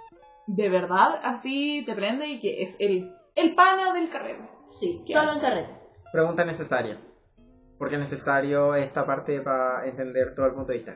de 0.48 0.69
verdad 0.69 1.19
así 1.24 1.83
te 1.85 1.93
prende 1.95 2.27
y 2.27 2.40
que 2.40 2.64
es 2.64 2.75
el, 2.80 3.14
el 3.35 3.56
pana 3.56 3.93
del 3.93 4.09
carrete. 4.09 4.49
Sí. 4.72 5.01
¿Qué 5.06 5.14
Solo 5.14 5.32
en 5.33 5.40
carrete. 5.40 5.69
Pregunta 6.11 6.43
necesaria. 6.43 6.99
Porque 7.77 7.95
es 7.95 8.01
necesario 8.01 8.75
esta 8.75 9.06
parte 9.06 9.40
para 9.41 9.85
entender 9.88 10.33
todo 10.35 10.48
el 10.48 10.53
punto 10.53 10.72
de 10.72 10.77
vista. 10.80 10.95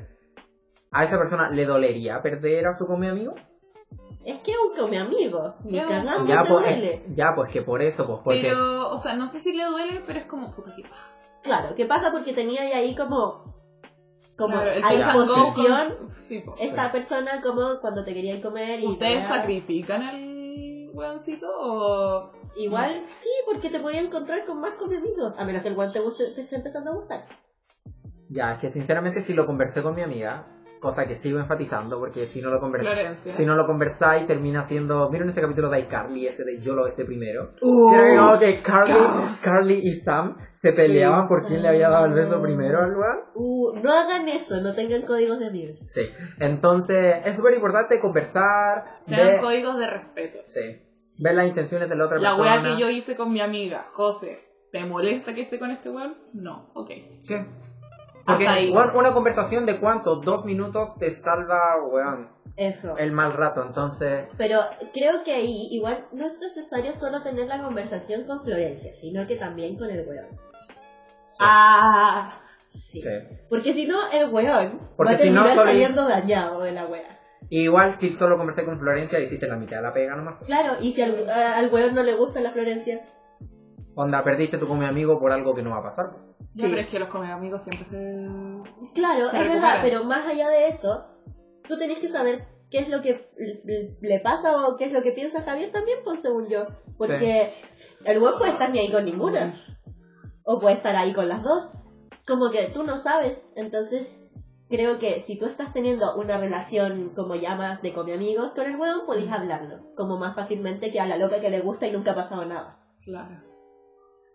¿A 0.94 1.04
esa 1.04 1.18
persona 1.18 1.50
le 1.50 1.66
dolería 1.66 2.22
perder 2.22 2.68
a 2.68 2.74
su 2.74 2.86
come 2.86 3.10
amigo? 3.10 3.34
Es 4.26 4.40
que 4.40 4.52
es 4.52 4.58
un 4.58 4.76
come 4.78 4.98
amigo. 5.00 5.56
Ni 5.66 5.80
Es 5.80 5.86
cagando 5.86 6.26
Ya 6.26 6.44
te 6.44 6.50
pues, 6.50 6.66
duele. 6.66 6.94
eh, 6.94 7.06
ya, 7.14 7.34
pues 7.36 7.52
que 7.52 7.62
por 7.62 7.82
eso, 7.82 8.08
pues 8.08 8.20
porque... 8.24 8.42
Pero, 8.42 8.90
o 8.92 8.98
sea, 8.98 9.16
no 9.16 9.28
sé 9.28 9.40
si 9.40 9.54
le 9.54 9.66
duele, 9.66 10.02
pero 10.06 10.20
es 10.20 10.26
como 10.26 10.52
puta 10.54 10.74
que 10.76 10.84
paja. 10.84 11.12
Claro, 11.44 11.76
¿qué 11.76 11.86
pasa? 11.86 12.12
Porque 12.12 12.34
tenía 12.34 12.62
ahí 12.62 12.96
como. 12.96 13.54
Como 14.38 14.54
Claro, 14.56 14.72
a 14.84 14.92
disposición 14.94 15.96
con- 15.98 16.10
sí, 16.10 16.40
po. 16.40 16.56
esta 16.58 16.92
persona 16.92 17.42
como 17.42 17.80
cuando 17.82 18.04
te 18.04 18.14
querían 18.14 18.42
comer 18.42 18.80
y. 18.80 18.88
Ustedes 18.88 19.26
sacrifican 19.26 20.02
al, 20.02 20.90
weoncito 20.94 21.48
o. 21.52 22.32
Igual 22.56 23.04
sí, 23.08 23.30
porque 23.46 23.70
te 23.70 23.80
podía 23.80 24.00
encontrar 24.00 24.46
con 24.46 24.62
más 24.62 24.76
con 24.76 24.90
mis 24.90 25.00
amigos. 25.00 25.36
A 25.38 25.44
menos 25.44 25.62
que 25.62 25.68
el 25.68 25.76
guante 25.76 26.00
te, 26.00 26.06
guste, 26.06 26.32
te 26.32 26.42
esté 26.42 26.56
empezando 26.56 26.92
a 26.92 26.96
gustar. 26.96 27.26
Ya, 28.30 28.54
es 28.54 28.60
que 28.60 28.70
sinceramente 28.70 29.20
si 29.20 29.34
lo 29.34 29.46
conversé 29.46 29.84
con 29.84 29.96
mi 29.96 30.02
amiga, 30.02 30.48
cosa 30.84 31.08
que 31.08 31.16
sigo 31.16 31.40
enfatizando, 31.40 31.98
porque 31.98 32.26
si 32.26 32.42
no 32.42 32.50
lo 32.52 32.60
conversáis, 32.60 33.18
si 33.18 33.46
no 33.46 33.56
lo 33.56 33.66
conversáis, 33.66 34.28
termina 34.28 34.62
siendo. 34.62 35.10
¿Vieron 35.10 35.30
ese 35.30 35.42
capítulo 35.42 35.70
de 35.70 35.80
iCarly, 35.80 36.28
ese 36.28 36.44
de 36.44 36.60
Yo 36.60 36.76
lo 36.76 36.84
besé 36.84 37.06
primero? 37.06 37.54
Uh, 37.62 38.38
que 38.38 38.62
Carly. 38.62 38.94
Carly 39.42 39.80
y 39.82 39.94
Sam 39.96 40.36
se 40.52 40.74
peleaban 40.74 41.26
por 41.26 41.46
quién 41.46 41.62
le 41.64 41.70
había 41.70 41.90
dado 41.90 42.06
el 42.06 42.14
beso 42.14 42.42
primero 42.42 42.80
al. 42.84 42.92
Uh, 43.34 43.74
no 43.82 43.92
hagan 43.92 44.28
eso, 44.28 44.62
no 44.62 44.74
tengan 44.76 45.04
códigos 45.04 45.40
de 45.40 45.48
amigos. 45.48 45.80
Sí. 45.80 46.02
Entonces, 46.40 47.16
es 47.26 47.36
súper 47.38 47.54
importante 47.56 48.00
conversar, 48.00 49.00
Tengan 49.08 49.42
códigos 49.42 49.78
de 49.80 49.88
respeto. 49.88 50.40
sí, 50.44 50.62
ver 51.24 51.36
las 51.36 51.48
intenciones 51.48 51.90
de 51.90 51.96
la 51.96 52.06
otra 52.06 52.20
La 52.20 52.32
persona. 52.36 52.62
wea 52.62 52.64
que 52.76 52.82
yo 52.82 52.90
hice 52.90 53.16
con 53.16 53.32
mi 53.32 53.40
amiga, 53.40 53.84
José, 53.94 54.38
¿te 54.72 54.86
molesta 54.86 55.34
que 55.34 55.44
esté 55.44 55.58
con 55.60 55.72
este 55.72 55.90
weón? 55.90 56.18
No, 56.34 56.70
ok. 56.74 56.92
Sí. 57.24 57.36
Porque 58.26 58.48
Hasta 58.48 58.60
ahí. 58.60 58.72
una 58.72 59.14
conversación 59.14 59.66
de 59.66 59.80
cuánto, 59.80 60.16
dos 60.18 60.46
minutos 60.46 60.96
te 60.98 61.12
salva, 61.12 61.76
weón, 61.86 62.30
Eso. 62.56 62.96
el 62.98 63.12
mal 63.12 63.34
rato. 63.34 63.64
Entonces, 63.66 64.26
Pero 64.38 64.62
creo 64.94 65.24
que 65.24 65.34
ahí 65.34 65.68
igual 65.72 66.08
no 66.14 66.26
es 66.26 66.40
necesario 66.40 66.94
solo 66.94 67.22
tener 67.22 67.48
la 67.48 67.62
conversación 67.62 68.26
con 68.26 68.44
Florencia, 68.44 68.96
sino 68.96 69.28
que 69.28 69.36
también 69.36 69.78
con 69.78 69.90
el 69.90 70.08
weón. 70.08 70.28
Ah, 71.40 72.40
Sí. 72.70 73.02
sí. 73.02 73.10
Porque 73.50 73.72
si 73.74 73.86
no, 73.86 74.10
el 74.12 74.30
weón 74.30 74.80
Porque 74.98 75.14
va 75.14 75.18
a 75.18 75.22
si 75.22 75.30
no, 75.30 75.44
terminar 75.44 75.66
saliendo 75.68 76.08
dañado 76.08 76.62
de 76.62 76.72
la 76.72 76.86
wea. 76.88 77.20
Igual 77.50 77.92
si 77.94 78.10
solo 78.10 78.38
conversé 78.38 78.66
con 78.66 78.80
Florencia, 78.80 79.20
hiciste 79.20 79.48
la 79.48 79.58
mitad 79.58 79.78
de 79.78 79.84
la 79.84 79.94
pega 79.94 80.16
nomás. 80.16 80.36
Claro, 80.46 80.78
y 80.82 80.92
si 80.92 81.02
al, 81.04 81.30
al 81.30 81.70
weón 81.72 81.94
no 81.94 82.02
le 82.02 82.16
gusta 82.16 82.40
la 82.42 82.52
Florencia, 82.52 83.02
Onda, 83.96 84.24
perdiste 84.24 84.58
tú 84.58 84.68
con 84.68 84.80
mi 84.80 84.86
amigo 84.86 85.20
por 85.20 85.32
algo 85.32 85.54
que 85.54 85.62
no 85.62 85.70
va 85.72 85.78
a 85.78 85.84
pasar. 85.84 86.18
Sí. 86.54 86.64
pero 86.64 86.82
es 86.82 86.88
que 86.88 87.00
los 87.00 87.10
come 87.10 87.32
amigos 87.32 87.62
siempre 87.64 87.84
se. 87.86 87.98
claro, 88.94 89.30
Se 89.30 89.38
es 89.42 89.48
verdad, 89.50 89.80
pero 89.82 90.04
más 90.04 90.28
allá 90.28 90.50
de 90.50 90.68
eso, 90.68 91.06
tú 91.68 91.78
tenés 91.78 92.00
que 92.00 92.08
saber 92.08 92.48
qué 92.70 92.80
es 92.80 92.90
lo 92.90 93.02
que 93.02 93.30
le- 94.02 94.20
pasa 94.20 94.68
o 94.68 94.76
qué 94.78 94.86
es 94.86 94.92
lo 94.94 95.02
que 95.04 95.12
piensa 95.12 95.42
Javier 95.44 95.72
también, 95.72 96.00
pues 96.04 96.22
según 96.22 96.48
yo. 96.48 96.66
Porque 96.98 97.48
el 98.06 98.20
weón 98.22 98.38
puede 98.38 98.52
estar 98.52 98.70
ni 98.72 98.80
ahí 98.80 98.92
con 98.92 99.06
ninguna. 99.06 99.54
O 100.44 100.60
puede 100.60 100.76
estar 100.76 100.96
ahí 100.96 101.14
con 101.14 101.28
las 101.30 101.42
dos. 101.44 101.72
Como 102.28 102.52
que 102.52 102.66
tú 102.68 102.84
no 102.84 102.98
sabes. 102.98 103.48
Entonces, 103.56 104.22
creo 104.70 105.00
que 105.00 105.20
si 105.22 105.38
tú 105.40 105.46
estás 105.46 105.74
teniendo 105.74 106.16
una 106.16 106.38
relación 106.38 107.10
como 107.16 107.36
ya 107.36 107.56
más 107.56 107.82
de 107.82 107.94
come 107.94 108.14
amigos 108.14 108.52
con 108.56 108.66
el 108.66 108.76
weón, 108.76 109.06
podéis 109.06 109.32
hablarlo. 109.32 109.94
Como 109.96 110.18
más 110.18 110.36
fácilmente 110.36 110.92
que 110.92 111.00
a 111.00 111.06
la 111.08 111.18
loca 111.18 111.40
que 111.42 111.50
le 111.50 111.62
gusta 111.62 111.88
y 111.88 111.92
nunca 111.92 112.12
ha 112.12 112.16
pasado 112.16 112.46
nada. 112.46 112.80
Claro. 113.04 113.42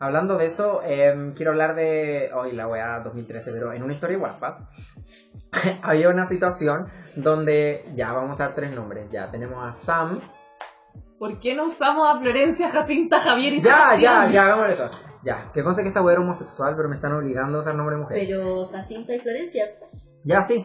Hablando 0.00 0.36
de 0.38 0.46
eso, 0.46 0.80
em, 0.84 1.34
quiero 1.34 1.50
hablar 1.50 1.74
de. 1.74 2.30
Hoy 2.32 2.52
la 2.52 2.68
weá 2.68 3.00
2013, 3.00 3.50
pero 3.52 3.72
en 3.72 3.82
una 3.82 3.92
historia 3.92 4.16
guapa. 4.16 4.68
había 5.82 6.08
una 6.08 6.24
situación 6.26 6.86
donde. 7.16 7.84
Ya, 7.96 8.12
vamos 8.12 8.40
a 8.40 8.44
dar 8.44 8.54
tres 8.54 8.72
nombres. 8.72 9.08
Ya, 9.10 9.30
tenemos 9.30 9.58
a 9.64 9.72
Sam. 9.72 10.20
¿Por 11.18 11.40
qué 11.40 11.56
no 11.56 11.64
usamos 11.64 12.08
a 12.08 12.20
Florencia, 12.20 12.68
Jacinta, 12.68 13.18
Javier 13.18 13.54
y 13.54 13.60
Ya, 13.60 13.62
Sebastián? 13.74 14.26
ya, 14.26 14.30
ya, 14.32 14.44
hagamos 14.44 14.68
eso. 14.70 14.88
Ya, 15.24 15.50
que 15.52 15.64
conste 15.64 15.82
que 15.82 15.88
esta 15.88 16.00
weá 16.00 16.12
era 16.12 16.22
homosexual, 16.22 16.74
pero 16.76 16.88
me 16.88 16.94
están 16.94 17.12
obligando 17.12 17.58
a 17.58 17.60
usar 17.60 17.74
nombre 17.74 17.96
de 17.96 18.02
mujer. 18.02 18.18
Pero 18.24 18.68
Jacinta 18.68 19.14
y 19.14 19.18
Florencia. 19.18 19.64
Ya, 20.22 20.42
sí. 20.42 20.64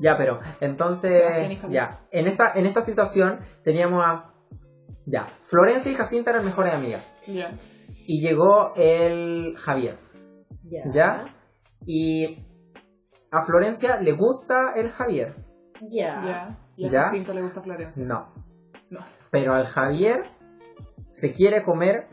Ya, 0.00 0.16
pero 0.16 0.40
Sebastián 0.40 0.60
y 0.60 0.64
entonces, 0.64 1.60
Javier. 1.60 1.70
ya, 1.70 2.00
en 2.10 2.26
esta, 2.26 2.52
en 2.56 2.66
esta 2.66 2.82
situación 2.82 3.38
teníamos 3.62 4.04
a, 4.04 4.32
ya, 5.06 5.28
Florencia 5.44 5.92
y 5.92 5.94
Jacinta 5.94 6.30
eran 6.32 6.44
mejores 6.44 6.74
amigas. 6.74 7.14
Ya. 7.28 7.52
Y 8.06 8.20
llegó 8.20 8.72
el 8.76 9.54
Javier, 9.58 9.98
Ya. 10.64 10.82
¿ya? 10.92 11.24
Y 11.86 12.44
a 13.30 13.42
Florencia 13.42 13.98
le 14.00 14.12
gusta 14.12 14.72
el 14.76 14.90
Javier. 14.90 15.34
Ya. 15.90 16.22
Ya. 16.24 16.58
Y 16.76 16.86
a 16.86 16.90
¿Ya? 16.90 17.02
Jacinta 17.04 17.32
le 17.34 17.42
gusta 17.42 17.62
Florencia. 17.62 18.04
No. 18.04 18.32
No. 18.90 19.00
Pero 19.30 19.54
al 19.54 19.66
Javier 19.66 20.30
se 21.10 21.32
quiere 21.32 21.62
comer 21.64 22.06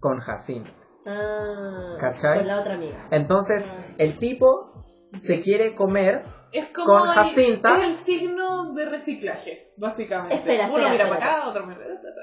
con 0.00 0.18
Jacinta. 0.18 0.70
Ah, 1.06 1.96
¿Cachai? 1.98 2.38
Con 2.38 2.46
la 2.46 2.60
otra 2.60 2.74
amiga. 2.74 2.98
Entonces, 3.10 3.70
el 3.98 4.18
tipo 4.18 4.84
se 5.14 5.40
quiere 5.40 5.74
comer 5.74 6.22
Es 6.52 6.66
como 6.68 6.86
Con 6.86 7.08
el- 7.08 7.14
Jacinta. 7.14 7.78
es 7.78 7.84
el 7.84 7.94
signo 7.94 8.72
de 8.74 8.88
reciclaje, 8.88 9.72
básicamente. 9.76 10.34
Espera, 10.36 10.66
Uno 10.66 10.78
espera, 10.78 10.92
mira 10.92 11.04
espera. 11.04 11.18
para 11.20 11.38
acá, 11.42 11.48
otro 11.48 11.66
mira. 11.66 11.80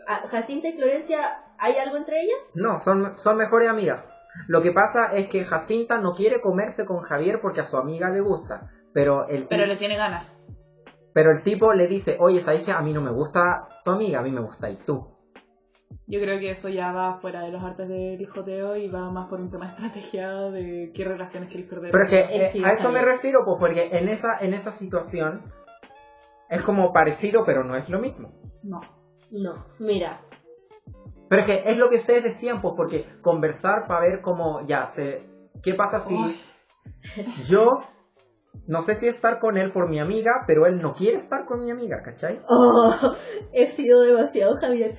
Ah, 0.08 0.24
Jacinta 0.28 0.68
y 0.68 0.74
Florencia, 0.74 1.44
¿hay 1.60 1.76
algo 1.78 1.98
entre 1.98 2.22
ellas? 2.22 2.52
No, 2.56 2.80
son, 2.80 3.18
son 3.18 3.38
mejores 3.38 3.70
amigas. 3.70 4.04
Lo 4.48 4.62
que 4.62 4.72
pasa 4.72 5.08
es 5.08 5.28
que 5.30 5.44
Jacinta 5.46 5.98
no 5.98 6.12
quiere 6.14 6.42
comerse 6.42 6.86
con 6.86 7.02
Javier 7.02 7.40
porque 7.42 7.62
a 7.62 7.64
su 7.64 7.78
amiga 7.78 8.10
le 8.10 8.22
gusta. 8.22 8.70
Pero 8.94 9.28
el, 9.28 9.46
Pero 9.48 9.66
le 9.66 9.78
tiene 9.78 9.96
ganas. 9.98 10.28
pero 11.14 11.32
el 11.32 11.44
tipo 11.44 11.74
le 11.74 11.88
dice, 11.88 12.18
oye, 12.20 12.40
¿sabes 12.40 12.64
que 12.64 12.72
a 12.72 12.82
mí 12.82 12.94
no 12.94 13.02
me 13.02 13.12
gusta 13.12 13.68
tu 13.84 13.92
amiga? 13.92 14.20
A 14.20 14.24
mí 14.24 14.32
me 14.32 14.42
gusta 14.42 14.70
y 14.70 14.76
tú. 14.78 15.16
Yo 16.06 16.20
creo 16.22 16.40
que 16.40 16.50
eso 16.52 16.70
ya 16.70 16.92
va 16.92 17.16
fuera 17.16 17.42
de 17.42 17.52
los 17.52 17.64
artes 17.64 17.88
del 17.90 18.28
joteo 18.28 18.76
y 18.76 18.90
va 18.90 19.10
más 19.10 19.28
por 19.28 19.40
un 19.42 19.50
tema 19.50 19.66
de 19.66 19.72
estrategia 19.72 20.32
de 20.52 20.92
qué 20.94 21.04
relaciones 21.06 21.50
quieres 21.50 21.70
perder. 21.70 21.92
Pero 21.92 22.04
es 22.04 22.10
que 22.10 22.20
eh, 22.20 22.50
sí 22.52 22.64
a 22.64 22.70
eso 22.72 22.92
me 22.92 23.02
refiero, 23.02 23.40
pues 23.46 23.58
porque 23.60 23.90
en 23.92 24.08
esa, 24.08 24.38
en 24.40 24.54
esa 24.54 24.72
situación 24.72 25.42
es 26.50 26.62
como 26.62 26.94
parecido, 26.94 27.44
pero 27.46 27.64
no 27.64 27.76
es 27.76 27.90
lo 27.90 28.00
mismo. 28.00 28.32
No. 28.64 28.80
No, 29.32 29.66
mira. 29.80 30.22
Pero 31.30 31.42
es 31.42 31.48
que 31.48 31.64
es 31.66 31.78
lo 31.78 31.90
que 31.90 31.98
ustedes 31.98 32.24
decían, 32.24 32.62
pues 32.62 32.74
porque 32.76 33.06
conversar 33.22 33.86
para 33.88 34.02
ver 34.02 34.22
cómo 34.22 34.66
ya 34.66 34.86
se... 34.86 35.30
¿Qué 35.62 35.74
pasa 35.74 36.00
si 36.00 36.16
Uy. 36.16 36.40
yo 37.48 37.80
no 38.68 38.82
sé 38.82 38.96
si 38.96 39.08
estar 39.08 39.40
con 39.40 39.58
él 39.58 39.72
por 39.72 39.90
mi 39.90 40.00
amiga, 40.00 40.44
pero 40.46 40.66
él 40.66 40.82
no 40.82 40.94
quiere 40.94 41.18
estar 41.18 41.46
con 41.46 41.62
mi 41.62 41.72
amiga, 41.72 42.02
¿cachai? 42.02 42.42
Oh, 42.48 42.94
he 43.54 43.70
sido 43.70 44.02
demasiado 44.02 44.56
Javier. 44.58 44.98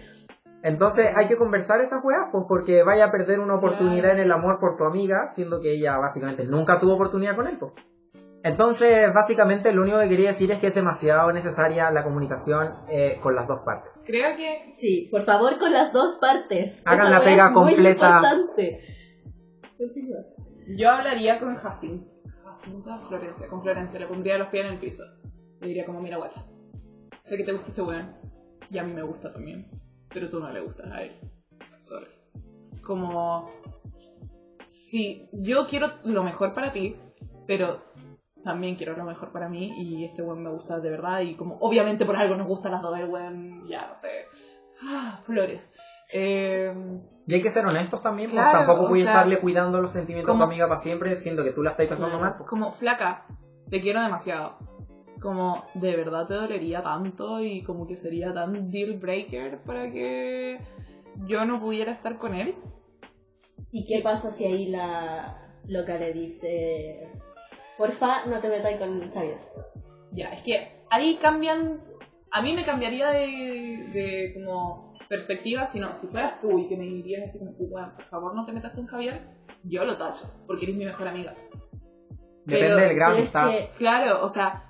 Entonces 0.62 1.06
hay 1.14 1.28
que 1.28 1.36
conversar 1.36 1.80
esas 1.80 2.02
weas, 2.02 2.28
pues 2.32 2.44
porque 2.48 2.82
vaya 2.82 3.06
a 3.06 3.10
perder 3.10 3.38
una 3.40 3.54
oportunidad 3.54 4.12
en 4.12 4.18
el 4.18 4.32
amor 4.32 4.58
por 4.58 4.76
tu 4.76 4.84
amiga, 4.84 5.26
siendo 5.26 5.60
que 5.60 5.72
ella 5.74 5.96
básicamente 5.98 6.44
nunca 6.50 6.80
tuvo 6.80 6.94
oportunidad 6.94 7.36
con 7.36 7.46
él. 7.46 7.58
pues. 7.58 7.72
Entonces, 8.44 9.12
básicamente 9.12 9.72
lo 9.72 9.82
único 9.82 9.98
que 9.98 10.08
quería 10.08 10.28
decir 10.28 10.50
es 10.50 10.58
que 10.58 10.68
es 10.68 10.74
demasiado 10.74 11.32
necesaria 11.32 11.90
la 11.90 12.04
comunicación 12.04 12.74
eh, 12.88 13.18
con 13.20 13.34
las 13.34 13.48
dos 13.48 13.60
partes. 13.60 14.02
Creo 14.06 14.36
que 14.36 14.72
Sí, 14.72 15.08
por 15.10 15.24
favor 15.24 15.58
con 15.58 15.72
las 15.72 15.92
dos 15.92 16.18
partes. 16.20 16.82
Hagan 16.86 17.10
la 17.10 17.20
pega 17.20 17.52
completa. 17.52 18.22
yo 20.76 20.90
hablaría 20.90 21.40
con 21.40 21.56
Jacinta. 21.56 22.12
Jacinta, 22.44 22.98
Florencia. 23.00 23.48
Con 23.48 23.62
Florencia. 23.62 24.00
Le 24.00 24.06
pondría 24.06 24.38
los 24.38 24.48
pies 24.48 24.64
en 24.64 24.72
el 24.72 24.78
piso. 24.78 25.04
Le 25.60 25.68
diría 25.68 25.84
como, 25.84 26.00
mira, 26.00 26.16
guacha. 26.16 26.44
Sé 27.20 27.36
que 27.36 27.44
te 27.44 27.52
gusta 27.52 27.68
este 27.68 27.82
weón. 27.82 28.16
Y 28.70 28.78
a 28.78 28.84
mí 28.84 28.92
me 28.92 29.02
gusta 29.02 29.30
también. 29.30 29.68
Pero 30.12 30.30
tú 30.30 30.38
no 30.38 30.50
le 30.50 30.60
gustas 30.60 30.90
a 30.92 31.02
él. 31.02 31.18
Sorry. 31.78 32.10
Como... 32.82 33.50
Sí, 34.64 35.28
yo 35.32 35.66
quiero 35.66 35.88
lo 36.04 36.22
mejor 36.22 36.52
para 36.52 36.72
ti, 36.72 36.96
pero 37.46 37.80
también 38.48 38.74
quiero 38.76 38.96
lo 38.96 39.04
mejor 39.04 39.30
para 39.30 39.48
mí 39.48 39.72
y 39.78 40.04
este 40.04 40.22
weón 40.22 40.42
me 40.42 40.50
gusta 40.50 40.80
de 40.80 40.90
verdad 40.90 41.20
y 41.20 41.36
como 41.36 41.56
obviamente 41.60 42.04
por 42.04 42.16
algo 42.16 42.34
nos 42.34 42.46
gustan 42.48 42.72
las 42.72 42.82
dos, 42.82 42.98
el 42.98 43.04
weón, 43.08 43.68
ya 43.68 43.86
no 43.88 43.96
sé, 43.96 44.24
ah, 44.82 45.20
flores. 45.22 45.70
Eh, 46.12 46.72
Y 47.26 47.34
hay 47.34 47.42
que 47.42 47.50
ser 47.50 47.66
honestos 47.66 48.00
también, 48.00 48.30
Claro, 48.30 48.60
tampoco 48.60 48.88
voy 48.88 49.00
a 49.00 49.04
estarle 49.04 49.38
cuidando 49.38 49.80
los 49.80 49.90
sentimientos 49.90 50.30
a 50.30 50.32
tu 50.32 50.38
como- 50.38 50.44
amiga 50.50 50.66
para 50.66 50.80
siempre, 50.80 51.14
siendo 51.14 51.44
que 51.44 51.50
tú 51.52 51.62
la 51.62 51.70
estás 51.70 51.86
pasando 51.86 52.18
mal. 52.18 52.34
pues. 52.38 52.48
como 52.48 52.72
flaca, 52.72 53.18
te 53.70 53.80
quiero 53.82 54.00
demasiado. 54.02 54.56
Como 55.20 55.64
de 55.74 55.96
verdad 55.96 56.26
te 56.26 56.34
dolería 56.34 56.80
tanto 56.82 57.40
y 57.42 57.62
como 57.64 57.86
que 57.86 57.96
sería 57.96 58.32
tan 58.32 58.70
deal 58.70 58.98
breaker 58.98 59.60
para 59.62 59.90
que 59.90 60.58
yo 61.26 61.44
no 61.44 61.60
pudiera 61.60 61.92
estar 61.92 62.16
con 62.18 62.34
él. 62.34 62.54
¿Y 63.70 63.84
qué 63.86 64.00
pasa 64.02 64.30
si 64.30 64.44
ahí 64.46 64.66
la 64.66 65.36
loca 65.66 65.98
le 65.98 66.12
dice, 66.14 67.10
porfa, 67.78 68.26
no 68.26 68.40
te 68.40 68.48
metas 68.48 68.78
con 68.78 69.10
Javier? 69.10 69.38
Ya, 70.12 70.28
es 70.28 70.42
que 70.42 70.82
ahí 70.90 71.16
cambian. 71.16 71.80
A 72.30 72.42
mí 72.42 72.52
me 72.52 72.64
cambiaría 72.64 73.08
de, 73.10 73.88
de 73.94 74.32
como 74.34 74.92
perspectiva 75.08 75.64
si 75.66 75.80
no, 75.80 75.90
si 75.92 76.08
fueras 76.08 76.38
tú 76.40 76.58
y 76.58 76.68
que 76.68 76.76
me 76.76 76.84
dirías 76.84 77.24
así 77.24 77.38
como, 77.38 77.52
"Bueno, 77.70 77.92
por 77.96 78.04
favor 78.04 78.34
no 78.34 78.44
te 78.44 78.52
metas 78.52 78.72
con 78.74 78.86
Javier, 78.86 79.22
yo 79.64 79.84
lo 79.86 79.96
tacho, 79.96 80.30
porque 80.46 80.64
eres 80.66 80.76
mi 80.76 80.84
mejor 80.84 81.08
amiga. 81.08 81.34
Depende 82.44 82.74
pero- 82.74 82.76
del 82.76 82.94
grado 82.96 83.16
que 83.16 83.70
Claro, 83.78 84.22
o 84.24 84.28
sea, 84.28 84.68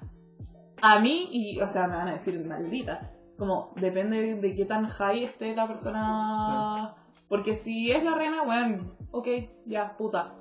a 0.80 1.00
mí, 1.00 1.28
y, 1.32 1.60
o 1.60 1.66
sea, 1.66 1.88
me 1.88 1.96
van 1.96 2.08
a 2.08 2.12
decir 2.12 2.38
maldita, 2.44 3.10
como 3.36 3.72
depende 3.76 4.34
de 4.36 4.54
qué 4.54 4.64
tan 4.64 4.88
high 4.88 5.24
esté 5.24 5.54
la 5.54 5.66
persona. 5.66 6.94
Porque 7.28 7.54
si 7.54 7.90
es 7.90 8.02
la 8.02 8.14
reina, 8.14 8.42
weón, 8.42 8.96
ok, 9.10 9.28
ya, 9.66 9.96
puta. 9.96 10.34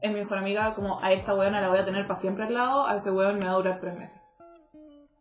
Es 0.00 0.12
mi 0.12 0.20
mejor 0.20 0.38
amiga, 0.38 0.74
como 0.74 1.00
a 1.02 1.12
esta 1.12 1.34
weona 1.34 1.60
la 1.60 1.68
voy 1.68 1.78
a 1.78 1.84
tener 1.84 2.06
para 2.06 2.18
siempre 2.20 2.44
al 2.44 2.54
lado, 2.54 2.86
a 2.86 2.96
ese 2.96 3.10
weón 3.10 3.38
me 3.38 3.46
va 3.46 3.52
a 3.52 3.56
durar 3.56 3.80
tres 3.80 3.96
meses. 3.98 4.20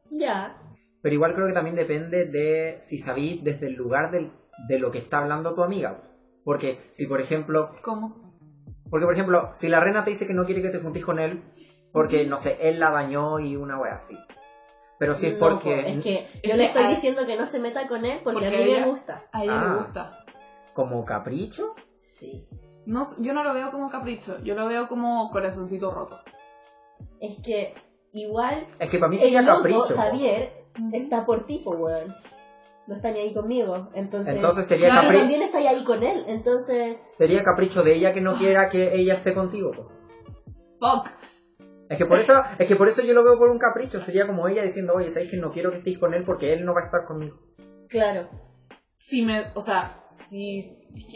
ya, 0.10 0.58
Pero 1.02 1.14
igual 1.16 1.34
creo 1.36 1.48
que 1.48 1.54
también 1.54 1.76
depende 1.76 2.26
de 2.26 2.78
si 2.80 2.98
sabéis 2.98 3.44
desde 3.44 3.68
el 3.68 3.74
lugar 3.74 4.12
del- 4.12 4.32
de 4.68 4.80
lo 4.80 4.92
que 4.92 4.98
está 4.98 5.20
hablando 5.20 5.54
tu 5.54 5.64
amiga. 5.64 6.02
Porque 6.44 6.80
si, 6.92 7.06
por 7.06 7.22
ejemplo, 7.22 7.72
¿Cómo? 7.82 8.34
porque 8.90 9.06
por 9.06 9.14
ejemplo, 9.14 9.50
si 9.54 9.68
la 9.70 9.80
reina 9.80 10.04
te 10.04 10.10
dice 10.12 10.26
que 10.28 10.34
no 10.34 10.46
quiere 10.46 10.62
que 10.62 10.70
te 10.70 10.80
juntes 10.80 11.06
con 11.06 11.20
él, 11.20 11.44
porque, 11.92 12.26
no 12.26 12.38
sé, 12.38 12.58
él 12.70 12.80
la 12.80 12.90
dañó 12.90 13.40
y 13.40 13.56
una 13.56 13.80
wea 13.80 13.96
así. 13.96 14.18
Pero 15.00 15.14
si 15.14 15.28
es 15.28 15.34
No, 15.34 15.40
porque... 15.40 15.70
po, 15.82 15.88
es 15.88 16.04
que 16.04 16.28
yo 16.44 16.56
le 16.56 16.66
estoy 16.66 16.88
diciendo 16.88 17.26
que 17.26 17.36
no 17.38 17.46
se 17.46 17.60
meta 17.60 17.88
con 17.88 18.04
él 18.06 18.20
porque, 18.24 18.40
Porque 18.42 18.48
a 18.48 18.60
mí 18.60 18.72
ella- 18.72 18.86
me 18.86 18.92
gusta. 18.92 19.24
A 19.32 19.44
ella 19.44 19.62
Ah. 19.62 19.74
le 19.74 19.80
gusta. 19.80 20.20
como 20.74 21.04
capricho. 21.06 21.76
Sí. 22.00 22.48
No, 22.88 23.02
s- 23.04 23.16
yo 23.20 23.34
no 23.34 23.44
lo 23.44 23.54
veo 23.54 23.70
como 23.70 23.90
capricho, 23.90 24.38
yo 24.44 24.56
lo 24.56 24.66
veo 24.68 24.88
como 24.88 25.30
corazoncito 25.30 25.92
roto. 25.92 26.18
Es 27.20 27.36
que 27.44 27.74
igual 28.14 28.66
Es 28.80 28.90
que 28.90 28.98
para 28.98 29.10
mí 29.10 29.18
el 29.18 29.22
sería 29.24 29.42
loco, 29.42 29.58
capricho. 29.58 29.88
po. 29.90 29.96
Javier, 29.96 30.54
está 30.94 31.26
por 31.26 31.46
ti, 31.46 31.60
po, 31.64 31.72
weón. 31.72 32.14
No 32.88 32.96
está 32.96 33.12
ni 33.12 33.20
ahí 33.20 33.34
conmigo. 33.34 33.90
Entonces, 33.94 34.34
Entonces 34.36 34.66
sería 34.66 34.88
Claro, 34.88 35.02
pero 35.08 35.18
capri- 35.20 35.22
también 35.22 35.42
está 35.42 35.58
ahí 35.58 35.84
con 35.84 36.02
él. 36.04 36.24
Entonces, 36.28 36.98
sería 37.06 37.44
capricho 37.44 37.84
de 37.84 37.94
ella 37.94 38.14
que 38.14 38.22
no 38.22 38.34
quiera 38.36 38.70
que 38.70 38.96
ella 38.96 39.16
esté 39.16 39.34
contigo. 39.34 39.72
po. 39.72 39.88
Fuck. 40.80 41.10
Es 41.90 41.98
que 41.98 42.06
por 42.06 42.20
eso, 42.20 42.34
es 42.58 42.68
que 42.68 42.76
por 42.78 42.88
eso 42.88 43.02
yo 43.02 43.14
lo 43.14 43.24
veo 43.24 43.36
por 43.38 43.50
un 43.50 43.58
capricho. 43.60 44.00
Sería 44.00 44.26
como 44.26 44.48
ella 44.48 44.64
diciendo, 44.64 44.94
oye, 44.96 45.10
sabéis 45.10 45.30
que 45.32 45.38
no 45.38 45.52
quiero 45.52 45.70
que 45.72 45.78
estéis 45.78 45.98
con 45.98 46.14
él 46.14 46.24
porque 46.26 46.54
él 46.54 46.64
no 46.64 46.74
va 46.74 46.80
a 46.80 46.86
estar 46.86 47.04
conmigo. 47.06 47.36
claro. 47.90 48.30
Si 49.00 49.22
me, 49.24 49.46
o 49.54 49.62
sea, 49.62 49.88
si 50.10 50.76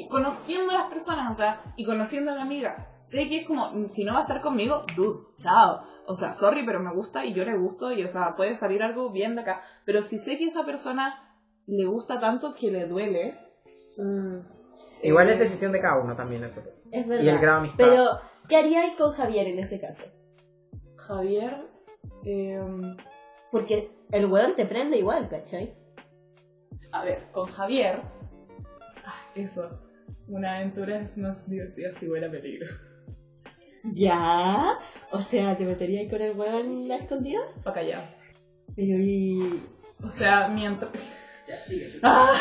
conociendo 0.10 0.72
a 0.74 0.77
las 0.77 0.88
personas, 0.90 1.32
o 1.32 1.38
sea, 1.38 1.61
y 1.76 1.84
conociendo 1.84 2.32
a 2.32 2.35
la 2.35 2.43
amiga, 2.43 2.90
sé 2.93 3.27
que 3.27 3.40
es 3.42 3.48
como, 3.48 3.88
si 3.88 4.03
no 4.03 4.14
va 4.14 4.19
a 4.19 4.22
estar 4.24 4.42
conmigo, 4.42 4.85
dude, 4.95 5.19
chao. 5.38 5.84
O 6.06 6.14
sea, 6.14 6.34
sorry, 6.34 6.64
pero 6.66 6.80
me 6.80 6.93
gusta 6.93 7.26
y 7.26 7.34
yo 7.34 7.43
le 7.45 7.58
gusto 7.58 7.92
y, 7.92 8.03
o 8.03 8.08
sea, 8.08 8.35
puede 8.35 8.56
salir 8.58 8.84
algo 8.84 9.11
bien 9.11 9.35
de 9.35 9.42
acá. 9.42 9.64
Pero 9.85 10.03
si 10.03 10.19
sé 10.19 10.38
que 10.38 10.45
esa 10.45 10.66
persona 10.66 11.35
le 11.68 11.85
gusta 11.85 12.19
tanto 12.19 12.53
que 12.56 12.69
le 12.72 12.88
duele, 12.88 13.38
Mm, 13.98 14.40
Igual 15.03 15.27
Eh, 15.27 15.34
es 15.34 15.40
decisión 15.40 15.72
de 15.74 15.82
cada 15.82 16.00
uno 16.00 16.16
también 16.16 16.43
eso. 16.43 16.61
es 16.92 17.08
verdad. 17.08 17.24
Y 17.26 17.30
el 17.30 17.40
grado 17.40 17.56
de 17.56 17.60
amistad. 17.60 17.77
Pero, 17.85 18.06
¿qué 18.48 18.58
haríais 18.58 18.95
con 18.95 19.11
Javier 19.11 19.48
en 19.48 19.60
ese 19.60 19.80
caso? 19.82 20.06
Javier, 20.95 21.68
eh, 22.26 22.60
Porque 23.51 23.92
el 24.11 24.27
weón 24.27 24.56
te 24.56 24.66
prende 24.66 24.98
igual, 24.98 25.27
¿cachai? 25.27 25.76
A 26.91 27.03
ver, 27.03 27.27
con 27.31 27.47
Javier, 27.47 28.01
ah, 29.05 29.15
eso, 29.35 29.69
una 30.27 30.57
aventura 30.57 30.99
es 30.99 31.17
más 31.17 31.49
divertida 31.49 31.93
si 31.93 32.07
huele 32.07 32.27
a 32.27 32.31
peligro. 32.31 32.67
Ya. 33.83 34.77
O 35.11 35.19
sea, 35.19 35.57
¿te 35.57 35.65
meterías 35.65 36.09
con 36.09 36.21
el 36.21 36.37
weón 36.37 36.91
a 36.91 36.97
escondidas? 36.97 37.45
Pa' 37.63 37.73
callado. 37.73 38.03
Pero 38.75 38.97
y. 38.97 39.63
O 40.03 40.09
sea, 40.09 40.47
mientras... 40.47 40.91
Ah, 42.01 42.33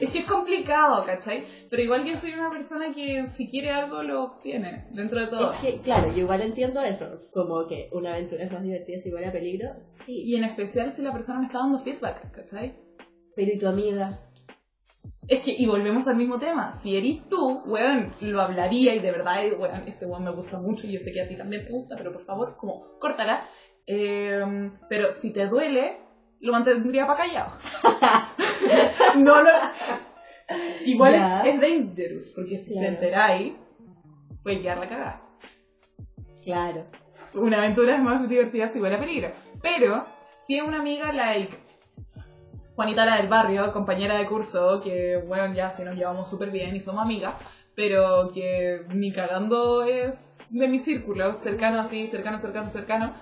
es 0.00 0.10
que 0.10 0.18
es 0.18 0.24
complicado, 0.26 1.04
¿cachai? 1.06 1.42
Pero 1.70 1.82
igual 1.82 2.04
yo 2.04 2.16
soy 2.16 2.34
una 2.34 2.50
persona 2.50 2.92
que 2.92 3.26
si 3.26 3.48
quiere 3.48 3.70
algo 3.70 4.02
lo 4.02 4.24
obtiene, 4.24 4.86
dentro 4.90 5.20
de 5.20 5.28
todo. 5.28 5.52
Es 5.52 5.58
que, 5.60 5.80
claro, 5.80 6.12
yo 6.12 6.18
igual 6.18 6.42
entiendo 6.42 6.80
eso. 6.80 7.18
Como 7.32 7.66
que 7.66 7.88
una 7.92 8.12
aventura 8.12 8.44
es 8.44 8.52
más 8.52 8.62
divertida 8.62 8.98
si 8.98 9.12
huele 9.12 9.28
a 9.28 9.32
peligro. 9.32 9.74
Sí. 9.78 10.22
Y 10.24 10.36
en 10.36 10.44
especial 10.44 10.90
si 10.90 11.02
la 11.02 11.12
persona 11.12 11.40
me 11.40 11.46
está 11.46 11.58
dando 11.58 11.78
feedback, 11.78 12.30
¿cachai? 12.32 12.74
Pero 13.36 13.52
¿y 13.52 13.58
tu 13.58 13.66
amiga? 13.68 14.20
Es 15.28 15.40
que, 15.42 15.52
y 15.52 15.66
volvemos 15.66 16.08
al 16.08 16.16
mismo 16.16 16.38
tema, 16.38 16.72
si 16.72 16.96
eres 16.96 17.28
tú, 17.28 17.62
weón, 17.64 18.10
lo 18.20 18.40
hablaría 18.40 18.94
y 18.94 18.98
de 18.98 19.12
verdad, 19.12 19.36
weón, 19.58 19.84
este 19.86 20.04
weón 20.06 20.24
me 20.24 20.32
gusta 20.32 20.58
mucho 20.58 20.86
y 20.88 20.92
yo 20.92 20.98
sé 21.00 21.12
que 21.12 21.22
a 21.22 21.28
ti 21.28 21.36
también 21.36 21.64
te 21.64 21.70
gusta, 21.72 21.96
pero 21.96 22.12
por 22.12 22.22
favor, 22.22 22.56
como, 22.56 22.98
córtala. 22.98 23.44
Eh, 23.86 24.42
pero 24.88 25.12
si 25.12 25.32
te 25.32 25.46
duele, 25.46 25.98
lo 26.40 26.52
mantendría 26.52 27.06
para 27.06 27.20
callado. 27.22 27.52
no, 29.18 29.42
no. 29.42 29.50
Igual 30.84 31.14
es, 31.14 31.54
es 31.54 31.60
dangerous, 31.60 32.32
porque 32.34 32.58
si 32.58 32.72
Claro. 32.72 32.88
te 32.88 32.94
enteráis, 32.94 33.52
puedes 34.42 34.60
quedar 34.60 34.78
la 34.78 34.88
cagada. 34.88 35.22
Claro. 36.42 36.86
Una 37.34 37.58
aventura 37.58 37.94
es 37.94 38.02
más 38.02 38.28
divertida 38.28 38.66
si 38.66 38.80
huele 38.80 38.96
a 38.96 39.00
peligro. 39.00 39.30
Pero, 39.62 40.06
si 40.38 40.56
es 40.56 40.62
una 40.62 40.80
amiga 40.80 41.12
like 41.12 41.54
Juanita 42.80 43.04
la 43.04 43.16
del 43.18 43.28
barrio, 43.28 43.70
compañera 43.74 44.16
de 44.16 44.24
curso, 44.26 44.80
que 44.80 45.18
bueno, 45.18 45.52
ya 45.52 45.70
si 45.70 45.82
nos 45.84 45.94
llevamos 45.94 46.30
súper 46.30 46.50
bien 46.50 46.74
y 46.74 46.80
somos 46.80 47.02
amigas, 47.04 47.34
pero 47.76 48.30
que 48.32 48.86
ni 48.94 49.12
cagando 49.12 49.82
es 49.82 50.38
de 50.48 50.66
mi 50.66 50.78
círculo, 50.78 51.34
cercano 51.34 51.78
así, 51.78 52.06
cercano, 52.06 52.38
cercano, 52.38 52.70
cercano, 52.70 53.12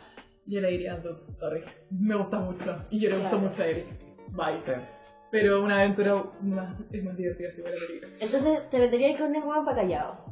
yo 0.47 0.61
le 0.61 0.69
diría, 0.69 0.99
dude, 0.99 1.35
sorry, 1.35 1.65
me 1.91 2.15
gusta 2.15 2.39
mucho 2.39 2.85
y 2.89 3.01
yo 3.01 3.11
le 3.11 3.17
gusto 3.17 3.31
Claro. 3.31 3.49
mucho 3.49 3.63
a 3.63 3.67
Eric. 3.67 3.87
Bye. 4.29 4.59
Sí. 4.59 4.71
Pero 5.33 5.61
una 5.65 5.81
aventura 5.81 6.23
más- 6.41 6.77
es 6.93 7.03
más 7.03 7.17
divertida 7.17 7.51
si 7.51 7.61
huele 7.61 7.77
a 7.79 7.81
peligro. 7.85 8.09
Entonces 8.21 8.71
te 8.71 8.79
meterías 8.79 9.21
con 9.21 9.35
el 9.35 9.43
weón 9.43 9.65
para 9.65 9.79
callado. 9.79 10.25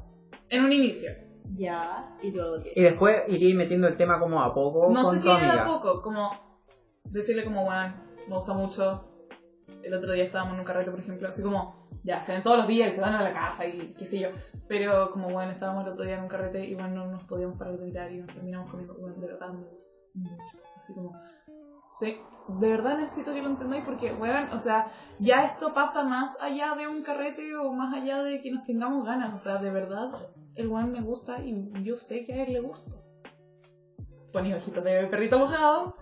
En 0.50 0.62
un 0.62 0.72
inicio. 0.72 1.10
Ya. 1.52 2.16
Y 2.22 2.30
luego 2.30 2.62
qué. 2.62 2.74
Y 2.76 2.80
después 2.84 3.24
iría 3.26 3.56
metiendo 3.56 3.88
el 3.88 3.96
tema 3.96 4.20
como 4.20 4.40
a 4.40 4.54
poco 4.54 4.88
No 4.92 5.02
con 5.02 5.18
sé 5.18 5.22
si 5.22 5.28
de 5.28 5.34
a 5.34 5.64
poco, 5.64 6.00
como 6.00 6.30
decirle 7.10 7.42
como, 7.42 7.64
bueno, 7.64 7.92
me 8.28 8.36
gusta 8.36 8.52
mucho. 8.52 9.12
El 9.82 9.94
otro 9.94 10.12
día 10.12 10.24
estábamos 10.24 10.54
en 10.54 10.60
un 10.60 10.66
carrete, 10.66 10.90
por 10.90 11.00
ejemplo, 11.00 11.28
así 11.28 11.42
como, 11.42 11.88
ya, 12.02 12.20
se 12.20 12.32
ven 12.32 12.42
todos 12.42 12.58
los 12.58 12.68
días 12.68 12.92
y 12.92 12.96
se 12.96 13.00
van 13.00 13.14
a 13.14 13.22
la 13.22 13.32
casa 13.32 13.66
y 13.66 13.94
qué 13.98 14.04
sé 14.04 14.18
yo. 14.18 14.28
Pero 14.68 15.10
como, 15.10 15.30
bueno, 15.30 15.52
estábamos 15.52 15.84
el 15.84 15.92
otro 15.92 16.04
día 16.04 16.16
en 16.16 16.22
un 16.22 16.28
carrete 16.28 16.64
y 16.64 16.74
bueno, 16.74 16.90
no 16.90 17.06
nos 17.06 17.24
podíamos 17.24 17.56
parar 17.58 17.76
de 17.76 17.84
gritar 17.84 18.12
y 18.12 18.18
nos 18.18 18.34
terminamos 18.34 18.70
comiendo, 18.70 18.94
bueno, 18.94 19.16
de 19.20 19.26
verdad 19.26 19.52
me 19.52 19.64
gusta 19.64 19.96
mucho. 20.14 20.58
Así 20.78 20.94
como, 20.94 21.20
de, 22.00 22.20
de 22.48 22.70
verdad 22.70 22.98
necesito 22.98 23.32
que 23.32 23.42
lo 23.42 23.48
entendáis 23.48 23.84
porque, 23.84 24.12
bueno, 24.12 24.48
o 24.52 24.58
sea, 24.58 24.86
ya 25.18 25.44
esto 25.44 25.72
pasa 25.74 26.04
más 26.04 26.40
allá 26.40 26.74
de 26.74 26.86
un 26.86 27.02
carrete 27.02 27.56
o 27.56 27.72
más 27.72 27.94
allá 27.94 28.22
de 28.22 28.42
que 28.42 28.50
nos 28.50 28.64
tengamos 28.64 29.04
ganas. 29.04 29.34
O 29.34 29.38
sea, 29.38 29.58
de 29.58 29.70
verdad, 29.70 30.12
el 30.54 30.68
weón 30.68 30.92
me 30.92 31.00
gusta 31.00 31.42
y 31.42 31.72
yo 31.82 31.96
sé 31.96 32.24
que 32.24 32.34
a 32.34 32.44
él 32.44 32.52
le 32.52 32.60
gusta. 32.60 32.96
Poní 34.32 34.52
ojitos 34.52 34.84
de 34.84 35.06
perrito 35.06 35.38
mojado. 35.38 35.96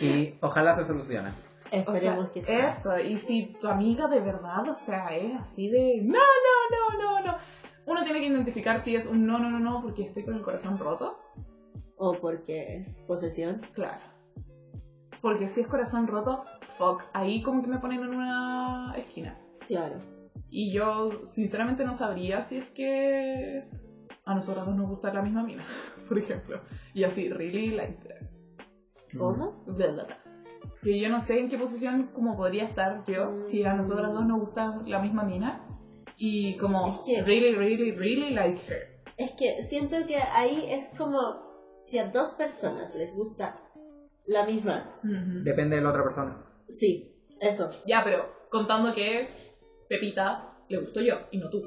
Y 0.00 0.34
ojalá 0.40 0.74
se 0.74 0.84
solucione. 0.84 1.30
O 1.72 1.74
sea, 1.74 1.94
Esperemos 1.94 2.30
que 2.30 2.42
sea. 2.42 2.68
eso. 2.68 2.98
Y 3.00 3.16
si 3.16 3.54
tu 3.60 3.66
amiga 3.66 4.06
de 4.06 4.20
verdad, 4.20 4.68
o 4.68 4.74
sea, 4.74 5.06
es 5.16 5.34
así 5.40 5.68
de 5.68 6.02
no, 6.02 6.18
no, 6.18 6.98
no, 7.00 7.02
no, 7.02 7.26
no. 7.26 7.38
Uno 7.86 8.04
tiene 8.04 8.20
que 8.20 8.26
identificar 8.26 8.78
si 8.78 8.94
es 8.94 9.06
un 9.06 9.26
no, 9.26 9.38
no, 9.38 9.50
no, 9.50 9.58
no, 9.58 9.82
porque 9.82 10.02
estoy 10.02 10.24
con 10.24 10.34
el 10.34 10.42
corazón 10.42 10.78
roto. 10.78 11.18
O 11.96 12.14
porque 12.20 12.76
es 12.76 12.98
posesión. 13.06 13.62
Claro. 13.74 14.02
Porque 15.22 15.46
si 15.46 15.62
es 15.62 15.66
corazón 15.66 16.06
roto, 16.06 16.44
fuck, 16.76 17.04
ahí 17.14 17.42
como 17.42 17.62
que 17.62 17.68
me 17.68 17.78
ponen 17.78 18.02
en 18.02 18.10
una 18.10 18.94
esquina. 18.96 19.38
Claro. 19.66 19.96
Y 20.50 20.72
yo 20.72 21.24
sinceramente 21.24 21.84
no 21.84 21.94
sabría 21.94 22.42
si 22.42 22.58
es 22.58 22.70
que 22.70 23.64
a 24.24 24.34
nosotras 24.34 24.66
dos 24.66 24.76
nos 24.76 24.88
gusta 24.88 25.12
la 25.12 25.22
misma 25.22 25.42
mina, 25.42 25.64
por 26.08 26.18
ejemplo. 26.18 26.60
Y 26.92 27.04
así, 27.04 27.30
really 27.30 27.70
like 27.70 27.98
that. 28.06 29.18
¿Cómo? 29.18 29.64
Que 30.82 30.98
yo 31.00 31.08
no 31.08 31.20
sé 31.20 31.38
en 31.38 31.48
qué 31.48 31.58
posición 31.58 32.10
como 32.14 32.36
podría 32.36 32.64
estar 32.64 33.04
yo 33.06 33.40
si 33.40 33.64
a 33.64 33.74
nosotras 33.74 34.12
dos 34.12 34.26
nos 34.26 34.40
gusta 34.40 34.82
la 34.86 34.98
misma 35.00 35.22
mina. 35.24 35.66
Y 36.16 36.56
como 36.56 36.86
Es 36.88 36.98
que- 37.06 37.22
really, 37.22 37.54
really, 37.54 37.92
really 37.92 38.30
like 38.34 38.60
her. 38.68 39.02
Es 39.16 39.32
que 39.32 39.62
siento 39.62 39.96
que 40.06 40.16
ahí 40.16 40.66
es 40.68 40.90
como 40.96 41.20
si 41.78 41.98
a 41.98 42.10
dos 42.10 42.30
personas 42.32 42.94
les 42.94 43.14
gusta 43.14 43.60
la 44.26 44.44
misma. 44.46 44.98
Depende 45.02 45.76
de 45.76 45.82
la 45.82 45.90
otra 45.90 46.02
persona. 46.04 46.44
Sí, 46.68 47.14
eso. 47.40 47.70
Ya, 47.86 48.02
pero 48.04 48.26
contando 48.50 48.94
que 48.94 49.28
Pepita 49.88 50.56
le 50.68 50.78
gustó 50.78 51.00
yo 51.00 51.14
y 51.30 51.38
no 51.38 51.50
tú. 51.50 51.62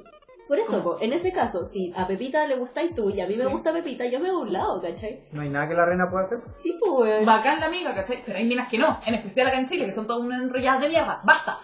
Por 0.47 0.59
eso, 0.59 0.97
en 1.01 1.11
ese 1.11 1.31
caso, 1.31 1.65
si 1.65 1.91
a 1.95 2.05
Pepita 2.05 2.45
le 2.45 2.55
gustáis 2.55 2.93
tú 2.93 3.09
y 3.09 3.19
a 3.19 3.25
mí 3.27 3.35
me 3.35 3.45
Sí. 3.45 3.49
gusta 3.51 3.73
Pepita, 3.73 4.05
yo 4.05 4.19
me 4.19 4.29
hago 4.29 4.39
a 4.39 4.41
un 4.41 4.53
lado, 4.53 4.79
¿cachai? 4.81 5.23
No 5.31 5.41
hay 5.41 5.49
nada 5.49 5.67
que 5.67 5.73
la 5.73 5.85
reina 5.85 6.07
pueda 6.09 6.23
hacer. 6.23 6.39
Sí, 6.51 6.77
pues, 6.79 6.91
weón. 6.93 7.25
Bacán 7.25 7.59
la 7.59 7.65
amiga, 7.65 7.95
¿cachai? 7.95 8.21
Pero 8.23 8.37
hay 8.37 8.45
minas 8.45 8.69
que 8.69 8.77
no, 8.77 8.99
en 9.07 9.15
especial 9.15 9.47
acá 9.47 9.57
en 9.57 9.65
Chile, 9.65 9.85
que 9.87 9.91
son 9.91 10.05
todas 10.05 10.21
unas 10.21 10.41
enrolladas 10.43 10.81
de 10.81 10.89
mierda. 10.89 11.21
¡Basta! 11.23 11.57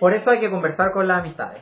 Por 0.00 0.12
eso 0.14 0.30
hay 0.30 0.38
que 0.38 0.50
conversar 0.50 0.92
con 0.92 1.06
las 1.06 1.18
amistades. 1.18 1.60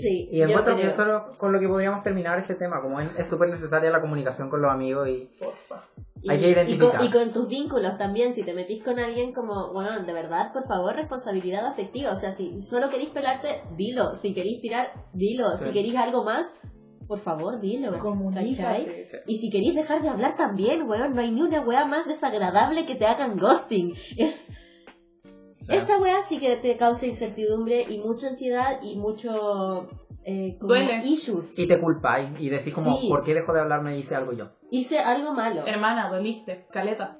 Sí, 0.00 0.28
Y 0.30 0.42
encuentro 0.42 0.74
que 0.76 0.82
creo. 0.82 0.92
eso 0.92 1.02
es 1.02 1.08
lo- 1.08 1.38
con 1.38 1.52
lo 1.52 1.60
que 1.60 1.68
podríamos 1.68 2.02
terminar 2.02 2.38
este 2.38 2.54
tema. 2.54 2.80
Como 2.82 3.00
es 3.00 3.26
súper 3.26 3.48
necesaria 3.48 3.90
la 3.90 4.00
comunicación 4.00 4.48
con 4.50 4.62
los 4.62 4.70
amigos 4.70 5.08
y 5.08 5.30
Porfa. 5.38 5.82
Y, 6.22 6.30
Hay 6.30 6.40
que 6.40 6.50
identificar. 6.50 6.94
Y 6.94 6.96
con, 6.98 7.06
y 7.06 7.10
con 7.10 7.32
tus 7.32 7.48
vínculos 7.48 7.96
también, 7.98 8.32
si 8.32 8.42
te 8.42 8.54
metís 8.54 8.82
con 8.82 8.98
alguien 8.98 9.32
como, 9.32 9.72
bueno, 9.72 10.02
de 10.02 10.12
verdad, 10.12 10.52
por 10.52 10.66
favor, 10.66 10.94
responsabilidad 10.96 11.66
afectiva. 11.66 12.10
O 12.12 12.16
sea, 12.16 12.32
si 12.32 12.62
solo 12.62 12.88
queréis 12.90 13.10
pelarte, 13.10 13.62
dilo. 13.76 14.14
Si 14.16 14.34
queréis 14.34 14.60
tirar, 14.60 14.92
dilo. 15.12 15.50
Sí. 15.52 15.66
Si 15.66 15.72
queréis 15.72 15.96
algo 15.96 16.24
más, 16.24 16.46
por 17.06 17.20
favor, 17.20 17.60
dilo. 17.60 17.88
¿cachai? 17.92 18.00
Comunícate. 18.00 19.06
Y 19.26 19.36
si 19.38 19.50
queréis 19.50 19.74
dejar 19.76 20.02
de 20.02 20.08
hablar 20.08 20.34
también, 20.36 20.88
weón, 20.88 21.12
no 21.14 21.20
hay 21.20 21.30
ni 21.30 21.42
una 21.42 21.60
weá 21.60 21.84
más 21.84 22.06
desagradable 22.06 22.86
que 22.86 22.96
te 22.96 23.06
hagan 23.06 23.38
ghosting. 23.38 23.94
Es, 24.16 24.48
esa 25.68 25.98
weá 25.98 26.22
sí 26.22 26.38
que 26.38 26.56
te 26.56 26.76
causa 26.76 27.06
incertidumbre 27.06 27.82
y 27.88 27.98
mucha 27.98 28.28
ansiedad 28.28 28.80
y 28.82 28.96
mucho 28.96 29.88
eh, 30.24 30.56
como 30.58 30.68
Duele. 30.74 31.02
issues. 31.06 31.58
y 31.58 31.66
te 31.66 31.78
culpáis 31.78 32.30
y 32.38 32.48
decís 32.48 32.72
como, 32.74 32.96
Sí. 32.98 33.08
¿por 33.08 33.22
qué 33.24 33.34
dejó 33.34 33.52
de 33.52 33.60
hablarme 33.60 33.94
y 33.96 33.98
hice 34.00 34.14
algo 34.16 34.32
yo? 34.32 34.50
Hice 34.70 34.98
algo 34.98 35.32
malo. 35.32 35.66
Hermana, 35.66 36.08
doliste, 36.10 36.66
caleta. 36.72 37.18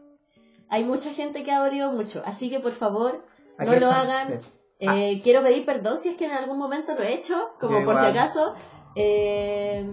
hay 0.68 0.84
mucha 0.84 1.12
gente 1.12 1.42
que 1.44 1.52
ha 1.52 1.60
dolido 1.64 1.92
mucho, 1.92 2.22
así 2.24 2.50
que 2.50 2.58
por 2.60 2.72
favor, 2.72 3.24
Aquí 3.58 3.70
no 3.70 3.76
lo 3.80 3.86
está, 3.86 4.00
hagan. 4.00 4.26
sí. 4.26 4.34
Eh, 4.78 5.20
Quiero 5.22 5.42
pedir 5.42 5.64
perdón 5.64 5.96
si 5.96 6.10
es 6.10 6.16
que 6.16 6.26
en 6.26 6.32
algún 6.32 6.58
momento 6.58 6.94
lo 6.94 7.02
he 7.02 7.14
hecho, 7.14 7.34
como 7.58 7.78
Yo 7.80 7.84
por 7.86 7.94
si 7.94 8.00
igual. 8.06 8.18
acaso. 8.18 8.54
Eh, 8.94 9.86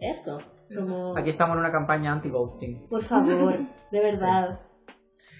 eso, 0.00 0.38
como, 0.76 1.16
Aquí 1.16 1.30
estamos 1.30 1.54
en 1.54 1.60
una 1.60 1.70
campaña 1.70 2.12
anti-ghosting. 2.12 2.88
por 2.88 3.02
favor, 3.02 3.58
de 3.92 4.00
verdad. 4.00 4.60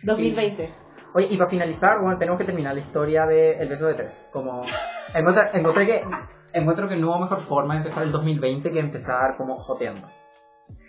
2020. 0.05 0.73
Oye, 1.15 1.29
y 1.31 1.37
para 1.37 1.49
finalizar, 1.49 2.01
bueno, 2.03 2.19
tenemos 2.19 2.39
que 2.39 2.45
terminar 2.45 2.75
la 2.75 2.81
historia 2.81 3.25
de 3.27 3.53
El 3.59 3.69
beso 3.69 3.87
de 3.87 3.95
tres. 3.95 4.29
Como, 4.33 4.63
encontré, 5.15 5.43
encontré 5.53 5.87
que, 5.87 6.03
encuentro 6.53 6.89
que 6.89 6.97
no 6.97 7.09
hubo 7.11 7.21
mejor 7.21 7.39
forma 7.39 7.75
de 7.75 7.79
empezar 7.79 8.03
el 8.03 8.13
2020 8.13 8.71
que 8.71 8.81
empezar 8.81 9.37
como 9.37 9.57
joteando. 9.57 10.09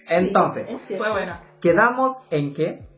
Entonces, 0.09 0.67
Sí, 0.67 0.75
es 0.75 0.81
cierto. 0.81 1.03
Fue 1.05 1.13
bueno. 1.13 1.37
Quedamos 1.61 2.27
en 2.31 2.53
que 2.53 2.89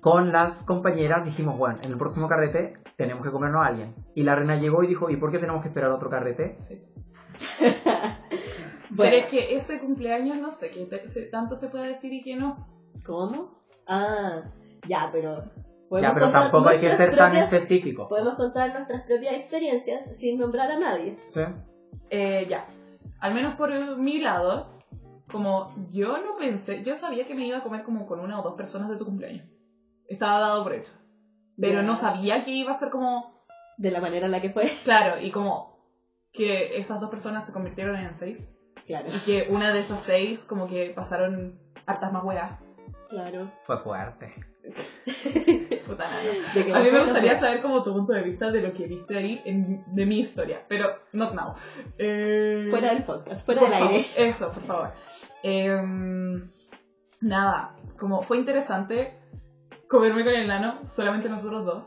con 0.00 0.32
las 0.32 0.62
compañeras 0.62 1.24
dijimos, 1.24 1.58
bueno, 1.58 1.78
en 1.82 1.90
el 1.90 1.96
próximo 1.96 2.28
carrete 2.28 2.74
tenemos 2.96 3.22
que 3.24 3.30
comernos 3.32 3.62
a 3.62 3.66
alguien. 3.66 3.94
Y 4.14 4.22
la 4.22 4.34
reina 4.34 4.56
llegó 4.56 4.82
y 4.82 4.86
dijo, 4.86 5.10
¿y 5.10 5.16
por 5.16 5.30
qué 5.30 5.38
tenemos 5.38 5.60
que 5.62 5.68
esperar 5.68 5.90
otro 5.90 6.08
carrete? 6.10 6.56
Sí. 6.60 6.82
Bueno, 8.88 9.10
Pero 9.12 9.24
es 9.24 9.30
que 9.30 9.56
ese 9.56 9.80
cumpleaños, 9.80 10.38
no 10.38 10.48
sé, 10.48 10.70
se- 11.08 11.26
tanto 11.26 11.56
se 11.56 11.68
puede 11.68 11.88
decir 11.88 12.12
y 12.12 12.22
que 12.22 12.36
no. 12.36 12.68
¿Cómo? 13.04 13.58
Ah, 13.86 14.42
ya, 14.88 15.10
pero. 15.12 15.42
Ya, 15.90 16.12
pero 16.14 16.26
contar 16.26 16.42
tampoco 16.42 16.68
hay 16.68 16.78
que 16.78 16.86
nuestras 16.86 17.08
ser 17.10 17.16
tan 17.16 17.30
propias- 17.32 17.44
específico. 17.52 18.08
Podemos 18.08 18.34
contar 18.34 18.72
nuestras 18.72 19.02
propias 19.02 19.34
experiencias 19.36 20.16
sin 20.18 20.38
nombrar 20.38 20.70
a 20.72 20.78
nadie. 20.78 21.18
¿Sí? 21.28 21.40
Eh, 22.10 22.46
ya. 22.48 22.66
Al 23.20 23.34
menos 23.34 23.54
por 23.54 23.70
mi 23.98 24.20
lado, 24.20 24.78
como 25.30 25.74
yo 25.90 26.18
no 26.18 26.36
pensé, 26.38 26.82
yo 26.82 26.94
sabía 26.96 27.26
que 27.26 27.34
me 27.34 27.46
iba 27.46 27.58
a 27.58 27.62
comer 27.62 27.82
como 27.82 28.06
con 28.06 28.20
una 28.20 28.38
o 28.40 28.42
dos 28.42 28.54
personas 28.54 28.88
de 28.88 28.96
tu 28.96 29.04
cumpleaños. 29.04 29.46
Estaba 30.08 30.40
dado 30.40 30.62
por 30.64 30.74
hecho. 30.74 30.92
Pero 31.58 31.82
no 31.82 31.96
sabía 31.96 32.44
que 32.44 32.50
iba 32.52 32.72
a 32.72 32.74
ser 32.74 32.90
como, 32.90 33.44
De 33.78 33.90
la 33.90 34.00
manera 34.00 34.26
en 34.26 34.32
la 34.32 34.40
que 34.40 34.50
fue. 34.50 34.64
claro, 34.84 35.20
y 35.20 35.30
como 35.30 35.76
que 36.32 36.78
esas 36.78 37.00
dos 37.00 37.10
personas 37.10 37.46
se 37.46 37.52
convirtieron 37.52 37.96
en 37.96 38.14
seis. 38.14 38.54
Claro, 38.86 39.08
Y 39.14 39.18
que 39.20 39.46
una 39.50 39.72
de 39.72 39.80
esas 39.80 40.00
seis 40.00 40.44
como 40.44 40.68
que 40.68 40.90
pasaron 40.94 41.58
hartas 41.86 42.12
más 42.12 42.24
weas. 42.24 42.60
Claro. 43.08 43.52
Fue 43.64 43.76
fuerte. 43.78 44.34
Puta 45.86 46.04
A 46.08 46.80
mí 46.80 46.90
me 46.90 47.00
gustaría 47.04 47.38
saber 47.38 47.62
como 47.62 47.82
tu 47.82 47.92
punto 47.92 48.12
de 48.12 48.22
vista 48.22 48.50
de 48.50 48.60
lo 48.62 48.72
que 48.72 48.86
viste 48.86 49.16
ahí 49.16 49.40
en- 49.44 49.84
de 49.94 50.06
mi 50.06 50.18
historia, 50.20 50.64
pero 50.68 50.88
not 51.12 51.34
now. 51.34 51.54
Eh, 51.98 52.66
Fuera 52.70 52.92
del 52.92 53.04
podcast, 53.04 53.44
fuera 53.46 53.60
del 53.62 53.70
favor, 53.70 53.88
aire. 53.92 54.06
Eso, 54.16 54.50
por 54.52 54.62
favor. 54.64 54.92
Em, 55.42 56.44
nada, 57.20 57.76
como 57.98 58.22
fue 58.22 58.38
interesante 58.38 59.18
comerme 59.88 60.24
con 60.24 60.34
el 60.34 60.48
nano, 60.48 60.80
solamente 60.84 61.28
nosotros 61.28 61.64
dos. 61.64 61.84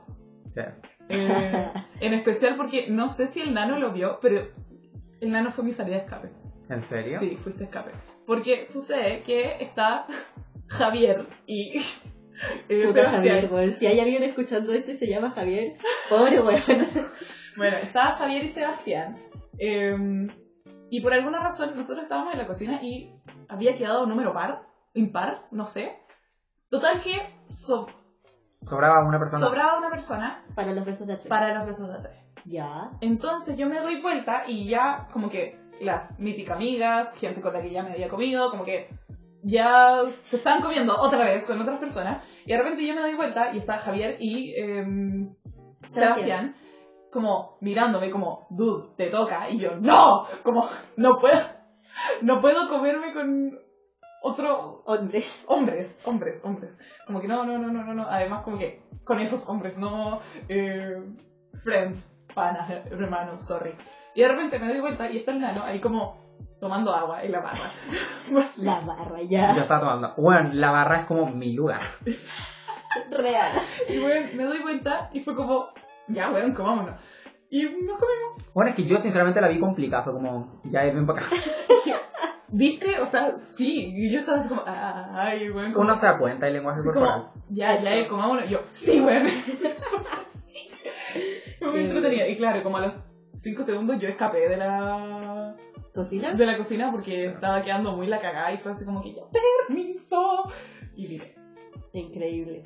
Sí. 0.51 0.61
Eh, 1.09 1.71
en 1.99 2.13
especial 2.13 2.55
porque 2.55 2.85
no 2.89 3.09
sé 3.09 3.27
si 3.27 3.41
el 3.41 3.53
nano 3.53 3.77
lo 3.79 3.91
vio, 3.91 4.19
pero 4.21 4.41
el 5.19 5.31
nano 5.31 5.51
fue 5.51 5.63
mi 5.65 5.71
salida 5.73 5.97
de 5.97 6.03
escape. 6.03 6.29
¿En 6.69 6.81
serio? 6.81 7.19
Sí, 7.19 7.35
fuiste 7.35 7.63
escape. 7.65 7.91
Porque 8.25 8.63
sucede 8.65 9.23
que 9.23 9.57
está 9.59 10.05
Javier 10.69 11.25
y. 11.45 11.81
Puta. 12.85 13.09
Javier, 13.11 13.49
weón. 13.51 13.73
Si 13.73 13.85
hay 13.85 13.99
alguien 13.99 14.23
escuchando 14.23 14.71
esto 14.73 14.91
y 14.91 14.95
se 14.97 15.07
llama 15.07 15.31
Javier, 15.31 15.77
pobre 16.09 16.41
weón. 16.41 16.87
Bueno, 17.57 17.75
estaba 17.77 18.11
Javier 18.13 18.43
y 18.45 18.49
Sebastián. 18.49 19.17
eh, 19.57 19.97
y 20.91 21.01
por 21.01 21.13
alguna 21.13 21.39
razón 21.39 21.73
nosotros 21.75 22.03
estábamos 22.03 22.33
en 22.33 22.39
la 22.39 22.47
cocina 22.47 22.81
y 22.81 23.13
había 23.47 23.75
quedado 23.75 24.03
un 24.03 24.09
número 24.09 24.33
par, 24.33 24.63
impar, 24.93 25.45
no 25.51 25.65
sé. 25.65 25.99
Total 26.69 27.01
que 27.01 27.13
so- 27.47 27.87
Sobraba 28.61 29.05
una 29.07 29.17
persona. 29.19 29.45
sobraba 29.45 29.77
una 29.77 29.89
persona 29.89 30.43
Para 30.55 30.71
los 30.73 30.85
besos 30.85 31.05
de 31.07 31.13
atrás. 31.13 31.27
para 31.27 31.53
los 31.53 31.67
besos 31.67 31.87
de 31.91 31.99
tres. 31.99 32.15
Ya. 32.45 32.91
Entonces 33.01 33.55
yo 33.57 33.67
me 33.67 33.79
doy 33.79 34.01
vuelta 34.01 34.43
y 34.47 34.67
ya 34.67 35.07
como 35.11 35.29
que 35.29 35.59
las 35.81 36.19
míticas 36.19 36.55
amigas, 36.55 37.09
gente 37.17 37.41
con 37.41 37.53
la 37.53 37.61
que 37.61 37.71
ya 37.71 37.83
me 37.83 37.91
había 37.91 38.07
comido, 38.07 38.49
como 38.49 38.65
que 38.65 38.89
ya 39.43 40.03
se 40.21 40.37
están 40.37 40.61
comiendo 40.61 40.93
otra 40.93 41.23
vez 41.23 41.45
con 41.45 41.59
otras 41.61 41.79
personas. 41.79 42.23
Y 42.45 42.51
de 42.51 42.57
repente 42.57 42.85
yo 42.85 42.95
me 42.95 43.01
doy 43.01 43.15
vuelta 43.15 43.51
y 43.53 43.57
está 43.57 43.77
Javier 43.77 44.17
y 44.19 44.53
em, 44.55 45.35
Sebastián 45.91 46.55
como 47.11 47.57
mirándome 47.61 48.11
como, 48.11 48.47
dude, 48.49 48.89
te 48.95 49.07
toca. 49.07 49.49
Y 49.49 49.59
yo, 49.59 49.75
no, 49.77 50.25
como, 50.43 50.67
no 50.97 51.17
puedo, 51.19 51.41
no 52.21 52.39
puedo 52.39 52.69
comerme 52.69 53.13
con 53.13 53.59
otro 54.21 54.83
Hombres. 54.85 55.45
hombres, 55.47 56.01
hombres, 56.05 56.41
hombres. 56.43 56.77
Como 57.05 57.21
que 57.21 57.27
no, 57.27 57.45
no, 57.45 57.57
no, 57.57 57.71
no, 57.71 57.83
no, 57.83 57.93
no. 57.93 58.07
Además, 58.07 58.43
como 58.43 58.57
que 58.57 58.83
con 59.03 59.19
esos 59.19 59.47
hombres, 59.49 59.77
no 59.77 60.19
eh, 60.47 61.01
friends, 61.63 62.13
panas, 62.33 62.69
hermanos, 62.91 63.45
sorry. 63.45 63.75
Y 64.13 64.21
de 64.21 64.27
repente 64.27 64.59
me 64.59 64.67
doy 64.67 64.79
vuelta 64.81 65.09
y 65.09 65.17
está 65.17 65.31
el 65.31 65.39
nano 65.39 65.63
ahí 65.63 65.79
como 65.79 66.28
tomando 66.59 66.93
agua 66.93 67.23
en 67.23 67.31
la 67.31 67.39
barra. 67.39 67.71
La 68.57 68.79
barra, 68.81 69.21
Yo 69.21 69.27
ya. 69.29 69.51
estaba 69.53 69.79
tomando. 69.79 70.13
Bueno, 70.17 70.49
la 70.53 70.71
barra 70.71 70.99
es 71.01 71.05
como 71.05 71.25
mi 71.27 71.53
lugar. 71.53 71.79
Real. 73.11 73.51
y 73.87 73.99
weón, 73.99 74.35
me 74.35 74.43
doy 74.43 74.59
vuelta 74.59 75.09
y 75.13 75.19
fue 75.19 75.35
como, 75.35 75.69
ya 76.07 76.29
weón, 76.31 76.53
comámonos. 76.53 76.99
Y 77.49 77.63
nos 77.63 77.97
comimos. 77.97 78.43
Bueno, 78.53 78.69
es 78.69 78.75
que 78.75 78.83
yo 78.85 78.97
sinceramente 78.97 79.41
la 79.41 79.47
vi 79.47 79.59
complicada. 79.59 80.03
Fue 80.03 80.13
como, 80.13 80.61
ya 80.65 80.83
ven 80.83 81.05
para 81.07 81.19
acá. 81.19 81.29
¿Viste? 82.51 82.99
O 82.99 83.05
sea, 83.05 83.37
sí. 83.39 83.93
Y 83.95 84.11
yo 84.11 84.19
estaba 84.19 84.39
así 84.39 84.49
como, 84.49 84.63
"Ah, 84.65 85.09
ay, 85.13 85.49
weón. 85.49 85.75
Uno 85.75 85.95
se 85.95 86.05
da 86.07 86.17
cuenta 86.17 86.45
del 86.45 86.55
lenguaje 86.55 86.81
corporal. 86.83 87.29
como, 87.31 87.43
ya, 87.49 87.77
ya, 87.79 87.95
Eso. 87.95 88.09
comámonos. 88.09 88.45
Y 88.45 88.49
yo, 88.49 88.61
sí, 88.71 88.99
weón. 89.01 89.27
Sí. 90.37 90.69
Muy 91.61 91.79
entretenido. 91.81 92.27
Y 92.27 92.37
claro, 92.37 92.63
como 92.63 92.77
a 92.77 92.81
los 92.81 92.93
5 93.35 93.63
segundos 93.63 93.97
yo 93.99 94.07
escapé 94.07 94.47
de 94.49 94.57
la 94.57 95.55
¿Cocina? 96.03 96.33
de 96.33 96.45
la 96.45 96.57
cocina 96.57 96.91
porque 96.91 97.23
Sí. 97.23 97.29
estaba 97.29 97.61
quedando 97.61 97.91
muy 97.95 98.07
la 98.07 98.19
cagada 98.19 98.51
y 98.53 98.57
fue 98.57 98.71
así 98.71 98.85
como 98.85 99.01
que 99.01 99.13
yo, 99.13 99.29
permiso. 99.67 100.43
Y 100.95 101.07
dije, 101.07 101.35
Increíble. 101.93 102.65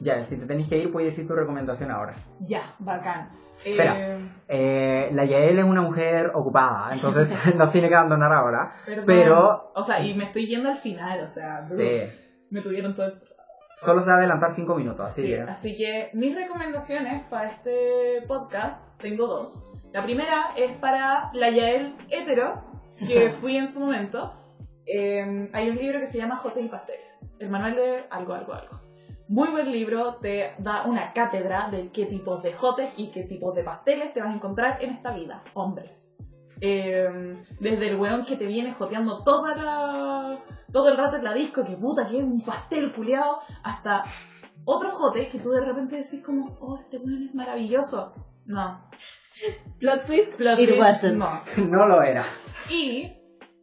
Ya, 0.00 0.20
si 0.20 0.36
te 0.36 0.46
tenés 0.46 0.66
que 0.68 0.76
ir, 0.78 0.90
puedes 0.90 1.14
decir 1.14 1.26
tu 1.28 1.34
recomendación 1.34 1.90
ahora. 1.90 2.14
ya, 2.40 2.60
bacán. 2.80 3.30
Espera. 3.64 3.94
Eh, 3.96 4.18
Eh, 4.48 5.08
la 5.12 5.24
Yael 5.24 5.58
es 5.58 5.64
una 5.64 5.80
mujer 5.80 6.32
ocupada, 6.34 6.92
entonces 6.92 7.28
nos 7.56 7.70
tiene 7.72 7.88
que 7.88 7.94
abandonar 7.94 8.32
ahora. 8.32 8.72
perdón. 8.84 9.04
Pero- 9.06 9.70
O 9.74 9.84
sea, 9.84 10.00
y 10.04 10.12
me 10.14 10.24
estoy 10.24 10.46
yendo 10.48 10.68
al 10.68 10.78
final, 10.78 11.20
o 11.20 11.28
sea, 11.28 11.64
Sí. 11.66 11.88
me 12.50 12.60
tuvieron 12.60 12.94
todo 12.94 13.06
el... 13.06 13.22
Solo 13.76 14.02
se 14.02 14.10
va 14.10 14.16
a 14.16 14.18
adelantar 14.18 14.50
5 14.50 14.74
minutos, 14.76 15.06
así 15.08 15.22
Sí, 15.22 15.28
que. 15.28 15.40
así 15.40 15.76
que 15.76 16.10
mis 16.14 16.34
recomendaciones 16.34 17.22
para 17.28 17.50
este 17.50 18.22
podcast 18.28 18.82
tengo 18.98 19.26
dos. 19.26 19.60
La 19.92 20.02
primera 20.04 20.54
es 20.56 20.72
para 20.78 21.30
la 21.34 21.50
Yael 21.50 21.96
hetero, 22.10 22.62
que 22.98 23.30
fui 23.30 23.56
en 23.56 23.68
su 23.68 23.80
momento. 23.80 24.32
Eh, 24.86 25.50
hay 25.52 25.70
un 25.70 25.76
libro 25.76 26.00
que 26.00 26.06
se 26.06 26.18
llama 26.18 26.36
Jotes 26.36 26.64
y 26.64 26.68
Pasteles, 26.68 27.32
el 27.38 27.48
manual 27.48 27.74
de 27.74 28.04
algo, 28.10 28.34
algo, 28.34 28.52
algo. 28.52 28.80
Muy 29.28 29.48
buen 29.48 29.72
libro, 29.72 30.16
te 30.16 30.52
da 30.58 30.84
una 30.84 31.14
cátedra 31.14 31.68
de 31.70 31.88
qué 31.88 32.04
tipos 32.04 32.42
de 32.42 32.52
jotes 32.52 32.92
y 32.98 33.06
qué 33.06 33.22
tipos 33.22 33.54
de 33.54 33.64
pasteles 33.64 34.12
te 34.12 34.20
vas 34.20 34.30
a 34.30 34.34
encontrar 34.34 34.84
en 34.84 34.90
esta 34.90 35.12
vida, 35.12 35.42
hombres. 35.54 36.10
Eh, 36.60 37.08
desde 37.58 37.88
el 37.88 37.96
weón 37.96 38.26
que 38.26 38.36
te 38.36 38.46
viene 38.46 38.74
joteando 38.74 39.24
toda 39.24 39.56
la, 39.56 40.38
todo 40.70 40.90
el 40.90 40.98
rato 40.98 41.16
en 41.16 41.24
la 41.24 41.32
disco, 41.32 41.64
que 41.64 41.74
puta, 41.76 42.06
que 42.06 42.18
es 42.18 42.24
un 42.24 42.44
pastel 42.44 42.92
culiado, 42.92 43.40
hasta 43.62 44.04
otro 44.66 44.90
jote 44.90 45.28
que 45.28 45.38
tú 45.38 45.50
de 45.50 45.64
repente 45.64 45.96
decís 45.96 46.22
como, 46.22 46.58
oh, 46.60 46.78
este 46.78 46.98
weón 46.98 47.26
es 47.26 47.34
maravilloso. 47.34 48.14
No. 48.44 48.88
Plot 49.78 50.06
twist. 50.06 50.36
Plot 50.36 50.58
It 50.58 50.68
twist, 50.68 50.80
wasn't. 50.80 51.16
No. 51.16 51.42
No 51.64 51.86
lo 51.86 52.02
era. 52.02 52.24
Y 52.70 53.12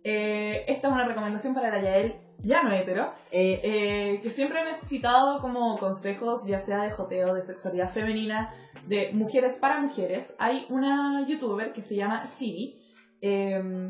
eh, 0.03 0.65
esta 0.67 0.87
es 0.87 0.93
una 0.93 1.05
recomendación 1.05 1.53
para 1.53 1.69
la 1.69 1.81
Yael, 1.81 2.15
ya 2.43 2.63
no 2.63 2.71
hetero, 2.71 3.13
Eh, 3.31 3.61
eh, 3.63 4.19
que 4.21 4.29
siempre 4.29 4.59
he 4.61 4.65
necesitado 4.65 5.39
como 5.41 5.77
consejos, 5.77 6.45
ya 6.45 6.59
sea 6.59 6.83
de 6.83 6.91
joteo, 6.91 7.33
de 7.33 7.41
sexualidad 7.41 7.89
femenina, 7.89 8.53
de 8.87 9.11
mujeres 9.13 9.57
para 9.57 9.79
mujeres. 9.79 10.35
Hay 10.39 10.65
una 10.69 11.25
youtuber 11.27 11.71
que 11.71 11.81
se 11.81 11.95
llama 11.95 12.25
Stevie, 12.27 12.77
eh, 13.21 13.89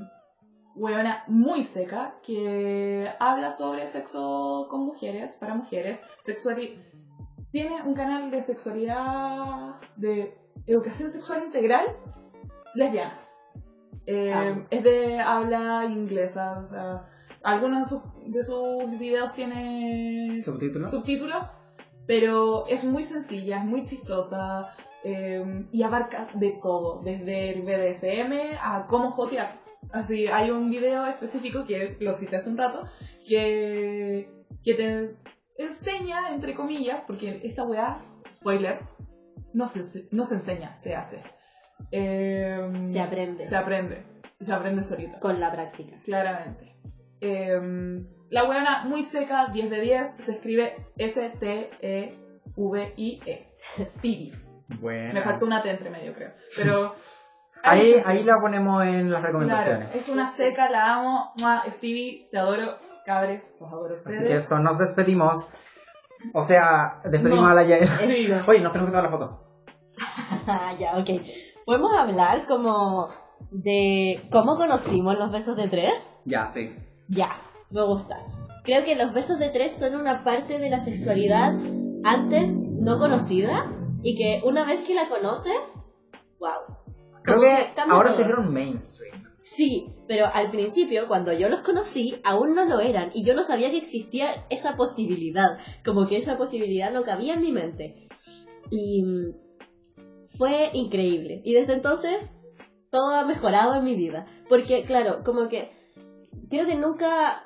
weona 0.76 1.24
muy 1.28 1.64
seca, 1.64 2.20
que 2.24 3.10
habla 3.20 3.52
sobre 3.52 3.88
sexo 3.88 4.68
con 4.70 4.86
mujeres, 4.86 5.38
para 5.40 5.56
mujeres, 5.56 6.02
sexualidad. 6.20 6.82
Tiene 7.52 7.82
un 7.84 7.94
canal 7.94 8.32
de 8.32 8.42
sexualidad, 8.42 9.76
de 9.98 10.38
educación 10.68 11.10
sexual 11.10 11.44
integral, 11.46 11.86
lesbianas. 12.76 13.41
Eh, 14.12 14.32
Ah. 14.34 14.66
Es 14.70 14.84
de 14.84 15.20
habla 15.20 15.86
inglesa, 15.86 16.60
o 16.60 16.66
sea, 16.66 17.06
algunos 17.44 17.80
de 17.80 17.86
sus, 17.86 18.02
de 18.28 18.44
sus 18.44 19.00
videos 19.00 19.34
tiene 19.34 20.42
¿Subtítulo? 20.44 20.88
subtítulos, 20.88 21.58
pero 22.08 22.68
es 22.68 22.84
muy 22.84 23.04
sencilla, 23.04 23.60
es 23.60 23.66
muy 23.66 23.84
chistosa 23.86 24.68
eh, 25.04 25.66
y 25.72 25.84
abarca 25.84 26.28
de 26.34 26.60
todo, 26.62 27.02
desde 27.04 27.52
el 27.52 27.62
BDSM 27.62 28.58
a 28.62 28.86
cómo 28.88 29.12
jotear. 29.12 29.60
Así, 29.92 30.28
hay 30.28 30.52
un 30.52 30.70
video 30.70 31.06
específico 31.06 31.66
que 31.66 31.98
lo 32.00 32.14
cité 32.14 32.36
hace 32.36 32.50
un 32.50 32.58
rato, 32.58 32.84
que, 33.28 34.30
que 34.64 34.74
te 34.74 35.16
enseña, 35.58 36.34
entre 36.34 36.54
comillas, 36.54 37.02
porque 37.08 37.42
esta 37.44 37.64
weá, 37.66 37.98
spoiler, 38.32 38.80
no 39.54 39.68
se, 39.68 40.08
no 40.12 40.26
se 40.26 40.36
enseña, 40.36 40.76
se 40.76 40.96
hace. 40.96 41.24
Em, 41.92 42.86
Se 42.86 43.00
aprende. 43.02 43.46
Se 43.46 43.56
aprende. 43.56 44.06
Y 44.40 44.46
se 44.46 44.54
aprende 44.54 44.84
solito. 44.84 45.20
Con 45.20 45.40
la 45.40 45.52
práctica. 45.52 45.98
Claramente. 46.04 46.76
Em, 47.20 48.08
la 48.30 48.46
weona 48.46 48.84
muy 48.86 49.04
seca, 49.04 49.48
10 49.48 49.70
de 49.70 49.82
10, 49.82 50.16
se 50.20 50.32
escribe 50.34 50.76
S-T-E-V-I-E. 52.56 53.48
Stevie. 53.86 54.32
Bueno. 54.80 55.14
Me 55.14 55.22
faltó 55.22 55.46
una 55.46 55.62
T 55.62 55.70
entre 55.70 55.90
medio, 55.90 56.14
creo. 56.14 56.32
Pero. 56.56 56.96
Ahí, 57.64 57.94
ahí 58.08 58.24
la 58.24 58.40
ponemos 58.42 58.84
en 58.84 59.12
las 59.12 59.20
Claro, 59.22 59.38
recomendaciones. 59.38 59.94
es 59.94 60.10
una 60.10 60.28
seca, 60.28 60.68
la 60.72 60.94
amo. 60.96 61.32
Mua, 61.40 61.62
Stevie, 61.70 62.28
te 62.32 62.40
adoro. 62.40 62.76
Cabres, 63.06 63.56
los 63.60 63.72
adoro 63.72 63.98
a 63.98 64.00
Así 64.00 64.18
que 64.18 64.24
ustedes. 64.24 64.46
eso, 64.46 64.58
nos 64.58 64.80
despedimos. 64.80 65.48
O 66.34 66.42
sea, 66.42 67.02
despedimos 67.04 67.44
No. 67.44 67.50
a 67.50 67.54
la 67.54 67.64
Yael. 67.64 67.86
Sí. 67.88 68.28
Oye, 68.48 68.62
nos 68.62 68.72
tenemos 68.72 68.90
que 68.92 68.98
tomar 68.98 69.04
la 69.04 69.10
foto. 69.12 69.48
Ya, 70.80 70.98
ok. 70.98 71.10
Podemos 71.72 71.92
hablar 71.98 72.48
como 72.50 73.08
de 73.50 74.28
cómo 74.30 74.58
conocimos 74.58 75.18
los 75.18 75.32
besos 75.32 75.56
de 75.56 75.70
tres. 75.70 75.94
Ya, 76.26 76.46
sí. 76.46 76.76
Ya, 77.08 77.30
me 77.70 77.86
gusta. 77.86 78.18
Creo 78.66 78.84
que 78.84 78.98
los 78.98 79.14
besos 79.14 79.40
de 79.40 79.48
tres 79.48 79.80
son 79.80 79.96
una 79.96 80.26
parte 80.26 80.60
de 80.60 80.70
la 80.70 80.82
sexualidad 80.82 81.54
antes 82.04 82.50
no 82.62 83.00
conocida 83.00 83.72
y 84.04 84.18
que 84.18 84.46
una 84.46 84.66
vez 84.66 84.84
que 84.84 84.94
la 84.94 85.08
conoces, 85.08 85.56
wow. 86.42 86.76
Creo 87.24 87.40
que 87.40 87.72
que 87.74 87.82
ahora 87.90 88.10
todo. 88.10 88.18
se 88.18 88.22
hicieron 88.24 88.52
mainstream. 88.54 89.24
Sí, 89.44 89.96
pero 90.10 90.26
al 90.26 90.52
principio, 90.52 91.08
cuando 91.08 91.32
yo 91.32 91.48
los 91.48 91.62
conocí, 91.62 92.20
aún 92.26 92.54
no 92.54 92.66
lo 92.66 92.82
eran 92.82 93.12
y 93.14 93.24
yo 93.24 93.34
no 93.34 93.46
sabía 93.46 93.72
que 93.72 93.78
existía 93.78 94.46
esa 94.50 94.76
posibilidad, 94.76 95.58
como 95.86 96.06
que 96.10 96.18
esa 96.18 96.38
posibilidad 96.38 96.92
no 96.92 97.04
cabía 97.04 97.36
en 97.36 97.42
mi 97.42 97.54
mente. 97.54 98.10
Y 98.70 99.06
fue 100.42 100.72
increíble. 100.74 101.44
Y 101.46 101.54
desde 101.54 101.74
entonces, 101.74 102.34
todo 102.90 103.14
ha 103.14 103.24
mejorado 103.26 103.76
en 103.76 103.84
mi 103.84 103.94
vida. 103.94 104.26
Porque, 104.50 104.84
claro, 104.86 105.24
como 105.24 105.48
que 105.50 105.70
creo 106.50 106.66
que 106.66 106.74
nunca... 106.74 107.46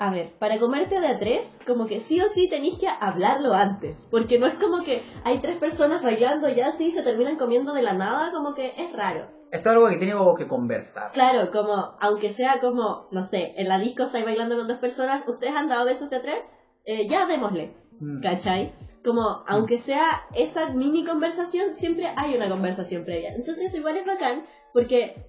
A 0.00 0.10
ver, 0.10 0.32
para 0.40 0.58
comerte 0.58 0.98
de 0.98 1.06
a 1.06 1.18
tres, 1.20 1.56
como 1.64 1.86
que 1.86 2.00
sí 2.00 2.20
o 2.20 2.24
sí 2.28 2.48
tenéis 2.50 2.78
que 2.78 2.88
hablarlo 2.88 3.54
antes. 3.54 3.96
Porque 4.10 4.40
no 4.40 4.48
es 4.48 4.54
como 4.54 4.82
que 4.82 5.04
hay 5.22 5.38
tres 5.38 5.56
personas 5.56 6.02
bailando 6.02 6.48
y 6.48 6.60
así 6.60 6.90
se 6.90 7.04
terminan 7.04 7.36
comiendo 7.36 7.72
de 7.72 7.82
la 7.82 7.92
nada, 7.92 8.32
como 8.32 8.56
que 8.56 8.74
es 8.76 8.92
raro. 8.92 9.28
Esto 9.52 9.70
es 9.70 9.76
algo 9.76 9.88
que 9.88 9.96
tiene 9.98 10.14
que 10.36 10.48
conversar. 10.48 11.12
Claro, 11.12 11.52
como, 11.52 11.96
aunque 12.00 12.30
sea 12.32 12.60
como, 12.60 13.06
no 13.12 13.22
sé, 13.22 13.54
en 13.56 13.68
la 13.68 13.78
disco 13.78 14.02
estáis 14.02 14.24
bailando 14.24 14.56
con 14.56 14.66
dos 14.66 14.78
personas, 14.78 15.22
ustedes 15.28 15.54
han 15.54 15.68
dado 15.68 15.84
besos 15.84 16.10
de 16.10 16.18
tres, 16.18 16.42
eh, 16.84 17.06
ya 17.08 17.26
démosle, 17.26 17.72
Mm. 18.00 18.20
¿cachai? 18.20 18.74
Como, 19.04 19.44
aunque 19.46 19.78
sea 19.78 20.22
esa 20.34 20.70
mini 20.70 21.04
conversación, 21.04 21.74
siempre 21.74 22.06
hay 22.16 22.34
una 22.34 22.48
conversación 22.48 23.04
previa. 23.04 23.34
Entonces 23.34 23.66
eso 23.66 23.76
igual 23.76 23.98
es 23.98 24.06
bacán, 24.06 24.44
porque 24.72 25.26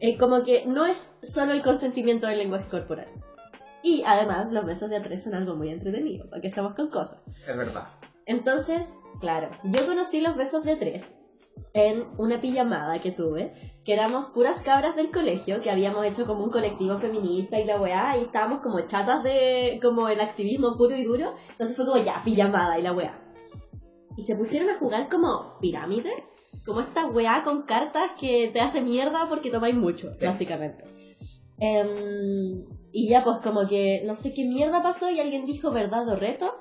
eh, 0.00 0.16
como 0.16 0.44
que 0.44 0.64
no 0.66 0.86
es 0.86 1.16
solo 1.22 1.52
el 1.52 1.62
consentimiento 1.62 2.26
del 2.26 2.38
lenguaje 2.38 2.68
corporal. 2.68 3.08
Y 3.82 4.02
además, 4.06 4.52
los 4.52 4.64
besos 4.64 4.88
de 4.88 4.96
a 4.96 5.02
tres 5.02 5.24
son 5.24 5.34
algo 5.34 5.56
muy 5.56 5.70
entretenido, 5.70 6.26
porque 6.30 6.48
estamos 6.48 6.74
con 6.74 6.88
cosas. 6.88 7.18
Es 7.46 7.56
verdad. 7.56 7.88
Entonces, 8.24 8.94
claro, 9.20 9.50
yo 9.64 9.84
conocí 9.84 10.20
los 10.20 10.36
besos 10.36 10.64
de 10.64 10.76
tres 10.76 11.18
en 11.72 12.04
una 12.18 12.40
pijamada 12.40 13.00
que 13.00 13.10
tuve, 13.10 13.52
que 13.84 13.92
éramos 13.92 14.30
puras 14.30 14.62
cabras 14.62 14.94
del 14.96 15.10
colegio, 15.10 15.60
que 15.60 15.70
habíamos 15.70 16.06
hecho 16.06 16.24
como 16.24 16.44
un 16.44 16.50
colectivo 16.50 16.98
feminista 16.98 17.58
y 17.58 17.64
la 17.64 17.80
weá, 17.80 18.16
y 18.16 18.22
estábamos 18.24 18.60
como 18.62 18.80
chatas 18.86 19.22
de 19.22 19.78
como 19.82 20.08
el 20.08 20.20
activismo 20.20 20.76
puro 20.76 20.94
y 20.94 21.04
duro, 21.04 21.34
entonces 21.50 21.76
fue 21.76 21.84
como 21.84 21.98
ya, 21.98 22.22
pijamada 22.24 22.78
y 22.78 22.82
la 22.82 22.92
weá. 22.92 23.20
Y 24.16 24.22
se 24.22 24.36
pusieron 24.36 24.68
a 24.70 24.78
jugar 24.78 25.08
como 25.08 25.58
pirámide, 25.60 26.12
como 26.64 26.80
esta 26.80 27.06
weá 27.06 27.42
con 27.42 27.62
cartas 27.62 28.12
que 28.18 28.48
te 28.52 28.60
hace 28.60 28.80
mierda 28.80 29.26
porque 29.28 29.50
tomáis 29.50 29.74
mucho, 29.74 30.14
Sí. 30.14 30.24
básicamente. 30.24 30.84
Em, 31.58 32.64
y 32.92 33.08
ya 33.08 33.22
pues 33.22 33.38
como 33.42 33.66
que 33.66 34.02
no 34.04 34.14
sé 34.14 34.32
qué 34.34 34.44
mierda 34.44 34.82
pasó 34.82 35.10
y 35.10 35.20
alguien 35.20 35.46
dijo 35.46 35.70
verdad 35.70 36.08
o 36.08 36.16
reto 36.16 36.52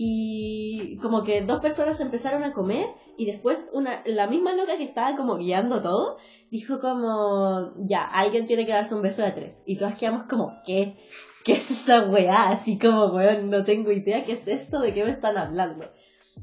y 0.00 0.96
como 1.02 1.24
que 1.24 1.40
dos 1.40 1.60
personas 1.60 1.98
empezaron 1.98 2.44
a 2.44 2.52
comer 2.52 2.86
y 3.16 3.26
después 3.26 3.66
una 3.72 4.00
la 4.06 4.28
misma 4.28 4.54
loca 4.54 4.76
que 4.76 4.84
estaba 4.84 5.16
como 5.16 5.38
guiando 5.38 5.82
todo 5.82 6.18
dijo 6.52 6.78
como 6.78 7.72
ya 7.78 8.04
alguien 8.04 8.46
tiene 8.46 8.64
que 8.64 8.70
darse 8.70 8.94
un 8.94 9.02
beso 9.02 9.22
de 9.22 9.32
tres 9.32 9.60
y 9.66 9.76
todas 9.76 9.96
quedamos 9.96 10.26
como 10.30 10.52
¿qué? 10.64 10.96
¿qué 11.44 11.54
es 11.54 11.68
esa 11.72 12.08
weá? 12.08 12.50
así 12.50 12.78
como 12.78 13.06
weón 13.06 13.50
no 13.50 13.64
tengo 13.64 13.90
idea 13.90 14.24
qué 14.24 14.34
es 14.34 14.46
esto 14.46 14.78
de 14.78 14.94
qué 14.94 15.04
me 15.04 15.10
están 15.10 15.36
hablando 15.36 15.90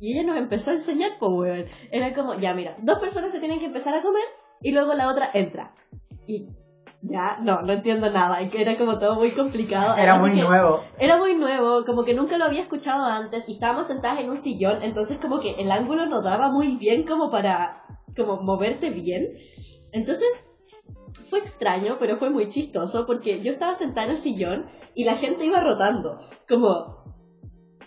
y 0.02 0.12
ella 0.12 0.24
nos 0.24 0.38
empezó 0.38 0.72
a 0.72 0.74
enseñar 0.74 1.12
pues 1.18 1.32
weón. 1.32 1.66
Era 1.92 2.14
como 2.14 2.38
ya 2.38 2.54
mira 2.54 2.76
dos 2.82 3.00
personas 3.00 3.32
se 3.32 3.40
tienen 3.40 3.60
que 3.60 3.68
empezar 3.68 3.94
a 3.94 4.02
comer 4.02 4.26
y 4.62 4.74
luego 4.74 4.94
la 4.96 5.10
otra 5.10 5.30
entra 5.34 5.74
y 6.28 6.50
ya 7.08 7.38
no 7.42 7.62
no 7.62 7.74
entiendo 7.74 8.10
nada 8.10 8.40
era 8.42 8.78
como 8.78 8.98
todo 8.98 9.16
muy 9.16 9.32
complicado 9.32 9.96
Era 9.96 10.14
Además 10.16 10.32
muy 10.34 10.42
nuevo. 10.42 10.80
era 11.00 11.18
muy 11.18 11.36
nuevo, 11.36 11.84
como 11.86 12.04
que 12.04 12.14
nunca 12.14 12.38
lo 12.38 12.46
había 12.46 12.62
escuchado 12.62 13.04
antes 13.06 13.44
y 13.48 13.54
estábamos 13.54 13.88
sentadas 13.88 14.20
en 14.20 14.30
un 14.30 14.38
sillón, 14.38 14.82
entonces 14.82 15.18
como 15.20 15.40
que 15.40 15.52
el 15.56 15.72
ángulo 15.72 16.06
no 16.08 16.22
daba 16.22 16.50
muy 16.50 16.78
bien 16.78 17.06
como 17.06 17.30
para 17.30 17.84
como 18.16 18.42
moverte 18.42 18.90
bien. 18.90 19.34
Entonces 19.92 20.28
fue 21.30 21.40
extraño, 21.40 21.98
pero 22.00 22.18
fue 22.18 22.30
muy 22.30 22.50
chistoso 22.50 23.06
porque 23.06 23.42
yo 23.42 23.52
estaba 23.52 23.76
sentada 23.76 24.08
en 24.08 24.14
el 24.14 24.18
sillón 24.18 24.66
y 24.94 25.04
la 25.04 25.16
gente 25.16 25.46
iba 25.46 25.60
rotando, 25.60 26.20
como 26.48 27.04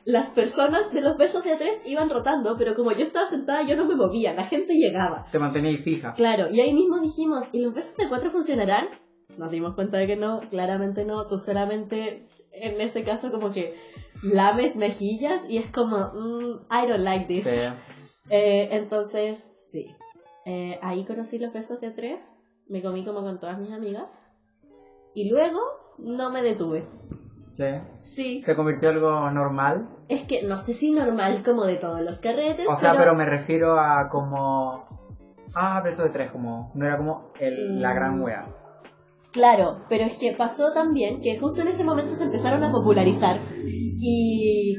las 0.04 0.30
personas 0.30 0.90
de 0.92 1.02
los 1.02 1.16
besos 1.18 1.44
de 1.44 1.52
a 1.52 1.58
tres 1.58 1.82
iban 1.86 2.08
rotando, 2.08 2.56
pero 2.56 2.74
como 2.74 2.92
yo 2.92 3.04
estaba 3.04 3.26
sentada 3.26 3.62
yo 3.62 3.76
no 3.76 3.84
me 3.84 3.94
movía, 3.94 4.32
la 4.32 4.44
gente 4.44 4.74
llegaba. 4.74 5.26
Te 5.30 5.38
mantenéis 5.38 5.82
fija. 5.82 6.14
Claro, 6.14 6.46
y 6.50 6.60
ahí 6.60 6.72
mismo 6.72 6.98
dijimos, 7.00 7.44
¿y 7.52 7.60
los 7.60 7.74
besos 7.74 7.96
de 7.96 8.08
cuatro 8.08 8.30
funcionarán? 8.30 8.86
Nos 9.36 9.50
dimos 9.50 9.74
cuenta 9.74 9.98
de 9.98 10.06
que 10.06 10.16
no, 10.16 10.40
claramente 10.50 11.04
no, 11.04 11.26
tú 11.26 11.38
solamente 11.38 12.28
en 12.52 12.80
ese 12.80 13.04
caso 13.04 13.30
como 13.30 13.52
que 13.52 13.76
lames 14.22 14.76
mejillas 14.76 15.44
y 15.48 15.58
es 15.58 15.70
como, 15.70 15.96
mm, 16.14 16.66
I 16.72 16.86
don't 16.88 17.04
like 17.04 17.26
this. 17.26 17.44
Sí. 17.44 17.60
Eh, 18.30 18.68
entonces, 18.72 19.52
sí. 19.70 19.94
Eh, 20.44 20.78
ahí 20.82 21.04
conocí 21.04 21.38
los 21.38 21.52
besos 21.52 21.80
de 21.80 21.90
tres, 21.90 22.34
me 22.68 22.82
comí 22.82 23.04
como 23.04 23.20
con 23.20 23.38
todas 23.38 23.58
mis 23.58 23.72
amigas 23.72 24.18
y 25.14 25.28
luego 25.30 25.60
no 25.98 26.30
me 26.30 26.42
detuve. 26.42 26.86
Sí. 27.52 27.64
Sí, 28.02 28.40
Se 28.40 28.54
convirtió 28.54 28.90
en 28.90 28.96
algo 28.96 29.30
normal. 29.30 29.88
es 30.08 30.22
que 30.22 30.42
no 30.44 30.56
sé 30.56 30.72
si 30.74 30.90
normal 30.92 31.42
como 31.44 31.64
de 31.64 31.76
todos 31.76 32.00
los 32.00 32.18
carretes, 32.20 32.66
O 32.68 32.76
sea, 32.76 32.94
pero 32.96 33.14
me 33.14 33.26
refiero 33.26 33.78
a 33.80 34.08
como. 34.08 34.84
Ah, 35.54 35.80
beso 35.82 36.04
de 36.04 36.10
tres, 36.10 36.30
como. 36.30 36.70
No 36.74 36.86
era 36.86 36.96
como 36.96 37.32
el, 37.40 37.80
la 37.82 37.92
gran 37.94 38.22
wea. 38.22 38.46
Claro, 39.32 39.84
pero 39.88 40.04
es 40.04 40.14
que 40.14 40.32
pasó 40.32 40.72
también 40.72 41.20
que 41.20 41.38
justo 41.38 41.60
en 41.62 41.68
ese 41.68 41.84
momento 41.84 42.14
se 42.14 42.24
empezaron 42.24 42.64
a 42.64 42.72
popularizar 42.72 43.38
y 43.64 44.76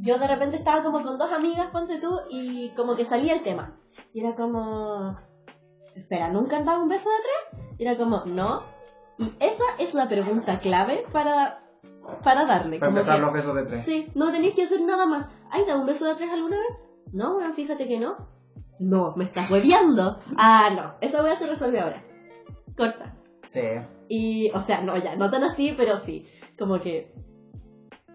yo 0.00 0.18
de 0.18 0.26
repente 0.26 0.56
estaba 0.56 0.82
como 0.82 1.02
con 1.02 1.16
dos 1.18 1.32
amigas, 1.32 1.68
ponte 1.70 2.00
tú, 2.00 2.10
y 2.30 2.70
como 2.70 2.96
que 2.96 3.04
salía 3.04 3.34
el 3.34 3.42
tema. 3.42 3.76
Y 4.12 4.20
era 4.20 4.34
como, 4.34 5.16
espera, 5.94 6.30
¿nunca 6.30 6.56
han 6.56 6.64
dado 6.66 6.82
un 6.82 6.88
beso 6.88 7.08
de 7.08 7.16
tres? 7.22 7.66
Y 7.78 7.84
era 7.84 7.96
como, 7.96 8.24
no. 8.26 8.62
Y 9.18 9.32
esa 9.40 9.62
es 9.78 9.94
la 9.94 10.08
pregunta 10.08 10.58
clave 10.58 11.04
para, 11.12 11.64
para 12.22 12.44
darle. 12.46 12.78
Para 12.80 12.90
como 12.90 12.98
empezar 13.00 13.16
que- 13.16 13.22
los 13.22 13.32
besos 13.32 13.54
de 13.54 13.62
tres. 13.64 13.82
Sí, 13.82 14.10
no 14.14 14.32
tenéis 14.32 14.54
que 14.54 14.64
hacer 14.64 14.82
nada 14.82 15.06
más. 15.06 15.28
¿Hay 15.50 15.64
dado 15.66 15.80
un 15.80 15.86
beso 15.86 16.04
de 16.06 16.14
tres 16.16 16.30
alguna 16.32 16.56
vez? 16.58 16.84
No, 17.12 17.34
bueno, 17.34 17.54
fíjate 17.54 17.86
que 17.86 18.00
no. 18.00 18.16
No, 18.80 19.14
me 19.16 19.24
estás 19.24 19.48
hueveando. 19.50 20.18
Ah, 20.36 20.68
no, 20.74 20.94
esa 21.00 21.22
wea 21.22 21.36
se 21.36 21.46
resuelve 21.46 21.80
ahora. 21.80 22.02
Corta. 22.76 23.16
Sí. 23.46 23.60
Y, 24.08 24.50
o 24.54 24.60
sea, 24.60 24.82
no, 24.82 24.96
ya, 24.96 25.16
no 25.16 25.30
tan 25.30 25.44
así, 25.44 25.74
pero 25.76 25.96
sí. 25.96 26.26
Como 26.58 26.80
que 26.80 27.12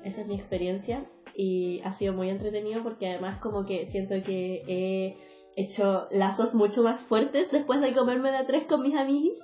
esa 0.04 0.22
es 0.22 0.28
mi 0.28 0.36
experiencia 0.36 1.06
y 1.36 1.82
ha 1.86 1.92
sido 1.94 2.14
muy 2.14 2.30
entretenido 2.30 2.84
porque 2.84 3.10
además 3.10 3.40
como 3.40 3.66
que 3.66 3.86
siento 3.86 4.16
que 4.24 4.64
he 4.68 5.18
hecho 5.56 6.08
lazos 6.12 6.54
mucho 6.56 6.84
más 6.84 7.04
fuertes 7.04 7.52
después 7.52 7.82
de 7.82 7.94
comerme 7.94 8.32
de 8.32 8.38
a 8.38 8.46
tres 8.46 8.66
con 8.66 8.82
mis 8.82 8.96
amigos. 8.96 9.38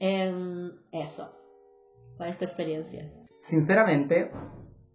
Em, 0.00 0.72
eso, 0.92 1.32
fue 2.16 2.28
esta 2.28 2.44
experiencia. 2.44 3.12
Sinceramente, 3.36 4.30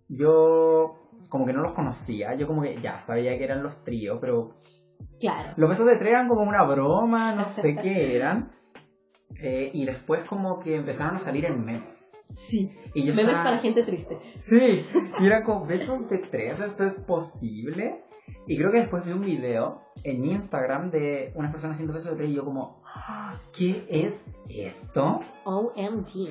yo 0.07 0.99
como 1.29 1.45
que 1.45 1.53
no 1.53 1.61
los 1.61 1.73
conocía. 1.73 2.35
Yo 2.35 2.47
como 2.47 2.61
que 2.61 2.79
ya 2.81 2.99
sabía 2.99 3.37
que 3.37 3.43
eran 3.43 3.63
los 3.63 3.83
tríos, 3.83 4.19
pero 4.21 4.55
Claro. 5.19 5.53
los 5.57 5.69
besos 5.69 5.85
de 5.85 5.95
tres 5.97 6.11
eran 6.11 6.27
como 6.27 6.41
una 6.41 6.63
broma, 6.63 7.33
no 7.35 7.45
sé 7.45 7.75
qué 7.75 8.15
eran. 8.15 8.51
Eh, 9.41 9.71
y 9.73 9.85
después 9.85 10.23
como 10.23 10.59
que 10.59 10.75
empezaron 10.75 11.15
a 11.15 11.19
salir 11.19 11.45
en 11.45 11.63
memes. 11.65 12.09
Sí. 12.35 12.75
Y 12.93 13.03
yo 13.03 13.13
Memes 13.13 13.31
estaba- 13.31 13.43
para 13.43 13.59
gente 13.59 13.83
triste. 13.83 14.17
Sí, 14.35 14.85
y 15.19 15.25
era 15.25 15.43
como 15.43 15.65
besos 15.65 16.07
de 16.09 16.17
tres, 16.17 16.59
¿esto 16.59 16.83
es 16.83 16.99
posible? 17.01 18.03
Y 18.47 18.57
creo 18.57 18.71
que 18.71 18.79
después 18.79 19.05
vi 19.05 19.11
un 19.11 19.21
video 19.21 19.81
en 20.03 20.25
Instagram 20.25 20.89
de 20.91 21.31
unas 21.35 21.51
personas 21.51 21.75
haciendo 21.75 21.93
besos 21.93 22.11
de 22.11 22.17
tres 22.17 22.29
y 22.29 22.33
yo 22.35 22.43
como, 22.45 22.81
"Ah, 22.85 23.39
¿qué 23.55 23.85
es 23.89 24.25
esto? 24.49 25.19
OMG. 25.45 26.29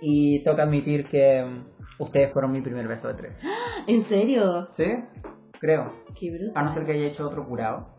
Y 0.00 0.42
toca 0.44 0.62
admitir 0.62 1.06
que 1.08 1.44
mm, 1.44 2.02
ustedes 2.02 2.32
fueron 2.32 2.52
mi 2.52 2.60
primer 2.60 2.86
beso 2.86 3.08
de 3.08 3.14
tres. 3.14 3.40
¿En 3.86 4.02
serio? 4.02 4.68
¿Sí? 4.70 4.84
Creo. 5.58 5.92
Qué 6.14 6.30
brutal. 6.30 6.52
A 6.54 6.62
no 6.62 6.72
ser 6.72 6.84
que 6.84 6.92
haya 6.92 7.06
hecho 7.06 7.26
otro 7.26 7.46
curado. 7.46 7.97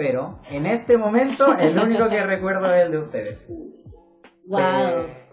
Pero 0.00 0.40
en 0.50 0.64
este 0.64 0.96
momento 0.96 1.54
el 1.58 1.78
único 1.78 2.08
que 2.08 2.22
recuerdo 2.24 2.72
es 2.72 2.86
el 2.86 2.92
de 2.92 2.98
ustedes. 2.98 3.52
Wow. 4.46 4.58
Eh, 4.58 5.26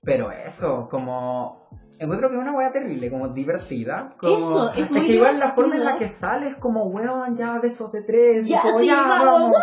pero 0.00 0.30
eso, 0.30 0.86
como... 0.88 1.68
Encuentro 1.98 2.28
que 2.28 2.36
es 2.36 2.40
una 2.40 2.54
wea 2.56 2.70
terrible, 2.70 3.10
como 3.10 3.30
divertida. 3.30 4.14
Como... 4.16 4.36
Eso, 4.36 4.72
es 4.74 4.92
muy 4.92 5.00
que 5.00 5.14
igual 5.14 5.40
la 5.40 5.50
forma 5.50 5.74
en 5.74 5.80
la 5.80 5.92
divertido. 5.92 6.08
que 6.08 6.14
sale 6.14 6.48
es 6.50 6.56
como, 6.56 6.84
weón, 6.84 7.36
ya 7.36 7.58
besos 7.58 7.90
de 7.90 8.02
tres. 8.02 8.46
Ya, 8.46 8.62
como, 8.62 8.78
sí, 8.78 8.86
ya, 8.86 9.02
vamos, 9.02 9.56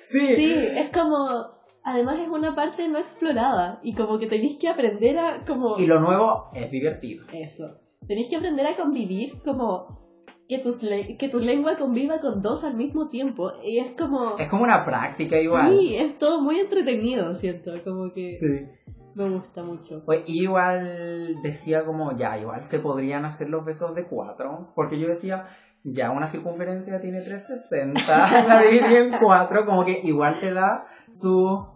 Sí. 0.00 0.36
Sí, 0.36 0.54
es 0.54 0.90
como. 0.92 1.56
Además 1.82 2.18
es 2.18 2.28
una 2.28 2.54
parte 2.54 2.86
no 2.88 2.98
explorada 2.98 3.80
y 3.82 3.94
como 3.94 4.18
que 4.18 4.26
tenéis 4.26 4.58
que 4.60 4.68
aprender 4.68 5.18
a 5.18 5.46
como 5.46 5.78
Y 5.78 5.86
lo 5.86 6.00
nuevo 6.00 6.50
es 6.52 6.70
divertido. 6.70 7.24
eso. 7.32 7.80
Tenéis 8.06 8.28
que 8.28 8.36
aprender 8.36 8.66
a 8.66 8.76
convivir 8.76 9.42
como 9.42 10.07
que 10.48 10.58
tus 10.58 10.82
le- 10.82 11.16
que 11.16 11.28
tu 11.28 11.38
lengua 11.40 11.76
conviva 11.76 12.20
con 12.20 12.40
dos 12.40 12.64
al 12.64 12.74
mismo 12.74 13.08
tiempo 13.08 13.52
y 13.62 13.78
es 13.78 13.92
como 13.92 14.36
Es 14.38 14.48
como 14.48 14.62
una 14.64 14.82
práctica 14.82 15.38
igual. 15.38 15.76
Sí, 15.78 15.94
es 15.96 16.16
todo 16.18 16.40
muy 16.40 16.58
entretenido, 16.58 17.34
siento, 17.34 17.72
como 17.84 18.12
que 18.14 18.30
Sí. 18.32 18.66
me 19.14 19.28
gusta 19.30 19.62
mucho. 19.62 20.02
Pues 20.06 20.22
igual 20.26 21.36
decía 21.42 21.84
como, 21.84 22.16
ya, 22.16 22.38
igual 22.38 22.62
se 22.62 22.78
podrían 22.80 23.24
hacer 23.26 23.48
los 23.50 23.64
besos 23.64 23.94
de 23.94 24.06
cuatro. 24.06 24.72
Porque 24.74 24.98
yo 24.98 25.08
decía, 25.08 25.44
ya 25.84 26.10
una 26.10 26.26
circunferencia 26.26 27.00
tiene 27.00 27.20
360, 27.20 28.02
la 28.48 28.62
dividí 28.62 28.94
en 28.96 29.18
cuatro, 29.18 29.66
como 29.66 29.84
que 29.84 30.00
igual 30.02 30.38
te 30.40 30.52
da 30.54 30.86
su, 31.10 31.66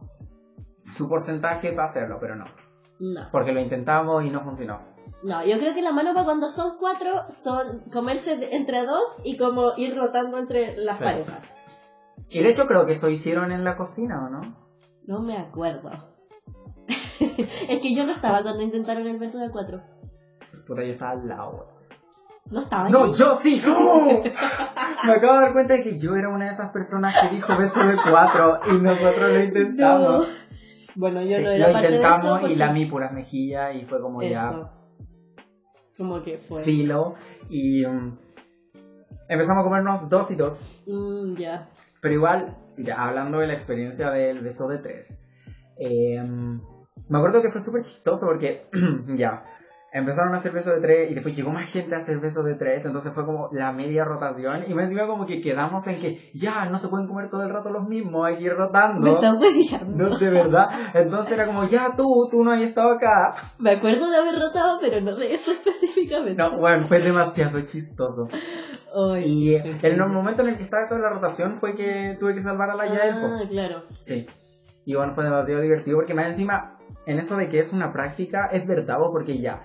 su 0.91 1.09
porcentaje 1.09 1.73
para 1.73 1.85
hacerlo, 1.85 2.17
pero 2.21 2.37
no. 2.37 2.45
No, 3.01 3.29
Porque 3.33 3.53
lo 3.53 3.61
intentamos 3.61 4.25
y 4.25 4.31
no 4.31 4.41
funcionó. 4.43 4.92
No, 5.25 5.45
yo 5.45 5.59
creo 5.59 5.75
que 5.75 5.83
la 5.83 5.93
mano 5.93 6.13
para 6.15 6.25
cuando 6.25 6.49
son 6.49 6.77
cuatro 6.79 7.11
son 7.31 7.81
comerse 7.93 8.37
de- 8.37 8.57
entre 8.57 8.85
dos 8.85 9.05
y 9.25 9.37
como 9.37 9.73
ir 9.77 9.97
rotando 9.97 10.39
entre 10.39 10.77
las 10.77 10.99
Sí. 10.99 11.05
parejas. 11.05 11.41
Y 12.31 12.41
de 12.43 12.51
hecho 12.51 12.67
creo 12.67 12.87
que 12.87 12.93
eso 12.93 13.09
hicieron 13.09 13.53
en 13.53 13.65
la 13.65 13.77
cocina, 13.77 14.25
¿o 14.27 14.31
no? 14.31 14.57
No 15.07 15.21
me 15.21 15.37
acuerdo. 15.37 15.91
es 17.69 17.81
que 17.81 17.95
yo 17.95 18.05
no 18.05 18.13
estaba 18.13 18.43
cuando 18.43 18.63
intentaron 18.63 19.07
el 19.07 19.19
beso 19.19 19.39
de 19.39 19.51
cuatro. 19.51 19.83
Puta, 20.67 20.83
yo 20.83 20.91
estaba 20.91 21.13
al 21.13 21.29
lado. 21.29 21.69
No 22.51 22.61
estaba. 22.61 22.89
No, 22.89 23.05
ahí. 23.05 23.13
yo 23.13 23.35
sí. 23.35 23.63
¡Oh! 23.67 24.21
Me 25.07 25.13
acabo 25.13 25.33
de 25.35 25.41
dar 25.41 25.53
cuenta 25.53 25.75
de 25.75 25.83
que 25.83 25.99
yo 25.99 26.15
era 26.17 26.29
una 26.29 26.47
de 26.47 26.51
esas 26.51 26.71
personas 26.71 27.15
que 27.21 27.35
dijo 27.35 27.57
beso 27.57 27.81
de 27.83 27.97
cuatro 28.09 28.61
y 28.71 28.79
nosotros 28.81 29.33
lo 29.33 29.41
intentamos. 29.41 30.29
No. 30.29 30.35
Bueno, 30.95 31.23
yo 31.23 31.37
Sí, 31.39 31.43
no 31.45 31.51
era 31.51 31.69
lo 31.69 31.73
parte 31.73 31.89
de 31.89 31.97
intentamos 31.97 32.27
eso. 32.27 32.37
y 32.37 32.41
porque- 32.41 32.57
lamí 32.57 32.87
puras 32.87 33.13
mejillas 33.13 33.75
y 33.77 33.85
fue 33.87 34.01
como 34.01 34.23
ya 34.23 34.51
Eso. 34.51 34.71
Como 36.03 36.23
que 36.23 36.39
fue. 36.39 36.63
filo 36.63 37.15
y 37.49 37.85
um, 37.85 38.17
empezamos 39.29 39.63
a 39.63 39.65
comernos 39.65 40.09
dos 40.09 40.31
y 40.31 40.35
dos. 40.35 40.83
Mm, 40.87 41.37
ya. 41.37 41.69
Pero 42.01 42.15
igual, 42.15 42.57
ya 42.77 43.03
hablando 43.05 43.39
de 43.39 43.47
la 43.47 43.55
experiencia 43.55 44.11
del 44.11 44.41
beso 44.41 44.67
de 44.67 44.79
tres, 44.79 45.21
eh, 45.79 46.21
me 47.09 47.19
acuerdo 47.19 47.43
que 47.43 47.51
fue 47.51 47.61
súper 47.61 47.83
chistoso 47.83 48.27
porque 48.27 48.67
ya 49.17 49.45
empezaron 49.93 50.33
a 50.33 50.39
hacer 50.39 50.53
beso 50.53 50.71
de 50.71 50.81
tres 50.81 51.11
y 51.11 51.15
después 51.15 51.37
llegó 51.37 51.51
más 51.51 51.65
gente 51.65 51.95
a 51.95 51.99
hacer 51.99 52.19
beso 52.19 52.43
de 52.43 52.55
tres, 52.55 52.85
entonces 52.87 53.13
fue 53.13 53.27
como 53.27 53.51
la 53.53 53.73
media 53.73 54.05
rotación 54.05 54.65
y 54.67 54.75
me 54.75 54.85
encima 54.85 55.07
como 55.07 55.27
que 55.27 55.41
quedamos 55.43 55.87
en 55.87 56.01
que 56.01 56.31
ya 56.33 56.65
no 56.67 56.79
se 56.79 56.89
pueden 56.89 57.07
comer 57.07 57.29
todo 57.29 57.43
el 57.43 57.51
rato 57.51 57.69
los 57.71 57.87
mismos, 57.87 58.27
hay 58.27 58.37
que 58.37 58.45
ir 58.45 58.53
Me 58.53 58.57
rotando. 58.57 59.21
hueveando. 59.39 60.09
No, 60.09 60.17
de 60.19 60.31
verdad. 60.31 60.69
Entonces 60.95 61.33
era 61.33 61.47
como, 61.47 61.65
ya 61.69 61.95
tú, 61.97 62.05
tú 62.31 62.43
no 62.43 62.53
has 62.53 62.63
estado 62.63 62.93
acá. 62.93 63.35
Me 63.59 63.73
acuerdo 63.73 64.11
de 64.11 64.17
haber 64.17 64.35
rotado, 64.39 64.79
pero 64.81 65.01
no 65.03 65.15
de 65.15 65.35
eso 65.35 65.53
específicamente. 65.53 66.43
No, 66.43 66.59
bueno, 66.59 66.87
fue 66.87 66.99
demasiado 67.01 67.61
chistosto. 67.61 68.29
Ay, 68.95 69.25
Y 69.27 69.55
en 69.57 69.79
el 69.83 70.07
momento 70.09 70.43
en 70.43 70.49
el 70.51 70.57
que 70.57 70.63
estaba 70.65 70.83
eso 70.83 70.95
de 70.95 71.03
la 71.03 71.11
rotación 71.11 71.55
fue 71.55 71.75
que 71.75 72.17
tuve 72.19 72.35
que 72.35 72.43
salvar 72.43 72.71
a 72.71 72.75
la 72.77 72.87
Yael. 72.87 73.15
Ah, 73.19 73.43
claro. 73.49 73.83
Sí. 74.01 74.27
Y 74.85 74.95
bueno, 74.95 75.13
fue 75.15 75.25
demasiado 75.25 75.61
divertido 75.63 75.97
porque 75.99 76.15
más 76.15 76.27
encima, 76.27 76.79
en 77.07 77.19
eso 77.19 77.37
de 77.37 77.49
que 77.49 77.59
es 77.59 77.73
una 77.73 77.93
práctica, 77.93 78.47
es 78.51 78.67
verdad, 78.67 78.99
po, 78.99 79.13
porque 79.13 79.41
ya, 79.41 79.63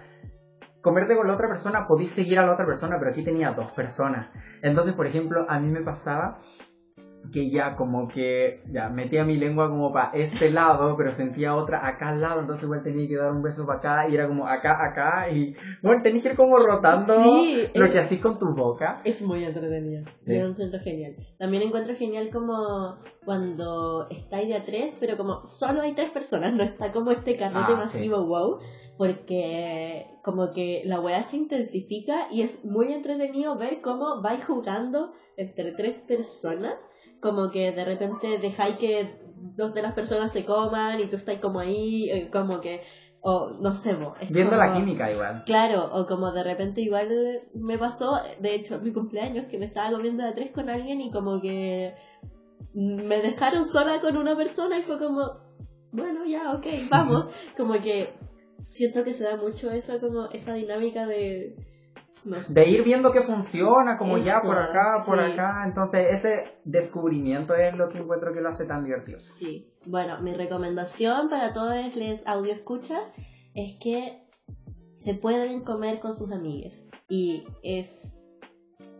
comerte 0.81 1.15
con 1.15 1.27
la 1.27 1.33
otra 1.33 1.47
persona, 1.47 1.87
podéis 1.87 2.11
seguir 2.11 2.39
a 2.39 2.45
la 2.45 2.53
otra 2.53 2.65
persona, 2.65 2.97
pero 2.97 3.11
aquí 3.11 3.23
tenía 3.23 3.51
dos 3.51 3.71
personas. 3.71 4.29
Entonces, 4.61 4.93
por 4.93 5.05
ejemplo, 5.05 5.45
a 5.49 5.59
mí 5.59 5.69
me 5.69 5.81
pasaba 5.81 6.37
que 7.33 7.49
ya 7.49 7.75
como 7.75 8.07
que 8.07 8.61
ya 8.71 8.87
metía 8.89 9.25
mi 9.25 9.35
lengua 9.37 9.67
como 9.69 9.91
para 9.91 10.11
este 10.13 10.49
lado, 10.49 10.95
pero 10.95 11.11
sentía 11.11 11.55
otra 11.55 11.85
acá 11.85 12.09
al 12.09 12.21
lado, 12.21 12.39
entonces 12.39 12.63
igual 12.63 12.83
tenía 12.83 13.05
que 13.05 13.17
dar 13.17 13.33
un 13.33 13.41
beso 13.41 13.65
para 13.65 13.79
acá 13.79 14.07
y 14.07 14.15
era 14.15 14.27
como 14.27 14.47
acá, 14.47 14.77
acá 14.81 15.29
y 15.29 15.53
bueno, 15.83 16.01
tenías 16.01 16.23
que 16.23 16.29
ir 16.29 16.35
como 16.37 16.55
rotando 16.55 17.13
Sí, 17.21 17.67
lo 17.75 17.85
es- 17.85 17.91
que 17.91 17.99
hacís 17.99 18.21
con 18.21 18.39
tu 18.39 18.53
boca. 18.55 19.01
Es 19.03 19.21
muy 19.21 19.43
entretenido. 19.43 20.05
Sí. 20.15 20.35
Yo 20.37 20.43
lo 20.43 20.51
encuentro 20.51 20.79
genial. 20.79 21.15
También 21.37 21.63
encuentro 21.63 21.95
genial 21.95 22.29
como 22.31 22.95
cuando 23.25 24.07
estáis 24.09 24.47
de 24.47 24.55
a 24.55 24.63
tres, 24.63 24.95
pero 24.97 25.17
como 25.17 25.45
solo 25.45 25.81
hay 25.81 25.93
tres 25.93 26.11
personas, 26.11 26.53
no 26.53 26.63
está 26.63 26.93
como 26.93 27.11
este 27.11 27.35
carrete 27.35 27.73
Ah, 27.73 27.75
masivo 27.75 28.25
wow, 28.25 28.59
porque 28.97 30.07
como 30.23 30.51
que 30.51 30.81
la 30.85 30.99
weá 30.99 31.23
se 31.23 31.37
intensifica 31.37 32.27
y 32.31 32.41
es 32.41 32.65
muy 32.65 32.91
entretenido 32.93 33.57
ver 33.57 33.81
cómo 33.81 34.21
vais 34.21 34.43
jugando 34.43 35.11
entre 35.37 35.71
tres 35.73 35.95
personas, 36.07 36.75
como 37.21 37.49
que 37.51 37.71
de 37.71 37.85
repente 37.85 38.37
dejáis 38.39 38.75
que 38.77 39.05
dos 39.55 39.73
de 39.73 39.81
las 39.81 39.93
personas 39.93 40.31
se 40.31 40.45
coman 40.45 40.99
y 40.99 41.07
tú 41.07 41.15
estás 41.15 41.37
como 41.39 41.59
ahí, 41.59 42.09
eh, 42.09 42.29
como 42.31 42.59
que, 42.61 42.81
o 43.21 43.51
no 43.59 43.73
sé, 43.73 43.93
mo, 43.95 44.13
es 44.19 44.29
Viendo 44.31 44.55
la 44.57 44.67
como- 44.71 44.79
química 44.79 45.11
igual. 45.11 45.43
Claro, 45.45 45.89
o 45.93 46.05
como 46.07 46.31
de 46.31 46.43
repente 46.43 46.81
igual 46.81 47.07
me 47.53 47.77
pasó, 47.77 48.19
de 48.39 48.55
hecho, 48.55 48.79
mi 48.79 48.91
cumpleaños, 48.93 49.45
que 49.49 49.57
me 49.57 49.65
estaba 49.65 49.91
comiendo 49.91 50.23
de 50.23 50.33
tres 50.33 50.51
con 50.51 50.69
alguien 50.69 51.01
y 51.01 51.11
como 51.11 51.39
que 51.41 51.93
me 52.73 53.21
dejaron 53.21 53.65
sola 53.65 53.99
con 54.01 54.17
una 54.17 54.35
persona 54.35 54.77
y 54.77 54.83
fue 54.83 54.97
como, 54.99 55.21
bueno, 55.91 56.25
ya, 56.25 56.53
ok, 56.53 56.65
vamos. 56.91 57.27
como 57.55 57.73
que 57.75 58.13
siento 58.69 59.03
que 59.03 59.13
se 59.13 59.23
da 59.23 59.37
mucho 59.37 59.71
eso, 59.71 59.99
como 59.99 60.29
esa 60.31 60.53
dinámica 60.53 61.05
de... 61.05 61.55
De 62.49 62.67
ir 62.67 62.83
viendo 62.83 63.11
que 63.11 63.21
funciona, 63.21 63.95
como 63.97 64.17
ya 64.17 64.41
por 64.41 64.57
acá, 64.57 65.03
por 65.05 65.23
sí. 65.23 65.31
acá. 65.31 65.63
Entonces, 65.65 66.13
ese 66.13 66.59
descubrimiento 66.65 67.55
es 67.55 67.73
lo 67.73 67.87
que 67.87 67.99
encuentro 67.99 68.33
que 68.33 68.41
lo 68.41 68.49
hace 68.49 68.65
tan 68.65 68.83
divertido. 68.83 69.19
Sí, 69.21 69.71
bueno, 69.85 70.19
mi 70.21 70.33
recomendación 70.33 71.29
para 71.29 71.53
todos 71.53 71.73
los 71.95 72.27
audio 72.27 72.51
escuchas 72.51 73.13
es 73.53 73.77
que 73.81 74.27
se 74.95 75.13
pueden 75.13 75.63
comer 75.63 75.99
con 75.99 76.15
sus 76.15 76.31
amigues 76.31 76.89
y 77.07 77.45
es 77.63 78.17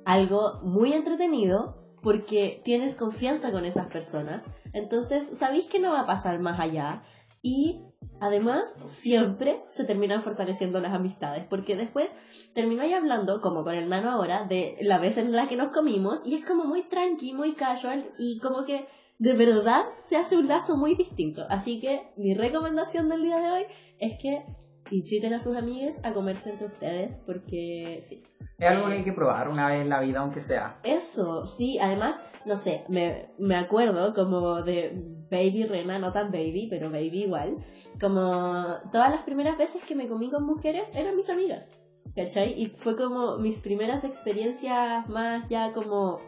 algo 0.05 0.61
muy 0.63 0.93
entretenido 0.93 1.83
porque 2.01 2.61
tienes 2.63 2.95
confianza 2.95 3.51
con 3.51 3.65
esas 3.65 3.87
personas, 3.87 4.43
entonces 4.73 5.37
sabéis 5.37 5.65
que 5.65 5.79
no 5.79 5.91
va 5.91 6.01
a 6.01 6.05
pasar 6.05 6.39
más 6.39 6.59
allá 6.59 7.03
y 7.41 7.86
además 8.19 8.73
siempre 8.85 9.63
se 9.69 9.85
terminan 9.85 10.21
fortaleciendo 10.21 10.79
las 10.79 10.93
amistades 10.93 11.45
porque 11.49 11.75
después 11.75 12.11
termináis 12.53 12.93
hablando, 12.93 13.41
como 13.41 13.63
con 13.63 13.73
el 13.73 13.89
nano 13.89 14.09
ahora, 14.09 14.45
de 14.45 14.77
la 14.81 14.97
vez 14.97 15.17
en 15.17 15.31
la 15.31 15.47
que 15.47 15.55
nos 15.55 15.71
comimos 15.71 16.21
y 16.25 16.35
es 16.35 16.45
como 16.45 16.65
muy 16.65 16.83
tranqui, 16.83 17.33
muy 17.33 17.53
casual 17.53 18.11
y 18.17 18.39
como 18.39 18.65
que 18.65 18.87
de 19.19 19.33
verdad 19.33 19.83
se 19.97 20.15
hace 20.15 20.37
un 20.37 20.47
lazo 20.47 20.77
muy 20.77 20.95
distinto. 20.95 21.45
Así 21.49 21.79
que 21.79 22.11
mi 22.17 22.33
recomendación 22.33 23.09
del 23.09 23.23
día 23.23 23.37
de 23.37 23.51
hoy 23.51 23.63
es 23.99 24.17
que 24.21 24.45
inciten 24.91 25.33
a 25.33 25.39
sus 25.39 25.55
amigues 25.55 25.99
a 26.03 26.13
comerse 26.13 26.49
entre 26.49 26.67
ustedes 26.67 27.17
porque 27.25 27.99
sí. 28.01 28.23
Es 28.57 28.69
algo 28.69 28.87
que 28.87 28.93
hay 28.93 29.03
que 29.03 29.13
probar 29.13 29.49
una 29.49 29.67
vez 29.67 29.81
en 29.81 29.89
la 29.89 29.99
vida, 29.99 30.19
aunque 30.19 30.39
sea. 30.39 30.79
Eso, 30.83 31.45
sí, 31.45 31.77
además, 31.79 32.23
no 32.45 32.55
sé, 32.55 32.83
me, 32.89 33.29
me 33.37 33.55
acuerdo 33.55 34.15
como 34.15 34.63
de 34.63 35.17
Baby 35.29 35.65
Rena, 35.65 35.99
no 35.99 36.11
tan 36.11 36.31
baby, 36.31 36.67
pero 36.69 36.89
baby 36.89 37.23
igual, 37.23 37.57
como 37.99 38.77
todas 38.91 39.11
las 39.11 39.21
primeras 39.23 39.57
veces 39.57 39.83
que 39.83 39.95
me 39.95 40.07
comí 40.07 40.29
con 40.29 40.43
mujeres 40.43 40.89
eran 40.95 41.15
mis 41.15 41.29
amigas, 41.29 41.69
¿cachai? 42.15 42.59
Y 42.59 42.67
fue 42.67 42.95
como 42.95 43.37
mis 43.37 43.59
primeras 43.59 44.03
experiencias 44.03 45.07
más 45.07 45.47
ya 45.49 45.73
como 45.73 46.19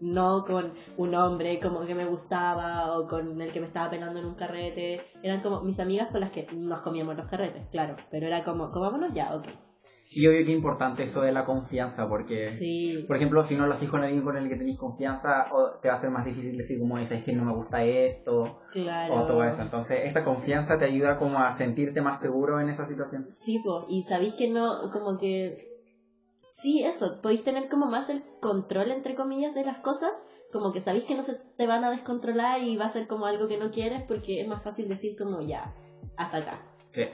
no 0.00 0.44
con 0.44 0.72
un 0.96 1.14
hombre 1.14 1.60
como 1.60 1.86
que 1.86 1.94
me 1.94 2.04
gustaba 2.04 2.96
o 2.96 3.06
con 3.06 3.40
el 3.40 3.52
que 3.52 3.60
me 3.60 3.66
estaba 3.66 3.90
pegando 3.90 4.20
en 4.20 4.26
un 4.26 4.34
carrete, 4.34 5.00
eran 5.22 5.40
como 5.40 5.62
mis 5.62 5.80
amigas 5.80 6.10
con 6.10 6.20
las 6.20 6.30
que 6.30 6.46
nos 6.52 6.80
comíamos 6.80 7.16
los 7.16 7.26
carretes, 7.26 7.66
claro, 7.70 7.96
pero 8.10 8.26
era 8.26 8.44
como, 8.44 8.70
comámonos 8.70 9.12
ya, 9.14 9.34
ok. 9.34 9.46
Y 10.12 10.26
obvio 10.28 10.44
que 10.44 10.52
importante 10.52 11.02
eso 11.02 11.22
de 11.22 11.32
la 11.32 11.44
confianza, 11.44 12.08
porque, 12.08 12.50
Sí, 12.52 13.04
por 13.08 13.16
ejemplo, 13.16 13.42
si 13.42 13.56
no 13.56 13.66
lo 13.66 13.72
haces 13.72 13.88
con 13.88 14.02
alguien 14.02 14.22
con 14.22 14.36
el 14.36 14.48
que 14.48 14.54
tenéis 14.54 14.78
confianza, 14.78 15.48
o 15.52 15.78
te 15.80 15.88
va 15.88 15.94
a 15.94 15.96
ser 15.96 16.10
más 16.10 16.24
difícil 16.24 16.56
decir 16.56 16.78
como 16.78 16.96
es, 16.98 17.10
es 17.10 17.24
que 17.24 17.32
no 17.32 17.44
me 17.44 17.52
gusta 17.52 17.82
esto, 17.82 18.60
claro. 18.70 19.14
o 19.14 19.26
todo 19.26 19.42
eso. 19.42 19.62
Entonces, 19.62 20.00
esa 20.04 20.24
confianza 20.24 20.78
te 20.78 20.84
ayuda 20.84 21.16
como 21.16 21.38
a 21.38 21.50
sentirte 21.50 22.02
más 22.02 22.20
seguro 22.20 22.60
en 22.60 22.68
esa 22.68 22.84
situación. 22.84 23.26
Sí, 23.30 23.58
po, 23.58 23.84
y 23.88 24.02
sabéis 24.04 24.34
que 24.34 24.48
no, 24.48 24.90
como 24.92 25.18
que... 25.18 25.75
Sí, 26.58 26.82
eso, 26.82 27.20
podéis 27.20 27.44
tener 27.44 27.68
como 27.68 27.84
más 27.84 28.08
el 28.08 28.24
control, 28.40 28.90
entre 28.90 29.14
comillas, 29.14 29.54
de 29.54 29.62
las 29.62 29.78
cosas, 29.80 30.24
como 30.50 30.72
que 30.72 30.80
sabéis 30.80 31.04
que 31.04 31.14
no 31.14 31.22
se 31.22 31.34
te 31.34 31.66
van 31.66 31.84
a 31.84 31.90
descontrolar 31.90 32.62
y 32.62 32.78
va 32.78 32.86
a 32.86 32.90
ser 32.90 33.06
como 33.06 33.26
algo 33.26 33.46
que 33.46 33.58
no 33.58 33.70
quieres 33.70 34.02
porque 34.08 34.40
es 34.40 34.48
más 34.48 34.64
fácil 34.64 34.88
decir 34.88 35.18
como 35.18 35.42
ya, 35.42 35.74
hasta 36.16 36.38
acá. 36.38 36.66
Sí. 36.88 37.04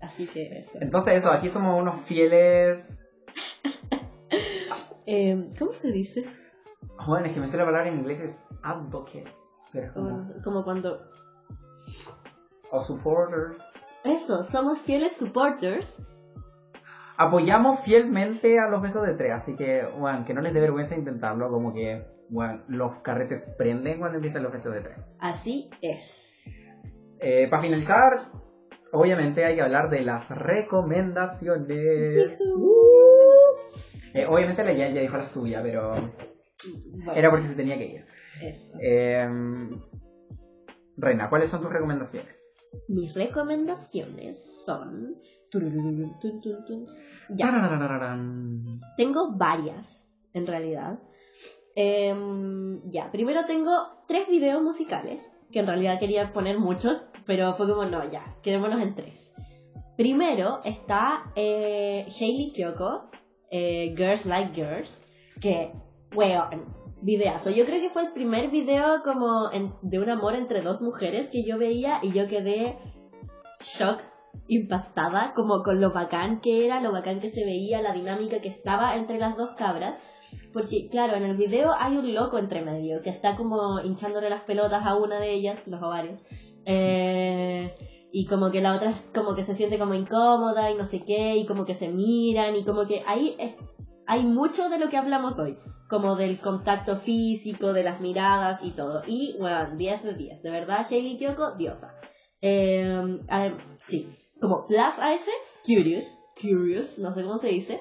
Así 0.00 0.28
que 0.28 0.60
eso. 0.60 0.78
Entonces 0.80 1.14
eso, 1.14 1.30
aquí 1.32 1.48
somos 1.48 1.80
unos 1.80 2.00
fieles... 2.02 3.10
Eh, 5.06 5.50
¿Cómo 5.58 5.70
se 5.74 5.92
dice? 5.92 6.24
Bueno, 7.06 7.26
es 7.26 7.34
que 7.34 7.40
me 7.40 7.46
sé 7.46 7.58
la 7.58 7.66
palabra 7.66 7.88
en 7.88 7.98
inglés 7.98 8.20
es 8.20 8.42
advocates. 8.62 9.52
Pero 9.70 9.86
es 9.86 9.92
como... 9.92 10.08
Como, 10.08 10.42
como 10.42 10.64
cuando... 10.64 10.98
O 12.70 12.80
supporters. 12.80 13.60
Eso, 14.02 14.42
somos 14.42 14.78
fieles 14.78 15.14
supporters. 15.14 16.00
Apoyamos 17.16 17.80
fielmente 17.80 18.58
a 18.58 18.68
los 18.68 18.82
besos 18.82 19.06
de 19.06 19.14
tres, 19.14 19.32
así 19.32 19.54
que, 19.54 19.84
bueno, 19.98 20.24
que 20.24 20.34
no 20.34 20.40
les 20.40 20.52
dé 20.52 20.60
vergüenza 20.60 20.96
intentarlo, 20.96 21.48
como 21.48 21.72
que, 21.72 22.04
bueno, 22.28 22.64
los 22.68 22.98
carretes 22.98 23.54
prenden 23.56 24.00
cuando 24.00 24.16
empiezan 24.16 24.42
los 24.42 24.52
besos 24.52 24.74
de 24.74 24.80
tres. 24.80 24.98
Así 25.20 25.70
es. 25.80 26.44
Eh, 27.20 27.46
para 27.48 27.62
finalizar, 27.62 28.02
obviamente 28.92 29.44
hay 29.44 29.54
que 29.54 29.62
hablar 29.62 29.90
de 29.90 30.02
las 30.02 30.36
recomendaciones. 30.36 32.36
Eh, 34.12 34.26
obviamente 34.26 34.64
la 34.64 34.72
ya, 34.72 34.88
ya 34.88 35.00
dijo 35.00 35.16
la 35.16 35.26
suya, 35.26 35.62
pero 35.62 35.92
era 37.14 37.30
porque 37.30 37.46
se 37.46 37.54
tenía 37.54 37.78
que 37.78 37.86
ir. 37.86 38.06
eso. 38.42 38.72
Eh, 38.80 39.28
Reina, 40.96 41.28
¿cuáles 41.28 41.48
son 41.48 41.60
tus 41.60 41.72
recomendaciones? 41.72 42.48
Mis 42.88 43.14
recomendaciones 43.14 44.64
son... 44.64 45.16
Tengo 48.96 49.32
varias, 49.36 50.08
en 50.32 50.46
realidad. 50.46 50.98
Ya, 51.76 53.10
primero 53.10 53.44
tengo 53.46 53.72
tres 54.06 54.28
videos 54.28 54.62
musicales, 54.62 55.20
que 55.50 55.60
en 55.60 55.66
realidad 55.66 55.98
quería 55.98 56.32
poner 56.32 56.58
muchos, 56.58 57.02
pero 57.26 57.54
fue 57.54 57.68
como, 57.68 57.84
no, 57.84 58.08
ya, 58.10 58.36
quedémonos 58.42 58.80
en 58.80 58.94
tres. 58.94 59.32
Primero 59.96 60.60
está 60.64 61.32
eh, 61.36 62.06
Hailey 62.08 62.52
Kyoko, 62.52 63.10
Girls 63.50 64.26
Like 64.26 64.54
Girls, 64.54 65.00
que, 65.40 65.72
weón, 66.14 66.64
videazo. 67.02 67.50
Yo 67.50 67.64
creo 67.66 67.80
que 67.80 67.90
fue 67.90 68.02
el 68.02 68.12
primer 68.12 68.50
video 68.50 69.02
como 69.04 69.50
de 69.82 69.98
un 69.98 70.08
amor 70.08 70.34
entre 70.34 70.62
dos 70.62 70.80
mujeres 70.80 71.28
que 71.30 71.44
yo 71.44 71.58
veía 71.58 72.00
y 72.02 72.12
yo 72.12 72.26
quedé 72.26 72.78
shock, 73.60 74.00
impactada, 74.48 75.32
como 75.34 75.62
con 75.62 75.80
lo 75.80 75.92
bacán 75.92 76.40
que 76.40 76.66
era, 76.66 76.80
lo 76.80 76.92
bacán 76.92 77.20
que 77.20 77.30
se 77.30 77.44
veía, 77.44 77.80
la 77.80 77.92
dinámica 77.92 78.40
que 78.40 78.48
estaba 78.48 78.96
entre 78.96 79.18
las 79.18 79.36
dos 79.36 79.50
cabras. 79.56 79.96
Porque, 80.52 80.88
claro, 80.88 81.14
en 81.14 81.24
el 81.24 81.36
video 81.36 81.72
hay 81.78 81.96
un 81.96 82.14
loco 82.14 82.38
entre 82.38 82.62
medio 82.62 83.00
que 83.02 83.10
está 83.10 83.36
como 83.36 83.80
hinchándole 83.80 84.30
las 84.30 84.42
pelotas 84.42 84.84
a 84.86 84.96
una 84.96 85.18
de 85.18 85.32
ellas, 85.32 85.62
los 85.66 85.82
ovarios. 85.82 86.18
Eh, 86.64 87.74
y 88.12 88.26
como 88.26 88.50
que 88.50 88.60
la 88.60 88.74
otra 88.74 88.92
como 89.12 89.34
que 89.34 89.42
se 89.42 89.54
siente 89.54 89.78
como 89.78 89.94
incómoda 89.94 90.70
y 90.70 90.76
no 90.76 90.84
sé 90.84 91.04
qué, 91.04 91.36
y 91.36 91.46
como 91.46 91.64
que 91.64 91.74
se 91.74 91.88
miran, 91.88 92.54
y 92.54 92.64
como 92.64 92.86
que 92.86 93.02
ahí 93.06 93.36
hay 94.06 94.24
mucho 94.24 94.68
de 94.68 94.78
lo 94.78 94.88
que 94.88 94.96
hablamos 94.96 95.38
hoy. 95.38 95.58
Como 95.88 96.16
del 96.16 96.40
contacto 96.40 96.96
físico, 96.96 97.72
de 97.72 97.84
las 97.84 98.00
miradas 98.00 98.64
y 98.64 98.70
todo. 98.70 99.02
Y, 99.06 99.36
bueno, 99.38 99.76
10 99.76 100.02
de 100.02 100.14
10. 100.14 100.42
De 100.42 100.50
verdad, 100.50 100.86
Hailey 100.90 101.18
Kyoko, 101.18 101.52
diosa. 101.56 101.94
Eh, 102.40 103.20
sí, 103.78 104.08
como 104.40 104.66
plus 104.66 104.98
a 104.98 105.14
ese, 105.14 105.30
curious, 105.66 106.22
curious, 106.40 106.98
no 106.98 107.12
sé 107.12 107.22
cómo 107.22 107.38
se 107.38 107.48
dice. 107.48 107.74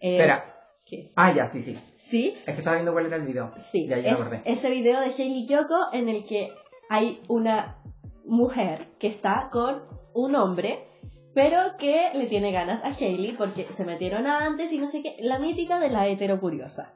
Eh, 0.00 0.16
Espera. 0.16 0.54
¿qué? 0.84 1.12
Ah, 1.16 1.32
ya, 1.32 1.46
sí, 1.46 1.60
sí. 1.62 1.78
Sí, 1.98 2.34
Es 2.46 2.54
que 2.54 2.60
estaba 2.60 2.76
viendo 2.76 2.92
cuál 2.92 3.06
era 3.06 3.16
el 3.16 3.22
video. 3.22 3.52
sí, 3.70 3.86
Ya, 3.86 3.98
ya 3.98 4.12
es 4.12 4.20
acordé. 4.20 4.40
ese 4.46 4.70
video 4.70 5.00
de 5.00 5.06
Hailey 5.08 5.44
Kyoko 5.46 5.88
en 5.92 6.08
el 6.08 6.24
que 6.24 6.52
hay 6.88 7.20
una 7.28 7.82
mujer 8.24 8.88
que 8.98 9.06
está 9.08 9.48
con 9.52 9.82
un 10.14 10.34
hombre, 10.34 10.86
pero 11.34 11.76
que 11.78 12.10
le 12.14 12.26
tiene 12.26 12.50
ganas 12.52 12.82
a 12.82 12.88
Hailey 12.88 13.32
porque 13.32 13.64
se 13.64 13.84
metieron 13.84 14.26
antes 14.26 14.72
y 14.72 14.78
no 14.78 14.86
sé 14.86 15.02
qué, 15.02 15.16
la 15.20 15.38
mítica 15.38 15.78
de 15.78 15.90
la 15.90 16.08
hetero 16.08 16.40
curiosa. 16.40 16.94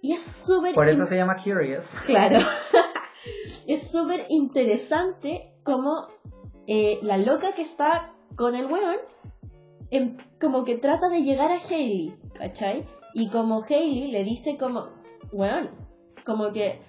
Y 0.00 0.12
es 0.14 0.20
súper 0.22 0.74
Por 0.74 0.88
eso 0.88 1.06
se 1.06 1.14
llama 1.14 1.36
Curious. 1.36 1.94
Claro. 2.06 2.40
es 3.68 3.88
súper 3.88 4.26
interesante 4.30 5.54
como 5.62 6.08
eh, 6.66 6.98
la 7.02 7.16
loca 7.18 7.54
que 7.54 7.62
está 7.62 8.12
con 8.36 8.54
el 8.54 8.66
weón, 8.66 8.96
em- 9.90 10.16
como 10.40 10.64
que 10.64 10.76
trata 10.76 11.08
de 11.08 11.22
llegar 11.22 11.50
a 11.50 11.58
Hailey, 11.58 12.14
¿cachai? 12.34 12.86
Y 13.14 13.28
como 13.28 13.62
Hailey 13.62 14.10
le 14.10 14.24
dice 14.24 14.56
como, 14.58 14.88
weón, 15.32 15.70
como 16.24 16.52
que 16.52 16.80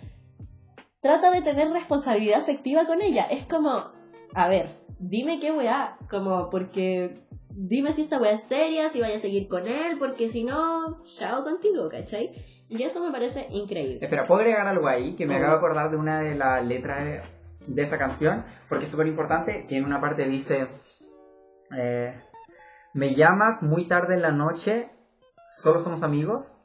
trata 1.01 1.31
de 1.31 1.41
tener 1.41 1.69
responsabilidad 1.71 2.39
afectiva 2.39 2.85
con 2.85 3.01
ella. 3.01 3.25
Es 3.25 3.45
como, 3.45 3.91
a 4.33 4.47
ver, 4.47 4.69
dime 4.99 5.39
qué 5.39 5.51
weá, 5.51 5.97
como 6.09 6.49
porque... 6.49 7.15
Dime 7.55 7.91
si 7.93 8.01
esta 8.01 8.19
weá 8.19 8.31
es 8.31 8.41
seria, 8.41 8.89
si 8.89 8.99
vaya 8.99 9.17
a 9.17 9.19
seguir 9.19 9.47
con 9.47 9.67
él, 9.67 9.99
porque 9.99 10.27
si 10.29 10.43
no, 10.43 11.03
chao 11.03 11.43
contigo, 11.43 11.87
¿cachai? 11.87 12.31
Y 12.67 12.81
eso 12.81 12.99
me 12.99 13.11
parece 13.11 13.45
increíble. 13.51 13.99
Espera, 14.01 14.25
¿puedo 14.25 14.41
agregar 14.41 14.65
algo 14.65 14.87
ahí? 14.87 15.15
Que 15.15 15.27
me 15.27 15.35
Oh. 15.35 15.37
acabo 15.37 15.51
de 15.51 15.57
acordar 15.59 15.91
de 15.91 15.97
una 15.97 16.21
de 16.23 16.33
las 16.33 16.65
letras 16.65 17.21
de, 17.67 17.81
esa 17.81 17.97
canción, 17.97 18.43
porque 18.69 18.85
es 18.85 18.91
súper 18.91 19.07
importante, 19.07 19.65
que 19.67 19.77
en 19.77 19.85
una 19.85 19.99
parte 20.01 20.25
dice, 20.27 20.67
eh, 21.77 22.13
me 22.93 23.15
llamas 23.15 23.63
muy 23.63 23.85
tarde 23.85 24.15
en 24.15 24.21
la 24.21 24.31
noche, 24.31 24.89
solo 25.49 25.79
somos 25.79 26.03
amigos, 26.03 26.55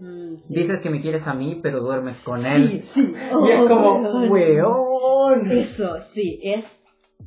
Mm, 0.00 0.36
sí. 0.36 0.54
dices 0.54 0.78
que 0.80 0.90
me 0.90 1.00
quieres 1.00 1.26
a 1.26 1.34
mí, 1.34 1.58
pero 1.60 1.80
duermes 1.80 2.20
con 2.20 2.38
Sí, 2.38 2.46
él. 2.48 2.82
sí. 2.84 3.14
Y 3.16 3.50
es 3.50 3.60
Oh, 3.60 3.66
como, 3.68 4.28
weón. 4.28 4.30
weón. 4.30 5.50
Eso, 5.50 6.00
sí, 6.00 6.38
es 6.42 6.80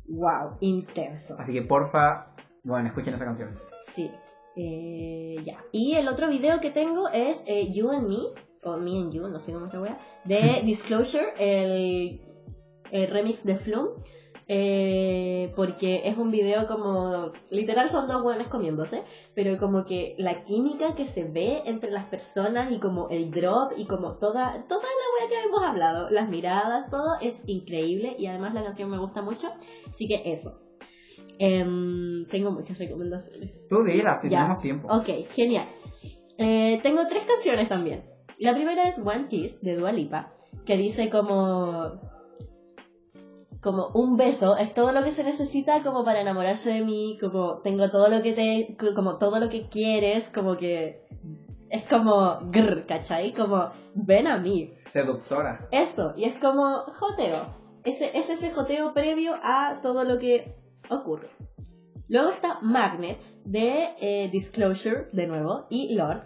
wow, 0.08 0.56
intenso. 0.60 1.36
Así 1.38 1.52
que 1.52 1.60
porfa, 1.60 2.34
bueno, 2.64 2.88
escuchen 2.88 3.12
esa 3.12 3.26
canción. 3.26 3.50
Sí. 3.94 4.10
Eh, 4.56 5.36
ya. 5.44 5.62
Y 5.70 5.94
el 5.96 6.08
otro 6.08 6.28
video 6.28 6.60
que 6.60 6.70
tengo 6.70 7.08
es 7.10 7.42
eh, 7.46 7.70
You 7.70 7.90
and 7.90 8.08
Me, 8.08 8.16
o 8.64 8.78
Me 8.78 8.98
and 9.00 9.12
You, 9.12 9.28
no 9.28 9.40
sé 9.40 9.52
cómo 9.52 9.70
se 9.70 9.76
llama, 9.76 9.98
de 10.24 10.62
Disclosure, 10.64 11.34
el, 11.38 12.22
el 12.92 13.08
remix 13.08 13.44
de 13.44 13.56
Flume. 13.56 13.90
eh, 14.48 15.52
porque 15.56 16.02
es 16.04 16.18
un 16.18 16.30
video 16.30 16.66
como. 16.66 17.32
Literal 17.50 17.88
son 17.90 18.06
dos 18.08 18.22
buenos 18.22 18.48
comiéndose, 18.48 19.02
pero 19.34 19.56
como 19.58 19.84
que 19.86 20.14
la 20.18 20.44
química 20.44 20.94
que 20.94 21.06
se 21.06 21.24
ve 21.24 21.62
entre 21.64 21.90
las 21.90 22.06
personas 22.06 22.70
y 22.72 22.78
como 22.78 23.08
el 23.08 23.30
drop 23.30 23.72
y 23.78 23.86
como 23.86 24.18
toda, 24.18 24.66
toda 24.68 24.82
la 24.82 25.26
wea 25.26 25.28
que 25.30 25.46
hemos 25.48 25.62
hablado, 25.62 26.10
las 26.10 26.28
miradas, 26.28 26.90
todo 26.90 27.14
es 27.22 27.40
increíble 27.46 28.14
y 28.18 28.26
además 28.26 28.52
la 28.52 28.62
canción 28.64 28.90
me 28.90 28.98
gusta 28.98 29.22
mucho. 29.22 29.48
Así 29.88 30.06
que 30.08 30.22
eso. 30.32 30.58
Em, 31.38 32.26
tengo 32.28 32.50
muchas 32.50 32.78
recomendaciones. 32.78 33.66
Tú 33.68 33.82
dila, 33.84 34.16
si 34.18 34.28
Ya. 34.28 34.38
tenemos 34.40 34.60
tiempo. 34.60 34.88
Ok, 34.92 35.08
genial. 35.30 35.66
Eh, 36.38 36.80
tengo 36.82 37.06
tres 37.08 37.24
canciones 37.24 37.68
también. 37.68 38.04
La 38.38 38.54
primera 38.54 38.88
es 38.88 38.98
One 38.98 39.28
Kiss 39.28 39.60
de 39.62 39.76
Dua 39.76 39.92
Lipa, 39.92 40.34
que 40.66 40.76
dice 40.76 41.08
como 41.10 42.00
como 43.62 43.88
un 43.94 44.16
beso 44.16 44.56
es 44.56 44.74
todo 44.74 44.90
lo 44.92 45.04
que 45.04 45.12
se 45.12 45.22
necesita 45.22 45.84
como 45.84 46.04
para 46.04 46.20
enamorarse 46.20 46.70
de 46.70 46.84
mí, 46.84 47.16
como 47.20 47.58
tengo 47.58 47.88
todo 47.90 48.08
lo 48.08 48.20
que 48.20 48.32
te 48.32 48.76
como 48.94 49.18
todo 49.18 49.38
lo 49.38 49.48
que 49.48 49.68
quieres, 49.68 50.28
como 50.30 50.56
que 50.56 51.06
es 51.70 51.84
como 51.84 52.40
grr, 52.50 52.84
¿cachai? 52.86 53.32
Como 53.32 53.70
ven 53.94 54.26
a 54.26 54.36
mí. 54.38 54.74
Seductora. 54.86 55.68
Eso, 55.70 56.12
y 56.16 56.24
es 56.24 56.36
como 56.38 56.82
joteo. 56.98 57.36
Ese, 57.84 58.16
es 58.18 58.28
ese 58.28 58.50
joteo 58.50 58.92
previo 58.92 59.34
a 59.42 59.80
todo 59.80 60.04
lo 60.04 60.18
que 60.18 60.56
ocurre. 60.90 61.30
Luego 62.08 62.28
está 62.28 62.58
Magnets 62.60 63.40
de 63.44 63.90
eh, 64.00 64.28
Disclosure, 64.30 65.08
de 65.12 65.26
nuevo, 65.26 65.66
y 65.70 65.94
Lord, 65.94 66.24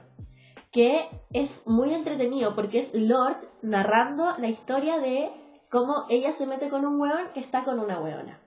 que 0.72 1.08
es 1.32 1.62
muy 1.66 1.94
entretenido 1.94 2.54
porque 2.54 2.80
es 2.80 2.92
Lord 2.94 3.36
narrando 3.62 4.36
la 4.38 4.48
historia 4.48 4.98
de 4.98 5.30
cómo 5.70 6.06
ella 6.08 6.32
se 6.32 6.46
mete 6.46 6.68
con 6.68 6.84
un 6.84 7.00
hueón 7.00 7.32
que 7.34 7.40
está 7.40 7.64
con 7.64 7.78
una 7.78 8.00
hueona. 8.00 8.40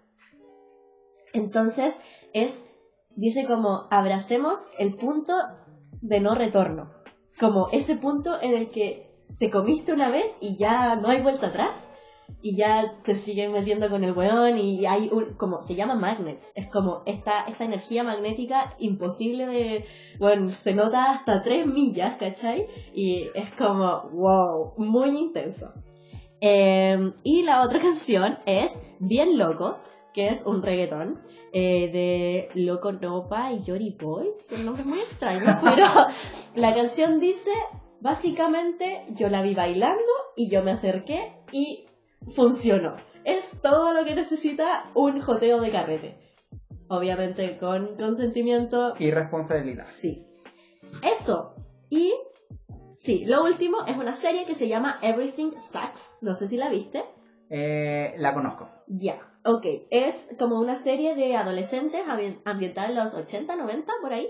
Entonces 1.33 1.93
es, 2.33 2.65
dice 3.15 3.45
como, 3.45 3.87
abracemos 3.91 4.69
el 4.77 4.95
punto 4.95 5.33
de 6.01 6.19
no 6.19 6.35
retorno. 6.35 6.91
Como 7.39 7.69
ese 7.71 7.95
punto 7.95 8.41
en 8.41 8.53
el 8.53 8.71
que 8.71 9.09
te 9.39 9.49
comiste 9.49 9.93
una 9.93 10.09
vez 10.09 10.25
y 10.41 10.57
ya 10.57 10.95
no 10.95 11.09
hay 11.09 11.21
vuelta 11.21 11.47
atrás. 11.47 11.85
Y 12.41 12.55
ya 12.55 13.01
te 13.03 13.15
siguen 13.15 13.51
metiendo 13.51 13.89
con 13.89 14.03
el 14.03 14.15
weón 14.15 14.59
y 14.59 14.85
hay 14.85 15.09
un, 15.11 15.33
como, 15.33 15.63
se 15.63 15.75
llama 15.75 15.95
magnets, 15.95 16.53
es 16.55 16.67
como 16.67 17.01
esta, 17.07 17.45
esta 17.45 17.65
energía 17.65 18.03
magnética 18.03 18.75
imposible 18.77 19.47
de, 19.47 19.85
bueno, 20.19 20.49
se 20.49 20.75
nota 20.75 21.11
hasta 21.11 21.41
3 21.41 21.65
millas, 21.65 22.17
¿cachai? 22.17 22.67
Y 22.93 23.29
es 23.33 23.51
como, 23.55 24.09
wow, 24.11 24.73
muy 24.77 25.09
intenso. 25.17 25.73
Eh, 26.41 27.13
y 27.23 27.43
la 27.43 27.63
otra 27.63 27.79
canción 27.81 28.37
es 28.45 28.71
Bien 28.99 29.37
Loco, 29.37 29.79
que 30.13 30.29
es 30.29 30.43
un 30.45 30.63
reggaetón 30.63 31.21
eh, 31.53 31.89
de 31.91 32.49
Loco 32.55 32.91
Nopa 32.91 33.51
y 33.51 33.61
Yori 33.61 33.97
Boy. 33.99 34.31
Son 34.41 34.65
nombres 34.65 34.85
muy 34.85 34.99
extraños, 34.99 35.49
pero 35.63 35.85
la 36.55 36.73
canción 36.73 37.19
dice, 37.19 37.51
básicamente, 38.01 39.05
yo 39.09 39.29
la 39.29 39.41
vi 39.41 39.53
bailando 39.53 40.11
y 40.35 40.49
yo 40.49 40.63
me 40.63 40.71
acerqué 40.71 41.33
y 41.51 41.85
funcionó. 42.35 42.95
Es 43.23 43.51
todo 43.61 43.93
lo 43.93 44.05
que 44.05 44.15
necesita 44.15 44.89
un 44.95 45.19
joteo 45.21 45.59
de 45.61 45.71
carrete. 45.71 46.17
obviamente 46.87 47.57
con 47.59 47.95
consentimiento. 47.97 48.95
Y 48.97 49.11
responsabilidad. 49.11 49.85
Sí. 49.85 50.25
Eso. 51.03 51.53
Y 51.89 52.13
sí, 52.99 53.25
lo 53.25 53.43
último 53.43 53.85
es 53.87 53.97
una 53.97 54.13
serie 54.13 54.45
que 54.45 54.53
se 54.55 54.67
llama 54.67 54.99
Everything 55.01 55.51
Sucks. 55.61 56.17
No 56.21 56.35
sé 56.35 56.47
si 56.47 56.55
la 56.57 56.69
viste. 56.69 57.03
Eh, 57.49 58.13
la 58.17 58.33
conozco. 58.35 58.69
Ya, 58.87 59.19
ok. 59.43 59.65
Es 59.89 60.27
como 60.37 60.59
una 60.59 60.75
serie 60.75 61.15
de 61.15 61.35
adolescentes 61.35 62.05
ambien- 62.07 62.41
ambientada 62.45 62.89
en 62.89 62.95
los 62.95 63.13
80, 63.15 63.55
90, 63.55 63.91
por 64.01 64.13
ahí. 64.13 64.29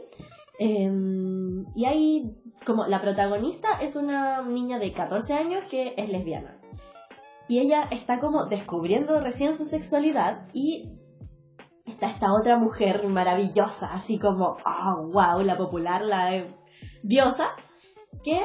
Em, 0.57 1.65
y 1.75 1.85
hay 1.85 2.35
como 2.65 2.85
la 2.85 3.01
protagonista 3.01 3.69
es 3.81 3.95
una 3.95 4.41
niña 4.43 4.79
de 4.79 4.91
14 4.93 5.33
años 5.33 5.63
que 5.69 5.93
es 5.97 6.09
lesbiana. 6.09 6.55
Y 7.47 7.59
ella 7.59 7.87
está 7.91 8.19
como 8.19 8.45
descubriendo 8.45 9.19
recién 9.21 9.57
su 9.57 9.65
sexualidad 9.65 10.47
y 10.53 10.91
está 11.85 12.07
esta 12.07 12.27
otra 12.31 12.57
mujer 12.57 13.07
maravillosa, 13.07 13.93
así 13.93 14.19
como, 14.19 14.57
oh, 14.65 15.09
wow, 15.11 15.41
la 15.43 15.57
popular, 15.57 16.03
la 16.03 16.35
eh, 16.35 16.47
diosa, 17.01 17.49
que 18.23 18.39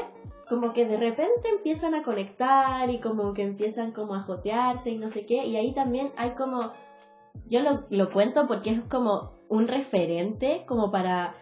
como 0.48 0.72
que 0.72 0.84
de 0.84 0.98
repente 0.98 1.48
empiezan 1.48 1.94
a 1.94 2.02
conectar 2.02 2.90
y 2.90 2.98
como 2.98 3.32
que 3.32 3.42
empiezan 3.42 3.92
como 3.92 4.14
a 4.14 4.22
jotearse 4.22 4.90
y 4.90 4.98
no 4.98 5.08
sé 5.08 5.24
qué, 5.26 5.46
y 5.46 5.56
ahí 5.56 5.72
también 5.72 6.12
hay 6.16 6.30
como, 6.30 6.72
yo 7.46 7.62
lo, 7.62 7.84
lo 7.90 8.12
cuento 8.12 8.46
porque 8.46 8.70
es 8.70 8.80
como 8.82 9.34
un 9.48 9.68
referente 9.68 10.64
como 10.66 10.90
para 10.90 11.34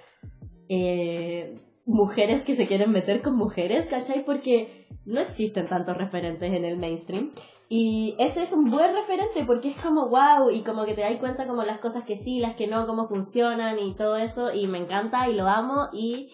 eh, 0.69 1.59
mujeres 1.85 2.43
que 2.43 2.55
se 2.55 2.67
quieren 2.67 2.91
meter 2.91 3.23
con 3.23 3.37
mujeres, 3.37 3.87
¿cachai? 3.87 4.25
Porque 4.25 4.87
no 5.05 5.21
existen 5.21 5.69
tantos 5.69 5.97
referentes 5.97 6.53
en 6.53 6.65
el 6.65 6.79
mainstream. 6.79 7.33
Y 7.69 8.15
ese 8.19 8.43
es 8.43 8.53
un 8.53 8.71
buen 8.71 8.95
referente 8.95 9.45
porque 9.47 9.71
es 9.71 9.83
como 9.83 10.09
wow 10.09 10.51
y 10.51 10.63
como 10.63 10.85
que 10.85 10.95
te 10.95 11.01
das 11.01 11.17
cuenta 11.17 11.47
como 11.47 11.63
las 11.63 11.79
cosas 11.79 12.05
que 12.05 12.17
sí, 12.17 12.39
las 12.39 12.55
que 12.55 12.67
no, 12.67 12.87
cómo 12.87 13.09
funcionan 13.09 13.79
y 13.79 13.95
todo 13.95 14.17
eso 14.17 14.53
y 14.53 14.67
me 14.67 14.79
encanta 14.79 15.29
y 15.29 15.35
lo 15.35 15.49
amo 15.49 15.89
y 15.93 16.31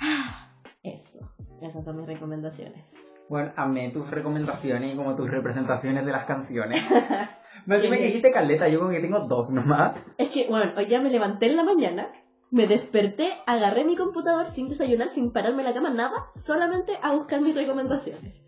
ah, 0.00 0.43
eso, 0.84 1.18
esas 1.60 1.84
son 1.84 1.96
mis 1.96 2.06
recomendaciones. 2.06 2.92
Bueno, 3.28 3.52
amé 3.56 3.90
tus 3.90 4.10
recomendaciones 4.10 4.92
y 4.92 4.96
como 4.96 5.16
tus 5.16 5.30
representaciones 5.30 6.04
de 6.04 6.12
las 6.12 6.24
canciones. 6.24 6.84
Me 7.66 7.80
que 7.80 7.88
dijiste 7.96 8.30
caleta, 8.30 8.68
yo 8.68 8.78
como 8.80 8.90
que 8.90 9.00
tengo 9.00 9.20
dos 9.20 9.50
nomás. 9.50 9.98
Es 10.18 10.28
que 10.28 10.46
bueno, 10.48 10.72
hoy 10.76 10.86
ya 10.86 11.00
me 11.00 11.08
levanté 11.08 11.46
en 11.46 11.56
la 11.56 11.64
mañana, 11.64 12.12
me 12.50 12.66
desperté, 12.66 13.30
agarré 13.46 13.84
mi 13.84 13.96
computador 13.96 14.44
sin 14.44 14.68
desayunar, 14.68 15.08
sin 15.08 15.32
pararme 15.32 15.62
en 15.62 15.68
la 15.68 15.74
cama, 15.74 15.88
nada, 15.90 16.26
solamente 16.36 16.92
a 17.02 17.14
buscar 17.14 17.40
mis 17.40 17.54
recomendaciones. 17.54 18.44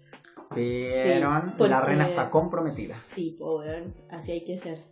Vieron, 0.54 1.54
porque- 1.56 1.70
la 1.70 1.80
reina 1.80 2.06
está 2.08 2.28
comprometida. 2.30 3.00
Sí, 3.04 3.36
pues 3.38 3.84
así 4.10 4.32
hay 4.32 4.44
que 4.44 4.58
ser. 4.58 4.84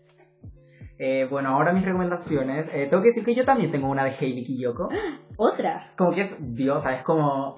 Eh, 0.98 1.26
bueno, 1.30 1.50
ahora 1.50 1.72
mis 1.72 1.84
recomendaciones. 1.84 2.68
Eh, 2.72 2.86
tengo 2.88 3.02
que 3.02 3.08
decir 3.08 3.24
que 3.24 3.34
yo 3.34 3.44
también 3.44 3.70
tengo 3.70 3.88
una 3.88 4.04
de 4.04 4.10
Hailey 4.10 4.44
Kiyoko. 4.44 4.88
Otra. 5.36 5.92
Como 5.96 6.12
que 6.12 6.22
es 6.22 6.36
diosa, 6.40 6.94
es 6.94 7.02
como... 7.02 7.56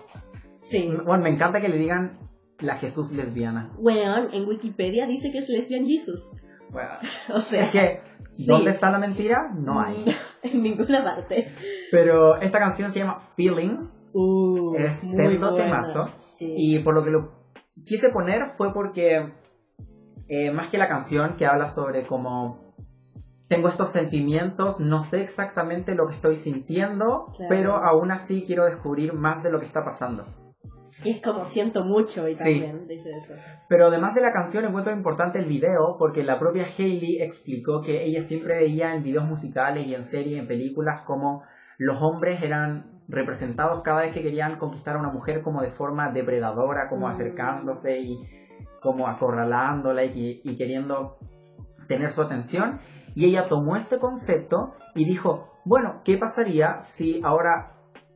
Sí. 0.63 0.91
Bueno, 1.05 1.23
me 1.23 1.31
encanta 1.31 1.61
que 1.61 1.69
le 1.69 1.77
digan 1.77 2.19
la 2.59 2.75
Jesús 2.77 3.13
lesbiana. 3.13 3.71
Weón, 3.79 4.33
en 4.33 4.49
Wikipedia 4.49 5.07
dice 5.07 5.31
que 5.31 5.39
es 5.39 5.49
lesbian 5.49 5.87
Jesus. 5.87 6.29
Bueno, 6.71 6.91
O 7.35 7.41
sea, 7.41 7.63
es 7.63 7.71
que, 7.71 8.01
sí. 8.33 8.47
¿dónde 8.47 8.71
está 8.71 8.91
la 8.91 8.99
mentira? 8.99 9.53
No 9.55 9.81
hay. 9.81 10.05
en 10.43 10.63
ninguna 10.63 11.05
parte. 11.05 11.49
Pero 11.91 12.37
esta 12.41 12.59
canción 12.59 12.91
se 12.91 13.01
llama 13.01 13.21
Feelings 13.21 14.11
Uh, 14.19 14.75
Es 14.77 14.97
sendo 14.97 15.55
temazo. 15.55 16.07
Sí. 16.23 16.55
y 16.57 16.79
por 16.79 16.95
lo 16.95 17.05
que 17.05 17.11
lo 17.11 17.33
quise 17.85 18.09
poner 18.09 18.47
fue 18.47 18.73
porque 18.73 19.35
eh, 20.29 20.51
más 20.51 20.69
que 20.69 20.79
la 20.79 20.89
canción 20.89 21.37
que 21.37 21.45
habla 21.47 21.67
sobre 21.67 22.07
cómo 22.07 22.66
tengo 23.49 23.69
estos 23.69 23.91
sentimientos, 23.91 24.81
no 24.81 25.01
sé 25.01 25.21
exactamente 25.21 25.95
lo 25.95 26.07
que 26.07 26.15
estoy 26.15 26.35
sintiendo, 26.37 27.27
Claro. 27.37 27.49
pero 27.49 27.77
aún 27.77 28.11
así 28.11 28.43
quiero 28.45 28.65
descubrir 28.65 29.13
más 29.13 29.43
de 29.43 29.51
lo 29.51 29.59
que 29.59 29.67
está 29.67 29.85
pasando. 29.85 30.25
Y 31.05 31.11
es 31.11 31.21
como 31.23 31.45
siento 31.45 31.85
mucho 31.85 32.27
y 32.27 32.35
Sí. 32.35 32.59
también 32.59 32.89
dice 32.89 33.11
eso. 33.23 33.35
Pero 33.69 33.87
además 33.89 34.15
de 34.15 34.23
la 34.23 34.33
canción 34.33 34.65
encuentro 34.65 34.93
importante 34.95 35.39
el 35.39 35.45
video 35.45 35.97
porque 35.99 36.25
la 36.25 36.39
propia 36.39 36.65
Hailey 36.65 37.19
explicó 37.21 37.83
que 37.83 38.03
ella 38.05 38.23
siempre 38.23 38.57
veía 38.57 38.95
en 38.95 39.03
videos 39.03 39.27
musicales 39.27 39.87
y 39.87 39.95
en 39.95 40.03
series, 40.03 40.39
en 40.39 40.47
películas, 40.47 41.03
como 41.05 41.43
los 41.79 42.01
hombres 42.01 42.43
eran 42.43 43.03
representados 43.09 43.83
cada 43.83 44.01
vez 44.01 44.15
que 44.15 44.23
querían 44.23 44.57
conquistar 44.57 44.97
a 44.97 44.99
una 44.99 45.11
mujer 45.11 45.43
como 45.43 45.61
de 45.61 45.69
forma 45.69 46.11
depredadora, 46.11 46.89
como 46.89 47.07
Mm. 47.07 47.11
acercándose 47.11 47.99
y 48.01 48.17
como 48.81 49.07
acorralándola 49.07 50.03
y, 50.05 50.41
y 50.43 50.57
queriendo 50.57 51.19
tener 51.89 52.11
su 52.11 52.23
atención. 52.23 52.79
Y 53.17 53.25
ella 53.25 53.49
tomó 53.49 53.77
este 53.77 53.99
concepto 53.99 54.75
y 54.95 55.07
dijo, 55.07 55.59
bueno, 55.65 56.03
¿qué 56.05 56.19
pasaría 56.19 56.81
si 56.81 57.23
ahora 57.25 57.73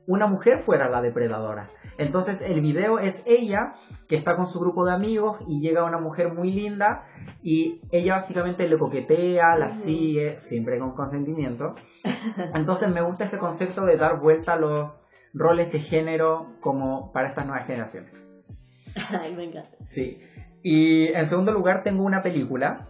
una 0.06 0.26
mujer 0.26 0.60
fuera 0.60 0.90
la 0.90 1.00
depredadora? 1.00 1.70
Entonces 1.96 2.42
el 2.42 2.60
video 2.60 2.98
es 2.98 3.22
ella 3.24 3.72
que 4.08 4.16
está 4.16 4.36
con 4.36 4.46
su 4.46 4.60
grupo 4.60 4.84
de 4.84 4.92
amigos 4.92 5.38
y 5.48 5.62
llega 5.62 5.86
una 5.86 5.98
mujer 5.98 6.34
muy 6.34 6.52
linda 6.52 7.06
y 7.42 7.80
ella 7.90 8.16
básicamente 8.16 8.68
le 8.68 8.78
coquetea, 8.78 9.56
la 9.56 9.70
sigue, 9.70 10.38
siempre 10.38 10.78
con 10.78 10.92
consentimiento. 10.92 11.76
Entonces 12.54 12.90
me 12.90 13.00
gusta 13.00 13.24
ese 13.24 13.38
concepto 13.38 13.86
de 13.86 13.96
dar 13.96 14.20
vuelta 14.20 14.52
a 14.52 14.58
los 14.58 15.02
roles 15.32 15.72
de 15.72 15.78
género 15.78 16.58
como 16.60 17.10
para 17.12 17.28
estas 17.28 17.46
nuevas 17.46 17.66
generaciones. 17.66 18.22
Ay, 19.18 19.34
me 19.34 19.44
encanta. 19.44 19.78
Sí. 19.86 20.20
Y 20.62 21.08
en 21.14 21.26
segundo 21.26 21.52
lugar 21.52 21.82
tengo 21.84 22.04
una 22.04 22.22
película 22.22 22.89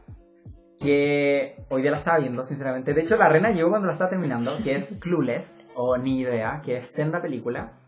que 0.81 1.62
hoy 1.68 1.83
día 1.83 1.91
la 1.91 1.99
estaba 1.99 2.18
viendo, 2.18 2.42
sinceramente. 2.42 2.94
De 2.94 3.02
hecho, 3.02 3.17
la 3.17 3.28
reina 3.28 3.50
llegó 3.50 3.68
cuando 3.68 3.86
la 3.86 3.92
estaba 3.92 4.09
terminando, 4.09 4.57
que 4.65 4.75
es 4.75 4.97
Clueless, 4.99 5.67
o 5.75 5.99
Ni 5.99 6.20
Idea, 6.20 6.62
que 6.65 6.75
es 6.75 6.84
senda 6.84 7.20
película. 7.20 7.78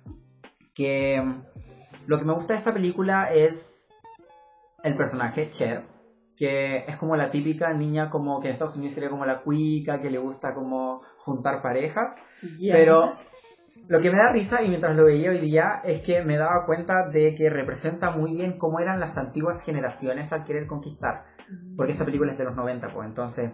Que 0.74 1.20
mm, 1.20 1.42
lo 2.06 2.18
que 2.18 2.24
me 2.24 2.34
gusta 2.34 2.52
de 2.52 2.58
esta 2.58 2.72
película 2.72 3.32
es 3.32 3.90
el 4.84 4.94
personaje, 4.94 5.48
Cher, 5.48 5.84
que 6.36 6.84
es 6.86 6.96
como 6.96 7.16
la 7.16 7.30
típica 7.30 7.72
niña 7.72 8.10
como 8.10 8.40
que 8.40 8.48
en 8.48 8.52
Estados 8.52 8.76
Unidos 8.76 8.94
sería 8.94 9.10
como 9.10 9.24
la 9.24 9.40
cuica, 9.40 10.00
que 10.00 10.10
le 10.10 10.18
gusta 10.18 10.52
como 10.52 11.00
juntar 11.16 11.62
parejas. 11.62 12.14
Ya. 12.58 12.74
Pero 12.74 13.16
lo 13.88 14.00
que 14.00 14.10
me 14.10 14.18
da 14.18 14.30
risa, 14.30 14.62
y 14.62 14.68
mientras 14.68 14.94
lo 14.96 15.04
veía 15.04 15.30
hoy 15.30 15.40
día, 15.40 15.80
es 15.82 16.02
que 16.02 16.22
me 16.22 16.36
daba 16.36 16.66
cuenta 16.66 17.08
de 17.08 17.34
que 17.34 17.48
representa 17.48 18.10
muy 18.10 18.32
bien 18.32 18.58
cómo 18.58 18.80
eran 18.80 19.00
las 19.00 19.16
antiguas 19.16 19.62
generaciones 19.62 20.30
al 20.32 20.44
querer 20.44 20.66
conquistar. 20.66 21.31
Porque 21.76 21.92
esta 21.92 22.04
película 22.04 22.32
es 22.32 22.38
de 22.38 22.44
los 22.44 22.54
90, 22.56 22.88
pues 22.92 23.08
entonces 23.08 23.50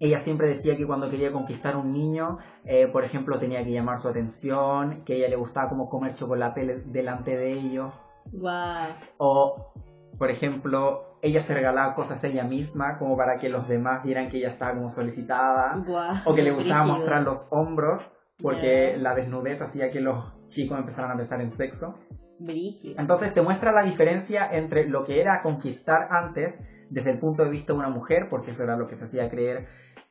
ella 0.00 0.18
siempre 0.20 0.46
decía 0.46 0.76
que 0.76 0.86
cuando 0.86 1.08
quería 1.10 1.32
conquistar 1.32 1.74
a 1.74 1.78
un 1.78 1.92
niño, 1.92 2.38
eh, 2.64 2.86
por 2.88 3.04
ejemplo, 3.04 3.38
tenía 3.38 3.64
que 3.64 3.72
llamar 3.72 3.98
su 3.98 4.08
atención, 4.08 5.02
que 5.04 5.14
a 5.14 5.16
ella 5.16 5.28
le 5.28 5.36
gustaba 5.36 5.68
como 5.68 5.88
comer 5.88 6.14
chocolate 6.14 6.82
delante 6.86 7.36
de 7.36 7.52
ellos, 7.52 7.92
Guau. 8.32 8.90
o, 9.18 9.72
por 10.18 10.30
ejemplo, 10.30 11.18
ella 11.22 11.40
se 11.40 11.52
regalaba 11.54 11.94
cosas 11.94 12.22
ella 12.22 12.44
misma 12.44 12.96
como 12.98 13.16
para 13.16 13.38
que 13.38 13.48
los 13.48 13.66
demás 13.68 14.04
vieran 14.04 14.28
que 14.28 14.38
ella 14.38 14.50
estaba 14.50 14.74
como 14.74 14.88
solicitada 14.88 15.82
Guau. 15.84 16.14
o 16.26 16.34
que 16.34 16.42
le 16.42 16.52
gustaba 16.52 16.84
mostrar 16.86 17.22
los 17.22 17.48
hombros 17.50 18.12
porque 18.40 18.92
Ya. 18.92 19.02
la 19.02 19.14
desnudez 19.16 19.60
hacía 19.62 19.90
que 19.90 20.00
los 20.00 20.32
chicos 20.46 20.78
empezaran 20.78 21.10
a 21.10 21.16
pensar 21.16 21.40
en 21.40 21.50
sexo. 21.50 21.94
Brígido. 22.40 22.94
Entonces 22.98 23.34
te 23.34 23.42
muestra 23.42 23.72
la 23.72 23.82
diferencia 23.82 24.48
entre 24.50 24.88
lo 24.88 25.04
que 25.04 25.20
era 25.20 25.40
conquistar 25.42 26.08
antes 26.10 26.62
desde 26.90 27.10
el 27.10 27.18
punto 27.18 27.42
de 27.44 27.50
vista 27.50 27.72
de 27.72 27.78
una 27.80 27.88
mujer, 27.88 28.28
porque 28.30 28.52
eso 28.52 28.62
era 28.62 28.76
lo 28.76 28.86
que 28.86 28.94
se 28.94 29.04
hacía 29.04 29.28
creer 29.28 29.66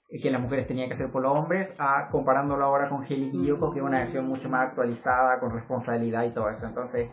que 0.10 0.32
las 0.32 0.40
mujeres 0.42 0.68
tenían 0.68 0.88
que 0.88 0.94
hacer 0.94 1.12
por 1.12 1.22
los 1.22 1.34
hombres, 1.34 1.76
a 1.80 2.08
comparándolo 2.10 2.64
ahora 2.64 2.88
con 2.88 3.04
Hailey 3.04 3.32
Kiyoko, 3.32 3.72
que 3.72 3.80
es 3.80 3.86
una 3.86 4.00
versión 4.00 4.26
mucho 4.26 4.50
más 4.50 4.68
actualizada, 4.70 5.40
con 5.40 5.52
responsabilidad 5.52 6.24
y 6.24 6.32
todo 6.34 6.50
eso. 6.50 6.66
Entonces, 6.66 7.10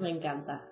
Me 0.00 0.08
encanta. 0.10 0.62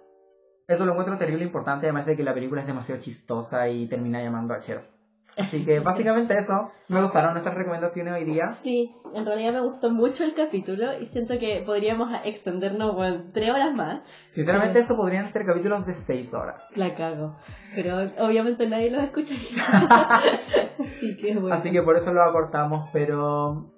eso 0.66 0.86
lo 0.86 0.92
encuentro 0.92 1.18
terrible 1.18 1.44
importante, 1.44 1.86
además 1.86 2.06
de 2.06 2.16
que 2.16 2.22
la 2.24 2.32
película 2.32 2.62
es 2.62 2.66
demasiado 2.66 3.00
chistosa 3.02 3.68
y 3.68 3.86
termina 3.86 4.22
llamando 4.22 4.54
a 4.54 4.60
Cher. 4.60 4.88
Así 5.36 5.64
que 5.64 5.80
básicamente 5.80 6.38
eso. 6.38 6.70
Me 6.88 7.00
gustaron 7.00 7.32
nuestras 7.32 7.54
recomendaciones 7.54 8.12
hoy 8.12 8.24
día. 8.24 8.48
Sí, 8.48 8.94
en 9.14 9.24
realidad 9.24 9.54
me 9.54 9.62
gustó 9.62 9.90
mucho 9.90 10.24
el 10.24 10.34
capítulo 10.34 10.98
y 10.98 11.06
siento 11.06 11.38
que 11.38 11.62
podríamos 11.64 12.12
extendernos 12.24 12.94
bueno, 12.94 13.30
tres 13.32 13.50
horas 13.50 13.74
más. 13.74 14.02
Sinceramente, 14.26 14.80
esto 14.80 14.96
podrían 14.96 15.30
ser 15.30 15.46
capítulos 15.46 15.86
de 15.86 15.94
6 15.94 16.34
horas. 16.34 16.76
La 16.76 16.94
cago. 16.94 17.36
Pero 17.74 17.96
obviamente 18.18 18.68
nadie 18.68 18.90
los 18.90 19.04
escucharía. 19.04 19.62
Así 20.78 21.16
que 21.16 21.34
bueno. 21.34 21.54
Así 21.54 21.72
que 21.72 21.82
por 21.82 21.96
eso 21.96 22.12
lo 22.12 22.22
acortamos, 22.22 22.90
pero 22.92 23.72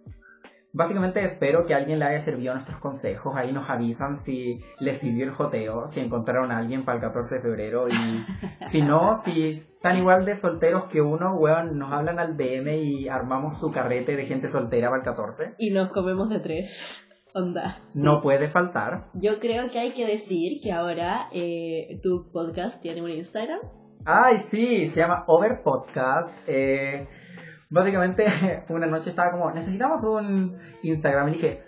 básicamente 0.75 1.23
espero 1.23 1.65
que 1.65 1.73
a 1.73 1.79
alguien 1.79 1.99
le 1.99 2.05
haya 2.05 2.21
servido 2.21 2.53
nuestros 2.53 2.79
consejos. 2.79 3.35
Ahí 3.37 3.53
nos 3.53 3.71
avisan 3.71 4.17
si 4.17 4.61
les 4.81 4.99
sirvió 4.99 5.25
el 5.25 5.31
joteo, 5.31 5.87
si 5.87 6.01
encontraron 6.01 6.53
a 6.53 6.59
alguien 6.59 6.85
para 6.85 6.97
el 6.97 7.03
14 7.03 7.37
de 7.37 7.41
febrero 7.41 7.89
y 7.89 7.93
si 8.67 8.83
no, 8.83 9.15
si 9.15 9.53
están 9.53 9.97
igual 9.97 10.27
de 10.27 10.35
solteros 10.35 10.85
que 10.85 11.01
uno, 11.01 11.37
weón, 11.37 11.79
nos 11.79 11.93
hablan 11.93 12.19
al 12.19 12.37
DM 12.37 12.75
y 12.75 13.09
armamos 13.09 13.59
su 13.59 13.71
carrete 13.71 14.17
de 14.17 14.27
gente 14.27 14.49
soltera 14.49 14.89
para 14.89 14.99
el 14.99 15.05
14. 15.05 15.55
Y 15.59 15.71
nos 15.71 15.91
comemos 15.91 16.29
de 16.29 16.41
tres. 16.41 17.01
Onda. 17.37 17.79
sí. 17.93 18.01
No 18.01 18.21
puede 18.21 18.49
faltar. 18.49 19.11
Yo 19.15 19.41
creo 19.41 19.71
que 19.71 19.81
hay 19.81 19.93
que 19.93 20.07
decir 20.07 20.61
que 20.63 20.71
ahora 20.71 21.29
eh, 21.33 21.99
tu 22.03 22.31
podcast 22.31 22.81
tiene 22.81 23.03
un 23.03 23.11
Instagram. 23.11 23.59
Ay, 24.05 24.37
sí, 24.37 24.87
se 24.89 25.01
llama 25.01 25.25
Over 25.27 25.63
Podcast. 25.65 26.39
Eh, 26.47 27.09
Básicamente, 27.75 28.25
una 28.69 28.87
noche 28.87 29.11
estaba 29.11 29.33
como, 29.33 29.51
necesitamos 29.51 30.05
un 30.05 30.57
Instagram. 30.83 31.29
Y 31.29 31.33
dije, 31.33 31.65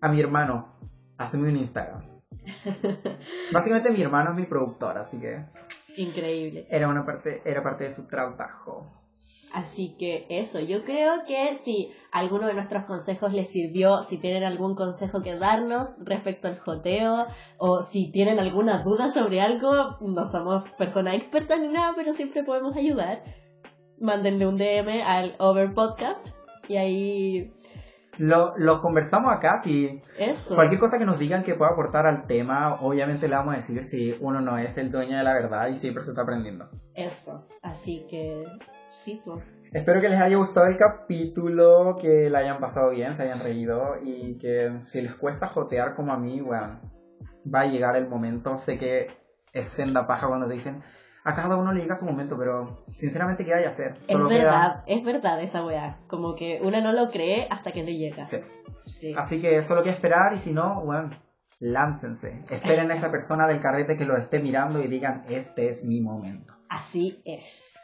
a 0.00 0.08
mi 0.08 0.20
hermano, 0.20 0.78
hazme 1.18 1.48
un 1.48 1.56
Instagram. 1.56 2.22
Básicamente 3.52 3.90
mi 3.90 4.00
hermano 4.00 4.30
es 4.30 4.36
mi 4.36 4.46
productor, 4.46 4.96
así 4.96 5.18
que 5.18 5.46
Increíble. 5.96 6.68
era 6.70 6.86
una 6.86 7.04
parte, 7.04 7.42
era 7.44 7.60
parte 7.64 7.84
de 7.84 7.90
su 7.90 8.06
trabajo. 8.06 8.94
Así 9.52 9.96
que 9.98 10.26
eso, 10.30 10.60
yo 10.60 10.84
creo 10.84 11.24
que 11.26 11.56
si 11.56 11.90
alguno 12.12 12.46
de 12.46 12.54
nuestros 12.54 12.84
consejos 12.84 13.32
les 13.32 13.50
sirvió, 13.50 14.02
si 14.02 14.18
tienen 14.18 14.44
algún 14.44 14.76
consejo 14.76 15.22
que 15.22 15.36
darnos 15.36 15.96
respecto 16.04 16.46
al 16.46 16.60
joteo 16.60 17.26
o 17.56 17.82
si 17.82 18.12
tienen 18.12 18.38
alguna 18.38 18.84
duda 18.84 19.10
sobre 19.10 19.40
algo, 19.40 19.96
no 20.02 20.24
somos 20.24 20.70
personas 20.78 21.14
expertas 21.14 21.58
ni 21.58 21.68
nada, 21.68 21.94
pero 21.96 22.12
siempre 22.12 22.44
podemos 22.44 22.76
ayudar. 22.76 23.24
Mándenle 24.00 24.46
un 24.46 24.56
DM 24.56 25.02
al 25.04 25.34
Over 25.38 25.74
Podcast 25.74 26.28
y 26.68 26.76
ahí 26.76 27.52
Lo, 28.16 28.56
lo 28.56 28.80
conversamos 28.80 29.32
acá, 29.32 29.58
si 29.62 30.00
eso. 30.18 30.54
cualquier 30.54 30.80
cosa 30.80 30.98
que 30.98 31.04
nos 31.04 31.18
digan 31.18 31.42
que 31.42 31.54
pueda 31.54 31.72
aportar 31.72 32.06
al 32.06 32.22
tema, 32.24 32.80
obviamente 32.80 33.28
le 33.28 33.34
vamos 33.36 33.54
a 33.54 33.56
decir 33.56 33.80
si 33.80 34.16
uno 34.20 34.40
no 34.40 34.58
es 34.58 34.76
el 34.78 34.90
dueño 34.90 35.16
de 35.16 35.24
la 35.24 35.32
verdad 35.32 35.68
y 35.68 35.74
siempre 35.74 36.02
se 36.02 36.10
está 36.10 36.22
aprendiendo. 36.22 36.68
Eso. 36.94 37.46
Así 37.62 38.06
que 38.08 38.44
sí, 38.90 39.20
pues. 39.24 39.44
Espero 39.72 40.00
que 40.00 40.08
les 40.08 40.18
haya 40.20 40.36
gustado 40.36 40.66
el 40.66 40.76
capítulo, 40.76 41.96
que 42.00 42.30
la 42.30 42.38
hayan 42.38 42.58
pasado 42.58 42.90
bien, 42.90 43.14
se 43.14 43.24
hayan 43.24 43.40
reído 43.40 43.96
y 44.02 44.38
que 44.38 44.78
si 44.82 45.02
les 45.02 45.14
cuesta 45.14 45.46
jotear 45.46 45.94
como 45.94 46.12
a 46.12 46.18
mí, 46.18 46.40
bueno, 46.40 46.80
va 47.52 47.60
a 47.60 47.66
llegar 47.66 47.94
el 47.96 48.08
momento. 48.08 48.56
Sé 48.56 48.78
que 48.78 49.08
es 49.52 49.66
senda 49.66 50.06
paja 50.06 50.26
cuando 50.26 50.46
te 50.46 50.54
dicen 50.54 50.82
a 51.28 51.34
cada 51.34 51.56
uno 51.56 51.72
le 51.72 51.80
llega 51.82 51.94
su 51.94 52.06
momento, 52.06 52.36
pero 52.38 52.84
sinceramente, 52.88 53.44
¿qué 53.44 53.54
hay 53.54 53.64
a 53.64 53.68
hacer? 53.68 53.94
Es 54.00 54.16
queda- 54.16 54.28
verdad, 54.28 54.84
es 54.86 55.04
verdad 55.04 55.42
esa 55.42 55.64
weá. 55.64 55.98
Como 56.08 56.34
que 56.34 56.60
uno 56.62 56.80
no 56.80 56.92
lo 56.92 57.10
cree 57.10 57.46
hasta 57.50 57.72
que 57.72 57.82
le 57.82 57.96
llega. 57.96 58.26
Sí. 58.26 58.38
Sí. 58.86 59.14
Así 59.16 59.40
que 59.40 59.60
solo 59.62 59.82
queda 59.82 59.92
esperar 59.94 60.32
y 60.32 60.38
si 60.38 60.52
no, 60.52 60.82
bueno, 60.84 61.10
láncense. 61.60 62.42
Esperen 62.50 62.90
a 62.90 62.94
esa 62.94 63.10
persona 63.10 63.46
del 63.46 63.60
carrete 63.60 63.96
que 63.96 64.06
lo 64.06 64.16
esté 64.16 64.40
mirando 64.40 64.80
y 64.82 64.88
digan, 64.88 65.24
este 65.28 65.68
es 65.68 65.84
mi 65.84 66.00
momento. 66.00 66.54
Así 66.68 67.20
es. 67.24 67.74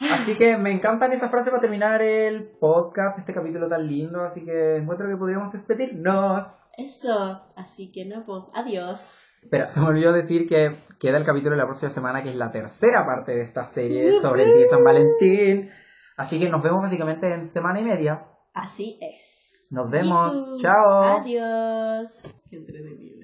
Así 0.00 0.36
que 0.36 0.56
me 0.58 0.72
encantan 0.72 1.12
esas 1.12 1.30
frases 1.30 1.50
para 1.50 1.60
terminar 1.60 2.02
el 2.02 2.44
podcast, 2.60 3.18
este 3.18 3.34
capítulo 3.34 3.66
tan 3.66 3.86
lindo, 3.86 4.22
así 4.22 4.44
que 4.44 4.76
encuentro 4.76 5.08
que 5.08 5.16
podríamos 5.16 5.50
despedirnos. 5.52 6.56
Eso. 6.76 7.42
Así 7.56 7.90
que 7.90 8.04
no, 8.06 8.24
pues. 8.24 8.44
Adiós. 8.54 9.24
Espera, 9.42 9.68
se 9.70 9.80
me 9.80 9.86
olvidó 9.86 10.12
decir 10.12 10.46
que 10.46 10.72
queda 10.98 11.18
el 11.18 11.24
capítulo 11.24 11.56
de 11.56 11.62
la 11.62 11.66
próxima 11.66 11.90
semana, 11.90 12.22
que 12.22 12.30
es 12.30 12.36
la 12.36 12.50
tercera 12.50 13.04
parte 13.06 13.32
de 13.32 13.42
esta 13.42 13.64
serie 13.64 14.20
sobre 14.20 14.44
el 14.44 14.54
día 14.54 14.64
de 14.64 14.68
San 14.68 14.84
Valentín. 14.84 15.70
Así 16.16 16.40
que 16.40 16.48
nos 16.48 16.62
vemos 16.62 16.82
básicamente 16.82 17.32
en 17.32 17.44
semana 17.44 17.80
y 17.80 17.84
media. 17.84 18.26
Así 18.52 18.98
es. 19.00 19.68
Nos 19.70 19.90
vemos. 19.90 20.56
Chao. 20.60 21.20
Adiós. 21.20 22.34
Qué 22.50 22.56
entretenido. 22.56 23.17